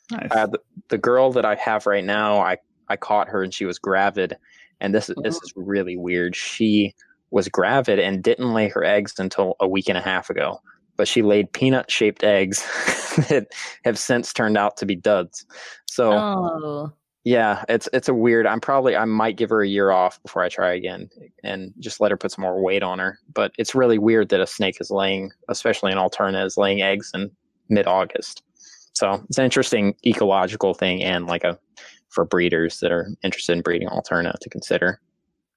nice. 0.10 0.30
uh, 0.32 0.48
the, 0.48 0.60
the 0.90 0.98
girl 0.98 1.32
that 1.34 1.46
I 1.46 1.56
have 1.56 1.86
right 1.86 2.04
now, 2.04 2.40
I, 2.40 2.58
I 2.88 2.96
caught 2.96 3.30
her 3.30 3.44
and 3.44 3.54
she 3.54 3.66
was 3.66 3.78
gravid. 3.78 4.36
And 4.80 4.96
this, 4.96 5.12
this 5.22 5.36
is 5.36 5.54
really 5.56 5.96
weird. 5.96 6.36
She 6.36 6.96
was 7.30 7.48
gravid 7.48 8.00
and 8.00 8.24
didn't 8.24 8.54
lay 8.54 8.68
her 8.70 8.84
eggs 8.84 9.14
until 9.20 9.56
a 9.60 9.68
week 9.68 9.90
and 9.90 9.98
a 9.98 10.02
half 10.02 10.32
ago. 10.32 10.60
But 10.98 11.08
she 11.08 11.22
laid 11.22 11.54
peanut 11.54 11.90
shaped 11.90 12.24
eggs 12.24 12.62
that 13.30 13.48
have 13.86 14.00
since 14.00 14.34
turned 14.34 14.58
out 14.58 14.76
to 14.78 14.88
be 14.88 14.96
duds. 14.96 15.46
So 15.86 16.14
oh. 16.14 16.94
Yeah, 17.24 17.64
it's 17.70 17.88
it's 17.94 18.10
a 18.10 18.14
weird. 18.14 18.48
I'm 18.48 18.60
probably 18.60 18.96
I 18.96 19.06
might 19.06 19.38
give 19.38 19.52
her 19.52 19.62
a 19.62 19.68
year 19.68 19.92
off 19.92 20.22
before 20.24 20.44
I 20.44 20.50
try 20.50 20.74
again 20.74 21.10
and 21.44 21.72
just 21.80 22.02
let 22.02 22.10
her 22.10 22.18
put 22.18 22.32
some 22.32 22.42
more 22.42 22.62
weight 22.62 22.82
on 22.82 22.98
her. 22.98 23.20
But 23.34 23.52
it's 23.60 23.76
really 23.76 24.00
weird 24.00 24.30
that 24.30 24.42
a 24.42 24.48
snake 24.48 24.82
is 24.82 24.90
laying, 24.90 25.32
especially 25.48 25.92
an 25.92 26.00
alterna, 26.00 26.46
is 26.46 26.58
laying 26.58 26.82
eggs 26.82 27.12
in 27.14 27.30
mid 27.70 27.86
August. 27.86 28.44
So 28.94 29.24
it's 29.30 29.38
an 29.38 29.46
interesting 29.46 29.96
ecological 30.06 30.74
thing 30.74 31.04
and 31.04 31.28
like 31.28 31.44
a 31.44 31.60
for 32.10 32.26
breeders 32.26 32.80
that 32.80 32.92
are 32.92 33.08
interested 33.24 33.54
in 33.54 33.62
breeding 33.62 33.88
alterna 33.88 34.38
to 34.40 34.50
consider. 34.50 35.00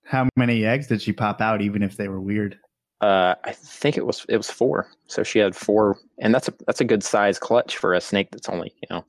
How 0.04 0.28
many 0.36 0.66
eggs 0.66 0.86
did 0.86 1.00
she 1.00 1.12
pop 1.12 1.40
out, 1.40 1.62
even 1.62 1.82
if 1.82 1.96
they 1.96 2.08
were 2.08 2.20
weird? 2.20 2.58
Uh, 3.00 3.34
I 3.44 3.52
think 3.52 3.96
it 3.96 4.06
was 4.06 4.24
it 4.28 4.36
was 4.36 4.50
four. 4.50 4.88
So 5.06 5.22
she 5.22 5.38
had 5.38 5.56
four, 5.56 5.98
and 6.18 6.34
that's 6.34 6.48
a 6.48 6.54
that's 6.66 6.80
a 6.80 6.84
good 6.84 7.02
size 7.02 7.38
clutch 7.38 7.76
for 7.76 7.94
a 7.94 8.00
snake 8.00 8.30
that's 8.30 8.48
only 8.48 8.74
you 8.82 8.88
know 8.90 9.04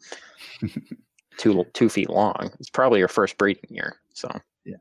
two 1.38 1.66
two 1.74 1.90
feet 1.90 2.10
long. 2.10 2.52
It's 2.60 2.70
probably 2.70 3.00
your 3.00 3.08
first 3.08 3.38
breeding 3.38 3.70
year. 3.70 3.98
So 4.14 4.30
yeah, 4.66 4.76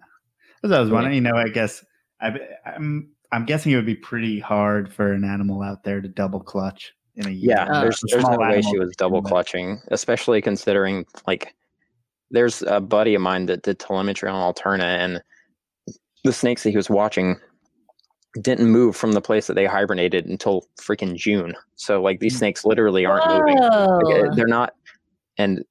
as 0.62 0.72
I 0.72 0.80
was 0.80 0.90
wondering, 0.90 1.14
you 1.14 1.20
know, 1.20 1.36
I 1.36 1.48
guess 1.48 1.84
I, 2.20 2.38
I'm 2.66 3.10
I'm 3.32 3.44
guessing 3.44 3.72
it 3.72 3.76
would 3.76 3.86
be 3.86 3.94
pretty 3.94 4.38
hard 4.40 4.92
for 4.92 5.12
an 5.12 5.24
animal 5.24 5.62
out 5.62 5.84
there 5.84 6.00
to 6.00 6.08
double 6.08 6.40
clutch 6.40 6.94
in 7.16 7.26
a 7.26 7.30
year. 7.30 7.56
Yeah, 7.56 7.80
there's 7.80 8.00
there's 8.08 8.24
no 8.24 8.38
way 8.38 8.62
she 8.62 8.78
was 8.78 8.94
double 8.96 9.22
clutching, 9.22 9.80
especially 9.88 10.40
considering 10.40 11.04
like 11.26 11.54
there's 12.30 12.62
a 12.62 12.80
buddy 12.80 13.14
of 13.14 13.22
mine 13.22 13.46
that 13.46 13.62
did 13.62 13.78
telemetry 13.78 14.28
on 14.28 14.54
Alterna 14.54 14.98
and 14.98 15.22
the 16.24 16.32
snakes 16.32 16.62
that 16.62 16.70
he 16.70 16.76
was 16.76 16.90
watching 16.90 17.36
didn't 18.40 18.68
move 18.68 18.96
from 18.96 19.12
the 19.12 19.20
place 19.20 19.46
that 19.46 19.54
they 19.54 19.66
hibernated 19.66 20.26
until 20.26 20.66
freaking 20.80 21.14
June. 21.14 21.54
So 21.76 22.02
like 22.02 22.20
these 22.20 22.34
mm. 22.34 22.38
snakes 22.38 22.64
literally 22.64 23.06
aren't 23.06 23.24
Whoa. 23.26 23.38
moving. 23.38 24.26
Like, 24.26 24.36
they're 24.36 24.46
not 24.46 24.74
and 25.38 25.64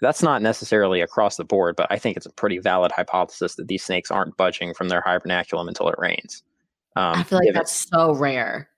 that's 0.00 0.22
not 0.22 0.42
necessarily 0.42 1.00
across 1.00 1.36
the 1.36 1.44
board, 1.44 1.76
but 1.76 1.86
I 1.90 1.98
think 1.98 2.16
it's 2.16 2.26
a 2.26 2.32
pretty 2.32 2.58
valid 2.58 2.92
hypothesis 2.92 3.54
that 3.56 3.68
these 3.68 3.84
snakes 3.84 4.10
aren't 4.10 4.36
budging 4.36 4.74
from 4.74 4.88
their 4.88 5.02
hibernaculum 5.02 5.68
until 5.68 5.88
it 5.88 5.98
rains. 5.98 6.42
Um, 6.96 7.16
I 7.16 7.22
feel 7.22 7.38
like 7.38 7.54
that's 7.54 7.88
so 7.88 8.14
rare. 8.14 8.68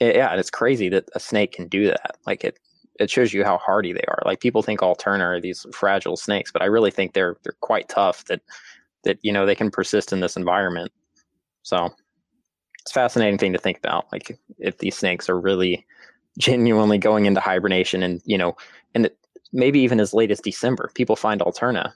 It, 0.00 0.16
yeah, 0.16 0.30
and 0.30 0.40
it's 0.40 0.50
crazy 0.50 0.88
that 0.90 1.08
a 1.14 1.20
snake 1.20 1.52
can 1.52 1.68
do 1.68 1.86
that. 1.86 2.16
Like 2.26 2.44
it, 2.44 2.58
it 3.00 3.10
shows 3.10 3.32
you 3.32 3.44
how 3.44 3.58
hardy 3.58 3.92
they 3.92 4.04
are. 4.08 4.22
Like 4.24 4.40
people 4.40 4.62
think 4.62 4.80
Alterna 4.80 5.20
are 5.20 5.40
these 5.40 5.66
fragile 5.72 6.16
snakes, 6.16 6.52
but 6.52 6.62
I 6.62 6.66
really 6.66 6.90
think 6.90 7.12
they're 7.12 7.36
they're 7.42 7.56
quite 7.60 7.88
tough. 7.88 8.24
That 8.26 8.40
that 9.04 9.18
you 9.22 9.32
know 9.32 9.46
they 9.46 9.54
can 9.54 9.70
persist 9.70 10.12
in 10.12 10.20
this 10.20 10.36
environment. 10.36 10.92
So 11.62 11.90
it's 12.80 12.90
a 12.90 12.94
fascinating 12.94 13.38
thing 13.38 13.52
to 13.52 13.58
think 13.58 13.78
about. 13.78 14.06
Like 14.12 14.38
if 14.58 14.78
these 14.78 14.96
snakes 14.96 15.28
are 15.28 15.40
really 15.40 15.86
genuinely 16.38 16.98
going 16.98 17.26
into 17.26 17.40
hibernation, 17.40 18.02
and 18.02 18.20
you 18.24 18.38
know, 18.38 18.56
and 18.94 19.10
maybe 19.54 19.80
even 19.80 20.00
as 20.00 20.12
late 20.12 20.30
as 20.30 20.40
December. 20.40 20.90
People 20.94 21.16
find 21.16 21.40
Alterna 21.40 21.92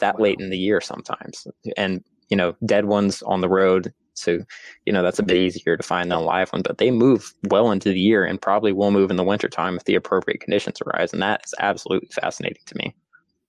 that 0.00 0.18
wow. 0.18 0.24
late 0.24 0.40
in 0.40 0.50
the 0.50 0.58
year 0.58 0.80
sometimes, 0.80 1.46
and 1.76 2.02
you 2.28 2.36
know, 2.36 2.56
dead 2.64 2.86
ones 2.86 3.22
on 3.22 3.40
the 3.40 3.48
road. 3.48 3.92
So, 4.14 4.38
you 4.86 4.92
know, 4.92 5.02
that's 5.02 5.18
a 5.18 5.22
bit 5.22 5.36
easier 5.36 5.76
to 5.76 5.82
find 5.82 6.10
than 6.10 6.18
a 6.18 6.22
live 6.22 6.50
one, 6.50 6.62
but 6.62 6.78
they 6.78 6.90
move 6.90 7.32
well 7.50 7.70
into 7.70 7.90
the 7.90 8.00
year 8.00 8.24
and 8.24 8.40
probably 8.40 8.72
will 8.72 8.90
move 8.90 9.10
in 9.10 9.16
the 9.16 9.22
wintertime 9.22 9.76
if 9.76 9.84
the 9.84 9.94
appropriate 9.94 10.40
conditions 10.40 10.80
arise. 10.80 11.12
And 11.12 11.20
that 11.22 11.42
is 11.44 11.54
absolutely 11.60 12.08
fascinating 12.08 12.62
to 12.64 12.76
me. 12.78 12.96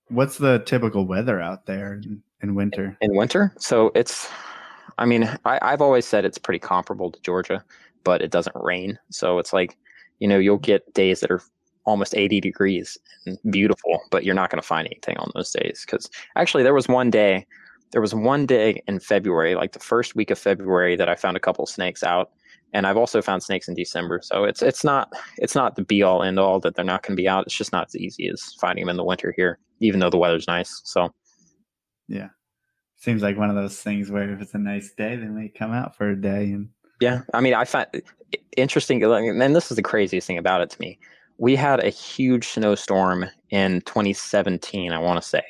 What's 0.09 0.37
the 0.37 0.59
typical 0.59 1.07
weather 1.07 1.39
out 1.41 1.65
there 1.65 1.93
in, 1.93 2.21
in 2.41 2.53
winter? 2.53 2.97
In 3.01 3.15
winter? 3.15 3.53
So 3.57 3.91
it's, 3.95 4.29
I 4.97 5.05
mean, 5.05 5.23
I, 5.45 5.57
I've 5.61 5.81
always 5.81 6.05
said 6.05 6.25
it's 6.25 6.37
pretty 6.37 6.59
comparable 6.59 7.11
to 7.11 7.21
Georgia, 7.21 7.63
but 8.03 8.21
it 8.21 8.31
doesn't 8.31 8.55
rain. 8.55 8.99
So 9.09 9.39
it's 9.39 9.53
like, 9.53 9.77
you 10.19 10.27
know, 10.27 10.37
you'll 10.37 10.57
get 10.57 10.93
days 10.93 11.21
that 11.21 11.31
are 11.31 11.41
almost 11.87 12.13
80 12.15 12.41
degrees 12.41 12.97
and 13.25 13.39
beautiful, 13.49 13.99
but 14.11 14.23
you're 14.23 14.35
not 14.35 14.51
going 14.51 14.61
to 14.61 14.67
find 14.67 14.85
anything 14.85 15.17
on 15.17 15.31
those 15.33 15.51
days. 15.51 15.83
Because 15.85 16.09
actually, 16.35 16.61
there 16.61 16.73
was 16.73 16.87
one 16.87 17.09
day, 17.09 17.47
there 17.91 18.01
was 18.01 18.13
one 18.13 18.45
day 18.45 18.83
in 18.87 18.99
February, 18.99 19.55
like 19.55 19.71
the 19.71 19.79
first 19.79 20.13
week 20.13 20.29
of 20.29 20.37
February, 20.37 20.95
that 20.97 21.09
I 21.09 21.15
found 21.15 21.37
a 21.37 21.39
couple 21.39 21.65
snakes 21.65 22.03
out, 22.03 22.31
and 22.73 22.85
I've 22.85 22.97
also 22.97 23.21
found 23.21 23.41
snakes 23.41 23.69
in 23.69 23.73
December. 23.73 24.19
So 24.21 24.43
it's 24.43 24.61
it's 24.61 24.83
not 24.83 25.11
it's 25.37 25.55
not 25.55 25.75
the 25.75 25.83
be 25.83 26.03
all 26.03 26.21
end 26.21 26.37
all 26.37 26.59
that 26.59 26.75
they're 26.75 26.85
not 26.85 27.01
going 27.03 27.15
to 27.15 27.21
be 27.21 27.27
out. 27.27 27.45
It's 27.45 27.57
just 27.57 27.71
not 27.71 27.87
as 27.87 27.95
easy 27.95 28.27
as 28.27 28.53
finding 28.59 28.83
them 28.83 28.89
in 28.89 28.97
the 28.97 29.05
winter 29.05 29.33
here, 29.35 29.57
even 29.79 30.01
though 30.01 30.09
the 30.09 30.17
weather's 30.17 30.47
nice. 30.47 30.81
So 30.83 31.13
yeah, 32.09 32.27
seems 32.97 33.23
like 33.23 33.37
one 33.37 33.49
of 33.49 33.55
those 33.55 33.77
things 33.81 34.11
where 34.11 34.29
if 34.33 34.41
it's 34.41 34.53
a 34.53 34.59
nice 34.59 34.91
day, 34.93 35.15
then 35.15 35.35
they 35.35 35.41
may 35.43 35.49
come 35.49 35.71
out 35.71 35.95
for 35.95 36.09
a 36.09 36.21
day 36.21 36.51
and. 36.51 36.69
Yeah, 36.99 37.21
I 37.31 37.41
mean, 37.41 37.53
I 37.53 37.63
find 37.63 37.85
interesting, 38.57 39.03
and 39.03 39.55
this 39.55 39.69
is 39.69 39.75
the 39.75 39.83
craziest 39.83 40.25
thing 40.25 40.39
about 40.39 40.61
it 40.61 40.71
to 40.71 40.81
me 40.81 40.97
we 41.37 41.55
had 41.55 41.83
a 41.83 41.89
huge 41.89 42.47
snowstorm 42.49 43.25
in 43.49 43.81
2017, 43.81 44.91
I 44.91 44.99
want 44.99 45.21
to 45.21 45.27
say. 45.27 45.43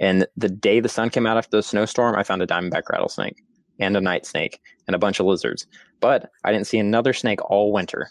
And 0.00 0.26
the 0.36 0.48
day 0.48 0.80
the 0.80 0.88
sun 0.88 1.10
came 1.10 1.26
out 1.26 1.36
after 1.36 1.56
the 1.56 1.62
snowstorm, 1.62 2.16
I 2.16 2.22
found 2.22 2.42
a 2.42 2.46
diamondback 2.46 2.88
rattlesnake 2.90 3.42
and 3.78 3.96
a 3.96 4.00
night 4.00 4.26
snake 4.26 4.60
and 4.86 4.96
a 4.96 4.98
bunch 4.98 5.20
of 5.20 5.26
lizards. 5.26 5.66
But 6.00 6.30
I 6.44 6.52
didn't 6.52 6.66
see 6.66 6.78
another 6.78 7.12
snake 7.12 7.40
all 7.50 7.72
winter. 7.72 8.08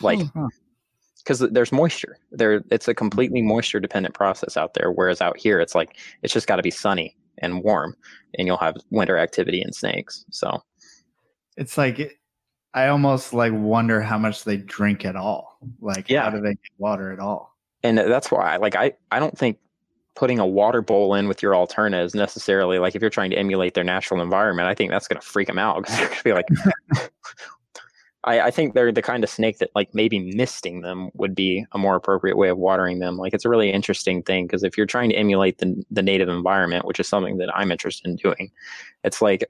Like, 0.00 0.20
oh, 0.36 0.48
because 1.18 1.40
there's 1.40 1.72
moisture 1.72 2.16
there. 2.30 2.62
It's 2.70 2.88
a 2.88 2.94
completely 2.94 3.42
moisture 3.42 3.80
dependent 3.80 4.14
process 4.14 4.56
out 4.56 4.74
there. 4.74 4.92
Whereas 4.92 5.20
out 5.20 5.36
here, 5.36 5.60
it's 5.60 5.74
like, 5.74 5.98
it's 6.22 6.32
just 6.32 6.46
got 6.46 6.56
to 6.56 6.62
be 6.62 6.70
sunny 6.70 7.16
and 7.38 7.62
warm 7.62 7.96
and 8.38 8.46
you'll 8.46 8.56
have 8.56 8.76
winter 8.90 9.18
activity 9.18 9.62
in 9.62 9.72
snakes. 9.72 10.24
So 10.30 10.62
it's 11.56 11.76
like, 11.76 12.19
I 12.72 12.88
almost 12.88 13.32
like 13.32 13.52
wonder 13.52 14.00
how 14.00 14.18
much 14.18 14.44
they 14.44 14.56
drink 14.56 15.04
at 15.04 15.16
all. 15.16 15.58
Like, 15.80 16.08
yeah. 16.08 16.24
how 16.24 16.30
do 16.30 16.40
they 16.40 16.50
get 16.50 16.72
water 16.78 17.12
at 17.12 17.18
all? 17.18 17.56
And 17.82 17.98
that's 17.98 18.30
why, 18.30 18.56
like, 18.56 18.76
I, 18.76 18.92
I 19.10 19.18
don't 19.18 19.36
think 19.36 19.58
putting 20.14 20.38
a 20.38 20.46
water 20.46 20.82
bowl 20.82 21.14
in 21.14 21.28
with 21.28 21.42
your 21.42 21.52
Alterna 21.52 22.04
is 22.04 22.14
necessarily 22.14 22.78
like 22.78 22.94
if 22.94 23.00
you're 23.00 23.10
trying 23.10 23.30
to 23.30 23.38
emulate 23.38 23.74
their 23.74 23.84
natural 23.84 24.20
environment. 24.20 24.68
I 24.68 24.74
think 24.74 24.90
that's 24.90 25.08
going 25.08 25.20
to 25.20 25.26
freak 25.26 25.46
them 25.46 25.58
out 25.58 25.82
because 25.82 25.96
they're 25.96 26.06
going 26.08 26.18
to 26.18 26.24
be 26.24 26.32
like, 26.32 27.10
I, 28.24 28.40
I 28.40 28.50
think 28.50 28.74
they're 28.74 28.92
the 28.92 29.02
kind 29.02 29.24
of 29.24 29.30
snake 29.30 29.58
that 29.58 29.70
like 29.74 29.94
maybe 29.94 30.18
misting 30.34 30.82
them 30.82 31.10
would 31.14 31.34
be 31.34 31.64
a 31.72 31.78
more 31.78 31.96
appropriate 31.96 32.36
way 32.36 32.50
of 32.50 32.58
watering 32.58 32.98
them. 32.98 33.16
Like 33.16 33.32
it's 33.32 33.46
a 33.46 33.48
really 33.48 33.72
interesting 33.72 34.22
thing 34.22 34.46
because 34.46 34.62
if 34.62 34.76
you're 34.76 34.86
trying 34.86 35.10
to 35.10 35.16
emulate 35.16 35.58
the 35.58 35.82
the 35.90 36.02
native 36.02 36.28
environment, 36.28 36.84
which 36.84 37.00
is 37.00 37.08
something 37.08 37.38
that 37.38 37.54
I'm 37.56 37.72
interested 37.72 38.06
in 38.08 38.16
doing, 38.16 38.50
it's 39.04 39.22
like 39.22 39.44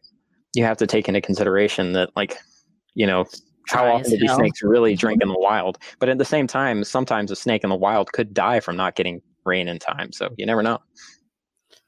you 0.54 0.64
have 0.64 0.76
to 0.76 0.86
take 0.86 1.08
into 1.08 1.20
consideration 1.20 1.92
that 1.94 2.10
like 2.14 2.36
you 2.94 3.06
know 3.06 3.26
how 3.68 3.86
often 3.86 4.10
do 4.10 4.18
these 4.18 4.34
snakes 4.34 4.62
really 4.62 4.96
drink 4.96 5.22
in 5.22 5.28
the 5.28 5.38
wild? 5.38 5.78
But 5.98 6.08
at 6.08 6.18
the 6.18 6.24
same 6.24 6.46
time, 6.46 6.82
sometimes 6.84 7.30
a 7.30 7.36
snake 7.36 7.62
in 7.62 7.70
the 7.70 7.76
wild 7.76 8.12
could 8.12 8.34
die 8.34 8.60
from 8.60 8.76
not 8.76 8.96
getting 8.96 9.22
rain 9.44 9.68
in 9.68 9.78
time. 9.78 10.12
So 10.12 10.30
you 10.36 10.46
never 10.46 10.62
know. 10.62 10.78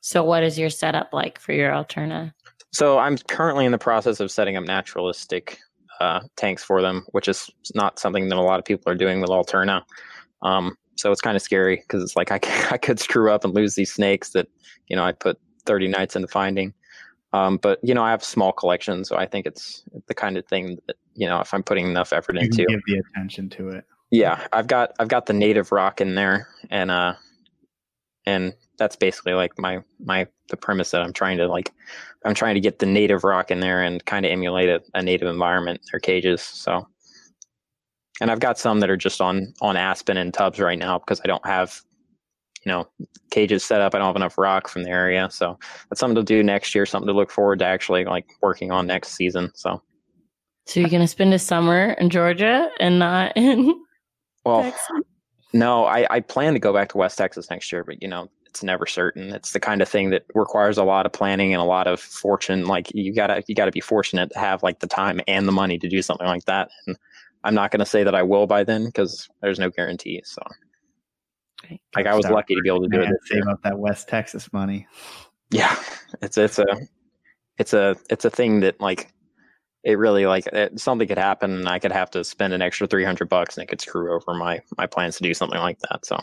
So 0.01 0.25
what 0.25 0.43
is 0.43 0.59
your 0.59 0.71
setup 0.71 1.11
like 1.13 1.39
for 1.39 1.53
your 1.53 1.71
Alterna? 1.71 2.33
So 2.73 2.99
I'm 2.99 3.19
currently 3.19 3.67
in 3.67 3.73
the 3.73 3.79
process 3.79 4.21
of 4.21 4.31
setting 4.31 4.57
up 4.57 4.65
naturalistic 4.65 5.59
uh, 6.01 6.21
tanks 6.37 6.65
for 6.65 6.83
them, 6.83 7.05
which 7.13 7.29
is 7.29 7.51
not 7.75 7.99
something 7.99 8.29
that 8.29 8.39
a 8.39 8.43
lot 8.43 8.59
of 8.59 8.65
people 8.65 8.91
are 8.91 8.97
doing 8.97 9.21
with 9.21 9.31
Alterna. 9.31 9.83
Um, 10.43 10.77
so 10.97 11.13
it's 11.13 11.21
kind 11.21 11.37
of 11.37 11.43
scary 11.43 11.77
because 11.77 12.03
it's 12.03 12.17
like 12.17 12.33
I, 12.33 12.41
I 12.71 12.79
could 12.79 12.99
screw 12.99 13.31
up 13.31 13.45
and 13.45 13.55
lose 13.55 13.75
these 13.75 13.93
snakes 13.93 14.31
that 14.31 14.49
you 14.89 14.97
know 14.97 15.05
I 15.05 15.13
put 15.13 15.39
30 15.67 15.89
nights 15.89 16.17
into 16.17 16.29
finding. 16.29 16.75
Um, 17.33 17.57
but 17.57 17.79
you 17.83 17.95
know 17.95 18.03
I 18.03 18.11
have 18.11 18.23
small 18.23 18.53
collections, 18.53 19.09
so 19.09 19.17
I 19.17 19.27
think 19.27 19.47
it's 19.47 19.85
the 20.07 20.15
kind 20.15 20.37
of 20.37 20.47
thing 20.47 20.79
that 20.87 20.97
you 21.15 21.27
know 21.27 21.41
if 21.41 21.55
I'm 21.55 21.63
putting 21.63 21.87
enough 21.87 22.13
effort 22.13 22.37
you 22.37 22.43
into, 22.43 22.67
give 22.67 22.81
the 22.87 23.03
attention 23.11 23.49
to 23.51 23.71
it. 23.71 23.85
Yeah, 24.11 24.47
I've 24.53 24.67
got 24.67 24.93
I've 24.99 25.09
got 25.09 25.27
the 25.27 25.33
native 25.33 25.73
rock 25.73 26.01
in 26.01 26.15
there, 26.15 26.49
and 26.71 26.91
uh, 26.91 27.15
and 28.27 28.53
that's 28.79 28.97
basically 28.97 29.33
like 29.33 29.59
my 29.59 29.83
my 29.99 30.27
the 30.49 30.57
premise 30.57 30.91
that 30.91 31.03
I'm 31.03 31.13
trying 31.13 31.39
to 31.39 31.49
like 31.49 31.73
I'm 32.25 32.35
trying 32.35 32.55
to 32.55 32.61
get 32.61 32.79
the 32.79 32.87
native 32.87 33.25
rock 33.25 33.51
in 33.51 33.61
there 33.61 33.83
and 33.83 34.05
kind 34.05 34.27
of 34.27 34.33
emulate 34.33 34.69
a, 34.69 34.83
a 34.95 35.03
native 35.03 35.29
environment 35.29 35.81
their 35.91 36.01
cages 36.01 36.43
so 36.43 36.87
and 38.21 38.31
I've 38.31 38.41
got 38.41 38.59
some 38.59 38.81
that 38.81 38.91
are 38.91 38.97
just 38.97 39.21
on 39.21 39.53
on 39.61 39.77
aspen 39.77 40.17
and 40.17 40.33
tubs 40.33 40.61
right 40.61 40.79
now 40.79 40.99
because 40.99 41.21
I 41.25 41.27
don't 41.27 41.45
have 41.47 41.81
you 42.65 42.71
know 42.71 42.89
cages 43.31 43.65
set 43.65 43.81
up 43.81 43.95
I 43.95 43.99
don't 43.99 44.07
have 44.07 44.17
enough 44.17 44.39
rock 44.39 44.69
from 44.69 44.85
the 44.85 44.91
area 44.91 45.29
so 45.31 45.59
that's 45.89 46.01
something 46.01 46.17
to 46.17 46.23
do 46.23 46.43
next 46.43 46.75
year 46.75 46.87
something 46.87 47.09
to 47.09 47.13
look 47.13 47.31
forward 47.31 47.59
to 47.61 47.65
actually 47.65 48.05
like 48.05 48.27
working 48.41 48.71
on 48.71 48.87
next 48.87 49.15
season 49.15 49.51
so 49.55 49.83
so 50.67 50.81
you're 50.81 50.89
gonna 50.89 51.09
spend 51.09 51.35
a 51.35 51.39
summer 51.39 51.93
in 51.99 52.11
Georgia 52.11 52.71
and 52.79 52.99
not 52.99 53.33
in 53.37 53.75
well 54.45 54.63
Texas? 54.63 55.03
No, 55.53 55.85
I, 55.85 56.07
I 56.09 56.21
plan 56.21 56.55
to 56.55 56.59
go 56.59 56.73
back 56.73 56.89
to 56.91 56.99
West 56.99 57.19
Texas 57.19 57.51
next 57.51 57.71
year, 57.71 57.85
but 57.85 58.01
you 58.01 58.09
know, 58.09 58.29
it's 58.47 58.63
never 58.63 58.87
certain. 58.87 59.33
It's 59.33 59.53
the 59.53 59.61
kind 59.61 59.83
of 59.83 59.89
thing 59.89 60.11
that 60.11 60.25
requires 60.35 60.79
a 60.79 60.85
lot 60.85 61.05
of 61.05 61.13
planning 61.13 61.53
and 61.53 61.61
a 61.61 61.67
lot 61.67 61.87
of 61.87 62.01
fortune. 62.01 62.67
Like 62.67 62.91
you 62.95 63.15
gotta 63.15 63.43
you 63.47 63.55
gotta 63.55 63.71
be 63.71 63.81
fortunate 63.81 64.31
to 64.33 64.39
have 64.39 64.63
like 64.63 64.81
the 64.81 64.87
time 64.87 65.21
and 65.27 65.47
the 65.47 65.53
money 65.53 65.79
to 65.79 65.89
do 65.89 66.01
something 66.03 66.27
like 66.27 66.45
that. 66.45 66.71
And 66.87 66.97
I'm 67.45 67.55
not 67.55 67.71
gonna 67.71 67.87
say 67.87 68.05
that 68.05 68.15
I 68.15 68.23
will 68.23 68.47
by 68.47 68.65
then 68.65 68.87
because 68.87 69.29
there's 69.43 69.59
no 69.59 69.71
guarantee. 69.71 70.23
So 70.25 70.43
like 71.95 72.07
I 72.07 72.15
was 72.15 72.27
lucky 72.29 72.55
to 72.55 72.61
be 72.61 72.69
able 72.69 72.83
to 72.83 72.89
do 72.89 73.01
it. 73.01 73.11
Save 73.25 73.47
up 73.49 73.63
that 73.63 73.79
West 73.79 74.09
Texas 74.09 74.53
money. 74.53 74.87
Yeah, 75.51 75.77
it's 76.21 76.39
it's 76.39 76.59
a 76.59 76.67
it's 77.59 77.73
a 77.73 77.97
it's 78.11 78.25
a 78.25 78.31
thing 78.31 78.61
that 78.61 78.81
like 78.81 79.13
it 79.85 79.99
really 79.99 80.27
like 80.27 80.47
it, 80.47 80.79
something 80.79 81.09
could 81.09 81.19
happen 81.19 81.53
and 81.53 81.69
I 81.69 81.79
could 81.79 81.93
have 81.93 82.11
to 82.13 82.25
spend 82.25 82.53
an 82.53 82.63
extra 82.63 82.87
300 82.87 83.29
bucks 83.29 83.57
and 83.57 83.65
it 83.65 83.69
could 83.69 83.81
screw 83.81 84.15
over 84.15 84.35
my 84.35 84.61
my 84.79 84.87
plans 84.87 85.17
to 85.17 85.23
do 85.23 85.35
something 85.35 85.59
like 85.59 85.79
that. 85.91 86.07
So, 86.07 86.21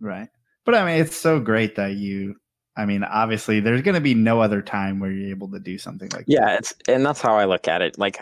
right. 0.00 0.28
But 0.64 0.76
I 0.76 0.84
mean, 0.84 1.00
it's 1.00 1.16
so 1.16 1.40
great 1.40 1.76
that 1.76 1.94
you. 1.94 2.36
I 2.74 2.86
mean, 2.86 3.04
obviously, 3.04 3.60
there's 3.60 3.82
going 3.82 3.96
to 3.96 4.00
be 4.00 4.14
no 4.14 4.40
other 4.40 4.62
time 4.62 4.98
where 4.98 5.10
you're 5.10 5.28
able 5.28 5.50
to 5.50 5.58
do 5.58 5.76
something 5.76 6.08
like 6.10 6.24
yeah, 6.26 6.40
that. 6.40 6.50
Yeah, 6.50 6.56
it's 6.56 6.74
and 6.88 7.04
that's 7.04 7.20
how 7.20 7.36
I 7.36 7.44
look 7.44 7.68
at 7.68 7.82
it. 7.82 7.98
Like, 7.98 8.18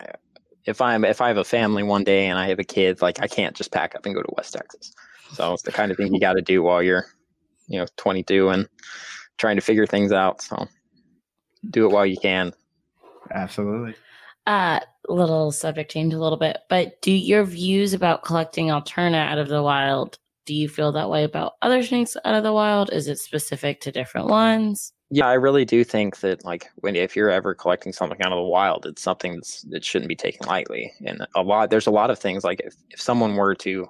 if 0.65 0.81
I'm 0.81 1.05
if 1.05 1.21
I 1.21 1.29
have 1.29 1.37
a 1.37 1.45
family 1.45 1.83
one 1.83 2.03
day 2.03 2.27
and 2.27 2.37
I 2.37 2.47
have 2.47 2.59
a 2.59 2.65
kid, 2.65 3.01
like 3.01 3.21
I 3.21 3.27
can't 3.27 3.55
just 3.55 3.71
pack 3.71 3.95
up 3.95 4.05
and 4.05 4.13
go 4.13 4.21
to 4.21 4.33
West 4.35 4.53
Texas. 4.53 4.93
So 5.33 5.53
it's 5.53 5.63
the 5.63 5.71
kind 5.71 5.91
of 5.91 5.97
thing 5.97 6.13
you 6.13 6.19
got 6.19 6.33
to 6.33 6.41
do 6.41 6.63
while 6.63 6.83
you're, 6.83 7.05
you 7.67 7.79
know, 7.79 7.85
22 7.97 8.49
and 8.49 8.67
trying 9.37 9.55
to 9.55 9.61
figure 9.61 9.85
things 9.85 10.11
out. 10.11 10.41
So 10.41 10.67
do 11.69 11.85
it 11.85 11.91
while 11.91 12.05
you 12.05 12.17
can. 12.17 12.53
Absolutely. 13.33 13.95
Uh, 14.47 14.79
little 15.07 15.51
subject 15.51 15.91
change 15.91 16.13
a 16.13 16.19
little 16.19 16.37
bit, 16.37 16.59
but 16.69 17.01
do 17.01 17.11
your 17.11 17.43
views 17.43 17.93
about 17.93 18.23
collecting 18.23 18.67
Alterna 18.67 19.27
out 19.27 19.37
of 19.37 19.49
the 19.49 19.61
wild? 19.61 20.17
Do 20.45 20.55
you 20.55 20.67
feel 20.67 20.91
that 20.93 21.09
way 21.09 21.23
about 21.23 21.53
other 21.61 21.83
snakes 21.83 22.17
out 22.25 22.33
of 22.33 22.43
the 22.43 22.53
wild? 22.53 22.91
Is 22.91 23.07
it 23.07 23.19
specific 23.19 23.81
to 23.81 23.91
different 23.91 24.27
ones? 24.27 24.93
Yeah, 25.11 25.27
I 25.27 25.33
really 25.33 25.65
do 25.65 25.83
think 25.83 26.21
that 26.21 26.43
like 26.45 26.69
when 26.77 26.95
if 26.95 27.15
you're 27.15 27.29
ever 27.29 27.53
collecting 27.53 27.93
something 27.93 28.21
out 28.21 28.31
of 28.31 28.37
the 28.37 28.43
wild, 28.43 28.85
it's 28.85 29.01
something 29.01 29.35
that's, 29.35 29.61
that 29.63 29.83
shouldn't 29.83 30.09
be 30.09 30.15
taken 30.15 30.47
lightly. 30.47 30.91
And 31.05 31.27
a 31.35 31.41
lot 31.41 31.69
there's 31.69 31.87
a 31.87 31.91
lot 31.91 32.09
of 32.09 32.17
things 32.17 32.43
like 32.43 32.61
if, 32.61 32.75
if 32.89 33.01
someone 33.01 33.35
were 33.35 33.53
to 33.55 33.87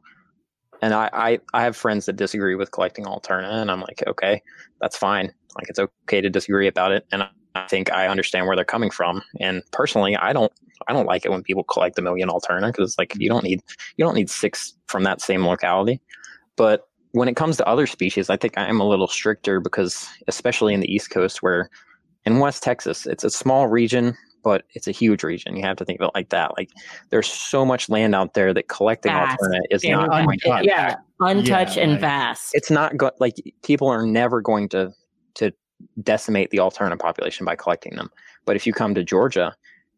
and 0.82 0.94
I, 0.94 1.10
I 1.14 1.40
I 1.53 1.64
have 1.64 1.76
friends 1.76 2.06
that 2.06 2.16
disagree 2.16 2.56
with 2.56 2.72
collecting 2.72 3.06
Alterna 3.06 3.62
and 3.62 3.72
I'm 3.72 3.82
like, 3.82 4.03
okay, 4.08 4.41
that's 4.80 4.98
fine. 4.98 5.32
Like 5.56 5.70
it's 5.70 5.80
okay 5.80 6.22
to 6.22 6.30
disagree 6.30 6.68
about 6.68 6.91
it. 6.91 7.06
And 7.12 7.24
I 7.56 7.68
think 7.68 7.91
I 7.91 8.08
understand 8.08 8.48
where 8.48 8.56
they're 8.56 8.66
coming 8.66 8.91
from. 8.91 9.22
And 9.40 9.62
personally, 9.72 10.16
I 10.16 10.34
don't 10.34 10.52
I 10.88 10.94
don't 10.94 11.06
like 11.06 11.26
it 11.26 11.32
when 11.32 11.44
people 11.44 11.64
collect 11.64 11.99
a 11.99 12.02
million 12.02 12.30
Alterna 12.30 12.68
because 12.68 12.91
it's 12.91 12.98
like 12.98 13.14
you 13.18 13.30
don't 13.30 13.44
need 13.44 13.62
you 13.98 14.06
don't 14.06 14.16
need 14.16 14.30
six 14.30 14.74
from 14.88 15.03
that 15.03 15.22
same 15.22 15.45
locality. 15.45 16.02
But 16.56 16.88
when 17.12 17.28
it 17.28 17.36
comes 17.36 17.58
to 17.58 17.68
other 17.68 17.88
species, 17.88 18.30
I 18.30 18.38
think 18.38 18.58
I'm 18.58 18.80
a 18.80 18.88
little 18.88 19.08
stricter 19.08 19.60
because 19.60 20.08
especially 20.28 20.74
in 20.74 20.80
the 20.80 20.94
East 20.94 21.10
Coast 21.10 21.44
where 21.44 21.70
in 22.26 22.40
West 22.40 22.64
Texas, 22.64 23.06
it's 23.06 23.24
a 23.24 23.30
small 23.30 23.68
region, 23.68 24.16
but 24.43 24.63
it's 24.73 24.88
a 24.88 24.91
huge 24.91 25.23
region. 25.23 25.55
You 25.55 25.63
have 25.63 25.77
to 25.77 25.85
think 25.85 25.99
of 25.99 26.07
it 26.07 26.11
like 26.15 26.30
that. 26.30 26.51
Like 26.57 26.69
there's 27.09 27.27
so 27.27 27.65
much 27.65 27.89
land 27.89 28.15
out 28.15 28.34
there 28.34 28.53
that 28.53 28.68
collecting 28.68 29.11
vast. 29.11 29.39
Alterna 29.41 29.59
is 29.69 29.84
not 29.84 30.09
oh 30.09 30.30
untouched. 30.30 30.65
Yeah, 30.65 30.95
untouched 31.19 31.77
yeah, 31.77 31.84
and 31.84 31.91
like, 31.93 32.01
vast. 32.01 32.51
It's 32.53 32.72
not 32.72 32.97
go- 32.97 33.11
like 33.19 33.35
people 33.63 33.88
are 33.88 34.05
never 34.05 34.41
going 34.41 34.69
to 34.69 34.91
to 35.35 35.51
decimate 36.03 36.49
the 36.49 36.57
Alterna 36.57 36.97
population 36.97 37.45
by 37.45 37.55
collecting 37.55 37.95
them. 37.95 38.09
But 38.45 38.55
if 38.55 38.65
you 38.65 38.73
come 38.73 38.95
to 38.95 39.03
Georgia 39.03 39.55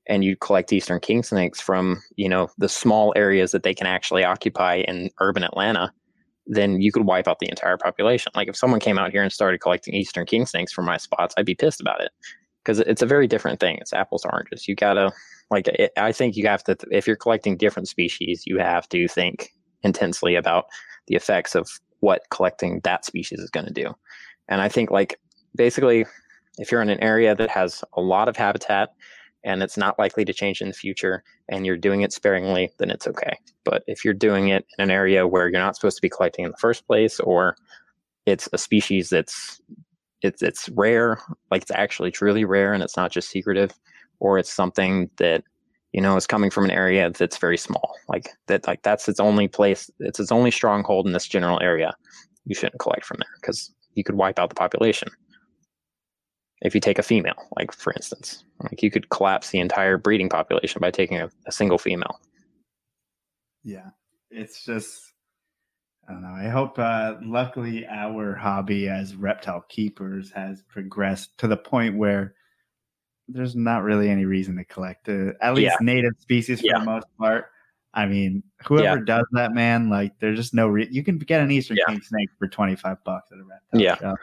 and 0.08 0.24
you 0.24 0.36
collect 0.36 0.74
eastern 0.74 1.00
king 1.00 1.24
snakes 1.24 1.62
from, 1.62 2.02
you 2.18 2.28
know, 2.28 2.50
the 2.58 2.70
small 2.70 3.14
areas 3.16 3.52
that 3.52 3.64
they 3.64 3.74
can 3.74 3.88
actually 3.88 4.24
occupy 4.24 4.76
in 4.88 5.10
urban 5.20 5.44
Atlanta, 5.44 5.92
then 6.46 6.82
you 6.82 6.92
could 6.92 7.06
wipe 7.06 7.28
out 7.28 7.40
the 7.40 7.48
entire 7.50 7.78
population. 7.78 8.32
Like 8.36 8.50
if 8.50 8.58
someone 8.58 8.82
came 8.82 9.00
out 9.00 9.12
here 9.12 9.24
and 9.24 9.32
started 9.32 9.62
collecting 9.62 9.94
eastern 9.94 10.26
king 10.26 10.46
snakes 10.46 10.74
from 10.74 10.86
my 10.86 10.98
spots, 10.98 11.34
I'd 11.38 11.46
be 11.46 11.56
pissed 11.56 11.80
about 11.80 12.02
it 12.02 12.12
because 12.64 12.80
it's 12.80 13.02
a 13.02 13.08
very 13.08 13.28
different 13.28 13.60
thing. 13.60 13.78
It's 13.82 13.94
apples 13.94 14.22
to 14.24 14.32
oranges. 14.32 14.68
You 14.68 14.76
gotta 14.76 15.12
like 15.52 15.68
it, 15.68 15.92
I 15.98 16.12
think 16.12 16.36
you 16.36 16.48
have 16.48 16.64
to 16.66 16.78
if 16.92 17.08
you're 17.08 17.16
collecting 17.16 17.58
different 17.58 17.88
species, 17.88 18.44
you 18.46 18.60
have 18.60 18.88
to 18.90 19.08
think 19.08 19.54
intensely 19.84 20.36
about 20.36 20.66
the 21.08 21.16
effects 21.16 21.56
of 21.56 21.70
what 22.00 22.24
collecting 22.32 22.82
that 22.84 23.06
species 23.06 23.40
is 23.40 23.50
going 23.50 23.66
to 23.66 23.74
do. 23.74 23.94
And 24.50 24.62
I 24.62 24.68
think 24.68 24.92
like 24.92 25.20
basically, 25.56 26.06
if 26.58 26.72
you're 26.72 26.82
in 26.82 26.90
an 26.90 27.02
area 27.02 27.36
that 27.36 27.50
has 27.50 27.84
a 27.94 28.02
lot 28.02 28.28
of 28.28 28.36
habitat 28.36 28.90
and 29.46 29.64
it's 29.64 29.78
not 29.78 29.98
likely 30.00 30.26
to 30.26 30.34
change 30.34 30.62
in 30.62 30.68
the 30.68 30.74
future 30.74 31.24
and 31.50 31.66
you're 31.66 31.78
doing 31.78 32.02
it 32.02 32.14
sparingly, 32.14 32.72
then 32.78 32.90
it's 32.90 33.08
okay. 33.08 33.38
But 33.64 33.84
if 33.88 34.04
you're 34.04 34.14
doing 34.14 34.50
it 34.50 34.66
in 34.78 34.84
an 34.84 34.92
area 34.92 35.28
where 35.28 35.50
you're 35.50 35.60
not 35.60 35.76
supposed 35.76 35.98
to 35.98 36.02
be 36.02 36.10
collecting 36.10 36.46
in 36.46 36.52
the 36.52 36.58
first 36.58 36.86
place 36.88 37.20
or 37.20 37.56
it's 38.26 38.48
a 38.54 38.58
species 38.58 39.10
that's 39.10 39.62
it's 40.24 40.42
it's 40.42 40.70
rare, 40.70 41.20
like 41.52 41.64
it's 41.64 41.72
actually 41.72 42.12
truly 42.12 42.46
rare 42.46 42.74
and 42.74 42.82
it's 42.82 42.98
not 42.98 43.12
just 43.12 43.30
secretive, 43.30 43.72
or 44.20 44.40
it's 44.40 44.52
something 44.52 45.10
that 45.18 45.44
you 45.92 46.02
know 46.02 46.16
is 46.16 46.28
coming 46.28 46.50
from 46.50 46.66
an 46.66 46.72
area 46.72 47.12
that's 47.12 47.38
very 47.38 47.58
small, 47.58 47.94
like 48.08 48.30
that 48.48 48.66
like 48.68 48.82
that's 48.84 49.08
its 49.08 49.20
only 49.20 49.48
place, 49.48 49.92
it's 50.00 50.20
its 50.20 50.32
only 50.32 50.52
stronghold 50.52 51.06
in 51.06 51.14
this 51.14 51.28
general 51.28 51.62
area. 51.62 51.94
You 52.46 52.56
shouldn't 52.56 52.80
collect 52.80 53.06
from 53.06 53.18
there 53.20 53.34
because 53.42 53.74
you 53.96 54.04
could 54.04 54.16
wipe 54.16 54.40
out 54.40 54.50
the 54.50 54.56
population 54.56 55.10
if 56.64 56.74
you 56.74 56.82
take 56.82 56.98
a 56.98 57.04
female, 57.04 57.36
like 57.58 57.74
for 57.74 57.94
instance, 57.94 58.46
like 58.62 58.82
you 58.82 58.90
could 58.90 59.10
collapse 59.10 59.50
the 59.50 59.60
entire 59.60 59.98
breeding 59.98 60.30
population 60.30 60.80
by 60.80 60.92
taking 60.92 61.18
a, 61.18 61.30
a 61.46 61.52
single 61.52 61.78
female. 61.78 62.20
Yeah, 63.64 63.90
it's 64.32 64.64
just 64.66 65.13
I 66.08 66.14
don't 66.14 66.22
know. 66.22 66.30
I 66.30 66.50
hope, 66.50 66.78
uh, 66.78 67.16
luckily, 67.22 67.86
our 67.88 68.36
hobby 68.36 68.90
as 68.90 69.16
reptile 69.16 69.66
keepers 69.70 70.32
has 70.32 70.62
progressed 70.64 71.38
to 71.40 71.48
the 71.48 71.58
point 71.58 71.98
where 71.98 72.36
there's 73.30 73.56
not 73.56 73.84
really 73.84 74.10
any 74.10 74.26
reason 74.26 74.58
to 74.58 74.66
collect 74.66 75.08
uh, 75.08 75.32
at 75.42 75.54
least 75.56 75.78
yeah. 75.80 75.86
native 75.86 76.14
species 76.20 76.60
for 76.60 76.68
yeah. 76.68 76.80
the 76.80 76.86
most 76.86 77.08
part. 77.18 77.46
I 77.94 78.06
mean, 78.06 78.44
whoever 78.66 79.00
yeah. 79.00 79.06
does 79.06 79.26
that, 79.32 79.54
man, 79.54 79.90
like, 79.90 80.14
there's 80.20 80.38
just 80.38 80.54
no 80.54 80.68
re- 80.68 80.90
you 80.92 81.04
can 81.04 81.18
get 81.20 81.42
an 81.42 81.52
Eastern 81.52 81.78
king 81.88 82.02
snake 82.02 82.30
for 82.38 82.48
25 82.48 83.04
bucks 83.04 83.32
at 83.32 83.38
a 83.38 83.44
reptile 83.44 83.82
yeah. 83.82 83.98
Shop. 83.98 84.18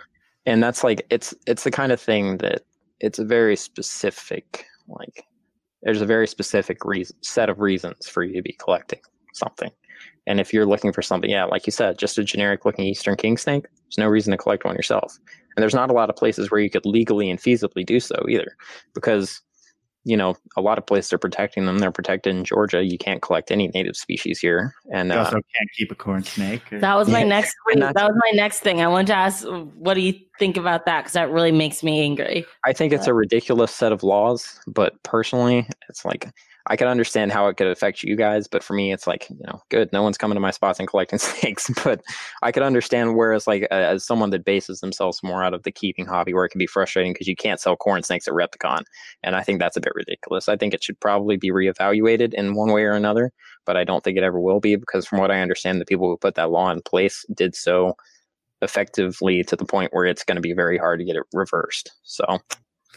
And 0.47 0.63
that's 0.63 0.83
like 0.83 1.07
it's 1.11 1.35
it's 1.47 1.65
the 1.65 1.71
kind 1.71 1.93
of 1.93 2.01
thing 2.01 2.39
that 2.39 2.63
it's 2.99 3.19
a 3.19 3.25
very 3.25 3.57
specific 3.57 4.67
like 4.89 5.25
there's 5.83 6.01
a 6.01 6.07
very 6.07 6.27
specific 6.27 6.85
reason 6.85 7.17
set 7.23 7.49
of 7.49 7.61
reasons 7.61 8.09
for 8.09 8.23
you 8.25 8.35
to 8.35 8.43
be 8.43 8.53
collecting 8.55 9.01
something. 9.33 9.71
And 10.27 10.41
if 10.41 10.53
you're 10.53 10.67
looking 10.67 10.93
for 10.93 11.03
something, 11.03 11.31
yeah, 11.31 11.45
like 11.45 11.67
you 11.67 11.73
said, 11.73 11.99
just 11.99 12.19
a 12.19 12.25
generic 12.25 12.65
looking 12.65 12.87
Eastern 12.87 13.17
king 13.17 13.37
snake, 13.37 13.65
there's 13.65 13.99
no 13.99 14.07
reason 14.07 14.31
to 14.31 14.37
collect 14.37 14.65
one 14.65 14.77
yourself. 14.77 15.19
And 15.57 15.63
there's 15.63 15.75
not 15.75 15.91
a 15.91 15.95
lot 15.95 16.11
of 16.11 16.17
places 16.17 16.51
where 16.51 16.61
you 16.61 16.71
could 16.71 16.87
legally 16.87 17.31
and 17.31 17.41
feasibly 17.41 17.85
do 17.85 18.01
so 18.01 18.17
either, 18.29 18.57
because 18.95 19.41
you 20.05 20.17
know 20.17 20.35
a 20.57 20.61
lot 20.61 20.79
of 20.79 20.87
places 20.87 21.13
are 21.13 21.19
protecting 21.19 21.67
them. 21.67 21.79
They're 21.79 21.91
protected 21.91 22.35
in 22.35 22.45
Georgia. 22.45 22.85
You 22.85 22.97
can't 22.97 23.21
collect 23.21 23.51
any 23.51 23.69
native 23.69 23.97
species 23.97 24.39
here, 24.39 24.75
and 24.93 25.11
you 25.11 25.19
also 25.19 25.39
uh, 25.39 25.41
can't 25.57 25.71
keep 25.77 25.91
a 25.91 25.95
corn 25.95 26.23
snake. 26.23 26.73
Or... 26.73 26.79
That 26.79 26.95
was 26.95 27.09
my 27.09 27.23
next. 27.23 27.55
that 27.75 27.95
was 27.95 28.15
my 28.15 28.31
next 28.35 28.61
thing. 28.61 28.81
I 28.81 28.89
wanted 28.89 29.09
to 29.09 29.17
ask, 29.17 29.45
what 29.47 29.95
do 29.95 30.01
you 30.01 30.15
think 30.39 30.57
about 30.57 30.87
that? 30.87 31.01
Because 31.01 31.13
that 31.15 31.31
really 31.31 31.53
makes 31.53 31.83
me 31.83 32.01
angry. 32.01 32.47
I 32.65 32.73
think 32.73 32.93
it's 32.93 33.07
a 33.07 33.15
ridiculous 33.15 33.75
set 33.75 33.93
of 33.93 34.03
laws, 34.03 34.61
but 34.67 35.03
personally, 35.03 35.69
it's 35.89 36.05
like 36.05 36.31
I 36.67 36.77
can 36.77 36.89
understand 36.89 37.33
how 37.33 37.47
it 37.49 37.57
could 37.57 37.67
affect 37.67 38.03
you 38.03 38.17
guys, 38.17 38.47
but 38.47 38.63
for 38.63 38.75
me, 38.75 38.93
it's 38.93 39.07
like 39.07 39.29
you 39.31 39.45
know, 39.47 39.61
good. 39.71 39.93
No 39.93 40.03
one's 40.03 40.19
coming 40.19 40.37
to 40.37 40.41
my 40.41 40.51
spots 40.51 40.79
and 40.79 40.89
collecting 40.89 41.19
snakes, 41.19 41.71
but 41.85 42.03
I 42.43 42.53
could 42.53 42.63
understand 42.63 43.17
whereas 43.17 43.47
like 43.47 43.65
uh, 43.71 43.75
as 43.75 44.05
someone 44.05 44.31
that 44.31 44.45
bases 44.45 44.81
themselves 44.81 45.23
more 45.23 45.43
out 45.43 45.55
of 45.55 45.63
the 45.63 45.73
keeping 45.73 46.07
hobby, 46.07 46.35
where 46.35 46.45
it 46.45 46.51
can 46.51 46.59
be 46.59 46.67
frustrating 46.67 47.13
because 47.13 47.29
you 47.29 47.37
can't 47.37 47.61
sell 47.61 47.77
corn 47.77 48.03
snakes 48.03 48.29
at 48.29 48.35
Repticon, 48.35 48.83
and 49.23 49.37
I 49.37 49.43
think 49.43 49.59
that's 49.59 49.77
a 49.77 49.81
bit 49.81 49.95
ridiculous. 49.95 50.49
I 50.49 50.57
think 50.57 50.75
it 50.75 50.83
should 50.83 51.01
probably 51.01 51.37
be 51.37 51.51
reevaluated 51.51 52.35
in 52.35 52.55
one 52.55 52.73
way 52.73 52.83
or 52.83 52.93
another, 52.93 53.33
but 53.65 53.77
I 53.77 53.85
don't 53.85 54.05
think 54.05 54.17
it 54.17 54.25
ever 54.25 54.41
will 54.41 54.61
be 54.61 54.77
because 54.77 55.07
from 55.07 55.19
what 55.19 55.31
I 55.31 55.41
understand, 55.41 55.81
the 55.81 55.87
people 55.87 56.09
who 56.09 56.17
put 56.17 56.35
that 56.35 56.51
law 56.51 56.71
in 56.71 56.83
place 56.83 57.25
did 57.35 57.55
so 57.55 57.97
effectively 58.63 59.43
to 59.45 59.57
the 59.57 59.65
point 59.65 59.93
where 59.93 60.05
it's 60.05 60.25
going 60.25 60.37
to 60.37 60.43
be 60.43 60.53
very 60.53 60.79
hard 60.79 60.99
to 60.99 61.05
get 61.05 61.17
it 61.17 61.23
reversed. 61.33 61.91
So 62.03 62.25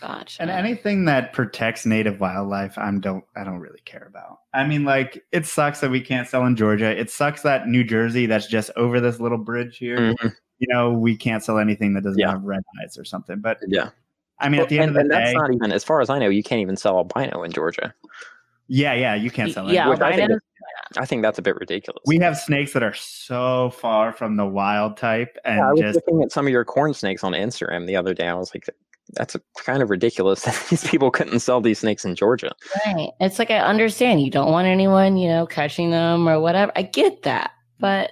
Gotcha. 0.04 0.42
And 0.42 0.52
anything 0.52 1.06
that 1.06 1.32
protects 1.32 1.86
native 1.86 2.20
wildlife, 2.20 2.78
I'm 2.78 3.00
don't 3.00 3.24
I 3.38 3.46
don't 3.46 3.60
really 3.60 3.80
care 3.86 4.06
about. 4.06 4.40
I 4.54 4.66
mean, 4.66 4.84
like 4.84 5.24
it 5.32 5.46
sucks 5.46 5.80
that 5.80 5.92
we 5.92 6.02
can't 6.02 6.28
sell 6.28 6.46
in 6.46 6.58
Georgia. 6.58 6.92
It 7.00 7.10
sucks 7.10 7.42
that 7.44 7.68
New 7.70 7.86
Jersey, 7.86 8.26
that's 8.26 8.48
just 8.48 8.70
over 8.76 9.00
this 9.00 9.22
little 9.22 9.38
bridge 9.38 9.78
here. 9.78 9.98
Mm-hmm. 9.98 10.28
You 10.60 10.68
know, 10.74 10.92
we 10.92 11.16
can't 11.16 11.42
sell 11.42 11.58
anything 11.58 11.94
that 11.94 12.04
doesn't 12.04 12.20
yeah. 12.20 12.32
have 12.32 12.44
red 12.44 12.64
eyes 12.84 12.98
or 12.98 13.06
something. 13.06 13.40
But 13.40 13.60
yeah, 13.66 13.92
I 14.40 14.50
mean, 14.50 14.58
well, 14.58 14.66
at 14.66 14.70
the 14.70 14.80
end 14.80 14.90
and, 14.90 14.98
of 14.98 15.04
the 15.04 15.10
day, 15.10 15.24
that's 15.24 15.36
not 15.36 15.54
even 15.54 15.72
as 15.72 15.86
far 15.86 16.02
as 16.02 16.10
I 16.10 16.20
know. 16.20 16.28
You 16.28 16.44
can't 16.44 16.60
even 16.60 16.76
sell 16.76 16.98
albino 16.98 17.44
in 17.44 17.54
Georgia. 17.54 17.94
Yeah, 18.68 18.94
yeah, 18.94 19.16
you 19.16 19.32
can't 19.32 19.54
sell 19.54 19.70
it. 19.70 19.74
Yeah, 19.74 19.90
I 19.90 20.16
think, 20.16 20.32
I 20.98 21.06
think, 21.06 21.22
that's 21.22 21.38
a 21.38 21.42
bit 21.42 21.56
ridiculous. 21.56 22.02
We 22.06 22.18
have 22.20 22.38
snakes 22.38 22.74
that 22.74 22.84
are 22.84 22.94
so 22.94 23.70
far 23.72 24.12
from 24.12 24.36
the 24.36 24.46
wild 24.46 24.98
type, 24.98 25.38
and 25.46 25.58
yeah, 25.58 25.68
I 25.68 25.72
was 25.72 25.82
just 25.82 25.96
looking 25.96 26.24
at 26.24 26.32
some 26.34 26.46
of 26.46 26.52
your 26.52 26.66
corn 26.66 26.94
snakes 26.94 27.24
on 27.24 27.34
Instagram 27.34 27.88
the 27.88 27.96
other 27.96 28.14
day. 28.14 28.28
I 28.28 28.34
was 28.34 28.54
like, 28.54 28.66
that's 29.16 29.36
kind 29.58 29.82
of 29.82 29.90
ridiculous 29.90 30.42
that 30.46 30.66
these 30.70 30.86
people 30.88 31.12
couldn't 31.12 31.40
sell 31.40 31.62
these 31.62 31.80
snakes 31.80 32.06
in 32.06 32.16
Georgia. 32.16 32.52
Right. 32.86 33.10
It's 33.20 33.40
like 33.40 33.52
I 33.52 33.60
understand 33.60 34.22
you 34.22 34.32
don't 34.32 34.52
want 34.52 34.68
anyone, 34.68 35.18
you 35.18 35.28
know, 35.28 35.46
catching 35.46 35.92
them 35.92 36.28
or 36.28 36.40
whatever. 36.40 36.72
I 36.76 36.84
get 36.84 37.24
that, 37.24 37.52
but 37.80 38.12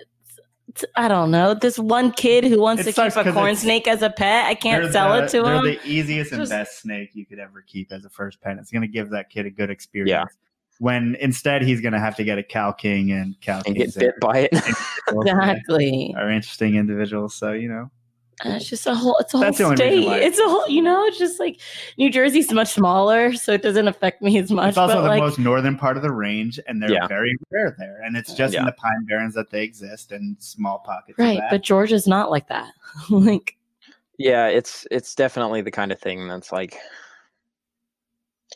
I 0.95 1.07
don't 1.07 1.31
know. 1.31 1.53
This 1.53 1.77
one 1.77 2.11
kid 2.11 2.43
who 2.45 2.61
wants 2.61 2.85
it 2.85 2.95
to 2.95 3.03
keep 3.09 3.25
a 3.25 3.33
corn 3.33 3.55
snake 3.55 3.87
as 3.87 4.01
a 4.01 4.09
pet, 4.09 4.45
I 4.45 4.55
can't 4.55 4.91
sell 4.91 5.13
the, 5.13 5.23
it 5.23 5.29
to 5.29 5.41
they're 5.41 5.55
him. 5.55 5.63
They're 5.63 5.75
the 5.75 5.87
easiest 5.87 6.31
and 6.31 6.47
best 6.47 6.81
snake 6.81 7.09
you 7.13 7.25
could 7.25 7.39
ever 7.39 7.61
keep 7.61 7.91
as 7.91 8.05
a 8.05 8.09
first 8.09 8.41
pet. 8.41 8.57
It's 8.57 8.71
going 8.71 8.83
to 8.83 8.87
give 8.87 9.09
that 9.09 9.29
kid 9.29 9.45
a 9.45 9.49
good 9.49 9.69
experience. 9.69 10.09
Yeah. 10.09 10.25
When 10.79 11.15
instead 11.19 11.61
he's 11.61 11.81
going 11.81 11.93
to 11.93 11.99
have 11.99 12.15
to 12.15 12.23
get 12.23 12.37
a 12.39 12.43
cow 12.43 12.71
king 12.71 13.11
and 13.11 13.39
cow 13.41 13.61
and 13.65 13.75
get 13.75 13.93
bit 13.95 14.15
by 14.19 14.49
it. 14.51 14.53
exactly. 15.07 16.15
Are 16.17 16.31
interesting 16.31 16.75
individuals. 16.75 17.35
So 17.35 17.51
you 17.51 17.69
know 17.69 17.91
and 18.43 18.53
it's 18.55 18.69
just 18.69 18.87
a 18.87 18.95
whole 18.95 19.17
it's 19.19 19.33
a 19.33 19.37
whole 19.37 19.53
state. 19.53 20.07
It's 20.07 20.39
a 20.39 20.47
whole 20.47 20.67
you 20.67 20.81
know, 20.81 21.03
it's 21.05 21.17
just 21.17 21.39
like 21.39 21.59
New 21.97 22.09
Jersey's 22.09 22.51
much 22.51 22.69
smaller, 22.69 23.33
so 23.33 23.53
it 23.53 23.61
doesn't 23.61 23.87
affect 23.87 24.21
me 24.21 24.37
as 24.37 24.51
much. 24.51 24.69
It's 24.69 24.77
also 24.77 25.01
the 25.01 25.07
like, 25.07 25.21
most 25.21 25.39
northern 25.39 25.77
part 25.77 25.97
of 25.97 26.03
the 26.03 26.11
range, 26.11 26.59
and 26.67 26.81
they're 26.81 26.91
yeah. 26.91 27.07
very 27.07 27.35
rare 27.51 27.75
there. 27.77 28.01
And 28.03 28.17
it's 28.17 28.33
just 28.33 28.53
yeah. 28.53 28.61
in 28.61 28.65
the 28.65 28.73
pine 28.73 29.05
barrens 29.07 29.35
that 29.35 29.49
they 29.49 29.63
exist 29.63 30.11
and 30.11 30.35
small 30.41 30.79
pockets. 30.79 31.17
Right, 31.17 31.41
but 31.49 31.61
Georgia's 31.61 32.07
not 32.07 32.31
like 32.31 32.47
that. 32.47 32.71
like 33.09 33.57
Yeah, 34.17 34.47
it's 34.47 34.87
it's 34.91 35.15
definitely 35.15 35.61
the 35.61 35.71
kind 35.71 35.91
of 35.91 35.99
thing 35.99 36.27
that's 36.27 36.51
like 36.51 36.77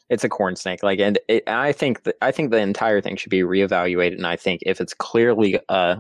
it's 0.10 0.24
a 0.24 0.30
corn 0.30 0.56
snake 0.56 0.84
like 0.84 1.00
and 1.00 1.18
it, 1.28 1.44
i 1.48 1.72
think 1.72 2.04
that 2.04 2.16
i 2.22 2.32
think 2.32 2.52
the 2.52 2.58
entire 2.58 3.02
thing 3.02 3.16
should 3.16 3.30
be 3.30 3.42
reevaluated 3.42 4.16
and 4.16 4.28
i 4.28 4.36
think 4.36 4.62
if 4.66 4.80
it's 4.80 4.94
clearly 4.94 5.60
uh 5.70 5.96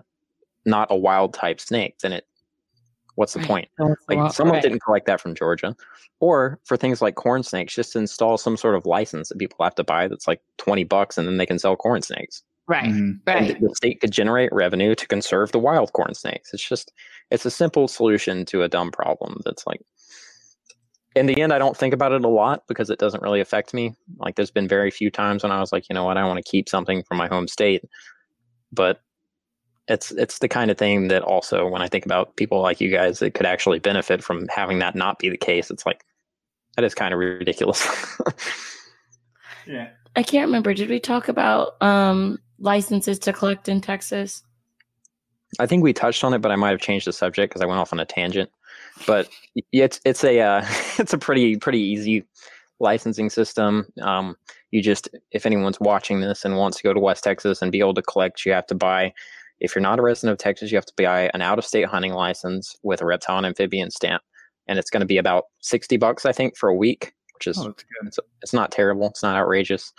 not 0.65 0.87
a 0.91 0.95
wild 0.95 1.33
type 1.33 1.59
snake 1.59 1.97
then 1.99 2.11
it 2.11 2.25
What's 3.15 3.33
the 3.33 3.39
point? 3.39 3.69
Like 4.09 4.31
someone 4.33 4.55
right. 4.55 4.63
didn't 4.63 4.79
collect 4.79 5.07
that 5.07 5.21
from 5.21 5.35
Georgia. 5.35 5.75
Or 6.19 6.59
for 6.63 6.77
things 6.77 7.01
like 7.01 7.15
corn 7.15 7.43
snakes, 7.43 7.75
just 7.75 7.95
install 7.95 8.37
some 8.37 8.57
sort 8.57 8.75
of 8.75 8.85
license 8.85 9.29
that 9.29 9.37
people 9.37 9.63
have 9.63 9.75
to 9.75 9.83
buy 9.83 10.07
that's 10.07 10.27
like 10.27 10.41
20 10.57 10.83
bucks 10.85 11.17
and 11.17 11.27
then 11.27 11.37
they 11.37 11.45
can 11.45 11.59
sell 11.59 11.75
corn 11.75 12.01
snakes. 12.01 12.43
Right. 12.67 12.85
Mm-hmm. 12.85 13.11
Right. 13.27 13.55
And 13.55 13.69
the 13.69 13.75
state 13.75 14.01
could 14.01 14.11
generate 14.11 14.51
revenue 14.51 14.95
to 14.95 15.07
conserve 15.07 15.51
the 15.51 15.59
wild 15.59 15.93
corn 15.93 16.13
snakes. 16.13 16.53
It's 16.53 16.67
just 16.67 16.91
it's 17.31 17.45
a 17.45 17.51
simple 17.51 17.87
solution 17.87 18.45
to 18.45 18.63
a 18.63 18.69
dumb 18.69 18.91
problem 18.91 19.39
that's 19.45 19.67
like 19.67 19.81
in 21.15 21.27
the 21.27 21.39
end 21.39 21.53
I 21.53 21.59
don't 21.59 21.77
think 21.77 21.93
about 21.93 22.11
it 22.11 22.25
a 22.25 22.29
lot 22.29 22.63
because 22.67 22.89
it 22.89 22.99
doesn't 22.99 23.23
really 23.23 23.39
affect 23.39 23.73
me. 23.73 23.93
Like 24.17 24.35
there's 24.35 24.51
been 24.51 24.67
very 24.67 24.89
few 24.89 25.11
times 25.11 25.43
when 25.43 25.51
I 25.51 25.59
was 25.59 25.71
like, 25.71 25.87
you 25.89 25.93
know 25.93 26.03
what, 26.03 26.17
I 26.17 26.25
want 26.25 26.43
to 26.43 26.49
keep 26.49 26.67
something 26.67 27.03
from 27.03 27.17
my 27.17 27.27
home 27.27 27.47
state. 27.47 27.83
But 28.71 28.99
it's 29.87 30.11
it's 30.11 30.39
the 30.39 30.47
kind 30.47 30.71
of 30.71 30.77
thing 30.77 31.09
that 31.09 31.21
also 31.21 31.67
when 31.67 31.81
I 31.81 31.87
think 31.87 32.05
about 32.05 32.35
people 32.35 32.61
like 32.61 32.81
you 32.81 32.89
guys 32.89 33.19
that 33.19 33.33
could 33.33 33.45
actually 33.45 33.79
benefit 33.79 34.23
from 34.23 34.47
having 34.47 34.79
that 34.79 34.95
not 34.95 35.19
be 35.19 35.29
the 35.29 35.37
case, 35.37 35.69
it's 35.69 35.85
like 35.85 36.03
that 36.75 36.83
is 36.83 36.95
kind 36.95 37.13
of 37.13 37.19
ridiculous. 37.19 37.87
yeah. 39.67 39.89
I 40.15 40.23
can't 40.23 40.47
remember. 40.47 40.73
Did 40.73 40.89
we 40.89 40.99
talk 40.99 41.27
about 41.27 41.81
um, 41.81 42.39
licenses 42.59 43.19
to 43.19 43.33
collect 43.33 43.67
in 43.67 43.81
Texas? 43.81 44.43
I 45.59 45.67
think 45.67 45.83
we 45.83 45.93
touched 45.93 46.23
on 46.23 46.33
it, 46.33 46.39
but 46.39 46.51
I 46.51 46.55
might 46.55 46.71
have 46.71 46.81
changed 46.81 47.07
the 47.07 47.13
subject 47.13 47.51
because 47.51 47.61
I 47.61 47.65
went 47.65 47.79
off 47.79 47.93
on 47.93 47.99
a 47.99 48.05
tangent. 48.05 48.49
But 49.05 49.29
it's 49.71 49.99
it's 50.05 50.23
a 50.23 50.39
uh, 50.39 50.65
it's 50.97 51.13
a 51.13 51.17
pretty 51.17 51.57
pretty 51.57 51.79
easy 51.79 52.25
licensing 52.79 53.29
system. 53.29 53.87
Um, 54.01 54.35
you 54.71 54.81
just 54.81 55.09
if 55.31 55.45
anyone's 55.45 55.79
watching 55.79 56.21
this 56.21 56.43
and 56.43 56.57
wants 56.57 56.77
to 56.77 56.83
go 56.83 56.93
to 56.93 56.99
West 56.99 57.23
Texas 57.23 57.61
and 57.61 57.71
be 57.71 57.79
able 57.79 57.93
to 57.93 58.01
collect, 58.01 58.45
you 58.45 58.51
have 58.53 58.67
to 58.67 58.75
buy 58.75 59.13
if 59.59 59.73
you're 59.73 59.81
not 59.81 59.99
a 59.99 60.01
resident 60.01 60.33
of 60.33 60.37
Texas, 60.37 60.71
you 60.71 60.77
have 60.77 60.85
to 60.85 60.93
buy 60.97 61.29
an 61.33 61.41
out 61.41 61.57
of 61.57 61.65
state 61.65 61.85
hunting 61.85 62.13
license 62.13 62.75
with 62.83 63.01
a 63.01 63.05
reptile 63.05 63.37
and 63.37 63.45
amphibian 63.45 63.91
stamp. 63.91 64.21
And 64.67 64.79
it's 64.79 64.89
going 64.89 65.01
to 65.01 65.07
be 65.07 65.17
about 65.17 65.45
60 65.61 65.97
bucks, 65.97 66.25
I 66.25 66.31
think, 66.31 66.57
for 66.57 66.69
a 66.69 66.75
week, 66.75 67.13
which 67.35 67.47
is, 67.47 67.57
oh, 67.59 67.73
it's, 68.05 68.19
it's, 68.41 68.53
not 68.53 68.71
terrible. 68.71 69.07
It's 69.07 69.23
not 69.23 69.35
outrageous. 69.35 69.93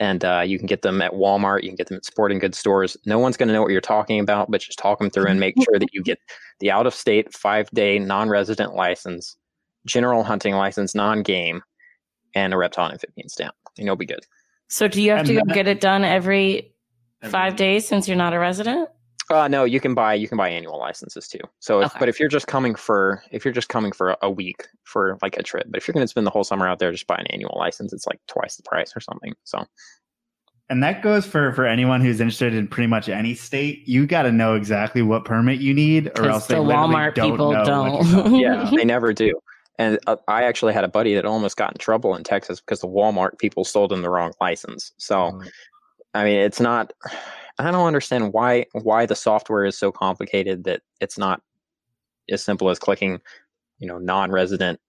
And 0.00 0.24
uh, 0.24 0.42
you 0.46 0.58
can 0.58 0.66
get 0.66 0.82
them 0.82 1.02
at 1.02 1.12
Walmart. 1.12 1.62
You 1.62 1.70
can 1.70 1.76
get 1.76 1.88
them 1.88 1.98
at 1.98 2.04
sporting 2.04 2.38
goods 2.38 2.58
stores. 2.58 2.96
No 3.04 3.18
one's 3.18 3.36
going 3.36 3.48
to 3.48 3.52
know 3.52 3.62
what 3.62 3.70
you're 3.70 3.80
talking 3.80 4.20
about, 4.20 4.50
but 4.50 4.60
just 4.60 4.78
talk 4.78 4.98
them 4.98 5.10
through 5.10 5.26
and 5.26 5.40
make 5.40 5.54
sure 5.62 5.78
that 5.78 5.92
you 5.92 6.02
get 6.02 6.18
the 6.60 6.70
out 6.70 6.86
of 6.86 6.94
state 6.94 7.34
five 7.34 7.68
day 7.70 7.98
non 7.98 8.28
resident 8.28 8.74
license, 8.74 9.36
general 9.86 10.22
hunting 10.22 10.54
license, 10.54 10.94
non 10.94 11.22
game, 11.22 11.62
and 12.34 12.54
a 12.54 12.56
reptile 12.56 12.86
and 12.86 12.94
amphibian 12.94 13.28
stamp. 13.28 13.54
And 13.76 13.86
you'll 13.86 13.96
be 13.96 14.06
good. 14.06 14.24
So, 14.68 14.86
do 14.86 15.02
you 15.02 15.10
have 15.10 15.20
and 15.20 15.28
to 15.28 15.34
go 15.34 15.54
get 15.54 15.66
it 15.66 15.80
done 15.80 16.04
every 16.04 16.72
Five 17.24 17.56
days 17.56 17.86
since 17.86 18.06
you're 18.06 18.16
not 18.16 18.32
a 18.32 18.38
resident. 18.38 18.88
Uh, 19.30 19.46
no, 19.46 19.64
you 19.64 19.78
can 19.78 19.94
buy 19.94 20.14
you 20.14 20.26
can 20.26 20.38
buy 20.38 20.48
annual 20.48 20.78
licenses 20.78 21.28
too. 21.28 21.40
So, 21.58 21.80
if, 21.80 21.90
okay. 21.90 21.98
but 21.98 22.08
if 22.08 22.18
you're 22.18 22.30
just 22.30 22.46
coming 22.46 22.74
for 22.74 23.22
if 23.30 23.44
you're 23.44 23.52
just 23.52 23.68
coming 23.68 23.92
for 23.92 24.16
a 24.22 24.30
week 24.30 24.66
for 24.84 25.18
like 25.20 25.36
a 25.36 25.42
trip, 25.42 25.66
but 25.68 25.76
if 25.76 25.86
you're 25.86 25.92
going 25.92 26.04
to 26.04 26.08
spend 26.08 26.26
the 26.26 26.30
whole 26.30 26.44
summer 26.44 26.66
out 26.66 26.78
there, 26.78 26.90
just 26.92 27.06
buy 27.06 27.16
an 27.16 27.26
annual 27.26 27.54
license. 27.58 27.92
It's 27.92 28.06
like 28.06 28.20
twice 28.26 28.56
the 28.56 28.62
price 28.62 28.96
or 28.96 29.00
something. 29.00 29.34
So, 29.44 29.66
and 30.70 30.82
that 30.82 31.02
goes 31.02 31.26
for 31.26 31.52
for 31.52 31.66
anyone 31.66 32.00
who's 32.00 32.20
interested 32.20 32.54
in 32.54 32.68
pretty 32.68 32.86
much 32.86 33.10
any 33.10 33.34
state. 33.34 33.86
You 33.86 34.06
got 34.06 34.22
to 34.22 34.32
know 34.32 34.54
exactly 34.54 35.02
what 35.02 35.26
permit 35.26 35.60
you 35.60 35.74
need, 35.74 36.10
or 36.18 36.30
else 36.30 36.46
the 36.46 36.54
Walmart 36.54 37.14
don't 37.14 37.32
people 37.32 37.52
don't. 37.64 38.34
yeah, 38.34 38.70
they 38.74 38.84
never 38.86 39.12
do. 39.12 39.38
And 39.78 39.98
uh, 40.06 40.16
I 40.26 40.44
actually 40.44 40.72
had 40.72 40.84
a 40.84 40.88
buddy 40.88 41.14
that 41.14 41.24
almost 41.24 41.56
got 41.56 41.72
in 41.72 41.78
trouble 41.78 42.16
in 42.16 42.24
Texas 42.24 42.60
because 42.60 42.80
the 42.80 42.88
Walmart 42.88 43.38
people 43.38 43.64
sold 43.64 43.92
him 43.92 44.02
the 44.02 44.10
wrong 44.10 44.32
license. 44.40 44.92
So, 44.96 45.32
oh. 45.34 45.42
I 46.14 46.24
mean, 46.24 46.38
it's 46.40 46.60
not. 46.60 46.92
I 47.58 47.70
don't 47.70 47.86
understand 47.86 48.32
why 48.32 48.66
why 48.72 49.06
the 49.06 49.16
software 49.16 49.64
is 49.64 49.76
so 49.76 49.90
complicated 49.90 50.64
that 50.64 50.82
it's 51.00 51.18
not 51.18 51.42
as 52.30 52.42
simple 52.42 52.70
as 52.70 52.78
clicking, 52.78 53.20
you 53.78 53.88
know, 53.88 53.98
non-resident, 53.98 54.80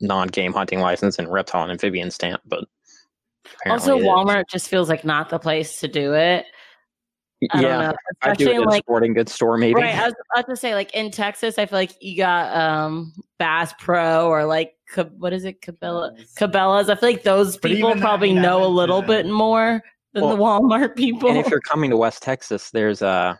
non-game 0.00 0.52
hunting 0.52 0.80
license 0.80 1.18
and 1.18 1.30
reptile 1.30 1.62
and 1.62 1.72
amphibian 1.72 2.10
stamp. 2.10 2.42
But 2.46 2.64
also, 3.66 3.98
Walmart 3.98 4.48
just 4.48 4.68
feels 4.68 4.88
like 4.88 5.04
not 5.04 5.30
the 5.30 5.38
place 5.38 5.80
to 5.80 5.88
do 5.88 6.14
it. 6.14 6.46
I 7.52 7.60
yeah, 7.62 7.92
I 8.20 8.34
do 8.34 8.50
it 8.50 8.56
in 8.56 8.64
like, 8.64 8.80
a 8.80 8.84
sporting 8.84 9.14
goods 9.14 9.32
store, 9.32 9.56
maybe. 9.56 9.80
Right, 9.80 9.94
I 9.94 10.06
was 10.06 10.14
about 10.34 10.46
to 10.50 10.56
say, 10.56 10.74
like 10.74 10.94
in 10.94 11.10
Texas, 11.10 11.58
I 11.58 11.64
feel 11.64 11.78
like 11.78 11.94
you 12.00 12.16
got 12.18 12.54
um 12.54 13.14
Bass 13.38 13.72
Pro 13.78 14.28
or 14.28 14.44
like 14.44 14.74
what 15.16 15.32
is 15.32 15.44
it, 15.44 15.62
Cabela, 15.62 16.18
Cabela's. 16.36 16.90
I 16.90 16.96
feel 16.96 17.08
like 17.08 17.22
those 17.22 17.56
people 17.56 17.94
probably 17.96 18.34
that, 18.34 18.40
know 18.40 18.64
a 18.64 18.68
little 18.68 19.00
bit 19.00 19.26
more 19.26 19.82
than 20.12 20.24
well, 20.24 20.36
the 20.36 20.42
Walmart 20.42 20.96
people. 20.96 21.28
And 21.28 21.38
if 21.38 21.48
you're 21.48 21.60
coming 21.60 21.90
to 21.90 21.96
West 21.96 22.22
Texas, 22.22 22.70
there's 22.70 23.02
a, 23.02 23.38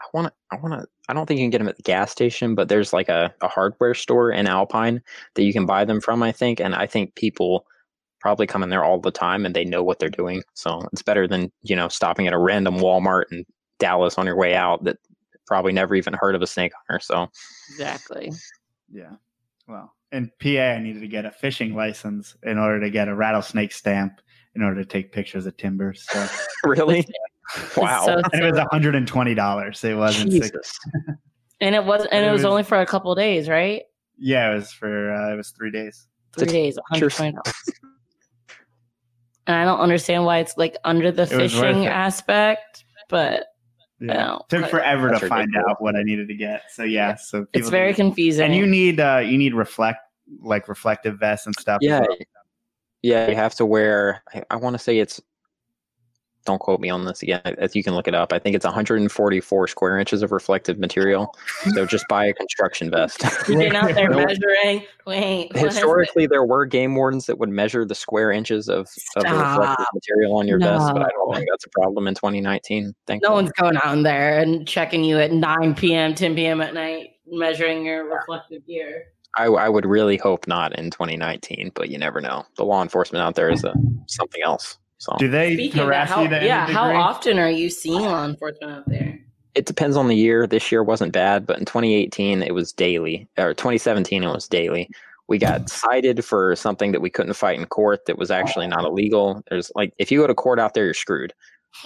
I 0.00 0.06
want 0.12 0.28
to, 0.28 0.32
I 0.50 0.60
want 0.60 0.80
to, 0.80 0.86
I 1.08 1.12
don't 1.12 1.26
think 1.26 1.38
you 1.38 1.44
can 1.44 1.50
get 1.50 1.58
them 1.58 1.68
at 1.68 1.76
the 1.76 1.82
gas 1.82 2.10
station, 2.10 2.54
but 2.54 2.68
there's 2.68 2.92
like 2.92 3.08
a, 3.08 3.34
a 3.40 3.48
hardware 3.48 3.94
store 3.94 4.30
in 4.30 4.46
Alpine 4.46 5.02
that 5.34 5.42
you 5.44 5.52
can 5.52 5.66
buy 5.66 5.84
them 5.84 6.00
from, 6.00 6.22
I 6.22 6.32
think. 6.32 6.60
And 6.60 6.74
I 6.74 6.86
think 6.86 7.14
people 7.14 7.66
probably 8.20 8.46
come 8.46 8.62
in 8.62 8.70
there 8.70 8.84
all 8.84 8.98
the 8.98 9.10
time 9.10 9.44
and 9.44 9.54
they 9.54 9.64
know 9.64 9.82
what 9.82 9.98
they're 9.98 10.08
doing. 10.08 10.42
So 10.54 10.88
it's 10.92 11.02
better 11.02 11.28
than, 11.28 11.52
you 11.62 11.76
know, 11.76 11.88
stopping 11.88 12.26
at 12.26 12.32
a 12.32 12.38
random 12.38 12.76
Walmart 12.76 13.24
in 13.30 13.44
Dallas 13.78 14.16
on 14.16 14.26
your 14.26 14.36
way 14.36 14.54
out 14.54 14.84
that 14.84 14.96
probably 15.46 15.72
never 15.72 15.94
even 15.94 16.14
heard 16.14 16.34
of 16.34 16.40
a 16.40 16.46
snake 16.46 16.72
hunter. 16.74 17.00
So 17.00 17.28
exactly. 17.68 18.32
Yeah. 18.90 19.12
Well, 19.68 19.94
in 20.12 20.30
PA, 20.40 20.48
I 20.48 20.78
needed 20.78 21.00
to 21.00 21.08
get 21.08 21.26
a 21.26 21.30
fishing 21.30 21.74
license 21.74 22.36
in 22.42 22.58
order 22.58 22.80
to 22.80 22.88
get 22.88 23.08
a 23.08 23.14
rattlesnake 23.14 23.72
stamp 23.72 24.20
in 24.56 24.62
order 24.62 24.82
to 24.82 24.88
take 24.88 25.12
pictures 25.12 25.46
of 25.46 25.56
timbers. 25.56 26.04
So. 26.10 26.26
really? 26.64 27.06
Wow. 27.76 28.06
So, 28.06 28.22
and 28.32 28.42
it 28.42 28.52
was 28.52 28.60
$120. 28.60 29.84
It 29.84 29.94
wasn't 29.94 30.30
Jesus. 30.30 30.50
six. 30.50 30.78
and 31.60 31.74
it 31.74 31.84
was, 31.84 32.06
and 32.10 32.24
it, 32.24 32.28
it 32.28 32.32
was, 32.32 32.40
was, 32.40 32.44
only 32.46 32.62
for 32.62 32.80
a 32.80 32.86
couple 32.86 33.14
days, 33.14 33.48
right? 33.48 33.82
Yeah, 34.18 34.52
it 34.52 34.54
was 34.54 34.72
for, 34.72 35.12
uh, 35.12 35.32
it 35.32 35.36
was 35.36 35.50
three 35.50 35.70
days. 35.70 36.06
Three 36.36 36.46
days, 36.46 36.78
$120. 36.92 37.34
And 39.46 39.56
I 39.56 39.64
don't 39.64 39.80
understand 39.80 40.24
why 40.24 40.38
it's 40.38 40.56
like 40.56 40.76
under 40.84 41.12
the 41.12 41.22
it 41.22 41.28
fishing 41.28 41.86
aspect, 41.86 42.84
but 43.08 43.46
yeah. 44.00 44.36
It 44.36 44.42
took 44.48 44.70
forever 44.70 45.10
to 45.10 45.18
find 45.18 45.46
ridiculous. 45.46 45.70
out 45.70 45.82
what 45.82 45.96
I 45.96 46.02
needed 46.02 46.28
to 46.28 46.34
get. 46.34 46.62
So 46.70 46.82
yeah, 46.82 47.14
so 47.14 47.46
it's 47.52 47.68
very 47.68 47.94
confusing. 47.94 48.46
And 48.46 48.54
you 48.54 48.66
need 48.66 49.00
uh 49.00 49.22
you 49.24 49.38
need 49.38 49.54
reflect 49.54 50.00
like 50.40 50.68
reflective 50.68 51.18
vests 51.18 51.46
and 51.46 51.54
stuff. 51.58 51.78
Yeah. 51.80 52.00
Well. 52.00 52.18
Yeah, 53.04 53.28
you 53.28 53.36
have 53.36 53.54
to 53.56 53.66
wear 53.66 54.22
I, 54.32 54.42
I 54.50 54.56
want 54.56 54.72
to 54.72 54.78
say 54.78 54.98
it's 54.98 55.20
don't 56.46 56.58
quote 56.58 56.80
me 56.80 56.88
on 56.88 57.04
this 57.04 57.22
again. 57.22 57.42
As 57.44 57.76
you 57.76 57.82
can 57.82 57.94
look 57.94 58.08
it 58.08 58.14
up, 58.14 58.32
I 58.32 58.38
think 58.38 58.56
it's 58.56 58.64
144 58.64 59.68
square 59.68 59.98
inches 59.98 60.22
of 60.22 60.32
reflective 60.32 60.78
material. 60.78 61.34
So 61.74 61.86
just 61.86 62.06
buy 62.08 62.26
a 62.26 62.32
construction 62.32 62.90
vest. 62.90 63.22
You're 63.48 63.74
out 63.74 63.94
there 63.94 64.10
measuring. 64.14 64.84
Wait. 65.06 65.54
Historically, 65.56 66.26
there 66.26 66.44
were 66.44 66.66
game 66.66 66.94
wardens 66.94 67.26
that 67.26 67.38
would 67.38 67.48
measure 67.48 67.84
the 67.84 67.94
square 67.94 68.30
inches 68.30 68.68
of, 68.68 68.88
of 69.16 69.24
reflective 69.24 69.86
material 69.94 70.36
on 70.36 70.46
your 70.46 70.58
no. 70.58 70.78
vest, 70.78 70.92
but 70.92 71.02
I 71.02 71.08
don't 71.08 71.34
think 71.34 71.46
that's 71.50 71.64
a 71.64 71.70
problem 71.70 72.06
in 72.08 72.14
2019. 72.14 72.94
Thank 73.06 73.22
no 73.22 73.32
one's 73.32 73.52
going 73.52 73.78
out 73.82 74.02
there 74.02 74.38
and 74.38 74.66
checking 74.68 75.04
you 75.04 75.18
at 75.18 75.32
9 75.32 75.74
p.m., 75.74 76.14
10 76.14 76.34
p.m. 76.34 76.60
at 76.60 76.74
night, 76.74 77.12
measuring 77.26 77.86
your 77.86 78.04
reflective 78.04 78.66
gear. 78.66 79.06
I, 79.36 79.44
I 79.44 79.68
would 79.68 79.86
really 79.86 80.16
hope 80.16 80.46
not 80.46 80.78
in 80.78 80.90
2019, 80.90 81.72
but 81.74 81.88
you 81.88 81.98
never 81.98 82.20
know. 82.20 82.44
The 82.56 82.64
law 82.64 82.82
enforcement 82.82 83.22
out 83.22 83.34
there 83.34 83.50
is 83.50 83.64
a, 83.64 83.74
something 84.06 84.42
else. 84.42 84.78
So 84.98 85.14
do 85.18 85.28
they 85.28 85.54
Speaking 85.54 85.82
harass 85.82 86.08
how, 86.08 86.22
you? 86.22 86.28
To 86.28 86.44
yeah. 86.44 86.66
How 86.66 86.94
often 86.94 87.38
are 87.38 87.50
you 87.50 87.68
seeing 87.68 88.00
law 88.00 88.24
enforcement 88.24 88.72
out 88.72 88.88
there? 88.88 89.18
It 89.54 89.66
depends 89.66 89.96
on 89.96 90.08
the 90.08 90.16
year. 90.16 90.46
This 90.46 90.72
year 90.72 90.82
wasn't 90.82 91.12
bad, 91.12 91.46
but 91.46 91.58
in 91.58 91.64
2018 91.64 92.42
it 92.42 92.54
was 92.54 92.72
daily, 92.72 93.28
or 93.36 93.54
2017 93.54 94.22
it 94.22 94.28
was 94.28 94.48
daily. 94.48 94.88
We 95.26 95.38
got 95.38 95.70
cited 95.70 96.24
for 96.24 96.54
something 96.54 96.92
that 96.92 97.00
we 97.00 97.10
couldn't 97.10 97.34
fight 97.34 97.58
in 97.58 97.66
court 97.66 98.06
that 98.06 98.18
was 98.18 98.30
actually 98.30 98.66
not 98.66 98.84
illegal. 98.84 99.42
There's 99.50 99.70
like 99.74 99.92
if 99.98 100.10
you 100.12 100.20
go 100.20 100.26
to 100.26 100.34
court 100.34 100.58
out 100.58 100.74
there, 100.74 100.84
you're 100.84 100.94
screwed. 100.94 101.32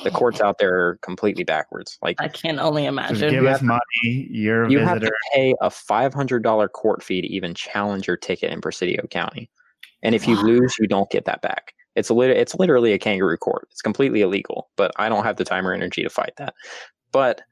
The 0.05 0.11
courts 0.11 0.41
out 0.41 0.59
there 0.59 0.79
are 0.79 0.97
completely 0.99 1.45
backwards. 1.45 1.99
Like 2.03 2.21
I 2.21 2.29
can 2.29 2.59
only 2.59 2.85
imagine. 2.85 3.31
give 3.31 3.45
us 3.47 3.63
money. 3.63 3.81
You're 4.31 4.69
you 4.69 4.79
visitor. 4.79 4.89
have 4.89 5.01
to 5.01 5.13
pay 5.35 5.55
a 5.61 5.71
five 5.71 6.15
hundred 6.15 6.43
dollar 6.43 6.69
court 6.69 7.03
fee 7.03 7.21
to 7.21 7.27
even 7.29 7.55
challenge 7.55 8.07
your 8.07 8.17
ticket 8.17 8.53
in 8.53 8.61
Presidio 8.61 9.07
County, 9.09 9.51
and 10.03 10.15
if 10.15 10.29
you 10.29 10.41
lose, 10.41 10.75
you 10.79 10.87
don't 10.87 11.11
get 11.11 11.25
that 11.25 11.43
back. 11.43 11.75
It's 11.97 12.11
lit- 12.11 12.37
it's 12.37 12.55
literally 12.55 12.93
a 12.93 12.99
kangaroo 12.99 13.37
court. 13.37 13.67
It's 13.73 13.83
completely 13.83 14.21
illegal, 14.21 14.69
but 14.77 14.93
I 14.97 15.09
don't 15.09 15.25
have 15.25 15.37
the 15.37 15.45
time 15.45 15.67
or 15.67 15.73
energy 15.73 16.03
to 16.03 16.11
fight 16.11 16.35
that. 16.37 16.55
But 17.11 17.43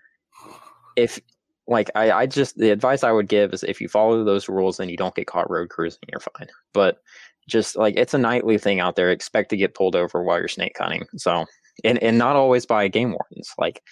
if 0.96 1.18
like 1.66 1.90
I, 1.94 2.12
I 2.12 2.26
just 2.26 2.56
the 2.58 2.70
advice 2.70 3.02
I 3.02 3.12
would 3.12 3.28
give 3.28 3.52
is 3.52 3.64
if 3.64 3.80
you 3.80 3.88
follow 3.88 4.22
those 4.24 4.48
rules 4.48 4.78
and 4.78 4.90
you 4.90 4.96
don't 4.96 5.14
get 5.14 5.26
caught 5.26 5.50
road 5.50 5.70
cruising, 5.70 6.00
you're 6.10 6.20
fine. 6.20 6.48
But 6.72 7.02
just 7.48 7.76
like 7.76 7.96
it's 7.96 8.14
a 8.14 8.18
nightly 8.18 8.58
thing 8.58 8.78
out 8.78 8.96
there. 8.96 9.10
Expect 9.10 9.50
to 9.50 9.56
get 9.56 9.74
pulled 9.74 9.96
over 9.96 10.22
while 10.22 10.38
you're 10.38 10.48
snake 10.48 10.76
hunting. 10.78 11.06
So 11.16 11.44
and 11.84 11.98
and 12.02 12.18
not 12.18 12.36
always 12.36 12.66
by 12.66 12.88
game 12.88 13.10
wardens. 13.12 13.52
Like 13.58 13.82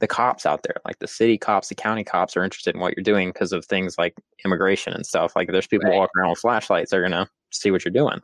the 0.00 0.06
cops 0.06 0.46
out 0.46 0.62
there, 0.64 0.76
like 0.84 0.98
the 0.98 1.06
city 1.06 1.38
cops, 1.38 1.68
the 1.68 1.74
county 1.74 2.04
cops 2.04 2.36
are 2.36 2.44
interested 2.44 2.74
in 2.74 2.80
what 2.80 2.94
you're 2.96 3.04
doing 3.04 3.30
because 3.30 3.52
of 3.52 3.64
things 3.64 3.96
like 3.98 4.14
immigration 4.44 4.92
and 4.92 5.06
stuff. 5.06 5.34
Like 5.36 5.50
there's 5.50 5.66
people 5.66 5.88
right. 5.88 5.96
walking 5.96 6.20
around 6.20 6.30
with 6.30 6.40
flashlights, 6.40 6.90
they're 6.90 7.02
gonna 7.02 7.28
see 7.50 7.70
what 7.70 7.84
you're 7.84 7.92
doing. 7.92 8.20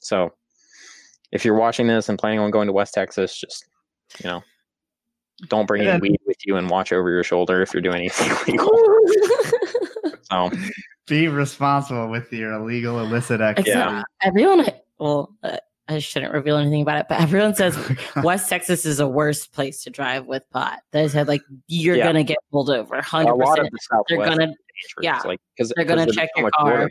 So 0.00 0.32
if 1.30 1.44
you're 1.44 1.54
watching 1.54 1.86
this 1.86 2.08
and 2.08 2.18
planning 2.18 2.40
on 2.40 2.50
going 2.50 2.66
to 2.66 2.72
West 2.72 2.94
Texas, 2.94 3.38
just 3.38 3.64
you 4.22 4.28
know, 4.28 4.42
don't 5.48 5.66
bring 5.66 5.82
any 5.82 6.00
weed 6.00 6.20
with 6.26 6.36
you 6.44 6.56
and 6.56 6.68
watch 6.68 6.92
over 6.92 7.10
your 7.10 7.24
shoulder 7.24 7.62
if 7.62 7.72
you're 7.72 7.82
doing 7.82 7.96
anything 7.96 8.30
illegal. 8.46 8.70
so 10.22 10.50
be 11.06 11.28
responsible 11.28 12.08
with 12.08 12.32
your 12.32 12.52
illegal 12.52 13.00
illicit 13.00 13.40
activity. 13.40 13.70
Yeah. 13.70 14.02
Everyone, 14.22 14.68
well, 14.98 15.34
uh, 15.42 15.56
I 15.92 15.98
shouldn't 15.98 16.32
reveal 16.32 16.56
anything 16.56 16.82
about 16.82 16.98
it, 16.98 17.06
but 17.08 17.20
everyone 17.20 17.54
says 17.54 17.76
West 18.22 18.48
Texas 18.48 18.84
is 18.84 19.00
a 19.00 19.08
worse 19.08 19.46
place 19.46 19.82
to 19.84 19.90
drive 19.90 20.26
with 20.26 20.48
pot. 20.50 20.80
They 20.90 21.08
said 21.08 21.28
like 21.28 21.42
you're 21.68 21.96
yeah. 21.96 22.06
gonna 22.06 22.24
get 22.24 22.38
pulled 22.50 22.70
over. 22.70 23.00
Hundred 23.00 23.36
percent. 23.38 23.68
The 23.72 24.04
they're 24.08 24.24
gonna, 24.24 24.54
yeah, 25.00 25.20
like 25.24 25.40
because 25.56 25.72
they're 25.76 25.84
gonna 25.84 26.10
check 26.10 26.30
your 26.36 26.50
car. 26.50 26.88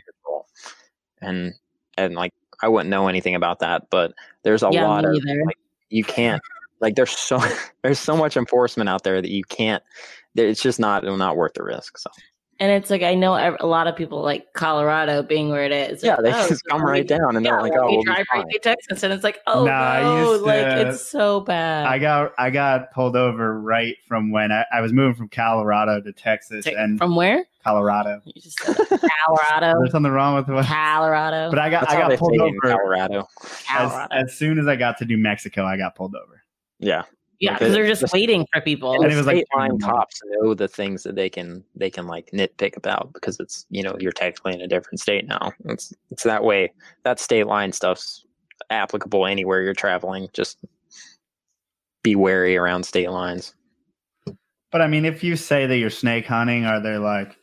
And 1.20 1.52
and 1.96 2.14
like 2.14 2.32
I 2.62 2.68
wouldn't 2.68 2.90
know 2.90 3.08
anything 3.08 3.34
about 3.34 3.60
that, 3.60 3.90
but 3.90 4.12
there's 4.42 4.62
a 4.62 4.70
yeah, 4.72 4.86
lot 4.86 5.04
of 5.04 5.14
like, 5.14 5.56
you 5.90 6.04
can't 6.04 6.42
like 6.80 6.96
there's 6.96 7.16
so 7.16 7.40
there's 7.82 7.98
so 7.98 8.16
much 8.16 8.36
enforcement 8.36 8.90
out 8.90 9.04
there 9.04 9.22
that 9.22 9.30
you 9.30 9.44
can't. 9.44 9.82
It's 10.34 10.62
just 10.62 10.80
not 10.80 11.04
not 11.04 11.36
worth 11.36 11.54
the 11.54 11.62
risk. 11.62 11.98
So 11.98 12.10
and 12.60 12.70
it's 12.70 12.90
like 12.90 13.02
I 13.02 13.14
know 13.14 13.56
a 13.58 13.66
lot 13.66 13.86
of 13.86 13.96
people 13.96 14.22
like 14.22 14.52
Colorado 14.52 15.22
being 15.22 15.50
where 15.50 15.64
it 15.64 15.72
is. 15.72 16.02
Yeah, 16.02 16.14
like, 16.14 16.24
they 16.24 16.32
oh, 16.32 16.48
just 16.48 16.64
come 16.70 16.84
right 16.84 17.06
down 17.06 17.36
and 17.36 17.44
yeah, 17.44 17.52
they're 17.52 17.62
like, 17.62 17.72
"Oh, 17.76 17.96
we 17.96 18.04
drive 18.04 18.24
right 18.32 18.44
through 18.50 18.60
Texas," 18.60 19.02
and 19.02 19.12
it's 19.12 19.24
like, 19.24 19.40
"Oh 19.46 19.64
nah, 19.64 20.00
no, 20.00 20.38
to, 20.38 20.44
like 20.44 20.86
it's 20.86 21.04
so 21.04 21.40
bad." 21.40 21.86
I 21.86 21.98
got 21.98 22.32
I 22.38 22.50
got 22.50 22.92
pulled 22.92 23.16
over 23.16 23.60
right 23.60 23.96
from 24.06 24.30
when 24.30 24.52
I, 24.52 24.64
I 24.72 24.80
was 24.80 24.92
moving 24.92 25.14
from 25.14 25.28
Colorado 25.28 26.00
to 26.00 26.12
Texas, 26.12 26.66
and 26.66 26.98
from 26.98 27.16
where? 27.16 27.44
Colorado. 27.64 28.20
You 28.24 28.40
just 28.40 28.58
said 28.60 28.76
Colorado. 28.76 29.74
There's 29.78 29.92
something 29.92 30.12
wrong 30.12 30.34
with 30.36 30.48
what? 30.48 30.66
Colorado. 30.66 31.50
But 31.50 31.58
I 31.58 31.70
got 31.70 31.82
That's 31.82 31.94
I 31.94 32.08
got 32.08 32.18
pulled 32.18 32.40
over 32.40 32.56
Colorado. 32.62 33.28
As, 33.70 34.08
as 34.10 34.34
soon 34.34 34.58
as 34.58 34.66
I 34.66 34.76
got 34.76 34.98
to 34.98 35.04
New 35.04 35.18
Mexico, 35.18 35.64
I 35.64 35.76
got 35.76 35.94
pulled 35.94 36.14
over. 36.14 36.42
Yeah. 36.78 37.04
Yeah, 37.42 37.54
because 37.54 37.72
they're 37.72 37.88
just 37.88 38.02
the, 38.02 38.10
waiting 38.12 38.46
for 38.52 38.60
people. 38.60 38.94
And, 38.94 39.02
and 39.02 39.12
it 39.12 39.16
was 39.16 39.26
like 39.26 39.44
line 39.56 39.72
mm. 39.72 39.82
cops 39.82 40.20
know 40.24 40.54
the 40.54 40.68
things 40.68 41.02
that 41.02 41.16
they 41.16 41.28
can 41.28 41.64
they 41.74 41.90
can 41.90 42.06
like 42.06 42.30
nitpick 42.32 42.76
about 42.76 43.12
because 43.12 43.40
it's 43.40 43.66
you 43.68 43.82
know 43.82 43.96
you're 43.98 44.12
technically 44.12 44.54
in 44.54 44.60
a 44.60 44.68
different 44.68 45.00
state 45.00 45.26
now. 45.26 45.52
It's 45.64 45.92
it's 46.12 46.22
that 46.22 46.44
way. 46.44 46.72
That 47.02 47.18
state 47.18 47.48
line 47.48 47.72
stuff's 47.72 48.24
applicable 48.70 49.26
anywhere 49.26 49.60
you're 49.60 49.74
traveling. 49.74 50.28
Just 50.32 50.64
be 52.04 52.14
wary 52.14 52.56
around 52.56 52.84
state 52.84 53.10
lines. 53.10 53.54
But 54.70 54.80
I 54.80 54.86
mean, 54.86 55.04
if 55.04 55.24
you 55.24 55.34
say 55.34 55.66
that 55.66 55.78
you're 55.78 55.90
snake 55.90 56.26
hunting, 56.26 56.64
are 56.64 56.80
they 56.80 56.96
like, 56.96 57.36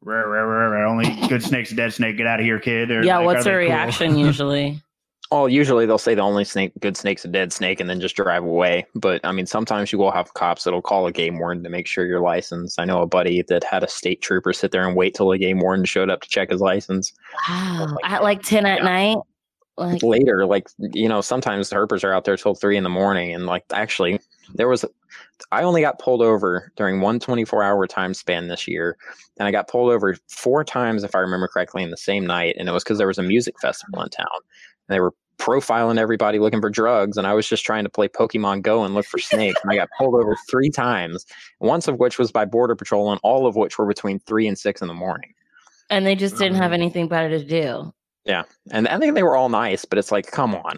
rare, 0.00 0.30
rare, 0.30 0.46
rare, 0.46 0.86
only 0.86 1.14
good 1.28 1.42
snake's 1.42 1.72
dead 1.72 1.92
snake, 1.92 2.16
get 2.16 2.26
out 2.26 2.40
of 2.40 2.46
here, 2.46 2.58
kid? 2.58 2.90
Or 2.90 3.04
yeah, 3.04 3.18
like, 3.18 3.26
what's 3.26 3.44
the 3.44 3.54
reaction 3.54 4.14
cool? 4.14 4.24
usually? 4.24 4.82
Oh, 5.34 5.46
usually 5.46 5.86
they'll 5.86 5.96
say 5.96 6.14
the 6.14 6.20
only 6.20 6.44
snake, 6.44 6.72
good 6.80 6.94
snake's 6.94 7.24
a 7.24 7.28
dead 7.28 7.54
snake, 7.54 7.80
and 7.80 7.88
then 7.88 8.00
just 8.00 8.16
drive 8.16 8.44
away. 8.44 8.84
But 8.94 9.18
I 9.24 9.32
mean, 9.32 9.46
sometimes 9.46 9.90
you 9.90 9.98
will 9.98 10.10
have 10.10 10.34
cops 10.34 10.64
that'll 10.64 10.82
call 10.82 11.06
a 11.06 11.12
game 11.12 11.38
warden 11.38 11.64
to 11.64 11.70
make 11.70 11.86
sure 11.86 12.04
you're 12.04 12.20
licensed. 12.20 12.78
I 12.78 12.84
know 12.84 13.00
a 13.00 13.06
buddy 13.06 13.40
that 13.48 13.64
had 13.64 13.82
a 13.82 13.88
state 13.88 14.20
trooper 14.20 14.52
sit 14.52 14.72
there 14.72 14.86
and 14.86 14.94
wait 14.94 15.14
till 15.14 15.32
a 15.32 15.38
game 15.38 15.58
warden 15.60 15.86
showed 15.86 16.10
up 16.10 16.20
to 16.20 16.28
check 16.28 16.50
his 16.50 16.60
license. 16.60 17.14
Wow, 17.48 17.86
like, 17.88 18.12
at 18.12 18.22
like 18.22 18.42
ten 18.42 18.66
at 18.66 18.84
night. 18.84 19.16
Like 19.78 20.02
later, 20.02 20.44
like 20.44 20.68
you 20.78 21.08
know, 21.08 21.22
sometimes 21.22 21.70
the 21.70 21.76
herpers 21.76 22.04
are 22.04 22.12
out 22.12 22.26
there 22.26 22.36
till 22.36 22.54
three 22.54 22.76
in 22.76 22.84
the 22.84 22.90
morning, 22.90 23.34
and 23.34 23.46
like 23.46 23.64
actually, 23.72 24.20
there 24.52 24.68
was, 24.68 24.84
I 25.50 25.62
only 25.62 25.80
got 25.80 25.98
pulled 25.98 26.20
over 26.20 26.70
during 26.76 27.00
one 27.00 27.18
24 27.18 27.62
hour 27.62 27.86
time 27.86 28.12
span 28.12 28.48
this 28.48 28.68
year, 28.68 28.98
and 29.38 29.48
I 29.48 29.50
got 29.50 29.66
pulled 29.66 29.90
over 29.92 30.14
four 30.28 30.62
times 30.62 31.04
if 31.04 31.14
I 31.14 31.20
remember 31.20 31.48
correctly 31.48 31.82
in 31.82 31.90
the 31.90 31.96
same 31.96 32.26
night, 32.26 32.56
and 32.58 32.68
it 32.68 32.72
was 32.72 32.84
because 32.84 32.98
there 32.98 33.06
was 33.06 33.16
a 33.16 33.22
music 33.22 33.58
festival 33.62 34.02
in 34.02 34.10
town. 34.10 34.26
And 34.88 34.94
they 34.94 35.00
were 35.00 35.14
profiling 35.38 35.98
everybody 35.98 36.38
looking 36.38 36.60
for 36.60 36.70
drugs 36.70 37.16
and 37.16 37.26
I 37.26 37.34
was 37.34 37.48
just 37.48 37.64
trying 37.64 37.84
to 37.84 37.90
play 37.90 38.08
Pokemon 38.08 38.62
Go 38.62 38.84
and 38.84 38.94
look 38.94 39.06
for 39.06 39.18
snakes. 39.18 39.60
and 39.62 39.72
I 39.72 39.76
got 39.76 39.88
pulled 39.98 40.14
over 40.14 40.36
three 40.50 40.70
times, 40.70 41.26
once 41.60 41.88
of 41.88 41.98
which 41.98 42.18
was 42.18 42.30
by 42.30 42.44
Border 42.44 42.76
Patrol 42.76 43.10
and 43.10 43.20
all 43.22 43.46
of 43.46 43.56
which 43.56 43.78
were 43.78 43.86
between 43.86 44.20
three 44.20 44.46
and 44.46 44.58
six 44.58 44.82
in 44.82 44.88
the 44.88 44.94
morning. 44.94 45.34
And 45.90 46.06
they 46.06 46.14
just 46.14 46.38
didn't 46.38 46.56
have 46.56 46.70
mm. 46.70 46.74
anything 46.74 47.08
better 47.08 47.28
to 47.28 47.44
do. 47.44 47.92
Yeah. 48.24 48.44
And 48.70 48.88
I 48.88 48.98
think 48.98 49.14
they 49.14 49.22
were 49.22 49.36
all 49.36 49.48
nice, 49.48 49.84
but 49.84 49.98
it's 49.98 50.12
like, 50.12 50.30
come 50.30 50.54
on. 50.54 50.76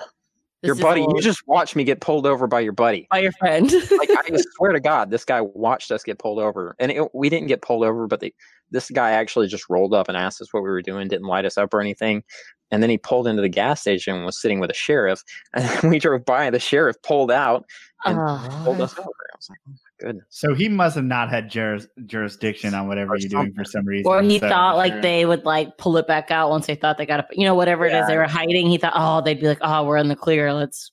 your 0.62 0.74
buddy, 0.74 1.02
you 1.02 1.20
just 1.20 1.46
watched 1.46 1.76
me 1.76 1.84
get 1.84 2.00
pulled 2.00 2.26
over 2.26 2.46
by 2.46 2.60
your 2.60 2.72
buddy. 2.72 3.06
By 3.10 3.18
your 3.18 3.32
friend. 3.32 3.70
like 3.70 4.10
I 4.10 4.36
swear 4.56 4.72
to 4.72 4.80
God, 4.80 5.10
this 5.10 5.24
guy 5.24 5.42
watched 5.42 5.90
us 5.92 6.02
get 6.02 6.18
pulled 6.18 6.38
over, 6.38 6.74
and 6.78 6.90
it, 6.90 7.14
we 7.14 7.28
didn't 7.28 7.48
get 7.48 7.60
pulled 7.60 7.84
over, 7.84 8.06
but 8.06 8.20
they, 8.20 8.32
this 8.70 8.90
guy 8.90 9.12
actually 9.12 9.46
just 9.46 9.68
rolled 9.68 9.94
up 9.94 10.08
and 10.08 10.16
asked 10.16 10.40
us 10.40 10.52
what 10.52 10.62
we 10.62 10.68
were 10.68 10.82
doing, 10.82 11.08
didn't 11.08 11.26
light 11.26 11.44
us 11.44 11.56
up 11.56 11.72
or 11.72 11.80
anything, 11.80 12.22
and 12.70 12.82
then 12.82 12.90
he 12.90 12.98
pulled 12.98 13.28
into 13.28 13.42
the 13.42 13.48
gas 13.48 13.80
station 13.80 14.16
and 14.16 14.24
was 14.24 14.40
sitting 14.40 14.58
with 14.58 14.70
a 14.70 14.74
sheriff, 14.74 15.22
and 15.54 15.90
we 15.90 15.98
drove 15.98 16.24
by, 16.24 16.50
the 16.50 16.58
sheriff 16.58 16.96
pulled 17.02 17.30
out 17.30 17.64
and 18.04 18.18
uh, 18.18 18.64
pulled 18.64 18.80
us 18.80 18.92
over. 18.98 19.08
I 19.08 19.36
was 19.36 19.48
like, 19.48 19.58
oh 19.68 19.70
my 19.70 20.06
goodness. 20.06 20.26
So 20.30 20.54
he 20.54 20.68
must 20.68 20.96
have 20.96 21.04
not 21.04 21.30
had 21.30 21.48
juris, 21.48 21.86
jurisdiction 22.06 22.74
on 22.74 22.88
whatever 22.88 23.16
you're 23.16 23.28
doing 23.28 23.52
for 23.54 23.64
some 23.64 23.84
reason. 23.84 24.10
Or 24.10 24.22
he 24.22 24.38
so 24.38 24.48
thought 24.48 24.76
like 24.76 25.02
they 25.02 25.24
would 25.24 25.44
like 25.44 25.76
pull 25.78 25.96
it 25.96 26.06
back 26.06 26.30
out 26.30 26.50
once 26.50 26.66
they 26.66 26.74
thought 26.74 26.98
they 26.98 27.06
got 27.06 27.20
it, 27.20 27.26
you 27.32 27.44
know, 27.44 27.54
whatever 27.54 27.86
yeah. 27.86 27.98
it 27.98 28.00
is 28.02 28.06
they 28.08 28.16
were 28.16 28.26
hiding. 28.26 28.68
He 28.68 28.78
thought, 28.78 28.92
oh, 28.94 29.20
they'd 29.20 29.40
be 29.40 29.46
like, 29.46 29.58
oh, 29.60 29.84
we're 29.84 29.96
in 29.96 30.08
the 30.08 30.16
clear. 30.16 30.52
Let's 30.52 30.90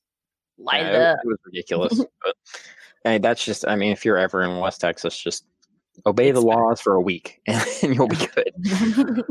light 0.57 0.84
yeah, 0.84 0.89
it 0.89 1.02
up. 1.02 1.19
It 1.23 1.27
was 1.27 1.38
ridiculous. 1.45 1.98
but 2.23 2.35
hey, 3.03 3.18
that's 3.18 3.43
just, 3.43 3.68
I 3.68 3.76
mean, 3.76 3.91
if 3.91 4.06
you're 4.06 4.18
ever 4.18 4.43
in 4.43 4.60
West 4.60 4.81
Texas, 4.81 5.18
just 5.18 5.45
obey 6.06 6.30
it's 6.30 6.40
the 6.40 6.46
laws 6.46 6.82
for 6.82 6.94
a 6.94 7.02
week 7.02 7.42
and, 7.48 7.66
and 7.84 7.96
you'll 7.96 8.08
be 8.08 8.16
good. 8.16 9.24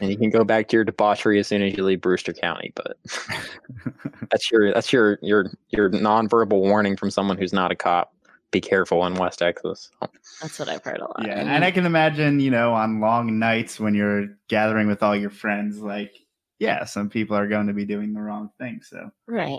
and 0.00 0.10
you 0.10 0.16
can 0.16 0.30
go 0.30 0.44
back 0.44 0.68
to 0.68 0.76
your 0.76 0.84
debauchery 0.84 1.38
as 1.38 1.46
soon 1.46 1.62
as 1.62 1.76
you 1.76 1.84
leave 1.84 2.00
Brewster 2.00 2.32
County. 2.32 2.72
But 2.74 2.98
that's 4.30 4.50
your 4.50 4.72
that's 4.72 4.92
your 4.92 5.18
your 5.22 5.50
your 5.70 5.90
nonverbal 5.90 6.60
warning 6.60 6.96
from 6.96 7.10
someone 7.10 7.38
who's 7.38 7.52
not 7.52 7.70
a 7.70 7.76
cop. 7.76 8.12
Be 8.52 8.60
careful 8.60 9.04
in 9.06 9.14
West 9.16 9.40
Texas. 9.40 9.90
That's 10.40 10.58
what 10.58 10.68
I've 10.68 10.82
heard 10.82 11.00
a 11.00 11.04
lot. 11.04 11.26
Yeah, 11.26 11.40
and 11.40 11.64
I 11.64 11.72
can 11.72 11.84
imagine, 11.84 12.38
you 12.38 12.50
know, 12.50 12.72
on 12.72 13.00
long 13.00 13.38
nights 13.40 13.80
when 13.80 13.94
you're 13.94 14.28
gathering 14.48 14.86
with 14.86 15.02
all 15.02 15.16
your 15.16 15.30
friends, 15.30 15.82
like, 15.82 16.14
yeah, 16.60 16.84
some 16.84 17.10
people 17.10 17.36
are 17.36 17.48
going 17.48 17.66
to 17.66 17.72
be 17.72 17.84
doing 17.84 18.14
the 18.14 18.20
wrong 18.20 18.50
thing. 18.58 18.80
So 18.82 19.10
right. 19.26 19.58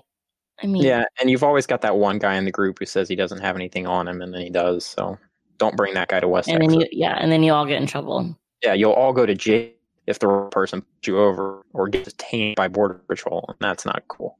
I 0.63 0.67
mean, 0.67 0.81
yeah, 0.81 1.03
and 1.19 1.29
you've 1.29 1.43
always 1.43 1.67
got 1.67 1.81
that 1.81 1.97
one 1.97 2.17
guy 2.17 2.35
in 2.35 2.45
the 2.45 2.51
group 2.51 2.79
who 2.79 2.85
says 2.85 3.09
he 3.09 3.15
doesn't 3.15 3.41
have 3.41 3.55
anything 3.55 3.85
on 3.85 4.07
him, 4.07 4.21
and 4.21 4.33
then 4.33 4.41
he 4.41 4.49
does. 4.49 4.85
So 4.85 5.17
don't 5.57 5.75
bring 5.75 5.93
that 5.93 6.07
guy 6.07 6.19
to 6.19 6.27
West 6.27 6.47
and 6.49 6.59
Texas. 6.59 6.73
Then 6.73 6.81
you, 6.81 6.87
yeah, 6.91 7.17
and 7.19 7.31
then 7.31 7.43
you 7.43 7.53
all 7.53 7.65
get 7.65 7.81
in 7.81 7.87
trouble. 7.87 8.37
Yeah, 8.63 8.73
you'll 8.73 8.93
all 8.93 9.13
go 9.13 9.25
to 9.25 9.35
jail 9.35 9.69
if 10.07 10.19
the 10.19 10.47
person 10.51 10.81
puts 10.81 11.07
you 11.07 11.19
over 11.19 11.65
or 11.73 11.87
gets 11.89 12.13
detained 12.13 12.55
by 12.55 12.67
border 12.67 13.01
patrol, 13.07 13.45
and 13.47 13.57
that's 13.59 13.85
not 13.85 14.03
cool. 14.07 14.37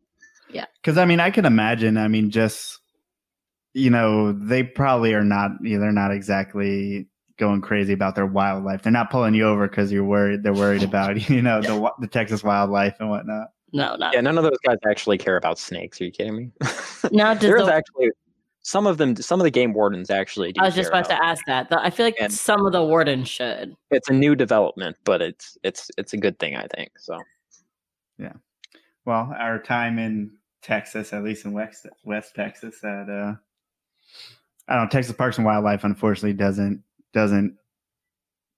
Yeah, 0.49 0.65
because 0.81 0.97
I 0.97 1.05
mean, 1.05 1.19
I 1.19 1.29
can 1.29 1.45
imagine. 1.45 1.97
I 1.97 2.07
mean, 2.07 2.31
just 2.31 2.79
you 3.73 3.89
know, 3.89 4.31
they 4.31 4.63
probably 4.63 5.13
are 5.13 5.23
not. 5.23 5.51
You 5.61 5.75
know, 5.75 5.81
they're 5.81 5.91
not 5.91 6.11
exactly 6.11 7.07
going 7.37 7.61
crazy 7.61 7.93
about 7.93 8.15
their 8.15 8.25
wildlife. 8.25 8.81
They're 8.81 8.91
not 8.91 9.11
pulling 9.11 9.35
you 9.35 9.47
over 9.47 9.67
because 9.67 9.91
you're 9.91 10.03
worried. 10.03 10.43
They're 10.43 10.53
worried 10.53 10.83
about 10.83 11.29
you 11.29 11.41
know 11.41 11.61
the 11.61 11.91
the 11.99 12.07
Texas 12.07 12.43
wildlife 12.43 12.95
and 12.99 13.09
whatnot. 13.09 13.49
No, 13.73 13.95
not 13.95 14.13
yeah. 14.13 14.21
None 14.21 14.37
of 14.37 14.43
those 14.43 14.57
guys 14.65 14.77
actually 14.89 15.17
care 15.17 15.35
about 15.35 15.59
snakes. 15.59 15.99
Are 15.99 16.05
you 16.05 16.11
kidding 16.11 16.35
me? 16.35 16.51
No, 17.11 17.35
there's 17.35 17.63
the, 17.63 17.73
actually 17.73 18.09
some 18.67 18.85
of 18.85 18.97
them 18.97 19.15
some 19.15 19.39
of 19.39 19.45
the 19.45 19.51
game 19.51 19.71
wardens 19.73 20.09
actually 20.09 20.51
do. 20.51 20.59
i 20.61 20.65
was 20.65 20.75
just 20.75 20.89
about, 20.89 21.05
about 21.05 21.17
to 21.17 21.25
ask 21.25 21.45
that 21.45 21.67
i 21.71 21.89
feel 21.89 22.05
like 22.05 22.15
and 22.19 22.33
some 22.33 22.65
of 22.65 22.73
the 22.73 22.83
wardens 22.83 23.29
should 23.29 23.73
it's 23.91 24.09
a 24.09 24.13
new 24.13 24.35
development 24.35 24.97
but 25.05 25.21
it's 25.21 25.57
it's 25.63 25.89
it's 25.97 26.11
a 26.11 26.17
good 26.17 26.37
thing 26.37 26.55
i 26.57 26.67
think 26.75 26.91
so 26.97 27.17
yeah 28.19 28.33
well 29.05 29.33
our 29.39 29.57
time 29.57 29.97
in 29.97 30.29
texas 30.61 31.13
at 31.13 31.23
least 31.23 31.45
in 31.45 31.53
west 31.53 31.87
west 32.03 32.35
texas 32.35 32.83
at 32.83 33.09
uh 33.09 33.33
i 34.67 34.75
don't 34.75 34.83
know 34.83 34.89
texas 34.89 35.15
parks 35.15 35.37
and 35.37 35.45
wildlife 35.45 35.85
unfortunately 35.85 36.33
doesn't 36.33 36.83
doesn't 37.13 37.55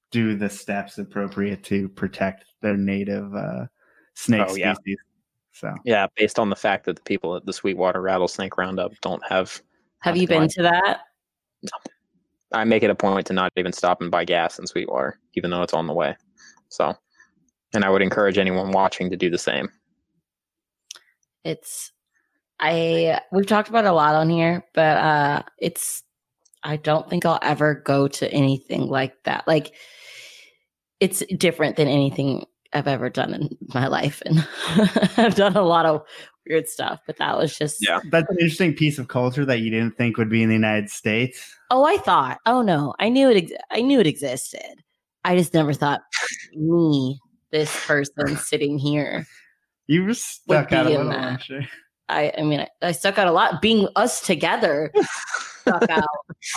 do 0.10 0.36
the 0.36 0.50
steps 0.50 0.98
appropriate 0.98 1.64
to 1.64 1.88
protect 1.88 2.46
their 2.62 2.76
native 2.76 3.32
uh 3.36 3.66
snake 4.16 4.48
oh, 4.50 4.56
yeah. 4.56 4.74
species 4.74 4.98
so 5.52 5.72
yeah 5.86 6.08
based 6.16 6.40
on 6.40 6.50
the 6.50 6.56
fact 6.56 6.86
that 6.86 6.96
the 6.96 7.02
people 7.04 7.36
at 7.36 7.46
the 7.46 7.54
sweetwater 7.54 8.02
rattlesnake 8.02 8.58
roundup 8.58 8.92
don't 9.02 9.24
have 9.30 9.62
have 10.02 10.18
you 10.18 10.28
been 10.28 10.48
to 10.50 10.64
that? 10.64 11.02
I 12.52 12.64
make 12.64 12.84
it 12.84 12.90
a 12.90 12.96
point 12.96 13.28
to 13.28 13.34
not 13.34 13.52
even 13.58 13.74
stop 13.74 14.02
and 14.02 14.10
buy 14.10 14.26
gas 14.26 14.60
in 14.60 14.66
Sweetwater, 14.66 15.20
even 15.36 15.52
though 15.52 15.62
it's 15.62 15.74
on 15.74 15.88
the 15.88 15.94
way. 15.94 16.16
So, 16.70 16.96
and 17.74 17.84
I 17.84 17.90
would 17.90 18.02
encourage 18.02 18.38
anyone 18.38 18.72
watching 18.72 19.10
to 19.10 19.18
do 19.18 19.30
the 19.30 19.38
same. 19.38 19.70
It's, 21.44 21.92
I, 22.60 23.22
we've 23.32 23.48
talked 23.48 23.70
about 23.70 23.86
a 23.86 23.92
lot 23.92 24.16
on 24.16 24.30
here, 24.30 24.66
but 24.74 24.98
uh 24.98 25.44
it's, 25.58 26.04
I 26.64 26.76
don't 26.76 27.10
think 27.10 27.26
I'll 27.26 27.40
ever 27.42 27.76
go 27.76 28.08
to 28.08 28.32
anything 28.32 28.88
like 28.88 29.14
that. 29.24 29.48
Like, 29.48 29.74
it's 31.00 31.24
different 31.38 31.78
than 31.78 31.88
anything 31.88 32.46
I've 32.74 32.88
ever 32.88 33.10
done 33.10 33.34
in 33.34 33.58
my 33.74 33.88
life. 33.88 34.22
And 34.26 34.46
I've 35.18 35.36
done 35.36 35.56
a 35.56 35.62
lot 35.62 35.86
of 35.86 36.04
weird 36.50 36.68
stuff, 36.68 37.00
but 37.06 37.18
that 37.18 37.38
was 37.38 37.58
just 37.58 37.78
yeah. 37.80 38.00
That's 38.10 38.30
an 38.30 38.38
interesting 38.40 38.74
piece 38.74 38.98
of 38.98 39.08
culture 39.08 39.46
that 39.46 39.60
you 39.60 39.70
didn't 39.70 39.96
think 39.98 40.18
would 40.18 40.30
be 40.30 40.44
in 40.44 40.50
the 40.50 40.56
United 40.56 40.90
States. 40.90 41.56
Oh, 41.70 41.86
I 41.86 41.98
thought. 41.98 42.40
Oh 42.46 42.62
no, 42.62 42.94
I 43.00 43.10
knew 43.10 43.30
it. 43.30 43.38
Ex- 43.44 43.64
I 43.72 43.82
knew 43.82 44.00
it 44.00 44.08
existed. 44.08 44.84
I 45.24 45.38
just 45.38 45.54
never 45.54 45.74
thought 45.74 46.02
me, 46.54 47.20
this 47.52 47.86
person 47.86 48.36
sitting 48.38 48.78
here. 48.78 49.28
You 49.88 50.04
were 50.04 50.14
stuck 50.14 50.72
out 50.72 50.88
a 50.88 50.90
little. 50.90 51.10
That. 51.10 51.44
Sure. 51.44 51.62
I, 52.10 52.34
I 52.38 52.42
mean, 52.42 52.62
I, 52.62 52.68
I, 52.82 52.92
stuck 52.92 53.20
out 53.20 53.28
a 53.28 53.32
lot. 53.32 53.62
Being 53.62 53.88
us 53.96 54.22
together 54.22 54.92
stuck 55.62 55.90
out. 55.90 56.04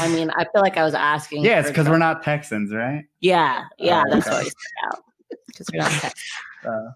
I 0.00 0.08
mean, 0.08 0.30
I 0.30 0.44
feel 0.44 0.62
like 0.62 0.76
I 0.76 0.84
was 0.84 0.94
asking. 0.94 1.44
Yeah, 1.44 1.60
it's 1.60 1.68
because 1.68 1.88
we're 1.88 1.98
not 1.98 2.22
Texans, 2.22 2.72
right? 2.72 3.04
Yeah, 3.20 3.64
yeah, 3.78 4.04
oh, 4.06 4.14
that's 4.14 4.26
okay. 4.26 4.36
why 4.36 4.40
I 4.40 4.44
stuck 4.44 4.54
out. 4.86 4.98
Because 5.46 5.66
we're 5.72 5.80
not 5.80 5.90
Texans. 6.00 6.14
Uh, 6.66 6.90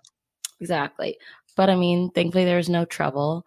exactly. 0.60 1.18
But 1.56 1.70
I 1.70 1.74
mean, 1.74 2.10
thankfully 2.10 2.44
there 2.44 2.58
was 2.58 2.68
no 2.68 2.84
trouble. 2.84 3.46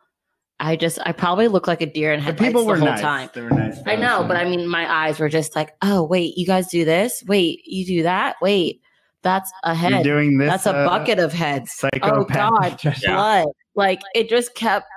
I 0.59 0.75
just 0.75 0.99
I 1.05 1.13
probably 1.13 1.47
look 1.47 1.67
like 1.67 1.81
a 1.81 1.85
deer 1.85 2.11
in 2.11 2.19
headlights 2.19 2.49
people 2.49 2.65
were 2.65 2.75
the 2.75 2.81
whole 2.81 2.89
nice. 2.89 3.01
time. 3.01 3.29
They 3.33 3.41
were 3.41 3.49
nice. 3.49 3.79
I 3.85 3.95
know, 3.95 4.25
but 4.27 4.35
I 4.35 4.43
mean, 4.43 4.67
my 4.67 4.91
eyes 4.91 5.19
were 5.19 5.29
just 5.29 5.55
like, 5.55 5.73
oh 5.81 6.03
wait, 6.03 6.37
you 6.37 6.45
guys 6.45 6.67
do 6.67 6.83
this? 6.83 7.23
Wait, 7.27 7.61
you 7.65 7.85
do 7.85 8.03
that? 8.03 8.35
Wait, 8.41 8.81
that's 9.23 9.51
a 9.63 9.73
head. 9.73 9.91
You're 9.91 10.03
doing 10.03 10.37
this. 10.37 10.49
That's 10.49 10.65
a 10.65 10.75
uh, 10.75 10.87
bucket 10.87 11.19
of 11.19 11.31
heads. 11.31 11.83
Oh 12.03 12.25
God, 12.25 12.83
yeah. 12.83 12.93
blood! 13.05 13.47
Like 13.75 14.01
it 14.13 14.27
just 14.27 14.53
kept 14.55 14.87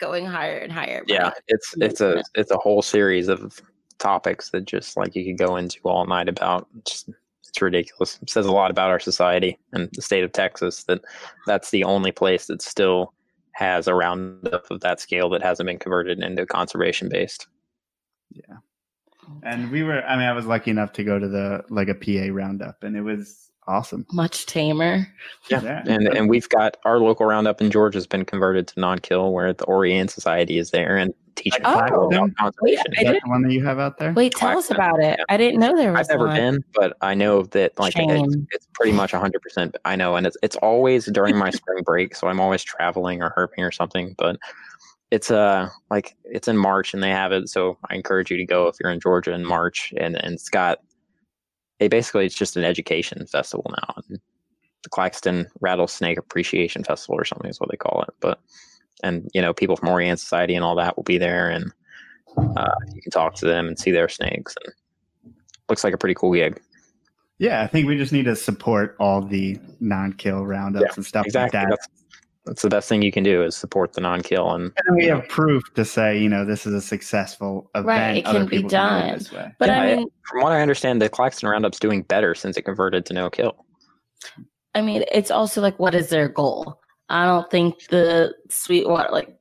going 0.00 0.26
higher 0.26 0.58
and 0.58 0.72
higher. 0.72 1.04
Yeah, 1.06 1.30
it's 1.46 1.74
it's 1.78 2.00
a 2.00 2.22
it's 2.34 2.50
a 2.50 2.56
whole 2.56 2.82
series 2.82 3.28
of 3.28 3.60
topics 3.98 4.50
that 4.50 4.64
just 4.64 4.96
like 4.96 5.14
you 5.14 5.24
could 5.24 5.38
go 5.38 5.56
into 5.56 5.78
all 5.84 6.06
night 6.06 6.28
about. 6.28 6.66
Just 6.84 7.08
it's 7.52 7.60
ridiculous. 7.60 8.18
It 8.22 8.30
says 8.30 8.46
a 8.46 8.52
lot 8.52 8.70
about 8.70 8.88
our 8.88 8.98
society 8.98 9.58
and 9.72 9.90
the 9.92 10.00
state 10.00 10.24
of 10.24 10.32
Texas 10.32 10.84
that 10.84 11.02
that's 11.46 11.70
the 11.70 11.84
only 11.84 12.10
place 12.10 12.46
that 12.46 12.62
still 12.62 13.12
has 13.52 13.86
a 13.86 13.94
roundup 13.94 14.70
of 14.70 14.80
that 14.80 15.00
scale 15.00 15.28
that 15.28 15.42
hasn't 15.42 15.66
been 15.66 15.78
converted 15.78 16.18
into 16.20 16.46
conservation 16.46 17.10
based. 17.10 17.48
Yeah. 18.30 18.56
And 19.42 19.70
we 19.70 19.82
were 19.82 20.02
I 20.04 20.16
mean 20.16 20.26
I 20.26 20.32
was 20.32 20.46
lucky 20.46 20.70
enough 20.70 20.94
to 20.94 21.04
go 21.04 21.18
to 21.18 21.28
the 21.28 21.62
like 21.68 21.88
a 21.88 21.94
PA 21.94 22.32
roundup 22.34 22.82
and 22.84 22.96
it 22.96 23.02
was 23.02 23.50
awesome. 23.66 24.06
Much 24.12 24.46
tamer. 24.46 25.06
Yeah. 25.50 25.62
yeah. 25.62 25.82
And 25.86 26.08
and 26.08 26.28
we've 26.28 26.48
got 26.48 26.76
our 26.84 26.98
local 26.98 27.26
roundup 27.26 27.60
in 27.60 27.70
Georgia 27.70 27.96
has 27.96 28.06
been 28.06 28.24
converted 28.24 28.68
to 28.68 28.80
non 28.80 28.98
kill 28.98 29.32
where 29.32 29.52
the 29.52 29.64
Orianne 29.66 30.10
Society 30.10 30.58
is 30.58 30.70
there 30.70 30.96
and 30.96 31.14
teaching 31.34 31.62
oh, 31.64 31.78
about 31.78 32.36
conservation. 32.36 32.58
Wait, 32.62 32.78
is 32.98 33.04
that 33.04 33.20
the 33.24 33.30
one 33.30 33.42
that 33.42 33.52
you 33.52 33.64
have 33.64 33.78
out 33.78 33.98
there? 33.98 34.12
Wait, 34.12 34.34
tell 34.34 34.58
us 34.58 34.70
about 34.70 35.00
it. 35.00 35.18
Yeah. 35.18 35.24
I 35.28 35.36
didn't 35.36 35.60
know 35.60 35.76
there 35.76 35.92
was 35.92 36.08
I've 36.08 36.14
never 36.14 36.26
one. 36.26 36.36
been, 36.36 36.64
but 36.74 36.96
I 37.00 37.14
know 37.14 37.42
that 37.44 37.78
like 37.78 37.94
it's, 37.96 38.36
it's, 38.50 38.68
pretty 38.74 38.92
much 38.92 39.12
hundred 39.12 39.42
percent 39.42 39.76
I 39.84 39.96
know 39.96 40.16
and 40.16 40.26
it's 40.26 40.36
it's 40.42 40.56
always 40.56 41.06
during 41.06 41.36
my 41.36 41.50
spring 41.50 41.82
break, 41.84 42.14
so 42.14 42.28
I'm 42.28 42.40
always 42.40 42.62
traveling 42.62 43.22
or 43.22 43.32
herping 43.36 43.64
or 43.64 43.72
something, 43.72 44.14
but 44.18 44.38
it's 45.10 45.30
uh 45.30 45.68
like 45.90 46.16
it's 46.24 46.48
in 46.48 46.56
March 46.56 46.94
and 46.94 47.02
they 47.02 47.10
have 47.10 47.32
it, 47.32 47.48
so 47.48 47.78
I 47.90 47.94
encourage 47.94 48.30
you 48.30 48.36
to 48.36 48.46
go 48.46 48.66
if 48.68 48.76
you're 48.80 48.92
in 48.92 49.00
Georgia 49.00 49.32
in 49.32 49.44
March 49.44 49.92
and, 49.96 50.16
and 50.16 50.34
it's 50.34 50.48
got 50.48 50.78
it 51.84 51.90
basically 51.90 52.26
it's 52.26 52.34
just 52.34 52.56
an 52.56 52.64
education 52.64 53.26
festival 53.26 53.70
now. 53.70 54.02
The 54.08 54.88
Claxton 54.88 55.46
Rattlesnake 55.60 56.18
Appreciation 56.18 56.82
Festival 56.84 57.16
or 57.16 57.24
something 57.24 57.50
is 57.50 57.60
what 57.60 57.70
they 57.70 57.76
call 57.76 58.02
it. 58.02 58.14
But 58.20 58.40
and 59.02 59.28
you 59.34 59.42
know 59.42 59.52
people 59.52 59.76
from 59.76 59.88
Orianne 59.88 60.18
Society 60.18 60.54
and 60.54 60.64
all 60.64 60.76
that 60.76 60.96
will 60.96 61.04
be 61.04 61.18
there, 61.18 61.48
and 61.50 61.72
uh, 62.36 62.74
you 62.94 63.02
can 63.02 63.12
talk 63.12 63.34
to 63.36 63.46
them 63.46 63.68
and 63.68 63.78
see 63.78 63.90
their 63.90 64.08
snakes. 64.08 64.54
And 64.64 64.74
looks 65.68 65.84
like 65.84 65.94
a 65.94 65.98
pretty 65.98 66.14
cool 66.14 66.32
gig. 66.32 66.60
Yeah, 67.38 67.62
I 67.62 67.66
think 67.66 67.86
we 67.86 67.96
just 67.96 68.12
need 68.12 68.26
to 68.26 68.36
support 68.36 68.94
all 69.00 69.20
the 69.22 69.58
non-kill 69.80 70.44
roundups 70.46 70.82
yeah, 70.82 70.92
and 70.96 71.06
stuff 71.06 71.26
exactly. 71.26 71.58
like 71.58 71.68
that. 71.68 71.70
That's, 71.70 72.01
that's 72.44 72.62
the 72.62 72.68
best 72.68 72.88
thing 72.88 73.02
you 73.02 73.12
can 73.12 73.22
do 73.22 73.42
is 73.42 73.56
support 73.56 73.92
the 73.92 74.00
non-kill 74.00 74.50
and, 74.52 74.72
and 74.86 74.96
we 74.96 75.04
have 75.04 75.26
proof 75.28 75.62
to 75.74 75.84
say 75.84 76.18
you 76.18 76.28
know 76.28 76.44
this 76.44 76.66
is 76.66 76.74
a 76.74 76.80
successful 76.80 77.70
event. 77.74 77.86
right 77.86 78.16
it 78.18 78.24
can 78.24 78.46
be 78.46 78.62
done. 78.62 79.18
can 79.24 79.54
but 79.58 79.68
yeah, 79.68 79.80
i 79.80 79.96
mean 79.96 80.08
from 80.22 80.42
what 80.42 80.52
i 80.52 80.60
understand 80.60 81.00
the 81.00 81.08
claxton 81.08 81.48
roundup's 81.48 81.78
doing 81.78 82.02
better 82.02 82.34
since 82.34 82.56
it 82.56 82.62
converted 82.62 83.06
to 83.06 83.14
no 83.14 83.30
kill 83.30 83.64
i 84.74 84.82
mean 84.82 85.04
it's 85.12 85.30
also 85.30 85.60
like 85.60 85.78
what 85.78 85.94
is 85.94 86.08
their 86.08 86.28
goal? 86.28 86.78
I 87.08 87.26
don't 87.26 87.50
think 87.50 87.88
the 87.88 88.34
sweetwater 88.48 89.10
like 89.12 89.36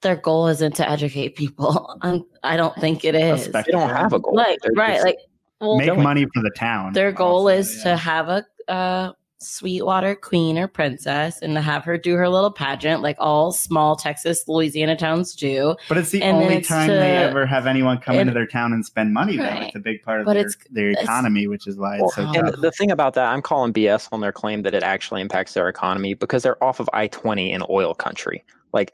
their 0.00 0.16
goal 0.16 0.46
isn't 0.46 0.76
to 0.76 0.88
educate 0.88 1.36
people. 1.36 1.98
I'm, 2.02 2.24
i 2.42 2.56
don't 2.56 2.74
think 2.76 3.04
it 3.04 3.14
is. 3.14 3.48
They 3.48 3.62
don't 3.64 3.90
have 3.90 4.12
a 4.12 4.20
goal. 4.20 4.34
Like 4.34 4.60
They're 4.62 4.72
right 4.72 5.02
like 5.02 5.18
well, 5.60 5.76
make 5.76 5.96
money 5.96 6.26
for 6.32 6.42
the 6.42 6.52
town 6.56 6.92
their 6.92 7.12
goal 7.12 7.40
also, 7.40 7.48
is 7.48 7.76
yeah. 7.78 7.82
to 7.90 7.96
have 7.96 8.28
a 8.28 8.46
uh, 8.68 9.12
Sweetwater 9.42 10.14
queen 10.14 10.58
or 10.58 10.68
princess 10.68 11.40
and 11.40 11.54
to 11.54 11.62
have 11.62 11.82
her 11.84 11.96
do 11.96 12.14
her 12.14 12.28
little 12.28 12.50
pageant 12.50 13.00
like 13.00 13.16
all 13.18 13.52
small 13.52 13.96
Texas, 13.96 14.44
Louisiana 14.46 14.96
towns 14.96 15.34
do. 15.34 15.76
But 15.88 15.96
it's 15.96 16.10
the 16.10 16.22
and 16.22 16.36
only 16.36 16.56
it's 16.56 16.68
time 16.68 16.88
to, 16.88 16.94
they 16.94 17.16
ever 17.16 17.46
have 17.46 17.66
anyone 17.66 17.98
come 17.98 18.16
into 18.16 18.34
their 18.34 18.46
town 18.46 18.74
and 18.74 18.84
spend 18.84 19.14
money 19.14 19.38
right. 19.38 19.64
It's 19.64 19.76
a 19.76 19.80
big 19.80 20.02
part 20.02 20.20
of 20.20 20.26
but 20.26 20.34
their, 20.34 20.46
it's, 20.46 20.56
their 20.70 20.90
economy, 20.90 21.46
which 21.46 21.66
is 21.66 21.78
why 21.78 21.94
it's 21.94 22.16
well, 22.16 22.32
so 22.32 22.38
And 22.38 22.62
the 22.62 22.70
thing 22.70 22.90
about 22.90 23.14
that, 23.14 23.32
I'm 23.32 23.40
calling 23.40 23.72
BS 23.72 24.08
on 24.12 24.20
their 24.20 24.32
claim 24.32 24.62
that 24.62 24.74
it 24.74 24.82
actually 24.82 25.22
impacts 25.22 25.54
their 25.54 25.68
economy 25.68 26.12
because 26.12 26.42
they're 26.42 26.62
off 26.62 26.78
of 26.78 26.90
I-20 26.92 27.50
in 27.50 27.62
oil 27.70 27.94
country. 27.94 28.44
Like 28.74 28.92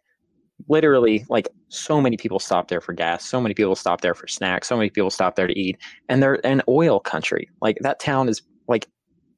literally 0.69 1.27
like 1.29 1.49
so 1.69 2.01
many 2.01 2.17
people 2.17 2.39
stop 2.39 2.69
there 2.69 2.81
for 2.81 2.95
gas 2.95 3.23
so 3.25 3.41
many 3.41 3.55
people 3.55 3.77
stop 3.77 4.01
there 4.01 4.15
for 4.15 4.27
snacks 4.27 4.67
so 4.67 4.75
many 4.77 4.89
people 4.89 5.11
stop 5.11 5.37
there 5.37 5.47
to 5.47 5.59
eat 5.59 5.77
and 6.09 6.23
they're 6.23 6.45
an 6.47 6.63
oil 6.67 6.99
country 6.99 7.49
like 7.61 7.77
that 7.83 8.01
town 8.01 8.27
is 8.27 8.41
like 8.67 8.89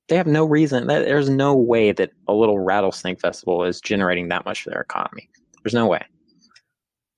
they 0.09 0.17
have 0.17 0.27
no 0.27 0.45
reason 0.45 0.87
that 0.87 1.05
there's 1.05 1.29
no 1.29 1.55
way 1.55 1.93
that 1.93 2.11
a 2.27 2.33
little 2.33 2.59
rattlesnake 2.59 3.21
festival 3.21 3.65
is 3.65 3.81
generating 3.81 4.29
that 4.29 4.45
much 4.45 4.63
for 4.63 4.71
their 4.71 4.81
economy. 4.81 5.29
There's 5.63 5.75
no 5.75 5.87
way. 5.87 6.05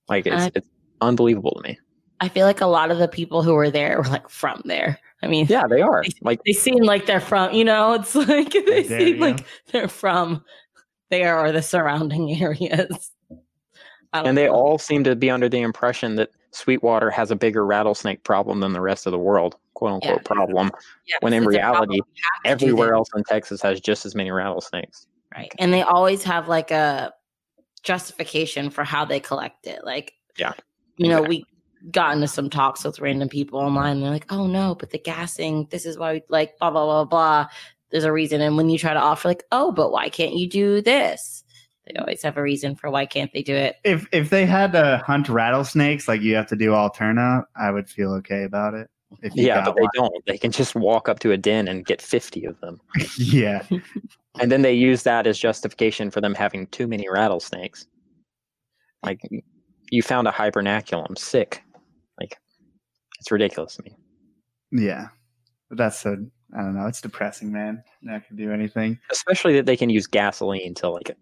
Like 0.09 0.27
it's, 0.27 0.51
it's 0.55 0.67
unbelievable 0.99 1.51
to 1.55 1.69
me. 1.69 1.79
I 2.19 2.27
feel 2.27 2.45
like 2.45 2.61
a 2.61 2.67
lot 2.67 2.91
of 2.91 2.99
the 2.99 3.07
people 3.07 3.43
who 3.43 3.53
were 3.53 3.71
there 3.71 3.97
were 3.97 4.09
like 4.09 4.29
from 4.29 4.61
there. 4.65 4.99
I 5.23 5.27
mean 5.27 5.45
yeah 5.49 5.67
they 5.67 5.81
are. 5.81 6.03
they, 6.03 6.09
like 6.21 6.41
they 6.45 6.53
seem 6.53 6.83
like 6.83 7.05
they're 7.05 7.19
from 7.19 7.53
you 7.53 7.63
know 7.63 7.93
it's 7.93 8.15
like 8.27 8.51
they 8.51 8.83
seem 8.83 9.19
like 9.19 9.45
they're 9.71 9.87
from 9.87 10.43
there 11.09 11.39
or 11.39 11.51
the 11.51 11.61
surrounding 11.61 12.31
areas. 12.41 13.11
And 14.13 14.37
they 14.37 14.49
all 14.49 14.77
seem 14.77 15.05
to 15.05 15.15
be 15.15 15.29
under 15.29 15.47
the 15.47 15.61
impression 15.61 16.15
that 16.15 16.31
Sweetwater 16.51 17.09
has 17.09 17.31
a 17.31 17.35
bigger 17.35 17.65
rattlesnake 17.65 18.23
problem 18.23 18.59
than 18.59 18.73
the 18.73 18.81
rest 18.81 19.05
of 19.05 19.11
the 19.11 19.19
world, 19.19 19.55
quote 19.73 19.93
unquote 19.93 20.17
yeah. 20.17 20.35
problem. 20.35 20.71
Yeah, 21.07 21.15
when 21.21 21.33
in 21.33 21.45
reality, 21.45 22.01
everywhere 22.45 22.93
else 22.93 23.09
in 23.15 23.23
Texas 23.23 23.61
has 23.61 23.79
just 23.79 24.05
as 24.05 24.15
many 24.15 24.31
rattlesnakes. 24.31 25.07
Right. 25.33 25.51
And 25.59 25.73
they 25.73 25.81
always 25.81 26.23
have 26.23 26.49
like 26.49 26.71
a 26.71 27.13
justification 27.83 28.69
for 28.69 28.83
how 28.83 29.05
they 29.05 29.19
collect 29.19 29.65
it. 29.65 29.83
Like, 29.85 30.13
yeah. 30.37 30.53
You 30.97 31.07
know, 31.07 31.21
we 31.21 31.45
got 31.89 32.13
into 32.13 32.27
some 32.27 32.49
talks 32.49 32.83
with 32.83 32.99
random 32.99 33.29
people 33.29 33.59
online. 33.59 34.01
they're 34.01 34.11
like, 34.11 34.31
oh 34.31 34.45
no, 34.45 34.75
but 34.75 34.91
the 34.91 34.99
gassing, 34.99 35.67
this 35.71 35.85
is 35.85 35.97
why 35.97 36.13
we 36.13 36.23
like 36.29 36.57
blah, 36.59 36.69
blah, 36.69 36.85
blah, 36.85 37.05
blah. 37.05 37.47
There's 37.89 38.03
a 38.03 38.11
reason. 38.11 38.41
And 38.41 38.55
when 38.55 38.69
you 38.69 38.77
try 38.77 38.93
to 38.93 38.99
offer, 38.99 39.27
like, 39.27 39.43
oh, 39.51 39.71
but 39.71 39.91
why 39.91 40.09
can't 40.09 40.35
you 40.35 40.47
do 40.47 40.81
this? 40.81 41.40
They 41.87 41.99
always 41.99 42.21
have 42.21 42.37
a 42.37 42.41
reason 42.41 42.75
for 42.75 42.89
why 42.91 43.05
can't 43.05 43.31
they 43.33 43.41
do 43.41 43.55
it. 43.55 43.77
If 43.83 44.07
if 44.11 44.29
they 44.29 44.45
had 44.45 44.71
to 44.73 45.01
hunt 45.05 45.29
rattlesnakes 45.29 46.07
like 46.07 46.21
you 46.21 46.35
have 46.35 46.47
to 46.47 46.55
do 46.55 46.71
Alterna, 46.71 47.43
I 47.55 47.71
would 47.71 47.89
feel 47.89 48.13
okay 48.15 48.43
about 48.43 48.73
it. 48.75 48.89
yeah, 49.33 49.65
but 49.65 49.75
they 49.75 49.87
don't. 49.93 50.25
They 50.25 50.37
can 50.37 50.51
just 50.51 50.75
walk 50.75 51.09
up 51.09 51.19
to 51.19 51.31
a 51.31 51.37
den 51.37 51.67
and 51.67 51.85
get 51.85 52.01
50 52.01 52.45
of 52.45 52.59
them. 52.61 52.79
yeah. 53.17 53.65
and 54.39 54.51
then 54.51 54.61
they 54.61 54.73
use 54.73 55.03
that 55.03 55.27
as 55.27 55.37
justification 55.39 56.11
for 56.11 56.21
them 56.21 56.35
having 56.35 56.67
too 56.67 56.87
many 56.87 57.09
rattlesnakes. 57.09 57.87
Like 59.03 59.19
you 59.89 60.03
found 60.03 60.27
a 60.27 60.31
hibernaculum, 60.31 61.17
sick. 61.17 61.63
Like 62.19 62.37
it's 63.19 63.31
ridiculous 63.31 63.75
to 63.77 63.83
me. 63.83 63.97
Yeah. 64.71 65.07
That's 65.71 66.05
a 66.05 66.17
I 66.53 66.61
don't 66.61 66.75
know, 66.75 66.85
it's 66.85 67.01
depressing, 67.01 67.51
man. 67.51 67.83
Not 68.01 68.27
can 68.27 68.35
do 68.35 68.51
anything. 68.51 68.99
Especially 69.09 69.55
that 69.55 69.65
they 69.65 69.77
can 69.77 69.89
use 69.89 70.05
gasoline 70.05 70.73
to 70.75 70.89
like 70.89 71.09
yeah. 71.09 71.15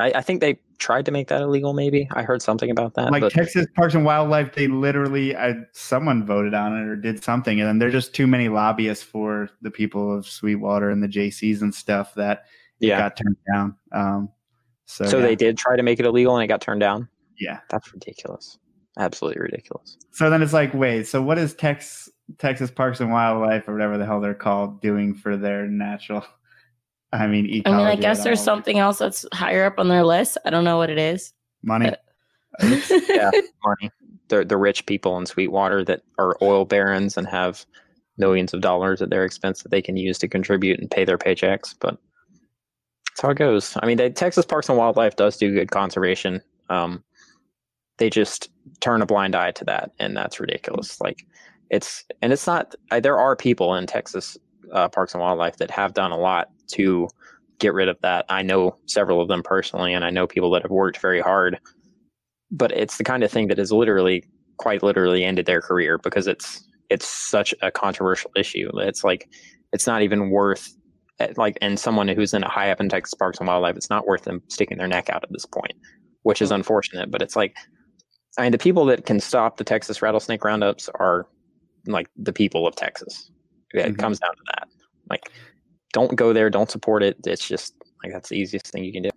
I, 0.00 0.12
I, 0.14 0.22
think 0.22 0.40
they 0.40 0.58
tried 0.78 1.04
to 1.04 1.10
make 1.10 1.28
that 1.28 1.42
illegal. 1.42 1.74
Maybe 1.74 2.08
I 2.12 2.22
heard 2.22 2.40
something 2.40 2.70
about 2.70 2.94
that. 2.94 3.12
Like 3.12 3.20
but... 3.20 3.32
Texas 3.32 3.66
Parks 3.76 3.94
and 3.94 4.04
Wildlife, 4.04 4.54
they 4.54 4.68
literally, 4.68 5.36
I, 5.36 5.54
someone 5.72 6.24
voted 6.24 6.54
on 6.54 6.76
it 6.76 6.86
or 6.86 6.96
did 6.96 7.22
something, 7.22 7.60
and 7.60 7.68
then 7.68 7.78
there's 7.78 7.92
just 7.92 8.14
too 8.14 8.26
many 8.26 8.48
lobbyists 8.48 9.04
for 9.04 9.50
the 9.60 9.70
people 9.70 10.16
of 10.16 10.26
Sweetwater 10.26 10.88
and 10.90 11.02
the 11.02 11.08
Jaycees 11.08 11.60
and 11.60 11.74
stuff 11.74 12.14
that 12.14 12.44
yeah. 12.78 12.98
got 12.98 13.16
turned 13.16 13.36
down. 13.52 13.76
Um, 13.92 14.28
so, 14.86 15.04
so 15.04 15.18
yeah. 15.18 15.26
they 15.26 15.36
did 15.36 15.58
try 15.58 15.76
to 15.76 15.82
make 15.82 16.00
it 16.00 16.06
illegal 16.06 16.36
and 16.36 16.44
it 16.44 16.46
got 16.46 16.60
turned 16.62 16.80
down. 16.80 17.08
Yeah, 17.38 17.60
that's 17.68 17.92
ridiculous. 17.92 18.58
Absolutely 18.98 19.42
ridiculous. 19.42 19.98
So 20.12 20.30
then 20.30 20.42
it's 20.42 20.54
like, 20.54 20.72
wait, 20.72 21.06
so 21.06 21.20
what 21.20 21.36
is 21.36 21.54
Tex 21.54 22.08
Texas 22.38 22.70
Parks 22.70 23.00
and 23.00 23.10
Wildlife 23.10 23.68
or 23.68 23.72
whatever 23.72 23.98
the 23.98 24.06
hell 24.06 24.20
they're 24.20 24.34
called 24.34 24.80
doing 24.80 25.14
for 25.14 25.36
their 25.36 25.66
natural 25.66 26.24
I 27.12 27.26
mean, 27.26 27.62
I 27.64 27.70
mean, 27.70 27.86
I 27.86 27.96
guess 27.96 28.24
there's 28.24 28.42
something 28.42 28.78
else 28.78 28.98
that's 28.98 29.24
higher 29.32 29.64
up 29.64 29.78
on 29.78 29.88
their 29.88 30.04
list. 30.04 30.38
I 30.44 30.50
don't 30.50 30.64
know 30.64 30.76
what 30.76 30.90
it 30.90 30.98
is. 30.98 31.32
Money. 31.62 31.92
yeah, 32.62 33.30
money. 33.64 33.90
The 34.28 34.44
the 34.44 34.56
rich 34.56 34.86
people 34.86 35.16
in 35.18 35.26
Sweetwater 35.26 35.84
that 35.84 36.02
are 36.18 36.36
oil 36.42 36.64
barons 36.64 37.16
and 37.16 37.26
have 37.28 37.64
millions 38.18 38.54
of 38.54 38.60
dollars 38.60 39.02
at 39.02 39.10
their 39.10 39.24
expense 39.24 39.62
that 39.62 39.70
they 39.70 39.82
can 39.82 39.96
use 39.96 40.18
to 40.18 40.28
contribute 40.28 40.80
and 40.80 40.90
pay 40.90 41.04
their 41.04 41.18
paychecks. 41.18 41.74
But 41.78 41.98
that's 43.08 43.22
how 43.22 43.30
it 43.30 43.38
goes. 43.38 43.76
I 43.82 43.86
mean, 43.86 43.98
the 43.98 44.10
Texas 44.10 44.44
Parks 44.44 44.68
and 44.68 44.76
Wildlife 44.76 45.16
does 45.16 45.36
do 45.36 45.54
good 45.54 45.70
conservation. 45.70 46.42
Um, 46.70 47.04
they 47.98 48.10
just 48.10 48.50
turn 48.80 49.00
a 49.00 49.06
blind 49.06 49.34
eye 49.34 49.52
to 49.52 49.64
that, 49.64 49.92
and 49.98 50.16
that's 50.16 50.40
ridiculous. 50.40 51.00
Like 51.00 51.24
it's 51.70 52.04
and 52.20 52.32
it's 52.32 52.46
not. 52.46 52.74
I, 52.90 53.00
there 53.00 53.18
are 53.18 53.36
people 53.36 53.74
in 53.74 53.86
Texas 53.86 54.36
uh, 54.72 54.88
Parks 54.88 55.14
and 55.14 55.20
Wildlife 55.20 55.56
that 55.58 55.70
have 55.70 55.94
done 55.94 56.10
a 56.10 56.18
lot 56.18 56.50
to 56.72 57.08
get 57.58 57.74
rid 57.74 57.88
of 57.88 57.98
that. 58.02 58.26
I 58.28 58.42
know 58.42 58.76
several 58.86 59.20
of 59.20 59.28
them 59.28 59.42
personally, 59.42 59.94
and 59.94 60.04
I 60.04 60.10
know 60.10 60.26
people 60.26 60.50
that 60.52 60.62
have 60.62 60.70
worked 60.70 60.98
very 60.98 61.20
hard. 61.20 61.58
But 62.50 62.72
it's 62.72 62.98
the 62.98 63.04
kind 63.04 63.24
of 63.24 63.30
thing 63.30 63.48
that 63.48 63.58
has 63.58 63.72
literally, 63.72 64.24
quite 64.58 64.82
literally, 64.82 65.24
ended 65.24 65.46
their 65.46 65.60
career 65.60 65.98
because 65.98 66.26
it's 66.26 66.62
it's 66.90 67.08
such 67.08 67.54
a 67.62 67.70
controversial 67.70 68.30
issue. 68.36 68.70
It's 68.78 69.02
like 69.02 69.28
it's 69.72 69.86
not 69.86 70.02
even 70.02 70.30
worth 70.30 70.74
eh, 71.18 71.32
like 71.36 71.58
and 71.60 71.78
someone 71.78 72.08
who's 72.08 72.34
in 72.34 72.44
a 72.44 72.48
high 72.48 72.70
up 72.70 72.80
in 72.80 72.88
Texas 72.88 73.14
Parks 73.14 73.38
and 73.38 73.48
Wildlife, 73.48 73.76
it's 73.76 73.90
not 73.90 74.06
worth 74.06 74.22
them 74.22 74.42
sticking 74.48 74.78
their 74.78 74.86
neck 74.86 75.10
out 75.10 75.24
at 75.24 75.32
this 75.32 75.46
point, 75.46 75.72
which 76.22 76.40
is 76.40 76.50
unfortunate. 76.52 77.10
But 77.10 77.22
it's 77.22 77.34
like, 77.36 77.56
I 78.38 78.42
mean, 78.42 78.52
the 78.52 78.58
people 78.58 78.84
that 78.86 79.06
can 79.06 79.18
stop 79.18 79.56
the 79.56 79.64
Texas 79.64 80.02
rattlesnake 80.02 80.44
roundups 80.44 80.88
are 80.94 81.26
like 81.86 82.08
the 82.16 82.32
people 82.32 82.66
of 82.66 82.76
Texas. 82.76 83.30
It 83.74 83.78
mm-hmm. 83.78 83.94
comes 83.96 84.20
down 84.20 84.34
to 84.36 84.42
that. 84.54 84.68
Like 85.10 85.30
don't 85.96 86.14
go 86.14 86.34
there, 86.34 86.50
don't 86.50 86.70
support 86.70 87.02
it. 87.02 87.16
It's 87.24 87.48
just 87.48 87.74
like 88.04 88.12
that's 88.12 88.28
the 88.28 88.34
easiest 88.34 88.66
thing 88.66 88.84
you 88.84 88.92
can 88.92 89.04
do. 89.04 89.10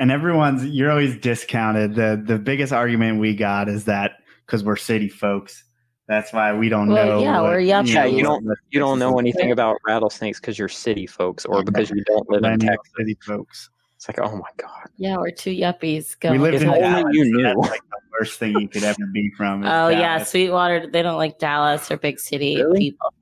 And 0.00 0.10
everyone's 0.10 0.64
you're 0.66 0.90
always 0.90 1.16
discounted. 1.16 1.94
The 1.94 2.20
the 2.22 2.40
biggest 2.40 2.72
argument 2.72 3.20
we 3.20 3.36
got 3.36 3.68
is 3.68 3.84
that 3.84 4.14
because 4.44 4.64
we're 4.64 4.74
city 4.74 5.08
folks. 5.08 5.62
That's 6.08 6.32
why 6.32 6.52
we 6.54 6.68
don't 6.68 6.88
well, 6.88 7.06
know. 7.06 7.22
Yeah, 7.22 7.40
what, 7.40 7.52
we're 7.52 7.60
yup. 7.60 7.86
Yeah, 7.86 8.04
you 8.04 8.24
don't 8.24 8.44
you 8.70 8.80
don't 8.80 8.98
know 8.98 9.20
anything 9.20 9.52
about 9.52 9.76
rattlesnakes 9.86 10.40
because 10.40 10.58
you're 10.58 10.68
city 10.68 11.06
folks 11.06 11.44
or 11.44 11.62
because 11.62 11.88
you 11.90 12.02
don't 12.04 12.28
live 12.28 12.42
in 12.42 12.58
Texas. 12.58 12.92
City 12.98 13.16
folks. 13.24 13.70
It's 13.94 14.08
like, 14.08 14.18
oh 14.18 14.34
my 14.34 14.50
god. 14.56 14.88
Yeah, 14.96 15.18
we're 15.18 15.30
two 15.30 15.52
yuppies. 15.52 16.18
Going. 16.18 16.40
We 16.40 16.50
lived 16.50 16.56
if 16.56 16.62
in 16.62 16.68
Dallas. 16.68 17.04
You 17.12 17.24
knew. 17.26 17.44
That's 17.44 17.56
like 17.58 17.80
the 17.88 18.00
worst 18.18 18.40
thing 18.40 18.58
you 18.58 18.66
could 18.66 18.82
ever 18.82 19.06
be 19.12 19.30
from. 19.36 19.62
oh 19.62 19.64
Dallas. 19.64 19.94
yeah, 19.94 20.24
Sweetwater. 20.24 20.88
They 20.90 21.02
don't 21.02 21.18
like 21.18 21.38
Dallas 21.38 21.88
or 21.92 21.96
big 21.96 22.18
city 22.18 22.56
really? 22.56 22.80
people. 22.80 23.14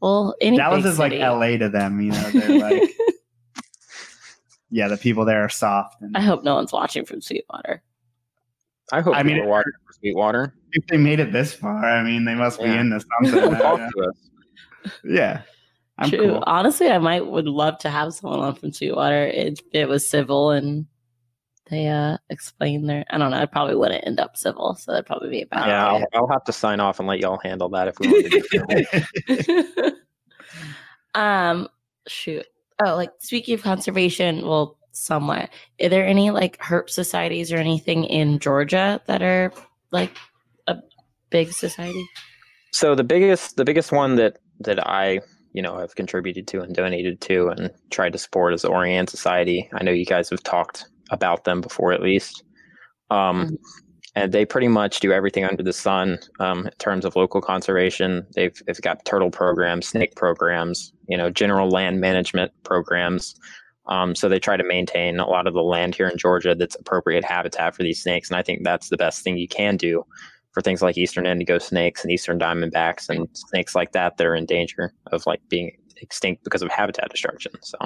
Well, 0.00 0.34
Dallas 0.40 0.84
is 0.84 0.98
like 0.98 1.12
LA 1.12 1.56
to 1.58 1.68
them. 1.68 2.00
You 2.00 2.12
know, 2.12 2.30
they're 2.30 2.58
like, 2.58 2.96
yeah, 4.70 4.88
the 4.88 4.96
people 4.96 5.24
there 5.24 5.42
are 5.44 5.48
soft. 5.48 6.00
And, 6.00 6.16
I 6.16 6.20
hope 6.20 6.44
no 6.44 6.54
one's 6.54 6.72
watching 6.72 7.04
from 7.04 7.20
Sweetwater. 7.20 7.82
I 8.92 9.00
hope 9.00 9.16
I 9.16 9.22
mean, 9.22 9.38
are 9.38 9.46
watching 9.46 9.72
from 9.84 9.94
Sweetwater. 10.00 10.54
If 10.72 10.86
they 10.88 10.96
made 10.96 11.20
it 11.20 11.32
this 11.32 11.52
far, 11.52 11.84
I 11.84 12.02
mean, 12.02 12.24
they 12.24 12.34
must 12.34 12.60
yeah. 12.60 12.72
be 12.74 12.78
into 12.78 13.00
something. 13.24 13.58
Talk 13.58 13.78
to. 13.78 14.12
Yeah. 15.04 15.42
I'm 15.98 16.10
True. 16.10 16.28
Cool. 16.28 16.44
Honestly, 16.46 16.88
I 16.88 16.98
might 16.98 17.26
would 17.26 17.46
love 17.46 17.78
to 17.78 17.90
have 17.90 18.12
someone 18.12 18.40
on 18.40 18.54
from 18.54 18.72
Sweetwater. 18.72 19.26
It 19.26 19.60
it 19.72 19.88
was 19.88 20.08
civil 20.08 20.50
and 20.50 20.86
they 21.70 21.88
uh 21.88 22.18
explain 22.30 22.86
their 22.86 23.04
I 23.10 23.18
don't 23.18 23.30
know, 23.30 23.38
I 23.38 23.46
probably 23.46 23.76
wouldn't 23.76 24.06
end 24.06 24.20
up 24.20 24.36
civil, 24.36 24.74
so 24.74 24.92
that'd 24.92 25.06
probably 25.06 25.30
be 25.30 25.42
about 25.42 25.66
Yeah, 25.66 25.86
I'll, 25.86 26.04
I'll, 26.14 26.28
have 26.28 26.44
to 26.44 26.52
sign 26.52 26.80
off 26.80 26.98
and 26.98 27.08
let 27.08 27.18
y'all 27.18 27.40
handle 27.42 27.68
that 27.70 27.88
if 27.88 27.98
we 27.98 28.08
want 28.08 28.30
to 28.30 29.70
do 29.70 29.92
Um 31.14 31.68
shoot. 32.08 32.46
Oh, 32.84 32.94
like 32.94 33.10
speaking 33.18 33.54
of 33.54 33.62
conservation, 33.62 34.46
well, 34.46 34.76
somewhat. 34.92 35.50
Are 35.82 35.88
there 35.88 36.06
any 36.06 36.30
like 36.30 36.58
herp 36.58 36.90
societies 36.90 37.52
or 37.52 37.56
anything 37.56 38.04
in 38.04 38.38
Georgia 38.38 39.00
that 39.06 39.22
are 39.22 39.52
like 39.90 40.16
a 40.66 40.76
big 41.30 41.52
society? 41.52 42.06
So 42.72 42.94
the 42.94 43.04
biggest 43.04 43.56
the 43.56 43.64
biggest 43.64 43.92
one 43.92 44.16
that 44.16 44.38
that 44.60 44.86
I 44.86 45.20
you 45.52 45.62
know 45.62 45.78
have 45.78 45.94
contributed 45.94 46.46
to 46.48 46.60
and 46.60 46.74
donated 46.74 47.20
to 47.22 47.48
and 47.48 47.70
tried 47.90 48.12
to 48.12 48.18
support 48.18 48.54
is 48.54 48.62
the 48.62 48.70
Orianne 48.70 49.08
Society. 49.08 49.68
I 49.72 49.82
know 49.82 49.92
you 49.92 50.04
guys 50.04 50.30
have 50.30 50.42
talked 50.42 50.86
about 51.10 51.44
them 51.44 51.60
before, 51.60 51.92
at 51.92 52.02
least. 52.02 52.44
Um, 53.10 53.46
mm-hmm. 53.46 53.54
And 54.14 54.32
they 54.32 54.46
pretty 54.46 54.68
much 54.68 55.00
do 55.00 55.12
everything 55.12 55.44
under 55.44 55.62
the 55.62 55.74
sun 55.74 56.18
um, 56.40 56.66
in 56.66 56.72
terms 56.78 57.04
of 57.04 57.16
local 57.16 57.42
conservation. 57.42 58.26
They've, 58.34 58.54
they've 58.66 58.80
got 58.80 59.04
turtle 59.04 59.30
programs, 59.30 59.88
snake 59.88 60.14
programs, 60.16 60.92
you 61.06 61.18
know, 61.18 61.28
general 61.28 61.68
land 61.68 62.00
management 62.00 62.50
programs. 62.64 63.34
Um, 63.88 64.14
so 64.14 64.28
they 64.28 64.38
try 64.38 64.56
to 64.56 64.64
maintain 64.64 65.20
a 65.20 65.28
lot 65.28 65.46
of 65.46 65.52
the 65.52 65.62
land 65.62 65.94
here 65.94 66.08
in 66.08 66.16
Georgia 66.16 66.54
that's 66.54 66.76
appropriate 66.76 67.24
habitat 67.24 67.76
for 67.76 67.82
these 67.82 68.02
snakes. 68.02 68.30
And 68.30 68.38
I 68.38 68.42
think 68.42 68.64
that's 68.64 68.88
the 68.88 68.96
best 68.96 69.22
thing 69.22 69.36
you 69.36 69.48
can 69.48 69.76
do 69.76 70.04
for 70.52 70.62
things 70.62 70.80
like 70.80 70.96
eastern 70.96 71.26
indigo 71.26 71.58
snakes 71.58 72.02
and 72.02 72.10
eastern 72.10 72.38
diamondbacks 72.38 73.10
and 73.10 73.28
snakes 73.34 73.74
like 73.74 73.92
that 73.92 74.16
that 74.16 74.26
are 74.26 74.34
in 74.34 74.46
danger 74.46 74.94
of 75.12 75.26
like 75.26 75.42
being 75.50 75.76
extinct 76.00 76.42
because 76.44 76.62
of 76.62 76.70
habitat 76.70 77.10
destruction. 77.10 77.52
So 77.60 77.76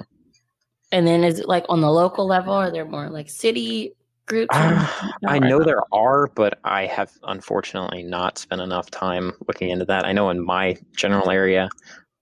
And 0.93 1.07
then 1.07 1.25
is 1.25 1.41
it 1.41 1.49
like 1.49 1.65
on 1.69 1.81
the 1.81 1.91
local 1.91 2.27
level? 2.27 2.53
Are 2.53 2.71
there 2.71 2.85
more 2.85 3.09
like 3.09 3.31
city 3.31 3.95
groups? 4.27 4.55
Uh, 4.57 4.87
I 5.27 5.39
know 5.39 5.63
there 5.63 5.83
are, 5.93 6.29
but 6.29 6.59
I 6.65 6.87
have 6.87 7.13
unfortunately 7.25 8.03
not 8.03 8.39
spent 8.39 8.61
enough 8.61 8.91
time 8.91 9.33
looking 9.47 9.71
into 9.71 9.85
that. 9.87 10.05
I 10.05 10.13
know 10.13 10.31
in 10.31 10.45
my 10.45 10.77
general 10.97 11.31
area, 11.31 11.69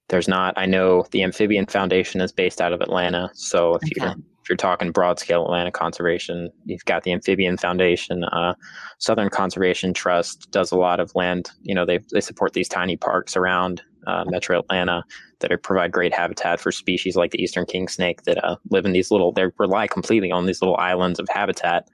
there's 0.08 0.28
not. 0.28 0.54
I 0.56 0.66
know 0.66 1.06
the 1.10 1.22
Amphibian 1.22 1.66
Foundation 1.66 2.20
is 2.20 2.32
based 2.32 2.60
out 2.60 2.72
of 2.72 2.80
Atlanta. 2.80 3.30
So 3.34 3.76
if 3.76 3.82
okay. 3.84 4.16
you 4.16 4.24
if 4.42 4.48
you're 4.48 4.56
talking 4.56 4.92
broad 4.92 5.18
scale 5.18 5.44
Atlanta 5.44 5.70
conservation, 5.70 6.50
you've 6.64 6.84
got 6.86 7.02
the 7.02 7.12
Amphibian 7.12 7.58
Foundation. 7.58 8.24
Uh, 8.24 8.54
Southern 8.98 9.28
Conservation 9.28 9.92
Trust 9.92 10.50
does 10.50 10.72
a 10.72 10.76
lot 10.76 11.00
of 11.00 11.14
land. 11.14 11.50
You 11.62 11.74
know, 11.74 11.84
they 11.84 12.00
they 12.12 12.22
support 12.22 12.54
these 12.54 12.68
tiny 12.68 12.96
parks 12.96 13.36
around 13.36 13.82
uh, 14.06 14.24
Metro 14.26 14.58
Atlanta 14.60 15.04
that 15.40 15.52
are, 15.52 15.58
provide 15.58 15.92
great 15.92 16.14
habitat 16.14 16.60
for 16.60 16.72
species 16.72 17.16
like 17.16 17.30
the 17.30 17.42
eastern 17.42 17.66
king 17.66 17.88
snake 17.88 18.22
that 18.22 18.42
uh, 18.44 18.56
live 18.70 18.84
in 18.84 18.92
these 18.92 19.10
little. 19.10 19.32
They 19.32 19.46
rely 19.58 19.86
completely 19.86 20.30
on 20.30 20.46
these 20.46 20.62
little 20.62 20.76
islands 20.76 21.18
of 21.18 21.28
habitat. 21.30 21.88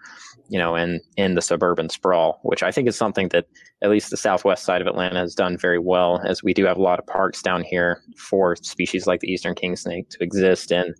You 0.49 0.59
know, 0.59 0.77
in 0.77 1.01
in 1.17 1.35
the 1.35 1.41
suburban 1.41 1.89
sprawl, 1.89 2.39
which 2.43 2.63
I 2.63 2.71
think 2.71 2.87
is 2.87 2.97
something 2.97 3.31
that 3.31 3.47
at 3.83 3.89
least 3.89 4.11
the 4.11 4.17
southwest 4.17 4.65
side 4.65 4.83
of 4.83 4.87
Atlanta 4.87 5.21
has 5.21 5.35
done 5.35 5.57
very 5.57 5.79
well, 5.79 6.21
as 6.27 6.43
we 6.43 6.53
do 6.53 6.67
have 6.67 6.77
a 6.77 6.83
lot 6.83 6.99
of 6.99 7.07
parks 7.07 7.41
down 7.41 7.65
here 7.65 8.03
for 8.19 8.55
species 8.57 9.07
like 9.07 9.21
the 9.21 9.33
eastern 9.33 9.55
king 9.55 9.75
snake 9.75 10.11
to 10.11 10.23
exist 10.23 10.71
in 10.71 10.95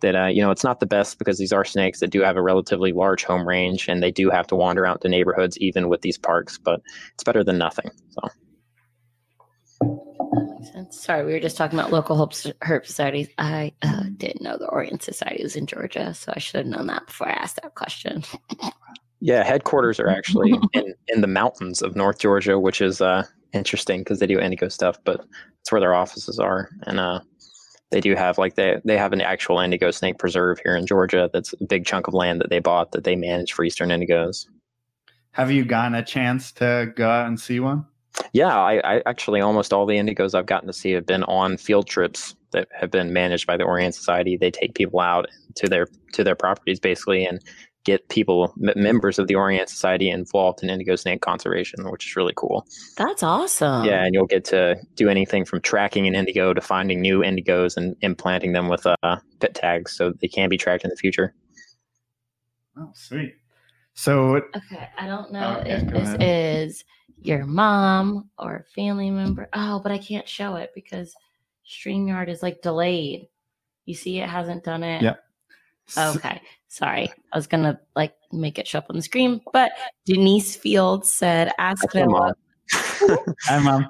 that 0.00 0.14
uh, 0.14 0.26
you 0.26 0.42
know 0.42 0.50
it's 0.50 0.64
not 0.64 0.80
the 0.80 0.86
best 0.86 1.18
because 1.18 1.38
these 1.38 1.52
are 1.52 1.64
snakes 1.64 2.00
that 2.00 2.10
do 2.10 2.20
have 2.22 2.36
a 2.36 2.42
relatively 2.42 2.92
large 2.92 3.24
home 3.24 3.46
range 3.46 3.88
and 3.88 4.02
they 4.02 4.10
do 4.10 4.30
have 4.30 4.46
to 4.46 4.54
wander 4.54 4.86
out 4.86 5.00
to 5.00 5.08
neighborhoods 5.08 5.58
even 5.58 5.88
with 5.88 6.02
these 6.02 6.18
parks 6.18 6.58
but 6.58 6.80
it's 7.14 7.24
better 7.24 7.44
than 7.44 7.58
nothing 7.58 7.90
so 8.10 8.20
makes 9.80 10.72
sense. 10.72 11.00
Sorry, 11.00 11.24
we 11.24 11.32
were 11.32 11.40
just 11.40 11.56
talking 11.56 11.78
about 11.78 11.92
local 11.92 12.16
herp 12.16 12.86
societies. 12.86 13.28
I 13.38 13.72
uh, 13.82 14.04
didn't 14.16 14.42
know 14.42 14.56
the 14.58 14.66
Orianne 14.66 15.02
Society 15.02 15.42
was 15.42 15.56
in 15.56 15.66
Georgia, 15.66 16.14
so 16.14 16.32
I 16.34 16.38
should 16.38 16.56
have 16.56 16.66
known 16.66 16.86
that 16.88 17.06
before 17.06 17.28
I 17.28 17.32
asked 17.32 17.60
that 17.62 17.74
question. 17.74 18.24
yeah, 19.20 19.42
headquarters 19.42 20.00
are 20.00 20.08
actually 20.08 20.54
in, 20.72 20.94
in 21.08 21.20
the 21.20 21.26
mountains 21.26 21.82
of 21.82 21.96
North 21.96 22.18
Georgia, 22.18 22.58
which 22.58 22.80
is 22.80 23.00
uh, 23.00 23.24
interesting 23.52 24.00
because 24.00 24.18
they 24.18 24.26
do 24.26 24.40
indigo 24.40 24.68
stuff, 24.68 24.98
but 25.04 25.24
it's 25.60 25.72
where 25.72 25.80
their 25.80 25.94
offices 25.94 26.38
are. 26.38 26.68
And 26.82 27.00
uh, 27.00 27.20
they 27.90 28.00
do 28.00 28.14
have 28.14 28.38
like 28.38 28.54
they 28.54 28.80
they 28.84 28.98
have 28.98 29.12
an 29.12 29.20
actual 29.20 29.60
indigo 29.60 29.90
snake 29.90 30.18
preserve 30.18 30.60
here 30.62 30.76
in 30.76 30.86
Georgia. 30.86 31.30
That's 31.32 31.52
a 31.54 31.64
big 31.64 31.86
chunk 31.86 32.06
of 32.06 32.14
land 32.14 32.40
that 32.40 32.50
they 32.50 32.58
bought 32.58 32.92
that 32.92 33.04
they 33.04 33.16
manage 33.16 33.52
for 33.52 33.64
eastern 33.64 33.88
indigos. 33.88 34.46
Have 35.32 35.50
you 35.50 35.64
gotten 35.64 35.94
a 35.94 36.04
chance 36.04 36.52
to 36.52 36.92
go 36.96 37.08
out 37.08 37.28
and 37.28 37.38
see 37.38 37.60
one? 37.60 37.86
Yeah, 38.32 38.56
I, 38.56 38.96
I 38.96 39.02
actually 39.06 39.40
almost 39.40 39.72
all 39.72 39.86
the 39.86 39.96
indigos 39.96 40.34
I've 40.34 40.46
gotten 40.46 40.66
to 40.66 40.72
see 40.72 40.92
have 40.92 41.06
been 41.06 41.24
on 41.24 41.56
field 41.56 41.86
trips 41.86 42.34
that 42.52 42.68
have 42.72 42.90
been 42.90 43.12
managed 43.12 43.46
by 43.46 43.56
the 43.56 43.64
Orianne 43.64 43.94
Society. 43.94 44.36
They 44.36 44.50
take 44.50 44.74
people 44.74 45.00
out 45.00 45.26
to 45.56 45.68
their 45.68 45.86
to 46.12 46.24
their 46.24 46.34
properties 46.34 46.80
basically 46.80 47.24
and 47.24 47.40
get 47.84 48.08
people 48.08 48.52
m- 48.62 48.72
members 48.76 49.18
of 49.18 49.28
the 49.28 49.34
Orianne 49.34 49.68
Society 49.68 50.10
involved 50.10 50.62
in 50.62 50.68
indigo 50.68 50.94
snake 50.96 51.22
conservation, 51.22 51.90
which 51.90 52.06
is 52.06 52.16
really 52.16 52.34
cool. 52.36 52.66
That's 52.96 53.22
awesome. 53.22 53.84
Yeah, 53.84 54.04
and 54.04 54.14
you'll 54.14 54.26
get 54.26 54.44
to 54.46 54.76
do 54.94 55.08
anything 55.08 55.44
from 55.44 55.60
tracking 55.60 56.06
an 56.06 56.14
indigo 56.14 56.52
to 56.52 56.60
finding 56.60 57.00
new 57.00 57.20
indigos 57.20 57.76
and 57.76 57.96
implanting 58.02 58.52
them 58.52 58.68
with 58.68 58.86
uh, 58.86 59.16
pit 59.40 59.54
tags 59.54 59.92
so 59.96 60.12
they 60.20 60.28
can 60.28 60.48
be 60.48 60.58
tracked 60.58 60.84
in 60.84 60.90
the 60.90 60.96
future. 60.96 61.34
Oh, 62.76 62.90
sweet. 62.94 63.34
So 63.98 64.40
okay, 64.54 64.88
I 64.96 65.08
don't 65.08 65.32
know 65.32 65.56
okay, 65.58 65.72
if 65.72 65.88
this 65.88 66.08
ahead. 66.10 66.22
is 66.22 66.84
your 67.20 67.44
mom 67.44 68.30
or 68.38 68.54
a 68.54 68.64
family 68.72 69.10
member. 69.10 69.48
Oh, 69.54 69.80
but 69.80 69.90
I 69.90 69.98
can't 69.98 70.28
show 70.28 70.54
it 70.54 70.70
because 70.72 71.16
StreamYard 71.68 72.28
is 72.28 72.40
like 72.40 72.62
delayed. 72.62 73.28
You 73.86 73.96
see, 73.96 74.20
it 74.20 74.28
hasn't 74.28 74.62
done 74.62 74.84
it. 74.84 75.02
Yep. 75.02 75.24
Okay. 75.98 76.40
Sorry. 76.68 77.12
I 77.32 77.36
was 77.36 77.48
going 77.48 77.64
to 77.64 77.76
like 77.96 78.14
make 78.30 78.60
it 78.60 78.68
show 78.68 78.78
up 78.78 78.86
on 78.88 78.94
the 78.94 79.02
screen, 79.02 79.40
but 79.52 79.72
Denise 80.06 80.54
Fields 80.54 81.12
said, 81.12 81.50
ask 81.58 81.92
Noah. 81.92 82.36
Hi, 82.72 83.58
mom. 83.58 83.86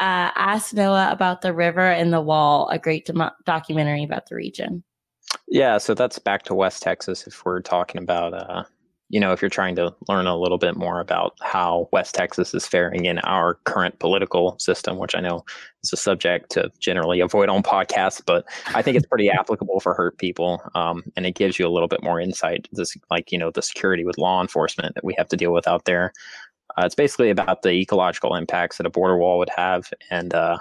Uh, 0.00 0.34
ask 0.34 0.74
Noah 0.74 1.12
about 1.12 1.40
the 1.40 1.54
river 1.54 1.88
and 1.88 2.12
the 2.12 2.20
wall, 2.20 2.68
a 2.70 2.80
great 2.80 3.06
do- 3.06 3.30
documentary 3.46 4.02
about 4.02 4.28
the 4.28 4.34
region. 4.34 4.82
Yeah. 5.46 5.78
So 5.78 5.94
that's 5.94 6.18
back 6.18 6.42
to 6.44 6.54
West 6.54 6.82
Texas 6.82 7.28
if 7.28 7.44
we're 7.44 7.60
talking 7.60 8.02
about 8.02 8.34
uh, 8.34 8.64
you 9.12 9.20
know, 9.20 9.30
if 9.30 9.42
you're 9.42 9.50
trying 9.50 9.76
to 9.76 9.94
learn 10.08 10.26
a 10.26 10.38
little 10.38 10.56
bit 10.56 10.74
more 10.74 10.98
about 10.98 11.36
how 11.42 11.86
West 11.92 12.14
Texas 12.14 12.54
is 12.54 12.66
faring 12.66 13.04
in 13.04 13.18
our 13.18 13.56
current 13.64 13.98
political 13.98 14.58
system, 14.58 14.96
which 14.96 15.14
I 15.14 15.20
know 15.20 15.44
is 15.84 15.92
a 15.92 15.98
subject 15.98 16.50
to 16.52 16.72
generally 16.80 17.20
avoid 17.20 17.50
on 17.50 17.62
podcasts, 17.62 18.22
but 18.24 18.46
I 18.68 18.80
think 18.80 18.96
it's 18.96 19.06
pretty 19.06 19.28
applicable 19.28 19.80
for 19.80 19.92
hurt 19.92 20.16
people. 20.16 20.62
Um, 20.74 21.02
and 21.14 21.26
it 21.26 21.34
gives 21.34 21.58
you 21.58 21.66
a 21.66 21.68
little 21.68 21.88
bit 21.88 22.02
more 22.02 22.20
insight, 22.20 22.68
this, 22.72 22.96
like, 23.10 23.30
you 23.30 23.36
know, 23.36 23.50
the 23.50 23.60
security 23.60 24.06
with 24.06 24.16
law 24.16 24.40
enforcement 24.40 24.94
that 24.94 25.04
we 25.04 25.14
have 25.18 25.28
to 25.28 25.36
deal 25.36 25.52
with 25.52 25.68
out 25.68 25.84
there. 25.84 26.14
Uh, 26.78 26.86
it's 26.86 26.94
basically 26.94 27.28
about 27.28 27.60
the 27.60 27.72
ecological 27.72 28.34
impacts 28.34 28.78
that 28.78 28.86
a 28.86 28.90
border 28.90 29.18
wall 29.18 29.36
would 29.36 29.50
have. 29.54 29.92
And, 30.10 30.32
uh, 30.32 30.56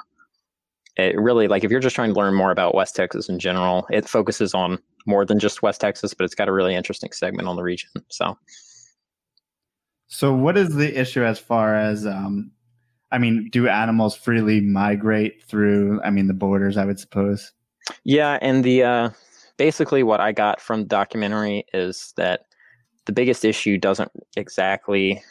it 0.98 1.18
really 1.18 1.48
like 1.48 1.64
if 1.64 1.72
you're 1.72 1.80
just 1.80 1.96
trying 1.96 2.14
to 2.14 2.20
learn 2.20 2.34
more 2.34 2.52
about 2.52 2.76
West 2.76 2.98
Texas 2.98 3.30
in 3.30 3.40
general, 3.40 3.88
it 3.90 4.10
focuses 4.10 4.54
on 4.54 4.78
more 5.06 5.26
than 5.26 5.40
just 5.40 5.62
West 5.62 5.82
Texas, 5.82 6.14
but 6.14 6.26
it's 6.26 6.36
got 6.36 6.48
a 6.48 6.54
really 6.54 6.76
interesting 6.76 7.12
segment 7.12 7.48
on 7.48 7.56
the 7.56 7.64
region. 7.64 7.90
So, 8.10 8.38
so 10.08 10.34
what 10.34 10.58
is 10.58 10.76
the 10.76 11.00
issue 11.00 11.24
as 11.24 11.40
far 11.40 11.76
as 11.76 12.06
um, 12.06 12.52
I 13.12 13.18
mean, 13.18 13.50
do 13.52 13.68
animals 13.68 14.16
freely 14.16 14.62
migrate 14.62 15.44
through? 15.44 16.02
I 16.04 16.10
mean, 16.10 16.28
the 16.28 16.34
borders, 16.34 16.78
I 16.78 16.86
would 16.86 17.00
suppose. 17.00 17.52
Yeah, 18.04 18.38
and 18.42 18.64
the 18.64 18.84
uh, 18.84 19.10
basically 19.58 20.04
what 20.04 20.20
I 20.20 20.32
got 20.32 20.62
from 20.62 20.82
the 20.82 20.88
documentary 20.88 21.66
is 21.74 22.14
that 22.18 22.46
the 23.06 23.12
biggest 23.12 23.44
issue 23.44 23.78
doesn't 23.78 24.12
exactly, 24.36 25.24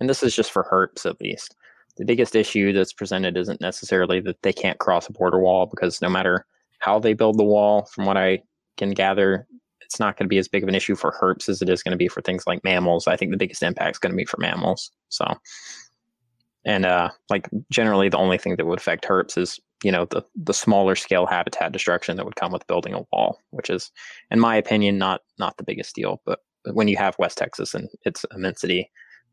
and 0.00 0.08
this 0.08 0.22
is 0.22 0.34
just 0.34 0.52
for 0.52 0.64
herps 0.64 1.06
at 1.06 1.20
least 1.20 1.56
the 1.96 2.04
biggest 2.04 2.34
issue 2.34 2.72
that's 2.72 2.92
presented 2.92 3.36
isn't 3.36 3.60
necessarily 3.60 4.20
that 4.20 4.42
they 4.42 4.52
can't 4.52 4.78
cross 4.78 5.08
a 5.08 5.12
border 5.12 5.38
wall 5.40 5.66
because 5.66 6.02
no 6.02 6.08
matter 6.08 6.46
how 6.80 6.98
they 6.98 7.14
build 7.14 7.38
the 7.38 7.44
wall, 7.44 7.84
from 7.86 8.04
what 8.04 8.16
I 8.16 8.42
can 8.76 8.90
gather, 8.90 9.46
it's 9.80 10.00
not 10.00 10.16
going 10.16 10.26
to 10.26 10.30
be 10.30 10.38
as 10.38 10.48
big 10.48 10.62
of 10.62 10.68
an 10.68 10.74
issue 10.74 10.94
for 10.94 11.12
herps 11.12 11.48
as 11.48 11.62
it 11.62 11.68
is 11.68 11.82
going 11.82 11.92
to 11.92 11.98
be 11.98 12.08
for 12.08 12.22
things 12.22 12.44
like 12.46 12.64
mammals. 12.64 13.06
I 13.06 13.16
think 13.16 13.30
the 13.30 13.36
biggest 13.36 13.62
impact 13.62 13.96
is 13.96 13.98
going 13.98 14.12
to 14.12 14.16
be 14.16 14.24
for 14.24 14.38
mammals. 14.38 14.90
So, 15.08 15.26
and 16.64 16.86
uh, 16.86 17.10
like 17.30 17.48
generally, 17.70 18.08
the 18.08 18.18
only 18.18 18.38
thing 18.38 18.56
that 18.56 18.66
would 18.66 18.78
affect 18.78 19.04
herps 19.04 19.36
is 19.36 19.60
you 19.82 19.92
know 19.92 20.06
the 20.06 20.22
the 20.34 20.54
smaller 20.54 20.94
scale 20.94 21.26
habitat 21.26 21.72
destruction 21.72 22.16
that 22.16 22.24
would 22.24 22.36
come 22.36 22.52
with 22.52 22.66
building 22.66 22.94
a 22.94 23.04
wall, 23.12 23.38
which 23.50 23.68
is, 23.68 23.92
in 24.30 24.40
my 24.40 24.56
opinion, 24.56 24.98
not 24.98 25.20
not 25.38 25.56
the 25.58 25.64
biggest 25.64 25.94
deal. 25.94 26.22
But 26.24 26.40
when 26.72 26.88
you 26.88 26.96
have 26.96 27.18
West 27.18 27.36
Texas 27.36 27.74
and 27.74 27.88
its 28.04 28.24
immensity, 28.34 28.90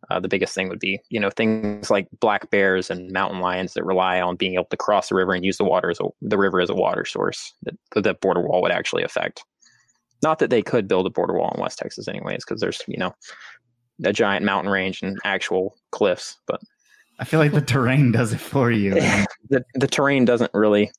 uh, 0.10 0.20
the 0.20 0.28
biggest 0.28 0.56
thing 0.56 0.68
would 0.68 0.80
be, 0.80 1.00
you 1.10 1.20
know, 1.20 1.30
things 1.30 1.90
like 1.90 2.08
black 2.20 2.50
bears 2.50 2.90
and 2.90 3.12
mountain 3.12 3.40
lions 3.40 3.74
that 3.74 3.86
rely 3.86 4.20
on 4.20 4.36
being 4.36 4.56
able 4.56 4.66
to 4.66 4.78
cross 4.78 5.10
the 5.10 5.16
river 5.16 5.34
and 5.34 5.46
use 5.46 5.58
the 5.58 5.64
water 5.64 5.90
as 5.90 6.00
a, 6.00 6.06
the 6.22 6.38
river 6.38 6.60
as 6.60 6.70
a 6.70 6.76
water 6.76 7.06
source 7.06 7.54
that 7.64 7.76
the 7.96 8.14
border 8.16 8.42
wall 8.42 8.62
would 8.62 8.72
actually 8.72 9.04
affect. 9.04 9.44
Not 10.24 10.40
that 10.40 10.50
they 10.50 10.62
could 10.62 10.88
build 10.88 11.06
a 11.06 11.12
border 11.12 11.38
wall 11.38 11.52
in 11.56 11.62
West 11.62 11.80
Texas, 11.80 12.08
anyways, 12.08 12.44
because 12.46 12.62
there's, 12.62 12.82
you 12.88 12.98
know, 12.98 13.14
a 14.04 14.14
giant 14.14 14.46
mountain 14.46 14.72
range 14.72 15.02
and 15.02 15.18
actual 15.24 15.76
cliffs. 15.92 16.38
But 16.48 16.62
I 17.20 17.24
feel 17.24 17.40
like 17.40 17.54
the 17.54 17.62
terrain 17.62 18.12
does 18.12 18.34
it 18.34 18.40
for 18.40 18.72
you. 18.72 18.94
the 19.50 19.64
the 19.76 19.88
terrain 19.88 20.26
doesn't 20.26 20.52
really. 20.54 20.92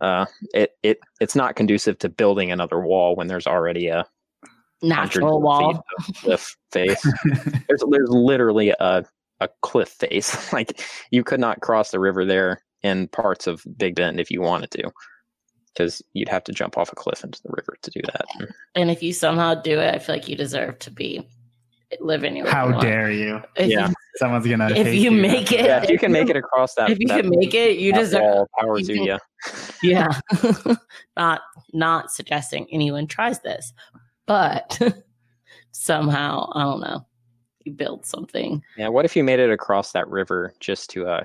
Uh, 0.00 0.26
it 0.54 0.72
it 0.82 1.00
it's 1.20 1.34
not 1.34 1.56
conducive 1.56 1.98
to 1.98 2.08
building 2.08 2.52
another 2.52 2.80
wall 2.80 3.16
when 3.16 3.26
there's 3.26 3.46
already 3.46 3.88
a 3.88 4.04
natural 4.82 5.40
wall 5.40 5.82
cliff 6.16 6.56
face. 6.70 7.02
there's 7.68 7.82
there's 7.90 8.10
literally 8.10 8.70
a 8.80 9.04
a 9.40 9.48
cliff 9.62 9.88
face. 9.88 10.52
like 10.52 10.80
you 11.10 11.24
could 11.24 11.40
not 11.40 11.60
cross 11.60 11.90
the 11.90 12.00
river 12.00 12.24
there 12.24 12.62
in 12.82 13.08
parts 13.08 13.46
of 13.46 13.64
Big 13.76 13.96
Bend 13.96 14.20
if 14.20 14.30
you 14.30 14.40
wanted 14.40 14.70
to, 14.72 14.90
because 15.72 16.02
you'd 16.12 16.28
have 16.28 16.44
to 16.44 16.52
jump 16.52 16.78
off 16.78 16.92
a 16.92 16.96
cliff 16.96 17.24
into 17.24 17.42
the 17.42 17.50
river 17.50 17.76
to 17.82 17.90
do 17.90 18.00
that. 18.12 18.24
And 18.74 18.90
if 18.90 19.02
you 19.02 19.12
somehow 19.12 19.54
do 19.54 19.78
it, 19.80 19.94
I 19.94 19.98
feel 19.98 20.14
like 20.14 20.28
you 20.28 20.36
deserve 20.36 20.78
to 20.80 20.90
be 20.90 21.28
living 22.00 22.36
your. 22.36 22.48
How 22.48 22.78
dare 22.80 23.10
you? 23.10 23.42
If 23.56 23.68
yeah, 23.68 23.88
you, 23.88 23.94
someone's 24.16 24.46
gonna. 24.46 24.70
If 24.70 24.88
you, 24.88 24.92
you 24.92 25.10
make 25.10 25.52
it, 25.52 25.64
yeah, 25.64 25.82
if 25.82 25.90
you 25.90 25.98
can 25.98 26.12
make 26.12 26.28
it 26.28 26.36
across 26.36 26.74
that. 26.74 26.90
If 26.90 26.98
you 26.98 27.08
that, 27.08 27.22
can 27.22 27.30
make 27.30 27.54
it, 27.54 27.78
you 27.78 27.92
deserve. 27.92 28.22
Wall, 28.22 28.48
power 28.58 28.80
to 28.80 28.92
you. 28.92 29.18
Yeah, 29.80 30.08
not 31.16 31.42
not 31.72 32.10
suggesting 32.10 32.66
anyone 32.72 33.06
tries 33.06 33.38
this, 33.42 33.72
but 34.28 34.80
somehow 35.72 36.52
I 36.54 36.62
don't 36.62 36.80
know 36.80 37.04
you 37.68 37.74
build 37.74 38.04
something. 38.04 38.62
Yeah, 38.76 38.88
what 38.88 39.04
if 39.04 39.14
you 39.14 39.22
made 39.22 39.38
it 39.38 39.50
across 39.50 39.92
that 39.92 40.08
river 40.08 40.54
just 40.58 40.90
to 40.90 41.06
uh, 41.06 41.24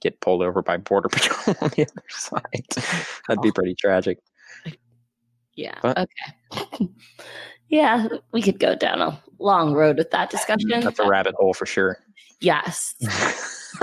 get 0.00 0.18
pulled 0.20 0.42
over 0.42 0.62
by 0.62 0.78
border 0.78 1.08
patrol 1.12 1.56
on 1.60 1.70
the 1.76 1.82
other 1.82 2.02
side? 2.08 2.66
That'd 3.28 3.42
be 3.42 3.50
oh. 3.50 3.52
pretty 3.52 3.74
tragic. 3.74 4.18
Yeah. 5.54 5.78
But, 5.82 5.98
okay. 5.98 6.88
yeah, 7.68 8.08
we 8.32 8.42
could 8.42 8.58
go 8.58 8.74
down 8.74 9.00
a 9.00 9.22
long 9.38 9.74
road 9.74 9.98
with 9.98 10.10
that 10.10 10.30
discussion. 10.30 10.80
That's 10.80 10.98
a 10.98 11.06
rabbit 11.06 11.34
hole 11.36 11.54
for 11.54 11.66
sure. 11.66 11.98
Yes. 12.40 12.94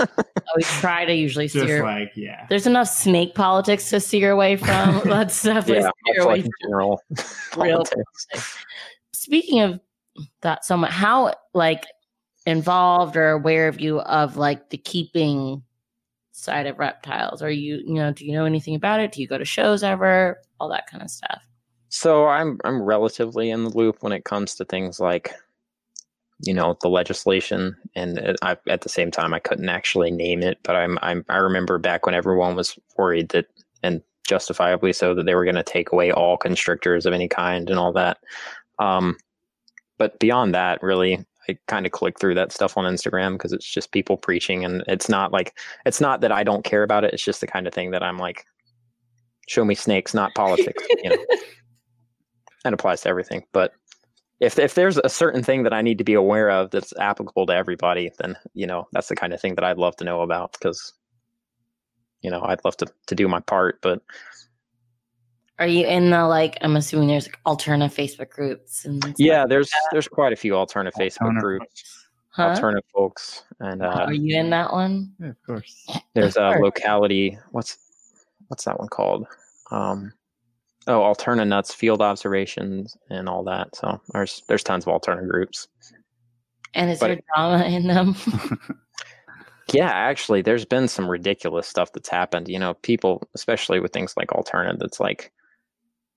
we 0.56 0.62
try 0.62 1.04
to 1.04 1.14
usually 1.14 1.48
Just 1.48 1.64
steer. 1.64 1.82
like 1.82 2.12
yeah. 2.16 2.46
There's 2.48 2.66
enough 2.66 2.88
snake 2.88 3.34
politics 3.34 3.90
to 3.90 4.00
steer 4.00 4.30
away 4.30 4.56
from. 4.56 5.00
Let's 5.04 5.42
definitely 5.42 5.82
Yeah, 5.84 5.90
steer 6.12 6.22
away 6.24 6.42
like 6.42 6.50
general 6.62 7.00
Real 7.56 7.84
politics. 7.84 8.56
speaking 9.12 9.60
of 9.60 9.80
that 10.42 10.64
somewhat 10.64 10.90
how 10.90 11.34
like 11.54 11.84
involved 12.46 13.16
or 13.16 13.30
aware 13.30 13.68
of 13.68 13.80
you 13.80 14.00
of 14.00 14.36
like 14.36 14.70
the 14.70 14.76
keeping 14.78 15.62
side 16.32 16.66
of 16.66 16.78
reptiles 16.78 17.40
are 17.40 17.50
you 17.50 17.76
you 17.86 17.94
know 17.94 18.10
do 18.12 18.26
you 18.26 18.32
know 18.32 18.44
anything 18.44 18.74
about 18.74 18.98
it 19.00 19.12
do 19.12 19.20
you 19.20 19.28
go 19.28 19.38
to 19.38 19.44
shows 19.44 19.82
ever 19.82 20.38
all 20.58 20.68
that 20.68 20.86
kind 20.90 21.02
of 21.02 21.08
stuff 21.10 21.40
So 21.88 22.26
I'm 22.26 22.58
I'm 22.64 22.82
relatively 22.82 23.50
in 23.50 23.64
the 23.64 23.70
loop 23.70 24.02
when 24.02 24.12
it 24.12 24.24
comes 24.24 24.54
to 24.56 24.64
things 24.64 24.98
like, 24.98 25.30
you 26.42 26.52
know, 26.52 26.76
the 26.82 26.88
legislation, 26.88 27.76
and 27.94 28.36
I, 28.42 28.56
at 28.68 28.82
the 28.82 28.88
same 28.88 29.10
time 29.10 29.32
I 29.32 29.38
couldn't 29.38 29.68
actually 29.68 30.10
name 30.10 30.42
it, 30.42 30.58
but 30.62 30.76
I'm 30.76 30.98
I'm 31.00 31.24
I 31.28 31.36
remember 31.36 31.78
back 31.78 32.04
when 32.04 32.14
everyone 32.14 32.56
was 32.56 32.78
worried 32.96 33.28
that, 33.30 33.46
and 33.82 34.02
justifiably 34.26 34.92
so, 34.92 35.14
that 35.14 35.24
they 35.24 35.34
were 35.34 35.44
going 35.44 35.54
to 35.56 35.62
take 35.62 35.92
away 35.92 36.10
all 36.10 36.36
constrictors 36.36 37.06
of 37.06 37.12
any 37.12 37.28
kind 37.28 37.70
and 37.70 37.78
all 37.78 37.92
that. 37.92 38.18
Um, 38.78 39.16
but 39.98 40.18
beyond 40.18 40.54
that, 40.54 40.82
really, 40.82 41.24
I 41.48 41.56
kind 41.68 41.86
of 41.86 41.92
click 41.92 42.18
through 42.18 42.34
that 42.34 42.52
stuff 42.52 42.76
on 42.76 42.92
Instagram 42.92 43.34
because 43.34 43.52
it's 43.52 43.66
just 43.66 43.92
people 43.92 44.16
preaching, 44.16 44.64
and 44.64 44.82
it's 44.88 45.08
not 45.08 45.32
like 45.32 45.56
it's 45.86 46.00
not 46.00 46.20
that 46.22 46.32
I 46.32 46.42
don't 46.42 46.64
care 46.64 46.82
about 46.82 47.04
it. 47.04 47.14
It's 47.14 47.24
just 47.24 47.40
the 47.40 47.46
kind 47.46 47.66
of 47.68 47.74
thing 47.74 47.92
that 47.92 48.02
I'm 48.02 48.18
like, 48.18 48.44
show 49.48 49.64
me 49.64 49.76
snakes, 49.76 50.12
not 50.12 50.34
politics. 50.34 50.82
you 51.02 51.10
know 51.10 51.24
that 52.64 52.72
applies 52.72 53.02
to 53.02 53.08
everything. 53.08 53.44
But 53.52 53.72
if 54.42 54.58
if 54.58 54.74
there's 54.74 54.98
a 54.98 55.08
certain 55.08 55.42
thing 55.42 55.62
that 55.62 55.72
I 55.72 55.82
need 55.82 55.98
to 55.98 56.04
be 56.04 56.14
aware 56.14 56.50
of 56.50 56.70
that's 56.72 56.92
applicable 56.98 57.46
to 57.46 57.54
everybody, 57.54 58.10
then 58.18 58.36
you 58.54 58.66
know 58.66 58.88
that's 58.92 59.08
the 59.08 59.14
kind 59.14 59.32
of 59.32 59.40
thing 59.40 59.54
that 59.54 59.64
I'd 59.64 59.78
love 59.78 59.94
to 59.96 60.04
know 60.04 60.20
about 60.22 60.52
because 60.52 60.92
you 62.22 62.30
know 62.30 62.42
I'd 62.42 62.64
love 62.64 62.76
to 62.78 62.86
to 63.06 63.14
do 63.14 63.28
my 63.28 63.38
part. 63.38 63.80
But 63.80 64.02
are 65.60 65.66
you 65.66 65.86
in 65.86 66.10
the 66.10 66.26
like 66.26 66.56
i'm 66.62 66.74
assuming 66.74 67.06
there's 67.06 67.26
like 67.26 67.38
alternative 67.46 67.96
facebook 67.96 68.30
groups 68.30 68.84
and 68.84 69.14
yeah, 69.16 69.40
like 69.40 69.50
there's 69.50 69.68
that? 69.68 69.88
there's 69.92 70.08
quite 70.08 70.32
a 70.32 70.36
few 70.36 70.56
alternative 70.56 70.98
Facebook 70.98 71.20
Alternative 71.20 71.42
groups, 71.42 72.06
huh? 72.30 72.42
alternative 72.48 72.88
folks, 72.92 73.44
and 73.60 73.80
uh, 73.82 74.06
are 74.06 74.12
you 74.12 74.36
in 74.36 74.50
that 74.50 74.72
one 74.72 75.12
Yeah, 75.20 75.28
of 75.28 75.36
course. 75.46 75.86
there's 76.14 76.36
a 76.36 76.58
locality. 76.60 77.38
What's 77.52 77.78
what's 78.48 78.64
that 78.64 78.78
one 78.78 78.88
called? 78.88 79.26
Um, 79.70 80.12
oh, 80.86 81.00
Alterna 81.00 81.46
Nuts 81.46 81.74
Field 81.74 82.02
Observations 82.02 82.96
and 83.10 83.28
all 83.28 83.44
that. 83.44 83.74
So 83.76 84.00
there's 84.12 84.42
there's 84.48 84.62
tons 84.64 84.84
of 84.84 84.88
alternative 84.92 85.30
groups. 85.30 85.68
and 86.74 86.90
is 86.90 86.98
But- 87.00 87.08
there 87.08 87.20
drama 87.34 87.64
in 87.64 87.86
them 87.86 88.14
Yeah, 89.72 89.90
actually, 89.90 90.42
there's 90.42 90.64
been 90.66 90.86
some 90.88 91.08
ridiculous 91.08 91.66
stuff 91.66 91.92
that's 91.92 92.08
happened. 92.08 92.48
You 92.48 92.58
know, 92.58 92.74
people, 92.82 93.22
especially 93.34 93.80
with 93.80 93.92
things 93.92 94.14
like 94.16 94.32
alternative, 94.32 94.80
that's 94.80 95.00
like, 95.00 95.32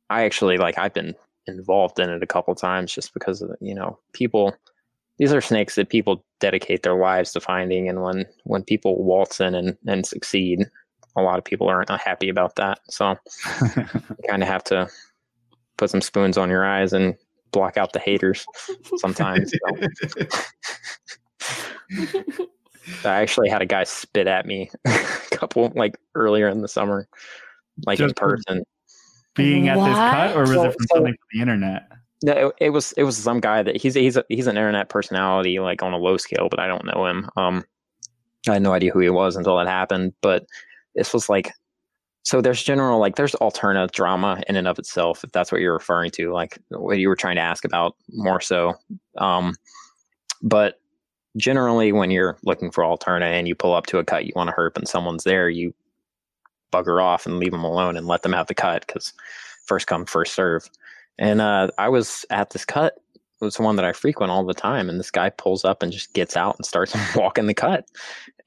I 0.10 0.26
actually 0.26 0.58
like, 0.58 0.78
I've 0.78 0.94
been 0.94 1.16
involved 1.48 2.00
in 2.00 2.10
it 2.10 2.24
a 2.24 2.28
couple 2.28 2.54
times 2.56 2.92
just 2.92 3.14
because 3.14 3.42
of, 3.42 3.52
you 3.62 3.74
know, 3.74 3.98
people, 4.14 4.54
these 5.20 5.32
are 5.32 5.40
snakes 5.42 5.76
that 5.76 5.90
people 5.90 6.26
dedicate 6.42 6.84
their 6.84 6.96
lives 6.98 7.32
to 7.34 7.40
finding. 7.40 7.88
And 7.88 8.02
when, 8.02 8.26
when 8.44 8.64
people 8.64 9.02
waltz 9.02 9.40
in 9.40 9.56
and, 9.56 9.78
and 9.88 10.06
succeed, 10.06 10.66
a 11.16 11.22
lot 11.22 11.38
of 11.40 11.46
people 11.46 11.68
aren't 11.68 11.90
happy 11.90 12.30
about 12.30 12.56
that. 12.56 12.80
So 12.90 13.16
you 13.76 13.86
kind 14.30 14.42
of 14.44 14.48
have 14.50 14.64
to 14.66 14.90
put 15.78 15.90
some 15.90 16.02
spoons 16.02 16.38
on 16.38 16.50
your 16.50 16.66
eyes 16.66 16.94
and 16.94 17.16
block 17.52 17.78
out 17.78 17.94
the 17.94 18.00
haters 18.00 18.46
sometimes. 18.98 19.52
so. 19.52 20.26
I 23.04 23.16
actually 23.22 23.50
had 23.50 23.62
a 23.62 23.66
guy 23.66 23.84
spit 23.84 24.28
at 24.28 24.46
me 24.46 24.70
a 24.86 24.92
couple 25.32 25.72
like 25.76 25.98
earlier 26.14 26.48
in 26.50 26.62
the 26.62 26.68
summer, 26.68 27.08
like 27.86 28.00
in 28.00 28.06
Just 28.08 28.20
for- 28.20 28.30
person. 28.38 28.64
Being 29.36 29.68
at 29.68 29.76
this 29.76 29.98
cut, 29.98 30.34
or 30.36 30.42
was 30.42 30.50
So- 30.52 30.64
it 30.64 30.74
from 30.74 30.86
so- 30.88 30.96
something 30.96 31.14
from 31.14 31.28
the 31.34 31.42
internet? 31.42 31.92
No, 32.24 32.32
it, 32.48 32.56
it 32.62 32.70
was 32.70 32.94
it 32.94 33.04
was 33.04 33.18
some 33.18 33.42
guy 33.42 33.62
that 33.62 33.76
he's 33.76 33.94
he's 33.96 34.16
a, 34.16 34.24
he's 34.30 34.48
an 34.48 34.56
internet 34.56 34.88
personality 34.88 35.60
like 35.60 35.84
on 35.84 35.92
a 35.94 35.98
low 35.98 36.16
scale, 36.16 36.48
but 36.50 36.60
I 36.60 36.68
don't 36.68 36.86
know 36.86 37.06
him. 37.06 37.30
Um, 37.36 37.64
I 38.48 38.54
had 38.54 38.62
no 38.62 38.72
idea 38.72 38.92
who 38.92 39.00
he 39.00 39.10
was 39.10 39.36
until 39.36 39.60
it 39.60 39.68
happened. 39.68 40.14
But 40.22 40.46
this 40.96 41.14
was 41.14 41.30
like, 41.30 41.52
so 42.24 42.42
there's 42.42 42.64
general 42.64 43.00
like 43.00 43.16
there's 43.16 43.36
alternative 43.36 43.92
drama 43.92 44.42
in 44.48 44.56
and 44.56 44.68
of 44.68 44.80
itself, 44.80 45.24
if 45.24 45.32
that's 45.32 45.52
what 45.52 45.62
you're 45.62 45.74
referring 45.74 46.12
to, 46.12 46.34
like 46.34 46.58
what 46.70 46.98
you 46.98 47.08
were 47.08 47.16
trying 47.16 47.36
to 47.36 47.42
ask 47.42 47.66
about 47.66 47.96
more 48.10 48.42
so. 48.42 48.74
Um, 49.18 49.56
but 50.42 50.80
generally, 51.38 51.92
when 51.92 52.12
you're 52.12 52.38
looking 52.44 52.72
for 52.72 52.84
alterna 52.84 53.26
and 53.26 53.48
you 53.48 53.56
pull 53.56 53.74
up 53.74 53.86
to 53.88 54.00
a 54.00 54.04
cut 54.04 54.26
you 54.26 54.34
want 54.36 54.50
to 54.50 54.56
herp 54.56 54.76
and 54.78 54.88
someone's 54.88 55.24
there, 55.24 55.50
you 55.50 55.74
bugger 56.74 57.02
off 57.02 57.26
and 57.26 57.38
leave 57.38 57.52
them 57.52 57.64
alone 57.64 57.96
and 57.96 58.08
let 58.08 58.24
them 58.24 58.34
have 58.34 58.48
the 58.48 58.56
cut 58.56 58.86
because 58.88 59.14
first 59.66 59.88
come 59.88 60.06
first 60.06 60.34
serve. 60.34 60.70
And 61.18 61.42
uh, 61.42 61.70
I 61.78 61.90
was 61.90 62.26
at 62.30 62.50
this 62.50 62.66
cut. 62.66 62.96
It 63.42 63.46
was 63.46 63.60
one 63.60 63.76
that 63.76 63.86
I 63.86 63.92
frequent 63.94 64.32
all 64.32 64.46
the 64.46 64.54
time. 64.54 64.90
And 64.90 65.00
this 65.00 65.12
guy 65.12 65.30
pulls 65.30 65.66
up 65.66 65.84
and 65.84 65.92
just 65.92 66.14
gets 66.14 66.38
out 66.38 66.56
and 66.58 66.66
starts 66.66 66.96
walking 67.16 67.48
the 67.48 67.54
cut. 67.54 67.86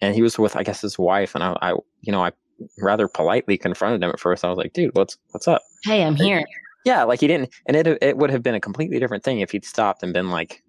And 0.01 0.15
he 0.15 0.23
was 0.23 0.39
with, 0.39 0.57
I 0.57 0.63
guess, 0.63 0.81
his 0.81 0.99
wife. 0.99 1.35
And 1.35 1.45
I, 1.45 1.57
I, 1.61 1.73
you 2.01 2.11
know, 2.13 2.25
I 2.25 2.33
rather 2.79 3.07
politely 3.09 3.59
confronted 3.59 4.03
him 4.03 4.11
at 4.11 4.19
first. 4.21 4.45
I 4.45 4.49
was 4.49 4.59
like, 4.59 4.73
dude, 4.73 4.95
what's 4.95 5.17
what's 5.31 5.47
up? 5.47 5.63
hey 5.85 6.03
i'm 6.03 6.17
here 6.17 6.45
Yeah, 6.85 7.05
like 7.05 7.21
he 7.21 7.27
didn't. 7.29 7.51
And 7.67 7.77
it 7.77 7.87
it 8.03 8.17
would 8.17 8.31
have 8.31 8.43
been 8.43 8.55
a 8.55 8.61
completely 8.61 8.99
different 8.99 9.23
thing 9.23 9.41
if 9.41 9.51
he'd 9.53 9.65
stopped 9.65 10.03
and 10.03 10.13
been 10.13 10.31
like, 10.31 10.63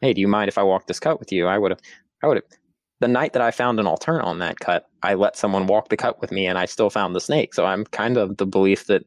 hey, 0.00 0.12
do 0.14 0.20
you 0.20 0.28
mind 0.28 0.48
if 0.48 0.56
I 0.58 0.62
walk 0.62 0.86
this 0.86 1.00
cut 1.00 1.18
with 1.18 1.32
you? 1.32 1.46
I 1.46 1.58
would 1.58 1.72
have, 1.72 1.80
I 2.22 2.28
would 2.28 2.36
have. 2.36 2.44
The 3.00 3.08
night 3.08 3.32
that 3.32 3.42
I 3.42 3.50
found 3.50 3.78
an 3.78 3.86
alterna 3.86 4.24
on 4.24 4.38
that 4.40 4.60
cut, 4.60 4.88
I 5.02 5.14
let 5.14 5.36
someone 5.36 5.66
walk 5.66 5.88
the 5.88 5.96
cut 5.96 6.20
with 6.20 6.32
me 6.32 6.46
and 6.46 6.58
I 6.58 6.64
still 6.66 6.90
found 6.90 7.14
the 7.14 7.20
snake. 7.20 7.54
So 7.54 7.64
I'm 7.64 7.84
kind 7.84 8.16
of 8.16 8.36
the 8.38 8.46
belief 8.46 8.86
that 8.86 9.04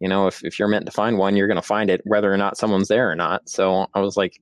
you 0.00 0.08
know, 0.08 0.26
if, 0.26 0.44
if 0.44 0.58
you're 0.58 0.68
meant 0.68 0.86
to 0.86 0.92
find 0.92 1.18
one, 1.18 1.36
you're 1.36 1.48
going 1.48 1.56
to 1.56 1.62
find 1.62 1.90
it 1.90 2.00
whether 2.04 2.32
or 2.32 2.36
not 2.36 2.56
someone's 2.56 2.88
there 2.88 3.10
or 3.10 3.16
not. 3.16 3.48
So 3.48 3.86
I 3.94 4.00
was 4.00 4.16
like, 4.16 4.40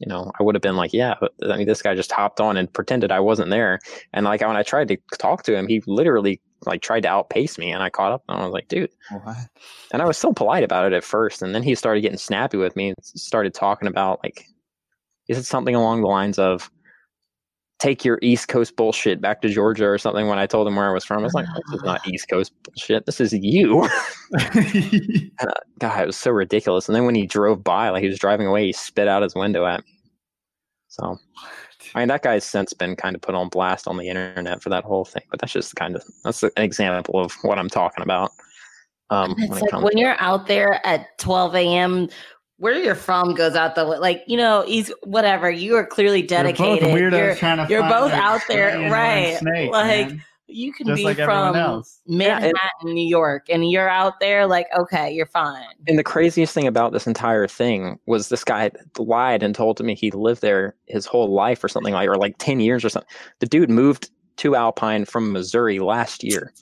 you 0.00 0.06
know, 0.08 0.32
I 0.40 0.42
would 0.42 0.54
have 0.54 0.62
been 0.62 0.76
like, 0.76 0.94
yeah, 0.94 1.14
but 1.20 1.32
I 1.44 1.58
mean, 1.58 1.66
this 1.66 1.82
guy 1.82 1.94
just 1.94 2.10
hopped 2.10 2.40
on 2.40 2.56
and 2.56 2.72
pretended 2.72 3.12
I 3.12 3.20
wasn't 3.20 3.50
there. 3.50 3.78
And 4.14 4.24
like 4.24 4.40
when 4.40 4.56
I 4.56 4.62
tried 4.62 4.88
to 4.88 4.96
talk 5.18 5.42
to 5.44 5.54
him, 5.54 5.68
he 5.68 5.82
literally 5.86 6.40
like 6.64 6.80
tried 6.80 7.02
to 7.02 7.08
outpace 7.08 7.58
me 7.58 7.70
and 7.70 7.82
I 7.82 7.90
caught 7.90 8.12
up 8.12 8.22
and 8.28 8.40
I 8.40 8.44
was 8.44 8.52
like, 8.52 8.68
dude, 8.68 8.90
What? 9.10 9.36
and 9.92 10.00
I 10.00 10.06
was 10.06 10.16
so 10.16 10.32
polite 10.32 10.64
about 10.64 10.86
it 10.86 10.94
at 10.94 11.04
first. 11.04 11.42
And 11.42 11.54
then 11.54 11.62
he 11.62 11.74
started 11.74 12.00
getting 12.00 12.18
snappy 12.18 12.56
with 12.56 12.76
me 12.76 12.88
and 12.88 12.96
started 13.02 13.52
talking 13.52 13.88
about 13.88 14.20
like, 14.24 14.46
he 15.24 15.34
said 15.34 15.44
something 15.44 15.74
along 15.74 16.00
the 16.00 16.08
lines 16.08 16.38
of, 16.38 16.70
take 17.80 18.04
your 18.04 18.18
East 18.22 18.48
Coast 18.48 18.76
bullshit 18.76 19.20
back 19.20 19.40
to 19.40 19.48
Georgia 19.48 19.86
or 19.86 19.98
something 19.98 20.28
when 20.28 20.38
I 20.38 20.46
told 20.46 20.68
him 20.68 20.76
where 20.76 20.88
I 20.88 20.92
was 20.92 21.04
from. 21.04 21.20
I 21.20 21.22
was 21.24 21.34
like, 21.34 21.46
this 21.46 21.78
is 21.78 21.82
not 21.82 22.06
East 22.06 22.28
Coast 22.28 22.52
bullshit. 22.62 23.06
This 23.06 23.20
is 23.20 23.32
you. 23.32 23.88
God, 25.78 26.02
it 26.02 26.06
was 26.06 26.16
so 26.16 26.30
ridiculous. 26.30 26.88
And 26.88 26.94
then 26.94 27.06
when 27.06 27.14
he 27.14 27.26
drove 27.26 27.64
by, 27.64 27.88
like 27.88 28.02
he 28.02 28.08
was 28.08 28.18
driving 28.18 28.46
away, 28.46 28.66
he 28.66 28.72
spit 28.72 29.08
out 29.08 29.22
his 29.22 29.34
window 29.34 29.64
at 29.64 29.84
me. 29.84 29.92
So, 30.88 31.18
I 31.94 32.00
mean, 32.00 32.08
that 32.08 32.22
guy's 32.22 32.44
since 32.44 32.72
been 32.74 32.96
kind 32.96 33.16
of 33.16 33.22
put 33.22 33.34
on 33.34 33.48
blast 33.48 33.88
on 33.88 33.96
the 33.96 34.08
internet 34.08 34.62
for 34.62 34.68
that 34.68 34.84
whole 34.84 35.06
thing. 35.06 35.22
But 35.30 35.40
that's 35.40 35.52
just 35.52 35.74
kind 35.76 35.96
of 35.96 36.04
that's 36.22 36.42
an 36.42 36.50
example 36.56 37.18
of 37.18 37.32
what 37.42 37.58
I'm 37.58 37.70
talking 37.70 38.02
about. 38.02 38.30
Um, 39.08 39.34
It's 39.38 39.50
when 39.50 39.60
like 39.72 39.82
when 39.82 39.96
you're 39.96 40.20
out 40.20 40.46
there 40.46 40.84
at 40.86 41.18
12 41.18 41.54
a.m. 41.56 42.08
Where 42.60 42.74
you're 42.78 42.94
from 42.94 43.34
goes 43.34 43.54
out 43.56 43.74
the 43.74 43.86
way 43.86 43.96
like 43.98 44.22
you 44.26 44.36
know 44.36 44.64
he's 44.66 44.92
whatever 45.02 45.50
you 45.50 45.74
are 45.76 45.86
clearly 45.86 46.22
dedicated. 46.22 46.82
You're 46.82 46.90
both 46.90 47.00
weirdos 47.00 47.18
You're- 47.18 47.34
trying 47.36 47.56
to 47.56 47.66
you're 47.72 47.80
find 47.80 47.92
both 47.94 48.12
out 48.12 48.40
there, 48.48 48.90
right, 48.90 49.38
Snake, 49.38 49.70
like, 49.72 50.08
man. 50.08 50.24
you 50.46 50.70
can 50.72 50.86
Just 50.88 50.96
be 50.98 51.04
like 51.04 51.18
everyone 51.18 51.52
from 51.52 51.56
else. 51.56 52.02
Manhattan, 52.06 52.60
New 52.84 53.08
York, 53.08 53.46
and 53.48 53.70
you're 53.70 53.88
out 53.88 54.20
there 54.20 54.46
like 54.46 54.66
okay, 54.78 55.10
you're 55.10 55.24
fine. 55.24 55.64
And 55.88 55.98
the 55.98 56.04
craziest 56.04 56.52
thing 56.52 56.66
about 56.66 56.92
this 56.92 57.06
entire 57.06 57.48
thing 57.48 57.98
was 58.06 58.28
this 58.28 58.44
guy 58.44 58.70
lied 58.98 59.42
and 59.42 59.54
told 59.54 59.82
me 59.82 59.94
he 59.94 60.10
lived 60.10 60.42
there 60.42 60.74
his 60.86 61.06
whole 61.06 61.32
life 61.32 61.64
or 61.64 61.68
something 61.68 61.94
like, 61.94 62.08
or 62.10 62.16
like 62.16 62.36
10 62.38 62.60
years 62.60 62.84
or 62.84 62.90
something. 62.90 63.08
The 63.38 63.46
dude 63.46 63.70
moved 63.70 64.10
to 64.36 64.54
Alpine 64.54 65.06
from 65.06 65.32
Missouri 65.32 65.78
last 65.78 66.22
year. 66.22 66.52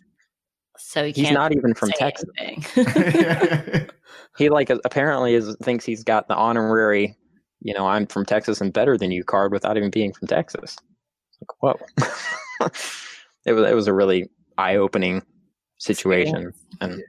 So 0.78 1.04
you 1.04 1.12
He's 1.12 1.24
can't 1.24 1.34
not 1.34 1.54
even 1.54 1.74
from 1.74 1.90
Texas. 1.90 2.28
He 4.38 4.50
like 4.50 4.70
apparently 4.70 5.34
is 5.34 5.56
thinks 5.62 5.84
he's 5.84 6.04
got 6.04 6.28
the 6.28 6.36
honorary, 6.36 7.16
you 7.60 7.74
know, 7.74 7.88
I'm 7.88 8.06
from 8.06 8.24
Texas 8.24 8.60
and 8.60 8.72
better 8.72 8.96
than 8.96 9.10
you 9.10 9.24
card 9.24 9.52
without 9.52 9.76
even 9.76 9.90
being 9.90 10.12
from 10.12 10.28
Texas. 10.28 10.76
Like, 11.40 11.60
whoa. 11.60 12.66
it 13.44 13.52
was 13.52 13.68
it 13.68 13.74
was 13.74 13.88
a 13.88 13.92
really 13.92 14.30
eye-opening 14.56 15.22
situation. 15.78 16.52
And 16.80 17.02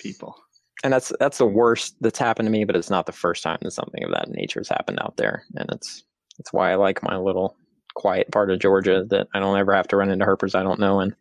People. 0.00 0.34
and 0.82 0.92
that's 0.92 1.12
that's 1.20 1.38
the 1.38 1.46
worst 1.46 1.94
that's 2.00 2.18
happened 2.18 2.46
to 2.46 2.50
me, 2.50 2.64
but 2.64 2.74
it's 2.74 2.90
not 2.90 3.06
the 3.06 3.12
first 3.12 3.44
time 3.44 3.58
that 3.62 3.70
something 3.70 4.02
of 4.02 4.10
that 4.10 4.28
nature 4.28 4.58
has 4.58 4.68
happened 4.68 4.98
out 5.00 5.16
there. 5.16 5.44
And 5.54 5.70
it's 5.70 6.02
it's 6.40 6.52
why 6.52 6.72
I 6.72 6.74
like 6.74 7.04
my 7.04 7.16
little 7.16 7.56
quiet 7.94 8.32
part 8.32 8.50
of 8.50 8.58
Georgia 8.58 9.04
that 9.10 9.28
I 9.32 9.38
don't 9.38 9.56
ever 9.56 9.74
have 9.74 9.88
to 9.88 9.96
run 9.96 10.10
into 10.10 10.24
herpers 10.24 10.56
I 10.56 10.64
don't 10.64 10.80
know 10.80 10.98
and 10.98 11.14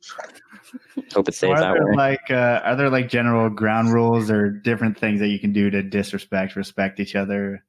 hope 1.14 1.28
it 1.28 1.34
So 1.34 1.48
stays 1.48 1.52
are 1.52 1.60
that 1.60 1.74
there 1.74 1.86
way. 1.88 1.96
like 1.96 2.30
uh, 2.32 2.62
are 2.64 2.76
there 2.76 2.90
like 2.90 3.10
general 3.10 3.50
ground 3.50 3.94
rules 3.94 4.30
or 4.32 4.50
different 4.50 4.98
things 4.98 5.20
that 5.20 5.28
you 5.30 5.40
can 5.40 5.54
do 5.54 5.70
to 5.70 5.82
disrespect, 5.84 6.56
respect 6.56 7.00
each 7.00 7.16
other? 7.16 7.64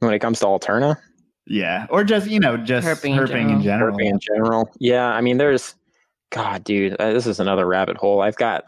when 0.00 0.12
it 0.12 0.18
comes 0.18 0.40
to 0.40 0.46
Alterna, 0.46 0.96
Yeah, 1.46 1.86
or 1.90 2.02
just 2.02 2.28
you 2.28 2.40
know 2.40 2.56
just 2.56 2.86
herping, 2.86 3.14
herping 3.16 3.52
in, 3.52 3.62
general. 3.62 3.96
Herping 3.96 4.10
in 4.10 4.18
general. 4.20 4.68
Yeah, 4.80 5.06
I 5.06 5.20
mean, 5.20 5.38
there's, 5.38 5.76
God, 6.30 6.64
dude, 6.64 6.96
uh, 6.98 7.12
this 7.12 7.26
is 7.26 7.38
another 7.38 7.66
rabbit 7.66 7.96
hole. 7.96 8.20
I've 8.20 8.34
got, 8.36 8.64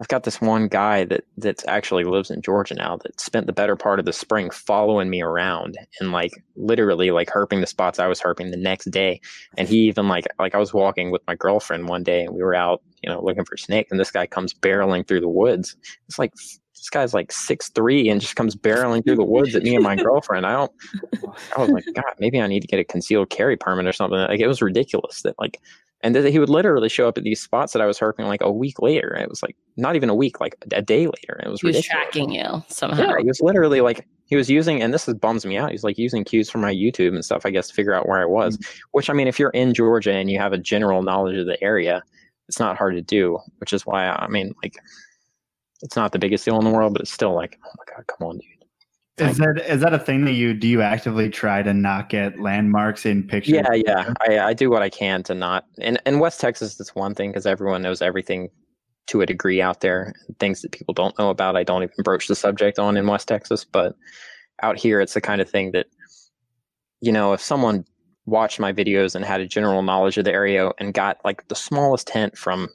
I've 0.00 0.08
got 0.08 0.24
this 0.24 0.40
one 0.40 0.66
guy 0.66 1.04
that 1.04 1.24
that 1.38 1.64
actually 1.68 2.02
lives 2.02 2.30
in 2.30 2.42
Georgia 2.42 2.74
now 2.74 2.96
that 2.96 3.20
spent 3.20 3.46
the 3.46 3.52
better 3.52 3.76
part 3.76 4.00
of 4.00 4.04
the 4.04 4.12
spring 4.12 4.50
following 4.50 5.08
me 5.08 5.22
around 5.22 5.78
and 6.00 6.10
like 6.10 6.32
literally 6.56 7.12
like 7.12 7.28
herping 7.28 7.60
the 7.60 7.66
spots 7.66 8.00
I 8.00 8.08
was 8.08 8.20
herping 8.20 8.50
the 8.50 8.56
next 8.56 8.90
day. 8.90 9.20
And 9.56 9.68
he 9.68 9.78
even 9.86 10.08
like 10.08 10.26
like 10.38 10.54
I 10.54 10.58
was 10.58 10.74
walking 10.74 11.12
with 11.12 11.22
my 11.28 11.36
girlfriend 11.36 11.88
one 11.88 12.02
day 12.02 12.24
and 12.24 12.34
we 12.34 12.42
were 12.42 12.56
out, 12.56 12.82
you 13.02 13.10
know, 13.10 13.22
looking 13.22 13.44
for 13.44 13.56
snake 13.56 13.86
and 13.90 14.00
this 14.00 14.10
guy 14.10 14.26
comes 14.26 14.52
barreling 14.52 15.06
through 15.06 15.20
the 15.20 15.28
woods. 15.28 15.76
It's 16.08 16.18
like 16.18 16.32
this 16.84 16.90
guy's 16.90 17.14
like 17.14 17.30
six 17.30 17.70
three 17.70 18.08
and 18.08 18.20
just 18.20 18.34
comes 18.34 18.56
barreling 18.56 19.04
through 19.04 19.16
the 19.16 19.24
woods 19.24 19.54
at 19.54 19.62
me 19.62 19.76
and 19.76 19.84
my 19.84 19.94
girlfriend. 20.02 20.44
I 20.44 20.52
don't. 20.52 20.72
I 21.56 21.60
was 21.60 21.70
like, 21.70 21.84
God, 21.94 22.14
maybe 22.18 22.40
I 22.40 22.48
need 22.48 22.60
to 22.60 22.66
get 22.66 22.80
a 22.80 22.84
concealed 22.84 23.30
carry 23.30 23.56
permit 23.56 23.86
or 23.86 23.92
something. 23.92 24.18
Like 24.18 24.40
it 24.40 24.48
was 24.48 24.60
ridiculous 24.60 25.22
that 25.22 25.36
like, 25.38 25.60
and 26.04 26.14
he 26.14 26.38
would 26.38 26.50
literally 26.50 26.90
show 26.90 27.08
up 27.08 27.16
at 27.16 27.24
these 27.24 27.40
spots 27.40 27.72
that 27.72 27.80
I 27.80 27.86
was 27.86 27.98
herping 27.98 28.26
like 28.26 28.42
a 28.42 28.52
week 28.52 28.82
later. 28.82 29.16
It 29.16 29.30
was 29.30 29.42
like 29.42 29.56
not 29.78 29.96
even 29.96 30.10
a 30.10 30.14
week, 30.14 30.38
like 30.38 30.54
a 30.70 30.82
day 30.82 31.06
later. 31.06 31.40
It 31.42 31.48
was 31.48 31.62
he 31.62 31.68
ridiculous. 31.68 31.76
was 31.76 31.86
tracking 31.86 32.30
you 32.30 32.62
somehow. 32.68 33.02
Yeah, 33.04 33.18
he 33.20 33.26
was 33.26 33.40
literally 33.40 33.80
like 33.80 34.06
he 34.26 34.36
was 34.36 34.50
using, 34.50 34.82
and 34.82 34.92
this 34.92 35.08
is 35.08 35.14
bums 35.14 35.46
me 35.46 35.56
out. 35.56 35.70
He's 35.70 35.82
like 35.82 35.96
using 35.96 36.22
cues 36.22 36.50
from 36.50 36.60
my 36.60 36.74
YouTube 36.74 37.14
and 37.14 37.24
stuff, 37.24 37.46
I 37.46 37.50
guess, 37.50 37.68
to 37.68 37.74
figure 37.74 37.94
out 37.94 38.06
where 38.06 38.20
I 38.20 38.26
was. 38.26 38.58
Mm-hmm. 38.58 38.78
Which 38.92 39.08
I 39.08 39.14
mean, 39.14 39.28
if 39.28 39.38
you're 39.38 39.48
in 39.50 39.72
Georgia 39.72 40.12
and 40.12 40.30
you 40.30 40.38
have 40.38 40.52
a 40.52 40.58
general 40.58 41.02
knowledge 41.02 41.38
of 41.38 41.46
the 41.46 41.62
area, 41.64 42.02
it's 42.48 42.60
not 42.60 42.76
hard 42.76 42.96
to 42.96 43.02
do. 43.02 43.38
Which 43.56 43.72
is 43.72 43.86
why 43.86 44.06
I 44.06 44.28
mean, 44.28 44.54
like 44.62 44.74
it's 45.80 45.96
not 45.96 46.12
the 46.12 46.18
biggest 46.18 46.44
deal 46.44 46.58
in 46.58 46.64
the 46.64 46.70
world, 46.70 46.92
but 46.92 47.00
it's 47.00 47.12
still 47.12 47.34
like, 47.34 47.58
oh 47.64 47.70
my 47.78 47.96
god, 47.96 48.06
come 48.08 48.28
on, 48.28 48.36
dude. 48.36 48.63
Is 49.18 49.36
that 49.38 49.62
is 49.68 49.80
that 49.80 49.94
a 49.94 49.98
thing 49.98 50.24
that 50.24 50.32
you 50.32 50.54
do? 50.54 50.66
You 50.66 50.82
actively 50.82 51.30
try 51.30 51.62
to 51.62 51.72
not 51.72 52.08
get 52.08 52.40
landmarks 52.40 53.06
in 53.06 53.22
pictures? 53.22 53.54
Yeah, 53.54 53.72
yeah. 53.72 54.12
I, 54.26 54.38
I 54.40 54.54
do 54.54 54.70
what 54.70 54.82
I 54.82 54.90
can 54.90 55.22
to 55.24 55.34
not. 55.34 55.66
In 55.78 55.98
in 56.04 56.18
West 56.18 56.40
Texas, 56.40 56.80
it's 56.80 56.96
one 56.96 57.14
thing 57.14 57.30
because 57.30 57.46
everyone 57.46 57.82
knows 57.82 58.02
everything 58.02 58.50
to 59.06 59.20
a 59.20 59.26
degree 59.26 59.62
out 59.62 59.82
there. 59.82 60.14
Things 60.40 60.62
that 60.62 60.72
people 60.72 60.94
don't 60.94 61.16
know 61.16 61.30
about, 61.30 61.56
I 61.56 61.62
don't 61.62 61.84
even 61.84 61.94
broach 62.02 62.26
the 62.26 62.34
subject 62.34 62.80
on 62.80 62.96
in 62.96 63.06
West 63.06 63.28
Texas. 63.28 63.64
But 63.64 63.94
out 64.62 64.78
here, 64.78 65.00
it's 65.00 65.14
the 65.14 65.20
kind 65.20 65.40
of 65.40 65.48
thing 65.48 65.70
that 65.72 65.86
you 67.00 67.12
know, 67.12 67.34
if 67.34 67.40
someone 67.40 67.84
watched 68.26 68.58
my 68.58 68.72
videos 68.72 69.14
and 69.14 69.24
had 69.24 69.40
a 69.40 69.46
general 69.46 69.82
knowledge 69.82 70.18
of 70.18 70.24
the 70.24 70.32
area 70.32 70.72
and 70.78 70.92
got 70.92 71.18
like 71.24 71.46
the 71.48 71.54
smallest 71.54 72.10
hint 72.10 72.36
from 72.36 72.68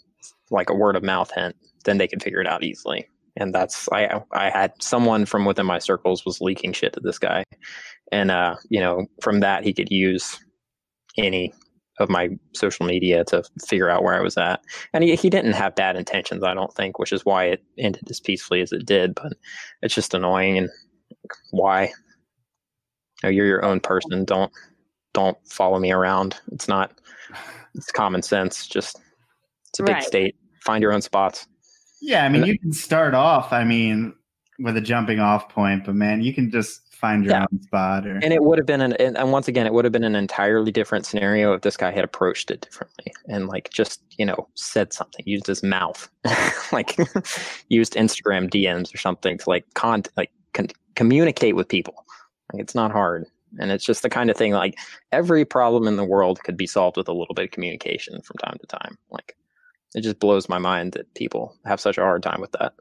like 0.51 0.69
a 0.69 0.75
word 0.75 0.95
of 0.95 1.03
mouth 1.03 1.31
hint, 1.35 1.55
then 1.83 1.97
they 1.97 2.07
could 2.07 2.23
figure 2.23 2.39
it 2.39 2.47
out 2.47 2.63
easily. 2.63 3.09
And 3.39 3.53
that's 3.55 3.87
I 3.91 4.21
I 4.33 4.49
had 4.49 4.73
someone 4.81 5.25
from 5.25 5.45
within 5.45 5.65
my 5.65 5.79
circles 5.79 6.25
was 6.25 6.41
leaking 6.41 6.73
shit 6.73 6.93
to 6.93 6.99
this 6.99 7.17
guy, 7.17 7.43
and 8.11 8.31
uh, 8.31 8.55
you 8.69 8.79
know 8.79 9.07
from 9.21 9.39
that 9.39 9.63
he 9.63 9.73
could 9.73 9.91
use 9.91 10.39
any 11.17 11.53
of 11.99 12.09
my 12.09 12.29
social 12.53 12.85
media 12.85 13.23
to 13.25 13.43
figure 13.67 13.89
out 13.89 14.03
where 14.03 14.15
I 14.15 14.21
was 14.21 14.37
at. 14.37 14.61
And 14.93 15.03
he, 15.03 15.15
he 15.15 15.29
didn't 15.29 15.53
have 15.53 15.75
bad 15.75 15.97
intentions, 15.97 16.43
I 16.43 16.53
don't 16.53 16.73
think, 16.73 16.97
which 16.97 17.11
is 17.11 17.25
why 17.25 17.45
it 17.45 17.61
ended 17.77 18.09
as 18.09 18.21
peacefully 18.21 18.61
as 18.61 18.71
it 18.71 18.85
did. 18.85 19.13
But 19.15 19.33
it's 19.81 19.95
just 19.95 20.13
annoying 20.13 20.57
and 20.57 20.69
why? 21.51 21.83
You 21.83 21.91
know, 23.23 23.29
you're 23.29 23.45
your 23.45 23.65
own 23.65 23.81
person. 23.81 24.23
Don't 24.23 24.51
don't 25.13 25.37
follow 25.49 25.79
me 25.79 25.91
around. 25.91 26.37
It's 26.51 26.67
not 26.67 26.93
it's 27.75 27.91
common 27.91 28.21
sense. 28.21 28.65
Just 28.67 28.97
it's 29.69 29.79
a 29.79 29.83
big 29.83 29.95
right. 29.95 30.03
state. 30.03 30.35
Find 30.63 30.81
your 30.81 30.93
own 30.93 31.01
spots. 31.01 31.47
Yeah, 32.01 32.25
I 32.25 32.29
mean, 32.29 32.45
you 32.45 32.57
can 32.57 32.73
start 32.73 33.13
off, 33.13 33.51
I 33.51 33.63
mean, 33.63 34.13
with 34.59 34.77
a 34.77 34.81
jumping 34.81 35.19
off 35.19 35.49
point, 35.49 35.85
but 35.85 35.95
man, 35.95 36.21
you 36.21 36.33
can 36.33 36.51
just 36.51 36.81
find 36.93 37.23
your 37.23 37.33
yeah. 37.33 37.45
own 37.51 37.61
spot. 37.61 38.05
Or... 38.05 38.19
And 38.21 38.33
it 38.33 38.43
would 38.43 38.57
have 38.57 38.67
been 38.67 38.81
an, 38.81 38.93
and 38.93 39.31
once 39.31 39.47
again, 39.47 39.65
it 39.65 39.73
would 39.73 39.85
have 39.85 39.91
been 39.91 40.03
an 40.03 40.15
entirely 40.15 40.71
different 40.71 41.05
scenario 41.05 41.53
if 41.53 41.61
this 41.61 41.77
guy 41.77 41.91
had 41.91 42.03
approached 42.03 42.51
it 42.51 42.61
differently 42.61 43.13
and 43.27 43.47
like 43.47 43.69
just, 43.71 44.01
you 44.17 44.25
know, 44.25 44.47
said 44.55 44.91
something, 44.91 45.23
used 45.25 45.47
his 45.47 45.63
mouth, 45.63 46.09
like 46.71 46.97
used 47.69 47.93
Instagram 47.93 48.49
DMs 48.49 48.93
or 48.93 48.97
something 48.97 49.37
to 49.37 49.49
like 49.49 49.65
con, 49.75 50.03
like 50.17 50.31
con- 50.53 50.67
communicate 50.95 51.55
with 51.55 51.69
people. 51.69 52.05
Like 52.51 52.61
it's 52.61 52.75
not 52.75 52.91
hard. 52.91 53.25
And 53.59 53.71
it's 53.71 53.85
just 53.85 54.03
the 54.03 54.09
kind 54.09 54.29
of 54.29 54.37
thing 54.37 54.51
like 54.53 54.77
every 55.11 55.45
problem 55.45 55.87
in 55.87 55.95
the 55.95 56.03
world 56.03 56.43
could 56.43 56.57
be 56.57 56.67
solved 56.67 56.97
with 56.97 57.07
a 57.07 57.13
little 57.13 57.33
bit 57.33 57.45
of 57.45 57.51
communication 57.51 58.21
from 58.21 58.37
time 58.37 58.57
to 58.59 58.67
time. 58.67 58.97
Like 59.09 59.35
it 59.95 60.01
just 60.01 60.19
blows 60.19 60.49
my 60.49 60.57
mind 60.57 60.93
that 60.93 61.13
people 61.15 61.55
have 61.65 61.79
such 61.79 61.97
a 61.97 62.01
hard 62.01 62.23
time 62.23 62.41
with 62.41 62.51
that. 62.53 62.73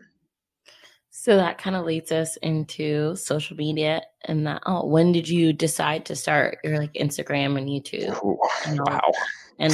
So 1.11 1.37
that 1.37 1.59
kind 1.59 1.75
of 1.75 1.85
leads 1.85 2.13
us 2.13 2.37
into 2.39 3.17
social 3.17 3.57
media 3.57 4.03
and 4.27 4.47
that 4.47 4.63
oh 4.67 4.87
when 4.87 5.11
did 5.11 5.29
you 5.29 5.53
decide 5.53 6.05
to 6.07 6.15
start 6.15 6.59
your 6.63 6.79
like 6.79 6.93
Instagram 6.95 7.59
and 7.59 7.69
YouTube? 7.69 8.23
Ooh, 8.25 8.39
and 8.67 8.81
wow. 8.87 9.13
And 9.59 9.73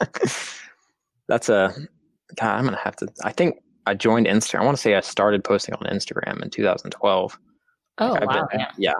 that's 1.28 1.48
a 1.48 1.72
God, 2.36 2.56
I'm 2.56 2.64
gonna 2.64 2.78
have 2.78 2.96
to 2.96 3.08
I 3.22 3.30
think 3.30 3.62
I 3.86 3.94
joined 3.94 4.26
Instagram. 4.26 4.60
I 4.60 4.64
want 4.64 4.76
to 4.76 4.82
say 4.82 4.94
I 4.94 5.00
started 5.00 5.44
posting 5.44 5.74
on 5.74 5.82
Instagram 5.82 6.42
in 6.42 6.50
2012. 6.50 7.38
Oh 7.98 8.12
like 8.12 8.26
wow. 8.26 8.48
Been, 8.50 8.60
yeah. 8.60 8.72
yeah. 8.76 8.94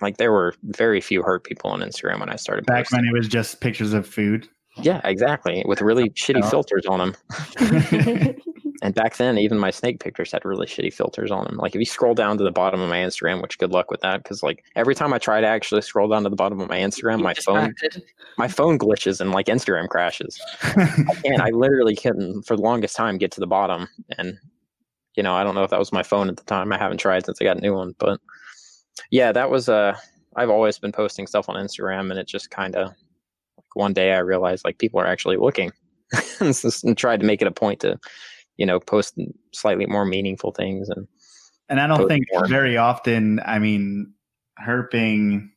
Like 0.00 0.16
there 0.16 0.32
were 0.32 0.54
very 0.62 1.00
few 1.00 1.22
herp 1.22 1.44
people 1.44 1.70
on 1.70 1.80
Instagram 1.80 2.20
when 2.20 2.28
I 2.28 2.36
started. 2.36 2.66
Back 2.66 2.86
posting. 2.86 2.98
when 2.98 3.08
it 3.08 3.12
was 3.16 3.28
just 3.28 3.60
pictures 3.60 3.92
of 3.92 4.06
food. 4.06 4.48
Yeah, 4.82 5.00
exactly. 5.04 5.64
With 5.66 5.80
really 5.80 6.10
shitty 6.10 6.42
oh. 6.42 6.48
filters 6.48 6.86
on 6.86 6.98
them. 6.98 7.16
and 8.82 8.94
back 8.94 9.16
then, 9.16 9.38
even 9.38 9.58
my 9.58 9.70
snake 9.70 10.00
pictures 10.00 10.32
had 10.32 10.44
really 10.44 10.66
shitty 10.66 10.92
filters 10.92 11.30
on 11.30 11.44
them. 11.44 11.56
Like 11.56 11.74
if 11.74 11.78
you 11.78 11.86
scroll 11.86 12.14
down 12.14 12.38
to 12.38 12.44
the 12.44 12.50
bottom 12.50 12.80
of 12.80 12.88
my 12.88 12.98
Instagram, 12.98 13.42
which 13.42 13.58
good 13.58 13.72
luck 13.72 13.90
with 13.90 14.00
that, 14.02 14.22
because 14.22 14.42
like 14.42 14.64
every 14.76 14.94
time 14.94 15.12
I 15.12 15.18
try 15.18 15.40
to 15.40 15.46
actually 15.46 15.82
scroll 15.82 16.08
down 16.08 16.24
to 16.24 16.28
the 16.28 16.36
bottom 16.36 16.60
of 16.60 16.68
my 16.68 16.78
Instagram, 16.78 17.22
my 17.22 17.34
phone, 17.34 17.74
my 18.36 18.48
phone 18.48 18.78
glitches 18.78 19.20
and 19.20 19.32
like 19.32 19.46
Instagram 19.46 19.88
crashes. 19.88 20.40
I 20.62 21.14
can't. 21.24 21.40
I 21.40 21.50
literally 21.50 21.96
couldn't 21.96 22.42
for 22.42 22.56
the 22.56 22.62
longest 22.62 22.96
time 22.96 23.18
get 23.18 23.32
to 23.32 23.40
the 23.40 23.46
bottom, 23.46 23.88
and 24.18 24.38
you 25.14 25.22
know 25.22 25.34
I 25.34 25.42
don't 25.42 25.54
know 25.54 25.64
if 25.64 25.70
that 25.70 25.78
was 25.78 25.92
my 25.92 26.02
phone 26.02 26.28
at 26.28 26.36
the 26.36 26.44
time. 26.44 26.72
I 26.72 26.78
haven't 26.78 26.98
tried 26.98 27.24
since 27.24 27.40
I 27.40 27.44
got 27.44 27.58
a 27.58 27.60
new 27.62 27.74
one, 27.74 27.94
but 27.98 28.20
yeah, 29.10 29.32
that 29.32 29.50
was 29.50 29.68
uh 29.68 29.96
I've 30.36 30.50
always 30.50 30.78
been 30.78 30.92
posting 30.92 31.26
stuff 31.26 31.48
on 31.48 31.56
Instagram, 31.56 32.10
and 32.10 32.18
it 32.18 32.28
just 32.28 32.50
kind 32.50 32.76
of 32.76 32.92
one 33.76 33.92
day 33.92 34.12
I 34.12 34.18
realized 34.18 34.64
like 34.64 34.78
people 34.78 35.00
are 35.00 35.06
actually 35.06 35.36
looking 35.36 35.72
and 36.40 36.96
tried 36.96 37.20
to 37.20 37.26
make 37.26 37.42
it 37.42 37.48
a 37.48 37.52
point 37.52 37.80
to, 37.80 37.98
you 38.56 38.66
know, 38.66 38.80
post 38.80 39.18
slightly 39.52 39.86
more 39.86 40.04
meaningful 40.04 40.52
things 40.52 40.88
and 40.88 41.06
and 41.68 41.80
I 41.80 41.86
don't 41.88 42.06
think 42.06 42.26
more. 42.32 42.46
very 42.46 42.76
often, 42.76 43.40
I 43.44 43.58
mean, 43.58 44.12
herping 44.64 45.50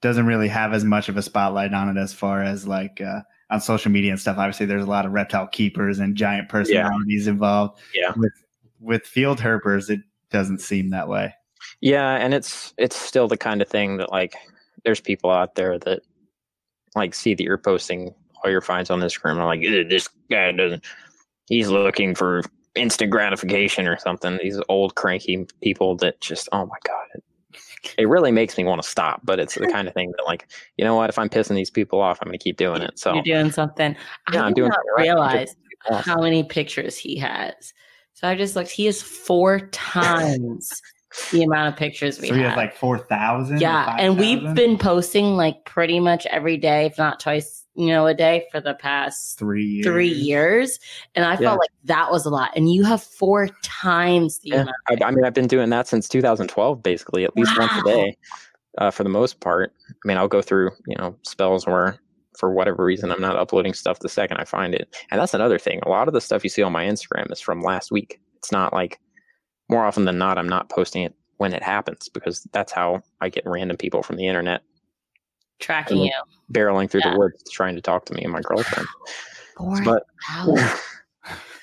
doesn't 0.00 0.26
really 0.26 0.48
have 0.48 0.72
as 0.72 0.84
much 0.84 1.08
of 1.08 1.16
a 1.16 1.22
spotlight 1.22 1.74
on 1.74 1.96
it 1.96 2.00
as 2.00 2.12
far 2.12 2.42
as 2.42 2.68
like 2.68 3.00
uh, 3.00 3.20
on 3.50 3.60
social 3.60 3.90
media 3.90 4.12
and 4.12 4.20
stuff. 4.20 4.38
Obviously, 4.38 4.66
there's 4.66 4.84
a 4.84 4.88
lot 4.88 5.06
of 5.06 5.12
reptile 5.12 5.48
keepers 5.48 5.98
and 5.98 6.16
giant 6.16 6.48
personalities 6.48 7.26
yeah. 7.26 7.32
involved. 7.32 7.80
Yeah. 7.94 8.12
With 8.16 8.32
with 8.80 9.06
field 9.06 9.40
herpers, 9.40 9.90
it 9.90 10.00
doesn't 10.30 10.60
seem 10.60 10.90
that 10.90 11.08
way. 11.08 11.34
Yeah, 11.80 12.14
and 12.14 12.32
it's 12.32 12.72
it's 12.78 12.96
still 12.96 13.28
the 13.28 13.36
kind 13.36 13.60
of 13.60 13.68
thing 13.68 13.96
that 13.96 14.12
like 14.12 14.36
there's 14.84 15.00
people 15.00 15.30
out 15.30 15.56
there 15.56 15.78
that 15.80 16.02
like 16.94 17.14
see 17.14 17.34
that 17.34 17.42
you're 17.42 17.58
posting 17.58 18.14
all 18.42 18.50
your 18.50 18.60
finds 18.60 18.90
on 18.90 19.00
Instagram. 19.00 19.38
I'm 19.38 19.44
like, 19.44 19.62
this 19.88 20.08
guy 20.30 20.52
doesn't. 20.52 20.84
He's 21.46 21.68
looking 21.68 22.14
for 22.14 22.42
instant 22.74 23.10
gratification 23.10 23.88
or 23.88 23.98
something. 23.98 24.38
These 24.42 24.60
old 24.68 24.94
cranky 24.94 25.46
people 25.62 25.96
that 25.96 26.20
just, 26.20 26.48
oh 26.52 26.66
my 26.66 26.76
god, 26.86 27.06
it, 27.14 27.94
it 27.98 28.08
really 28.08 28.30
makes 28.30 28.56
me 28.58 28.64
want 28.64 28.82
to 28.82 28.88
stop. 28.88 29.20
But 29.24 29.40
it's 29.40 29.54
the 29.54 29.66
kind 29.72 29.88
of 29.88 29.94
thing 29.94 30.12
that, 30.16 30.24
like, 30.24 30.48
you 30.76 30.84
know 30.84 30.94
what? 30.94 31.10
If 31.10 31.18
I'm 31.18 31.28
pissing 31.28 31.56
these 31.56 31.70
people 31.70 32.00
off, 32.00 32.18
I'm 32.20 32.28
going 32.28 32.38
to 32.38 32.42
keep 32.42 32.56
doing 32.56 32.82
it. 32.82 32.98
So 32.98 33.14
you're 33.14 33.22
doing 33.22 33.50
something. 33.50 33.96
Yeah, 34.32 34.44
I 34.44 34.46
am 34.46 34.54
doing. 34.54 34.70
Not 34.70 34.80
realize 34.96 35.54
right. 35.90 36.04
how 36.04 36.20
many 36.20 36.44
pictures 36.44 36.96
he 36.96 37.16
has. 37.16 37.72
So 38.14 38.28
I 38.28 38.34
just 38.34 38.56
looked. 38.56 38.70
He 38.70 38.86
has 38.86 39.00
four 39.00 39.60
times 39.72 40.82
the 41.32 41.42
amount 41.42 41.72
of 41.72 41.78
pictures 41.78 42.20
we 42.20 42.28
so 42.28 42.34
have. 42.34 42.56
like 42.56 42.74
4,000? 42.76 43.60
Yeah. 43.60 43.86
5, 43.86 44.00
and 44.00 44.18
we've 44.18 44.54
been 44.54 44.78
posting 44.78 45.36
like 45.36 45.64
pretty 45.64 46.00
much 46.00 46.26
every 46.26 46.56
day, 46.56 46.86
if 46.86 46.98
not 46.98 47.20
twice, 47.20 47.64
you 47.74 47.86
know, 47.86 48.06
a 48.06 48.14
day 48.14 48.46
for 48.50 48.60
the 48.60 48.74
past 48.74 49.38
three 49.38 49.64
years. 49.64 49.86
Three 49.86 50.08
years. 50.08 50.78
And 51.14 51.24
I 51.24 51.32
yeah. 51.32 51.36
felt 51.36 51.60
like 51.60 51.70
that 51.84 52.10
was 52.10 52.26
a 52.26 52.30
lot. 52.30 52.50
And 52.56 52.72
you 52.72 52.84
have 52.84 53.02
four 53.02 53.48
times 53.62 54.38
the 54.40 54.50
yeah. 54.50 54.62
amount. 54.62 54.76
I, 54.88 54.96
I, 55.04 55.10
mean, 55.10 55.24
I've 55.24 55.34
been 55.34 55.46
doing 55.46 55.70
that 55.70 55.86
since 55.86 56.08
2012, 56.08 56.82
basically, 56.82 57.24
at 57.24 57.36
least 57.36 57.56
wow. 57.56 57.68
once 57.68 57.86
a 57.86 57.88
day 57.88 58.16
uh, 58.78 58.90
for 58.90 59.04
the 59.04 59.10
most 59.10 59.40
part. 59.40 59.72
I 59.88 59.92
mean, 60.04 60.18
I'll 60.18 60.28
go 60.28 60.42
through, 60.42 60.70
you 60.86 60.96
know, 60.96 61.16
spells 61.22 61.66
where 61.66 61.98
for 62.36 62.52
whatever 62.52 62.84
reason 62.84 63.10
I'm 63.10 63.20
not 63.20 63.36
uploading 63.36 63.74
stuff 63.74 63.98
the 63.98 64.08
second 64.08 64.36
I 64.36 64.44
find 64.44 64.74
it. 64.74 64.94
And 65.10 65.20
that's 65.20 65.34
another 65.34 65.58
thing. 65.58 65.80
A 65.84 65.88
lot 65.88 66.06
of 66.06 66.14
the 66.14 66.20
stuff 66.20 66.44
you 66.44 66.50
see 66.50 66.62
on 66.62 66.72
my 66.72 66.84
Instagram 66.84 67.30
is 67.32 67.40
from 67.40 67.62
last 67.62 67.90
week. 67.90 68.20
It's 68.36 68.52
not 68.52 68.72
like 68.72 69.00
more 69.68 69.84
often 69.84 70.04
than 70.04 70.18
not, 70.18 70.38
I'm 70.38 70.48
not 70.48 70.68
posting 70.68 71.02
it 71.02 71.14
when 71.36 71.52
it 71.52 71.62
happens 71.62 72.08
because 72.08 72.46
that's 72.52 72.72
how 72.72 73.02
I 73.20 73.28
get 73.28 73.44
random 73.46 73.76
people 73.76 74.02
from 74.02 74.16
the 74.16 74.26
internet 74.26 74.62
tracking 75.60 75.98
you, 75.98 76.12
barreling 76.52 76.90
through 76.90 77.02
yeah. 77.04 77.12
the 77.12 77.18
woods 77.18 77.50
trying 77.50 77.74
to 77.74 77.80
talk 77.80 78.04
to 78.06 78.14
me 78.14 78.22
and 78.22 78.32
my 78.32 78.40
girlfriend. 78.40 78.86
but 79.84 80.04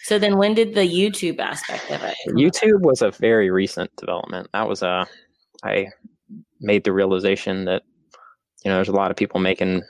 so 0.04 0.20
then, 0.20 0.38
when 0.38 0.54
did 0.54 0.76
the 0.76 0.82
YouTube 0.82 1.40
aspect 1.40 1.90
of 1.92 2.04
it? 2.04 2.16
YouTube 2.30 2.82
was 2.82 3.02
a 3.02 3.12
very 3.12 3.50
recent 3.50 3.96
development. 3.96 4.50
That 4.54 4.68
was 4.68 4.82
a 4.82 5.08
I 5.64 5.88
made 6.60 6.84
the 6.84 6.94
realization 6.94 7.66
that 7.66 7.84
you 8.64 8.72
know, 8.72 8.76
there's 8.76 8.90
a 8.90 8.94
lot 8.94 9.12
of 9.12 9.18
people 9.18 9.40
making 9.40 9.84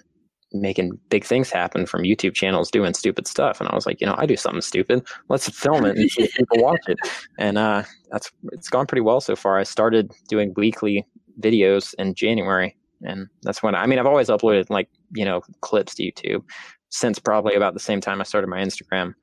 making 0.61 0.99
big 1.09 1.23
things 1.23 1.51
happen 1.51 1.85
from 1.85 2.03
YouTube 2.03 2.33
channels 2.33 2.71
doing 2.71 2.93
stupid 2.93 3.27
stuff. 3.27 3.59
And 3.59 3.69
I 3.69 3.75
was 3.75 3.85
like, 3.85 4.01
you 4.01 4.07
know, 4.07 4.15
I 4.17 4.25
do 4.25 4.35
something 4.35 4.61
stupid. 4.61 5.05
Let's 5.29 5.49
film 5.49 5.85
it 5.85 5.97
and 5.97 6.09
see 6.09 6.23
if 6.23 6.33
people 6.33 6.57
watch 6.61 6.81
it. 6.87 6.97
And 7.37 7.57
uh, 7.57 7.83
that's 8.11 8.31
it's 8.51 8.69
gone 8.69 8.87
pretty 8.87 9.01
well 9.01 9.21
so 9.21 9.35
far. 9.35 9.57
I 9.57 9.63
started 9.63 10.11
doing 10.27 10.53
weekly 10.55 11.05
videos 11.39 11.93
in 11.97 12.13
January, 12.13 12.75
and 13.03 13.27
that's 13.43 13.61
when 13.61 13.75
I 13.75 13.85
mean 13.85 13.99
I've 13.99 14.05
always 14.05 14.29
uploaded 14.29 14.69
like 14.69 14.89
you 15.13 15.25
know 15.25 15.41
clips 15.61 15.95
to 15.95 16.03
YouTube 16.03 16.43
since 16.89 17.19
probably 17.19 17.55
about 17.55 17.73
the 17.73 17.79
same 17.79 18.01
time 18.01 18.21
I 18.21 18.23
started 18.23 18.47
my 18.47 18.61
Instagram, 18.61 19.13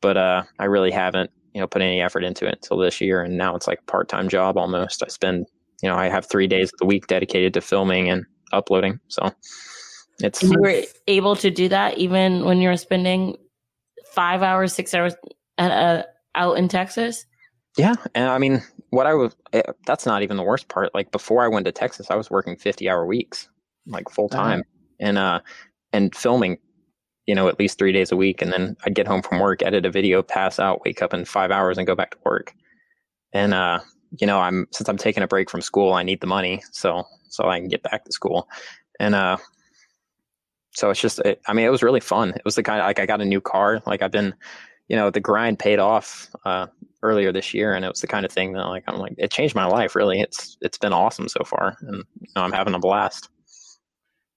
but 0.00 0.16
uh, 0.16 0.44
I 0.58 0.64
really 0.66 0.90
haven't 0.90 1.30
you 1.54 1.60
know 1.60 1.66
put 1.66 1.82
any 1.82 2.00
effort 2.00 2.24
into 2.24 2.46
it 2.46 2.58
until 2.62 2.78
this 2.78 3.00
year, 3.00 3.22
and 3.22 3.36
now 3.36 3.56
it's 3.56 3.66
like 3.66 3.80
a 3.80 3.90
part 3.90 4.08
time 4.08 4.28
job 4.28 4.56
almost. 4.56 5.02
I 5.02 5.08
spend 5.08 5.46
you 5.82 5.88
know 5.88 5.96
I 5.96 6.08
have 6.08 6.26
three 6.26 6.46
days 6.46 6.72
of 6.72 6.78
the 6.78 6.86
week 6.86 7.06
dedicated 7.06 7.54
to 7.54 7.60
filming 7.60 8.08
and 8.08 8.24
uploading, 8.52 9.00
so 9.08 9.32
it's 10.20 10.42
and 10.42 10.52
you 10.52 10.60
were 10.60 10.82
able 11.06 11.36
to 11.36 11.50
do 11.50 11.68
that 11.68 11.98
even 11.98 12.44
when 12.44 12.60
you 12.60 12.68
were 12.68 12.76
spending 12.76 13.36
five 14.16 14.42
hours, 14.42 14.72
six 14.72 14.94
hours 14.94 15.14
at, 15.58 15.70
uh, 15.70 16.02
out 16.34 16.58
in 16.58 16.68
Texas. 16.68 17.26
Yeah, 17.76 17.94
and 18.14 18.30
I 18.30 18.38
mean, 18.38 18.62
what 18.90 19.06
I 19.06 19.14
was 19.14 19.36
eh, 19.52 19.62
that's 19.86 20.06
not 20.06 20.22
even 20.22 20.36
the 20.36 20.42
worst 20.42 20.68
part. 20.68 20.94
Like 20.94 21.12
before 21.12 21.44
I 21.44 21.48
went 21.48 21.66
to 21.66 21.72
Texas, 21.72 22.10
I 22.10 22.16
was 22.16 22.30
working 22.30 22.56
fifty 22.56 22.88
hour 22.88 23.04
weeks, 23.04 23.48
like 23.86 24.08
full 24.08 24.28
time, 24.28 24.60
uh-huh. 24.60 24.96
and 25.00 25.18
uh, 25.18 25.40
and 25.92 26.14
filming, 26.14 26.58
you 27.26 27.34
know, 27.34 27.48
at 27.48 27.58
least 27.58 27.78
three 27.78 27.92
days 27.92 28.10
a 28.10 28.16
week, 28.16 28.40
and 28.40 28.50
then 28.52 28.76
I'd 28.84 28.94
get 28.94 29.06
home 29.06 29.22
from 29.22 29.40
work, 29.40 29.62
edit 29.62 29.84
a 29.84 29.90
video, 29.90 30.22
pass 30.22 30.58
out, 30.58 30.82
wake 30.84 31.02
up 31.02 31.12
in 31.12 31.26
five 31.26 31.50
hours, 31.50 31.76
and 31.76 31.86
go 31.86 31.94
back 31.94 32.12
to 32.12 32.18
work. 32.24 32.54
And 33.34 33.52
uh, 33.52 33.80
you 34.18 34.26
know, 34.26 34.38
I'm 34.38 34.66
since 34.72 34.88
I'm 34.88 34.96
taking 34.96 35.22
a 35.22 35.28
break 35.28 35.50
from 35.50 35.60
school, 35.60 35.92
I 35.92 36.02
need 36.02 36.22
the 36.22 36.26
money, 36.26 36.62
so 36.72 37.04
so 37.28 37.48
I 37.48 37.58
can 37.58 37.68
get 37.68 37.82
back 37.82 38.04
to 38.06 38.12
school, 38.12 38.48
and 38.98 39.14
uh, 39.14 39.36
so 40.76 40.90
it's 40.90 41.00
just, 41.00 41.20
it, 41.20 41.40
I 41.46 41.54
mean, 41.54 41.64
it 41.64 41.70
was 41.70 41.82
really 41.82 42.00
fun. 42.00 42.30
It 42.30 42.44
was 42.44 42.54
the 42.54 42.62
kind 42.62 42.80
of 42.80 42.86
like 42.86 43.00
I 43.00 43.06
got 43.06 43.22
a 43.22 43.24
new 43.24 43.40
car. 43.40 43.80
Like 43.86 44.02
I've 44.02 44.10
been, 44.10 44.34
you 44.88 44.96
know, 44.96 45.08
the 45.08 45.20
grind 45.20 45.58
paid 45.58 45.78
off 45.78 46.28
uh, 46.44 46.66
earlier 47.02 47.32
this 47.32 47.54
year, 47.54 47.72
and 47.72 47.82
it 47.82 47.88
was 47.88 48.02
the 48.02 48.06
kind 48.06 48.26
of 48.26 48.30
thing 48.30 48.52
that 48.52 48.66
like 48.66 48.84
I'm 48.86 48.98
like 48.98 49.14
it 49.16 49.30
changed 49.30 49.54
my 49.54 49.64
life. 49.64 49.96
Really, 49.96 50.20
it's 50.20 50.58
it's 50.60 50.76
been 50.76 50.92
awesome 50.92 51.28
so 51.28 51.44
far, 51.44 51.78
and 51.80 52.04
you 52.20 52.28
know, 52.36 52.42
I'm 52.42 52.52
having 52.52 52.74
a 52.74 52.78
blast. 52.78 53.30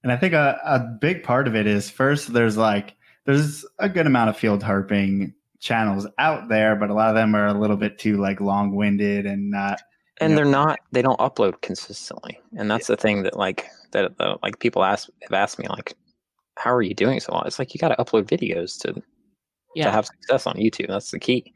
And 0.02 0.10
I 0.10 0.16
think 0.16 0.32
a, 0.32 0.58
a 0.64 0.80
big 0.80 1.22
part 1.22 1.46
of 1.46 1.54
it 1.54 1.66
is 1.66 1.90
first 1.90 2.32
there's 2.32 2.56
like 2.56 2.96
there's 3.26 3.66
a 3.78 3.90
good 3.90 4.06
amount 4.06 4.30
of 4.30 4.36
field 4.38 4.62
herping 4.62 5.34
channels 5.58 6.06
out 6.18 6.48
there, 6.48 6.74
but 6.74 6.88
a 6.88 6.94
lot 6.94 7.10
of 7.10 7.16
them 7.16 7.34
are 7.36 7.48
a 7.48 7.60
little 7.60 7.76
bit 7.76 7.98
too 7.98 8.16
like 8.16 8.40
long 8.40 8.74
winded 8.74 9.26
and 9.26 9.50
not. 9.50 9.78
And 10.22 10.32
know, 10.32 10.36
they're 10.36 10.46
not. 10.46 10.78
They 10.90 11.02
don't 11.02 11.20
upload 11.20 11.60
consistently, 11.60 12.40
and 12.56 12.70
that's 12.70 12.88
yeah. 12.88 12.96
the 12.96 13.02
thing 13.02 13.24
that 13.24 13.36
like 13.36 13.66
that 13.92 14.12
uh, 14.18 14.38
like 14.42 14.58
people 14.58 14.84
ask 14.84 15.10
have 15.22 15.34
asked 15.34 15.58
me 15.58 15.68
like 15.68 15.94
how 16.60 16.74
are 16.74 16.82
you 16.82 16.94
doing 16.94 17.20
so 17.20 17.32
long? 17.32 17.44
It's 17.46 17.58
like 17.58 17.74
you 17.74 17.78
got 17.78 17.88
to 17.88 17.96
upload 17.96 18.24
videos 18.24 18.78
to 18.82 19.02
yeah. 19.74 19.84
to 19.84 19.90
have 19.90 20.06
success 20.06 20.46
on 20.46 20.56
YouTube. 20.56 20.88
That's 20.88 21.10
the 21.10 21.18
key. 21.18 21.52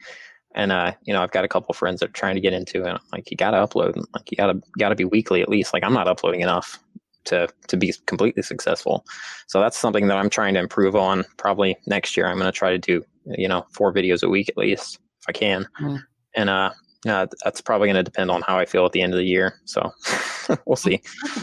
And 0.54 0.72
uh, 0.72 0.92
you 1.02 1.12
know, 1.12 1.22
I've 1.22 1.32
got 1.32 1.44
a 1.44 1.48
couple 1.48 1.74
friends 1.74 2.00
that 2.00 2.10
are 2.10 2.12
trying 2.12 2.36
to 2.36 2.40
get 2.40 2.52
into 2.52 2.84
it. 2.84 2.90
I'm 2.90 3.00
like, 3.12 3.30
you 3.30 3.36
got 3.36 3.50
to 3.50 3.58
upload. 3.58 3.96
Like, 4.14 4.30
you 4.30 4.36
got 4.36 4.52
to 4.52 4.60
got 4.78 4.90
to 4.90 4.94
be 4.94 5.04
weekly 5.04 5.42
at 5.42 5.48
least. 5.48 5.72
Like, 5.72 5.84
I'm 5.84 5.92
not 5.92 6.08
uploading 6.08 6.40
enough 6.40 6.78
to 7.24 7.48
to 7.68 7.76
be 7.76 7.92
completely 8.06 8.42
successful. 8.42 9.04
So 9.48 9.60
that's 9.60 9.76
something 9.76 10.06
that 10.08 10.16
I'm 10.16 10.30
trying 10.30 10.54
to 10.54 10.60
improve 10.60 10.96
on. 10.96 11.24
Probably 11.36 11.76
next 11.86 12.16
year, 12.16 12.26
I'm 12.26 12.38
going 12.38 12.50
to 12.50 12.56
try 12.56 12.70
to 12.70 12.78
do 12.78 13.04
you 13.26 13.48
know 13.48 13.66
four 13.72 13.92
videos 13.92 14.22
a 14.22 14.28
week 14.28 14.48
at 14.48 14.56
least 14.56 14.98
if 15.20 15.28
I 15.28 15.32
can. 15.32 15.66
Mm. 15.80 16.02
And 16.36 16.50
uh, 16.50 16.70
uh, 17.06 17.26
that's 17.42 17.60
probably 17.60 17.88
going 17.88 17.96
to 17.96 18.02
depend 18.02 18.30
on 18.30 18.42
how 18.42 18.58
I 18.58 18.64
feel 18.64 18.86
at 18.86 18.92
the 18.92 19.02
end 19.02 19.12
of 19.12 19.18
the 19.18 19.26
year. 19.26 19.60
So 19.64 19.92
we'll 20.66 20.76
see. 20.76 21.02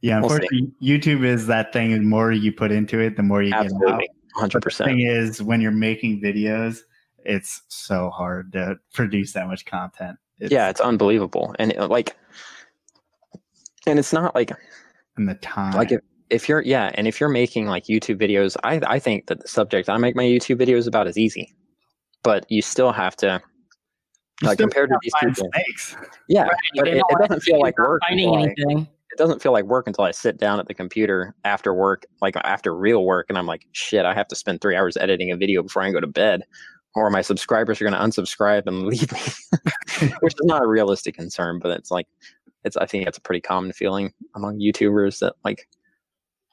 Yeah, 0.00 0.20
we'll 0.20 0.30
unfortunately, 0.32 0.72
see. 0.80 0.98
YouTube 0.98 1.24
is 1.24 1.46
that 1.48 1.72
thing. 1.72 1.90
The 1.90 1.98
more 2.00 2.30
you 2.30 2.52
put 2.52 2.70
into 2.70 3.00
it, 3.00 3.16
the 3.16 3.22
more 3.22 3.42
you 3.42 3.52
Absolutely. 3.52 3.86
get 3.86 3.94
out. 3.94 4.02
Hundred 4.34 4.62
percent. 4.62 4.90
The 4.90 4.94
thing 4.94 5.06
is, 5.06 5.42
when 5.42 5.60
you're 5.60 5.72
making 5.72 6.20
videos, 6.20 6.80
it's 7.24 7.62
so 7.68 8.10
hard 8.10 8.52
to 8.52 8.76
produce 8.94 9.32
that 9.32 9.48
much 9.48 9.64
content. 9.64 10.16
It's, 10.38 10.52
yeah, 10.52 10.68
it's 10.68 10.80
unbelievable, 10.80 11.54
and 11.58 11.72
it, 11.72 11.80
like, 11.88 12.16
and 13.86 13.98
it's 13.98 14.12
not 14.12 14.36
like, 14.36 14.52
and 15.16 15.28
the 15.28 15.34
time. 15.34 15.72
Like 15.74 15.90
if, 15.90 16.00
if 16.30 16.48
you're 16.48 16.62
yeah, 16.62 16.92
and 16.94 17.08
if 17.08 17.18
you're 17.18 17.28
making 17.28 17.66
like 17.66 17.84
YouTube 17.84 18.20
videos, 18.20 18.56
I 18.62 18.80
I 18.86 18.98
think 19.00 19.26
that 19.26 19.40
the 19.40 19.48
subject 19.48 19.88
I 19.88 19.96
make 19.96 20.14
my 20.14 20.22
YouTube 20.22 20.60
videos 20.60 20.86
about 20.86 21.08
is 21.08 21.18
easy, 21.18 21.56
but 22.22 22.48
you 22.48 22.62
still 22.62 22.92
have 22.92 23.16
to 23.16 23.42
like 24.42 24.58
compared 24.58 24.90
to 24.90 24.98
these 25.02 25.12
people. 25.20 25.50
Snakes. 25.52 25.96
Yeah, 26.28 26.42
right. 26.42 26.52
but 26.76 26.88
it, 26.88 26.96
it, 26.98 27.18
doesn't 27.18 27.40
feel 27.40 27.60
like 27.60 27.78
work. 27.78 28.02
Finding 28.08 28.30
like, 28.30 28.54
anything 28.58 28.88
it 29.10 29.18
doesn't 29.18 29.42
feel 29.42 29.52
like 29.52 29.64
work 29.64 29.86
until 29.86 30.04
I 30.04 30.10
sit 30.10 30.38
down 30.38 30.60
at 30.60 30.66
the 30.66 30.74
computer 30.74 31.34
after 31.44 31.72
work, 31.72 32.04
like 32.20 32.36
after 32.44 32.74
real 32.74 33.04
work, 33.04 33.26
and 33.28 33.38
I'm 33.38 33.46
like, 33.46 33.66
shit, 33.72 34.04
I 34.04 34.14
have 34.14 34.28
to 34.28 34.36
spend 34.36 34.60
three 34.60 34.76
hours 34.76 34.96
editing 34.96 35.30
a 35.30 35.36
video 35.36 35.62
before 35.62 35.82
I 35.82 35.90
go 35.90 36.00
to 36.00 36.06
bed, 36.06 36.42
or 36.94 37.10
my 37.10 37.22
subscribers 37.22 37.80
are 37.80 37.88
going 37.88 37.94
to 37.94 37.98
unsubscribe 37.98 38.66
and 38.66 38.86
leave 38.86 39.10
me, 39.12 40.12
which 40.20 40.34
is 40.34 40.46
not 40.46 40.62
a 40.62 40.66
realistic 40.66 41.14
concern, 41.16 41.58
but 41.58 41.70
it's 41.72 41.90
like, 41.90 42.06
it's 42.64 42.76
I 42.76 42.86
think 42.86 43.06
it's 43.06 43.18
a 43.18 43.22
pretty 43.22 43.40
common 43.40 43.72
feeling 43.72 44.12
among 44.34 44.58
YouTubers 44.58 45.20
that 45.20 45.34
like 45.44 45.68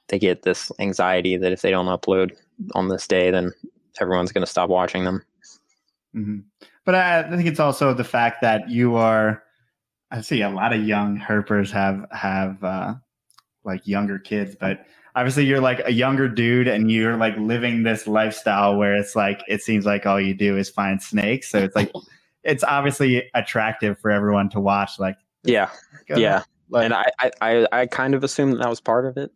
they 0.08 0.18
get 0.18 0.42
this 0.42 0.70
anxiety 0.78 1.36
that 1.36 1.52
if 1.52 1.62
they 1.62 1.70
don't 1.70 1.86
upload 1.86 2.32
on 2.74 2.88
this 2.88 3.06
day, 3.06 3.30
then 3.30 3.52
everyone's 4.00 4.32
going 4.32 4.44
to 4.44 4.50
stop 4.50 4.70
watching 4.70 5.04
them. 5.04 5.22
Mm-hmm. 6.14 6.38
But 6.86 6.94
I, 6.94 7.18
I 7.18 7.36
think 7.36 7.46
it's 7.46 7.60
also 7.60 7.92
the 7.92 8.04
fact 8.04 8.40
that 8.40 8.70
you 8.70 8.96
are 8.96 9.42
I 10.10 10.20
see 10.20 10.40
a 10.40 10.48
lot 10.48 10.72
of 10.72 10.82
young 10.82 11.18
herpers 11.18 11.70
have 11.72 12.06
have 12.12 12.62
uh, 12.64 12.94
like 13.64 13.86
younger 13.86 14.18
kids, 14.18 14.56
but 14.58 14.86
obviously 15.16 15.44
you're 15.44 15.60
like 15.60 15.80
a 15.84 15.92
younger 15.92 16.28
dude 16.28 16.68
and 16.68 16.90
you're 16.90 17.16
like 17.16 17.36
living 17.38 17.82
this 17.82 18.06
lifestyle 18.06 18.76
where 18.76 18.94
it's 18.94 19.16
like 19.16 19.42
it 19.48 19.62
seems 19.62 19.84
like 19.84 20.06
all 20.06 20.20
you 20.20 20.34
do 20.34 20.56
is 20.56 20.70
find 20.70 21.02
snakes. 21.02 21.50
So 21.50 21.58
it's 21.58 21.74
like 21.74 21.92
it's 22.44 22.62
obviously 22.62 23.28
attractive 23.34 23.98
for 23.98 24.10
everyone 24.10 24.48
to 24.50 24.60
watch. 24.60 24.98
Like 24.98 25.16
yeah, 25.42 25.70
yeah, 26.08 26.44
like, 26.70 26.84
and 26.84 26.94
I, 26.94 27.10
I 27.40 27.66
I 27.72 27.86
kind 27.86 28.14
of 28.14 28.22
assumed 28.22 28.60
that 28.60 28.68
was 28.68 28.80
part 28.80 29.06
of 29.06 29.16
it, 29.16 29.32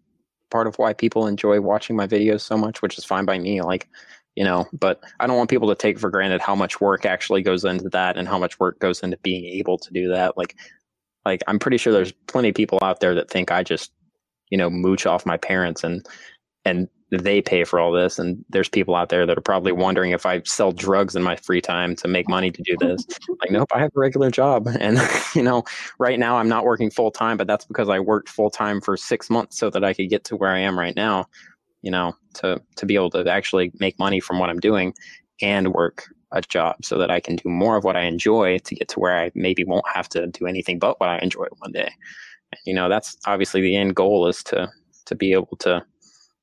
part 0.51 0.69
of 0.69 0.79
why 0.79 0.93
people 0.93 1.27
enjoy 1.27 1.61
watching 1.61 1.97
my 1.97 2.07
videos 2.07 2.43
so 2.43 2.57
much, 2.57 2.81
which 2.81 2.97
is 2.97 3.05
fine 3.05 3.25
by 3.25 3.39
me. 3.41 3.61
Like 3.61 3.89
you 4.41 4.47
know 4.47 4.67
but 4.73 5.03
i 5.21 5.27
don't 5.27 5.37
want 5.37 5.51
people 5.51 5.69
to 5.69 5.75
take 5.75 5.99
for 5.99 6.09
granted 6.09 6.41
how 6.41 6.55
much 6.55 6.81
work 6.81 7.05
actually 7.05 7.43
goes 7.43 7.63
into 7.63 7.91
that 7.91 8.17
and 8.17 8.27
how 8.27 8.39
much 8.39 8.59
work 8.59 8.79
goes 8.79 9.03
into 9.03 9.19
being 9.19 9.45
able 9.45 9.77
to 9.77 9.93
do 9.93 10.09
that. 10.09 10.39
Like 10.39 10.57
like 11.27 11.43
i'm 11.47 11.59
pretty 11.59 11.77
sure 11.77 11.93
there's 11.93 12.13
plenty 12.27 12.49
of 12.49 12.55
people 12.55 12.79
out 12.81 13.01
there 13.01 13.15
that 13.15 13.31
think 13.31 13.53
i 13.53 13.63
just 13.63 13.93
you 14.49 14.57
know 14.57 14.71
mooch 14.71 15.05
off 15.05 15.27
my 15.27 15.37
parents 15.37 15.85
and 15.85 16.07
and 16.65 16.89
they 17.11 17.43
pay 17.43 17.65
for 17.65 17.81
all 17.81 17.91
this. 17.91 18.21
And 18.21 18.45
there's 18.51 18.69
people 18.69 18.95
out 18.95 19.09
there 19.09 19.27
that 19.27 19.37
are 19.37 19.43
probably 19.43 19.73
wondering 19.73 20.13
if 20.13 20.25
i 20.25 20.41
sell 20.45 20.73
drugs 20.73 21.17
in 21.17 21.23
my 21.23 21.37
free 21.37 21.61
time 21.61 21.95
to 21.97 22.09
make 22.09 22.29
money 22.29 22.51
to 22.51 22.63
do 22.63 22.77
this. 22.81 23.05
Like 23.41 23.51
nope 23.51 23.69
i 23.75 23.81
have 23.81 23.91
a 23.95 24.01
regular 24.01 24.31
job. 24.31 24.69
And 24.81 24.99
you 25.35 25.43
know 25.43 25.65
right 25.99 26.19
now 26.19 26.39
i'm 26.39 26.49
not 26.49 26.65
working 26.65 26.91
full 26.91 27.11
time 27.11 27.37
but 27.37 27.47
that's 27.47 27.67
because 27.67 27.91
i 27.91 27.99
worked 27.99 28.31
full 28.31 28.51
time 28.51 28.81
for 28.81 28.97
six 28.97 29.29
months 29.29 29.59
so 29.59 29.69
that 29.71 29.85
i 29.85 29.93
could 29.93 30.09
get 30.09 30.25
to 30.25 30.37
where 30.37 30.51
i 30.51 30.59
am 30.59 30.79
right 30.79 30.97
now 30.97 31.27
you 31.83 31.91
know, 31.91 32.15
to 32.35 32.61
to 32.77 32.87
be 32.87 32.95
able 32.95 33.11
to 33.11 33.31
actually 33.31 33.73
make 33.81 33.99
money 33.99 34.21
from 34.21 34.39
what 34.39 34.51
I'm 34.51 34.61
doing 34.61 34.95
and 35.41 35.73
work 35.73 36.05
a 36.33 36.41
job 36.41 36.77
so 36.85 36.99
that 36.99 37.11
I 37.11 37.21
can 37.21 37.37
do 37.37 37.49
more 37.49 37.77
of 37.77 37.85
what 37.85 37.97
I 37.97 38.03
enjoy 38.03 38.59
to 38.59 38.75
get 38.75 38.89
to 38.89 39.01
where 39.01 39.17
I 39.17 39.33
maybe 39.35 39.65
won't 39.65 39.89
have 39.93 40.09
to 40.11 40.27
do 40.29 40.47
anything 40.47 40.79
but 40.79 41.01
what 41.01 41.09
I 41.09 41.19
enjoy 41.19 41.47
one 41.59 41.73
day. 41.73 41.93
And, 42.53 42.61
you 42.65 42.75
know, 42.75 42.89
that's 42.89 43.17
obviously 43.27 43.61
the 43.61 43.77
end 43.77 43.97
goal 43.97 44.29
is 44.29 44.43
to 44.45 44.71
to 45.07 45.15
be 45.15 45.33
able 45.33 45.57
to, 45.61 45.85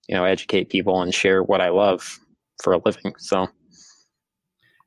you 0.07 0.15
know, 0.15 0.25
educate 0.25 0.69
people 0.69 1.01
and 1.01 1.13
share 1.13 1.41
what 1.41 1.61
I 1.61 1.69
love 1.69 2.19
for 2.61 2.73
a 2.73 2.81
living. 2.83 3.13
So 3.17 3.47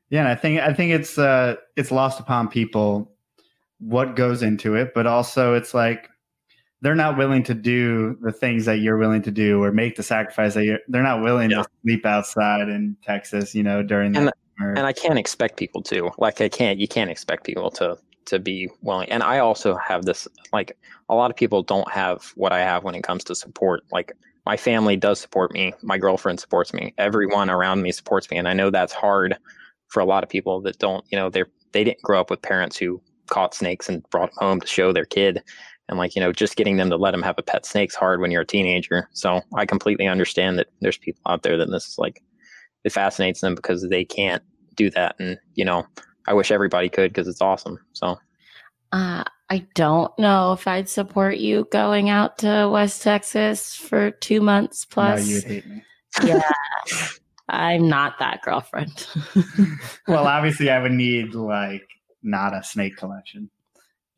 yeah, 0.09 0.29
I 0.29 0.35
think 0.35 0.59
I 0.59 0.73
think 0.73 0.91
it's 0.91 1.17
uh 1.17 1.55
it's 1.75 1.91
lost 1.91 2.19
upon 2.19 2.49
people 2.49 3.11
what 3.79 4.15
goes 4.15 4.43
into 4.43 4.75
it, 4.75 4.93
but 4.93 5.07
also 5.07 5.55
it's 5.55 5.73
like 5.73 6.09
they're 6.81 6.95
not 6.95 7.17
willing 7.17 7.43
to 7.43 7.53
do 7.53 8.17
the 8.21 8.31
things 8.31 8.65
that 8.65 8.79
you're 8.79 8.97
willing 8.97 9.21
to 9.21 9.31
do 9.31 9.63
or 9.63 9.71
make 9.71 9.95
the 9.95 10.03
sacrifice 10.03 10.55
that 10.55 10.65
you're 10.65 10.79
they're 10.87 11.03
not 11.03 11.21
willing 11.21 11.51
yeah. 11.51 11.61
to 11.61 11.69
sleep 11.83 12.05
outside 12.05 12.69
in 12.69 12.95
Texas, 13.03 13.53
you 13.53 13.63
know, 13.63 13.83
during 13.83 14.15
and, 14.15 14.27
the 14.27 14.33
summer. 14.57 14.73
and 14.73 14.85
I 14.85 14.93
can't 14.93 15.19
expect 15.19 15.57
people 15.57 15.81
to. 15.83 16.11
Like 16.17 16.41
I 16.41 16.49
can't 16.49 16.79
you 16.79 16.87
can't 16.87 17.09
expect 17.09 17.45
people 17.45 17.69
to 17.71 17.97
to 18.25 18.39
be 18.39 18.69
willing. 18.81 19.09
And 19.09 19.23
I 19.23 19.39
also 19.39 19.75
have 19.75 20.05
this 20.05 20.27
like 20.51 20.77
a 21.09 21.15
lot 21.15 21.29
of 21.29 21.37
people 21.37 21.61
don't 21.61 21.89
have 21.91 22.31
what 22.35 22.51
I 22.51 22.59
have 22.59 22.83
when 22.83 22.95
it 22.95 23.03
comes 23.03 23.23
to 23.25 23.35
support. 23.35 23.83
Like 23.91 24.13
my 24.45 24.57
family 24.57 24.95
does 24.95 25.19
support 25.19 25.53
me, 25.53 25.73
my 25.83 25.99
girlfriend 25.99 26.39
supports 26.39 26.73
me, 26.73 26.93
everyone 26.97 27.49
around 27.49 27.83
me 27.83 27.91
supports 27.91 28.31
me. 28.31 28.37
And 28.37 28.47
I 28.47 28.53
know 28.53 28.71
that's 28.71 28.93
hard 28.93 29.37
for 29.87 29.99
a 29.99 30.05
lot 30.05 30.23
of 30.23 30.29
people 30.29 30.61
that 30.61 30.79
don't, 30.79 31.05
you 31.11 31.17
know, 31.17 31.29
they're 31.29 31.49
they 31.73 31.83
didn't 31.83 32.01
grow 32.01 32.19
up 32.19 32.29
with 32.29 32.41
parents 32.41 32.75
who 32.75 32.99
caught 33.27 33.53
snakes 33.53 33.87
and 33.87 34.07
brought 34.09 34.29
them 34.31 34.37
home 34.39 34.61
to 34.61 34.67
show 34.67 34.91
their 34.91 35.05
kid 35.05 35.41
and 35.89 35.97
like 35.97 36.15
you 36.15 36.21
know 36.21 36.31
just 36.31 36.55
getting 36.55 36.77
them 36.77 36.89
to 36.89 36.97
let 36.97 37.11
them 37.11 37.21
have 37.21 37.35
a 37.37 37.43
pet 37.43 37.65
snake's 37.65 37.95
hard 37.95 38.19
when 38.21 38.31
you're 38.31 38.41
a 38.41 38.47
teenager 38.47 39.09
so 39.13 39.41
i 39.55 39.65
completely 39.65 40.07
understand 40.07 40.57
that 40.57 40.67
there's 40.81 40.97
people 40.97 41.21
out 41.27 41.43
there 41.43 41.57
that 41.57 41.69
this 41.69 41.87
is 41.87 41.97
like 41.97 42.21
it 42.83 42.91
fascinates 42.91 43.41
them 43.41 43.55
because 43.55 43.87
they 43.89 44.05
can't 44.05 44.43
do 44.75 44.89
that 44.89 45.15
and 45.19 45.37
you 45.55 45.65
know 45.65 45.85
i 46.27 46.33
wish 46.33 46.51
everybody 46.51 46.89
could 46.89 47.11
because 47.11 47.27
it's 47.27 47.41
awesome 47.41 47.77
so 47.93 48.17
uh, 48.93 49.23
I 49.49 49.65
don't 49.75 50.17
know 50.19 50.53
if 50.53 50.67
I'd 50.67 50.89
support 50.89 51.37
you 51.37 51.67
going 51.71 52.09
out 52.09 52.37
to 52.39 52.69
West 52.71 53.01
Texas 53.01 53.75
for 53.75 54.11
two 54.11 54.41
months 54.41 54.85
plus. 54.85 55.27
No, 55.27 55.33
you'd 55.33 55.43
hate 55.43 55.65
me. 55.67 55.83
Yeah. 56.23 56.41
I'm 57.49 57.89
not 57.89 58.17
that 58.19 58.41
girlfriend. 58.43 59.07
well, 60.07 60.25
obviously, 60.25 60.69
I 60.69 60.81
would 60.81 60.93
need 60.93 61.33
like 61.33 61.85
not 62.23 62.55
a 62.55 62.63
snake 62.63 62.95
collection. 62.95 63.49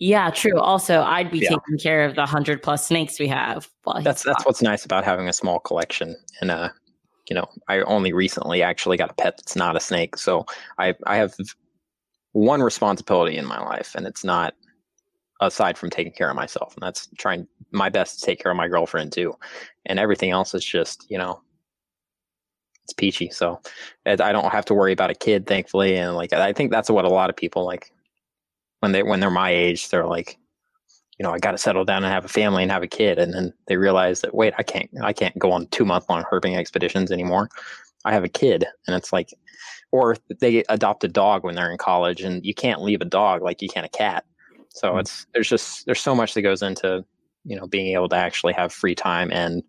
Yeah, 0.03 0.31
true. 0.31 0.59
Also, 0.59 1.01
I'd 1.01 1.31
be 1.31 1.39
yeah. 1.39 1.51
taking 1.51 1.77
care 1.77 2.03
of 2.03 2.15
the 2.15 2.25
hundred 2.25 2.61
plus 2.61 2.85
snakes 2.85 3.21
we 3.21 3.27
have. 3.29 3.69
That's 4.03 4.21
that's 4.21 4.45
what's 4.45 4.61
nice 4.61 4.83
about 4.83 5.05
having 5.05 5.29
a 5.29 5.33
small 5.33 5.59
collection. 5.61 6.17
And 6.41 6.51
uh, 6.51 6.71
you 7.29 7.33
know, 7.33 7.47
I 7.69 7.83
only 7.83 8.11
recently 8.11 8.61
actually 8.61 8.97
got 8.97 9.11
a 9.11 9.13
pet 9.13 9.37
that's 9.37 9.55
not 9.55 9.77
a 9.77 9.79
snake, 9.79 10.17
so 10.17 10.45
I 10.77 10.93
I 11.07 11.15
have 11.15 11.33
one 12.33 12.61
responsibility 12.61 13.37
in 13.37 13.45
my 13.45 13.61
life, 13.61 13.95
and 13.95 14.05
it's 14.05 14.25
not 14.25 14.55
aside 15.39 15.77
from 15.77 15.89
taking 15.89 16.11
care 16.11 16.29
of 16.29 16.35
myself, 16.35 16.73
and 16.75 16.83
that's 16.83 17.07
trying 17.17 17.47
my 17.71 17.87
best 17.87 18.19
to 18.19 18.25
take 18.25 18.41
care 18.41 18.51
of 18.51 18.57
my 18.57 18.67
girlfriend 18.67 19.13
too, 19.13 19.33
and 19.85 19.99
everything 19.99 20.31
else 20.31 20.53
is 20.53 20.65
just 20.65 21.09
you 21.09 21.17
know 21.17 21.41
it's 22.83 22.91
peachy. 22.91 23.29
So 23.29 23.61
I 24.05 24.33
don't 24.33 24.51
have 24.51 24.65
to 24.65 24.73
worry 24.73 24.91
about 24.91 25.11
a 25.11 25.15
kid, 25.15 25.47
thankfully, 25.47 25.95
and 25.95 26.13
like 26.13 26.33
I 26.33 26.51
think 26.51 26.71
that's 26.71 26.89
what 26.89 27.05
a 27.05 27.09
lot 27.09 27.29
of 27.29 27.37
people 27.37 27.65
like 27.65 27.93
when 28.83 28.91
they 28.91 29.01
when 29.01 29.21
they're 29.21 29.31
my 29.31 29.49
age, 29.49 29.87
they're 29.87 30.05
like, 30.05 30.37
you 31.17 31.23
know, 31.23 31.31
I 31.31 31.39
got 31.39 31.51
to 31.51 31.57
settle 31.57 31.85
down 31.85 32.03
and 32.03 32.11
have 32.11 32.25
a 32.25 32.27
family 32.27 32.63
and 32.63 32.71
have 32.71 32.83
a 32.83 32.87
kid, 32.87 33.17
and 33.17 33.33
then 33.33 33.53
they 33.67 33.77
realize 33.77 34.19
that 34.21 34.35
wait, 34.35 34.53
I 34.57 34.63
can't 34.63 34.89
I 35.01 35.13
can't 35.13 35.39
go 35.39 35.53
on 35.53 35.67
two 35.67 35.85
month 35.85 36.09
long 36.09 36.25
herping 36.29 36.57
expeditions 36.57 37.09
anymore. 37.09 37.47
I 38.03 38.11
have 38.11 38.25
a 38.25 38.29
kid, 38.29 38.65
and 38.85 38.93
it's 38.93 39.13
like, 39.13 39.29
or 39.93 40.17
they 40.41 40.65
adopt 40.67 41.05
a 41.05 41.07
dog 41.07 41.45
when 41.45 41.55
they're 41.55 41.71
in 41.71 41.77
college, 41.77 42.21
and 42.21 42.45
you 42.45 42.53
can't 42.53 42.81
leave 42.81 42.99
a 42.99 43.05
dog 43.05 43.41
like 43.41 43.61
you 43.61 43.69
can 43.69 43.85
a 43.85 43.89
cat. 43.89 44.25
So 44.67 44.89
mm-hmm. 44.89 44.99
it's 44.99 45.27
there's 45.33 45.47
just 45.47 45.85
there's 45.85 46.01
so 46.01 46.13
much 46.13 46.33
that 46.33 46.41
goes 46.41 46.61
into 46.61 47.05
you 47.45 47.55
know 47.55 47.67
being 47.67 47.93
able 47.93 48.09
to 48.09 48.17
actually 48.17 48.51
have 48.51 48.73
free 48.73 48.95
time 48.95 49.31
and 49.31 49.63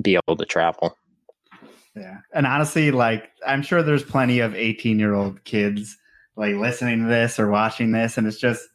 be 0.00 0.16
able 0.16 0.36
to 0.38 0.46
travel. 0.46 0.96
Yeah, 1.94 2.20
and 2.32 2.46
honestly, 2.46 2.90
like 2.90 3.28
I'm 3.46 3.60
sure 3.60 3.82
there's 3.82 4.02
plenty 4.02 4.38
of 4.38 4.54
18 4.54 4.98
year 4.98 5.12
old 5.12 5.44
kids 5.44 5.98
like 6.38 6.54
listening 6.54 7.02
to 7.02 7.08
this 7.08 7.38
or 7.38 7.50
watching 7.50 7.90
this, 7.92 8.16
and 8.16 8.26
it's 8.26 8.38
just 8.38 8.68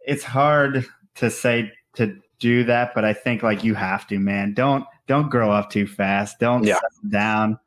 it's 0.00 0.24
hard 0.24 0.84
to 1.14 1.30
say 1.30 1.72
to 1.94 2.16
do 2.38 2.64
that, 2.64 2.92
but 2.94 3.04
I 3.04 3.12
think 3.12 3.42
like 3.42 3.64
you 3.64 3.74
have 3.74 4.06
to, 4.08 4.18
man. 4.18 4.52
Don't 4.52 4.84
don't 5.06 5.30
grow 5.30 5.50
up 5.50 5.70
too 5.70 5.86
fast. 5.86 6.38
Don't 6.40 6.64
yeah. 6.64 6.78
down. 7.08 7.58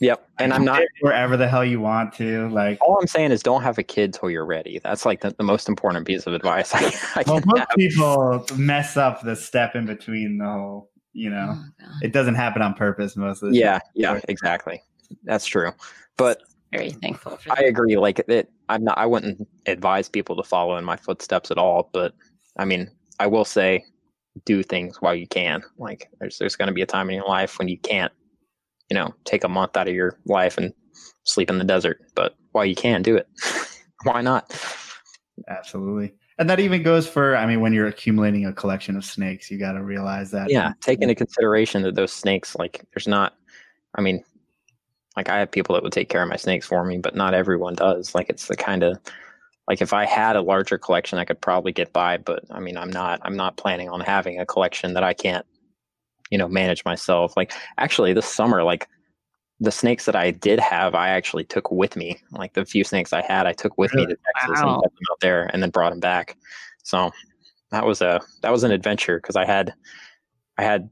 Yep. 0.00 0.28
And 0.38 0.52
I'm 0.52 0.64
not 0.64 0.82
wherever 1.00 1.36
the 1.36 1.48
hell 1.48 1.64
you 1.64 1.80
want 1.80 2.12
to. 2.14 2.48
Like 2.48 2.78
all 2.80 2.98
I'm 3.00 3.06
saying 3.06 3.32
is 3.32 3.42
don't 3.42 3.62
have 3.62 3.78
a 3.78 3.82
kid 3.82 4.12
till 4.12 4.30
you're 4.30 4.44
ready. 4.46 4.80
That's 4.82 5.04
like 5.06 5.20
the, 5.20 5.34
the 5.36 5.44
most 5.44 5.68
important 5.68 6.06
piece 6.06 6.26
of 6.26 6.32
advice 6.32 6.74
I, 6.74 6.92
I 7.16 7.24
well, 7.26 7.40
most 7.44 7.58
have. 7.58 7.68
people 7.76 8.46
mess 8.56 8.96
up 8.96 9.22
the 9.22 9.36
step 9.36 9.74
in 9.74 9.86
between 9.86 10.38
the 10.38 10.44
whole, 10.44 10.90
you 11.12 11.30
know. 11.30 11.56
Oh, 11.82 11.92
it 12.02 12.12
doesn't 12.12 12.34
happen 12.34 12.62
on 12.62 12.74
purpose 12.74 13.16
most 13.16 13.42
of 13.42 13.50
the 13.50 13.58
Yeah, 13.58 13.72
time. 13.72 13.80
yeah, 13.94 14.20
exactly. 14.28 14.82
That's 15.24 15.46
true. 15.46 15.70
But 16.16 16.42
very 16.76 16.90
thankful 16.90 17.36
for 17.36 17.52
I 17.52 17.64
agree. 17.64 17.96
Like 17.96 18.18
it 18.18 18.50
I'm 18.68 18.84
not 18.84 18.98
I 18.98 19.06
wouldn't 19.06 19.46
advise 19.66 20.08
people 20.08 20.36
to 20.36 20.42
follow 20.42 20.76
in 20.76 20.84
my 20.84 20.96
footsteps 20.96 21.50
at 21.50 21.58
all, 21.58 21.90
but 21.92 22.14
I 22.58 22.64
mean, 22.64 22.90
I 23.18 23.26
will 23.26 23.44
say 23.44 23.84
do 24.44 24.62
things 24.62 25.00
while 25.00 25.14
you 25.14 25.26
can. 25.26 25.62
Like 25.78 26.08
there's 26.20 26.38
there's 26.38 26.56
gonna 26.56 26.72
be 26.72 26.82
a 26.82 26.86
time 26.86 27.08
in 27.10 27.16
your 27.16 27.28
life 27.28 27.58
when 27.58 27.68
you 27.68 27.78
can't 27.78 28.12
you 28.90 28.94
know, 28.94 29.14
take 29.24 29.44
a 29.44 29.48
month 29.48 29.76
out 29.76 29.88
of 29.88 29.94
your 29.94 30.18
life 30.26 30.58
and 30.58 30.72
sleep 31.24 31.50
in 31.50 31.58
the 31.58 31.64
desert. 31.64 32.00
But 32.14 32.34
while 32.52 32.64
you 32.64 32.74
can 32.74 33.02
do 33.02 33.16
it, 33.16 33.28
why 34.04 34.20
not? 34.20 34.54
Absolutely. 35.48 36.14
And 36.38 36.50
that 36.50 36.60
even 36.60 36.82
goes 36.82 37.06
for, 37.06 37.36
I 37.36 37.46
mean, 37.46 37.60
when 37.60 37.72
you're 37.72 37.86
accumulating 37.86 38.46
a 38.46 38.52
collection 38.52 38.96
of 38.96 39.04
snakes, 39.04 39.50
you 39.50 39.58
got 39.58 39.72
to 39.72 39.84
realize 39.84 40.30
that. 40.32 40.50
Yeah. 40.50 40.72
Take 40.80 41.00
into 41.00 41.14
consideration 41.14 41.82
that 41.82 41.94
those 41.94 42.12
snakes, 42.12 42.56
like, 42.56 42.84
there's 42.92 43.06
not, 43.06 43.34
I 43.94 44.00
mean, 44.00 44.24
like, 45.16 45.28
I 45.28 45.38
have 45.38 45.50
people 45.50 45.74
that 45.74 45.82
would 45.82 45.92
take 45.92 46.08
care 46.08 46.22
of 46.22 46.28
my 46.28 46.36
snakes 46.36 46.66
for 46.66 46.84
me, 46.84 46.98
but 46.98 47.14
not 47.14 47.34
everyone 47.34 47.74
does. 47.74 48.14
Like, 48.14 48.28
it's 48.28 48.48
the 48.48 48.56
kind 48.56 48.82
of, 48.82 48.98
like, 49.68 49.80
if 49.80 49.92
I 49.92 50.04
had 50.04 50.36
a 50.36 50.42
larger 50.42 50.78
collection, 50.78 51.18
I 51.18 51.24
could 51.24 51.40
probably 51.40 51.72
get 51.72 51.92
by, 51.92 52.18
but 52.18 52.44
I 52.50 52.60
mean, 52.60 52.76
I'm 52.76 52.90
not, 52.90 53.20
I'm 53.22 53.36
not 53.36 53.56
planning 53.56 53.88
on 53.88 54.00
having 54.00 54.40
a 54.40 54.46
collection 54.46 54.94
that 54.94 55.04
I 55.04 55.14
can't 55.14 55.46
you 56.30 56.38
know 56.38 56.48
manage 56.48 56.84
myself 56.84 57.36
like 57.36 57.52
actually 57.78 58.12
this 58.12 58.26
summer 58.26 58.62
like 58.62 58.88
the 59.60 59.70
snakes 59.70 60.04
that 60.04 60.16
i 60.16 60.30
did 60.30 60.58
have 60.58 60.94
i 60.94 61.08
actually 61.08 61.44
took 61.44 61.70
with 61.70 61.96
me 61.96 62.18
like 62.32 62.54
the 62.54 62.64
few 62.64 62.84
snakes 62.84 63.12
i 63.12 63.22
had 63.22 63.46
i 63.46 63.52
took 63.52 63.78
with 63.78 63.92
really? 63.94 64.06
me 64.06 64.14
to 64.14 64.20
texas 64.34 64.62
wow. 64.62 64.74
and 64.74 64.82
kept 64.82 64.94
them 64.96 65.04
out 65.12 65.20
there 65.20 65.50
and 65.52 65.62
then 65.62 65.70
brought 65.70 65.90
them 65.90 66.00
back 66.00 66.36
so 66.82 67.10
that 67.70 67.86
was 67.86 68.02
a 68.02 68.20
that 68.42 68.50
was 68.50 68.64
an 68.64 68.70
adventure 68.70 69.18
because 69.18 69.36
i 69.36 69.44
had 69.44 69.72
i 70.58 70.62
had 70.62 70.90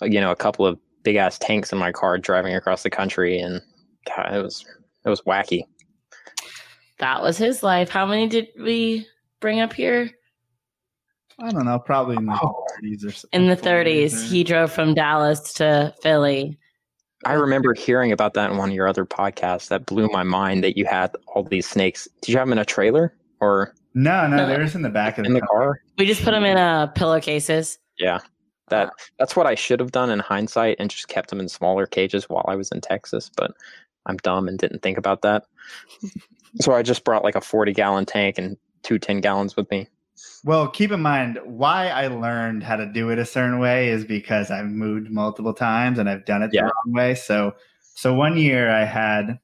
you 0.00 0.20
know 0.20 0.30
a 0.30 0.36
couple 0.36 0.66
of 0.66 0.78
big 1.02 1.16
ass 1.16 1.38
tanks 1.38 1.72
in 1.72 1.78
my 1.78 1.92
car 1.92 2.18
driving 2.18 2.54
across 2.54 2.82
the 2.82 2.90
country 2.90 3.38
and 3.38 3.60
God, 4.06 4.34
it 4.34 4.42
was 4.42 4.64
it 5.04 5.08
was 5.08 5.22
wacky 5.22 5.64
that 6.98 7.22
was 7.22 7.36
his 7.38 7.62
life 7.62 7.88
how 7.88 8.06
many 8.06 8.28
did 8.28 8.48
we 8.58 9.06
bring 9.40 9.60
up 9.60 9.72
here 9.72 10.10
I 11.40 11.50
don't 11.50 11.64
know, 11.64 11.78
probably 11.78 12.16
in 12.16 12.26
the 12.26 12.38
oh. 12.40 12.64
30s 12.82 13.06
or 13.06 13.10
something. 13.10 13.42
In 13.42 13.48
the 13.48 13.56
30s, 13.56 14.28
he 14.28 14.44
drove 14.44 14.70
from 14.70 14.94
Dallas 14.94 15.52
to 15.54 15.92
Philly. 16.00 16.56
I 17.24 17.34
remember 17.34 17.74
hearing 17.74 18.12
about 18.12 18.34
that 18.34 18.50
in 18.50 18.58
one 18.58 18.70
of 18.70 18.74
your 18.74 18.88
other 18.88 19.04
podcasts. 19.04 19.68
That 19.68 19.86
blew 19.86 20.08
my 20.08 20.22
mind 20.22 20.64
that 20.64 20.76
you 20.76 20.86
had 20.86 21.14
all 21.28 21.44
these 21.44 21.68
snakes. 21.68 22.08
Did 22.20 22.32
you 22.32 22.38
have 22.38 22.46
them 22.46 22.52
in 22.52 22.58
a 22.58 22.64
trailer 22.64 23.14
or? 23.40 23.74
No, 23.94 24.26
no, 24.26 24.46
they're 24.46 24.62
just 24.62 24.74
in 24.74 24.82
the 24.82 24.88
back 24.88 25.18
of 25.18 25.24
the, 25.24 25.28
in 25.28 25.34
the 25.34 25.42
car. 25.42 25.82
We 25.98 26.06
just 26.06 26.22
put 26.22 26.30
them 26.30 26.44
in 26.44 26.56
uh, 26.56 26.88
pillowcases. 26.88 27.78
Yeah, 27.98 28.20
that 28.72 28.92
that's 29.18 29.36
what 29.36 29.46
I 29.46 29.54
should 29.54 29.80
have 29.80 29.92
done 29.92 30.10
in 30.10 30.18
hindsight 30.18 30.76
and 30.78 30.90
just 30.90 31.08
kept 31.08 31.30
them 31.30 31.40
in 31.40 31.48
smaller 31.48 31.86
cages 31.86 32.28
while 32.28 32.44
I 32.48 32.56
was 32.56 32.70
in 32.70 32.80
Texas. 32.80 33.30
But 33.36 33.52
I'm 34.06 34.16
dumb 34.18 34.48
and 34.48 34.58
didn't 34.58 34.82
think 34.82 34.98
about 34.98 35.22
that. 35.22 35.44
so 36.60 36.72
I 36.74 36.82
just 36.82 37.04
brought 37.04 37.24
like 37.24 37.36
a 37.36 37.40
40 37.40 37.72
gallon 37.72 38.04
tank 38.04 38.38
and 38.38 38.56
two 38.82 38.98
10 38.98 39.20
gallons 39.20 39.56
with 39.56 39.70
me. 39.70 39.88
Well, 40.44 40.68
keep 40.68 40.90
in 40.90 41.00
mind 41.00 41.38
why 41.44 41.88
I 41.88 42.08
learned 42.08 42.62
how 42.62 42.76
to 42.76 42.86
do 42.86 43.10
it 43.10 43.18
a 43.18 43.24
certain 43.24 43.58
way 43.58 43.88
is 43.88 44.04
because 44.04 44.50
I've 44.50 44.66
moved 44.66 45.10
multiple 45.10 45.54
times 45.54 45.98
and 45.98 46.08
I've 46.08 46.24
done 46.24 46.42
it 46.42 46.50
yeah. 46.52 46.62
the 46.62 46.64
wrong 46.66 46.94
way. 46.94 47.14
So, 47.14 47.54
so 47.80 48.14
one 48.14 48.36
year 48.36 48.70
I 48.70 48.84
had, 48.84 49.38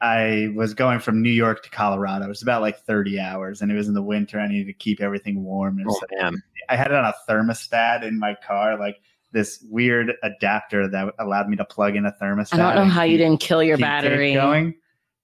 I 0.00 0.52
was 0.54 0.74
going 0.74 1.00
from 1.00 1.22
New 1.22 1.30
York 1.30 1.62
to 1.64 1.70
Colorado. 1.70 2.26
It 2.26 2.28
was 2.28 2.42
about 2.42 2.60
like 2.60 2.78
30 2.80 3.18
hours 3.18 3.62
and 3.62 3.72
it 3.72 3.74
was 3.74 3.88
in 3.88 3.94
the 3.94 4.02
winter. 4.02 4.38
I 4.38 4.46
needed 4.46 4.66
to 4.66 4.72
keep 4.74 5.00
everything 5.00 5.42
warm. 5.42 5.78
And 5.78 5.86
oh, 5.88 5.98
so 5.98 6.36
I 6.68 6.76
had 6.76 6.88
it 6.88 6.94
on 6.94 7.04
a 7.04 7.14
thermostat 7.28 8.02
in 8.02 8.18
my 8.18 8.36
car, 8.46 8.78
like 8.78 9.00
this 9.32 9.64
weird 9.70 10.12
adapter 10.22 10.88
that 10.88 11.14
allowed 11.18 11.48
me 11.48 11.56
to 11.56 11.64
plug 11.64 11.96
in 11.96 12.04
a 12.04 12.12
thermostat. 12.20 12.54
I 12.54 12.74
don't 12.74 12.86
know 12.86 12.92
how 12.92 13.02
keep, 13.02 13.12
you 13.12 13.18
didn't 13.18 13.40
kill 13.40 13.62
your 13.62 13.78
battery 13.78 14.34
going, 14.34 14.74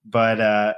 but, 0.07 0.41
uh, 0.41 0.75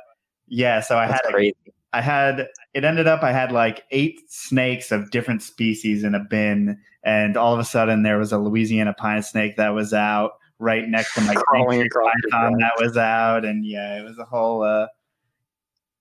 yeah, 0.49 0.81
so 0.81 0.99
I 0.99 1.07
That's 1.07 1.25
had 1.25 1.33
crazy. 1.33 1.57
A, 1.69 1.71
I 1.95 2.01
had 2.01 2.49
it 2.75 2.85
ended 2.85 3.07
up 3.07 3.23
I 3.23 3.31
had 3.31 3.53
like 3.53 3.85
eight 3.93 4.21
snakes 4.29 4.91
of 4.91 5.13
different 5.13 5.43
species 5.43 6.03
in 6.03 6.15
a 6.15 6.21
bin, 6.21 6.79
and 7.05 7.37
all 7.37 7.55
of 7.55 7.61
a 7.61 7.65
sudden 7.65 8.03
there 8.03 8.19
was 8.19 8.33
a 8.33 8.39
Louisiana 8.39 8.93
pine 8.93 9.23
snake 9.23 9.57
that 9.57 9.71
was 9.71 9.95
out 9.95 10.33
right 10.65 10.89
next 10.89 11.15
to 11.15 11.21
my 11.21 11.35
python 11.35 12.59
that 12.59 12.73
was 12.79 12.97
out, 12.97 13.45
and 13.45 13.65
yeah, 13.65 14.01
it 14.01 14.03
was 14.03 14.19
a 14.19 14.25
whole. 14.25 14.63
uh 14.63 14.87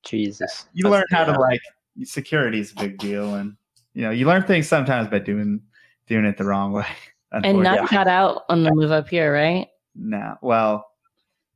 Jesus, 0.03 0.65
you 0.73 0.89
learn 0.89 1.05
how 1.11 1.23
to 1.23 1.39
like 1.39 1.61
security 2.03 2.59
is 2.59 2.71
a 2.71 2.75
big 2.75 2.97
deal, 2.97 3.35
and 3.35 3.55
you 3.93 4.01
know 4.01 4.09
you 4.09 4.25
learn 4.25 4.43
things 4.43 4.67
sometimes 4.67 5.07
by 5.09 5.19
doing 5.19 5.61
doing 6.07 6.25
it 6.25 6.37
the 6.37 6.45
wrong 6.45 6.71
way. 6.71 6.87
And 7.35 7.63
not 7.63 7.89
got 7.89 8.07
out 8.07 8.43
on 8.47 8.63
the 8.63 8.71
move 8.71 8.91
up 8.91 9.09
here, 9.09 9.33
right? 9.33 9.67
No, 9.95 10.37
well, 10.43 10.85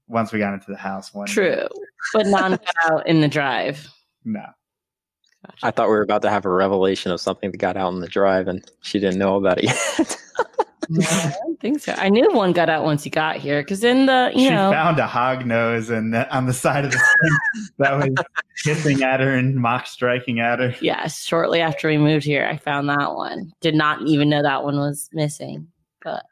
once 0.07 0.33
we 0.33 0.39
got 0.39 0.55
into 0.55 0.71
the 0.71 0.77
house, 0.77 1.13
one 1.13 1.27
true, 1.27 1.67
but 2.13 2.25
not 2.25 2.49
got 2.49 2.91
out 2.91 3.07
in 3.07 3.21
the 3.21 3.27
drive. 3.27 3.87
No. 4.25 4.43
Gotcha. 5.45 5.67
I 5.67 5.69
thought 5.69 5.85
we 5.85 5.91
were 5.91 6.01
about 6.01 6.23
to 6.23 6.31
have 6.31 6.45
a 6.45 6.49
revelation 6.49 7.11
of 7.11 7.21
something 7.21 7.51
that 7.51 7.57
got 7.57 7.77
out 7.77 7.93
in 7.93 7.99
the 7.99 8.07
drive, 8.07 8.47
and 8.47 8.65
she 8.81 8.99
didn't 8.99 9.19
know 9.19 9.35
about 9.35 9.59
it 9.59 9.65
yet. 9.65 10.17
no, 10.89 11.05
I 11.07 11.33
don't 11.41 11.59
think 11.59 11.79
so. 11.81 11.93
I 11.97 12.09
knew 12.09 12.31
one 12.31 12.53
got 12.53 12.69
out 12.69 12.83
once 12.83 13.03
he 13.03 13.09
got 13.09 13.37
here 13.37 13.61
because 13.61 13.83
in 13.83 14.05
the 14.05 14.31
you 14.33 14.49
know 14.49 14.49
she 14.49 14.49
know 14.49 14.71
found 14.71 14.99
a 14.99 15.07
hog 15.07 15.45
nose 15.45 15.89
and 15.89 16.15
on 16.15 16.45
the 16.45 16.53
side 16.53 16.85
of 16.85 16.91
the 16.91 17.01
that 17.77 17.97
was 17.97 18.25
hissing 18.63 19.03
at 19.03 19.19
her 19.19 19.33
and 19.33 19.55
mock 19.55 19.87
striking 19.87 20.39
at 20.39 20.59
her. 20.59 20.75
Yes, 20.81 21.23
shortly 21.23 21.61
after 21.61 21.87
we 21.87 21.97
moved 21.97 22.25
here, 22.25 22.45
I 22.45 22.57
found 22.57 22.89
that 22.89 23.15
one. 23.15 23.51
Did 23.61 23.75
not 23.75 24.01
even 24.03 24.29
know 24.29 24.41
that 24.41 24.63
one 24.63 24.77
was 24.77 25.09
missing, 25.13 25.67
but 26.03 26.23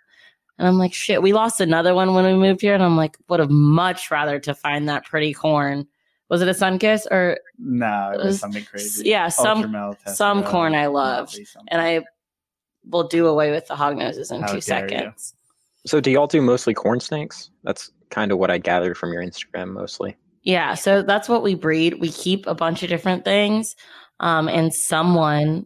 and 0.57 0.67
I'm 0.67 0.77
like, 0.77 0.93
shit, 0.93 1.21
we 1.21 1.33
lost 1.33 1.59
another 1.59 1.93
one 1.93 2.13
when 2.13 2.25
we 2.25 2.33
moved 2.33 2.61
here, 2.61 2.73
and 2.73 2.83
I'm 2.83 2.95
like, 2.95 3.17
would 3.27 3.39
have 3.39 3.49
much 3.49 4.09
rather 4.09 4.39
to 4.39 4.53
find 4.53 4.87
that 4.89 5.05
pretty 5.05 5.33
corn 5.33 5.87
was 6.29 6.41
it 6.41 6.47
a 6.47 6.53
sun 6.53 6.79
kiss 6.79 7.07
or 7.11 7.37
no 7.57 8.11
it 8.13 8.23
was 8.23 8.39
something 8.39 8.65
crazy 8.65 9.07
yeah 9.07 9.27
some 9.27 9.95
some 10.07 10.39
uh, 10.39 10.49
corn 10.49 10.73
i 10.73 10.87
love 10.87 11.33
and 11.67 11.81
i 11.81 12.03
will 12.89 13.07
do 13.07 13.27
away 13.27 13.51
with 13.51 13.67
the 13.67 13.75
hog 13.75 13.97
noses 13.97 14.31
in 14.31 14.41
How 14.41 14.53
two 14.53 14.61
seconds 14.61 15.33
you. 15.83 15.89
so 15.89 15.99
do 15.99 16.11
y'all 16.11 16.27
do 16.27 16.41
mostly 16.41 16.73
corn 16.73 16.99
snakes 16.99 17.49
that's 17.63 17.91
kind 18.09 18.31
of 18.31 18.37
what 18.37 18.51
i 18.51 18.57
gathered 18.57 18.97
from 18.97 19.11
your 19.11 19.23
instagram 19.23 19.69
mostly 19.73 20.15
yeah 20.43 20.73
so 20.75 21.01
that's 21.01 21.27
what 21.27 21.41
we 21.43 21.55
breed 21.55 21.99
we 21.99 22.09
keep 22.11 22.45
a 22.47 22.53
bunch 22.55 22.83
of 22.83 22.89
different 22.89 23.25
things 23.25 23.75
Um, 24.19 24.47
and 24.47 24.73
someone 24.73 25.65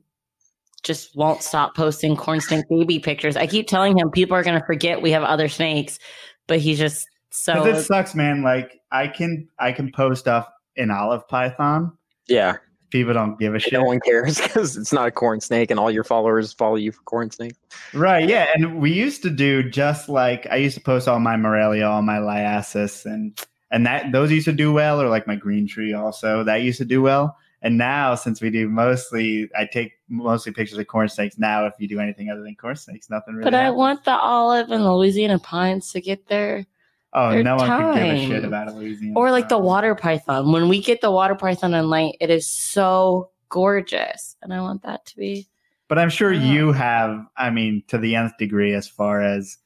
just 0.82 1.16
won't 1.16 1.44
stop 1.44 1.76
posting 1.76 2.16
corn 2.16 2.40
snake 2.42 2.64
baby 2.70 3.00
pictures. 3.00 3.36
I 3.36 3.46
keep 3.48 3.68
telling 3.68 3.98
him 4.00 4.10
people 4.10 4.36
are 4.38 4.44
going 4.44 4.60
to 4.60 4.66
forget 4.66 5.02
we 5.02 5.12
have 5.12 5.24
other 5.24 5.50
snakes, 5.50 6.00
but 6.48 6.60
he's 6.60 6.80
just 6.80 7.06
so. 7.32 7.66
It 7.66 7.84
sucks, 7.84 8.16
man. 8.16 8.42
Like 8.44 8.80
I 8.92 9.08
can 9.10 9.48
I 9.60 9.72
can 9.74 9.92
post 9.92 10.22
stuff 10.22 10.48
in 10.78 10.90
olive 10.90 11.28
python. 11.28 11.92
Yeah. 12.28 12.58
People 12.90 13.14
don't 13.14 13.40
give 13.40 13.56
a 13.56 13.60
shit. 13.60 13.74
No 13.74 13.84
one 13.84 14.00
cares 14.00 14.42
because 14.42 14.78
it's 14.78 14.92
not 14.92 15.08
a 15.08 15.12
corn 15.12 15.40
snake, 15.40 15.72
and 15.72 15.80
all 15.80 15.92
your 15.92 16.04
followers 16.04 16.54
follow 16.54 16.76
you 16.76 16.92
for 16.92 17.02
corn 17.04 17.32
snake. 17.32 17.56
Right. 17.94 18.28
Yeah. 18.28 18.48
And 18.54 18.80
we 18.80 18.92
used 18.92 19.22
to 19.24 19.30
do 19.30 19.70
just 19.70 20.10
like 20.10 20.48
I 20.50 20.58
used 20.58 20.76
to 20.76 20.82
post 20.82 21.08
all 21.08 21.20
my 21.20 21.38
Morelia, 21.38 21.88
all 21.88 22.02
my 22.02 22.18
Liasis, 22.18 23.06
and 23.06 23.40
and 23.72 23.86
that 23.86 24.12
those 24.12 24.32
used 24.32 24.46
to 24.46 24.54
do 24.54 24.74
well, 24.74 25.02
or 25.02 25.10
like 25.10 25.28
my 25.28 25.36
green 25.36 25.68
tree 25.68 25.94
also 25.94 26.44
that 26.44 26.58
used 26.58 26.80
to 26.80 26.86
do 26.86 27.02
well. 27.02 27.38
And 27.62 27.78
now, 27.78 28.16
since 28.16 28.42
we 28.42 28.50
do 28.50 28.70
mostly, 28.70 29.50
I 29.58 29.66
take 29.66 29.94
mostly 30.08 30.54
pictures 30.54 30.78
of 30.78 30.88
corn 30.88 31.10
snakes. 31.10 31.38
Now, 31.38 31.66
if 31.66 31.74
you 31.78 31.90
do 31.90 32.00
anything 32.00 32.30
other 32.30 32.42
than 32.42 32.56
corn 32.56 32.78
snakes, 32.78 33.10
nothing 33.10 33.36
really. 33.36 33.44
But 33.44 33.54
happens. 33.54 33.68
I 33.68 33.72
want 33.72 34.06
the 34.06 34.18
olive 34.18 34.72
and 34.72 34.84
the 34.84 34.94
Louisiana 34.94 35.40
pines 35.40 35.92
to 35.92 36.02
get 36.02 36.28
their. 36.28 36.66
Oh, 37.14 37.32
their 37.32 37.44
no 37.44 37.56
one 37.56 37.68
time. 37.68 37.94
could 37.94 38.04
give 38.04 38.14
a 38.14 38.26
shit 38.28 38.46
about 38.46 38.68
a 38.68 38.72
Louisiana. 38.72 39.18
Or 39.20 39.32
like 39.32 39.50
the 39.50 39.58
water 39.58 39.96
python. 39.96 40.52
When 40.52 40.70
we 40.70 40.82
get 40.82 41.02
the 41.02 41.12
water 41.12 41.36
python 41.36 41.74
in 41.74 41.90
light, 41.90 42.16
it 42.22 42.30
is 42.30 42.48
so 42.48 43.32
gorgeous, 43.50 44.36
and 44.42 44.54
I 44.54 44.62
want 44.62 44.84
that 44.84 45.06
to 45.08 45.16
be. 45.18 45.48
But 45.88 45.98
I'm 45.98 46.10
sure 46.12 46.32
Yeah. 46.32 46.52
you 46.52 46.72
have, 46.72 47.26
I 47.36 47.50
mean, 47.50 47.84
to 47.88 47.98
the 47.98 48.16
nth 48.16 48.38
degree, 48.38 48.74
as 48.76 48.88
far 48.88 49.22
as 49.22 49.58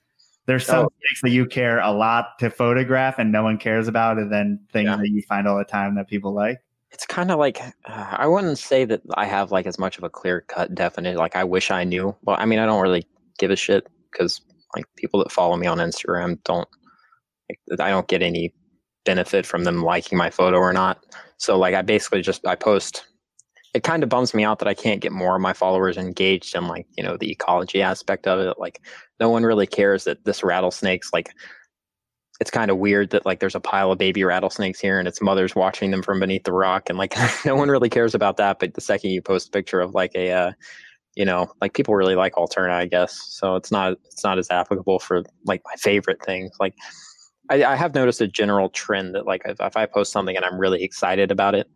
there's 0.45 0.65
some 0.65 0.85
Oh. 0.85 0.89
snakes 0.99 1.21
that 1.23 1.29
you 1.31 1.45
care 1.45 1.79
a 1.79 1.91
lot 1.91 2.39
to 2.39 2.49
photograph 2.49 3.19
and 3.19 3.31
no 3.31 3.43
one 3.43 3.57
cares 3.57 3.87
about, 3.89 4.17
and 4.17 4.31
then 4.31 4.59
things 4.71 4.87
Yeah. 4.87 4.95
that 4.97 5.09
you 5.09 5.21
find 5.23 5.47
all 5.47 5.57
the 5.57 5.65
time 5.65 5.95
that 5.95 6.07
people 6.07 6.33
like. 6.33 6.59
It's 6.91 7.05
kind 7.05 7.29
of 7.31 7.39
like 7.39 7.59
uh, 7.61 7.71
I 8.17 8.27
wouldn't 8.27 8.57
say 8.57 8.85
that 8.85 9.01
I 9.15 9.25
have 9.25 9.51
like 9.51 9.65
as 9.65 9.77
much 9.79 9.97
of 9.97 10.03
a 10.03 10.09
clear 10.09 10.41
cut 10.41 10.73
definite. 10.75 11.17
Like 11.17 11.35
I 11.35 11.43
wish 11.43 11.71
I 11.71 11.83
knew. 11.83 12.15
Well, 12.23 12.37
I 12.39 12.45
mean, 12.45 12.59
I 12.59 12.65
don't 12.65 12.81
really 12.81 13.05
give 13.39 13.51
a 13.51 13.55
shit 13.55 13.87
because 14.11 14.41
like 14.75 14.85
people 14.95 15.19
that 15.23 15.31
follow 15.31 15.57
me 15.57 15.67
on 15.67 15.79
Instagram 15.79 16.41
don't. 16.43 16.67
I 17.79 17.89
don't 17.89 18.07
get 18.07 18.21
any 18.21 18.53
benefit 19.05 19.45
from 19.45 19.63
them 19.63 19.83
liking 19.83 20.17
my 20.17 20.29
photo 20.29 20.57
or 20.57 20.73
not. 20.73 21.03
So 21.37 21.57
like 21.57 21.75
I 21.75 21.81
basically 21.81 22.21
just 22.21 22.45
I 22.45 22.55
post. 22.55 23.05
It 23.73 23.83
kind 23.83 24.03
of 24.03 24.09
bums 24.09 24.35
me 24.35 24.43
out 24.43 24.59
that 24.59 24.67
I 24.67 24.75
can't 24.75 25.01
get 25.01 25.11
more 25.11 25.35
of 25.35 25.41
my 25.41 25.53
followers 25.53 25.97
engaged 25.97 26.55
in 26.55 26.67
like 26.67 26.85
you 26.97 27.03
know 27.03 27.17
the 27.17 27.31
ecology 27.31 27.81
aspect 27.81 28.27
of 28.27 28.39
it. 28.39 28.59
Like 28.59 28.81
no 29.19 29.29
one 29.29 29.43
really 29.43 29.67
cares 29.67 30.03
that 30.03 30.23
this 30.25 30.43
rattlesnake's 30.43 31.11
like 31.11 31.33
it's 32.39 32.51
kind 32.51 32.71
of 32.71 32.77
weird 32.77 33.11
that 33.11 33.25
like 33.25 33.39
there's 33.39 33.55
a 33.55 33.59
pile 33.59 33.91
of 33.91 33.97
baby 33.97 34.23
rattlesnakes 34.23 34.79
here 34.79 34.99
and 34.99 35.07
its 35.07 35.21
mother's 35.21 35.55
watching 35.55 35.91
them 35.91 36.01
from 36.01 36.19
beneath 36.19 36.43
the 36.43 36.51
rock 36.51 36.89
and 36.89 36.97
like 36.97 37.15
no 37.45 37.55
one 37.55 37.69
really 37.69 37.89
cares 37.89 38.15
about 38.15 38.37
that 38.37 38.59
but 38.59 38.73
the 38.73 38.81
second 38.81 39.11
you 39.11 39.21
post 39.21 39.49
a 39.49 39.51
picture 39.51 39.79
of 39.79 39.93
like 39.93 40.11
a 40.15 40.31
uh, 40.31 40.51
you 41.15 41.23
know 41.25 41.51
like 41.61 41.73
people 41.73 41.95
really 41.95 42.15
like 42.15 42.33
alterna 42.33 42.71
i 42.71 42.85
guess 42.85 43.17
so 43.29 43.55
it's 43.55 43.71
not 43.71 43.93
it's 44.05 44.23
not 44.23 44.37
as 44.37 44.49
applicable 44.49 44.99
for 44.99 45.23
like 45.45 45.61
my 45.65 45.75
favorite 45.77 46.21
things 46.25 46.51
like 46.59 46.73
i, 47.49 47.63
I 47.63 47.75
have 47.75 47.95
noticed 47.95 48.21
a 48.21 48.27
general 48.27 48.69
trend 48.69 49.15
that 49.15 49.25
like 49.25 49.41
if, 49.45 49.59
if 49.59 49.77
i 49.77 49.85
post 49.85 50.11
something 50.11 50.35
and 50.35 50.45
i'm 50.45 50.59
really 50.59 50.83
excited 50.83 51.31
about 51.31 51.55
it 51.55 51.69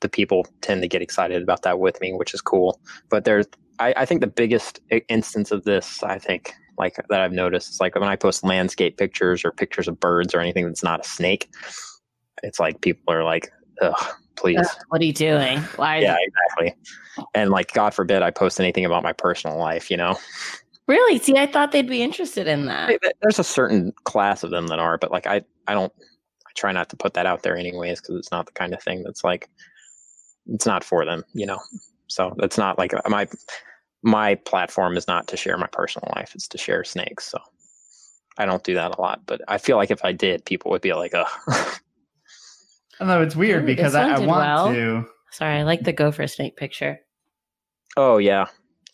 the 0.00 0.08
people 0.08 0.46
tend 0.60 0.82
to 0.82 0.88
get 0.88 1.02
excited 1.02 1.42
about 1.42 1.62
that 1.62 1.80
with 1.80 2.00
me 2.00 2.12
which 2.12 2.34
is 2.34 2.40
cool 2.40 2.80
but 3.10 3.24
there's 3.24 3.46
I, 3.80 3.94
I 3.98 4.04
think 4.06 4.20
the 4.20 4.26
biggest 4.26 4.80
instance 5.08 5.50
of 5.50 5.64
this 5.64 6.02
i 6.02 6.18
think 6.18 6.54
like 6.78 6.96
that 7.08 7.20
I've 7.20 7.32
noticed. 7.32 7.68
It's 7.68 7.80
like 7.80 7.94
when 7.94 8.08
I 8.08 8.16
post 8.16 8.44
landscape 8.44 8.96
pictures 8.96 9.44
or 9.44 9.50
pictures 9.50 9.88
of 9.88 9.98
birds 9.98 10.34
or 10.34 10.40
anything 10.40 10.66
that's 10.66 10.82
not 10.82 11.00
a 11.04 11.08
snake, 11.08 11.50
it's 12.42 12.60
like 12.60 12.80
people 12.80 13.12
are 13.12 13.24
like, 13.24 13.52
"Ugh, 13.82 14.14
please." 14.36 14.58
Ugh, 14.60 14.76
what 14.88 15.00
are 15.00 15.04
you 15.04 15.12
doing? 15.12 15.58
Why? 15.76 15.98
Yeah, 15.98 16.16
exactly. 16.20 16.74
And 17.34 17.50
like, 17.50 17.72
God 17.72 17.92
forbid 17.94 18.22
I 18.22 18.30
post 18.30 18.60
anything 18.60 18.84
about 18.84 19.02
my 19.02 19.12
personal 19.12 19.58
life. 19.58 19.90
You 19.90 19.96
know, 19.96 20.16
Really? 20.88 21.18
See, 21.18 21.36
I 21.36 21.46
thought 21.46 21.70
they'd 21.70 21.86
be 21.86 22.02
interested 22.02 22.48
in 22.48 22.64
that. 22.66 22.98
There's 23.20 23.38
a 23.38 23.44
certain 23.44 23.92
class 24.04 24.42
of 24.42 24.50
them 24.50 24.68
that 24.68 24.78
are, 24.78 24.96
but 24.96 25.12
like, 25.12 25.26
I 25.26 25.42
I 25.66 25.74
don't. 25.74 25.92
I 26.46 26.50
try 26.56 26.72
not 26.72 26.88
to 26.88 26.96
put 26.96 27.12
that 27.14 27.26
out 27.26 27.42
there 27.42 27.56
anyways 27.56 28.00
because 28.00 28.16
it's 28.16 28.32
not 28.32 28.46
the 28.46 28.52
kind 28.52 28.72
of 28.72 28.82
thing 28.82 29.02
that's 29.04 29.22
like, 29.22 29.50
it's 30.46 30.64
not 30.64 30.82
for 30.82 31.04
them. 31.04 31.24
You 31.34 31.44
know, 31.44 31.60
so 32.06 32.34
it's 32.38 32.56
not 32.56 32.78
like 32.78 32.94
uh, 32.94 33.02
my 33.06 33.28
my 34.02 34.34
platform 34.34 34.96
is 34.96 35.06
not 35.06 35.28
to 35.28 35.36
share 35.36 35.58
my 35.58 35.66
personal 35.66 36.10
life; 36.16 36.32
it's 36.34 36.48
to 36.48 36.58
share 36.58 36.84
snakes. 36.84 37.26
So 37.26 37.38
I 38.38 38.46
don't 38.46 38.64
do 38.64 38.72
that 38.74 38.96
a 38.96 39.00
lot, 39.00 39.20
but 39.26 39.42
I 39.46 39.58
feel 39.58 39.76
like 39.76 39.90
if 39.90 40.02
I 40.04 40.12
did, 40.12 40.46
people 40.46 40.70
would 40.70 40.80
be 40.82 40.94
like, 40.94 41.12
"Ugh." 41.14 41.80
Although 42.98 43.22
it's 43.22 43.36
weird 43.36 43.64
Ooh, 43.64 43.66
because 43.66 43.94
I, 43.94 44.08
I 44.08 44.18
want 44.20 44.28
well. 44.28 44.72
to. 44.72 45.06
Sorry, 45.32 45.58
I 45.58 45.62
like 45.64 45.82
the 45.82 45.92
gopher 45.92 46.26
snake 46.26 46.56
picture. 46.56 47.00
oh 47.98 48.16
yeah, 48.16 48.46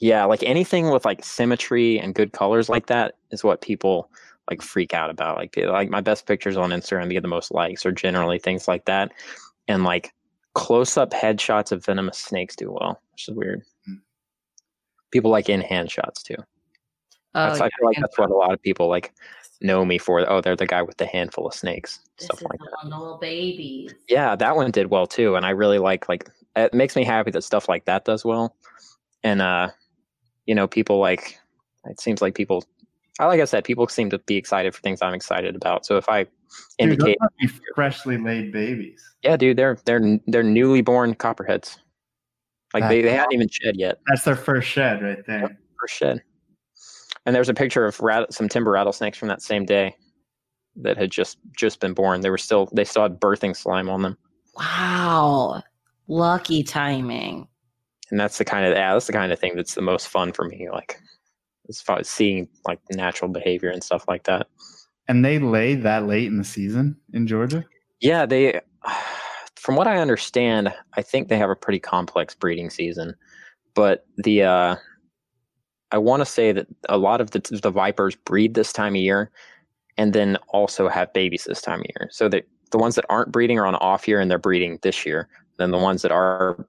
yeah. 0.04 0.26
Like 0.26 0.42
anything 0.42 0.90
with 0.90 1.06
like 1.06 1.24
symmetry 1.24 1.98
and 1.98 2.14
good 2.14 2.32
colors 2.32 2.68
like 2.68 2.88
that 2.88 3.14
is 3.30 3.42
what 3.42 3.62
people 3.62 4.10
like 4.50 4.60
freak 4.60 4.92
out 4.92 5.08
about. 5.08 5.38
Like 5.38 5.56
like 5.56 5.88
my 5.88 6.02
best 6.02 6.26
pictures 6.26 6.58
on 6.58 6.72
Instagram 6.72 7.08
to 7.08 7.14
get 7.14 7.22
the 7.22 7.28
most 7.28 7.50
likes 7.50 7.86
are 7.86 7.90
generally 7.92 8.38
things 8.38 8.68
like 8.68 8.84
that, 8.84 9.12
and 9.66 9.82
like 9.82 10.12
close 10.52 10.98
up 10.98 11.10
headshots 11.12 11.72
of 11.72 11.82
venomous 11.82 12.18
snakes 12.18 12.54
do 12.54 12.70
well, 12.70 13.00
which 13.12 13.30
is 13.30 13.34
weird. 13.34 13.62
Hmm. 13.86 13.94
People 15.10 15.30
like 15.30 15.48
in 15.48 15.62
hand 15.62 15.90
shots 15.90 16.22
too. 16.22 16.36
Oh, 17.34 17.46
That's, 17.46 17.62
I 17.62 17.70
feel 17.70 17.86
like 17.86 17.96
that's 17.98 18.18
what 18.18 18.30
a 18.30 18.36
lot 18.36 18.52
of 18.52 18.60
people 18.60 18.90
like 18.90 19.10
know 19.62 19.86
me 19.86 19.96
for. 19.96 20.30
Oh, 20.30 20.42
they're 20.42 20.54
the 20.54 20.66
guy 20.66 20.82
with 20.82 20.98
the 20.98 21.06
handful 21.06 21.46
of 21.46 21.54
snakes, 21.54 22.00
this 22.18 22.26
stuff 22.26 22.42
is 22.42 22.46
like 22.50 22.60
that. 22.60 22.90
little 22.90 23.16
babies. 23.16 23.94
Yeah, 24.06 24.36
that 24.36 24.54
one 24.54 24.70
did 24.70 24.90
well 24.90 25.06
too, 25.06 25.34
and 25.34 25.46
I 25.46 25.50
really 25.50 25.78
like 25.78 26.10
like 26.10 26.28
it 26.56 26.74
makes 26.74 26.94
me 26.94 27.04
happy 27.04 27.30
that 27.30 27.42
stuff 27.42 27.70
like 27.70 27.86
that 27.86 28.04
does 28.04 28.22
well. 28.22 28.54
And 29.22 29.40
uh, 29.40 29.70
you 30.46 30.54
know, 30.54 30.66
people 30.66 30.98
like 30.98 31.38
it 31.86 32.00
seems 32.00 32.22
like 32.22 32.34
people. 32.34 32.64
I 33.20 33.26
like 33.26 33.40
I 33.40 33.44
said, 33.44 33.64
people 33.64 33.86
seem 33.88 34.10
to 34.10 34.18
be 34.18 34.36
excited 34.36 34.74
for 34.74 34.80
things 34.80 35.00
I'm 35.00 35.14
excited 35.14 35.54
about. 35.54 35.86
So 35.86 35.96
if 35.96 36.08
I 36.08 36.24
Dude, 36.24 36.30
those 36.30 36.74
indicate, 36.78 37.18
must 37.20 37.36
be 37.38 37.60
freshly 37.74 38.16
laid 38.18 38.52
babies. 38.52 39.02
yeah, 39.22 39.36
dude, 39.36 39.56
they're 39.56 39.78
they're 39.84 40.18
they're 40.26 40.42
newly 40.42 40.82
born 40.82 41.14
copperheads. 41.14 41.78
Like 42.72 42.88
they, 42.88 43.02
they 43.02 43.12
hadn't 43.12 43.32
even 43.32 43.48
shed 43.48 43.76
yet. 43.76 44.00
That's 44.08 44.24
their 44.24 44.34
first 44.34 44.68
shed 44.68 45.00
right 45.00 45.24
there. 45.26 45.56
First 45.80 45.94
shed. 45.94 46.22
And 47.24 47.34
there's 47.34 47.48
a 47.48 47.54
picture 47.54 47.86
of 47.86 48.00
rat- 48.00 48.34
some 48.34 48.48
timber 48.48 48.72
rattlesnakes 48.72 49.16
from 49.16 49.28
that 49.28 49.42
same 49.42 49.64
day 49.64 49.94
that 50.76 50.96
had 50.96 51.12
just 51.12 51.38
just 51.56 51.78
been 51.78 51.94
born. 51.94 52.20
They 52.20 52.30
were 52.30 52.38
still 52.38 52.68
they 52.72 52.84
still 52.84 53.02
had 53.02 53.20
birthing 53.20 53.54
slime 53.56 53.88
on 53.88 54.02
them. 54.02 54.18
Wow. 54.56 55.62
Lucky 56.08 56.64
timing. 56.64 57.46
And 58.10 58.20
that's 58.20 58.38
the 58.38 58.44
kind 58.44 58.66
of 58.66 58.72
yeah, 58.72 58.92
that's 58.92 59.06
the 59.06 59.12
kind 59.12 59.32
of 59.32 59.38
thing 59.38 59.56
that's 59.56 59.74
the 59.74 59.82
most 59.82 60.08
fun 60.08 60.32
for 60.32 60.44
me. 60.44 60.68
Like 60.70 60.98
as 61.68 61.80
far 61.80 61.98
as 61.98 62.08
seeing 62.08 62.48
like 62.66 62.80
natural 62.90 63.30
behavior 63.30 63.70
and 63.70 63.82
stuff 63.82 64.04
like 64.08 64.24
that. 64.24 64.48
And 65.08 65.24
they 65.24 65.38
lay 65.38 65.74
that 65.74 66.06
late 66.06 66.26
in 66.26 66.38
the 66.38 66.44
season 66.44 66.96
in 67.12 67.26
Georgia. 67.26 67.64
Yeah, 68.00 68.26
they. 68.26 68.60
From 69.56 69.76
what 69.76 69.86
I 69.86 69.96
understand, 69.96 70.74
I 70.92 71.00
think 71.00 71.28
they 71.28 71.38
have 71.38 71.48
a 71.48 71.56
pretty 71.56 71.80
complex 71.80 72.34
breeding 72.34 72.68
season, 72.68 73.14
but 73.72 74.04
the 74.18 74.42
uh, 74.42 74.76
I 75.90 75.96
want 75.96 76.20
to 76.20 76.26
say 76.26 76.52
that 76.52 76.66
a 76.90 76.98
lot 76.98 77.22
of 77.22 77.30
the 77.30 77.40
the 77.62 77.70
vipers 77.70 78.14
breed 78.14 78.52
this 78.52 78.74
time 78.74 78.94
of 78.94 79.00
year, 79.00 79.30
and 79.96 80.12
then 80.12 80.36
also 80.48 80.86
have 80.88 81.14
babies 81.14 81.44
this 81.44 81.62
time 81.62 81.80
of 81.80 81.86
year. 81.98 82.10
So 82.10 82.28
that 82.28 82.46
the 82.72 82.78
ones 82.78 82.96
that 82.96 83.06
aren't 83.08 83.30
breeding 83.30 83.58
are 83.58 83.66
on 83.66 83.76
off 83.76 84.08
year 84.08 84.20
and 84.20 84.30
they're 84.30 84.36
breeding 84.36 84.80
this 84.82 85.06
year. 85.06 85.28
Then 85.58 85.70
the 85.70 85.78
ones 85.78 86.02
that 86.02 86.10
are, 86.10 86.66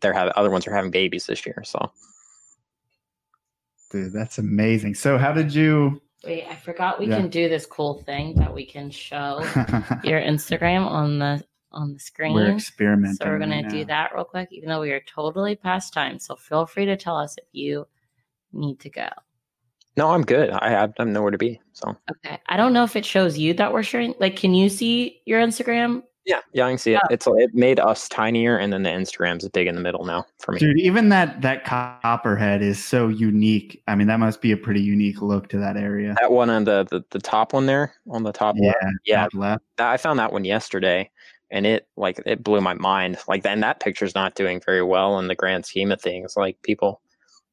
they're 0.00 0.12
having 0.12 0.32
other 0.36 0.50
ones 0.50 0.66
are 0.66 0.74
having 0.74 0.90
babies 0.90 1.26
this 1.26 1.44
year. 1.46 1.62
So 1.64 1.90
Dude, 3.90 4.12
that's 4.12 4.38
amazing. 4.38 4.94
So 4.94 5.16
how 5.18 5.32
did 5.32 5.54
you 5.54 6.00
Wait, 6.24 6.44
I 6.50 6.56
forgot 6.56 6.98
we 6.98 7.06
Yeah. 7.08 7.16
can 7.16 7.28
do 7.28 7.48
this 7.48 7.64
cool 7.64 8.02
thing 8.02 8.34
that 8.34 8.52
we 8.52 8.66
can 8.66 8.90
show 8.90 9.38
your 10.04 10.20
Instagram 10.20 10.84
on 10.86 11.18
the 11.18 11.42
on 11.70 11.92
the 11.92 11.98
screen. 12.00 12.34
We're 12.34 12.50
experimenting. 12.50 13.16
So 13.16 13.26
we're 13.26 13.38
gonna 13.38 13.62
right 13.62 13.68
do 13.70 13.80
now. 13.80 13.84
that 13.86 14.14
real 14.14 14.24
quick, 14.24 14.48
even 14.50 14.68
though 14.68 14.80
we 14.80 14.90
are 14.90 15.00
totally 15.06 15.54
past 15.54 15.92
time. 15.92 16.18
So 16.18 16.34
feel 16.34 16.66
free 16.66 16.86
to 16.86 16.96
tell 16.96 17.16
us 17.16 17.36
if 17.38 17.44
you 17.52 17.86
need 18.52 18.80
to 18.80 18.90
go. 18.90 19.08
no, 19.96 20.10
I'm 20.10 20.22
good. 20.22 20.50
I 20.50 20.70
have, 20.70 20.92
I'm 20.98 21.12
nowhere 21.12 21.30
to 21.30 21.38
be. 21.38 21.60
So 21.72 21.94
Okay. 22.10 22.38
I 22.46 22.56
don't 22.56 22.72
know 22.72 22.84
if 22.84 22.96
it 22.96 23.04
shows 23.04 23.36
you 23.38 23.52
that 23.54 23.72
we're 23.72 23.82
sharing. 23.82 24.14
Like, 24.18 24.36
can 24.36 24.54
you 24.54 24.68
see 24.68 25.22
your 25.26 25.40
Instagram? 25.40 26.02
Yeah, 26.28 26.40
yeah, 26.52 26.66
I 26.66 26.70
can 26.70 26.78
see 26.78 26.92
it. 26.92 27.00
It's 27.10 27.26
it 27.26 27.54
made 27.54 27.80
us 27.80 28.06
tinier, 28.08 28.58
and 28.58 28.70
then 28.70 28.82
the 28.82 28.90
Instagram's 28.90 29.48
big 29.48 29.66
in 29.66 29.74
the 29.74 29.80
middle 29.80 30.04
now 30.04 30.26
for 30.38 30.52
me. 30.52 30.58
Dude, 30.58 30.78
even 30.78 31.08
that 31.08 31.40
that 31.40 31.64
copperhead 31.64 32.60
is 32.60 32.84
so 32.84 33.08
unique. 33.08 33.82
I 33.88 33.94
mean, 33.94 34.06
that 34.08 34.20
must 34.20 34.42
be 34.42 34.52
a 34.52 34.56
pretty 34.56 34.82
unique 34.82 35.22
look 35.22 35.48
to 35.48 35.58
that 35.58 35.78
area. 35.78 36.14
That 36.20 36.30
one 36.30 36.50
on 36.50 36.64
the, 36.64 36.86
the 36.90 37.02
the 37.10 37.18
top 37.18 37.54
one 37.54 37.64
there 37.64 37.94
on 38.10 38.22
the 38.24 38.32
top 38.32 38.56
Yeah, 38.58 38.68
left. 38.68 38.84
Yeah, 39.06 39.22
top 39.22 39.34
left. 39.34 39.64
that- 39.78 39.88
I 39.88 39.96
found 39.96 40.18
that 40.18 40.32
one 40.32 40.44
yesterday, 40.44 41.10
and 41.50 41.66
it 41.66 41.88
like 41.96 42.20
it 42.26 42.44
blew 42.44 42.60
my 42.60 42.74
mind. 42.74 43.16
Like, 43.26 43.46
and 43.46 43.62
that 43.62 43.80
picture's 43.80 44.14
not 44.14 44.34
doing 44.34 44.60
very 44.64 44.82
well 44.82 45.18
in 45.18 45.28
the 45.28 45.34
grand 45.34 45.64
scheme 45.64 45.90
of 45.90 46.00
things. 46.02 46.34
Like 46.36 46.60
people 46.62 47.00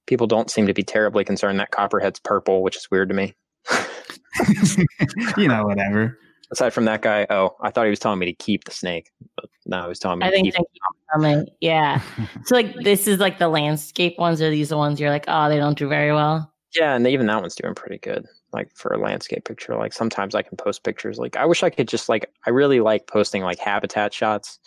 people 0.05 0.27
don't 0.27 0.51
seem 0.51 0.67
to 0.67 0.73
be 0.73 0.83
terribly 0.83 1.23
concerned 1.23 1.59
that 1.61 1.71
Copperhead's 1.71 2.19
purple, 2.19 2.61
which 2.61 2.75
is 2.75 2.91
weird 2.91 3.07
to 3.07 3.15
me. 3.15 3.33
you 5.37 5.47
know, 5.47 5.65
whatever. 5.65 6.19
Aside 6.51 6.71
from 6.71 6.85
that 6.85 7.01
guy, 7.01 7.25
oh, 7.29 7.55
I 7.61 7.71
thought 7.71 7.85
he 7.85 7.89
was 7.89 7.99
telling 7.99 8.19
me 8.19 8.27
to 8.27 8.33
keep 8.33 8.65
the 8.65 8.71
snake, 8.71 9.11
but 9.35 9.49
no, 9.65 9.81
he 9.83 9.87
was 9.89 9.99
telling 9.99 10.19
me. 10.19 10.27
I 10.27 10.31
think 10.31 10.53
keep 10.53 10.65
coming. 11.11 11.47
Yeah. 11.59 12.01
so 12.45 12.55
like 12.55 12.75
this 12.83 13.07
is 13.07 13.19
like 13.19 13.39
the 13.39 13.47
landscape 13.47 14.17
ones. 14.19 14.41
Are 14.41 14.49
these 14.49 14.69
the 14.69 14.77
ones 14.77 14.99
you're 14.99 15.09
like, 15.09 15.25
oh, 15.27 15.49
they 15.49 15.57
don't 15.57 15.77
do 15.77 15.87
very 15.87 16.13
well? 16.13 16.51
Yeah, 16.75 16.95
and 16.95 17.07
even 17.07 17.25
that 17.27 17.41
one's 17.41 17.55
doing 17.55 17.73
pretty 17.73 17.97
good. 17.97 18.27
Like 18.53 18.69
for 18.75 18.93
a 18.93 18.97
landscape 18.97 19.45
picture, 19.45 19.75
like 19.75 19.93
sometimes 19.93 20.35
I 20.35 20.41
can 20.41 20.57
post 20.57 20.83
pictures. 20.83 21.17
Like 21.17 21.35
I 21.35 21.45
wish 21.45 21.63
I 21.63 21.69
could 21.69 21.87
just 21.87 22.09
like 22.09 22.29
I 22.45 22.51
really 22.51 22.79
like 22.79 23.07
posting 23.07 23.41
like 23.41 23.59
habitat 23.59 24.13
shots, 24.13 24.59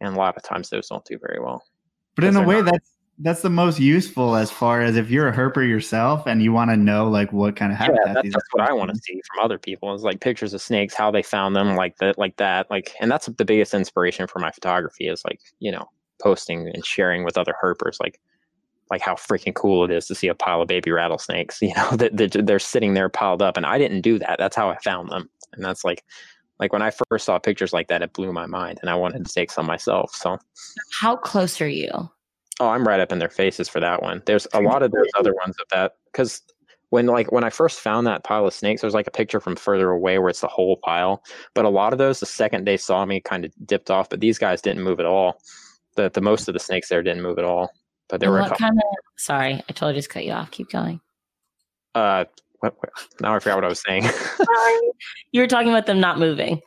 and 0.00 0.14
a 0.14 0.18
lot 0.18 0.36
of 0.36 0.42
times 0.42 0.70
those 0.70 0.88
don't 0.88 1.04
do 1.04 1.18
very 1.18 1.40
well. 1.40 1.64
But 2.14 2.24
in 2.24 2.36
a 2.36 2.42
way, 2.42 2.62
not- 2.62 2.72
that's 2.72 2.90
that's 3.18 3.42
the 3.42 3.50
most 3.50 3.78
useful 3.78 4.34
as 4.34 4.50
far 4.50 4.80
as 4.80 4.96
if 4.96 5.10
you're 5.10 5.28
a 5.28 5.32
herper 5.32 5.66
yourself 5.68 6.26
and 6.26 6.42
you 6.42 6.52
want 6.52 6.70
to 6.70 6.76
know 6.76 7.08
like 7.08 7.32
what 7.32 7.54
kind 7.54 7.70
of 7.70 7.78
habitat. 7.78 8.02
Yeah, 8.06 8.12
that's, 8.14 8.32
that's 8.32 8.48
what 8.52 8.68
I 8.68 8.72
want 8.72 8.92
to 8.92 9.00
see 9.00 9.20
from 9.26 9.44
other 9.44 9.58
people 9.58 9.94
is 9.94 10.02
like 10.02 10.20
pictures 10.20 10.52
of 10.52 10.60
snakes, 10.60 10.94
how 10.94 11.10
they 11.10 11.22
found 11.22 11.54
them, 11.54 11.76
like 11.76 11.96
that, 11.98 12.18
like 12.18 12.36
that, 12.36 12.68
like, 12.70 12.92
and 13.00 13.10
that's 13.10 13.26
the 13.26 13.44
biggest 13.44 13.72
inspiration 13.72 14.26
for 14.26 14.40
my 14.40 14.50
photography 14.50 15.06
is 15.06 15.22
like 15.24 15.40
you 15.60 15.70
know 15.70 15.88
posting 16.20 16.68
and 16.68 16.84
sharing 16.84 17.24
with 17.24 17.38
other 17.38 17.54
herpers, 17.62 18.00
like 18.00 18.20
like 18.90 19.00
how 19.00 19.14
freaking 19.14 19.54
cool 19.54 19.84
it 19.84 19.90
is 19.90 20.06
to 20.06 20.14
see 20.14 20.28
a 20.28 20.34
pile 20.34 20.62
of 20.62 20.68
baby 20.68 20.90
rattlesnakes. 20.90 21.58
You 21.62 21.74
know 21.74 21.96
that 21.96 22.16
they're, 22.16 22.28
they're 22.28 22.58
sitting 22.58 22.94
there 22.94 23.08
piled 23.08 23.42
up, 23.42 23.56
and 23.56 23.64
I 23.64 23.78
didn't 23.78 24.00
do 24.00 24.18
that. 24.18 24.38
That's 24.38 24.56
how 24.56 24.70
I 24.70 24.78
found 24.78 25.10
them, 25.10 25.30
and 25.52 25.64
that's 25.64 25.84
like 25.84 26.02
like 26.58 26.72
when 26.72 26.82
I 26.82 26.90
first 27.08 27.26
saw 27.26 27.38
pictures 27.38 27.72
like 27.72 27.88
that, 27.88 28.02
it 28.02 28.12
blew 28.12 28.32
my 28.32 28.46
mind, 28.46 28.80
and 28.80 28.90
I 28.90 28.96
wanted 28.96 29.24
to 29.24 29.32
take 29.32 29.52
some 29.52 29.66
myself. 29.66 30.14
So, 30.14 30.38
how 31.00 31.16
close 31.16 31.60
are 31.60 31.68
you? 31.68 32.10
Oh, 32.60 32.68
I'm 32.68 32.86
right 32.86 33.00
up 33.00 33.12
in 33.12 33.18
their 33.18 33.28
faces 33.28 33.68
for 33.68 33.80
that 33.80 34.02
one. 34.02 34.22
There's 34.26 34.46
a 34.52 34.60
lot 34.62 34.82
of 34.82 34.92
those 34.92 35.08
other 35.16 35.34
ones 35.34 35.56
of 35.60 35.66
that 35.72 35.92
because 36.12 36.42
when 36.90 37.06
like 37.06 37.32
when 37.32 37.44
I 37.44 37.50
first 37.50 37.80
found 37.80 38.06
that 38.06 38.22
pile 38.22 38.46
of 38.46 38.54
snakes, 38.54 38.80
there's 38.80 38.94
like 38.94 39.08
a 39.08 39.12
picture 39.12 39.40
from 39.40 39.56
further 39.56 39.90
away 39.90 40.18
where 40.18 40.28
it's 40.28 40.40
the 40.40 40.48
whole 40.48 40.76
pile. 40.84 41.24
But 41.54 41.64
a 41.64 41.68
lot 41.68 41.92
of 41.92 41.98
those, 41.98 42.20
the 42.20 42.26
second 42.26 42.66
they 42.66 42.76
saw 42.76 43.04
me, 43.04 43.20
kind 43.20 43.44
of 43.44 43.52
dipped 43.66 43.90
off. 43.90 44.08
But 44.08 44.20
these 44.20 44.38
guys 44.38 44.62
didn't 44.62 44.84
move 44.84 45.00
at 45.00 45.06
all. 45.06 45.40
The 45.96 46.10
the 46.10 46.20
most 46.20 46.46
of 46.46 46.54
the 46.54 46.60
snakes 46.60 46.88
there 46.88 47.02
didn't 47.02 47.22
move 47.22 47.38
at 47.38 47.44
all. 47.44 47.70
But 48.08 48.20
there 48.20 48.28
and 48.28 48.44
were 48.44 48.48
what 48.48 48.58
kind 48.58 48.76
of. 48.76 48.84
Sorry, 49.16 49.54
I 49.54 49.72
totally 49.72 49.94
just 49.94 50.10
cut 50.10 50.24
you 50.24 50.32
off. 50.32 50.50
Keep 50.50 50.70
going. 50.70 51.00
Uh, 51.94 52.24
what, 52.60 52.74
what, 52.78 52.90
now 53.20 53.34
I 53.34 53.38
forgot 53.38 53.56
what 53.56 53.64
I 53.64 53.68
was 53.68 53.82
saying. 53.84 54.04
you 55.32 55.40
were 55.40 55.46
talking 55.46 55.70
about 55.70 55.86
them 55.86 56.00
not 56.00 56.18
moving. 56.18 56.60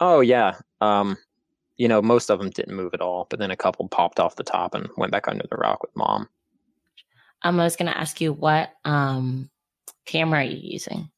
Oh 0.00 0.20
yeah. 0.20 0.56
Um, 0.80 1.16
you 1.78 1.88
know, 1.88 2.02
most 2.02 2.28
of 2.28 2.38
them 2.38 2.50
didn't 2.50 2.76
move 2.76 2.92
at 2.92 3.00
all, 3.00 3.26
but 3.30 3.38
then 3.38 3.50
a 3.50 3.56
couple 3.56 3.88
popped 3.88 4.20
off 4.20 4.36
the 4.36 4.44
top 4.44 4.74
and 4.74 4.88
went 4.96 5.12
back 5.12 5.28
under 5.28 5.46
the 5.48 5.56
rock 5.56 5.80
with 5.82 5.94
mom. 5.96 6.28
Um, 7.42 7.60
I 7.60 7.64
was 7.64 7.76
going 7.76 7.90
to 7.90 7.96
ask 7.96 8.20
you 8.20 8.32
what 8.32 8.70
um, 8.84 9.48
camera 10.04 10.40
are 10.40 10.44
you 10.44 10.58
using? 10.60 11.08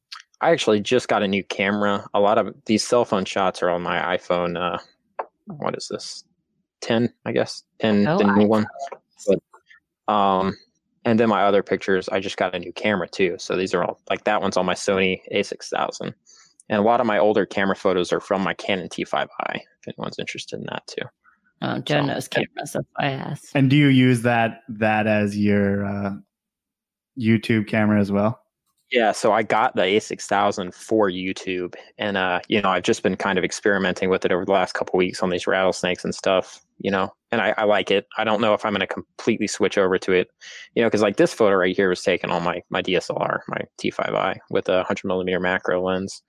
I 0.42 0.50
actually 0.50 0.80
just 0.80 1.08
got 1.08 1.22
a 1.22 1.28
new 1.28 1.42
camera. 1.44 2.06
A 2.14 2.20
lot 2.20 2.38
of 2.38 2.54
these 2.66 2.86
cell 2.86 3.04
phone 3.04 3.24
shots 3.24 3.62
are 3.62 3.70
on 3.70 3.82
my 3.82 4.16
iPhone. 4.16 4.58
Uh, 4.58 4.78
what 5.46 5.76
is 5.76 5.88
this? 5.88 6.24
10, 6.82 7.12
I 7.24 7.32
guess. 7.32 7.62
10, 7.80 8.06
oh, 8.06 8.18
the 8.18 8.24
new 8.24 8.46
one. 8.46 8.66
But, 9.26 10.12
um, 10.12 10.56
and 11.04 11.18
then 11.18 11.30
my 11.30 11.42
other 11.42 11.62
pictures, 11.62 12.08
I 12.10 12.20
just 12.20 12.36
got 12.36 12.54
a 12.54 12.58
new 12.58 12.72
camera 12.72 13.08
too. 13.08 13.36
So 13.38 13.56
these 13.56 13.74
are 13.74 13.82
all 13.82 14.00
like 14.10 14.24
that 14.24 14.42
one's 14.42 14.56
on 14.58 14.66
my 14.66 14.74
Sony 14.74 15.20
A6000. 15.32 16.12
And 16.68 16.78
a 16.78 16.82
lot 16.82 17.00
of 17.00 17.06
my 17.06 17.18
older 17.18 17.46
camera 17.46 17.76
photos 17.76 18.12
are 18.12 18.20
from 18.20 18.42
my 18.42 18.54
Canon 18.54 18.88
T5i, 18.88 19.26
if 19.56 19.62
anyone's 19.98 20.18
interested 20.18 20.60
in 20.60 20.66
that 20.66 20.86
too. 20.86 21.06
Oh, 21.62 21.78
Joe 21.80 22.00
so, 22.00 22.06
knows 22.06 22.28
cameras. 22.28 22.72
That's 22.72 22.86
why 22.94 23.06
I 23.06 23.10
asked. 23.10 23.52
And 23.54 23.68
do 23.68 23.76
you 23.76 23.88
use 23.88 24.22
that 24.22 24.62
that 24.68 25.06
as 25.06 25.36
your 25.36 25.84
uh, 25.84 26.12
YouTube 27.18 27.68
camera 27.68 28.00
as 28.00 28.10
well? 28.10 28.40
Yeah, 28.90 29.12
so 29.12 29.32
I 29.32 29.44
got 29.44 29.76
the 29.76 29.82
A6000 29.82 30.74
for 30.74 31.08
YouTube, 31.08 31.74
and 31.98 32.16
uh, 32.16 32.40
you 32.48 32.60
know, 32.60 32.70
I've 32.70 32.82
just 32.82 33.02
been 33.02 33.16
kind 33.16 33.38
of 33.38 33.44
experimenting 33.44 34.10
with 34.10 34.24
it 34.24 34.32
over 34.32 34.44
the 34.44 34.52
last 34.52 34.72
couple 34.72 34.98
weeks 34.98 35.22
on 35.22 35.30
these 35.30 35.46
rattlesnakes 35.46 36.04
and 36.04 36.14
stuff. 36.14 36.60
You 36.78 36.90
know, 36.90 37.12
and 37.30 37.40
I, 37.42 37.54
I 37.58 37.64
like 37.64 37.90
it. 37.90 38.06
I 38.16 38.24
don't 38.24 38.40
know 38.40 38.54
if 38.54 38.64
I'm 38.64 38.72
going 38.72 38.80
to 38.80 38.86
completely 38.86 39.46
switch 39.46 39.76
over 39.76 39.98
to 39.98 40.12
it, 40.12 40.28
you 40.74 40.82
know, 40.82 40.88
because 40.88 41.02
like 41.02 41.18
this 41.18 41.34
photo 41.34 41.56
right 41.56 41.76
here 41.76 41.90
was 41.90 42.02
taken 42.02 42.30
on 42.30 42.42
my 42.42 42.62
my 42.70 42.82
DSLR, 42.82 43.40
my 43.48 43.60
T5i, 43.80 44.38
with 44.50 44.68
a 44.68 44.76
100 44.76 45.06
millimeter 45.06 45.38
macro 45.38 45.84
lens 45.84 46.22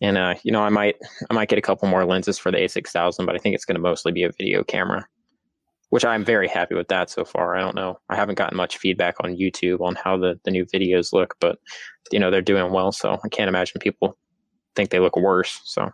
and 0.00 0.18
uh, 0.18 0.34
you 0.42 0.52
know, 0.52 0.62
I 0.62 0.68
might 0.68 0.96
I 1.30 1.34
might 1.34 1.48
get 1.48 1.58
a 1.58 1.62
couple 1.62 1.88
more 1.88 2.04
lenses 2.04 2.38
for 2.38 2.50
the 2.50 2.58
A6000, 2.58 3.24
but 3.26 3.34
I 3.34 3.38
think 3.38 3.54
it's 3.54 3.64
going 3.64 3.76
to 3.76 3.80
mostly 3.82 4.12
be 4.12 4.24
a 4.24 4.32
video 4.32 4.62
camera, 4.62 5.06
which 5.90 6.04
I'm 6.04 6.24
very 6.24 6.48
happy 6.48 6.74
with 6.74 6.88
that 6.88 7.10
so 7.10 7.24
far. 7.24 7.56
I 7.56 7.60
don't 7.60 7.74
know, 7.74 7.98
I 8.08 8.16
haven't 8.16 8.36
gotten 8.36 8.56
much 8.56 8.78
feedback 8.78 9.16
on 9.20 9.36
YouTube 9.36 9.80
on 9.80 9.94
how 9.94 10.16
the 10.16 10.38
the 10.44 10.50
new 10.50 10.64
videos 10.66 11.12
look, 11.12 11.36
but 11.40 11.58
you 12.12 12.18
know 12.18 12.30
they're 12.30 12.42
doing 12.42 12.72
well, 12.72 12.92
so 12.92 13.18
I 13.24 13.28
can't 13.28 13.48
imagine 13.48 13.80
people 13.80 14.16
think 14.74 14.90
they 14.90 15.00
look 15.00 15.16
worse. 15.16 15.60
So. 15.64 15.90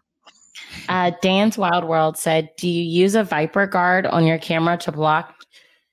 Uh, 0.88 1.12
Dan's 1.22 1.56
Wild 1.56 1.84
World 1.84 2.16
said, 2.16 2.50
"Do 2.56 2.68
you 2.68 2.82
use 2.82 3.14
a 3.14 3.24
Viper 3.24 3.66
guard 3.66 4.06
on 4.06 4.26
your 4.26 4.38
camera 4.38 4.76
to 4.78 4.92
block?" 4.92 5.34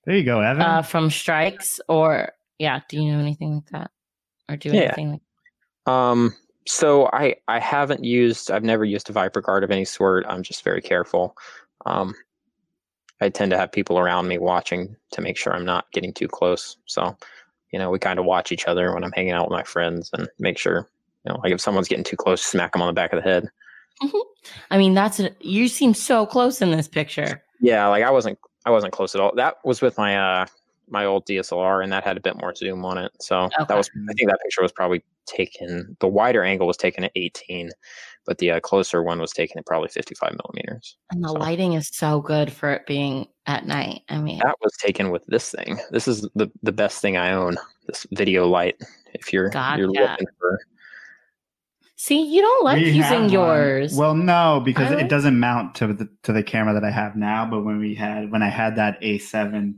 There 0.06 0.16
you 0.16 0.24
go, 0.24 0.42
Evan. 0.42 0.62
Uh, 0.62 0.82
from 0.82 1.10
strikes, 1.10 1.80
or 1.88 2.32
yeah, 2.58 2.82
do 2.90 3.02
you 3.02 3.12
know 3.12 3.20
anything 3.20 3.56
like 3.56 3.70
that, 3.72 3.92
or 4.50 4.58
do 4.58 4.70
yeah. 4.70 4.82
anything 4.82 5.12
like? 5.12 5.94
Um, 5.94 6.36
so 6.70 7.10
I 7.14 7.36
I 7.48 7.60
haven't 7.60 8.04
used 8.04 8.52
I've 8.52 8.64
never 8.64 8.86
used 8.86 9.10
a 9.10 9.14
Viper 9.14 9.42
guard 9.42 9.64
of 9.64 9.72
any 9.72 9.86
sort. 9.86 10.26
I'm 10.30 10.44
just 10.44 10.64
very 10.64 10.82
careful. 10.82 11.36
Um, 11.86 12.14
I 13.22 13.30
tend 13.30 13.52
to 13.52 13.58
have 13.58 13.72
people 13.72 13.98
around 13.98 14.28
me 14.28 14.38
watching 14.38 14.96
to 15.12 15.22
make 15.22 15.36
sure 15.36 15.54
I'm 15.54 15.66
not 15.66 15.92
getting 15.92 16.14
too 16.14 16.28
close. 16.28 16.78
So, 16.86 17.18
you 17.72 17.80
know, 17.80 17.90
we 17.90 18.00
kind 18.00 18.20
of 18.20 18.26
watch 18.26 18.52
each 18.52 18.68
other 18.68 18.94
when 18.94 19.04
I'm 19.04 19.12
hanging 19.14 19.32
out 19.32 19.50
with 19.50 19.58
my 19.58 19.64
friends 19.64 20.12
and 20.14 20.30
make 20.38 20.58
sure, 20.58 20.88
you 21.26 21.34
know, 21.34 21.40
like 21.44 21.52
if 21.52 21.60
someone's 21.60 21.88
getting 21.88 22.04
too 22.04 22.16
close, 22.16 22.42
smack 22.42 22.74
them 22.74 22.82
on 22.82 22.88
the 22.88 22.94
back 22.94 23.14
of 23.14 23.22
the 23.22 23.30
head. 23.30 23.50
Mm-hmm. 24.02 24.18
I 24.72 24.78
mean, 24.78 24.94
that's 24.94 25.20
a, 25.20 25.32
you 25.42 25.68
seem 25.68 25.94
so 25.94 26.26
close 26.26 26.62
in 26.62 26.72
this 26.72 26.88
picture. 26.88 27.44
Yeah, 27.60 27.88
like 27.88 28.04
I 28.04 28.12
wasn't 28.12 28.40
I 28.66 28.70
wasn't 28.70 28.94
close 28.94 29.16
at 29.16 29.22
all. 29.22 29.34
That 29.36 29.56
was 29.66 29.82
with 29.82 29.98
my 29.98 30.18
uh 30.18 30.46
my 30.92 31.06
old 31.06 31.26
DSLR, 31.26 31.84
and 31.84 31.92
that 31.92 32.04
had 32.04 32.18
a 32.18 32.22
bit 32.22 32.40
more 32.40 32.54
zoom 32.56 32.86
on 32.86 32.98
it. 32.98 33.12
So 33.22 33.42
okay. 33.42 33.66
that 33.68 33.78
was 33.78 33.90
I 34.10 34.14
think 34.14 34.30
that 34.30 34.40
picture 34.42 34.62
was 34.62 34.72
probably 34.72 35.04
taken. 35.26 35.96
The 36.00 36.08
wider 36.08 36.44
angle 36.44 36.68
was 36.68 36.78
taken 36.78 37.04
at 37.04 37.12
18, 37.16 37.70
but 38.26 38.38
the 38.40 38.52
uh, 38.52 38.60
closer 38.60 39.04
one 39.04 39.20
was 39.20 39.32
taken 39.32 39.60
at 39.60 39.66
probably 39.66 39.90
55 39.90 40.36
millimeters. 40.44 40.98
And 41.12 41.24
the 41.24 41.30
so, 41.30 41.34
lighting 41.34 41.74
is 41.74 41.90
so 41.92 42.22
good 42.22 42.52
for 42.52 42.72
it 42.72 42.86
being 42.86 43.28
at 43.46 43.66
night. 43.66 44.02
I 44.10 44.20
mean, 44.20 44.40
that 44.44 44.56
was 44.62 44.74
taken 44.78 45.12
with 45.12 45.26
this 45.28 45.52
thing. 45.52 45.80
This 45.92 46.08
is 46.08 46.28
the 46.36 46.52
the 46.64 46.72
best 46.72 47.02
thing 47.02 47.18
I 47.18 47.32
own. 47.32 47.58
This 47.88 48.06
video 48.12 48.48
light. 48.48 48.76
If 49.14 49.34
you're 49.34 49.52
you're 49.78 49.88
looking 49.88 50.28
for. 50.40 50.60
See, 51.96 52.26
you 52.34 52.42
don't 52.42 52.64
like 52.64 52.78
we 52.78 52.92
using 52.92 53.30
yours. 53.30 53.94
Well, 53.94 54.16
no, 54.16 54.62
because 54.64 54.90
it 54.92 55.10
doesn't 55.10 55.38
mount 55.38 55.76
to 55.76 55.88
the 55.88 56.08
to 56.24 56.32
the 56.32 56.44
camera 56.44 56.74
that 56.74 56.86
I 56.86 56.92
have 56.92 57.18
now. 57.18 57.46
But 57.46 57.64
when 57.64 57.78
we 57.78 57.94
had 57.94 58.32
when 58.32 58.42
I 58.42 58.50
had 58.50 58.78
that 58.78 59.02
A7 59.02 59.74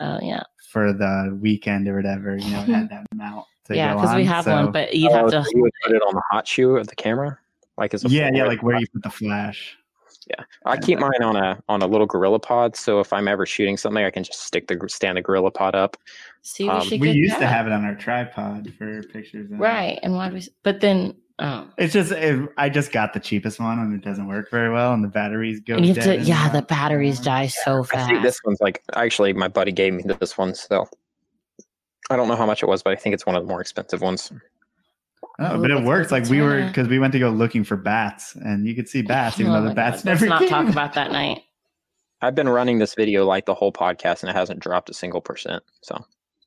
Oh 0.00 0.18
yeah. 0.22 0.42
For 0.74 0.92
the 0.92 1.38
weekend 1.40 1.86
or 1.86 1.94
whatever, 1.94 2.36
you 2.36 2.50
know, 2.50 2.62
had 2.62 2.88
that 2.88 3.06
mount. 3.14 3.46
yeah, 3.70 3.94
because 3.94 4.16
we 4.16 4.24
have 4.24 4.44
so, 4.44 4.56
one, 4.56 4.72
but 4.72 4.92
you'd 4.92 5.12
have 5.12 5.26
oh, 5.26 5.30
to 5.30 5.44
you 5.54 5.62
would 5.62 5.70
put 5.84 5.94
it 5.94 6.02
on 6.02 6.14
the 6.14 6.22
hot 6.32 6.48
shoe 6.48 6.76
of 6.76 6.88
the 6.88 6.96
camera, 6.96 7.38
like 7.78 7.94
as 7.94 8.04
a 8.04 8.08
yeah, 8.08 8.28
yeah, 8.34 8.44
like 8.44 8.60
where 8.60 8.76
you 8.80 8.86
put 8.92 9.04
the 9.04 9.10
flash. 9.10 9.78
Yeah, 10.26 10.42
I 10.66 10.76
keep 10.76 10.98
mine 10.98 11.22
on 11.22 11.36
a 11.36 11.62
on 11.68 11.82
a 11.82 11.86
little 11.86 12.08
gorilla 12.08 12.40
pod, 12.40 12.74
so 12.74 12.98
if 12.98 13.12
I'm 13.12 13.28
ever 13.28 13.46
shooting 13.46 13.76
something, 13.76 14.04
I 14.04 14.10
can 14.10 14.24
just 14.24 14.40
stick 14.40 14.66
the 14.66 14.76
stand 14.88 15.16
the 15.16 15.22
gorilla 15.22 15.52
pod 15.52 15.76
up. 15.76 15.96
See, 16.42 16.64
we, 16.64 16.70
um, 16.70 16.88
we 16.98 17.12
used 17.12 17.34
that. 17.34 17.38
to 17.38 17.46
have 17.46 17.68
it 17.68 17.72
on 17.72 17.84
our 17.84 17.94
tripod 17.94 18.74
for 18.76 19.00
pictures. 19.04 19.48
Right, 19.52 20.00
and 20.02 20.14
why 20.16 20.28
do 20.28 20.34
we? 20.34 20.42
But 20.64 20.80
then 20.80 21.14
Oh. 21.40 21.68
It's 21.78 21.92
just 21.92 22.12
it, 22.12 22.48
I 22.56 22.68
just 22.68 22.92
got 22.92 23.12
the 23.12 23.20
cheapest 23.20 23.58
one 23.58 23.78
and 23.80 23.92
it 23.92 24.04
doesn't 24.04 24.28
work 24.28 24.50
very 24.50 24.72
well 24.72 24.92
and 24.92 25.02
the 25.02 25.08
batteries 25.08 25.60
go. 25.60 25.74
And 25.74 25.84
you 25.84 25.94
have 25.94 26.04
to, 26.04 26.18
yeah, 26.20 26.48
the 26.48 26.62
batteries 26.62 27.18
die 27.18 27.48
so 27.48 27.82
fast. 27.82 28.04
I 28.04 28.12
think 28.12 28.22
this 28.22 28.38
one's 28.44 28.60
like 28.60 28.82
actually 28.94 29.32
my 29.32 29.48
buddy 29.48 29.72
gave 29.72 29.94
me 29.94 30.04
this 30.20 30.38
one, 30.38 30.54
so 30.54 30.86
I 32.10 32.16
don't 32.16 32.28
know 32.28 32.36
how 32.36 32.46
much 32.46 32.62
it 32.62 32.66
was, 32.66 32.82
but 32.82 32.92
I 32.92 32.96
think 32.96 33.14
it's 33.14 33.26
one 33.26 33.34
of 33.34 33.42
the 33.42 33.48
more 33.48 33.60
expensive 33.60 34.00
ones. 34.00 34.30
Oh, 35.40 35.60
but 35.60 35.70
it 35.70 35.82
works. 35.82 36.12
Like 36.12 36.28
we 36.28 36.40
were 36.40 36.64
because 36.66 36.86
we 36.86 36.98
went 36.98 37.12
to 37.14 37.18
go 37.18 37.30
looking 37.30 37.64
for 37.64 37.76
bats, 37.76 38.36
and 38.36 38.66
you 38.66 38.74
could 38.74 38.88
see 38.88 39.02
bats, 39.02 39.40
even 39.40 39.52
oh 39.52 39.62
though 39.62 39.68
the 39.68 39.74
bats 39.74 40.04
God, 40.04 40.10
never. 40.10 40.28
Let's 40.28 40.42
not 40.42 40.48
talk 40.48 40.68
about 40.68 40.92
that 40.94 41.10
night. 41.10 41.42
I've 42.20 42.34
been 42.34 42.48
running 42.48 42.78
this 42.78 42.94
video 42.94 43.24
like 43.24 43.46
the 43.46 43.54
whole 43.54 43.72
podcast, 43.72 44.22
and 44.22 44.30
it 44.30 44.36
hasn't 44.36 44.60
dropped 44.60 44.90
a 44.90 44.94
single 44.94 45.20
percent. 45.20 45.62
So 45.82 46.04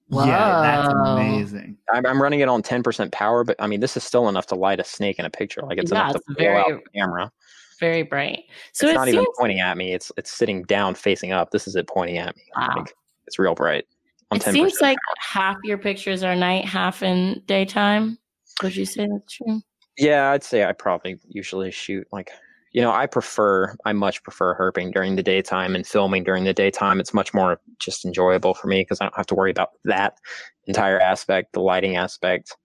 Whoa. 0.10 0.26
Yeah, 0.26 0.62
that's 0.62 0.94
amazing. 0.94 1.78
I'm, 1.94 2.06
I'm, 2.06 2.22
running 2.22 2.40
it 2.40 2.48
on 2.48 2.64
10% 2.64 3.12
power, 3.12 3.44
but 3.44 3.58
I 3.60 3.68
mean, 3.68 3.82
this 3.82 3.98
is 3.98 4.04
still 4.04 4.30
enough 4.30 4.48
to 4.48 4.56
light 4.56 4.80
a 4.80 4.84
snake 4.84 5.20
in 5.20 5.26
a 5.26 5.30
picture. 5.30 5.62
Like 5.62 5.78
it's 5.78 5.92
yeah, 5.92 6.06
enough 6.06 6.16
it's 6.16 6.26
to 6.28 6.34
very, 6.38 6.58
out 6.58 6.68
the 6.68 7.00
camera. 7.00 7.32
Very 7.80 8.04
bright. 8.04 8.46
So 8.72 8.88
it's 8.88 8.94
it 8.94 8.96
not 8.96 9.06
seems... 9.06 9.16
even 9.16 9.26
pointing 9.38 9.60
at 9.60 9.78
me. 9.78 9.94
It's 9.94 10.12
it's 10.18 10.32
sitting 10.32 10.64
down, 10.64 10.96
facing 10.96 11.34
up. 11.34 11.52
This 11.52 11.68
is 11.68 11.76
it 11.76 11.88
pointing 11.88 12.18
at 12.18 12.36
me. 12.36 12.44
Wow. 12.56 12.74
Like, 12.78 12.94
it's 13.28 13.38
real 13.38 13.54
bright. 13.54 13.86
it 14.34 14.44
seems 14.44 14.80
like 14.82 14.98
power. 15.08 15.44
half 15.44 15.58
your 15.64 15.78
pictures 15.78 16.24
are 16.24 16.36
night, 16.36 16.64
half 16.64 17.04
in 17.04 17.42
daytime. 17.46 18.18
Would 18.64 18.76
you 18.76 18.86
say 18.86 19.08
that's 19.12 19.34
true? 19.34 19.62
Yeah, 19.98 20.32
I'd 20.32 20.44
say 20.44 20.64
I 20.64 20.72
probably 20.72 21.20
usually 21.28 21.72
shoot 21.72 22.08
like 22.12 22.32
you 22.74 22.82
know, 22.82 22.92
I 22.92 23.06
prefer, 23.06 23.76
I 23.86 23.94
much 23.94 24.24
prefer 24.24 24.56
herping 24.56 24.94
during 24.94 25.16
the 25.16 25.24
daytime 25.24 25.76
and 25.76 25.86
filming 25.86 26.24
during 26.24 26.44
the 26.44 26.54
daytime. 26.54 27.00
It's 27.00 27.14
much 27.14 27.34
more 27.34 27.60
just 27.80 28.06
enjoyable 28.06 28.54
for 28.54 28.68
me 28.68 28.82
because 28.82 29.02
I 29.02 29.06
don't 29.06 29.16
have 29.16 29.28
to 29.28 29.36
worry 29.36 29.52
about 29.52 29.70
that 29.86 30.18
entire 30.66 31.00
aspect, 31.00 31.54
the 31.54 31.62
lighting 31.62 31.96
aspect. 31.96 32.56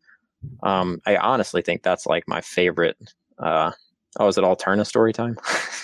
Um, 0.62 1.00
I 1.06 1.16
honestly 1.16 1.62
think 1.62 1.82
that's 1.82 2.06
like 2.06 2.26
my 2.26 2.40
favorite 2.40 2.96
uh, 3.38 3.72
Oh, 4.18 4.28
is 4.28 4.36
it 4.36 4.44
Alterna 4.44 4.86
story 4.86 5.12
time? 5.12 5.38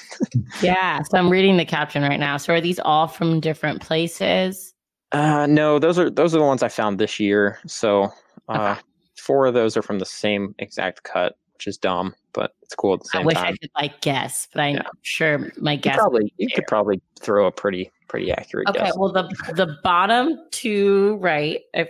yeah. 0.62 1.02
So 1.02 1.16
I'm 1.16 1.30
reading 1.30 1.56
the 1.56 1.64
caption 1.64 2.02
right 2.02 2.20
now. 2.20 2.36
So 2.36 2.54
are 2.54 2.60
these 2.60 2.78
all 2.78 3.06
from 3.08 3.40
different 3.40 3.80
places? 3.80 4.74
Uh, 5.12 5.46
no, 5.46 5.78
those 5.78 5.98
are 5.98 6.10
those 6.10 6.34
are 6.34 6.38
the 6.38 6.44
ones 6.44 6.62
I 6.62 6.68
found 6.68 6.98
this 6.98 7.18
year. 7.18 7.58
So 7.66 8.10
uh, 8.48 8.72
okay. 8.72 8.80
four 9.16 9.46
of 9.46 9.54
those 9.54 9.76
are 9.76 9.82
from 9.82 9.98
the 9.98 10.04
same 10.04 10.54
exact 10.58 11.04
cut, 11.04 11.36
which 11.58 11.66
is 11.66 11.76
dumb, 11.76 12.14
but 12.32 12.54
it's 12.62 12.76
cool 12.76 12.94
at 12.94 13.00
the 13.00 13.08
same 13.08 13.22
I 13.22 13.24
wish 13.24 13.34
time. 13.34 13.46
I 13.46 13.56
could 13.56 13.70
like 13.74 14.00
guess, 14.00 14.46
but 14.52 14.60
I'm 14.60 14.76
yeah. 14.76 14.82
sure 15.02 15.52
my 15.58 15.74
guess. 15.74 15.96
You 15.96 16.00
probably 16.00 16.34
you 16.36 16.48
could 16.54 16.66
probably 16.68 17.00
throw 17.20 17.46
a 17.46 17.52
pretty 17.52 17.90
pretty 18.06 18.30
accurate 18.30 18.68
okay, 18.68 18.84
guess. 18.84 18.96
well 18.96 19.12
the 19.12 19.24
the 19.54 19.76
bottom 19.82 20.38
two 20.52 21.16
right, 21.16 21.62
if 21.74 21.88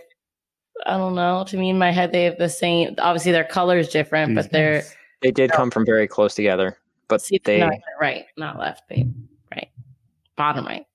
I 0.87 0.97
don't 0.97 1.15
know. 1.15 1.45
To 1.49 1.57
me, 1.59 1.69
in 1.69 1.79
my 1.79 1.91
head, 1.91 2.13
they 2.13 2.25
have 2.25 2.39
the 2.39 2.49
same. 2.49 2.95
Obviously, 2.99 3.31
their 3.31 3.45
color 3.45 3.77
is 3.77 3.91
different, 3.91 4.31
These 4.31 4.37
but 4.37 4.53
they're 4.53 4.85
they 5.21 5.31
did 5.31 5.53
come 5.53 5.71
from 5.71 5.85
very 5.85 6.09
close 6.09 6.35
together. 6.35 6.79
But 7.09 7.21
See, 7.21 7.39
they 7.45 7.59
not 7.59 7.75
right, 8.01 8.25
not 8.39 8.59
left, 8.59 8.89
babe. 8.89 9.15
Right, 9.55 9.69
bottom 10.37 10.65
right. 10.65 10.87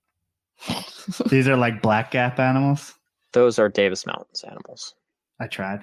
These 1.30 1.48
are 1.48 1.58
like 1.58 1.84
black 1.84 2.10
gap 2.10 2.40
animals. 2.40 2.95
Those 3.34 3.60
are 3.60 3.70
Davis 3.70 4.08
Mountains 4.08 4.44
animals. 4.44 4.95
I 5.40 5.45
tried. 5.45 5.82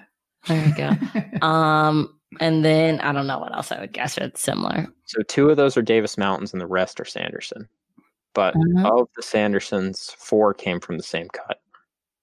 There 0.48 0.66
you 0.66 0.74
go. 0.74 1.46
um, 1.46 2.19
and 2.38 2.64
then 2.64 3.00
I 3.00 3.12
don't 3.12 3.26
know 3.26 3.38
what 3.38 3.54
else 3.54 3.72
I 3.72 3.80
would 3.80 3.92
guess. 3.92 4.16
It's 4.18 4.40
similar. 4.40 4.86
So 5.06 5.22
two 5.22 5.50
of 5.50 5.56
those 5.56 5.76
are 5.76 5.82
Davis 5.82 6.16
Mountains, 6.16 6.52
and 6.52 6.60
the 6.60 6.66
rest 6.66 7.00
are 7.00 7.04
Sanderson. 7.04 7.68
But 8.34 8.54
uh-huh. 8.54 9.00
of 9.00 9.08
the 9.16 9.22
Sandersons, 9.22 10.14
four 10.14 10.54
came 10.54 10.78
from 10.78 10.96
the 10.96 11.02
same 11.02 11.28
cut 11.28 11.60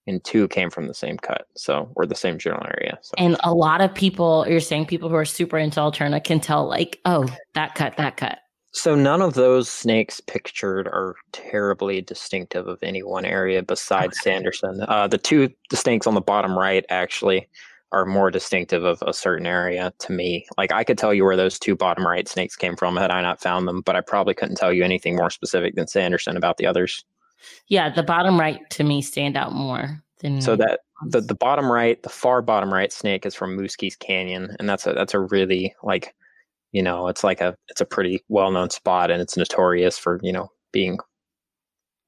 and 0.08 0.24
two 0.24 0.48
came 0.48 0.70
from 0.70 0.88
the 0.88 0.94
same 0.94 1.18
cut. 1.18 1.46
So 1.54 1.92
or 1.94 2.06
the 2.06 2.14
same 2.14 2.38
general 2.38 2.66
area. 2.66 2.98
So. 3.02 3.12
And 3.18 3.36
a 3.44 3.54
lot 3.54 3.80
of 3.80 3.94
people, 3.94 4.46
you're 4.48 4.58
saying 4.58 4.86
people 4.86 5.08
who 5.08 5.14
are 5.14 5.24
super 5.24 5.58
into 5.58 5.78
Alterna 5.78 6.24
can 6.24 6.40
tell 6.40 6.66
like, 6.66 6.98
oh, 7.04 7.28
that 7.54 7.74
cut, 7.74 7.96
that 7.98 8.16
cut. 8.16 8.38
So 8.72 8.94
none 8.94 9.22
of 9.22 9.34
those 9.34 9.68
snakes 9.68 10.20
pictured 10.20 10.88
are 10.88 11.16
terribly 11.32 12.00
distinctive 12.00 12.66
of 12.66 12.78
any 12.82 13.02
one 13.02 13.24
area 13.24 13.62
besides 13.62 14.18
Sanderson. 14.22 14.82
Uh, 14.88 15.06
the 15.06 15.18
two 15.18 15.50
the 15.70 15.76
snakes 15.76 16.06
on 16.06 16.14
the 16.14 16.20
bottom 16.20 16.58
right 16.58 16.84
actually 16.88 17.48
are 17.92 18.04
more 18.04 18.30
distinctive 18.30 18.84
of 18.84 19.02
a 19.06 19.12
certain 19.12 19.46
area 19.46 19.92
to 19.98 20.12
me. 20.12 20.46
Like 20.56 20.72
I 20.72 20.84
could 20.84 20.98
tell 20.98 21.14
you 21.14 21.24
where 21.24 21.36
those 21.36 21.58
two 21.58 21.74
bottom 21.74 22.06
right 22.06 22.28
snakes 22.28 22.56
came 22.56 22.76
from 22.76 22.96
had 22.96 23.10
I 23.10 23.22
not 23.22 23.40
found 23.40 23.66
them, 23.66 23.80
but 23.80 23.96
I 23.96 24.00
probably 24.00 24.34
couldn't 24.34 24.56
tell 24.56 24.72
you 24.72 24.84
anything 24.84 25.16
more 25.16 25.30
specific 25.30 25.74
than 25.74 25.86
Sanderson 25.86 26.36
about 26.36 26.58
the 26.58 26.66
others. 26.66 27.04
Yeah, 27.68 27.88
the 27.88 28.02
bottom 28.02 28.38
right 28.38 28.68
to 28.70 28.84
me 28.84 29.00
stand 29.00 29.36
out 29.36 29.54
more 29.54 30.02
than 30.20 30.40
so 30.40 30.56
that 30.56 30.80
the, 31.06 31.20
the 31.20 31.34
bottom 31.34 31.70
right, 31.70 32.02
the 32.02 32.08
far 32.08 32.42
bottom 32.42 32.72
right 32.72 32.92
snake 32.92 33.24
is 33.24 33.34
from 33.34 33.56
Musquiz 33.56 33.98
Canyon, 33.98 34.56
and 34.58 34.68
that's 34.68 34.86
a 34.86 34.92
that's 34.92 35.14
a 35.14 35.20
really 35.20 35.74
like 35.82 36.14
you 36.72 36.82
know 36.82 37.08
it's 37.08 37.24
like 37.24 37.40
a 37.40 37.56
it's 37.68 37.80
a 37.80 37.86
pretty 37.86 38.22
well 38.28 38.50
known 38.50 38.70
spot, 38.70 39.10
and 39.10 39.22
it's 39.22 39.36
notorious 39.36 39.98
for 39.98 40.18
you 40.22 40.32
know 40.32 40.50
being 40.72 40.98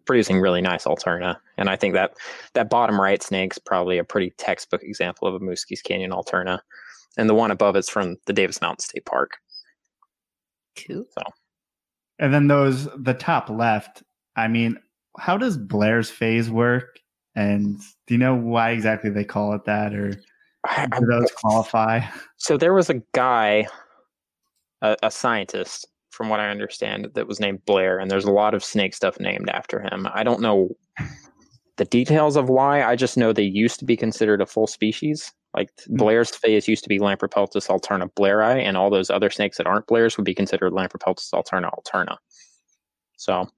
producing 0.05 0.41
really 0.41 0.61
nice 0.61 0.85
alterna. 0.85 1.37
And 1.57 1.69
I 1.69 1.77
think 1.77 1.95
that 1.95 2.15
that 2.55 2.71
bottom 2.71 3.01
right 3.01 3.23
snake's 3.23 3.59
probably 3.59 3.99
a 3.99 4.05
pretty 4.05 4.33
textbook 4.39 4.83
example 4.83 5.29
of 5.29 5.35
a 5.35 5.41
Musquiz 5.41 5.83
Canyon 5.83 6.11
alterna, 6.11 6.61
and 7.17 7.29
the 7.29 7.35
one 7.35 7.51
above 7.51 7.77
it's 7.77 7.91
from 7.91 8.17
the 8.27 8.33
Davis 8.33 8.61
Mountain 8.61 8.83
State 8.83 9.05
Park. 9.05 9.39
Cool. 10.77 11.05
So, 11.11 11.23
and 12.19 12.33
then 12.33 12.49
those 12.49 12.89
the 12.97 13.15
top 13.15 13.51
left. 13.51 14.03
I 14.37 14.49
mean, 14.49 14.79
how 15.19 15.37
does 15.37 15.57
Blair's 15.57 16.11
phase 16.11 16.51
work? 16.51 16.99
And 17.37 17.79
do 18.07 18.15
you 18.15 18.19
know 18.19 18.35
why 18.35 18.71
exactly 18.71 19.11
they 19.11 19.25
call 19.25 19.55
it 19.55 19.65
that, 19.65 19.95
or 19.95 20.11
do 20.11 21.07
those 21.07 21.31
qualify? 21.33 22.01
So 22.37 22.57
there 22.57 22.75
was 22.75 22.91
a 22.91 23.03
guy, 23.13 23.69
a, 24.83 24.97
a 25.03 25.11
scientist, 25.11 25.87
from 26.11 26.29
what 26.29 26.41
I 26.41 26.51
understand, 26.51 27.09
that 27.15 27.27
was 27.27 27.41
named 27.41 27.65
Blair, 27.65 27.99
and 27.99 28.11
there's 28.11 28.25
a 28.25 28.33
lot 28.33 28.55
of 28.55 28.65
snake 28.65 28.95
stuff 28.95 29.19
named 29.21 29.49
after 29.49 29.81
him. 29.81 30.09
I 30.13 30.23
don't 30.23 30.41
know 30.41 30.71
the 31.77 31.85
details 31.87 32.37
of 32.37 32.49
why. 32.49 32.85
I 32.85 32.97
just 32.97 33.17
know 33.17 33.33
they 33.33 33.43
used 33.43 33.79
to 33.79 33.85
be 33.85 33.97
considered 33.97 34.41
a 34.41 34.47
full 34.47 34.67
species. 34.67 35.33
Like 35.55 35.69
mm-hmm. 35.77 35.97
Blair's 35.97 36.31
phase 36.31 36.69
used 36.69 36.83
to 36.85 36.89
be 36.89 36.99
Lampropeltis 36.99 37.69
alterna 37.69 38.11
blairii, 38.13 38.63
and 38.63 38.77
all 38.77 38.91
those 38.91 39.11
other 39.11 39.31
snakes 39.31 39.57
that 39.57 39.67
aren't 39.67 39.87
Blair's 39.87 40.17
would 40.17 40.25
be 40.25 40.35
considered 40.35 40.73
Lampropeltis 40.73 41.33
alterna 41.33 41.71
alterna. 41.73 42.17
So 43.17 43.49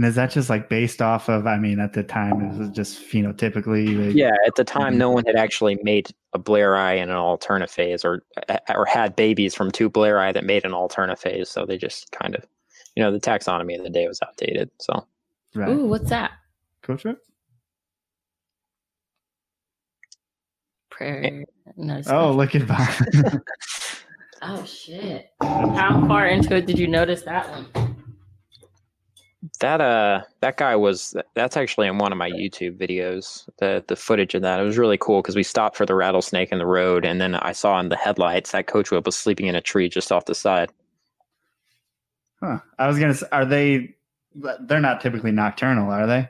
and 0.00 0.08
is 0.08 0.14
that 0.14 0.30
just 0.30 0.48
like 0.48 0.70
based 0.70 1.02
off 1.02 1.28
of? 1.28 1.46
I 1.46 1.58
mean, 1.58 1.78
at 1.78 1.92
the 1.92 2.02
time, 2.02 2.40
it 2.40 2.58
was 2.58 2.70
just 2.70 3.02
phenotypically. 3.02 4.06
Like, 4.06 4.16
yeah, 4.16 4.30
at 4.46 4.54
the 4.54 4.64
time, 4.64 4.92
mm-hmm. 4.92 4.98
no 4.98 5.10
one 5.10 5.26
had 5.26 5.36
actually 5.36 5.78
made 5.82 6.10
a 6.32 6.38
blairii 6.38 6.96
in 6.96 7.10
an 7.10 7.16
alterna 7.16 7.68
phase, 7.68 8.02
or 8.02 8.22
or 8.74 8.86
had 8.86 9.14
babies 9.14 9.54
from 9.54 9.70
two 9.70 9.90
blairii 9.90 10.32
that 10.32 10.46
made 10.46 10.64
an 10.64 10.70
alterna 10.72 11.18
phase. 11.18 11.50
So 11.50 11.66
they 11.66 11.76
just 11.76 12.10
kind 12.12 12.34
of, 12.34 12.46
you 12.96 13.02
know, 13.02 13.12
the 13.12 13.20
taxonomy 13.20 13.76
of 13.76 13.84
the 13.84 13.90
day 13.90 14.08
was 14.08 14.18
outdated. 14.26 14.70
So, 14.78 15.06
right. 15.54 15.68
ooh, 15.68 15.84
what's 15.84 16.08
that? 16.08 16.30
Coach 16.80 17.04
Prayer. 20.88 21.44
No, 21.76 22.00
oh, 22.06 22.32
look 22.32 22.54
at 22.54 22.66
that. 22.68 23.42
oh 24.40 24.64
shit! 24.64 25.26
How 25.42 26.02
far 26.08 26.26
into 26.26 26.56
it 26.56 26.64
did 26.64 26.78
you 26.78 26.88
notice 26.88 27.20
that 27.24 27.50
one? 27.50 27.89
That 29.60 29.80
uh 29.80 30.20
that 30.40 30.58
guy 30.58 30.76
was 30.76 31.16
that's 31.34 31.56
actually 31.56 31.86
in 31.86 31.96
one 31.96 32.12
of 32.12 32.18
my 32.18 32.30
youtube 32.30 32.76
videos 32.76 33.48
the 33.58 33.82
the 33.88 33.96
footage 33.96 34.34
of 34.34 34.42
that. 34.42 34.60
It 34.60 34.64
was 34.64 34.76
really 34.76 34.98
cool 34.98 35.22
because 35.22 35.36
we 35.36 35.42
stopped 35.42 35.76
for 35.76 35.86
the 35.86 35.94
rattlesnake 35.94 36.52
in 36.52 36.58
the 36.58 36.66
road 36.66 37.06
and 37.06 37.20
then 37.20 37.34
i 37.36 37.52
saw 37.52 37.80
in 37.80 37.88
the 37.88 37.96
headlights 37.96 38.52
that 38.52 38.66
coach 38.66 38.90
whip 38.90 39.06
was 39.06 39.16
sleeping 39.16 39.46
in 39.46 39.54
a 39.54 39.60
tree 39.60 39.88
just 39.88 40.12
off 40.12 40.26
the 40.26 40.34
side. 40.34 40.70
Huh. 42.40 42.58
I 42.78 42.86
was 42.86 42.98
gonna 42.98 43.14
say 43.14 43.26
are 43.32 43.46
they 43.46 43.94
they're 44.34 44.80
not 44.80 45.00
typically 45.00 45.32
nocturnal 45.32 45.90
are 45.90 46.06
they? 46.06 46.28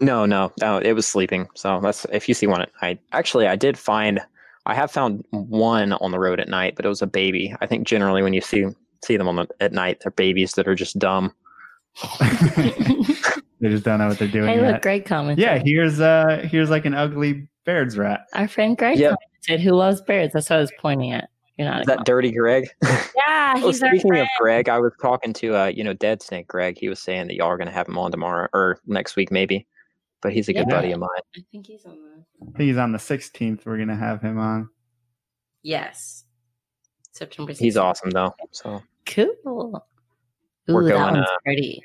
No 0.00 0.26
no. 0.26 0.52
No 0.60 0.78
it 0.78 0.92
was 0.92 1.06
sleeping. 1.06 1.48
So 1.54 1.80
that's 1.80 2.06
if 2.10 2.28
you 2.28 2.34
see 2.34 2.48
one 2.48 2.66
I 2.82 2.98
actually 3.12 3.46
i 3.46 3.54
did 3.54 3.78
find 3.78 4.20
i 4.66 4.74
have 4.74 4.90
found 4.90 5.24
one 5.30 5.92
on 5.92 6.10
the 6.10 6.18
road 6.18 6.40
at 6.40 6.48
night 6.48 6.74
but 6.74 6.84
it 6.84 6.88
was 6.88 7.02
a 7.02 7.06
baby. 7.06 7.54
I 7.60 7.66
think 7.66 7.86
generally 7.86 8.24
when 8.24 8.34
you 8.34 8.40
see 8.40 8.66
see 9.04 9.16
them 9.16 9.28
on 9.28 9.36
the, 9.36 9.46
at 9.60 9.72
night 9.72 10.00
they're 10.02 10.10
babies 10.10 10.54
that 10.54 10.66
are 10.66 10.74
just 10.74 10.98
dumb 10.98 11.32
they 13.60 13.68
just 13.68 13.84
don't 13.84 13.98
know 13.98 14.08
what 14.08 14.18
they're 14.18 14.28
doing. 14.28 14.48
Hey, 14.48 14.60
yet. 14.60 14.72
look, 14.72 14.82
Greg 14.82 15.04
comment. 15.04 15.38
Yeah, 15.38 15.58
here's 15.58 16.00
uh 16.00 16.46
here's 16.50 16.70
like 16.70 16.84
an 16.84 16.94
ugly 16.94 17.48
Baird's 17.64 17.96
rat. 17.96 18.26
Our 18.34 18.48
friend 18.48 18.76
Greg 18.76 18.98
yep. 18.98 19.16
commented, 19.46 19.64
"Who 19.64 19.72
loves 19.72 20.00
Bairds?" 20.02 20.32
That's 20.34 20.50
what 20.50 20.56
I 20.56 20.60
was 20.60 20.72
pointing 20.78 21.12
at. 21.12 21.30
You're 21.56 21.68
not 21.68 21.80
Is 21.80 21.86
that 21.86 22.04
dirty 22.04 22.32
Greg. 22.32 22.68
Yeah, 23.16 23.56
he's 23.56 23.82
oh, 23.82 23.86
speaking 23.88 24.16
of 24.18 24.28
Greg, 24.38 24.68
I 24.68 24.78
was 24.78 24.92
talking 25.00 25.32
to 25.34 25.56
uh, 25.56 25.66
you 25.66 25.82
know, 25.82 25.94
Dead 25.94 26.22
Snake 26.22 26.46
Greg. 26.48 26.78
He 26.78 26.88
was 26.88 27.00
saying 27.00 27.28
that 27.28 27.34
y'all 27.34 27.48
are 27.48 27.56
gonna 27.56 27.70
have 27.70 27.88
him 27.88 27.98
on 27.98 28.10
tomorrow 28.10 28.48
or 28.52 28.78
next 28.86 29.16
week 29.16 29.30
maybe. 29.30 29.66
But 30.20 30.32
he's 30.32 30.48
a 30.48 30.54
yeah. 30.54 30.60
good 30.60 30.70
buddy 30.70 30.92
of 30.92 31.00
mine. 31.00 31.08
I 31.36 31.40
think 31.50 31.66
he's 31.66 31.84
on 31.86 31.96
the 32.02 32.24
I 32.42 32.56
think 32.56 32.68
he's 32.68 32.76
on 32.76 32.92
the 32.92 32.98
sixteenth. 32.98 33.64
We're 33.64 33.78
gonna 33.78 33.96
have 33.96 34.20
him 34.20 34.38
on. 34.38 34.68
Yes. 35.62 36.24
September 37.12 37.52
16th. 37.52 37.58
He's 37.58 37.76
awesome 37.76 38.10
though. 38.10 38.34
So 38.52 38.82
cool. 39.06 39.86
Ooh, 40.68 40.74
we're 40.74 40.88
going 40.88 41.16
uh, 41.16 41.26
pretty. 41.44 41.82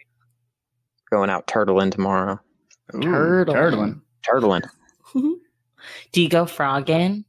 Going 1.12 1.30
out 1.30 1.48
turtling 1.48 1.92
tomorrow. 1.92 2.40
turtling. 2.94 4.02
Turtling. 4.26 4.64
Turtling. 5.14 5.40
Do 6.12 6.22
you 6.22 6.30
go 6.30 6.46
frogging? 6.46 7.26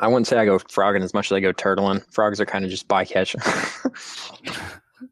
I 0.00 0.08
wouldn't 0.08 0.26
say 0.26 0.38
I 0.38 0.44
go 0.44 0.58
frogging 0.58 1.02
as 1.02 1.14
much 1.14 1.30
as 1.30 1.36
I 1.36 1.40
go 1.40 1.52
turtling. 1.52 2.04
Frogs 2.12 2.40
are 2.40 2.46
kind 2.46 2.64
of 2.64 2.70
just 2.70 2.88
bycatch. 2.88 3.34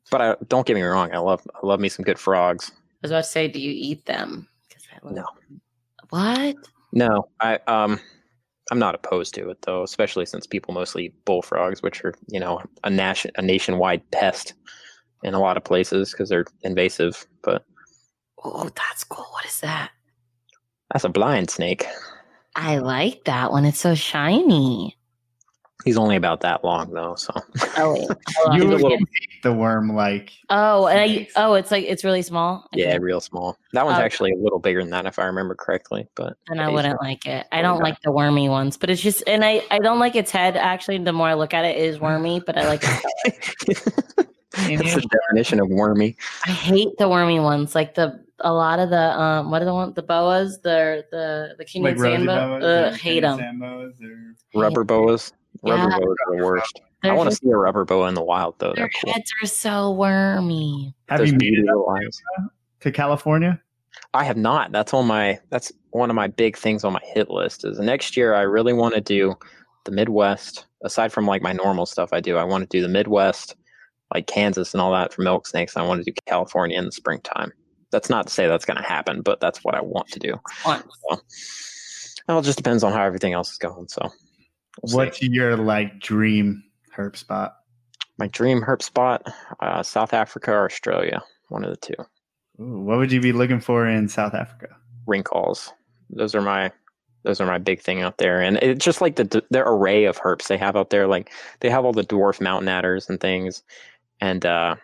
but 0.11 0.21
I, 0.21 0.37
don't 0.49 0.67
get 0.67 0.75
me 0.75 0.83
wrong, 0.83 1.13
I 1.13 1.19
love 1.19 1.47
I 1.55 1.67
love 1.67 1.81
me 1.81 1.89
some 1.89 2.05
good 2.05 2.19
frogs. 2.19 2.73
I 2.73 2.75
was 3.03 3.11
about 3.11 3.25
to 3.25 3.31
say, 3.31 3.49
do 3.49 3.61
you 3.61 3.73
eat 3.75 4.05
them? 4.07 4.49
No. 5.05 5.25
What? 6.11 6.57
No, 6.93 7.29
I 7.41 7.59
um 7.67 8.01
I'm 8.71 8.79
not 8.79 8.95
opposed 8.95 9.35
to 9.35 9.51
it 9.51 9.63
though, 9.63 9.83
especially 9.83 10.27
since 10.27 10.47
people 10.47 10.75
mostly 10.75 11.07
eat 11.07 11.25
bullfrogs, 11.25 11.83
which 11.83 12.05
are 12.05 12.15
you 12.29 12.41
know 12.41 12.61
a 12.85 12.91
nation 12.91 13.31
a 13.37 13.43
nationwide 13.43 14.09
pest 14.11 14.55
in 15.23 15.35
a 15.35 15.41
lot 15.41 15.57
of 15.57 15.65
places 15.65 16.13
because 16.13 16.29
they're 16.29 16.47
invasive. 16.63 17.27
But 17.43 17.65
oh, 18.45 18.71
that's 18.75 19.05
cool. 19.05 19.27
What 19.31 19.45
is 19.45 19.61
that? 19.61 19.91
That's 20.93 21.05
a 21.05 21.09
blind 21.09 21.51
snake. 21.51 21.87
I 22.55 22.79
like 22.79 23.25
that 23.25 23.51
one. 23.51 23.65
It's 23.65 23.79
so 23.79 23.95
shiny. 23.95 24.99
He's 25.85 25.97
only 25.97 26.17
about 26.17 26.43
that 26.43 26.63
long 26.63 26.93
though, 26.93 27.15
so. 27.17 27.33
Oh 27.77 27.93
wait, 27.95 28.09
you 28.53 28.65
little, 28.65 28.97
the 29.43 29.53
worm 29.53 29.95
like. 29.95 30.31
Oh, 30.49 30.87
and 30.87 31.01
I, 31.01 31.29
oh, 31.35 31.55
it's 31.55 31.73
like 31.73 31.85
it's 31.85 32.05
really 32.05 32.23
small. 32.23 32.69
Yeah, 32.73 32.97
real 33.01 33.21
small. 33.21 33.59
That 33.73 33.85
one's 33.85 33.99
oh. 33.99 34.03
actually 34.03 34.33
a 34.33 34.37
little 34.37 34.61
bigger 34.61 34.81
than 34.81 34.91
that, 34.91 35.07
if 35.07 35.19
I 35.19 35.25
remember 35.25 35.57
correctly. 35.57 36.07
But 36.15 36.37
and 36.49 36.61
I 36.61 36.69
wouldn't 36.69 37.01
like 37.01 37.27
it. 37.27 37.47
I 37.51 37.63
don't 37.63 37.81
like 37.81 38.01
the 38.03 38.13
wormy 38.13 38.49
ones, 38.49 38.77
but 38.77 38.91
it's 38.91 39.03
just, 39.03 39.25
and 39.27 39.45
I, 39.45 39.65
I 39.71 39.79
don't 39.81 39.99
like 39.99 40.15
its 40.15 40.31
head. 40.31 40.57
Actually, 40.57 40.99
the 40.99 41.13
more 41.13 41.29
I 41.29 41.35
look 41.35 41.53
at 41.53 41.65
it, 41.65 41.77
it 41.77 41.85
is 41.85 41.99
wormy, 41.99 42.41
but 42.47 42.57
I 42.57 42.69
like. 42.69 42.85
Its 44.55 44.83
That's 44.83 44.95
the 44.95 45.09
definition 45.09 45.61
of 45.61 45.69
wormy. 45.69 46.17
I 46.47 46.51
hate 46.51 46.97
the 46.99 47.09
wormy 47.09 47.41
ones, 47.41 47.75
like 47.75 47.95
the 47.95 48.23
a 48.41 48.53
lot 48.53 48.79
of 48.79 48.91
the 48.91 49.19
um 49.19 49.51
what 49.51 49.63
are 49.63 49.65
the 49.65 49.75
one 49.75 49.93
the 49.95 50.03
boas 50.03 50.61
the 50.63 51.05
the 51.11 51.55
the 51.59 51.65
Kenyan 51.65 51.83
like 51.83 51.99
sand 51.99 52.27
boas. 52.27 52.63
Uh, 52.63 52.97
hate 52.97 53.21
them. 53.21 54.37
Rubber 54.55 54.85
boas. 54.85 55.33
Yeah. 55.63 55.75
Rubber 55.75 56.01
boas 56.01 56.17
are 56.27 56.37
the 56.37 56.45
worst. 56.45 56.81
They're 57.03 57.13
I 57.13 57.17
want 57.17 57.31
to 57.31 57.37
see 57.37 57.49
a 57.49 57.57
rubber 57.57 57.85
boa 57.85 58.09
in 58.09 58.15
the 58.15 58.23
wild 58.23 58.57
though. 58.59 58.75
Their 58.75 58.89
cool. 59.03 59.13
heads 59.13 59.31
are 59.43 59.47
so 59.47 59.93
wormy. 59.93 60.95
Have 61.09 61.19
Those 61.19 61.33
you 61.33 61.39
made 61.39 61.59
it 61.59 62.15
to 62.81 62.93
California? 62.93 63.61
I 64.15 64.25
have 64.25 64.37
not. 64.37 64.73
That's 64.73 64.95
on 64.95 65.07
my 65.07 65.39
that's 65.51 65.73
one 65.91 66.11
of 66.11 66.17
my 66.17 66.29
big 66.29 66.57
things 66.57 66.85
on 66.85 66.93
my 66.93 67.03
hit 67.03 67.31
list 67.31 67.65
is 67.65 67.79
next 67.79 68.17
year 68.17 68.35
I 68.35 68.43
really 68.43 68.73
want 68.73 68.95
to 68.95 69.01
do 69.01 69.35
the 69.85 69.93
Midwest. 69.93 70.67
Aside 70.85 71.13
from 71.13 71.27
like 71.27 71.43
my 71.43 71.53
normal 71.53 71.87
stuff 71.87 72.13
I 72.13 72.21
do, 72.21 72.37
I 72.37 72.45
want 72.45 72.63
to 72.63 72.77
do 72.77 72.83
the 72.83 72.89
Midwest, 72.89 73.55
like 74.15 74.27
Kansas 74.27 74.75
and 74.75 74.81
all 74.81 74.93
that 74.93 75.13
for 75.13 75.23
milk 75.23 75.47
snakes. 75.47 75.77
I 75.77 75.83
want 75.83 76.05
to 76.05 76.11
do 76.11 76.15
California 76.27 76.79
in 76.79 76.85
the 76.85 76.93
springtime. 76.93 77.53
That's 77.91 78.11
not 78.11 78.27
to 78.27 78.33
say 78.33 78.47
that's 78.47 78.65
going 78.65 78.79
to 78.79 78.83
happen, 78.83 79.23
but 79.23 79.41
that's 79.41 79.65
what 79.65 79.75
I 79.75 79.83
want 79.83 80.09
to 80.09 80.19
do. 80.19 80.41
So, 80.65 81.21
well, 82.29 82.39
it 82.39 82.45
just 82.45 82.57
depends 82.57 82.85
on 82.85 82.93
how 82.93 83.03
everything 83.03 83.33
else 83.33 83.51
is 83.51 83.59
going. 83.59 83.89
So, 83.89 84.11
we'll 84.83 84.97
what's 84.97 85.19
see. 85.19 85.29
your 85.29 85.57
like 85.57 86.01
dream 86.01 86.63
herp 86.97 87.17
spot? 87.17 87.57
My 88.19 88.29
dream 88.29 88.63
herp 88.63 88.83
spot, 88.83 89.27
uh, 89.61 89.83
South 89.83 90.15
Africa 90.15 90.53
or 90.53 90.67
Australia, 90.67 91.23
one 91.49 91.65
of 91.65 91.71
the 91.71 91.77
two. 91.77 92.03
Ooh, 92.61 92.81
what 92.81 92.99
would 92.99 93.13
you 93.13 93.21
be 93.21 93.33
looking 93.33 93.61
for 93.61 93.87
in 93.87 94.09
South 94.09 94.35
Africa? 94.35 94.69
Wrinkles. 95.07 95.73
Those 96.11 96.35
are 96.35 96.43
my 96.43 96.71
those 97.25 97.41
are 97.41 97.47
my 97.47 97.59
big 97.59 97.81
thing 97.81 98.03
out 98.03 98.19
there, 98.19 98.41
and 98.41 98.57
it's 98.59 98.85
just 98.85 99.01
like 99.01 99.17
the 99.17 99.45
the 99.51 99.67
array 99.67 100.05
of 100.05 100.19
herps 100.19 100.49
they 100.49 100.59
have 100.59 100.77
out 100.77 100.91
there. 100.91 101.07
Like 101.07 101.31
they 101.61 101.71
have 101.71 101.85
all 101.85 101.93
the 101.93 102.05
dwarf 102.05 102.41
mountain 102.41 102.69
adders 102.69 103.09
and 103.09 103.21
things, 103.21 103.63
and 104.23 104.47
uh, 104.47 104.77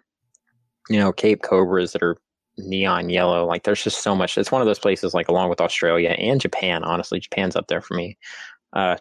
you 0.90 0.98
know 0.98 1.12
Cape 1.12 1.42
cobras 1.42 1.92
that 1.92 2.02
are 2.02 2.18
neon 2.58 3.08
yellow. 3.08 3.46
Like 3.46 3.62
there's 3.62 3.82
just 3.82 4.02
so 4.02 4.14
much. 4.14 4.36
It's 4.36 4.52
one 4.52 4.60
of 4.60 4.66
those 4.66 4.80
places 4.80 5.14
like 5.14 5.28
along 5.28 5.48
with 5.48 5.60
Australia 5.60 6.10
and 6.10 6.40
Japan. 6.40 6.84
Honestly, 6.84 7.20
Japan's 7.20 7.56
up 7.56 7.68
there 7.68 7.80
for 7.80 7.94
me. 7.94 8.18
Uh, 8.74 8.96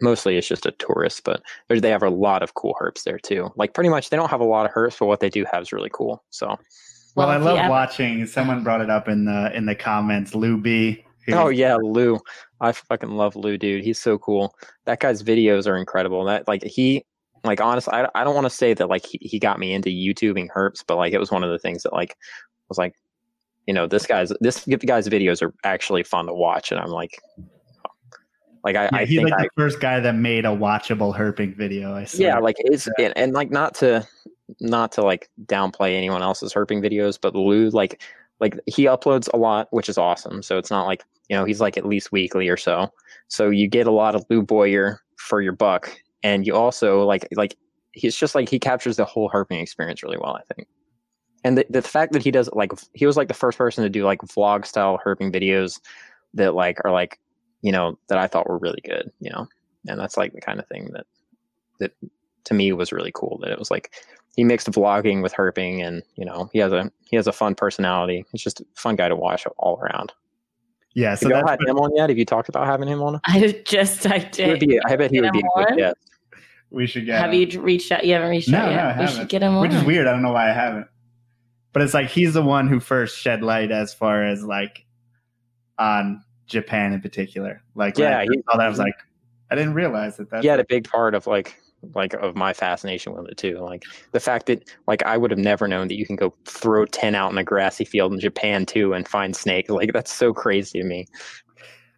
mostly 0.00 0.36
it's 0.36 0.48
just 0.48 0.66
a 0.66 0.72
tourist, 0.72 1.22
but 1.24 1.42
they 1.68 1.90
have 1.90 2.02
a 2.02 2.10
lot 2.10 2.42
of 2.42 2.54
cool 2.54 2.74
herps 2.80 3.04
there 3.04 3.18
too. 3.18 3.50
Like 3.56 3.74
pretty 3.74 3.90
much 3.90 4.10
they 4.10 4.16
don't 4.16 4.30
have 4.30 4.40
a 4.40 4.44
lot 4.44 4.66
of 4.66 4.72
herps, 4.72 4.98
but 4.98 5.06
what 5.06 5.20
they 5.20 5.30
do 5.30 5.44
have 5.52 5.62
is 5.62 5.72
really 5.72 5.90
cool. 5.92 6.24
So 6.30 6.58
well, 7.14 7.28
I 7.28 7.36
love 7.36 7.68
watching. 7.68 8.26
Someone 8.26 8.64
brought 8.64 8.80
it 8.80 8.90
up 8.90 9.06
in 9.06 9.26
the 9.26 9.54
in 9.54 9.66
the 9.66 9.74
comments. 9.76 10.34
Lou 10.34 10.56
B. 10.56 11.04
Oh 11.28 11.48
yeah, 11.48 11.76
Lou. 11.76 12.18
I 12.60 12.72
fucking 12.72 13.10
love 13.10 13.36
Lou, 13.36 13.58
dude. 13.58 13.84
He's 13.84 14.00
so 14.00 14.18
cool. 14.18 14.54
That 14.86 15.00
guy's 15.00 15.22
videos 15.22 15.66
are 15.66 15.76
incredible. 15.76 16.24
That 16.24 16.48
like 16.48 16.64
he 16.64 17.04
like 17.44 17.60
honestly, 17.60 17.92
I, 17.92 18.08
I 18.14 18.24
don't 18.24 18.34
want 18.34 18.46
to 18.46 18.50
say 18.50 18.74
that 18.74 18.88
like 18.88 19.06
he, 19.06 19.18
he 19.20 19.38
got 19.38 19.58
me 19.58 19.72
into 19.72 19.90
YouTubing 19.90 20.48
herps, 20.54 20.84
but 20.86 20.96
like 20.96 21.12
it 21.12 21.18
was 21.18 21.30
one 21.30 21.44
of 21.44 21.50
the 21.50 21.58
things 21.58 21.82
that 21.82 21.92
like 21.92 22.16
was 22.68 22.78
like, 22.78 22.94
you 23.66 23.74
know, 23.74 23.86
this 23.86 24.06
guy's 24.06 24.32
this 24.40 24.64
guy's 24.86 25.08
videos 25.08 25.42
are 25.42 25.54
actually 25.64 26.02
fun 26.02 26.26
to 26.26 26.34
watch, 26.34 26.70
and 26.70 26.80
I'm 26.80 26.90
like, 26.90 27.18
like 28.64 28.76
I, 28.76 28.84
yeah, 28.84 28.88
I 28.92 29.04
he's 29.04 29.22
like 29.22 29.32
I, 29.34 29.42
the 29.42 29.50
first 29.56 29.80
guy 29.80 30.00
that 30.00 30.14
made 30.14 30.44
a 30.44 30.48
watchable 30.48 31.16
herping 31.16 31.56
video. 31.56 31.94
I 31.94 32.04
see. 32.04 32.22
yeah, 32.22 32.38
like 32.38 32.56
it's 32.58 32.88
and, 32.98 33.12
and 33.16 33.32
like 33.34 33.50
not 33.50 33.74
to 33.76 34.06
not 34.60 34.92
to 34.92 35.02
like 35.02 35.30
downplay 35.44 35.94
anyone 35.94 36.22
else's 36.22 36.52
herping 36.52 36.82
videos, 36.82 37.18
but 37.20 37.34
Lou 37.34 37.68
like 37.70 38.02
like 38.40 38.58
he 38.66 38.84
uploads 38.84 39.28
a 39.32 39.36
lot, 39.36 39.68
which 39.70 39.88
is 39.88 39.98
awesome. 39.98 40.42
So 40.42 40.58
it's 40.58 40.70
not 40.70 40.86
like 40.86 41.04
you 41.28 41.36
know 41.36 41.44
he's 41.44 41.60
like 41.60 41.76
at 41.76 41.86
least 41.86 42.12
weekly 42.12 42.48
or 42.48 42.56
so. 42.56 42.90
So 43.28 43.50
you 43.50 43.68
get 43.68 43.86
a 43.86 43.92
lot 43.92 44.14
of 44.14 44.24
Lou 44.30 44.42
Boyer 44.42 45.00
for 45.16 45.40
your 45.40 45.52
buck, 45.52 45.94
and 46.24 46.44
you 46.46 46.56
also 46.56 47.04
like 47.04 47.28
like 47.36 47.56
he's 47.92 48.16
just 48.16 48.34
like 48.34 48.48
he 48.48 48.58
captures 48.58 48.96
the 48.96 49.04
whole 49.04 49.30
herping 49.30 49.62
experience 49.62 50.02
really 50.02 50.18
well. 50.18 50.36
I 50.36 50.54
think, 50.54 50.66
and 51.44 51.58
the 51.58 51.66
the 51.70 51.82
fact 51.82 52.12
that 52.14 52.22
he 52.22 52.32
does 52.32 52.50
like 52.52 52.72
he 52.94 53.06
was 53.06 53.16
like 53.16 53.28
the 53.28 53.34
first 53.34 53.56
person 53.56 53.84
to 53.84 53.90
do 53.90 54.04
like 54.04 54.20
vlog 54.22 54.66
style 54.66 55.00
herping 55.04 55.32
videos 55.32 55.80
that 56.32 56.54
like 56.54 56.78
are 56.84 56.90
like 56.90 57.20
you 57.62 57.70
know 57.70 57.96
that 58.08 58.18
I 58.18 58.26
thought 58.26 58.48
were 58.48 58.58
really 58.58 58.82
good. 58.84 59.12
You 59.20 59.30
know, 59.30 59.46
and 59.86 60.00
that's 60.00 60.16
like 60.16 60.32
the 60.32 60.40
kind 60.40 60.58
of 60.58 60.66
thing 60.66 60.90
that 60.94 61.06
that 61.78 61.92
to 62.44 62.54
me 62.54 62.72
was 62.72 62.90
really 62.90 63.12
cool. 63.14 63.38
That 63.42 63.52
it 63.52 63.58
was 63.58 63.70
like 63.70 63.92
he 64.34 64.44
mixed 64.44 64.70
vlogging 64.70 65.22
with 65.22 65.32
herping 65.34 65.86
and 65.86 66.02
you 66.16 66.24
know 66.24 66.48
he 66.52 66.58
has 66.58 66.72
a 66.72 66.90
he 67.04 67.16
has 67.16 67.26
a 67.26 67.32
fun 67.32 67.54
personality 67.54 68.24
he's 68.32 68.42
just 68.42 68.60
a 68.60 68.64
fun 68.74 68.96
guy 68.96 69.08
to 69.08 69.16
watch 69.16 69.46
all 69.58 69.78
around 69.80 70.12
yeah 70.94 71.14
so 71.14 71.28
have 71.28 71.38
you 71.38 71.46
had 71.46 71.60
him 71.60 71.78
on 71.78 71.94
yet 71.94 72.08
have 72.08 72.18
you 72.18 72.24
talked 72.24 72.48
about 72.48 72.66
having 72.66 72.88
him 72.88 73.02
on 73.02 73.20
i 73.26 73.62
just 73.64 74.06
i 74.06 74.18
did 74.18 74.60
be, 74.60 74.80
i 74.86 74.96
bet 74.96 75.10
he 75.10 75.20
would 75.20 75.32
be 75.32 75.38
a 75.38 75.64
good 75.64 75.76
guest 75.76 75.96
we 76.74 76.86
should 76.86 77.06
get 77.06 77.20
have 77.20 77.32
him. 77.32 77.50
you 77.50 77.60
reached 77.60 77.90
out 77.92 78.04
you 78.04 78.12
haven't 78.12 78.30
reached 78.30 78.48
no, 78.48 78.58
out 78.58 78.70
yet 78.70 78.76
no, 78.76 78.82
I 78.82 78.92
haven't. 78.92 79.06
we 79.06 79.12
should 79.12 79.28
get 79.28 79.42
him 79.42 79.54
on 79.54 79.62
which 79.62 79.72
is 79.72 79.84
weird 79.84 80.06
i 80.06 80.12
don't 80.12 80.22
know 80.22 80.32
why 80.32 80.50
i 80.50 80.52
haven't 80.52 80.86
but 81.72 81.82
it's 81.82 81.94
like 81.94 82.08
he's 82.08 82.34
the 82.34 82.42
one 82.42 82.68
who 82.68 82.80
first 82.80 83.18
shed 83.18 83.42
light 83.42 83.70
as 83.70 83.94
far 83.94 84.24
as 84.24 84.42
like 84.42 84.84
on 85.78 86.22
japan 86.46 86.92
in 86.92 87.00
particular 87.00 87.62
like 87.74 87.96
yeah 87.98 88.22
he, 88.22 88.42
all 88.48 88.58
that 88.58 88.66
I 88.66 88.68
was 88.68 88.78
like 88.78 88.94
i 89.50 89.54
didn't 89.54 89.74
realize 89.74 90.16
that 90.16 90.30
that 90.30 90.42
he 90.42 90.48
had 90.48 90.60
a 90.60 90.64
big 90.64 90.88
part 90.88 91.14
of 91.14 91.26
like 91.26 91.56
like 91.94 92.14
of 92.14 92.34
my 92.34 92.52
fascination 92.52 93.14
with 93.14 93.28
it 93.28 93.36
too. 93.36 93.58
Like 93.58 93.84
the 94.12 94.20
fact 94.20 94.46
that 94.46 94.68
like 94.86 95.02
I 95.04 95.16
would 95.16 95.30
have 95.30 95.38
never 95.38 95.68
known 95.68 95.88
that 95.88 95.96
you 95.96 96.06
can 96.06 96.16
go 96.16 96.34
throw 96.46 96.86
tin 96.86 97.14
out 97.14 97.32
in 97.32 97.38
a 97.38 97.44
grassy 97.44 97.84
field 97.84 98.12
in 98.12 98.20
Japan 98.20 98.66
too 98.66 98.94
and 98.94 99.06
find 99.06 99.36
snake. 99.36 99.70
Like 99.70 99.92
that's 99.92 100.12
so 100.12 100.32
crazy 100.32 100.80
to 100.80 100.84
me. 100.86 101.06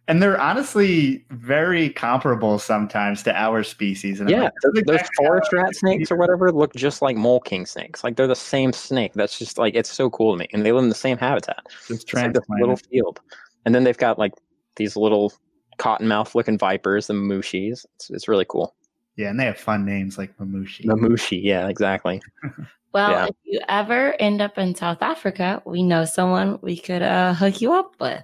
And 0.09 0.23
they're 0.23 0.39
honestly 0.39 1.25
very 1.31 1.89
comparable 1.89 2.59
sometimes 2.59 3.23
to 3.23 3.35
our 3.35 3.61
species. 3.63 4.21
And 4.21 4.29
yeah, 4.29 4.43
like, 4.43 4.53
those, 4.63 4.83
those 4.85 5.09
forest 5.17 5.51
rat 5.51 5.75
snakes 5.75 6.09
or 6.09 6.15
whatever 6.15 6.51
look 6.51 6.73
just 6.75 7.01
like 7.01 7.17
mole 7.17 7.41
king 7.41 7.65
snakes. 7.65 8.03
Like 8.03 8.15
they're 8.15 8.27
the 8.27 8.35
same 8.35 8.71
snake. 8.71 9.13
That's 9.15 9.37
just 9.37 9.57
like 9.57 9.75
it's 9.75 9.91
so 9.91 10.09
cool 10.09 10.33
to 10.33 10.39
me. 10.39 10.47
And 10.53 10.65
they 10.65 10.71
live 10.71 10.83
in 10.83 10.89
the 10.89 10.95
same 10.95 11.17
habitat. 11.17 11.65
Just 11.87 12.13
like 12.13 12.33
this 12.33 12.45
little 12.47 12.77
field. 12.77 13.19
And 13.65 13.75
then 13.75 13.83
they've 13.83 13.97
got 13.97 14.17
like 14.17 14.31
these 14.77 14.95
little 14.95 15.33
cottonmouth 15.77 16.35
looking 16.35 16.57
vipers, 16.57 17.07
the 17.07 17.13
mushis. 17.13 17.85
It's, 17.95 18.09
it's 18.09 18.27
really 18.27 18.45
cool. 18.47 18.75
Yeah, 19.17 19.29
and 19.29 19.39
they 19.39 19.45
have 19.45 19.57
fun 19.57 19.83
names 19.83 20.17
like 20.17 20.37
Mamushi. 20.37 20.85
Mamushi, 20.85 21.41
yeah, 21.43 21.67
exactly. 21.67 22.21
well, 22.93 23.11
yeah. 23.11 23.25
if 23.25 23.35
you 23.43 23.59
ever 23.67 24.13
end 24.19 24.41
up 24.41 24.59
in 24.59 24.75
South 24.75 25.01
Africa, 25.01 25.61
we 25.65 25.81
know 25.81 26.05
someone 26.05 26.59
we 26.61 26.77
could 26.77 27.01
uh, 27.01 27.33
hook 27.33 27.59
you 27.59 27.73
up 27.73 27.95
with. 27.99 28.23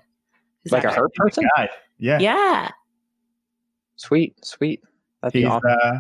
Is 0.66 0.72
like 0.72 0.84
a 0.84 0.88
herp 0.88 1.14
person? 1.16 1.48
Guy. 1.56 1.70
Yeah. 1.98 2.20
Yeah. 2.20 2.70
Sweet, 3.96 4.44
sweet. 4.44 4.82
That's 5.22 5.34
he's, 5.34 5.46
awesome. 5.46 5.78
uh, 5.82 6.00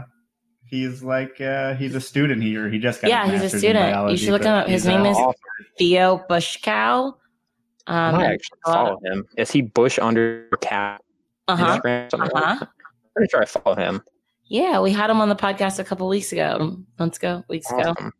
he's 0.65 1.03
like 1.03 1.39
uh, 1.39 1.75
he's 1.75 1.95
a 1.95 2.01
student 2.01 2.41
here. 2.41 2.69
He 2.69 2.79
just 2.79 3.01
got 3.01 3.09
yeah, 3.09 3.29
he's 3.29 3.53
a 3.53 3.57
student. 3.57 3.91
Biology, 3.91 4.11
you 4.11 4.17
should 4.17 4.31
look 4.31 4.43
him 4.43 4.53
up. 4.53 4.67
His 4.67 4.85
name 4.85 5.05
is 5.05 5.17
awesome. 5.17 5.35
Theo 5.77 6.25
Busschau. 6.29 7.13
Um, 7.85 8.15
I 8.15 8.33
actually 8.33 8.59
follow 8.65 8.99
him. 9.03 9.25
Is 9.37 9.51
he 9.51 9.61
Bush 9.61 9.99
under 9.99 10.49
cap? 10.61 11.01
Uh 11.47 11.55
huh. 11.55 11.81
Uh-huh. 11.85 12.65
Pretty 13.15 13.29
sure 13.29 13.41
I 13.41 13.45
follow 13.45 13.75
him. 13.75 14.01
Yeah, 14.45 14.81
we 14.81 14.91
had 14.91 15.09
him 15.09 15.21
on 15.21 15.29
the 15.29 15.35
podcast 15.35 15.79
a 15.79 15.83
couple 15.83 16.07
weeks 16.07 16.31
ago, 16.31 16.77
months 16.99 17.17
ago, 17.17 17.43
weeks 17.49 17.71
awesome. 17.71 17.91
ago. 17.91 18.11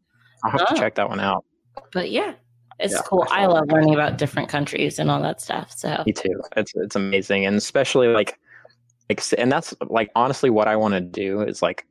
I'll 0.44 0.52
have 0.52 0.62
oh. 0.70 0.74
to 0.74 0.80
check 0.80 0.96
that 0.96 1.10
one 1.10 1.20
out. 1.20 1.46
But 1.92 2.12
yeah, 2.12 2.34
it's 2.80 2.94
yeah, 2.94 3.02
cool. 3.06 3.26
I 3.30 3.46
love 3.46 3.70
learning 3.70 3.94
about 3.94 4.18
different 4.18 4.50
countries 4.50 5.00
and 5.00 5.10
all 5.12 5.22
that 5.22 5.42
stuff. 5.42 5.72
So 5.72 6.04
me 6.06 6.14
too. 6.14 6.42
It's 6.56 6.74
it's 6.76 6.96
amazing, 6.96 7.46
and 7.46 7.56
especially 7.56 8.08
like, 8.08 8.40
and 9.38 9.52
that's 9.52 9.74
like 9.88 10.10
honestly 10.16 10.50
what 10.50 10.68
I 10.68 10.76
want 10.76 10.94
to 10.94 11.02
do 11.02 11.42
is 11.42 11.62
like 11.62 11.86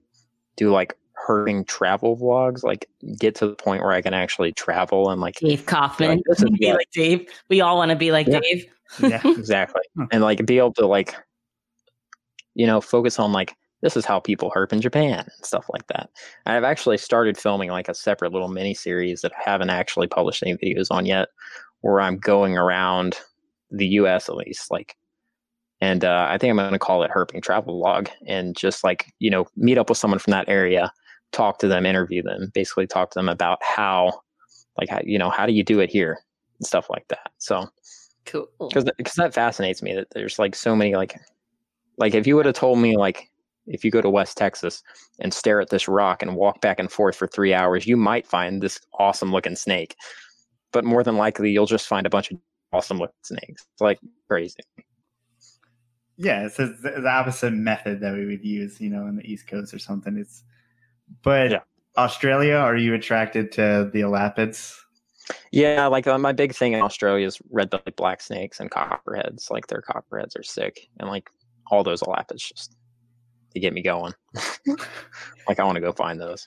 do 0.57 0.71
like 0.71 0.97
herping 1.27 1.67
travel 1.67 2.17
vlogs. 2.17 2.63
Like 2.63 2.89
get 3.19 3.35
to 3.37 3.49
the 3.49 3.55
point 3.55 3.83
where 3.83 3.93
I 3.93 4.03
can 4.03 4.15
actually 4.15 4.53
travel 4.53 5.11
and 5.11 5.21
like 5.21 5.37
Dave 5.37 5.67
Kauffman. 5.67 6.11
Like, 6.11 6.23
this 6.27 6.43
is 6.43 6.51
be 6.59 6.73
like 6.73 6.91
Dave. 6.93 7.29
We 7.49 7.61
all 7.61 7.77
want 7.77 7.91
to 7.91 7.97
be 7.97 8.13
like 8.13 8.27
yeah. 8.27 8.41
Dave. 8.41 8.67
yeah, 9.01 9.21
exactly. 9.25 9.83
and 10.11 10.23
like 10.23 10.45
be 10.45 10.59
able 10.59 10.75
to 10.75 10.87
like, 10.87 11.15
you 12.55 12.67
know, 12.67 12.81
focus 12.81 13.19
on 13.19 13.33
like 13.33 13.55
this 13.83 13.97
is 13.97 14.05
how 14.05 14.21
people 14.21 14.51
herp 14.55 14.73
in 14.73 14.81
Japan 14.81 15.21
and 15.21 15.45
stuff 15.45 15.67
like 15.73 15.87
that. 15.89 16.11
I've 16.47 16.65
actually 16.65 16.99
started 16.99 17.37
filming 17.37 17.71
like 17.71 17.89
a 17.89 17.95
separate 17.95 18.33
little 18.33 18.49
mini 18.49 18.75
series 18.75 19.21
that 19.21 19.33
I 19.33 19.51
haven't 19.51 19.71
actually 19.71 20.07
published 20.07 20.43
any 20.43 20.57
videos 20.57 20.89
on 20.91 21.05
yet, 21.05 21.29
where 21.81 22.01
I'm 22.01 22.17
going 22.17 22.57
around 22.57 23.17
the 23.71 23.87
U.S. 23.89 24.29
at 24.29 24.37
least, 24.37 24.71
like, 24.71 24.97
and 25.81 26.05
uh, 26.05 26.27
I 26.31 26.39
think 26.39 26.51
I'm 26.51 26.57
going 26.57 26.73
to 26.73 26.79
call 26.79 27.03
it 27.03 27.11
herping 27.11 27.43
travel 27.43 27.79
log, 27.79 28.09
and 28.27 28.57
just 28.57 28.85
like 28.85 29.13
you 29.19 29.31
know, 29.31 29.47
meet 29.57 29.79
up 29.79 29.89
with 29.89 29.99
someone 29.99 30.21
from 30.21 30.31
that 30.31 30.49
area, 30.49 30.93
talk 31.33 31.59
to 31.59 31.69
them, 31.69 31.85
interview 31.85 32.23
them, 32.23 32.51
basically 32.55 32.87
talk 32.87 33.11
to 33.11 33.19
them 33.19 33.29
about 33.29 33.59
how, 33.63 34.13
like, 34.79 34.89
how, 34.89 35.01
you 35.03 35.19
know, 35.19 35.31
how 35.31 35.47
do 35.47 35.53
you 35.53 35.65
do 35.65 35.81
it 35.81 35.91
here 35.91 36.19
and 36.59 36.67
stuff 36.67 36.89
like 36.89 37.09
that. 37.09 37.33
So 37.39 37.69
cool 38.25 38.49
because 38.61 38.85
because 38.97 39.15
that 39.15 39.35
fascinates 39.35 39.83
me 39.83 39.95
that 39.95 40.09
there's 40.11 40.39
like 40.39 40.55
so 40.55 40.77
many 40.77 40.95
like 40.95 41.19
like 41.99 42.15
if 42.15 42.25
you 42.27 42.37
would 42.37 42.47
have 42.47 42.55
told 42.55 42.79
me 42.79 42.97
like 42.97 43.32
if 43.67 43.85
you 43.85 43.91
go 43.91 44.01
to 44.01 44.11
West 44.11 44.37
Texas 44.37 44.83
and 45.21 45.33
stare 45.33 45.61
at 45.61 45.71
this 45.71 45.89
rock 45.89 46.23
and 46.23 46.37
walk 46.37 46.61
back 46.61 46.79
and 46.79 46.91
forth 46.91 47.17
for 47.17 47.27
three 47.27 47.55
hours, 47.55 47.87
you 47.87 47.97
might 47.97 48.27
find 48.27 48.63
this 48.63 48.81
awesome 48.99 49.33
looking 49.33 49.57
snake. 49.57 49.97
But 50.73 50.85
more 50.85 51.03
than 51.03 51.17
likely, 51.17 51.51
you'll 51.51 51.67
just 51.67 51.87
find 51.87 52.07
a 52.07 52.11
bunch 52.11 52.31
of 52.31 52.39
awesome 52.73 52.99
looking 52.99 53.15
snakes. 53.23 53.67
It's 53.73 53.81
like 53.81 53.99
crazy. 54.29 54.61
Yeah, 56.17 56.47
it's 56.47 56.57
the 56.57 57.05
opposite 57.09 57.53
method 57.53 58.01
that 58.01 58.15
we 58.15 58.27
would 58.27 58.45
use, 58.45 58.81
you 58.81 58.91
know, 58.91 59.07
in 59.07 59.17
the 59.17 59.25
East 59.25 59.47
Coast 59.47 59.75
or 59.75 59.79
something. 59.79 60.17
It's, 60.17 60.45
but 61.23 61.51
yeah. 61.51 61.61
Australia, 61.97 62.55
are 62.55 62.77
you 62.77 62.95
attracted 62.95 63.53
to 63.53 63.91
the 63.93 64.01
elapids? 64.01 64.77
Yeah, 65.53 65.87
like 65.87 66.07
uh, 66.07 66.19
my 66.19 66.33
big 66.33 66.55
thing 66.55 66.73
in 66.73 66.83
Australia 66.83 67.27
is 67.27 67.41
red 67.51 67.71
bellied 67.71 67.97
black 67.97 68.21
snakes 68.21 68.61
and 68.61 68.71
copperheads. 68.71 69.51
Like 69.51 69.67
their 69.67 69.83
copperheads 69.83 70.37
are 70.37 70.43
sick, 70.43 70.89
and 70.99 71.09
like 71.09 71.31
all 71.71 71.83
those 71.83 72.03
elapids 72.03 72.39
just 72.39 72.77
they 73.53 73.61
get 73.61 73.73
me 73.73 73.83
going. 73.83 74.15
like 75.49 75.59
I 75.59 75.65
want 75.65 75.77
to 75.77 75.81
go 75.81 75.93
find 75.93 76.21
those. 76.21 76.47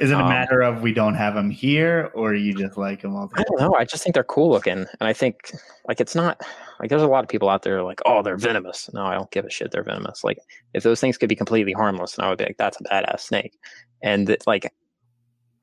Is 0.00 0.10
it 0.10 0.14
a 0.14 0.20
um, 0.20 0.28
matter 0.30 0.62
of 0.62 0.80
we 0.80 0.94
don't 0.94 1.14
have 1.14 1.34
them 1.34 1.50
here, 1.50 2.10
or 2.14 2.34
you 2.34 2.54
just 2.54 2.78
like 2.78 3.02
them 3.02 3.14
all? 3.14 3.28
The 3.28 3.40
I 3.40 3.42
don't 3.42 3.60
know. 3.60 3.76
I 3.76 3.84
just 3.84 4.02
think 4.02 4.14
they're 4.14 4.24
cool 4.24 4.50
looking, 4.50 4.72
and 4.78 4.88
I 5.00 5.12
think 5.12 5.52
like 5.86 6.00
it's 6.00 6.14
not 6.14 6.40
like 6.80 6.88
there's 6.88 7.02
a 7.02 7.06
lot 7.06 7.22
of 7.22 7.28
people 7.28 7.50
out 7.50 7.62
there 7.62 7.82
like, 7.82 8.00
oh, 8.06 8.22
they're 8.22 8.38
venomous. 8.38 8.88
No, 8.94 9.04
I 9.04 9.14
don't 9.14 9.30
give 9.30 9.44
a 9.44 9.50
shit. 9.50 9.72
They're 9.72 9.82
venomous. 9.82 10.24
Like 10.24 10.38
if 10.72 10.84
those 10.84 11.00
things 11.00 11.18
could 11.18 11.28
be 11.28 11.36
completely 11.36 11.74
harmless, 11.74 12.16
and 12.16 12.24
I 12.24 12.30
would 12.30 12.38
be 12.38 12.44
like, 12.44 12.56
that's 12.56 12.80
a 12.80 12.84
badass 12.84 13.20
snake. 13.20 13.58
And 14.02 14.34
like, 14.46 14.72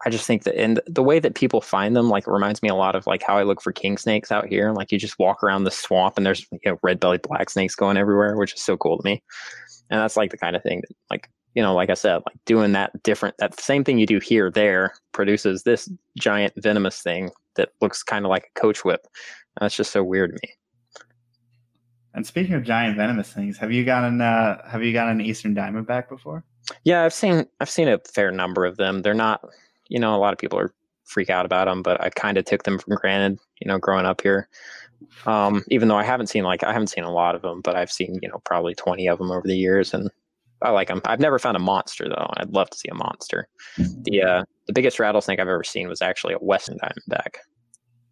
I 0.05 0.11
just 0.11 0.27
think 0.27 0.43
that 0.43 0.55
and 0.55 0.79
the 0.85 1.01
way 1.01 1.17
that 1.17 1.33
people 1.33 1.59
find 1.59 1.95
them 1.95 2.07
like 2.07 2.27
reminds 2.27 2.61
me 2.61 2.69
a 2.69 2.75
lot 2.75 2.95
of 2.95 3.07
like 3.07 3.23
how 3.23 3.39
I 3.39 3.43
look 3.43 3.63
for 3.63 3.71
king 3.71 3.97
snakes 3.97 4.31
out 4.31 4.45
here. 4.45 4.71
Like 4.71 4.91
you 4.91 4.99
just 4.99 5.17
walk 5.17 5.43
around 5.43 5.63
the 5.63 5.71
swamp 5.71 6.15
and 6.15 6.25
there's 6.27 6.45
you 6.51 6.59
know 6.63 6.77
red 6.83 6.99
bellied 6.99 7.23
black 7.23 7.49
snakes 7.49 7.73
going 7.73 7.97
everywhere, 7.97 8.37
which 8.37 8.53
is 8.53 8.63
so 8.63 8.77
cool 8.77 8.99
to 8.99 9.03
me. 9.03 9.23
And 9.89 9.99
that's 9.99 10.17
like 10.17 10.31
the 10.31 10.37
kind 10.37 10.55
of 10.55 10.63
thing 10.63 10.81
that 10.81 10.95
like 11.09 11.29
you 11.57 11.63
know, 11.63 11.73
like 11.73 11.89
I 11.89 11.95
said, 11.95 12.17
like 12.17 12.37
doing 12.45 12.73
that 12.73 12.91
different, 13.01 13.35
that 13.39 13.59
same 13.59 13.83
thing 13.83 13.97
you 13.97 14.05
do 14.05 14.19
here, 14.19 14.51
there 14.51 14.93
produces 15.11 15.63
this 15.63 15.89
giant 16.15 16.53
venomous 16.57 17.01
thing 17.01 17.31
that 17.55 17.69
looks 17.81 18.03
kind 18.03 18.25
of 18.25 18.29
like 18.29 18.51
a 18.55 18.59
coach 18.59 18.85
whip. 18.85 19.07
And 19.55 19.65
that's 19.65 19.75
just 19.75 19.91
so 19.91 20.03
weird 20.03 20.29
to 20.29 20.39
me. 20.43 20.53
And 22.13 22.27
speaking 22.27 22.53
of 22.53 22.63
giant 22.63 22.95
venomous 22.95 23.33
things, 23.33 23.57
have 23.57 23.71
you 23.71 23.83
gotten 23.85 24.21
uh, 24.21 24.69
have 24.69 24.83
you 24.83 24.93
gotten 24.93 25.19
an 25.19 25.25
eastern 25.25 25.55
diamondback 25.55 26.09
before? 26.09 26.43
Yeah, 26.83 27.03
I've 27.03 27.13
seen 27.13 27.47
I've 27.59 27.71
seen 27.71 27.87
a 27.87 27.99
fair 28.13 28.31
number 28.31 28.63
of 28.63 28.77
them. 28.77 29.01
They're 29.01 29.15
not, 29.15 29.43
you 29.87 29.99
know, 29.99 30.15
a 30.15 30.17
lot 30.17 30.33
of 30.33 30.39
people 30.39 30.59
are 30.59 30.73
freak 31.05 31.31
out 31.31 31.47
about 31.47 31.65
them, 31.65 31.81
but 31.81 31.99
I 31.99 32.11
kind 32.11 32.37
of 32.37 32.45
took 32.45 32.63
them 32.63 32.77
for 32.77 32.95
granted, 32.95 33.39
you 33.59 33.67
know, 33.67 33.79
growing 33.79 34.05
up 34.05 34.21
here. 34.21 34.47
Um, 35.25 35.63
even 35.69 35.87
though 35.87 35.97
I 35.97 36.03
haven't 36.03 36.27
seen 36.27 36.43
like 36.43 36.63
I 36.63 36.73
haven't 36.73 36.87
seen 36.87 37.03
a 37.03 37.11
lot 37.11 37.35
of 37.35 37.41
them, 37.41 37.61
but 37.61 37.75
I've 37.75 37.91
seen 37.91 38.19
you 38.21 38.29
know 38.29 38.39
probably 38.45 38.75
twenty 38.75 39.07
of 39.07 39.17
them 39.17 39.31
over 39.31 39.47
the 39.47 39.57
years, 39.57 39.93
and 39.93 40.09
I 40.61 40.71
like 40.71 40.87
them. 40.87 41.01
I've 41.05 41.19
never 41.19 41.39
found 41.39 41.57
a 41.57 41.61
monster 41.61 42.07
though. 42.07 42.29
I'd 42.37 42.53
love 42.53 42.69
to 42.71 42.77
see 42.77 42.89
a 42.89 42.95
monster. 42.95 43.47
The 43.77 44.23
uh, 44.23 44.43
the 44.67 44.73
biggest 44.73 44.99
rattlesnake 44.99 45.39
I've 45.39 45.47
ever 45.47 45.63
seen 45.63 45.87
was 45.87 46.01
actually 46.01 46.33
a 46.33 46.39
western 46.39 46.77
diamondback, 46.79 47.35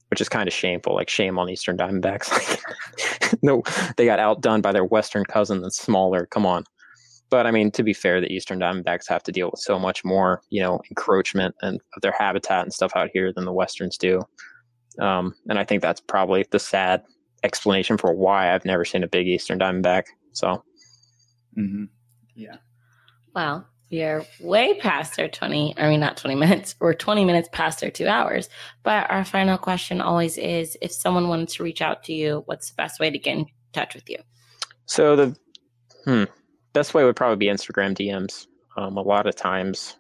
which 0.09 0.21
is 0.21 0.29
kind 0.29 0.47
of 0.47 0.53
shameful. 0.53 0.93
Like 0.93 1.09
shame 1.09 1.39
on 1.39 1.49
eastern 1.49 1.77
diamondbacks. 1.77 2.61
no, 3.41 3.63
they 3.97 4.05
got 4.05 4.19
outdone 4.19 4.61
by 4.61 4.71
their 4.71 4.85
western 4.85 5.25
cousin 5.25 5.61
that's 5.61 5.77
smaller. 5.77 6.27
Come 6.27 6.45
on. 6.45 6.63
But 7.29 7.47
I 7.47 7.51
mean, 7.51 7.71
to 7.71 7.83
be 7.83 7.93
fair, 7.93 8.21
the 8.21 8.31
eastern 8.31 8.59
diamondbacks 8.59 9.09
have 9.09 9.23
to 9.23 9.31
deal 9.31 9.49
with 9.51 9.59
so 9.59 9.79
much 9.79 10.05
more, 10.05 10.41
you 10.49 10.61
know, 10.61 10.79
encroachment 10.89 11.55
and 11.61 11.81
of 11.95 12.01
their 12.01 12.13
habitat 12.17 12.63
and 12.63 12.73
stuff 12.73 12.91
out 12.95 13.09
here 13.13 13.33
than 13.33 13.45
the 13.45 13.53
westerns 13.53 13.97
do. 13.97 14.21
Um, 14.99 15.35
and 15.49 15.59
I 15.59 15.63
think 15.63 15.81
that's 15.81 16.01
probably 16.01 16.45
the 16.51 16.59
sad 16.59 17.03
explanation 17.43 17.97
for 17.97 18.13
why 18.13 18.53
I've 18.53 18.65
never 18.65 18.85
seen 18.85 19.03
a 19.03 19.07
big 19.07 19.27
eastern 19.27 19.59
diamondback. 19.59 20.03
So. 20.33 20.63
Mm-hmm. 21.57 21.85
Yeah. 22.35 22.57
Well, 23.33 23.67
we 23.91 24.01
are 24.01 24.25
way 24.39 24.79
past 24.79 25.19
our 25.19 25.27
20, 25.27 25.75
I 25.77 25.89
mean, 25.89 25.99
not 25.99 26.17
20 26.17 26.35
minutes, 26.39 26.75
we're 26.79 26.93
20 26.93 27.25
minutes 27.25 27.49
past 27.51 27.83
our 27.83 27.89
two 27.89 28.07
hours. 28.07 28.49
But 28.83 29.09
our 29.09 29.23
final 29.23 29.57
question 29.57 30.01
always 30.01 30.37
is 30.37 30.77
if 30.81 30.91
someone 30.91 31.29
wanted 31.29 31.49
to 31.49 31.63
reach 31.63 31.81
out 31.81 32.03
to 32.05 32.13
you, 32.13 32.43
what's 32.45 32.69
the 32.69 32.75
best 32.75 32.99
way 32.99 33.09
to 33.09 33.17
get 33.17 33.37
in 33.37 33.45
touch 33.73 33.95
with 33.95 34.09
you? 34.09 34.17
So, 34.87 35.15
the 35.15 35.37
hmm, 36.05 36.23
best 36.73 36.93
way 36.93 37.03
would 37.03 37.15
probably 37.15 37.37
be 37.37 37.51
Instagram 37.51 37.95
DMs. 37.95 38.47
Um, 38.77 38.97
a 38.97 39.01
lot 39.01 39.25
of 39.25 39.35
times 39.35 39.95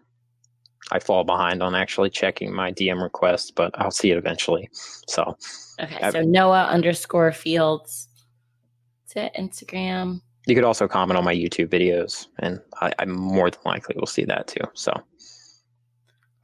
I 0.91 0.99
fall 0.99 1.23
behind 1.23 1.63
on 1.63 1.73
actually 1.73 2.09
checking 2.09 2.53
my 2.53 2.71
DM 2.71 3.01
requests, 3.01 3.51
but 3.51 3.71
I'll 3.79 3.91
see 3.91 4.11
it 4.11 4.17
eventually. 4.17 4.69
So, 5.07 5.37
okay. 5.81 5.99
I've, 6.01 6.13
so, 6.13 6.21
Noah 6.21 6.65
underscore 6.65 7.31
fields. 7.31 8.07
to. 9.11 9.29
Instagram. 9.37 10.21
You 10.47 10.53
could 10.53 10.63
also 10.63 10.87
comment 10.87 11.17
on 11.17 11.23
my 11.23 11.33
YouTube 11.33 11.69
videos, 11.69 12.27
and 12.39 12.59
I, 12.81 12.93
I 12.99 13.05
more 13.05 13.49
than 13.49 13.61
likely 13.65 13.95
will 13.97 14.05
see 14.05 14.25
that 14.25 14.47
too. 14.47 14.61
So 14.73 14.91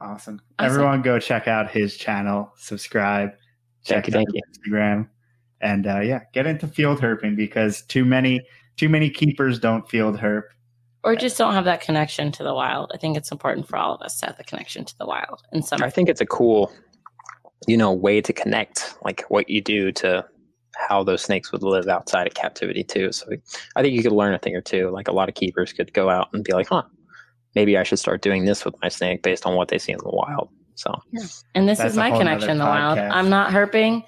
awesome. 0.00 0.40
Everyone 0.58 1.02
go 1.02 1.20
check 1.20 1.46
out 1.46 1.70
his 1.70 1.96
channel, 1.96 2.52
subscribe, 2.56 3.30
check 3.84 4.06
thank 4.06 4.08
you, 4.08 4.12
thank 4.12 4.28
Instagram, 4.74 5.08
and 5.60 5.86
uh, 5.86 6.00
yeah, 6.00 6.22
get 6.32 6.46
into 6.48 6.66
field 6.66 7.00
herping 7.00 7.36
because 7.36 7.82
too 7.82 8.04
many 8.04 8.40
too 8.76 8.88
many 8.88 9.08
keepers 9.08 9.60
don't 9.60 9.88
field 9.88 10.18
herp. 10.18 10.44
Or 11.04 11.16
just 11.16 11.36
don't 11.36 11.54
have 11.54 11.64
that 11.64 11.80
connection 11.80 12.30
to 12.32 12.44
the 12.44 12.54
wild. 12.54 12.92
I 12.94 12.98
think 12.98 13.16
it's 13.16 13.32
important 13.32 13.66
for 13.68 13.76
all 13.76 13.94
of 13.94 14.02
us 14.02 14.20
to 14.20 14.26
have 14.26 14.36
the 14.36 14.44
connection 14.44 14.84
to 14.84 14.98
the 14.98 15.06
wild. 15.06 15.42
And 15.50 15.64
some 15.64 15.82
I 15.82 15.90
think 15.90 16.08
it's 16.08 16.20
a 16.20 16.26
cool, 16.26 16.72
you 17.66 17.76
know, 17.76 17.92
way 17.92 18.20
to 18.20 18.32
connect 18.32 18.94
like 19.04 19.24
what 19.28 19.50
you 19.50 19.60
do 19.60 19.90
to 19.92 20.24
how 20.76 21.02
those 21.02 21.22
snakes 21.22 21.52
would 21.52 21.62
live 21.62 21.88
outside 21.88 22.26
of 22.26 22.34
captivity 22.34 22.84
too. 22.84 23.12
So 23.12 23.26
I 23.76 23.82
think 23.82 23.94
you 23.94 24.02
could 24.02 24.12
learn 24.12 24.34
a 24.34 24.38
thing 24.38 24.54
or 24.54 24.60
two. 24.60 24.90
Like 24.90 25.08
a 25.08 25.12
lot 25.12 25.28
of 25.28 25.34
keepers 25.34 25.72
could 25.72 25.92
go 25.92 26.08
out 26.08 26.28
and 26.32 26.44
be 26.44 26.52
like, 26.52 26.68
huh, 26.68 26.84
maybe 27.54 27.76
I 27.76 27.82
should 27.82 27.98
start 27.98 28.22
doing 28.22 28.44
this 28.44 28.64
with 28.64 28.74
my 28.80 28.88
snake 28.88 29.22
based 29.22 29.44
on 29.46 29.56
what 29.56 29.68
they 29.68 29.78
see 29.78 29.92
in 29.92 29.98
the 29.98 30.10
wild. 30.10 30.48
So, 30.74 30.94
yeah. 31.12 31.24
and 31.54 31.68
this 31.68 31.78
That's 31.78 31.92
is 31.92 31.96
my 31.96 32.10
connection 32.10 32.50
in 32.50 32.58
the 32.58 32.64
wild. 32.64 32.98
I'm 32.98 33.28
not 33.28 33.50
herping. 33.50 34.04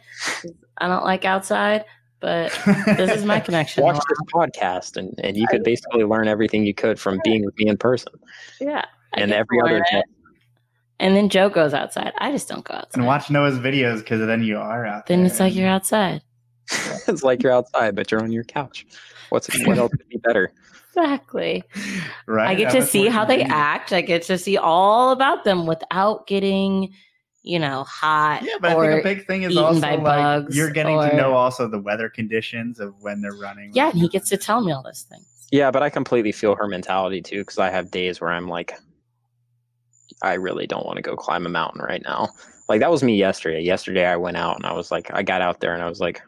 I 0.79 0.89
don't 0.89 1.05
like 1.05 1.25
outside, 1.25 1.85
but 2.25 2.97
this 2.97 3.11
is 3.11 3.27
my 3.27 3.39
connection. 3.49 3.85
Watch 3.85 4.03
this 4.09 4.19
podcast, 4.33 4.97
and, 4.97 5.15
and 5.23 5.37
you 5.37 5.47
could 5.47 5.63
basically 5.63 6.05
learn 6.05 6.27
everything 6.27 6.65
you 6.65 6.73
could 6.73 6.99
from 6.99 7.21
being 7.23 7.45
with 7.45 7.55
me 7.59 7.69
in 7.69 7.77
person. 7.77 8.15
Yeah, 8.59 8.87
and 9.13 9.31
every 9.31 9.61
other 9.61 9.85
day. 9.91 10.03
And 10.99 11.15
then 11.15 11.29
Joe 11.29 11.51
goes 11.51 11.75
outside. 11.75 12.13
I 12.17 12.31
just 12.31 12.49
don't 12.49 12.65
go 12.65 12.75
outside. 12.75 12.99
And 12.99 13.07
watch 13.07 13.29
Noah's 13.29 13.59
videos 13.59 13.99
because 13.99 14.27
then 14.27 14.43
you 14.43 14.57
are 14.57 14.87
out. 14.87 15.07
Then 15.07 15.27
it's 15.27 15.39
like 15.39 15.55
you're 15.55 15.69
outside. 15.69 16.23
it's 17.07 17.23
like 17.23 17.43
you're 17.43 17.53
outside, 17.53 17.95
but 17.95 18.11
you're 18.11 18.23
on 18.23 18.33
your 18.33 18.45
couch. 18.45 18.87
What's 19.29 19.49
what 19.67 19.77
else 19.77 19.93
could 19.93 20.09
be 20.09 20.19
better? 20.19 20.53
Exactly. 20.97 21.65
Right. 22.29 22.51
I 22.51 22.55
get 22.55 22.71
to 22.71 22.87
see 22.87 23.09
how 23.09 23.25
they 23.25 23.43
act. 23.43 23.93
I 23.93 24.01
get 24.01 24.23
to 24.27 24.39
see 24.39 24.57
all 24.57 25.11
about 25.11 25.43
them 25.43 25.67
without 25.67 26.29
getting, 26.29 26.95
you 27.45 27.59
know, 27.59 27.85
hot. 27.85 28.43
Yeah, 28.43 28.57
but 28.61 28.73
I 28.73 28.81
think 28.81 29.01
a 29.01 29.03
big 29.03 29.27
thing 29.27 29.43
is 29.43 29.57
also 29.57 29.99
like 29.99 30.47
you're 30.51 30.71
getting 30.71 30.97
or, 30.97 31.11
to 31.11 31.17
know 31.17 31.35
also 31.35 31.69
the 31.69 31.79
weather 31.79 32.09
conditions 32.09 32.81
of 32.81 32.95
when 33.01 33.21
they're 33.21 33.35
running. 33.35 33.71
Yeah, 33.75 33.91
and 33.91 33.99
he 33.99 34.09
gets 34.09 34.31
to 34.31 34.39
tell 34.39 34.63
me 34.63 34.73
all 34.73 34.83
those 34.83 35.03
things. 35.03 35.27
Yeah, 35.53 35.71
but 35.71 35.83
I 35.83 35.91
completely 35.91 36.33
feel 36.33 36.57
her 36.57 36.67
mentality 36.67 37.21
too, 37.21 37.43
because 37.43 37.59
I 37.59 37.71
have 37.71 37.91
days 37.91 38.21
where 38.21 38.31
I'm 38.31 38.49
like, 38.49 38.73
I 40.23 40.35
really 40.35 40.67
don't 40.67 40.87
want 40.87 40.97
to 40.97 41.03
go 41.03 41.17
climb 41.17 41.45
a 41.45 41.51
mountain 41.51 41.83
right 41.83 42.03
now. 42.03 42.31
Like 42.69 42.81
that 42.81 42.91
was 42.91 43.03
me 43.03 43.15
yesterday. 43.17 43.61
Yesterday 43.61 44.07
I 44.07 44.17
went 44.17 44.39
out 44.39 44.57
and 44.57 44.65
I 44.65 44.73
was 44.73 44.91
like, 44.91 45.13
I 45.13 45.23
got 45.23 45.43
out 45.43 45.61
there 45.61 45.75
and 45.75 45.83
I 45.83 45.89
was 45.89 46.01
like, 46.01 46.23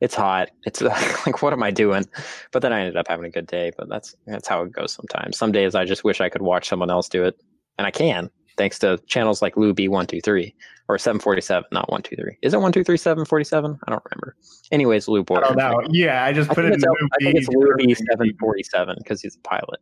it's 0.00 0.14
hot. 0.14 0.50
It's 0.64 0.80
like, 1.26 1.42
what 1.42 1.52
am 1.52 1.64
I 1.64 1.72
doing? 1.72 2.04
But 2.52 2.62
then 2.62 2.72
I 2.72 2.80
ended 2.80 2.96
up 2.96 3.08
having 3.08 3.24
a 3.24 3.30
good 3.30 3.48
day. 3.48 3.72
But 3.76 3.88
that's 3.88 4.14
that's 4.26 4.46
how 4.46 4.62
it 4.62 4.70
goes 4.70 4.92
sometimes. 4.92 5.36
Some 5.36 5.50
days 5.50 5.74
I 5.74 5.84
just 5.84 6.04
wish 6.04 6.20
I 6.20 6.28
could 6.28 6.42
watch 6.42 6.68
someone 6.68 6.90
else 6.90 7.08
do 7.08 7.24
it, 7.24 7.34
and 7.76 7.88
I 7.88 7.90
can 7.90 8.30
thanks 8.56 8.78
to 8.80 8.98
channels 9.06 9.42
like 9.42 9.56
Lou 9.56 9.72
B 9.72 9.88
one 9.88 10.06
two 10.06 10.20
three 10.20 10.54
or 10.88 10.98
seven 10.98 11.20
forty 11.20 11.40
seven, 11.40 11.64
not 11.72 11.90
one 11.90 12.02
two 12.02 12.16
three. 12.16 12.38
Is 12.42 12.54
it 12.54 12.60
one 12.60 12.72
two 12.72 12.84
three 12.84 12.96
seven 12.96 13.24
forty 13.24 13.44
seven? 13.44 13.78
I 13.86 13.90
don't 13.90 14.02
remember. 14.10 14.36
Anyways, 14.72 15.08
Lou 15.08 15.22
Border. 15.22 15.46
Oh 15.48 15.54
no, 15.54 15.80
yeah, 15.90 16.24
I 16.24 16.32
just 16.32 16.48
put 16.48 16.64
I 16.64 16.68
it 16.68 16.74
in. 16.74 16.80
Lou 16.80 17.08
I 17.12 17.24
think 17.24 17.36
it's 17.36 17.48
Lou 17.48 17.74
B 17.76 17.94
seven 17.94 18.36
forty 18.38 18.62
seven 18.62 18.96
because 18.98 19.20
he's 19.20 19.36
a 19.36 19.40
pilot. 19.40 19.80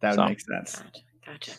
That 0.00 0.14
so. 0.14 0.24
makes 0.26 0.44
sense. 0.46 0.82
Gotcha. 1.24 1.50
gotcha. 1.50 1.52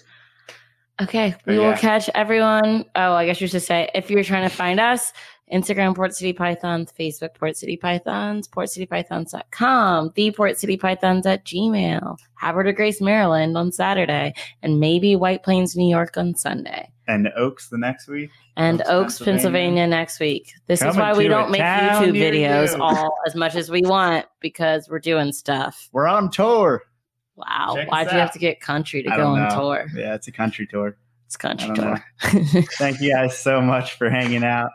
Okay, 0.99 1.35
we 1.45 1.57
yeah. 1.57 1.69
will 1.69 1.77
catch 1.77 2.09
everyone. 2.15 2.85
Oh, 2.95 3.13
I 3.13 3.25
guess 3.27 3.39
you 3.39 3.47
should 3.47 3.61
say 3.61 3.89
if 3.93 4.09
you're 4.09 4.23
trying 4.23 4.49
to 4.49 4.55
find 4.55 4.79
us, 4.79 5.13
Instagram 5.51 5.95
Port 5.95 6.13
City 6.13 6.33
Pythons, 6.33 6.91
Facebook 6.97 7.33
Port 7.35 7.55
City 7.55 7.77
Pythons, 7.77 8.47
portcitypythons.com, 8.47 10.11
the 10.15 10.31
Port 10.31 10.57
City 10.57 10.75
Pythons 10.75 11.25
at 11.25 11.45
Gmail, 11.45 12.17
Havre 12.39 12.63
de 12.63 12.73
Grace, 12.73 12.99
Maryland 12.99 13.57
on 13.57 13.71
Saturday, 13.71 14.33
and 14.61 14.79
maybe 14.79 15.15
White 15.15 15.43
Plains, 15.43 15.75
New 15.75 15.89
York 15.89 16.17
on 16.17 16.35
Sunday. 16.35 16.91
And 17.07 17.29
Oaks 17.37 17.69
the 17.69 17.77
next 17.77 18.09
week. 18.09 18.29
And 18.57 18.81
Oaks, 18.81 18.89
Oaks 18.89 19.17
Pennsylvania. 19.19 19.83
Pennsylvania. 19.83 19.87
next 19.87 20.19
week. 20.19 20.53
This 20.65 20.81
Coming 20.81 20.95
is 20.95 20.97
why 20.97 21.13
we 21.13 21.29
don't 21.29 21.51
make 21.51 21.61
YouTube 21.61 22.17
videos 22.17 22.75
you. 22.75 22.83
all 22.83 23.17
as 23.25 23.33
much 23.33 23.55
as 23.55 23.71
we 23.71 23.83
want 23.83 24.25
because 24.41 24.89
we're 24.89 24.99
doing 24.99 25.31
stuff. 25.31 25.87
We're 25.93 26.07
on 26.07 26.29
tour. 26.29 26.83
Wow. 27.37 27.75
Check 27.75 27.89
Why'd 27.89 28.11
you 28.11 28.17
have 28.17 28.33
to 28.33 28.39
get 28.39 28.59
country 28.59 29.03
to 29.03 29.09
go 29.09 29.27
on 29.27 29.49
tour? 29.51 29.85
Yeah, 29.95 30.15
it's 30.15 30.27
a 30.27 30.33
country 30.33 30.67
tour. 30.67 30.97
It's 31.27 31.37
country 31.37 31.73
tour. 31.73 32.03
Thank 32.77 32.99
you 32.99 33.13
guys 33.13 33.37
so 33.37 33.61
much 33.61 33.93
for 33.93 34.09
hanging 34.09 34.43
out 34.43 34.71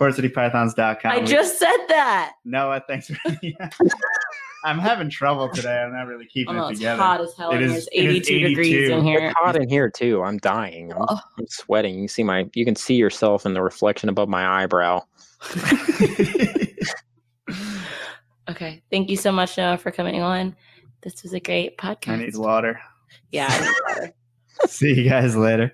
portcitypythons.com. 0.00 1.12
I 1.12 1.20
just 1.24 1.58
said 1.58 1.76
that. 1.88 2.34
Noah, 2.44 2.82
thanks 2.88 3.08
for 3.08 3.16
I'm 4.64 4.78
having 4.78 5.08
trouble 5.08 5.48
today. 5.48 5.78
I'm 5.78 5.92
not 5.92 6.06
really 6.06 6.26
keeping 6.26 6.56
oh, 6.56 6.68
it 6.68 6.74
together. 6.74 6.94
It's 6.94 7.02
hot 7.02 7.20
as 7.20 7.34
hell. 7.34 7.50
It 7.52 7.62
is, 7.62 7.88
82, 7.92 8.32
82, 8.32 8.48
degrees 8.48 8.90
in 8.90 9.02
here. 9.04 9.18
It's 9.20 9.34
hot 9.38 9.56
in 9.56 9.68
here 9.68 9.90
too. 9.90 10.22
I'm 10.22 10.36
dying. 10.38 10.92
I'm, 10.92 11.02
oh. 11.08 11.20
I'm, 11.38 11.46
sweating. 11.48 11.98
You 11.98 12.08
see 12.08 12.22
my 12.22 12.48
you 12.54 12.64
can 12.66 12.76
see 12.76 12.94
yourself 12.94 13.46
in 13.46 13.54
the 13.54 13.62
reflection 13.62 14.08
above 14.10 14.28
my 14.28 14.62
eyebrow. 14.62 15.02
okay. 18.50 18.82
Thank 18.90 19.08
you 19.08 19.16
so 19.16 19.32
much, 19.32 19.56
Noah, 19.56 19.78
for 19.78 19.90
coming 19.90 20.20
on. 20.20 20.54
This 21.02 21.22
was 21.22 21.32
a 21.32 21.40
great 21.40 21.78
podcast. 21.78 22.12
I 22.12 22.16
need 22.16 22.36
water. 22.36 22.78
Yeah, 23.32 23.46
I 23.48 23.60
need 23.60 23.74
water. 23.88 24.14
see 24.66 24.92
you 24.92 25.08
guys 25.08 25.36
later. 25.36 25.72